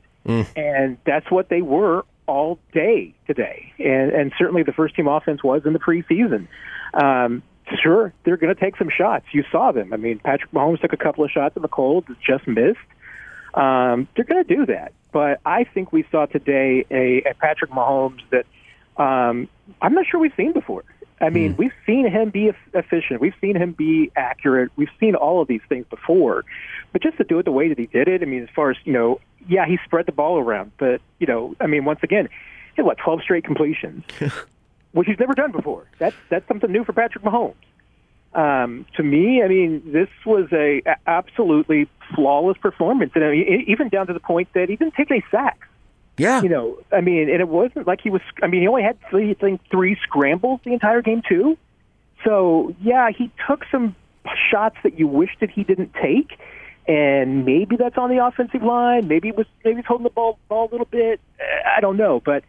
and 0.58 0.98
that's 1.06 1.32
what 1.32 1.48
they 1.48 1.62
were 1.62 2.04
all 2.28 2.60
day 2.74 3.14
today, 3.26 3.74
and 3.80 4.12
and 4.12 4.34
certainly 4.38 4.64
the 4.64 4.74
first 4.74 4.96
team 4.96 5.08
offense 5.08 5.44
was 5.44 5.66
in 5.66 5.74
the 5.74 5.80
preseason. 5.80 6.48
Um, 6.94 7.44
sure, 7.82 8.14
they're 8.24 8.38
going 8.38 8.54
to 8.54 8.60
take 8.60 8.78
some 8.78 8.90
shots. 8.90 9.26
You 9.32 9.44
saw 9.52 9.72
them. 9.72 9.94
I 9.94 9.98
mean, 9.98 10.20
Patrick 10.20 10.52
Mahomes 10.52 10.82
took 10.82 10.94
a 10.94 10.98
couple 10.98 11.24
of 11.24 11.32
shots 11.32 11.56
in 11.56 11.62
the 11.62 11.68
cold, 11.68 12.06
just 12.26 12.48
missed. 12.48 12.78
Um, 13.54 14.08
they're 14.16 14.26
going 14.26 14.44
to 14.44 14.56
do 14.56 14.66
that, 14.68 14.94
but 15.12 15.40
I 15.46 15.64
think 15.64 15.92
we 15.92 16.06
saw 16.12 16.26
today 16.28 16.86
a, 16.92 17.30
a 17.30 17.34
Patrick 17.34 17.72
Mahomes 17.72 18.22
that 18.30 18.46
um, 19.02 19.48
I'm 19.82 19.94
not 19.94 20.06
sure 20.06 20.20
we've 20.20 20.34
seen 20.38 20.54
before. 20.54 20.84
I 21.20 21.30
mean, 21.30 21.56
we've 21.58 21.74
seen 21.86 22.10
him 22.10 22.30
be 22.30 22.52
efficient. 22.74 23.20
We've 23.22 23.34
seen 23.42 23.56
him 23.56 23.72
be 23.72 24.12
accurate. 24.16 24.72
We've 24.76 24.90
seen 25.00 25.16
all 25.16 25.42
of 25.42 25.48
these 25.48 25.62
things 25.68 25.86
before. 25.90 26.46
But 26.92 27.02
just 27.02 27.18
to 27.18 27.24
do 27.24 27.40
it 27.40 27.46
the 27.46 27.52
way 27.52 27.70
that 27.70 27.80
he 27.80 27.88
did 27.88 28.08
it, 28.08 28.22
I 28.22 28.26
mean, 28.26 28.44
as 28.44 28.50
far 28.56 28.70
as, 28.70 28.78
you 28.84 28.94
know, 28.94 29.20
yeah, 29.48 29.66
he 29.66 29.80
spread 29.84 30.06
the 30.06 30.12
ball 30.12 30.38
around. 30.38 30.72
But, 30.78 31.02
you 31.20 31.26
know, 31.26 31.56
I 31.60 31.68
mean, 31.68 31.86
once 31.86 32.02
again, 32.04 32.30
he 32.76 32.78
had, 32.78 32.86
what, 32.86 32.98
12 33.00 33.24
straight 33.24 33.44
completions, 33.44 34.04
which 34.92 35.08
he's 35.08 35.20
never 35.20 35.34
done 35.34 35.52
before. 35.52 35.86
That's, 35.98 36.16
that's 36.30 36.48
something 36.48 36.72
new 36.72 36.84
for 36.84 36.94
Patrick 36.94 37.24
Mahomes. 37.24 37.56
Um, 38.34 38.86
to 38.96 39.04
me, 39.04 39.42
I 39.42 39.48
mean, 39.48 39.82
this 39.92 40.10
was 40.24 40.48
a, 40.52 40.84
a 40.86 40.98
absolutely 41.08 41.90
flawless 42.14 42.58
performance. 42.58 43.14
And 43.16 43.24
I 43.24 43.32
mean, 43.32 43.66
even 43.68 43.90
down 43.90 44.06
to 44.08 44.14
the 44.14 44.20
point 44.20 44.50
that 44.54 44.70
he 44.70 44.76
didn't 44.76 44.94
take 44.94 45.10
any 45.10 45.24
sacks. 45.32 45.68
Yeah. 46.18 46.42
You 46.42 46.50
know, 46.50 46.78
I 46.92 47.02
mean, 47.02 47.30
and 47.30 47.40
it 47.40 47.48
wasn't 47.48 47.86
like 47.86 48.02
he 48.02 48.10
was, 48.10 48.22
I 48.42 48.48
mean, 48.48 48.62
he 48.62 48.68
only 48.68 48.84
had 48.84 48.98
three, 49.10 49.32
I 49.32 49.34
think, 49.36 49.62
three 49.70 49.98
scrambles 50.02 50.60
the 50.64 50.74
entire 50.74 51.02
game, 51.02 51.22
too. 51.28 51.58
So, 52.26 52.76
yeah, 52.82 53.10
he 53.16 53.32
took 53.48 53.64
some 53.72 53.96
shots 54.52 54.78
that 54.84 54.98
you 54.98 55.08
wish 55.08 55.30
that 55.40 55.52
he 55.52 55.64
didn't 55.64 55.94
take. 55.94 56.40
And 56.88 57.46
maybe 57.46 57.76
that's 57.76 57.98
on 57.98 58.10
the 58.10 58.26
offensive 58.26 58.64
line. 58.64 59.08
Maybe 59.08 59.28
it 59.28 59.38
was, 59.38 59.46
maybe 59.64 59.78
he's 59.78 59.86
holding 59.86 60.06
the 60.06 60.10
ball, 60.10 60.40
ball 60.48 60.70
a 60.70 60.72
little 60.72 60.88
bit. 60.90 61.20
I 61.76 61.82
don't 61.82 61.98
know. 61.98 62.22
But, 62.24 62.44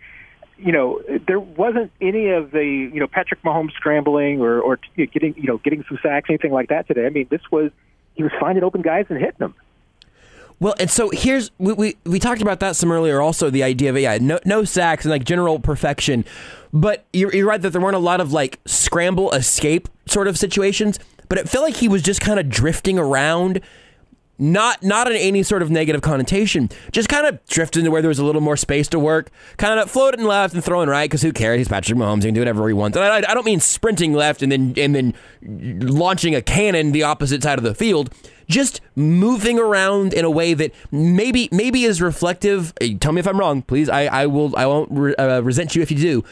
you 0.56 0.72
know, 0.72 1.02
there 1.26 1.40
wasn't 1.40 1.90
any 2.00 2.30
of 2.30 2.52
the, 2.52 2.64
you 2.64 3.00
know, 3.00 3.06
Patrick 3.06 3.42
Mahomes 3.42 3.72
scrambling 3.72 4.40
or, 4.40 4.60
or 4.60 4.78
getting, 4.96 5.34
you 5.36 5.48
know, 5.48 5.58
getting 5.58 5.84
some 5.88 5.98
sacks, 6.02 6.30
anything 6.30 6.52
like 6.52 6.68
that 6.68 6.86
today. 6.86 7.04
I 7.04 7.10
mean, 7.10 7.26
this 7.30 7.42
was, 7.50 7.70
he 8.14 8.22
was 8.22 8.32
finding 8.40 8.64
open 8.64 8.80
guys 8.80 9.06
and 9.08 9.18
hitting 9.18 9.38
them. 9.38 9.54
Well, 10.60 10.74
and 10.80 10.90
so 10.90 11.10
here's 11.10 11.50
we, 11.58 11.72
we 11.72 11.96
we 12.04 12.18
talked 12.18 12.42
about 12.42 12.60
that 12.60 12.74
some 12.74 12.90
earlier. 12.90 13.20
Also, 13.20 13.48
the 13.50 13.62
idea 13.62 13.90
of 13.90 13.98
yeah, 13.98 14.18
no 14.20 14.40
no 14.44 14.64
sacks 14.64 15.04
and 15.04 15.10
like 15.10 15.24
general 15.24 15.60
perfection. 15.60 16.24
But 16.72 17.04
you're, 17.12 17.34
you're 17.34 17.46
right 17.46 17.62
that 17.62 17.70
there 17.70 17.80
weren't 17.80 17.96
a 17.96 18.00
lot 18.00 18.20
of 18.20 18.32
like 18.32 18.60
scramble 18.66 19.30
escape 19.32 19.88
sort 20.06 20.28
of 20.28 20.36
situations. 20.36 20.98
But 21.28 21.38
it 21.38 21.48
felt 21.48 21.64
like 21.64 21.76
he 21.76 21.88
was 21.88 22.02
just 22.02 22.20
kind 22.20 22.40
of 22.40 22.48
drifting 22.48 22.98
around, 22.98 23.60
not 24.38 24.82
not 24.82 25.10
in 25.10 25.16
any 25.16 25.42
sort 25.42 25.62
of 25.62 25.70
negative 25.70 26.00
connotation. 26.02 26.68
Just 26.92 27.08
kind 27.08 27.26
of 27.26 27.44
drifting 27.46 27.84
to 27.84 27.90
where 27.90 28.00
there 28.02 28.08
was 28.08 28.18
a 28.18 28.24
little 28.24 28.40
more 28.40 28.56
space 28.56 28.88
to 28.88 28.98
work. 28.98 29.30
Kind 29.56 29.80
of 29.80 29.90
floating 29.90 30.24
left 30.24 30.54
and 30.54 30.62
throwing 30.64 30.88
right 30.88 31.08
because 31.10 31.22
who 31.22 31.32
cares? 31.32 31.58
He's 31.58 31.68
Patrick 31.68 31.98
Mahomes. 31.98 32.22
He 32.22 32.28
can 32.28 32.34
do 32.34 32.40
whatever 32.40 32.66
he 32.68 32.74
wants. 32.74 32.96
And 32.96 33.04
I, 33.04 33.18
I 33.30 33.34
don't 33.34 33.46
mean 33.46 33.60
sprinting 33.60 34.12
left 34.12 34.42
and 34.42 34.50
then 34.52 34.74
and 34.76 34.94
then 34.94 35.14
launching 35.42 36.34
a 36.34 36.42
cannon 36.42 36.92
the 36.92 37.02
opposite 37.02 37.42
side 37.42 37.58
of 37.58 37.64
the 37.64 37.74
field 37.74 38.12
just 38.48 38.80
moving 38.96 39.58
around 39.58 40.14
in 40.14 40.24
a 40.24 40.30
way 40.30 40.54
that 40.54 40.72
maybe 40.90 41.48
maybe 41.52 41.84
is 41.84 42.00
reflective. 42.00 42.72
eh, 42.80 42.94
Tell 42.98 43.12
me 43.12 43.20
if 43.20 43.26
I'm 43.28 43.38
wrong, 43.38 43.60
please. 43.62 43.88
I, 43.90 44.06
I 44.06 44.26
will 44.26 44.56
I 44.56 44.66
won't 44.66 44.88
re, 44.90 45.14
uh, 45.16 45.40
resent 45.42 45.74
you 45.76 45.82
if 45.82 45.90
you 45.90 45.98
do. 45.98 46.24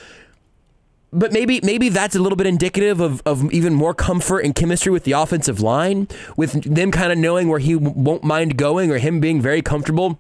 But 1.12 1.33
maybe 1.33 1.61
maybe 1.62 1.89
that's 1.89 2.15
a 2.16 2.19
little 2.19 2.37
bit 2.37 2.47
indicative 2.47 3.01
of, 3.01 3.23
of 3.24 3.51
even 3.53 3.74
more 3.74 3.95
comfort 3.95 4.41
and 4.41 4.55
chemistry 4.55 4.91
with 4.93 5.05
the 5.05 5.12
offensive 5.12 5.61
line, 5.61 6.09
with 6.37 6.53
them 6.65 6.91
kind 6.91 7.12
of 7.12 7.19
knowing 7.19 7.49
where 7.49 7.61
he 7.61 7.74
w- 7.74 7.93
won't 7.97 8.24
mind 8.24 8.57
going, 8.57 8.91
or 8.91 8.99
him 8.99 9.20
being 9.20 9.41
very 9.41 9.62
comfortable 9.62 10.19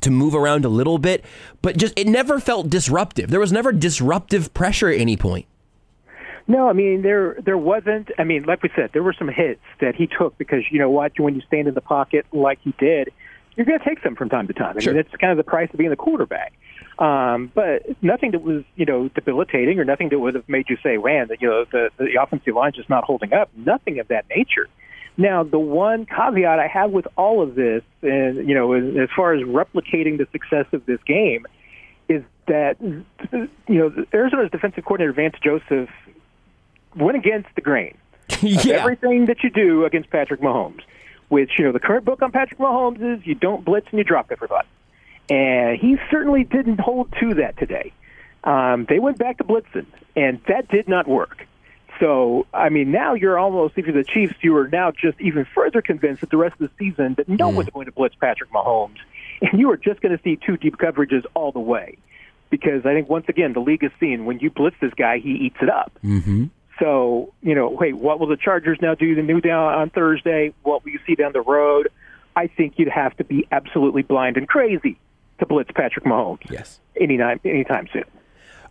to 0.00 0.10
move 0.10 0.34
around 0.34 0.64
a 0.64 0.68
little 0.68 0.98
bit. 0.98 1.24
But 1.62 1.76
just 1.76 1.92
it 1.98 2.06
never 2.08 2.40
felt 2.40 2.70
disruptive. 2.70 3.30
There 3.30 3.38
was 3.40 3.52
never 3.52 3.72
disruptive 3.72 4.52
pressure 4.54 4.88
at 4.88 4.98
any 4.98 5.16
point. 5.16 5.46
No, 6.48 6.68
I 6.68 6.72
mean 6.72 7.02
there 7.02 7.36
there 7.44 7.58
wasn't. 7.58 8.10
I 8.18 8.24
mean, 8.24 8.44
like 8.44 8.62
we 8.62 8.70
said, 8.74 8.90
there 8.94 9.02
were 9.02 9.12
some 9.16 9.28
hits 9.28 9.60
that 9.80 9.94
he 9.96 10.06
took 10.06 10.36
because 10.38 10.62
you 10.70 10.78
know 10.78 10.90
what, 10.90 11.12
when 11.20 11.34
you 11.34 11.42
stand 11.46 11.68
in 11.68 11.74
the 11.74 11.80
pocket 11.80 12.24
like 12.32 12.58
he 12.62 12.72
did, 12.78 13.12
you're 13.56 13.66
going 13.66 13.78
to 13.78 13.84
take 13.84 14.00
some 14.02 14.16
from 14.16 14.28
time 14.28 14.46
to 14.46 14.52
time. 14.54 14.76
I 14.76 14.80
Sure. 14.80 14.92
mean, 14.94 15.02
that's 15.02 15.14
kind 15.20 15.30
of 15.32 15.36
the 15.36 15.44
price 15.48 15.68
of 15.72 15.78
being 15.78 15.90
the 15.90 15.96
quarterback. 15.96 16.52
Um, 16.98 17.52
but 17.54 17.82
nothing 18.02 18.30
that 18.30 18.42
was, 18.42 18.64
you 18.74 18.86
know, 18.86 19.08
debilitating 19.08 19.78
or 19.78 19.84
nothing 19.84 20.08
that 20.08 20.18
would 20.18 20.34
have 20.34 20.48
made 20.48 20.70
you 20.70 20.78
say, 20.82 20.96
man, 20.96 21.28
that, 21.28 21.42
you 21.42 21.48
know, 21.48 21.64
the, 21.70 21.90
the 21.98 22.20
offensive 22.20 22.54
line's 22.54 22.76
just 22.76 22.88
not 22.88 23.04
holding 23.04 23.34
up. 23.34 23.50
Nothing 23.54 23.98
of 23.98 24.08
that 24.08 24.24
nature. 24.34 24.68
Now, 25.18 25.42
the 25.44 25.58
one 25.58 26.06
caveat 26.06 26.58
I 26.58 26.66
have 26.66 26.90
with 26.90 27.06
all 27.16 27.42
of 27.42 27.54
this, 27.54 27.82
and, 28.02 28.48
you 28.48 28.54
know, 28.54 28.72
as, 28.72 28.84
as 28.96 29.08
far 29.14 29.34
as 29.34 29.42
replicating 29.42 30.18
the 30.18 30.26
success 30.32 30.66
of 30.72 30.86
this 30.86 31.00
game, 31.06 31.46
is 32.08 32.22
that, 32.46 32.76
you 32.80 33.48
know, 33.68 33.92
Arizona's 34.14 34.50
defensive 34.50 34.84
coordinator, 34.84 35.12
Vance 35.12 35.36
Joseph, 35.42 35.90
went 36.94 37.16
against 37.16 37.48
the 37.54 37.60
grain. 37.60 37.96
of 38.30 38.42
Yeah. 38.42 38.76
Everything 38.76 39.26
that 39.26 39.42
you 39.42 39.50
do 39.50 39.84
against 39.84 40.10
Patrick 40.10 40.40
Mahomes, 40.40 40.80
which, 41.28 41.52
you 41.58 41.64
know, 41.64 41.72
the 41.72 41.80
current 41.80 42.04
book 42.04 42.22
on 42.22 42.32
Patrick 42.32 42.58
Mahomes 42.58 43.18
is 43.18 43.26
you 43.26 43.34
don't 43.34 43.64
blitz 43.64 43.86
and 43.90 43.98
you 43.98 44.04
drop 44.04 44.30
everybody. 44.30 44.66
And 45.28 45.78
he 45.78 45.96
certainly 46.10 46.44
didn't 46.44 46.78
hold 46.78 47.12
to 47.20 47.34
that 47.34 47.56
today. 47.58 47.92
Um, 48.44 48.86
they 48.88 49.00
went 49.00 49.18
back 49.18 49.38
to 49.38 49.44
blitzing, 49.44 49.86
and 50.14 50.40
that 50.46 50.68
did 50.68 50.88
not 50.88 51.08
work. 51.08 51.46
So, 51.98 52.46
I 52.52 52.68
mean, 52.68 52.92
now 52.92 53.14
you're 53.14 53.38
almost, 53.38 53.74
if 53.76 53.86
you're 53.86 53.94
the 53.94 54.04
Chiefs, 54.04 54.34
you 54.40 54.56
are 54.56 54.68
now 54.68 54.92
just 54.92 55.20
even 55.20 55.46
further 55.54 55.82
convinced 55.82 56.20
that 56.20 56.30
the 56.30 56.36
rest 56.36 56.54
of 56.60 56.70
the 56.70 56.70
season 56.78 57.14
that 57.14 57.28
no 57.28 57.48
one's 57.48 57.70
going 57.70 57.86
to 57.86 57.92
blitz 57.92 58.14
Patrick 58.14 58.50
Mahomes, 58.52 58.98
and 59.40 59.58
you 59.58 59.70
are 59.70 59.76
just 59.76 60.00
going 60.00 60.16
to 60.16 60.22
see 60.22 60.36
two 60.36 60.56
deep 60.56 60.76
coverages 60.76 61.24
all 61.34 61.52
the 61.52 61.60
way. 61.60 61.96
Because 62.48 62.86
I 62.86 62.94
think 62.94 63.08
once 63.08 63.26
again, 63.28 63.54
the 63.54 63.60
league 63.60 63.82
has 63.82 63.90
seen 63.98 64.24
when 64.24 64.38
you 64.38 64.50
blitz 64.50 64.76
this 64.80 64.94
guy, 64.94 65.18
he 65.18 65.30
eats 65.30 65.56
it 65.60 65.68
up. 65.68 65.90
Mm-hmm. 66.04 66.44
So, 66.78 67.32
you 67.42 67.54
know, 67.54 67.70
wait, 67.70 67.96
what 67.96 68.20
will 68.20 68.28
the 68.28 68.36
Chargers 68.36 68.78
now 68.80 68.94
do 68.94 69.14
the 69.14 69.22
new 69.22 69.40
down 69.40 69.74
on 69.74 69.90
Thursday? 69.90 70.52
What 70.62 70.84
will 70.84 70.92
you 70.92 71.00
see 71.06 71.14
down 71.14 71.32
the 71.32 71.40
road? 71.40 71.88
I 72.36 72.46
think 72.46 72.74
you'd 72.76 72.88
have 72.88 73.16
to 73.16 73.24
be 73.24 73.48
absolutely 73.50 74.02
blind 74.02 74.36
and 74.36 74.46
crazy 74.46 74.98
to 75.38 75.46
blitz 75.46 75.70
Patrick 75.74 76.04
Mahomes. 76.04 76.50
Yes. 76.50 76.80
Anytime, 77.00 77.40
anytime 77.44 77.86
soon. 77.92 78.04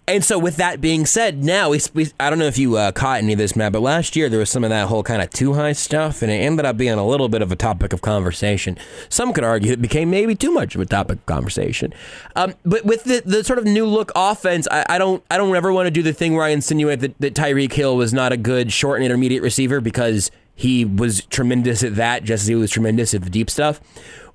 And 0.08 0.24
so, 0.24 0.38
with 0.38 0.58
that 0.58 0.82
being 0.82 1.08
said, 1.08 1.44
now 1.44 1.72
we, 1.72 1.82
we 1.96 2.12
I 2.20 2.30
don't 2.30 2.38
know 2.38 2.46
if 2.46 2.60
you 2.60 2.78
uh, 2.78 2.92
caught 2.92 3.18
any 3.18 3.34
of 3.34 3.40
this, 3.40 3.56
Matt, 3.56 3.72
but 3.72 3.82
last 3.82 4.16
year 4.16 4.30
there 4.30 4.38
was 4.38 4.52
some 4.52 4.64
of 4.64 4.70
that 4.70 4.88
whole 4.88 5.02
kind 5.02 5.20
of 5.20 5.32
too 5.32 5.54
high 5.54 5.72
stuff, 5.72 6.22
and 6.22 6.32
it 6.32 6.36
ended 6.36 6.64
up 6.64 6.78
being 6.78 6.94
a 6.94 7.06
little 7.06 7.28
bit 7.28 7.42
of 7.42 7.52
a 7.52 7.56
topic 7.56 7.92
of 7.92 8.04
conversation. 8.04 8.78
Some 9.10 9.34
could 9.34 9.44
argue 9.44 9.72
it 9.72 9.82
became 9.82 10.12
maybe 10.12 10.36
too 10.36 10.52
much 10.52 10.76
of 10.76 10.82
a 10.82 10.86
topic 10.86 11.18
of 11.18 11.26
conversation. 11.26 11.92
Um, 12.36 12.54
but 12.64 12.86
with 12.86 13.06
the, 13.06 13.24
the 13.26 13.44
sort 13.44 13.58
of 13.58 13.66
new 13.66 13.88
look 13.88 14.12
offense, 14.16 14.68
I, 14.70 14.86
I 14.90 14.98
don't 15.00 15.24
I 15.32 15.38
don't 15.38 15.56
ever 15.56 15.74
want 15.74 15.88
to 15.88 15.92
do 15.92 16.04
the 16.04 16.14
thing 16.14 16.36
where 16.36 16.44
I 16.44 16.50
insinuate 16.50 17.00
that, 17.00 17.20
that 17.20 17.34
Tyreek 17.34 17.74
Hill 17.74 17.98
was 17.98 18.14
not 18.14 18.32
a 18.32 18.38
good 18.38 18.72
short 18.72 18.98
and 18.98 19.06
intermediate 19.06 19.42
receiver 19.42 19.82
because 19.82 20.30
he 20.54 20.86
was 20.86 21.26
tremendous 21.26 21.84
at 21.84 21.96
that, 21.96 22.24
just 22.24 22.44
as 22.44 22.48
he 22.48 22.56
was 22.56 22.70
tremendous 22.70 23.16
at 23.16 23.24
the 23.24 23.30
deep 23.32 23.50
stuff. 23.50 23.82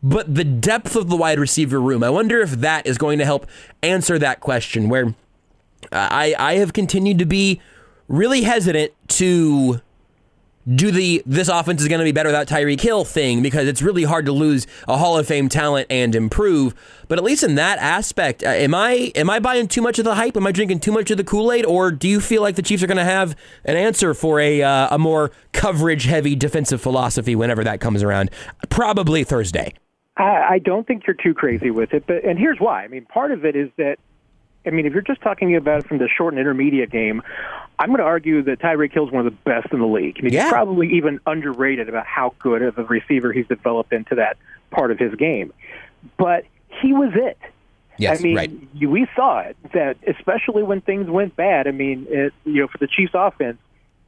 But 0.03 0.35
the 0.35 0.45
depth 0.45 0.97
of 0.97 1.09
the 1.09 1.17
wide 1.17 1.39
receiver 1.39 1.81
room, 1.81 2.03
I 2.03 2.11
wonder 2.11 2.41
if 2.41 2.53
that 2.53 2.87
is 2.87 2.97
going 2.97 3.19
to 3.19 3.25
help 3.25 3.47
answer 3.83 4.19
that 4.19 4.41
question 4.41 4.89
where 4.89 5.15
I, 5.93 6.35
I 6.39 6.55
have 6.55 6.73
continued 6.73 7.19
to 7.19 7.27
be 7.27 7.61
really 8.09 8.43
hesitant 8.43 8.93
to 9.09 9.81
do 10.75 10.91
the 10.91 11.23
this 11.25 11.49
offense 11.49 11.81
is 11.81 11.89
going 11.89 12.01
to 12.01 12.05
be 12.05 12.13
better 12.13 12.29
without 12.29 12.47
Tyreek 12.47 12.81
Hill 12.81 13.05
thing 13.05 13.43
because 13.43 13.67
it's 13.67 13.81
really 13.81 14.05
hard 14.05 14.27
to 14.27 14.33
lose 14.33 14.67
a 14.87 14.99
Hall 14.99 15.19
of 15.19 15.27
Fame 15.27 15.49
talent 15.49 15.87
and 15.89 16.15
improve. 16.15 16.75
But 17.09 17.19
at 17.19 17.25
least 17.25 17.43
in 17.43 17.55
that 17.55 17.79
aspect, 17.79 18.45
uh, 18.45 18.49
am 18.49 18.75
I 18.75 19.11
am 19.15 19.31
I 19.31 19.41
buying 19.41 19.69
too 19.69 19.81
much 19.81 19.99
of 19.99 20.05
the 20.05 20.15
hype? 20.15 20.37
Am 20.37 20.47
I 20.47 20.53
drinking 20.53 20.81
too 20.81 20.93
much 20.93 21.11
of 21.11 21.17
the 21.17 21.25
Kool 21.25 21.51
Aid, 21.51 21.65
or 21.65 21.91
do 21.91 22.09
you 22.09 22.21
feel 22.21 22.43
like 22.43 22.57
the 22.57 22.63
Chiefs 22.63 22.83
are 22.83 22.87
going 22.87 22.99
to 22.99 23.05
have 23.05 23.37
an 23.65 23.77
answer 23.77 24.13
for 24.13 24.39
a 24.39 24.63
uh, 24.63 24.95
a 24.95 24.99
more 24.99 25.31
coverage 25.53 26.05
heavy 26.05 26.37
defensive 26.37 26.81
philosophy 26.81 27.35
whenever 27.35 27.65
that 27.65 27.81
comes 27.81 28.03
around? 28.03 28.31
Probably 28.69 29.25
Thursday. 29.25 29.75
I, 30.21 30.55
I 30.55 30.59
don't 30.59 30.87
think 30.87 31.07
you're 31.07 31.15
too 31.15 31.35
crazy 31.35 31.71
with 31.71 31.95
it, 31.95 32.07
but 32.07 32.25
and 32.25 32.39
here's 32.39 32.59
why. 32.59 32.85
I 32.85 32.89
mean, 32.89 33.07
part 33.07 33.33
of 33.33 33.45
it 33.45 33.57
is 33.57 33.71
that, 33.77 33.99
I 34.67 34.71
mean, 34.71 34.87
if 34.87 34.93
you're 34.93 35.03
just 35.03 35.23
talking 35.23 35.57
about 35.57 35.81
it 35.81 35.87
from 35.87 35.99
the 35.99 36.09
short 36.09 36.35
and 36.35 36.41
intermediate 36.41 36.91
game, 36.91 37.23
I'm 37.79 37.89
going 37.89 37.99
to 37.99 38.05
argue 38.05 38.43
that 38.43 38.59
Tyreek 38.59 38.93
Hill's 38.93 39.11
one 39.11 39.27
of 39.27 39.33
the 39.33 39.39
best 39.51 39.73
in 39.73 39.79
the 39.79 39.87
league. 39.87 40.17
I 40.19 40.23
mean, 40.23 40.33
he's 40.35 40.49
probably 40.49 40.93
even 40.95 41.21
underrated 41.27 41.89
about 41.89 42.07
how 42.07 42.35
good 42.39 42.63
of 42.63 42.79
a 42.79 42.85
receiver 42.85 43.33
he's 43.33 43.47
developed 43.47 43.93
into 43.93 44.17
that 44.17 44.37
part 44.71 44.91
of 44.91 44.99
his 44.99 45.15
game. 45.15 45.53
But 46.19 46.45
he 46.69 46.93
was 46.93 47.13
it. 47.15 47.39
Yes, 47.97 48.21
I 48.21 48.23
mean, 48.23 48.37
right. 48.37 48.53
you, 48.75 48.89
we 48.91 49.07
saw 49.15 49.41
it 49.41 49.57
that 49.75 49.97
especially 50.07 50.63
when 50.63 50.81
things 50.81 51.09
went 51.09 51.37
bad. 51.37 51.67
I 51.67 51.71
mean, 51.71 52.07
it, 52.09 52.33
you 52.45 52.61
know, 52.63 52.69
for 52.69 52.79
the 52.79 52.87
Chiefs 52.87 53.13
offense, 53.15 53.59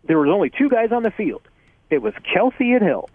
there 0.05 0.19
was 0.19 0.31
only 0.31 0.51
two 0.51 0.69
guys 0.69 0.93
on 0.93 1.03
the 1.03 1.11
field. 1.11 1.43
It 1.91 2.03
was 2.03 2.15
Kelce 2.35 2.75
and 2.75 2.83
Hill. 2.83 3.09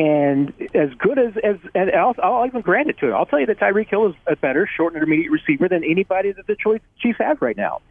And 0.00 0.54
as 0.74 0.94
good 0.98 1.18
as 1.18 1.34
as 1.44 1.56
and 1.74 1.90
I'll, 1.90 2.14
I'll 2.22 2.46
even 2.46 2.62
grant 2.62 2.88
it 2.88 2.96
to 3.00 3.08
him. 3.08 3.14
I'll 3.14 3.26
tell 3.26 3.38
you 3.38 3.44
that 3.44 3.58
Tyreek 3.58 3.88
Hill 3.88 4.08
is 4.08 4.14
a 4.26 4.34
better 4.34 4.66
short 4.66 4.94
and 4.94 5.02
intermediate 5.02 5.30
receiver 5.30 5.68
than 5.68 5.84
anybody 5.84 6.32
that 6.32 6.46
the 6.46 6.56
choice 6.56 6.80
Chiefs 7.00 7.18
have 7.18 7.42
right 7.42 7.56
now. 7.56 7.82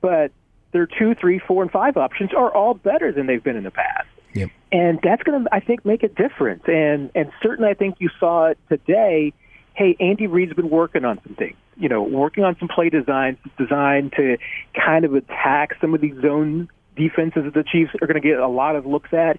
But 0.00 0.32
their 0.72 0.88
two, 0.88 1.14
three, 1.14 1.38
four, 1.38 1.62
and 1.62 1.70
five 1.70 1.96
options 1.96 2.30
are 2.36 2.52
all 2.52 2.74
better 2.74 3.12
than 3.12 3.28
they've 3.28 3.44
been 3.44 3.54
in 3.54 3.62
the 3.62 3.70
past. 3.70 4.08
Yep. 4.34 4.50
And 4.72 4.98
that's 5.04 5.22
going 5.22 5.44
to, 5.44 5.54
I 5.54 5.60
think, 5.60 5.84
make 5.84 6.02
a 6.02 6.08
difference. 6.08 6.64
And 6.66 7.12
and 7.14 7.30
certainly, 7.40 7.70
I 7.70 7.74
think 7.74 7.96
you 8.00 8.10
saw 8.18 8.46
it 8.46 8.58
today. 8.68 9.32
Hey, 9.74 9.96
Andy 10.00 10.26
Reid's 10.26 10.54
been 10.54 10.68
working 10.68 11.04
on 11.04 11.20
some 11.24 11.36
things. 11.36 11.56
You 11.76 11.88
know, 11.88 12.02
working 12.02 12.42
on 12.42 12.56
some 12.58 12.66
play 12.66 12.88
designs 12.88 13.38
designed 13.56 14.14
to 14.16 14.36
kind 14.74 15.04
of 15.04 15.14
attack 15.14 15.76
some 15.80 15.94
of 15.94 16.00
these 16.00 16.20
zone 16.20 16.68
defenses 16.96 17.44
that 17.44 17.54
the 17.54 17.62
Chiefs 17.62 17.92
are 18.00 18.08
going 18.08 18.20
to 18.20 18.26
get 18.26 18.40
a 18.40 18.48
lot 18.48 18.74
of 18.74 18.84
looks 18.84 19.12
at. 19.12 19.38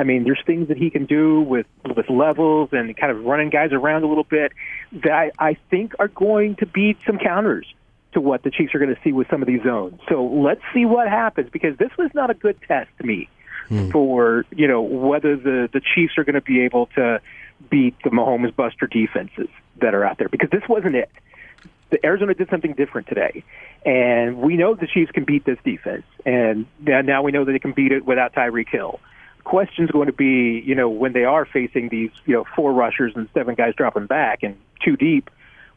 I 0.00 0.02
mean, 0.02 0.24
there's 0.24 0.40
things 0.46 0.68
that 0.68 0.78
he 0.78 0.88
can 0.88 1.04
do 1.04 1.42
with 1.42 1.66
with 1.84 2.08
levels 2.08 2.70
and 2.72 2.96
kind 2.96 3.12
of 3.12 3.22
running 3.22 3.50
guys 3.50 3.70
around 3.70 4.02
a 4.02 4.06
little 4.06 4.24
bit 4.24 4.52
that 4.92 5.12
I, 5.12 5.30
I 5.38 5.56
think 5.68 5.92
are 5.98 6.08
going 6.08 6.56
to 6.56 6.66
be 6.66 6.96
some 7.04 7.18
counters 7.18 7.66
to 8.12 8.20
what 8.22 8.42
the 8.42 8.50
Chiefs 8.50 8.74
are 8.74 8.78
going 8.78 8.94
to 8.94 9.00
see 9.04 9.12
with 9.12 9.28
some 9.28 9.42
of 9.42 9.46
these 9.46 9.62
zones. 9.62 10.00
So 10.08 10.24
let's 10.24 10.62
see 10.72 10.86
what 10.86 11.06
happens 11.06 11.50
because 11.50 11.76
this 11.76 11.90
was 11.98 12.10
not 12.14 12.30
a 12.30 12.34
good 12.34 12.58
test 12.66 12.88
to 12.96 13.06
me 13.06 13.28
hmm. 13.68 13.90
for 13.90 14.46
you 14.50 14.66
know 14.66 14.80
whether 14.80 15.36
the 15.36 15.68
the 15.70 15.82
Chiefs 15.94 16.16
are 16.16 16.24
going 16.24 16.34
to 16.34 16.40
be 16.40 16.62
able 16.62 16.86
to 16.96 17.20
beat 17.68 17.94
the 18.02 18.08
Mahomes 18.08 18.56
Buster 18.56 18.86
defenses 18.86 19.50
that 19.82 19.94
are 19.94 20.02
out 20.02 20.16
there 20.16 20.30
because 20.30 20.48
this 20.48 20.66
wasn't 20.66 20.94
it. 20.94 21.10
The 21.90 22.06
Arizona 22.06 22.32
did 22.32 22.48
something 22.48 22.72
different 22.72 23.06
today, 23.06 23.44
and 23.84 24.38
we 24.38 24.56
know 24.56 24.74
the 24.74 24.86
Chiefs 24.86 25.10
can 25.10 25.24
beat 25.24 25.44
this 25.44 25.58
defense, 25.62 26.04
and 26.24 26.64
now 26.80 27.02
now 27.02 27.22
we 27.22 27.32
know 27.32 27.44
that 27.44 27.52
they 27.52 27.58
can 27.58 27.72
beat 27.72 27.92
it 27.92 28.06
without 28.06 28.32
Tyreek 28.32 28.70
Hill. 28.70 28.98
Question's 29.50 29.90
going 29.90 30.06
to 30.06 30.12
be, 30.12 30.62
you 30.64 30.76
know, 30.76 30.88
when 30.88 31.12
they 31.12 31.24
are 31.24 31.44
facing 31.44 31.88
these, 31.88 32.12
you 32.24 32.34
know, 32.34 32.44
four 32.54 32.72
rushers 32.72 33.14
and 33.16 33.28
seven 33.34 33.56
guys 33.56 33.74
dropping 33.74 34.06
back 34.06 34.44
and 34.44 34.56
two 34.80 34.96
deep, 34.96 35.28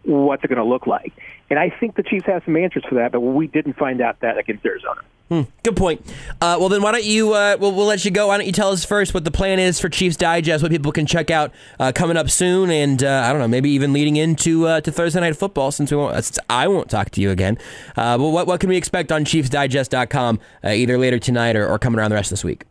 what's 0.04 0.44
it 0.44 0.48
going 0.48 0.60
to 0.60 0.64
look 0.64 0.86
like? 0.86 1.12
And 1.50 1.58
I 1.58 1.72
think 1.72 1.96
the 1.96 2.04
Chiefs 2.04 2.28
have 2.28 2.44
some 2.46 2.56
answers 2.56 2.84
for 2.88 2.94
that, 2.96 3.12
but 3.12 3.22
we 3.22 3.48
didn't 3.48 3.74
find 3.74 4.00
out 4.00 4.20
that 4.20 4.38
against 4.38 4.64
Arizona. 4.64 5.02
Hmm, 5.30 5.42
good 5.64 5.76
point. 5.76 6.02
Uh, 6.40 6.58
well, 6.60 6.70
then 6.70 6.84
why 6.84 6.92
don't 6.92 7.04
you? 7.04 7.34
Uh, 7.34 7.58
we'll, 7.60 7.74
we'll 7.74 7.88
let 7.88 8.06
you 8.06 8.12
go. 8.12 8.28
Why 8.28 8.38
don't 8.38 8.46
you 8.46 8.52
tell 8.52 8.70
us 8.70 8.86
first 8.86 9.16
what 9.16 9.24
the 9.24 9.32
plan 9.32 9.58
is 9.58 9.80
for 9.80 9.90
Chiefs 9.90 10.18
Digest? 10.18 10.62
What 10.62 10.72
people 10.72 10.92
can 10.92 11.08
check 11.08 11.32
out 11.32 11.52
uh, 11.80 11.92
coming 11.96 12.16
up 12.16 12.30
soon, 12.30 12.70
and 12.70 13.04
uh, 13.04 13.24
I 13.26 13.32
don't 13.32 13.42
know, 13.42 13.48
maybe 13.48 13.72
even 13.72 13.92
leading 13.94 14.18
into 14.18 14.68
uh, 14.68 14.82
to 14.82 14.92
Thursday 14.92 15.22
night 15.22 15.36
football. 15.36 15.72
Since 15.72 15.90
we 15.90 15.98
won't, 15.98 16.14
since 16.24 16.38
I 16.48 16.68
won't 16.68 16.92
talk 16.92 17.10
to 17.12 17.22
you 17.22 17.32
again. 17.32 17.58
Uh, 17.98 18.20
but 18.20 18.30
what 18.30 18.46
what 18.46 18.60
can 18.60 18.70
we 18.70 18.78
expect 18.78 19.12
on 19.12 19.26
ChiefsDigest.com 19.26 20.40
uh, 20.64 20.70
either 20.70 21.00
later 21.00 21.18
tonight 21.18 21.56
or, 21.56 21.68
or 21.68 21.80
coming 21.80 22.00
around 22.00 22.12
the 22.12 22.16
rest 22.16 22.28
of 22.32 22.38
this 22.38 22.44
week? 22.44 22.66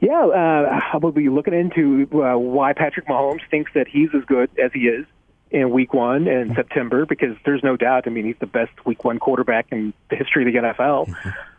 Yeah, 0.00 0.26
uh, 0.26 0.98
we'll 0.98 1.12
be 1.12 1.28
looking 1.28 1.54
into 1.54 2.08
uh, 2.22 2.36
why 2.36 2.72
Patrick 2.72 3.06
Mahomes 3.06 3.40
thinks 3.50 3.72
that 3.74 3.88
he's 3.88 4.10
as 4.14 4.24
good 4.24 4.50
as 4.62 4.72
he 4.72 4.80
is 4.80 5.06
in 5.50 5.70
Week 5.70 5.94
One 5.94 6.26
in 6.26 6.54
September, 6.54 7.06
because 7.06 7.36
there's 7.44 7.62
no 7.62 7.76
doubt. 7.76 8.04
I 8.06 8.10
mean, 8.10 8.26
he's 8.26 8.38
the 8.38 8.46
best 8.46 8.84
Week 8.84 9.04
One 9.04 9.18
quarterback 9.18 9.66
in 9.70 9.94
the 10.10 10.16
history 10.16 10.46
of 10.46 10.52
the 10.52 10.68
NFL. 10.68 11.14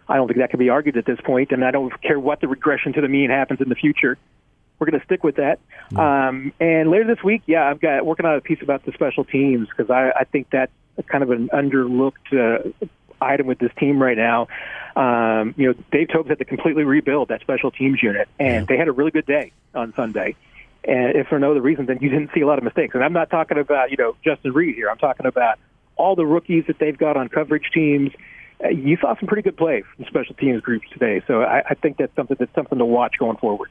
I 0.09 0.15
don't 0.15 0.27
think 0.27 0.39
that 0.39 0.49
can 0.49 0.59
be 0.59 0.69
argued 0.69 0.97
at 0.97 1.05
this 1.05 1.19
point, 1.22 1.51
and 1.51 1.65
I 1.65 1.72
don't 1.72 1.91
care 2.01 2.19
what 2.19 2.41
the 2.41 2.47
regression 2.47 2.93
to 2.93 3.01
the 3.01 3.07
mean 3.07 3.30
happens 3.30 3.61
in 3.61 3.69
the 3.69 3.76
future. 3.76 4.18
We're 4.80 4.88
going 4.88 4.99
to 4.99 5.05
stick 5.05 5.23
with 5.23 5.38
that. 5.38 5.59
Um, 5.95 6.53
and 6.59 6.91
later 6.91 7.05
this 7.05 7.23
week, 7.23 7.41
yeah, 7.47 7.68
I've 7.68 7.81
got 7.81 8.05
working 8.05 8.26
on 8.26 8.35
a 8.35 8.41
piece 8.41 8.59
about 8.61 8.85
the 8.85 8.91
special 8.91 9.26
teams 9.26 9.68
because 9.69 9.89
I, 9.89 10.11
I 10.11 10.23
think 10.26 10.47
that's 10.51 10.72
kind 11.07 11.23
of 11.23 11.31
an 11.31 11.49
underlooked 11.49 12.31
uh, 12.34 12.88
item 13.22 13.48
with 13.48 13.60
this 13.60 13.72
team 13.77 14.02
right 14.02 14.18
now. 14.18 14.48
Um, 14.95 15.53
you 15.57 15.68
know, 15.68 15.76
Dave 15.91 16.10
Toub's 16.10 16.30
had 16.30 16.39
to 16.39 16.45
completely 16.45 16.84
rebuild 16.84 17.30
that 17.30 17.41
special 17.41 17.72
teams 17.72 18.02
unit, 18.02 18.27
and 18.39 18.68
they 18.68 18.77
had 18.77 18.88
a 18.88 18.91
really 18.91 19.11
good 19.11 19.26
day 19.26 19.52
on 19.76 19.94
Sunday. 19.94 20.35
And 20.84 21.15
if 21.15 21.27
for 21.27 21.38
no 21.38 21.52
other 21.52 21.61
reason, 21.61 21.85
then 21.85 21.99
you 22.02 22.10
didn't 22.10 22.31
see 22.34 22.41
a 22.41 22.48
lot 22.48 22.57
of 22.57 22.64
mistakes. 22.64 22.95
And 22.95 23.03
I'm 23.03 23.14
not 23.14 23.30
talking 23.30 23.57
about 23.57 23.91
you 23.91 23.98
know 23.98 24.15
Justin 24.23 24.53
Reid 24.53 24.76
here. 24.76 24.89
I'm 24.89 24.98
talking 24.98 25.26
about 25.26 25.60
all 25.95 26.15
the 26.15 26.26
rookies 26.26 26.65
that 26.68 26.80
they've 26.80 26.98
got 26.98 27.18
on 27.18 27.30
coverage 27.30 27.69
teams. 27.73 28.11
Uh, 28.64 28.69
you 28.69 28.98
saw 28.98 29.15
some 29.18 29.27
pretty 29.27 29.44
good 29.44 29.57
play 29.57 29.84
from 29.95 30.06
special 30.06 30.34
teams 30.35 30.61
groups 30.61 30.88
today, 30.91 31.22
so 31.27 31.41
I, 31.44 31.64
I 31.69 31.73
think 31.76 31.98
that's 31.98 32.15
something 32.15 32.38
that's 32.39 32.53
something 32.56 32.77
to 32.77 32.85
watch 32.85 33.18
going 33.19 33.38
forward. 33.38 33.69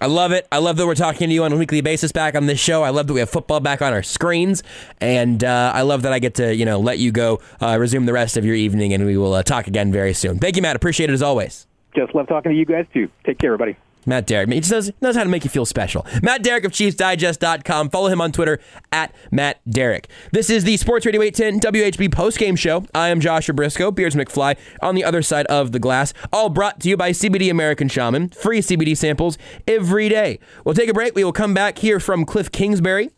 I 0.00 0.06
love 0.06 0.32
it. 0.32 0.46
I 0.50 0.58
love 0.58 0.76
that 0.76 0.86
we're 0.86 0.96
talking 0.96 1.28
to 1.28 1.34
you 1.34 1.44
on 1.44 1.52
a 1.52 1.56
weekly 1.56 1.80
basis 1.80 2.10
back 2.10 2.34
on 2.34 2.46
this 2.46 2.58
show. 2.58 2.82
I 2.82 2.90
love 2.90 3.06
that 3.06 3.12
we 3.12 3.20
have 3.20 3.30
football 3.30 3.60
back 3.60 3.80
on 3.80 3.92
our 3.92 4.02
screens, 4.02 4.62
and 5.00 5.44
uh, 5.44 5.72
I 5.74 5.82
love 5.82 6.02
that 6.02 6.12
I 6.12 6.18
get 6.18 6.34
to 6.36 6.54
you 6.54 6.64
know 6.64 6.80
let 6.80 6.98
you 6.98 7.12
go 7.12 7.40
uh, 7.60 7.76
resume 7.78 8.04
the 8.04 8.12
rest 8.12 8.36
of 8.36 8.44
your 8.44 8.56
evening, 8.56 8.92
and 8.92 9.06
we 9.06 9.16
will 9.16 9.34
uh, 9.34 9.42
talk 9.42 9.66
again 9.68 9.92
very 9.92 10.12
soon. 10.12 10.38
Thank 10.38 10.56
you, 10.56 10.62
Matt. 10.62 10.74
Appreciate 10.74 11.10
it 11.10 11.12
as 11.12 11.22
always. 11.22 11.66
Just 11.94 12.14
love 12.14 12.26
talking 12.26 12.50
to 12.50 12.58
you 12.58 12.64
guys 12.64 12.86
too. 12.92 13.08
Take 13.24 13.38
care, 13.38 13.54
everybody. 13.54 13.76
Matt 14.06 14.26
Derrick. 14.26 14.50
He 14.50 14.60
knows, 14.70 14.90
knows 15.00 15.16
how 15.16 15.24
to 15.24 15.30
make 15.30 15.44
you 15.44 15.50
feel 15.50 15.66
special. 15.66 16.06
Matt 16.22 16.42
Derrick 16.42 16.64
of 16.64 16.72
ChiefsDigest.com. 16.72 17.90
Follow 17.90 18.08
him 18.08 18.20
on 18.20 18.32
Twitter 18.32 18.60
at 18.92 19.14
Matt 19.30 19.60
Derrick. 19.68 20.08
This 20.32 20.50
is 20.50 20.64
the 20.64 20.76
Sports 20.76 21.06
Radio 21.06 21.22
810 21.22 21.72
WHB 21.72 22.08
postgame 22.08 22.58
show. 22.58 22.84
I 22.94 23.08
am 23.08 23.20
Joshua 23.20 23.54
Briscoe, 23.54 23.90
Beards 23.90 24.14
McFly, 24.14 24.56
on 24.82 24.94
the 24.94 25.04
other 25.04 25.22
side 25.22 25.46
of 25.46 25.72
the 25.72 25.78
glass. 25.78 26.12
All 26.32 26.48
brought 26.48 26.80
to 26.80 26.88
you 26.88 26.96
by 26.96 27.10
CBD 27.10 27.50
American 27.50 27.88
Shaman. 27.88 28.30
Free 28.30 28.60
CBD 28.60 28.96
samples 28.96 29.38
every 29.66 30.08
day. 30.08 30.38
We'll 30.64 30.74
take 30.74 30.88
a 30.88 30.94
break. 30.94 31.14
We 31.14 31.24
will 31.24 31.32
come 31.32 31.54
back 31.54 31.78
here 31.78 32.00
from 32.00 32.24
Cliff 32.24 32.50
Kingsbury 32.52 33.10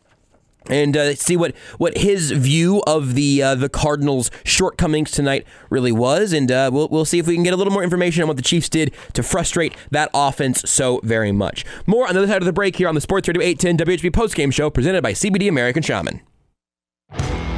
and 0.68 0.96
uh, 0.96 1.14
see 1.14 1.36
what, 1.36 1.56
what 1.78 1.96
his 1.98 2.30
view 2.30 2.82
of 2.86 3.14
the 3.14 3.42
uh, 3.42 3.54
the 3.54 3.68
Cardinals' 3.68 4.30
shortcomings 4.44 5.10
tonight 5.10 5.46
really 5.70 5.92
was, 5.92 6.32
and 6.32 6.50
uh, 6.50 6.70
we'll 6.72 6.88
we'll 6.88 7.04
see 7.04 7.18
if 7.18 7.26
we 7.26 7.34
can 7.34 7.42
get 7.42 7.52
a 7.52 7.56
little 7.56 7.72
more 7.72 7.82
information 7.82 8.22
on 8.22 8.28
what 8.28 8.36
the 8.36 8.42
Chiefs 8.42 8.68
did 8.68 8.94
to 9.14 9.22
frustrate 9.22 9.76
that 9.90 10.10
offense 10.14 10.68
so 10.68 11.00
very 11.02 11.32
much. 11.32 11.64
More 11.86 12.06
on 12.06 12.14
the 12.14 12.20
other 12.20 12.28
side 12.28 12.42
of 12.42 12.46
the 12.46 12.52
break 12.52 12.76
here 12.76 12.88
on 12.88 12.94
the 12.94 13.00
Sports 13.00 13.28
Radio 13.28 13.42
810 13.42 13.86
WHB 13.86 14.10
postgame 14.10 14.52
show 14.52 14.70
presented 14.70 15.02
by 15.02 15.12
CBD 15.12 15.48
American 15.48 15.82
Shaman. 15.82 16.20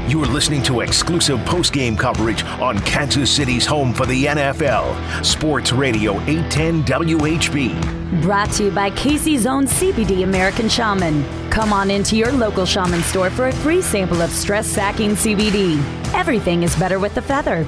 You're 0.08 0.24
listening 0.24 0.62
to 0.62 0.80
exclusive 0.80 1.44
post-game 1.44 1.94
coverage 1.94 2.42
on 2.42 2.78
Kansas 2.78 3.30
City's 3.30 3.66
home 3.66 3.92
for 3.92 4.06
the 4.06 4.24
NFL, 4.24 5.22
Sports 5.22 5.70
Radio 5.70 6.14
810 6.22 6.82
WHB. 6.84 8.22
Brought 8.22 8.50
to 8.52 8.64
you 8.64 8.70
by 8.70 8.88
Casey's 8.88 9.44
own 9.44 9.66
CBD 9.66 10.22
American 10.22 10.66
Shaman. 10.66 11.26
Come 11.50 11.74
on 11.74 11.90
into 11.90 12.16
your 12.16 12.32
local 12.32 12.64
shaman 12.64 13.02
store 13.02 13.28
for 13.28 13.48
a 13.48 13.52
free 13.52 13.82
sample 13.82 14.22
of 14.22 14.30
stress 14.30 14.66
sacking 14.66 15.10
CBD. 15.10 15.76
Everything 16.14 16.62
is 16.62 16.74
better 16.76 16.98
with 16.98 17.14
the 17.14 17.20
feather. 17.20 17.66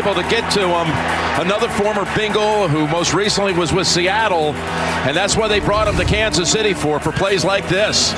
Able 0.00 0.14
to 0.14 0.22
get 0.30 0.50
to 0.52 0.60
him. 0.60 0.86
Another 1.46 1.68
former 1.68 2.04
Bengal 2.16 2.68
who 2.68 2.88
most 2.88 3.12
recently 3.12 3.52
was 3.52 3.70
with 3.70 3.86
Seattle. 3.86 4.54
And 5.04 5.14
that's 5.14 5.36
what 5.36 5.48
they 5.48 5.60
brought 5.60 5.88
him 5.88 5.96
to 5.96 6.04
Kansas 6.04 6.50
City 6.50 6.72
for, 6.72 6.98
for 6.98 7.12
plays 7.12 7.44
like 7.44 7.68
this. 7.68 8.14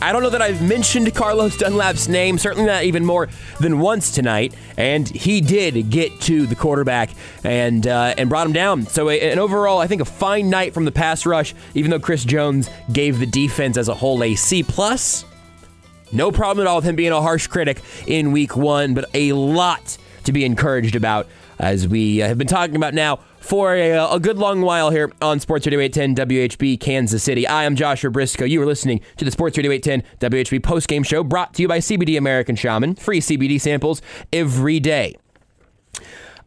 I 0.00 0.12
don't 0.12 0.22
know 0.22 0.30
that 0.30 0.42
I've 0.42 0.62
mentioned 0.66 1.14
Carlos 1.14 1.56
Dunlap's 1.58 2.08
name, 2.08 2.38
certainly 2.38 2.66
not 2.66 2.84
even 2.84 3.04
more 3.04 3.28
than 3.60 3.80
once 3.80 4.10
tonight, 4.10 4.54
and 4.76 5.08
he 5.08 5.40
did 5.40 5.90
get 5.90 6.20
to 6.22 6.46
the 6.46 6.54
quarterback 6.54 7.10
and 7.44 7.86
uh, 7.86 8.14
and 8.18 8.28
brought 8.28 8.46
him 8.46 8.52
down. 8.52 8.86
So 8.86 9.08
an 9.08 9.38
overall, 9.38 9.78
I 9.78 9.86
think 9.86 10.02
a 10.02 10.04
fine 10.04 10.50
night 10.50 10.74
from 10.74 10.84
the 10.84 10.92
pass 10.92 11.24
rush, 11.24 11.54
even 11.74 11.90
though 11.90 11.98
Chris 11.98 12.24
Jones 12.24 12.68
gave 12.92 13.18
the 13.18 13.26
defense 13.26 13.78
as 13.78 13.88
a 13.88 13.94
whole 13.94 14.22
a 14.22 14.34
C 14.34 14.62
plus. 14.62 15.24
No 16.12 16.30
problem 16.30 16.66
at 16.66 16.70
all 16.70 16.76
with 16.76 16.84
him 16.84 16.94
being 16.94 17.12
a 17.12 17.22
harsh 17.22 17.46
critic 17.46 17.80
in 18.06 18.32
week 18.32 18.54
one, 18.54 18.92
but 18.92 19.08
a 19.14 19.32
lot 19.32 19.96
to 20.26 20.32
be 20.32 20.44
encouraged 20.44 20.94
about 20.94 21.26
as 21.58 21.88
we 21.88 22.22
uh, 22.22 22.28
have 22.28 22.38
been 22.38 22.46
talking 22.46 22.76
about 22.76 22.94
now 22.94 23.16
for 23.40 23.74
a, 23.74 23.92
a, 24.12 24.20
good 24.20 24.38
long 24.38 24.60
while 24.60 24.90
here 24.90 25.10
on 25.22 25.40
Sports 25.40 25.66
Radio 25.66 25.80
810 25.80 26.28
WHB 26.28 26.78
Kansas 26.80 27.22
City. 27.22 27.46
I 27.46 27.64
am 27.64 27.76
Joshua 27.76 28.10
Briscoe. 28.10 28.44
You 28.44 28.60
are 28.62 28.66
listening 28.66 29.00
to 29.16 29.24
the 29.24 29.30
Sports 29.30 29.56
Radio 29.56 29.72
810 29.72 30.30
WHB 30.30 30.60
postgame 30.60 31.06
show 31.06 31.24
brought 31.24 31.54
to 31.54 31.62
you 31.62 31.68
by 31.68 31.78
CBD 31.78 32.18
American 32.18 32.56
Shaman. 32.56 32.96
Free 32.96 33.20
CBD 33.20 33.60
samples 33.60 34.02
every 34.32 34.80
day. 34.80 35.16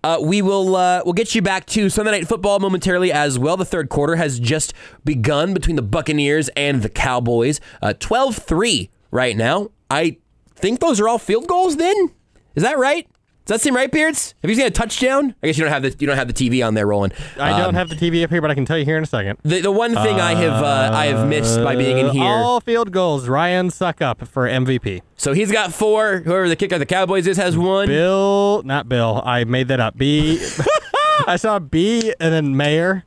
Uh, 0.03 0.17
we 0.21 0.41
will 0.41 0.75
uh, 0.75 1.01
we'll 1.03 1.13
get 1.13 1.35
you 1.35 1.41
back 1.41 1.65
to 1.65 1.89
Sunday 1.89 2.11
Night 2.11 2.27
Football 2.27 2.59
momentarily 2.59 3.11
as 3.11 3.37
well. 3.37 3.57
The 3.57 3.65
third 3.65 3.89
quarter 3.89 4.15
has 4.15 4.39
just 4.39 4.73
begun 5.03 5.53
between 5.53 5.75
the 5.75 5.81
Buccaneers 5.81 6.49
and 6.55 6.81
the 6.81 6.89
Cowboys. 6.89 7.59
Uh, 7.81 7.93
12-3 7.99 8.89
right 9.11 9.35
now. 9.35 9.71
I 9.89 10.17
think 10.55 10.79
those 10.79 10.99
are 10.99 11.07
all 11.07 11.19
field 11.19 11.47
goals 11.47 11.77
then? 11.77 12.11
Is 12.55 12.63
that 12.63 12.77
right? 12.77 13.07
Does 13.49 13.61
that 13.61 13.63
seem 13.63 13.75
right, 13.75 13.91
Beards? 13.91 14.35
Have 14.43 14.51
you 14.51 14.55
seen 14.55 14.67
a 14.67 14.69
touchdown? 14.69 15.33
I 15.41 15.47
guess 15.47 15.57
you 15.57 15.63
don't 15.63 15.73
have 15.73 15.81
the 15.81 15.95
you 15.97 16.05
don't 16.05 16.17
have 16.17 16.27
the 16.31 16.35
TV 16.35 16.63
on 16.63 16.75
there 16.75 16.85
rolling. 16.85 17.11
I 17.39 17.49
don't 17.57 17.69
Um, 17.69 17.73
have 17.73 17.89
the 17.89 17.95
TV 17.95 18.23
up 18.23 18.29
here, 18.29 18.41
but 18.41 18.51
I 18.51 18.53
can 18.53 18.63
tell 18.63 18.77
you 18.77 18.85
here 18.85 18.95
in 18.95 19.01
a 19.01 19.07
second. 19.07 19.39
The, 19.41 19.61
the 19.61 19.71
one 19.71 19.95
thing 19.95 20.21
I 20.21 20.35
have 20.35 20.63
uh, 20.63 20.91
I 20.95 21.07
have 21.07 21.27
missed 21.27 21.57
by 21.63 21.75
being 21.75 21.97
in 21.97 22.11
here. 22.11 22.23
All 22.25 22.61
field 22.61 22.91
goals. 22.91 23.27
Ryan 23.27 23.69
Succop 23.69 24.27
for 24.27 24.47
MVP. 24.47 25.01
So 25.17 25.33
he's 25.33 25.51
got 25.51 25.73
four. 25.73 26.19
Whoever 26.19 26.47
the 26.47 26.55
kicker 26.55 26.75
of 26.75 26.79
the 26.79 26.85
Cowboys 26.85 27.25
is 27.25 27.37
has 27.37 27.57
one. 27.57 27.87
Bill, 27.87 28.61
not 28.65 28.87
Bill. 28.87 29.19
I 29.25 29.45
made 29.45 29.67
that 29.69 29.79
up. 29.79 29.97
B. 29.97 30.39
I 31.27 31.35
saw 31.35 31.57
B 31.57 32.13
and 32.19 32.31
then 32.31 32.55
Mayor. 32.55 33.03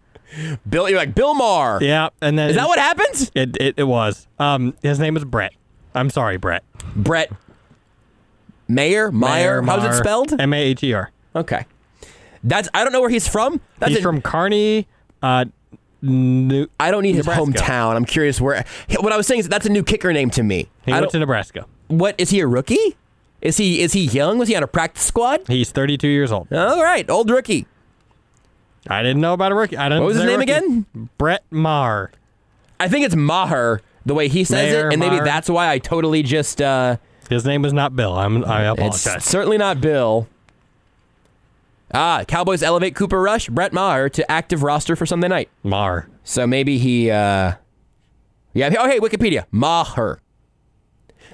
Bill, 0.68 0.88
you're 0.90 0.98
like 0.98 1.14
Bill 1.14 1.34
Maher. 1.34 1.78
Yeah, 1.80 2.08
and 2.20 2.36
then 2.36 2.50
Is 2.50 2.56
that 2.56 2.66
what 2.66 2.80
happens? 2.80 3.30
It 3.36 3.56
it, 3.60 3.74
it 3.76 3.84
was. 3.84 4.26
Um, 4.40 4.74
his 4.82 4.98
name 4.98 5.16
is 5.16 5.24
Brett. 5.24 5.52
I'm 5.94 6.10
sorry, 6.10 6.36
Brett. 6.36 6.64
Brett 6.96 7.30
Mayer, 8.68 9.10
Meyer. 9.12 9.62
How's 9.62 9.84
it 9.84 9.98
spelled? 9.98 10.38
M 10.40 10.52
A 10.52 10.56
H 10.56 10.82
E 10.84 10.92
R. 10.92 11.10
Okay. 11.36 11.64
That's 12.44 12.68
I 12.74 12.82
don't 12.84 12.92
know 12.92 13.00
where 13.00 13.10
he's 13.10 13.28
from. 13.28 13.60
That's 13.78 13.90
He's 13.90 13.98
a- 13.98 14.02
from 14.02 14.20
Kearney. 14.22 14.86
Uh, 15.22 15.44
New, 16.04 16.66
I 16.80 16.90
don't 16.90 17.02
need 17.04 17.14
his 17.14 17.26
hometown. 17.26 17.94
I'm 17.94 18.04
curious 18.04 18.40
where. 18.40 18.64
What 18.98 19.12
I 19.12 19.16
was 19.16 19.26
saying 19.28 19.40
is 19.40 19.48
that's 19.48 19.66
a 19.66 19.70
new 19.70 19.84
kicker 19.84 20.12
name 20.12 20.30
to 20.30 20.42
me. 20.42 20.68
He 20.84 20.90
I 20.92 20.96
went 20.96 21.04
don't- 21.04 21.12
to 21.12 21.18
Nebraska. 21.20 21.66
What 21.88 22.16
is 22.18 22.30
he 22.30 22.40
a 22.40 22.46
rookie? 22.46 22.96
Is 23.40 23.56
he 23.58 23.80
is 23.82 23.92
he 23.92 24.04
young? 24.06 24.38
Was 24.38 24.48
he 24.48 24.56
on 24.56 24.62
a 24.64 24.66
practice 24.66 25.04
squad? 25.04 25.42
He's 25.46 25.70
32 25.70 26.08
years 26.08 26.32
old. 26.32 26.52
All 26.52 26.82
right, 26.82 27.08
old 27.10 27.30
rookie. 27.30 27.66
I 28.88 29.02
didn't 29.02 29.20
know 29.20 29.32
about 29.32 29.52
a 29.52 29.54
rookie. 29.54 29.76
I 29.76 29.88
didn't 29.88 30.02
What 30.02 30.08
was 30.08 30.16
his 30.16 30.24
name 30.26 30.40
again? 30.40 30.86
Brett 31.18 31.44
Maher. 31.50 32.10
I 32.80 32.88
think 32.88 33.06
it's 33.06 33.14
Maher 33.14 33.80
the 34.04 34.14
way 34.14 34.26
he 34.28 34.42
says 34.42 34.72
Mayer, 34.72 34.88
it, 34.88 34.92
and 34.94 35.00
maybe 35.00 35.16
Maher. 35.16 35.24
that's 35.24 35.48
why 35.48 35.70
I 35.70 35.78
totally 35.78 36.22
just. 36.24 36.60
uh 36.60 36.96
His 37.32 37.44
name 37.46 37.64
is 37.64 37.72
not 37.72 37.96
Bill. 37.96 38.16
I'm, 38.16 38.44
I 38.44 38.64
apologize. 38.64 39.06
It's 39.16 39.28
certainly 39.28 39.58
not 39.58 39.80
Bill. 39.80 40.28
Ah, 41.94 42.24
Cowboys 42.26 42.62
elevate 42.62 42.94
Cooper 42.94 43.20
Rush, 43.20 43.48
Brett 43.48 43.72
Maher 43.72 44.08
to 44.10 44.30
active 44.30 44.62
roster 44.62 44.96
for 44.96 45.06
Sunday 45.06 45.28
night. 45.28 45.48
Maher. 45.62 46.08
So 46.24 46.46
maybe 46.46 46.78
he, 46.78 47.10
uh, 47.10 47.54
yeah. 48.54 48.74
Oh, 48.78 48.88
hey, 48.88 48.98
Wikipedia, 48.98 49.46
Maher. 49.50 50.20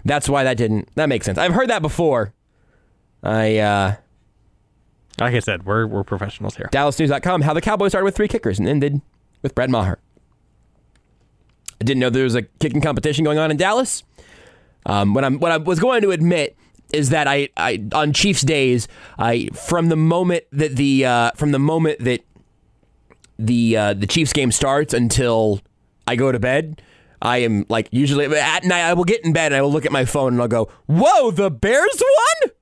That's 0.05 0.29
why 0.29 0.45
that 0.45 0.57
didn't. 0.57 0.89
That 0.95 1.09
makes 1.09 1.27
sense. 1.27 1.39
I've 1.39 1.53
heard 1.53 1.70
that 1.70 1.83
before. 1.83 2.33
I, 3.23 3.59
uh, 3.59 3.97
like 5.20 5.35
I 5.35 5.41
said, 5.41 5.66
we're 5.66 5.87
we're 5.87 6.05
professionals 6.05 6.57
here. 6.57 6.69
DallasNews.com. 6.73 7.43
How 7.43 7.53
the 7.53 7.61
Cowboys 7.61 7.91
started 7.93 8.05
with 8.05 8.16
three 8.16 8.29
kickers 8.29 8.59
and 8.59 8.69
ended 8.69 9.01
with 9.43 9.55
Brett 9.55 9.70
Maher. 9.70 9.99
I 11.81 11.85
didn't 11.85 12.01
know 12.01 12.11
there 12.11 12.25
was 12.25 12.35
a 12.37 12.43
kicking 12.43 12.81
competition 12.81 13.25
going 13.25 13.39
on 13.39 13.51
in 13.51 13.57
Dallas. 13.57 14.05
Um, 14.89 15.15
what 15.15 15.24
I'm 15.24 15.39
what 15.39 15.52
I 15.52 15.59
was 15.59 15.78
going 15.78 16.02
to 16.02 16.10
admit 16.10 16.56
is 16.93 17.10
that 17.10 17.28
I, 17.28 17.51
I 17.56 17.86
on 17.93 18.12
Chiefs 18.12 18.43
days 18.43 18.89
I 19.19 19.48
from 19.55 19.90
the 19.90 19.97
moment 19.97 20.44
that 20.52 20.77
the 20.77 21.05
uh, 21.05 21.31
from 21.32 21.52
the 21.52 21.59
moment 21.59 22.01
that 22.01 22.24
the 23.39 23.77
uh, 23.77 23.94
the 23.94 24.06
Chiefs 24.06 24.32
game 24.32 24.51
starts 24.51 24.93
until 24.94 25.60
I 26.06 26.16
go 26.16 26.32
to 26.32 26.39
bed. 26.39 26.82
I 27.20 27.39
am 27.39 27.66
like 27.69 27.89
usually 27.90 28.27
at 28.27 28.65
night 28.65 28.82
I 28.82 28.94
will 28.94 29.05
get 29.05 29.24
in 29.24 29.32
bed 29.32 29.52
and 29.52 29.56
I 29.56 29.62
will 29.62 29.73
look 29.73 29.85
at 29.85 29.93
my 29.93 30.05
phone 30.05 30.35
and 30.35 30.43
I'll 30.43 30.48
go, 30.48 30.70
"Whoa, 30.86 31.31
the 31.31 31.51
Bears 31.51 32.01
won!" 32.01 32.52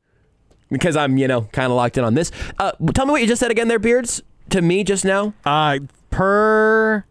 Because 0.71 0.97
I'm 0.97 1.17
you 1.17 1.29
know 1.29 1.43
kind 1.53 1.67
of 1.67 1.77
locked 1.77 1.97
in 1.97 2.05
on 2.05 2.15
this. 2.15 2.33
Uh, 2.59 2.73
tell 2.95 3.07
me 3.07 3.13
what 3.13 3.21
you 3.21 3.27
just 3.29 3.41
said 3.41 3.51
again, 3.51 3.69
there, 3.69 3.79
Beards, 3.79 4.23
to 4.51 4.63
me 4.63 4.83
just 4.83 5.05
now. 5.05 5.35
Uh, 5.45 5.79
per 6.11 7.05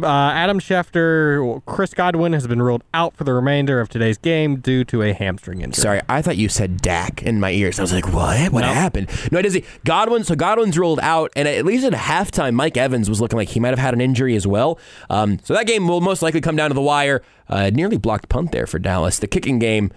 uh, 0.00 0.06
Adam 0.06 0.58
Schefter, 0.58 1.62
Chris 1.66 1.92
Godwin 1.92 2.32
has 2.32 2.46
been 2.46 2.62
ruled 2.62 2.82
out 2.94 3.14
for 3.16 3.24
the 3.24 3.32
remainder 3.32 3.80
of 3.80 3.88
today's 3.88 4.16
game 4.18 4.56
due 4.56 4.84
to 4.84 5.02
a 5.02 5.12
hamstring 5.12 5.60
injury. 5.60 5.80
Sorry, 5.82 6.00
I 6.08 6.22
thought 6.22 6.36
you 6.36 6.48
said 6.48 6.80
Dak 6.80 7.22
in 7.22 7.40
my 7.40 7.50
ears. 7.50 7.78
I 7.78 7.82
was 7.82 7.92
like, 7.92 8.12
what? 8.12 8.52
What 8.52 8.62
No. 8.62 8.68
happened? 8.68 9.08
No, 9.30 9.38
it 9.38 9.46
is 9.46 9.60
Godwin. 9.84 10.24
So 10.24 10.34
Godwin's 10.34 10.78
ruled 10.78 11.00
out, 11.00 11.30
and 11.36 11.46
at 11.46 11.64
least 11.66 11.84
at 11.84 11.92
halftime, 11.92 12.54
Mike 12.54 12.76
Evans 12.76 13.08
was 13.08 13.20
looking 13.20 13.36
like 13.36 13.48
he 13.50 13.60
might 13.60 13.68
have 13.70 13.78
had 13.78 13.92
an 13.94 14.00
injury 14.00 14.34
as 14.36 14.46
well. 14.46 14.78
Um, 15.10 15.38
so 15.44 15.52
that 15.54 15.66
game 15.66 15.86
will 15.86 16.00
most 16.00 16.22
likely 16.22 16.40
come 16.40 16.56
down 16.56 16.70
to 16.70 16.74
the 16.74 16.80
wire. 16.80 17.22
Uh, 17.48 17.70
nearly 17.72 17.98
blocked 17.98 18.28
punt 18.30 18.52
there 18.52 18.66
for 18.66 18.78
Dallas. 18.78 19.18
The 19.18 19.26
kicking 19.28 19.58
game. 19.58 19.90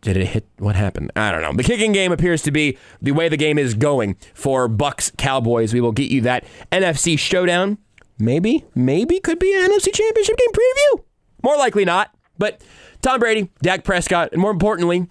Did 0.00 0.16
it 0.16 0.26
hit? 0.26 0.46
What 0.58 0.74
happened? 0.74 1.12
I 1.14 1.30
don't 1.30 1.42
know. 1.42 1.52
The 1.52 1.62
kicking 1.62 1.92
game 1.92 2.10
appears 2.10 2.42
to 2.42 2.50
be 2.50 2.76
the 3.00 3.12
way 3.12 3.28
the 3.28 3.36
game 3.36 3.56
is 3.56 3.74
going 3.74 4.16
for 4.34 4.68
Bucs 4.68 5.16
Cowboys. 5.16 5.72
We 5.72 5.80
will 5.80 5.92
get 5.92 6.10
you 6.10 6.22
that 6.22 6.44
NFC 6.72 7.16
showdown. 7.18 7.78
Maybe, 8.22 8.64
maybe 8.76 9.18
could 9.18 9.40
be 9.40 9.52
an 9.52 9.68
NFC 9.68 9.92
Championship 9.92 10.38
game 10.38 10.52
preview. 10.52 11.02
More 11.42 11.56
likely 11.56 11.84
not. 11.84 12.14
But 12.38 12.62
Tom 13.02 13.18
Brady, 13.18 13.50
Dak 13.62 13.82
Prescott, 13.82 14.30
and 14.30 14.40
more 14.40 14.52
importantly, 14.52 15.08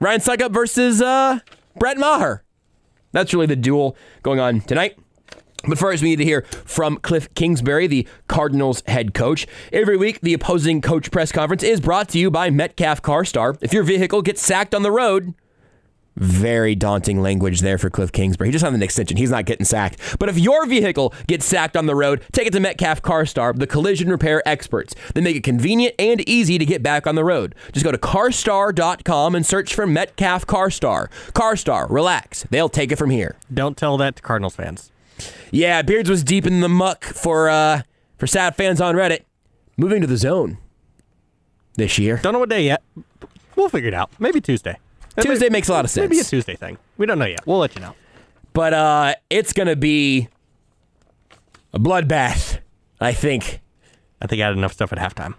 Ryan 0.00 0.20
Succop 0.20 0.54
versus 0.54 1.02
uh, 1.02 1.40
Brett 1.78 1.98
Maher. 1.98 2.44
That's 3.12 3.34
really 3.34 3.44
the 3.44 3.56
duel 3.56 3.94
going 4.22 4.40
on 4.40 4.62
tonight. 4.62 4.98
But 5.68 5.76
first, 5.76 6.02
we 6.02 6.08
need 6.08 6.16
to 6.16 6.24
hear 6.24 6.46
from 6.64 6.96
Cliff 6.96 7.32
Kingsbury, 7.34 7.88
the 7.88 8.08
Cardinals 8.26 8.82
head 8.86 9.12
coach. 9.12 9.46
Every 9.70 9.98
week, 9.98 10.22
the 10.22 10.32
opposing 10.32 10.80
coach 10.80 11.10
press 11.10 11.32
conference 11.32 11.62
is 11.62 11.82
brought 11.82 12.08
to 12.10 12.18
you 12.18 12.30
by 12.30 12.48
Metcalf 12.48 13.02
CarStar. 13.02 13.58
If 13.60 13.74
your 13.74 13.82
vehicle 13.82 14.22
gets 14.22 14.40
sacked 14.40 14.74
on 14.74 14.82
the 14.82 14.90
road, 14.92 15.34
Very 16.16 16.74
daunting 16.74 17.20
language 17.20 17.60
there 17.60 17.76
for 17.76 17.90
Cliff 17.90 18.10
Kingsbury. 18.10 18.48
He 18.48 18.52
just 18.52 18.62
signed 18.62 18.74
an 18.74 18.82
extension. 18.82 19.18
He's 19.18 19.30
not 19.30 19.44
getting 19.44 19.66
sacked. 19.66 19.98
But 20.18 20.30
if 20.30 20.38
your 20.38 20.64
vehicle 20.66 21.12
gets 21.26 21.44
sacked 21.44 21.76
on 21.76 21.84
the 21.84 21.94
road, 21.94 22.24
take 22.32 22.46
it 22.46 22.52
to 22.54 22.60
Metcalf 22.60 23.02
CarStar, 23.02 23.58
the 23.58 23.66
collision 23.66 24.08
repair 24.08 24.42
experts. 24.48 24.94
They 25.14 25.20
make 25.20 25.36
it 25.36 25.44
convenient 25.44 25.94
and 25.98 26.26
easy 26.26 26.56
to 26.56 26.64
get 26.64 26.82
back 26.82 27.06
on 27.06 27.16
the 27.16 27.24
road. 27.24 27.54
Just 27.72 27.84
go 27.84 27.92
to 27.92 27.98
carstar.com 27.98 29.34
and 29.34 29.44
search 29.44 29.74
for 29.74 29.86
Metcalf 29.86 30.46
CarStar. 30.46 31.08
CarStar, 31.32 31.90
relax. 31.90 32.44
They'll 32.50 32.70
take 32.70 32.92
it 32.92 32.96
from 32.96 33.10
here. 33.10 33.36
Don't 33.52 33.76
tell 33.76 33.98
that 33.98 34.16
to 34.16 34.22
Cardinals 34.22 34.56
fans. 34.56 34.90
Yeah, 35.50 35.82
Beards 35.82 36.08
was 36.08 36.24
deep 36.24 36.46
in 36.46 36.60
the 36.60 36.68
muck 36.68 37.04
for 37.04 37.48
uh, 37.48 37.82
for 38.16 38.26
sad 38.26 38.56
fans 38.56 38.80
on 38.80 38.94
Reddit. 38.94 39.24
Moving 39.76 40.00
to 40.00 40.06
the 40.06 40.16
zone 40.16 40.58
this 41.76 41.98
year. 41.98 42.18
Don't 42.22 42.32
know 42.32 42.38
what 42.38 42.48
day 42.48 42.64
yet. 42.64 42.82
We'll 43.54 43.68
figure 43.68 43.88
it 43.88 43.94
out. 43.94 44.10
Maybe 44.18 44.40
Tuesday. 44.40 44.78
Tuesday 45.20 45.48
makes 45.48 45.68
a 45.68 45.72
lot 45.72 45.84
of 45.84 45.90
sense. 45.90 46.08
Maybe 46.08 46.20
a 46.20 46.24
Tuesday 46.24 46.56
thing. 46.56 46.78
We 46.96 47.06
don't 47.06 47.18
know 47.18 47.26
yet. 47.26 47.46
We'll 47.46 47.58
let 47.58 47.74
you 47.74 47.80
know. 47.80 47.94
But 48.52 48.72
uh, 48.74 49.14
it's 49.30 49.52
going 49.52 49.68
to 49.68 49.76
be 49.76 50.28
a 51.72 51.78
bloodbath, 51.78 52.58
I 53.00 53.12
think. 53.12 53.60
I 54.20 54.26
think 54.26 54.40
I 54.40 54.46
had 54.46 54.56
enough 54.56 54.72
stuff 54.72 54.92
at 54.92 54.98
halftime. 54.98 55.34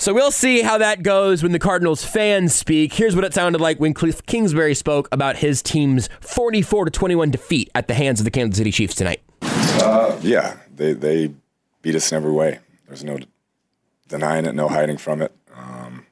So 0.00 0.14
we'll 0.14 0.30
see 0.30 0.62
how 0.62 0.78
that 0.78 1.02
goes 1.02 1.42
when 1.42 1.50
the 1.50 1.58
Cardinals 1.58 2.04
fans 2.04 2.54
speak. 2.54 2.92
Here's 2.92 3.16
what 3.16 3.24
it 3.24 3.34
sounded 3.34 3.60
like 3.60 3.80
when 3.80 3.94
Cliff 3.94 4.24
Kingsbury 4.26 4.74
spoke 4.74 5.08
about 5.10 5.36
his 5.38 5.60
team's 5.60 6.08
44 6.20 6.84
to 6.84 6.90
21 6.92 7.32
defeat 7.32 7.68
at 7.74 7.88
the 7.88 7.94
hands 7.94 8.20
of 8.20 8.24
the 8.24 8.30
Kansas 8.30 8.58
City 8.58 8.70
Chiefs 8.70 8.94
tonight. 8.94 9.20
Uh, 9.42 10.16
yeah, 10.22 10.56
they 10.74 10.92
they 10.92 11.32
beat 11.82 11.96
us 11.96 12.12
in 12.12 12.16
every 12.16 12.30
way. 12.30 12.60
There's 12.86 13.02
no 13.02 13.18
denying 14.06 14.46
it, 14.46 14.54
no 14.54 14.68
hiding 14.68 14.98
from 14.98 15.20
it. 15.20 15.32
Um, 15.56 16.06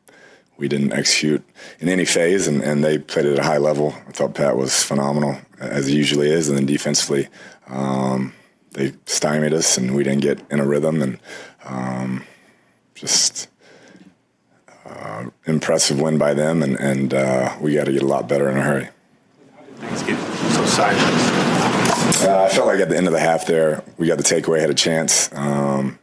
we 0.59 0.69
didn't 0.69 0.93
execute 0.93 1.45
in 1.81 1.89
any 1.89 2.05
phase, 2.05 2.49
and, 2.49 2.63
and 2.63 2.83
they 2.83 2.99
played 2.99 3.27
at 3.27 3.39
a 3.39 3.43
high 3.43 3.59
level. 3.59 3.95
I 4.09 4.13
thought 4.13 4.35
Pat 4.35 4.57
was 4.57 4.83
phenomenal, 4.83 5.39
as 5.59 5.87
he 5.87 5.97
usually 5.97 6.31
is, 6.31 6.49
and 6.49 6.57
then 6.57 6.67
defensively, 6.67 7.29
um, 7.69 8.33
they 8.73 8.93
stymied 9.07 9.53
us, 9.53 9.77
and 9.77 9.95
we 9.95 10.05
didn't 10.05 10.23
get 10.23 10.41
in 10.51 10.61
a 10.61 10.67
rhythm, 10.67 11.03
and 11.03 11.19
um, 11.65 12.25
just 12.95 13.49
uh, 14.87 15.27
impressive 15.47 16.01
win 16.01 16.17
by 16.19 16.33
them, 16.33 16.63
and, 16.63 16.79
and 16.81 17.13
uh, 17.13 17.55
we 17.61 17.75
got 17.75 17.85
to 17.85 17.93
get 17.93 18.03
a 18.03 18.07
lot 18.07 18.29
better 18.29 18.49
in 18.49 18.57
a 18.57 18.63
hurry. 18.63 18.89
Things 19.77 20.03
get 20.05 20.19
so 20.53 20.65
sideways. 20.65 22.25
Uh, 22.25 22.47
I 22.49 22.55
felt 22.55 22.67
like 22.67 22.81
at 22.81 22.89
the 22.89 22.97
end 22.97 23.07
of 23.07 23.13
the 23.13 23.21
half 23.21 23.47
there, 23.47 23.83
we 23.99 24.07
got 24.07 24.17
the 24.17 24.25
takeaway, 24.25 24.61
had 24.61 24.71
a 24.71 24.75
chance 24.75 25.29
um, 25.35 25.99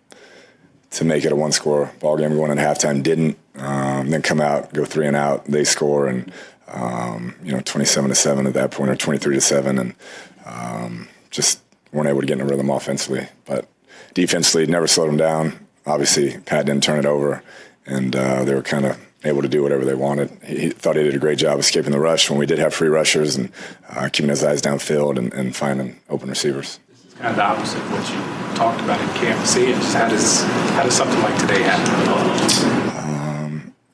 to 0.91 1.05
make 1.05 1.25
it 1.25 1.31
a 1.31 1.35
one-score 1.35 1.91
ball 1.99 2.17
game 2.17 2.35
going 2.35 2.51
into 2.51 2.61
halftime. 2.61 3.01
Didn't. 3.01 3.37
Um, 3.55 4.09
then 4.09 4.21
come 4.21 4.41
out, 4.41 4.73
go 4.73 4.85
three 4.85 5.07
and 5.07 5.15
out. 5.15 5.45
They 5.45 5.63
score, 5.63 6.07
and 6.07 6.31
um, 6.67 7.35
you 7.43 7.51
know, 7.51 7.61
27 7.61 8.09
to 8.09 8.15
seven 8.15 8.47
at 8.47 8.53
that 8.53 8.71
point, 8.71 8.89
or 8.89 8.95
23 8.95 9.35
to 9.35 9.41
seven, 9.41 9.77
and 9.77 9.95
um, 10.45 11.07
just 11.29 11.59
weren't 11.91 12.09
able 12.09 12.21
to 12.21 12.27
get 12.27 12.39
in 12.39 12.41
a 12.41 12.45
rhythm 12.45 12.69
offensively. 12.69 13.27
But 13.45 13.67
defensively, 14.13 14.65
never 14.65 14.87
slowed 14.87 15.09
them 15.09 15.17
down. 15.17 15.67
Obviously, 15.85 16.37
Pat 16.39 16.65
didn't 16.65 16.83
turn 16.83 16.99
it 16.99 17.05
over, 17.05 17.43
and 17.85 18.15
uh, 18.15 18.43
they 18.43 18.55
were 18.55 18.63
kind 18.63 18.85
of 18.85 18.99
able 19.23 19.41
to 19.41 19.47
do 19.47 19.61
whatever 19.61 19.85
they 19.85 19.93
wanted. 19.93 20.29
He, 20.43 20.69
thought 20.69 20.95
he 20.95 21.03
did 21.03 21.15
a 21.15 21.19
great 21.19 21.37
job 21.37 21.59
escaping 21.59 21.91
the 21.91 21.99
rush 21.99 22.29
when 22.29 22.39
we 22.39 22.45
did 22.45 22.59
have 22.59 22.73
free 22.73 22.89
rushers 22.89 23.35
and 23.35 23.51
uh, 23.89 24.09
keeping 24.11 24.29
his 24.29 24.43
eyes 24.43 24.61
downfield 24.61 25.17
and, 25.17 25.33
and 25.33 25.55
finding 25.55 25.99
open 26.09 26.29
receivers. 26.29 26.79
It's 27.03 27.13
kind 27.13 27.29
of 27.29 27.35
the 27.35 27.43
opposite 27.43 27.79
of 27.79 27.91
what 27.91 28.09
you 28.09 28.55
talked 28.57 28.81
about 28.81 28.99
in 28.99 29.07
camp. 29.21 29.45
See, 29.45 29.67
just 29.67 29.95
how 29.95 30.09
does 30.09 30.43
how 30.73 30.83
does 30.83 30.95
something 30.95 31.21
like 31.21 31.37
today 31.39 31.61
happen? 31.61 33.02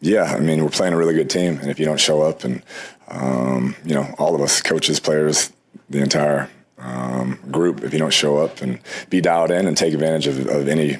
Yeah, 0.01 0.23
I 0.23 0.39
mean 0.39 0.63
we're 0.63 0.69
playing 0.69 0.93
a 0.93 0.97
really 0.97 1.13
good 1.13 1.30
team, 1.30 1.57
and 1.59 1.69
if 1.69 1.80
you 1.80 1.85
don't 1.85 1.99
show 1.99 2.21
up, 2.21 2.43
and 2.43 2.63
um, 3.09 3.76
you 3.84 3.93
know 3.93 4.13
all 4.17 4.35
of 4.35 4.41
us, 4.41 4.61
coaches, 4.61 4.99
players, 4.99 5.51
the 5.89 5.99
entire 5.99 6.49
um, 6.77 7.39
group, 7.51 7.84
if 7.84 7.91
you 7.93 7.99
don't 7.99 8.13
show 8.13 8.38
up 8.38 8.61
and 8.61 8.80
be 9.09 9.21
dialed 9.21 9.51
in 9.51 9.67
and 9.67 9.76
take 9.76 9.93
advantage 9.93 10.27
of, 10.27 10.47
of 10.47 10.67
any 10.67 10.97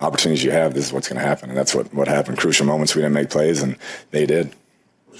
opportunities 0.00 0.42
you 0.44 0.50
have, 0.50 0.74
this 0.74 0.86
is 0.86 0.92
what's 0.92 1.08
going 1.08 1.20
to 1.20 1.26
happen. 1.26 1.48
And 1.48 1.58
that's 1.58 1.74
what, 1.74 1.92
what 1.94 2.08
happened. 2.08 2.38
Crucial 2.38 2.66
moments, 2.66 2.94
we 2.94 3.02
didn't 3.02 3.14
make 3.14 3.30
plays, 3.30 3.62
and 3.62 3.76
they 4.10 4.26
did. 4.26 4.52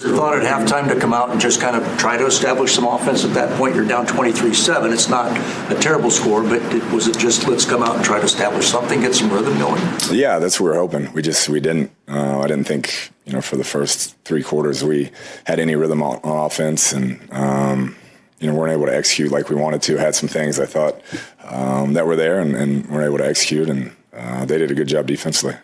Was 0.03 0.11
your 0.11 0.19
thought 0.19 0.37
at 0.37 0.43
halftime 0.43 0.93
to 0.93 0.99
come 0.99 1.13
out 1.13 1.29
and 1.29 1.39
just 1.39 1.61
kind 1.61 1.77
of 1.77 1.97
try 1.97 2.17
to 2.17 2.25
establish 2.25 2.73
some 2.73 2.85
offense 2.85 3.23
at 3.23 3.33
that 3.35 3.57
point? 3.57 3.73
You're 3.73 3.87
down 3.87 4.05
23 4.05 4.53
7. 4.53 4.91
It's 4.91 5.07
not 5.07 5.31
a 5.71 5.75
terrible 5.75 6.11
score, 6.11 6.43
but 6.43 6.61
it, 6.75 6.83
was 6.91 7.07
it 7.07 7.17
just 7.17 7.47
let's 7.47 7.63
come 7.63 7.81
out 7.81 7.95
and 7.95 8.03
try 8.03 8.19
to 8.19 8.25
establish 8.25 8.67
something, 8.67 8.99
get 8.99 9.15
some 9.15 9.31
rhythm 9.31 9.57
going? 9.59 9.81
Yeah, 10.11 10.39
that's 10.39 10.59
what 10.59 10.65
we 10.65 10.71
were 10.71 10.81
hoping. 10.81 11.13
We 11.13 11.21
just, 11.21 11.47
we 11.47 11.61
didn't. 11.61 11.91
Uh, 12.05 12.39
I 12.39 12.47
didn't 12.47 12.65
think, 12.65 13.13
you 13.23 13.31
know, 13.31 13.41
for 13.41 13.55
the 13.55 13.63
first 13.63 14.17
three 14.25 14.43
quarters 14.43 14.83
we 14.83 15.09
had 15.45 15.59
any 15.59 15.75
rhythm 15.75 16.03
on, 16.03 16.19
on 16.23 16.47
offense 16.47 16.91
and, 16.91 17.25
um, 17.31 17.95
you 18.39 18.47
know, 18.47 18.55
weren't 18.55 18.73
able 18.73 18.87
to 18.87 18.95
execute 18.95 19.31
like 19.31 19.49
we 19.49 19.55
wanted 19.55 19.81
to. 19.83 19.95
Had 19.95 20.15
some 20.15 20.27
things 20.27 20.59
I 20.59 20.65
thought 20.65 20.99
um, 21.45 21.93
that 21.93 22.05
were 22.05 22.17
there 22.17 22.41
and, 22.41 22.57
and 22.57 22.89
weren't 22.89 23.05
able 23.05 23.19
to 23.19 23.25
execute, 23.25 23.69
and 23.69 23.95
uh, 24.11 24.43
they 24.43 24.57
did 24.57 24.69
a 24.69 24.75
good 24.75 24.89
job 24.89 25.07
defensively. 25.07 25.55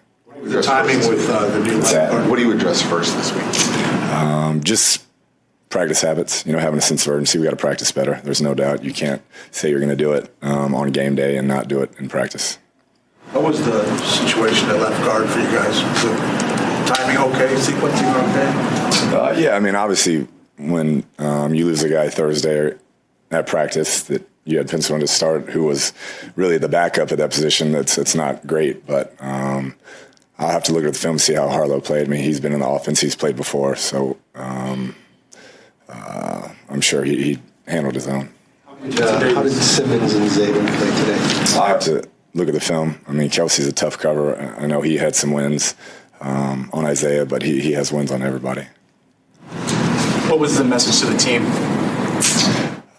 The 0.43 0.61
timing 0.61 0.99
with 0.99 1.29
uh, 1.29 1.45
the 1.47 1.59
new. 1.59 2.29
What 2.29 2.37
do 2.37 2.43
you 2.43 2.53
address 2.53 2.81
first 2.81 3.13
this 3.17 3.33
week? 3.33 3.88
Um, 4.09 4.63
just 4.63 5.03
practice 5.69 6.01
habits. 6.01 6.45
You 6.45 6.53
know, 6.53 6.59
having 6.59 6.79
a 6.79 6.81
sense 6.81 7.05
of 7.05 7.13
urgency. 7.13 7.37
We 7.37 7.45
got 7.45 7.51
to 7.51 7.57
practice 7.57 7.91
better. 7.91 8.19
There's 8.23 8.41
no 8.41 8.53
doubt. 8.53 8.83
You 8.83 8.93
can't 8.93 9.21
say 9.51 9.69
you're 9.69 9.79
going 9.79 9.89
to 9.89 9.95
do 9.95 10.13
it 10.13 10.33
um, 10.41 10.75
on 10.75 10.91
game 10.91 11.15
day 11.15 11.37
and 11.37 11.47
not 11.47 11.67
do 11.67 11.81
it 11.81 11.91
in 11.99 12.09
practice. 12.09 12.57
What 13.31 13.43
was 13.43 13.63
the 13.63 13.85
situation 13.99 14.69
at 14.69 14.77
left 14.77 15.03
guard 15.05 15.29
for 15.29 15.39
you 15.39 15.45
guys? 15.45 15.81
The 16.01 16.93
timing 16.93 17.17
okay? 17.17 17.53
Sequencing 17.55 18.09
okay? 18.29 19.15
Uh, 19.15 19.31
yeah, 19.37 19.55
I 19.55 19.59
mean, 19.59 19.75
obviously, 19.75 20.27
when 20.57 21.05
um, 21.19 21.53
you 21.53 21.65
lose 21.65 21.83
a 21.83 21.89
guy 21.89 22.09
Thursday 22.09 22.75
at 23.31 23.45
practice 23.45 24.03
that 24.03 24.27
you 24.45 24.57
had 24.57 24.67
penciled 24.67 24.95
in 24.95 25.01
to 25.01 25.07
start, 25.07 25.49
who 25.49 25.63
was 25.63 25.93
really 26.35 26.57
the 26.57 26.67
backup 26.67 27.11
at 27.11 27.19
that 27.19 27.29
position, 27.29 27.71
that's 27.71 27.99
it's 27.99 28.15
not 28.15 28.45
great. 28.47 28.87
But 28.87 29.15
um, 29.19 29.75
I'll 30.39 30.49
have 30.49 30.63
to 30.63 30.73
look 30.73 30.85
at 30.85 30.93
the 30.93 30.99
film 30.99 31.13
and 31.13 31.21
see 31.21 31.33
how 31.33 31.49
Harlow 31.49 31.81
played. 31.81 32.07
I 32.07 32.09
mean, 32.09 32.23
he's 32.23 32.39
been 32.39 32.53
in 32.53 32.61
the 32.61 32.67
offense, 32.67 33.01
he's 33.01 33.15
played 33.15 33.35
before, 33.35 33.75
so 33.75 34.17
um, 34.35 34.95
uh, 35.89 36.47
I'm 36.69 36.79
sure 36.81 37.03
he, 37.03 37.23
he, 37.23 37.39
handled 37.67 37.93
his 37.93 38.07
own. 38.07 38.27
Uh, 38.67 39.35
how 39.35 39.43
did 39.43 39.51
Simmons 39.51 40.13
and 40.15 40.27
Zayden 40.27 40.65
play 40.77 40.89
today? 41.01 41.59
I 41.59 41.67
have 41.67 41.81
to 41.81 42.09
look 42.33 42.47
at 42.47 42.55
the 42.55 42.59
film. 42.59 42.99
I 43.07 43.11
mean, 43.11 43.29
Kelce's 43.29 43.67
a 43.67 43.71
tough 43.71 43.99
cover. 43.99 44.35
I 44.57 44.65
know 44.65 44.81
he 44.81 44.97
had 44.97 45.15
some 45.15 45.33
wins 45.33 45.75
um, 46.19 46.67
on 46.73 46.85
Isaiah, 46.85 47.27
but 47.27 47.43
he, 47.43 47.61
he 47.61 47.73
has 47.73 47.91
wins 47.91 48.11
on 48.11 48.23
everybody. 48.23 48.63
What 50.29 50.39
was 50.39 50.57
the 50.57 50.63
message 50.63 50.99
to 51.01 51.13
the 51.13 51.17
team? 51.19 51.43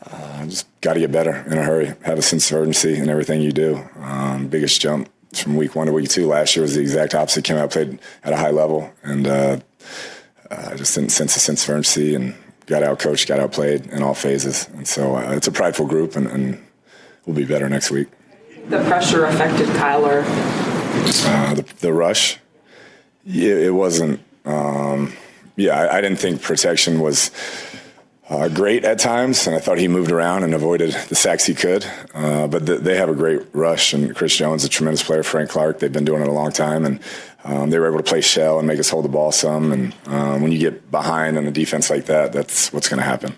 Uh, 0.06 0.46
just 0.46 0.68
got 0.82 0.94
to 0.94 1.00
get 1.00 1.10
better 1.10 1.44
in 1.50 1.58
a 1.58 1.64
hurry. 1.64 1.94
Have 2.04 2.18
a 2.18 2.22
sense 2.22 2.48
of 2.52 2.58
urgency 2.58 2.96
in 2.96 3.08
everything 3.08 3.40
you 3.40 3.50
do. 3.50 3.82
Um, 3.96 4.46
biggest 4.46 4.80
jump 4.80 5.08
from 5.34 5.56
week 5.56 5.74
one 5.74 5.86
to 5.86 5.92
week 5.92 6.08
two 6.08 6.26
last 6.26 6.56
year 6.56 6.62
was 6.62 6.74
the 6.74 6.80
exact 6.80 7.14
opposite. 7.14 7.44
Came 7.44 7.56
out, 7.56 7.70
played 7.70 7.98
at 8.24 8.32
a 8.32 8.36
high 8.36 8.50
level, 8.50 8.92
and 9.02 9.26
uh, 9.26 9.60
I 10.50 10.74
just 10.76 10.94
didn't 10.94 11.10
sense 11.10 11.36
a 11.36 11.40
sense 11.40 11.64
of 11.64 11.70
urgency 11.70 12.14
and 12.14 12.34
got 12.66 12.82
out 12.82 12.98
coached, 12.98 13.28
got 13.28 13.40
out 13.40 13.52
played 13.52 13.86
in 13.86 14.02
all 14.02 14.14
phases. 14.14 14.68
And 14.68 14.86
so 14.86 15.16
uh, 15.16 15.32
it's 15.32 15.48
a 15.48 15.52
prideful 15.52 15.86
group, 15.86 16.16
and, 16.16 16.26
and, 16.26 16.66
we'll 17.26 17.36
be 17.36 17.44
better 17.44 17.68
next 17.68 17.90
week. 17.90 18.08
The 18.68 18.82
pressure 18.84 19.26
affected 19.26 19.68
Kyler. 19.68 20.24
Uh, 21.26 21.54
the, 21.54 21.62
the, 21.80 21.92
rush, 21.92 22.38
yeah, 23.24 23.54
it 23.54 23.74
wasn't. 23.74 24.20
Um, 24.46 25.12
yeah, 25.54 25.78
I, 25.78 25.98
I, 25.98 26.00
didn't 26.00 26.18
think 26.18 26.40
protection 26.40 26.98
was. 26.98 27.30
Uh, 28.30 28.48
great 28.48 28.84
at 28.84 28.96
times, 29.00 29.48
and 29.48 29.56
I 29.56 29.58
thought 29.58 29.78
he 29.78 29.88
moved 29.88 30.12
around 30.12 30.44
and 30.44 30.54
avoided 30.54 30.92
the 31.08 31.16
sacks 31.16 31.46
he 31.46 31.52
could. 31.52 31.84
Uh, 32.14 32.46
but 32.46 32.64
th- 32.64 32.78
they 32.78 32.96
have 32.96 33.08
a 33.08 33.14
great 33.14 33.42
rush, 33.52 33.92
and 33.92 34.14
Chris 34.14 34.36
Jones, 34.36 34.62
a 34.62 34.68
tremendous 34.68 35.02
player. 35.02 35.24
Frank 35.24 35.50
Clark, 35.50 35.80
they've 35.80 35.92
been 35.92 36.04
doing 36.04 36.22
it 36.22 36.28
a 36.28 36.32
long 36.32 36.52
time, 36.52 36.84
and 36.84 37.00
um, 37.42 37.70
they 37.70 37.78
were 37.80 37.88
able 37.88 37.96
to 37.96 38.04
play 38.04 38.20
shell 38.20 38.60
and 38.60 38.68
make 38.68 38.78
us 38.78 38.88
hold 38.88 39.04
the 39.04 39.08
ball 39.08 39.32
some. 39.32 39.72
And 39.72 39.94
um, 40.06 40.42
when 40.42 40.52
you 40.52 40.60
get 40.60 40.92
behind 40.92 41.38
on 41.38 41.46
a 41.46 41.50
defense 41.50 41.90
like 41.90 42.06
that, 42.06 42.32
that's 42.32 42.72
what's 42.72 42.88
going 42.88 43.00
to 43.00 43.04
happen. 43.04 43.36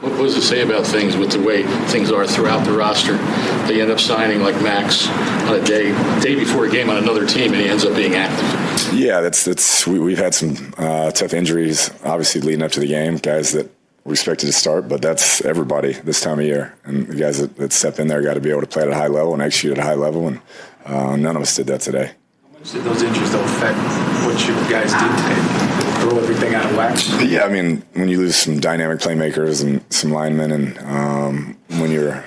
What 0.00 0.16
does 0.16 0.38
it 0.38 0.42
say 0.42 0.62
about 0.62 0.86
things 0.86 1.18
with 1.18 1.32
the 1.32 1.42
way 1.42 1.62
things 1.88 2.10
are 2.10 2.26
throughout 2.26 2.64
the 2.64 2.72
roster? 2.72 3.18
They 3.66 3.82
end 3.82 3.90
up 3.90 4.00
signing 4.00 4.40
like 4.40 4.54
Max 4.62 5.06
on 5.06 5.60
a 5.60 5.62
day 5.62 5.92
day 6.22 6.34
before 6.34 6.64
a 6.64 6.70
game 6.70 6.88
on 6.88 6.96
another 6.96 7.26
team, 7.26 7.52
and 7.52 7.60
he 7.60 7.68
ends 7.68 7.84
up 7.84 7.94
being 7.94 8.14
active. 8.14 8.94
Yeah, 8.98 9.20
that's 9.20 9.44
that's 9.44 9.86
we, 9.86 10.12
have 10.12 10.18
had 10.18 10.34
some 10.34 10.72
uh, 10.78 11.10
tough 11.10 11.34
injuries, 11.34 11.90
obviously 12.02 12.40
leading 12.40 12.62
up 12.62 12.70
to 12.72 12.80
the 12.80 12.86
game. 12.86 13.18
Guys 13.18 13.52
that 13.52 13.70
we 14.04 14.12
expected 14.12 14.46
to 14.46 14.52
start, 14.52 14.88
but 14.88 15.02
that's 15.02 15.44
everybody 15.44 15.92
this 15.92 16.20
time 16.20 16.38
of 16.38 16.44
year. 16.44 16.74
And 16.84 17.06
the 17.06 17.14
guys 17.14 17.38
that, 17.38 17.56
that 17.56 17.72
step 17.72 17.98
in 17.98 18.08
there 18.08 18.22
got 18.22 18.34
to 18.34 18.40
be 18.40 18.50
able 18.50 18.62
to 18.62 18.66
play 18.66 18.82
at 18.82 18.88
a 18.88 18.94
high 18.94 19.08
level 19.08 19.32
and 19.34 19.42
execute 19.42 19.72
at 19.72 19.78
a 19.78 19.82
high 19.82 19.94
level, 19.94 20.26
and 20.28 20.40
uh, 20.84 21.16
none 21.16 21.36
of 21.36 21.42
us 21.42 21.54
did 21.54 21.66
that 21.66 21.80
today. 21.80 22.12
How 22.52 22.58
much 22.58 22.72
did 22.72 22.84
those 22.84 23.02
injuries 23.02 23.32
though 23.32 23.44
affect 23.44 23.78
what 24.24 24.46
you 24.46 24.54
guys 24.70 24.92
did 24.92 25.10
today? 25.22 26.00
Throw 26.00 26.18
everything 26.18 26.54
out 26.54 26.64
of 26.64 26.76
whack. 26.76 26.98
Yeah, 27.20 27.44
I 27.44 27.48
mean, 27.50 27.82
when 27.92 28.08
you 28.08 28.18
lose 28.18 28.36
some 28.36 28.58
dynamic 28.58 29.00
playmakers 29.00 29.62
and 29.62 29.84
some 29.92 30.12
linemen, 30.12 30.50
and 30.50 30.78
um, 30.78 31.58
when 31.78 31.90
you're 31.90 32.24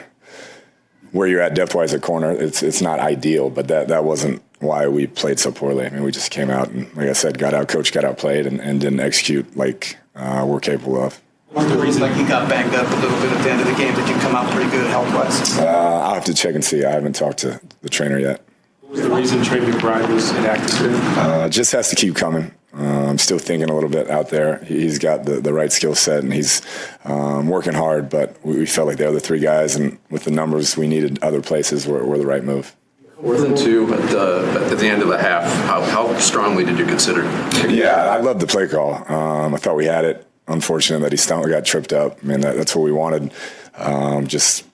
where 1.12 1.28
you're 1.28 1.42
at 1.42 1.54
depth 1.56 1.74
wise 1.76 1.94
at 1.94 2.02
corner, 2.02 2.32
it's 2.32 2.62
it's 2.62 2.82
not 2.82 3.00
ideal, 3.00 3.50
but 3.50 3.68
that 3.68 3.88
that 3.88 4.04
wasn't 4.04 4.44
why 4.60 4.88
we 4.88 5.08
played 5.08 5.40
so 5.40 5.52
poorly. 5.52 5.86
I 5.86 5.90
mean, 5.90 6.04
we 6.04 6.12
just 6.12 6.32
came 6.32 6.50
out 6.50 6.70
and, 6.70 6.92
like 6.96 7.10
I 7.10 7.14
said, 7.14 7.38
got 7.38 7.54
out 7.54 7.68
coached, 7.68 7.94
got 7.94 8.06
out 8.06 8.18
played, 8.18 8.46
and, 8.46 8.62
and 8.62 8.80
didn't 8.80 9.02
execute 9.02 9.58
like 9.58 9.98
uh, 10.16 10.46
we're 10.48 10.60
capable 10.60 11.04
of. 11.04 11.20
The 11.54 11.78
reason 11.78 12.02
like 12.02 12.18
you 12.18 12.28
got 12.28 12.50
banged 12.50 12.74
up 12.74 12.88
a 12.88 12.96
little 12.96 13.20
bit 13.22 13.32
at 13.32 13.44
the 13.44 13.52
end 13.52 13.62
of 13.62 13.68
the 13.68 13.76
game, 13.76 13.94
did 13.94 14.10
you 14.10 14.16
come 14.16 14.36
out 14.36 14.52
pretty 14.52 14.72
good 14.72 14.88
health 14.88 15.14
wise? 15.14 15.60
Uh, 15.60 15.66
I'll 15.66 16.16
have 16.16 16.26
to 16.26 16.34
check 16.34 16.56
and 16.56 16.66
see. 16.66 16.84
I 16.84 16.92
haven't 16.92 17.14
talked 17.14 17.38
to 17.40 17.62
the 17.82 17.90
trainer 17.90 18.18
yet. 18.18 18.44
What 18.82 18.92
was 18.92 19.02
the 19.02 19.10
reason 19.10 19.44
Trey 19.44 19.60
McBride 19.60 20.12
was 20.12 20.32
inactive 20.32 20.70
today? 20.78 21.00
Uh, 21.16 21.50
just 21.50 21.72
has 21.72 21.90
to 21.92 21.96
keep 21.96 22.16
coming. 22.16 22.54
Uh, 22.76 23.06
I'm 23.08 23.20
still 23.20 23.38
thinking 23.38 23.70
a 23.70 23.74
little 23.74 23.90
bit 23.90 24.10
out 24.10 24.30
there. 24.30 24.64
He's 24.64 24.98
got 24.98 25.26
the, 25.26 25.40
the 25.42 25.54
right 25.54 25.72
skill 25.72 25.94
set 25.94 26.24
and 26.24 26.34
he's 26.34 26.64
um, 27.06 27.48
working 27.48 27.74
hard, 27.74 28.10
but 28.10 28.36
we, 28.44 28.58
we 28.58 28.66
felt 28.66 28.88
like 28.88 28.98
the 28.98 29.08
other 29.08 29.20
three 29.20 29.40
guys, 29.40 29.76
and 29.76 30.00
with 30.10 30.24
the 30.24 30.32
numbers 30.32 30.76
we 30.76 30.88
needed 30.88 31.22
other 31.22 31.42
places, 31.42 31.86
were, 31.86 32.04
were 32.04 32.18
the 32.18 32.26
right 32.26 32.44
move. 32.44 32.76
Fourth 33.22 33.46
and 33.46 33.56
two 33.56 33.94
at 33.94 34.10
the, 34.10 34.70
at 34.72 34.80
the 34.80 34.88
end 34.88 35.04
of 35.04 35.08
the 35.08 35.20
half. 35.20 35.44
How, 35.66 35.82
how 35.84 36.18
strongly 36.18 36.66
did 36.66 36.80
you 36.80 36.86
consider? 36.86 37.24
Yeah, 37.70 38.10
I 38.10 38.20
love 38.22 38.40
the 38.40 38.48
play 38.48 38.68
call. 38.68 38.96
Um, 39.12 39.54
I 39.54 39.58
thought 39.58 39.76
we 39.76 39.86
had 39.86 40.04
it. 40.04 40.28
Unfortunate 40.48 41.00
that 41.00 41.12
he 41.12 41.18
stumbled, 41.18 41.50
got 41.50 41.66
tripped 41.66 41.94
up. 41.94 42.18
I 42.22 42.26
mean, 42.26 42.42
that, 42.42 42.58
that's 42.58 42.76
what 42.76 42.84
we 42.84 42.92
wanted. 42.92 43.32
Um, 43.76 44.28
just 44.28 44.66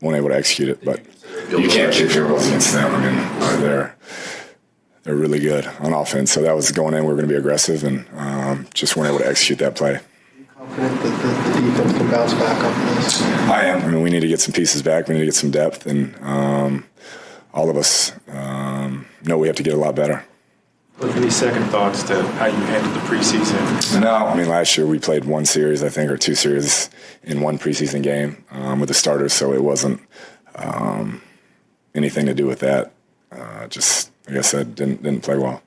weren't 0.00 0.16
able 0.16 0.28
to 0.28 0.36
execute 0.36 0.70
it, 0.70 0.84
but 0.84 1.00
you 1.50 1.68
can't 1.68 1.92
kick 1.92 2.10
field 2.10 2.28
goals 2.28 2.46
against 2.46 2.72
them. 2.72 2.94
I 2.94 3.00
mean, 3.00 3.60
they're 3.60 3.96
they're 5.02 5.14
really 5.14 5.38
good 5.38 5.66
on 5.80 5.92
offense. 5.92 6.32
So 6.32 6.42
that 6.42 6.56
was 6.56 6.72
going 6.72 6.94
in. 6.94 7.04
We 7.04 7.12
are 7.12 7.14
going 7.14 7.28
to 7.28 7.32
be 7.32 7.38
aggressive, 7.38 7.84
and 7.84 8.06
um, 8.16 8.66
just 8.74 8.96
weren't 8.96 9.08
able 9.08 9.18
to 9.20 9.28
execute 9.28 9.58
that 9.60 9.76
play. 9.76 10.00
Confident 10.56 11.02
that 11.02 11.54
the, 11.54 11.60
the 11.60 11.70
defense 11.70 11.92
can 11.92 12.10
bounce 12.10 12.34
back 12.34 12.64
off 12.64 12.96
this? 12.96 13.22
I 13.22 13.64
am. 13.66 13.82
I 13.82 13.88
mean, 13.88 14.02
we 14.02 14.10
need 14.10 14.20
to 14.20 14.28
get 14.28 14.40
some 14.40 14.52
pieces 14.52 14.82
back. 14.82 15.06
We 15.06 15.14
need 15.14 15.20
to 15.20 15.26
get 15.26 15.34
some 15.34 15.50
depth, 15.50 15.86
and 15.86 16.16
um, 16.22 16.86
all 17.54 17.70
of 17.70 17.76
us 17.76 18.12
um, 18.28 19.06
know 19.22 19.38
we 19.38 19.46
have 19.46 19.56
to 19.56 19.62
get 19.62 19.74
a 19.74 19.78
lot 19.78 19.94
better. 19.94 20.24
Any 21.02 21.28
second 21.28 21.64
thoughts 21.64 22.02
to 22.04 22.22
how 22.22 22.46
you 22.46 22.54
handled 22.54 22.94
the 22.94 23.00
preseason? 23.00 24.00
No, 24.00 24.14
I 24.14 24.34
mean 24.34 24.48
last 24.48 24.78
year 24.78 24.86
we 24.86 24.98
played 24.98 25.26
one 25.26 25.44
series, 25.44 25.82
I 25.82 25.90
think, 25.90 26.10
or 26.10 26.16
two 26.16 26.34
series 26.34 26.88
in 27.22 27.42
one 27.42 27.58
preseason 27.58 28.02
game 28.02 28.42
um, 28.50 28.80
with 28.80 28.88
the 28.88 28.94
starters, 28.94 29.34
so 29.34 29.52
it 29.52 29.62
wasn't 29.62 30.00
um, 30.54 31.20
anything 31.94 32.24
to 32.26 32.34
do 32.34 32.46
with 32.46 32.60
that. 32.60 32.92
Uh, 33.30 33.66
just 33.68 34.10
like 34.26 34.38
I 34.38 34.40
said, 34.40 34.74
didn't 34.74 35.02
didn't 35.02 35.22
play 35.22 35.36
well. 35.36 35.62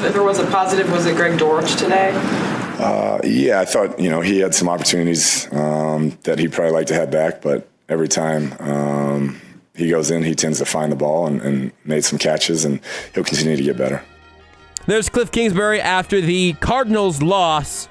If 0.00 0.12
there 0.12 0.22
was 0.22 0.38
a 0.38 0.46
positive, 0.46 0.92
was 0.92 1.06
it 1.06 1.16
Greg 1.16 1.38
Dortch 1.38 1.76
today? 1.76 2.12
Uh, 2.78 3.20
yeah, 3.24 3.60
I 3.60 3.64
thought 3.64 3.98
you 3.98 4.10
know 4.10 4.20
he 4.20 4.40
had 4.40 4.54
some 4.54 4.68
opportunities 4.68 5.50
um, 5.54 6.18
that 6.24 6.38
he'd 6.38 6.52
probably 6.52 6.72
like 6.72 6.86
to 6.88 6.94
have 6.94 7.10
back, 7.10 7.40
but 7.40 7.66
every 7.88 8.08
time 8.08 8.54
um, 8.60 9.40
he 9.74 9.88
goes 9.88 10.10
in, 10.10 10.22
he 10.22 10.34
tends 10.34 10.58
to 10.58 10.66
find 10.66 10.92
the 10.92 10.96
ball 10.96 11.26
and, 11.26 11.40
and 11.40 11.72
made 11.84 12.04
some 12.04 12.18
catches, 12.18 12.66
and 12.66 12.80
he'll 13.14 13.24
continue 13.24 13.56
to 13.56 13.62
get 13.62 13.78
better. 13.78 14.04
There's 14.86 15.08
Cliff 15.08 15.32
Kingsbury 15.32 15.80
after 15.80 16.20
the 16.20 16.52
Cardinals' 16.54 17.22
loss. 17.22 17.88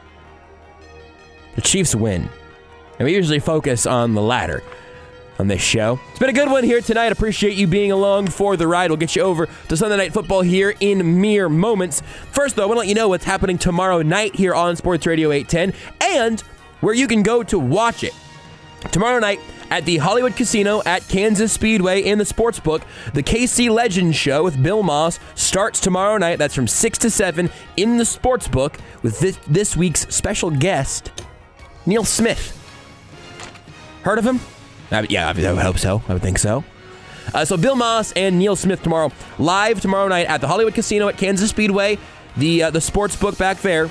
The 1.55 1.61
Chiefs 1.61 1.95
win. 1.95 2.29
And 2.99 3.05
we 3.07 3.15
usually 3.15 3.39
focus 3.39 3.87
on 3.87 4.13
the 4.13 4.21
latter 4.21 4.61
on 5.39 5.47
this 5.47 5.61
show. 5.61 5.99
It's 6.11 6.19
been 6.19 6.29
a 6.29 6.33
good 6.33 6.51
one 6.51 6.63
here 6.63 6.81
tonight. 6.81 7.11
Appreciate 7.11 7.55
you 7.55 7.65
being 7.65 7.91
along 7.91 8.27
for 8.27 8.55
the 8.55 8.67
ride. 8.67 8.91
We'll 8.91 8.97
get 8.97 9.15
you 9.15 9.23
over 9.23 9.47
to 9.69 9.77
Sunday 9.77 9.97
Night 9.97 10.13
Football 10.13 10.41
here 10.41 10.75
in 10.79 11.19
mere 11.19 11.49
moments. 11.49 12.03
First, 12.31 12.55
though, 12.55 12.63
I 12.63 12.65
want 12.67 12.75
to 12.75 12.79
let 12.81 12.87
you 12.87 12.95
know 12.95 13.09
what's 13.09 13.25
happening 13.25 13.57
tomorrow 13.57 14.03
night 14.03 14.35
here 14.35 14.53
on 14.53 14.75
Sports 14.75 15.07
Radio 15.07 15.31
810 15.31 15.73
and 16.01 16.41
where 16.81 16.93
you 16.93 17.07
can 17.07 17.23
go 17.23 17.41
to 17.41 17.57
watch 17.57 18.03
it. 18.03 18.13
Tomorrow 18.91 19.17
night, 19.19 19.39
at 19.73 19.85
the 19.85 19.97
Hollywood 19.97 20.35
Casino 20.35 20.83
at 20.85 21.07
Kansas 21.07 21.51
Speedway 21.51 22.03
in 22.03 22.19
the 22.19 22.23
Sportsbook. 22.23 22.83
The 23.15 23.23
KC 23.23 23.71
Legends 23.71 24.15
Show 24.15 24.43
with 24.43 24.61
Bill 24.61 24.83
Moss 24.83 25.19
starts 25.33 25.79
tomorrow 25.79 26.15
night. 26.19 26.37
That's 26.37 26.53
from 26.53 26.67
6 26.67 26.97
to 26.99 27.09
7 27.09 27.49
in 27.75 27.97
the 27.97 28.03
Sportsbook 28.03 28.79
with 29.01 29.19
this, 29.19 29.39
this 29.47 29.75
week's 29.75 30.01
special 30.13 30.51
guest, 30.51 31.11
Neil 31.87 32.03
Smith. 32.03 32.55
Heard 34.03 34.19
of 34.19 34.27
him? 34.27 34.41
Yeah, 34.91 35.49
I 35.49 35.53
would 35.53 35.63
hope 35.63 35.79
so. 35.79 36.03
I 36.07 36.13
would 36.13 36.21
think 36.21 36.37
so. 36.37 36.63
Uh, 37.33 37.43
so 37.43 37.57
Bill 37.57 37.75
Moss 37.75 38.11
and 38.11 38.37
Neil 38.37 38.55
Smith 38.55 38.83
tomorrow, 38.83 39.11
live 39.39 39.81
tomorrow 39.81 40.07
night 40.07 40.27
at 40.27 40.39
the 40.39 40.47
Hollywood 40.47 40.75
Casino 40.75 41.07
at 41.07 41.17
Kansas 41.17 41.49
Speedway, 41.49 41.97
the 42.37 42.63
uh, 42.63 42.69
the 42.69 42.81
sports 42.81 43.15
book 43.15 43.39
back 43.39 43.59
there 43.61 43.89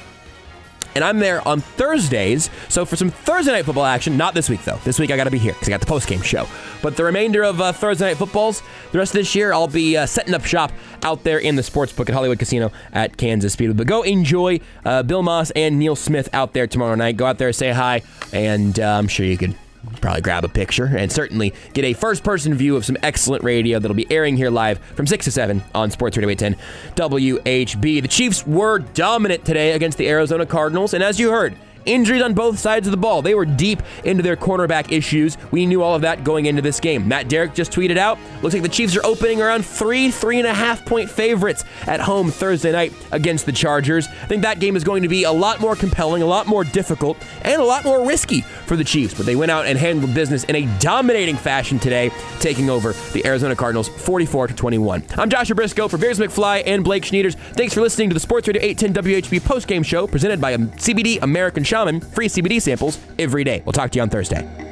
and 0.94 1.04
I'm 1.04 1.18
there 1.18 1.46
on 1.46 1.60
Thursdays. 1.60 2.50
So 2.68 2.84
for 2.84 2.96
some 2.96 3.10
Thursday 3.10 3.52
night 3.52 3.64
football 3.64 3.84
action, 3.84 4.16
not 4.16 4.34
this 4.34 4.48
week 4.48 4.62
though. 4.64 4.78
This 4.84 4.98
week 4.98 5.10
I 5.10 5.16
got 5.16 5.24
to 5.24 5.30
be 5.30 5.38
here 5.38 5.52
because 5.52 5.68
I 5.68 5.70
got 5.70 5.80
the 5.80 5.86
post 5.86 6.08
game 6.08 6.22
show. 6.22 6.46
But 6.82 6.96
the 6.96 7.04
remainder 7.04 7.42
of 7.42 7.60
uh, 7.60 7.72
Thursday 7.72 8.08
night 8.08 8.16
footballs, 8.16 8.62
the 8.92 8.98
rest 8.98 9.14
of 9.14 9.20
this 9.20 9.34
year, 9.34 9.52
I'll 9.52 9.68
be 9.68 9.96
uh, 9.96 10.06
setting 10.06 10.34
up 10.34 10.44
shop 10.44 10.72
out 11.02 11.24
there 11.24 11.38
in 11.38 11.56
the 11.56 11.62
sports 11.62 11.92
book 11.92 12.08
at 12.08 12.14
Hollywood 12.14 12.38
Casino 12.38 12.72
at 12.92 13.16
Kansas 13.16 13.52
Speedway. 13.52 13.74
But 13.74 13.86
go 13.86 14.02
enjoy 14.02 14.60
uh, 14.84 15.02
Bill 15.02 15.22
Moss 15.22 15.50
and 15.52 15.78
Neil 15.78 15.96
Smith 15.96 16.28
out 16.32 16.52
there 16.52 16.66
tomorrow 16.66 16.94
night. 16.94 17.16
Go 17.16 17.26
out 17.26 17.38
there, 17.38 17.52
say 17.52 17.70
hi, 17.70 18.02
and 18.32 18.78
uh, 18.78 18.98
I'm 18.98 19.08
sure 19.08 19.26
you 19.26 19.38
could 19.38 19.54
probably 20.00 20.20
grab 20.20 20.44
a 20.44 20.48
picture 20.48 20.84
and 20.84 21.10
certainly 21.10 21.52
get 21.72 21.84
a 21.84 21.92
first 21.92 22.24
person 22.24 22.54
view 22.54 22.76
of 22.76 22.84
some 22.84 22.96
excellent 23.02 23.44
radio 23.44 23.78
that'll 23.78 23.94
be 23.94 24.10
airing 24.10 24.36
here 24.36 24.50
live 24.50 24.78
from 24.78 25.06
6 25.06 25.24
to 25.24 25.30
7 25.30 25.62
on 25.74 25.90
Sports 25.90 26.16
Radio 26.16 26.30
810 26.30 26.64
WHB. 26.94 28.02
The 28.02 28.08
Chiefs 28.08 28.46
were 28.46 28.78
dominant 28.78 29.44
today 29.44 29.72
against 29.72 29.98
the 29.98 30.08
Arizona 30.08 30.46
Cardinals, 30.46 30.94
and 30.94 31.02
as 31.02 31.18
you 31.18 31.30
heard, 31.30 31.56
Injuries 31.84 32.22
on 32.22 32.34
both 32.34 32.58
sides 32.58 32.86
of 32.86 32.90
the 32.90 32.96
ball. 32.96 33.22
They 33.22 33.34
were 33.34 33.44
deep 33.44 33.82
into 34.04 34.22
their 34.22 34.36
cornerback 34.36 34.92
issues. 34.92 35.36
We 35.50 35.66
knew 35.66 35.82
all 35.82 35.94
of 35.94 36.02
that 36.02 36.24
going 36.24 36.46
into 36.46 36.62
this 36.62 36.80
game. 36.80 37.08
Matt 37.08 37.28
Derrick 37.28 37.54
just 37.54 37.72
tweeted 37.72 37.96
out 37.96 38.18
looks 38.42 38.54
like 38.54 38.62
the 38.62 38.68
Chiefs 38.68 38.96
are 38.96 39.04
opening 39.04 39.40
around 39.40 39.64
three, 39.64 40.10
three 40.10 40.38
and 40.38 40.46
a 40.46 40.54
half 40.54 40.84
point 40.84 41.10
favorites 41.10 41.64
at 41.86 42.00
home 42.00 42.30
Thursday 42.30 42.72
night 42.72 42.92
against 43.12 43.46
the 43.46 43.52
Chargers. 43.52 44.08
I 44.08 44.26
think 44.26 44.42
that 44.42 44.60
game 44.60 44.76
is 44.76 44.84
going 44.84 45.02
to 45.02 45.08
be 45.08 45.24
a 45.24 45.32
lot 45.32 45.60
more 45.60 45.76
compelling, 45.76 46.22
a 46.22 46.26
lot 46.26 46.46
more 46.46 46.64
difficult, 46.64 47.16
and 47.42 47.60
a 47.60 47.64
lot 47.64 47.84
more 47.84 48.06
risky 48.06 48.40
for 48.40 48.76
the 48.76 48.84
Chiefs. 48.84 49.14
But 49.14 49.26
they 49.26 49.36
went 49.36 49.50
out 49.50 49.66
and 49.66 49.78
handled 49.78 50.14
business 50.14 50.44
in 50.44 50.56
a 50.56 50.78
dominating 50.78 51.36
fashion 51.36 51.78
today, 51.78 52.10
taking 52.40 52.70
over 52.70 52.92
the 53.12 53.24
Arizona 53.26 53.56
Cardinals 53.56 53.88
44 53.88 54.48
to 54.48 54.54
21. 54.54 55.04
I'm 55.16 55.30
Joshua 55.30 55.54
Briscoe 55.54 55.88
for 55.88 55.98
Beards 55.98 56.18
McFly 56.18 56.62
and 56.66 56.84
Blake 56.84 57.04
Schneiders. 57.04 57.34
Thanks 57.34 57.74
for 57.74 57.80
listening 57.80 58.08
to 58.10 58.14
the 58.14 58.20
Sports 58.20 58.48
Radio 58.48 58.62
810 58.62 59.22
WHB 59.22 59.40
postgame 59.40 59.84
show 59.84 60.06
presented 60.06 60.40
by 60.40 60.54
um, 60.54 60.68
CBD 60.72 61.20
American 61.22 61.64
Shaman. 61.72 62.00
Free 62.00 62.28
CBD 62.28 62.60
samples 62.60 62.98
every 63.18 63.44
day. 63.44 63.62
We'll 63.64 63.72
talk 63.72 63.90
to 63.92 63.96
you 63.96 64.02
on 64.02 64.10
Thursday. 64.10 64.71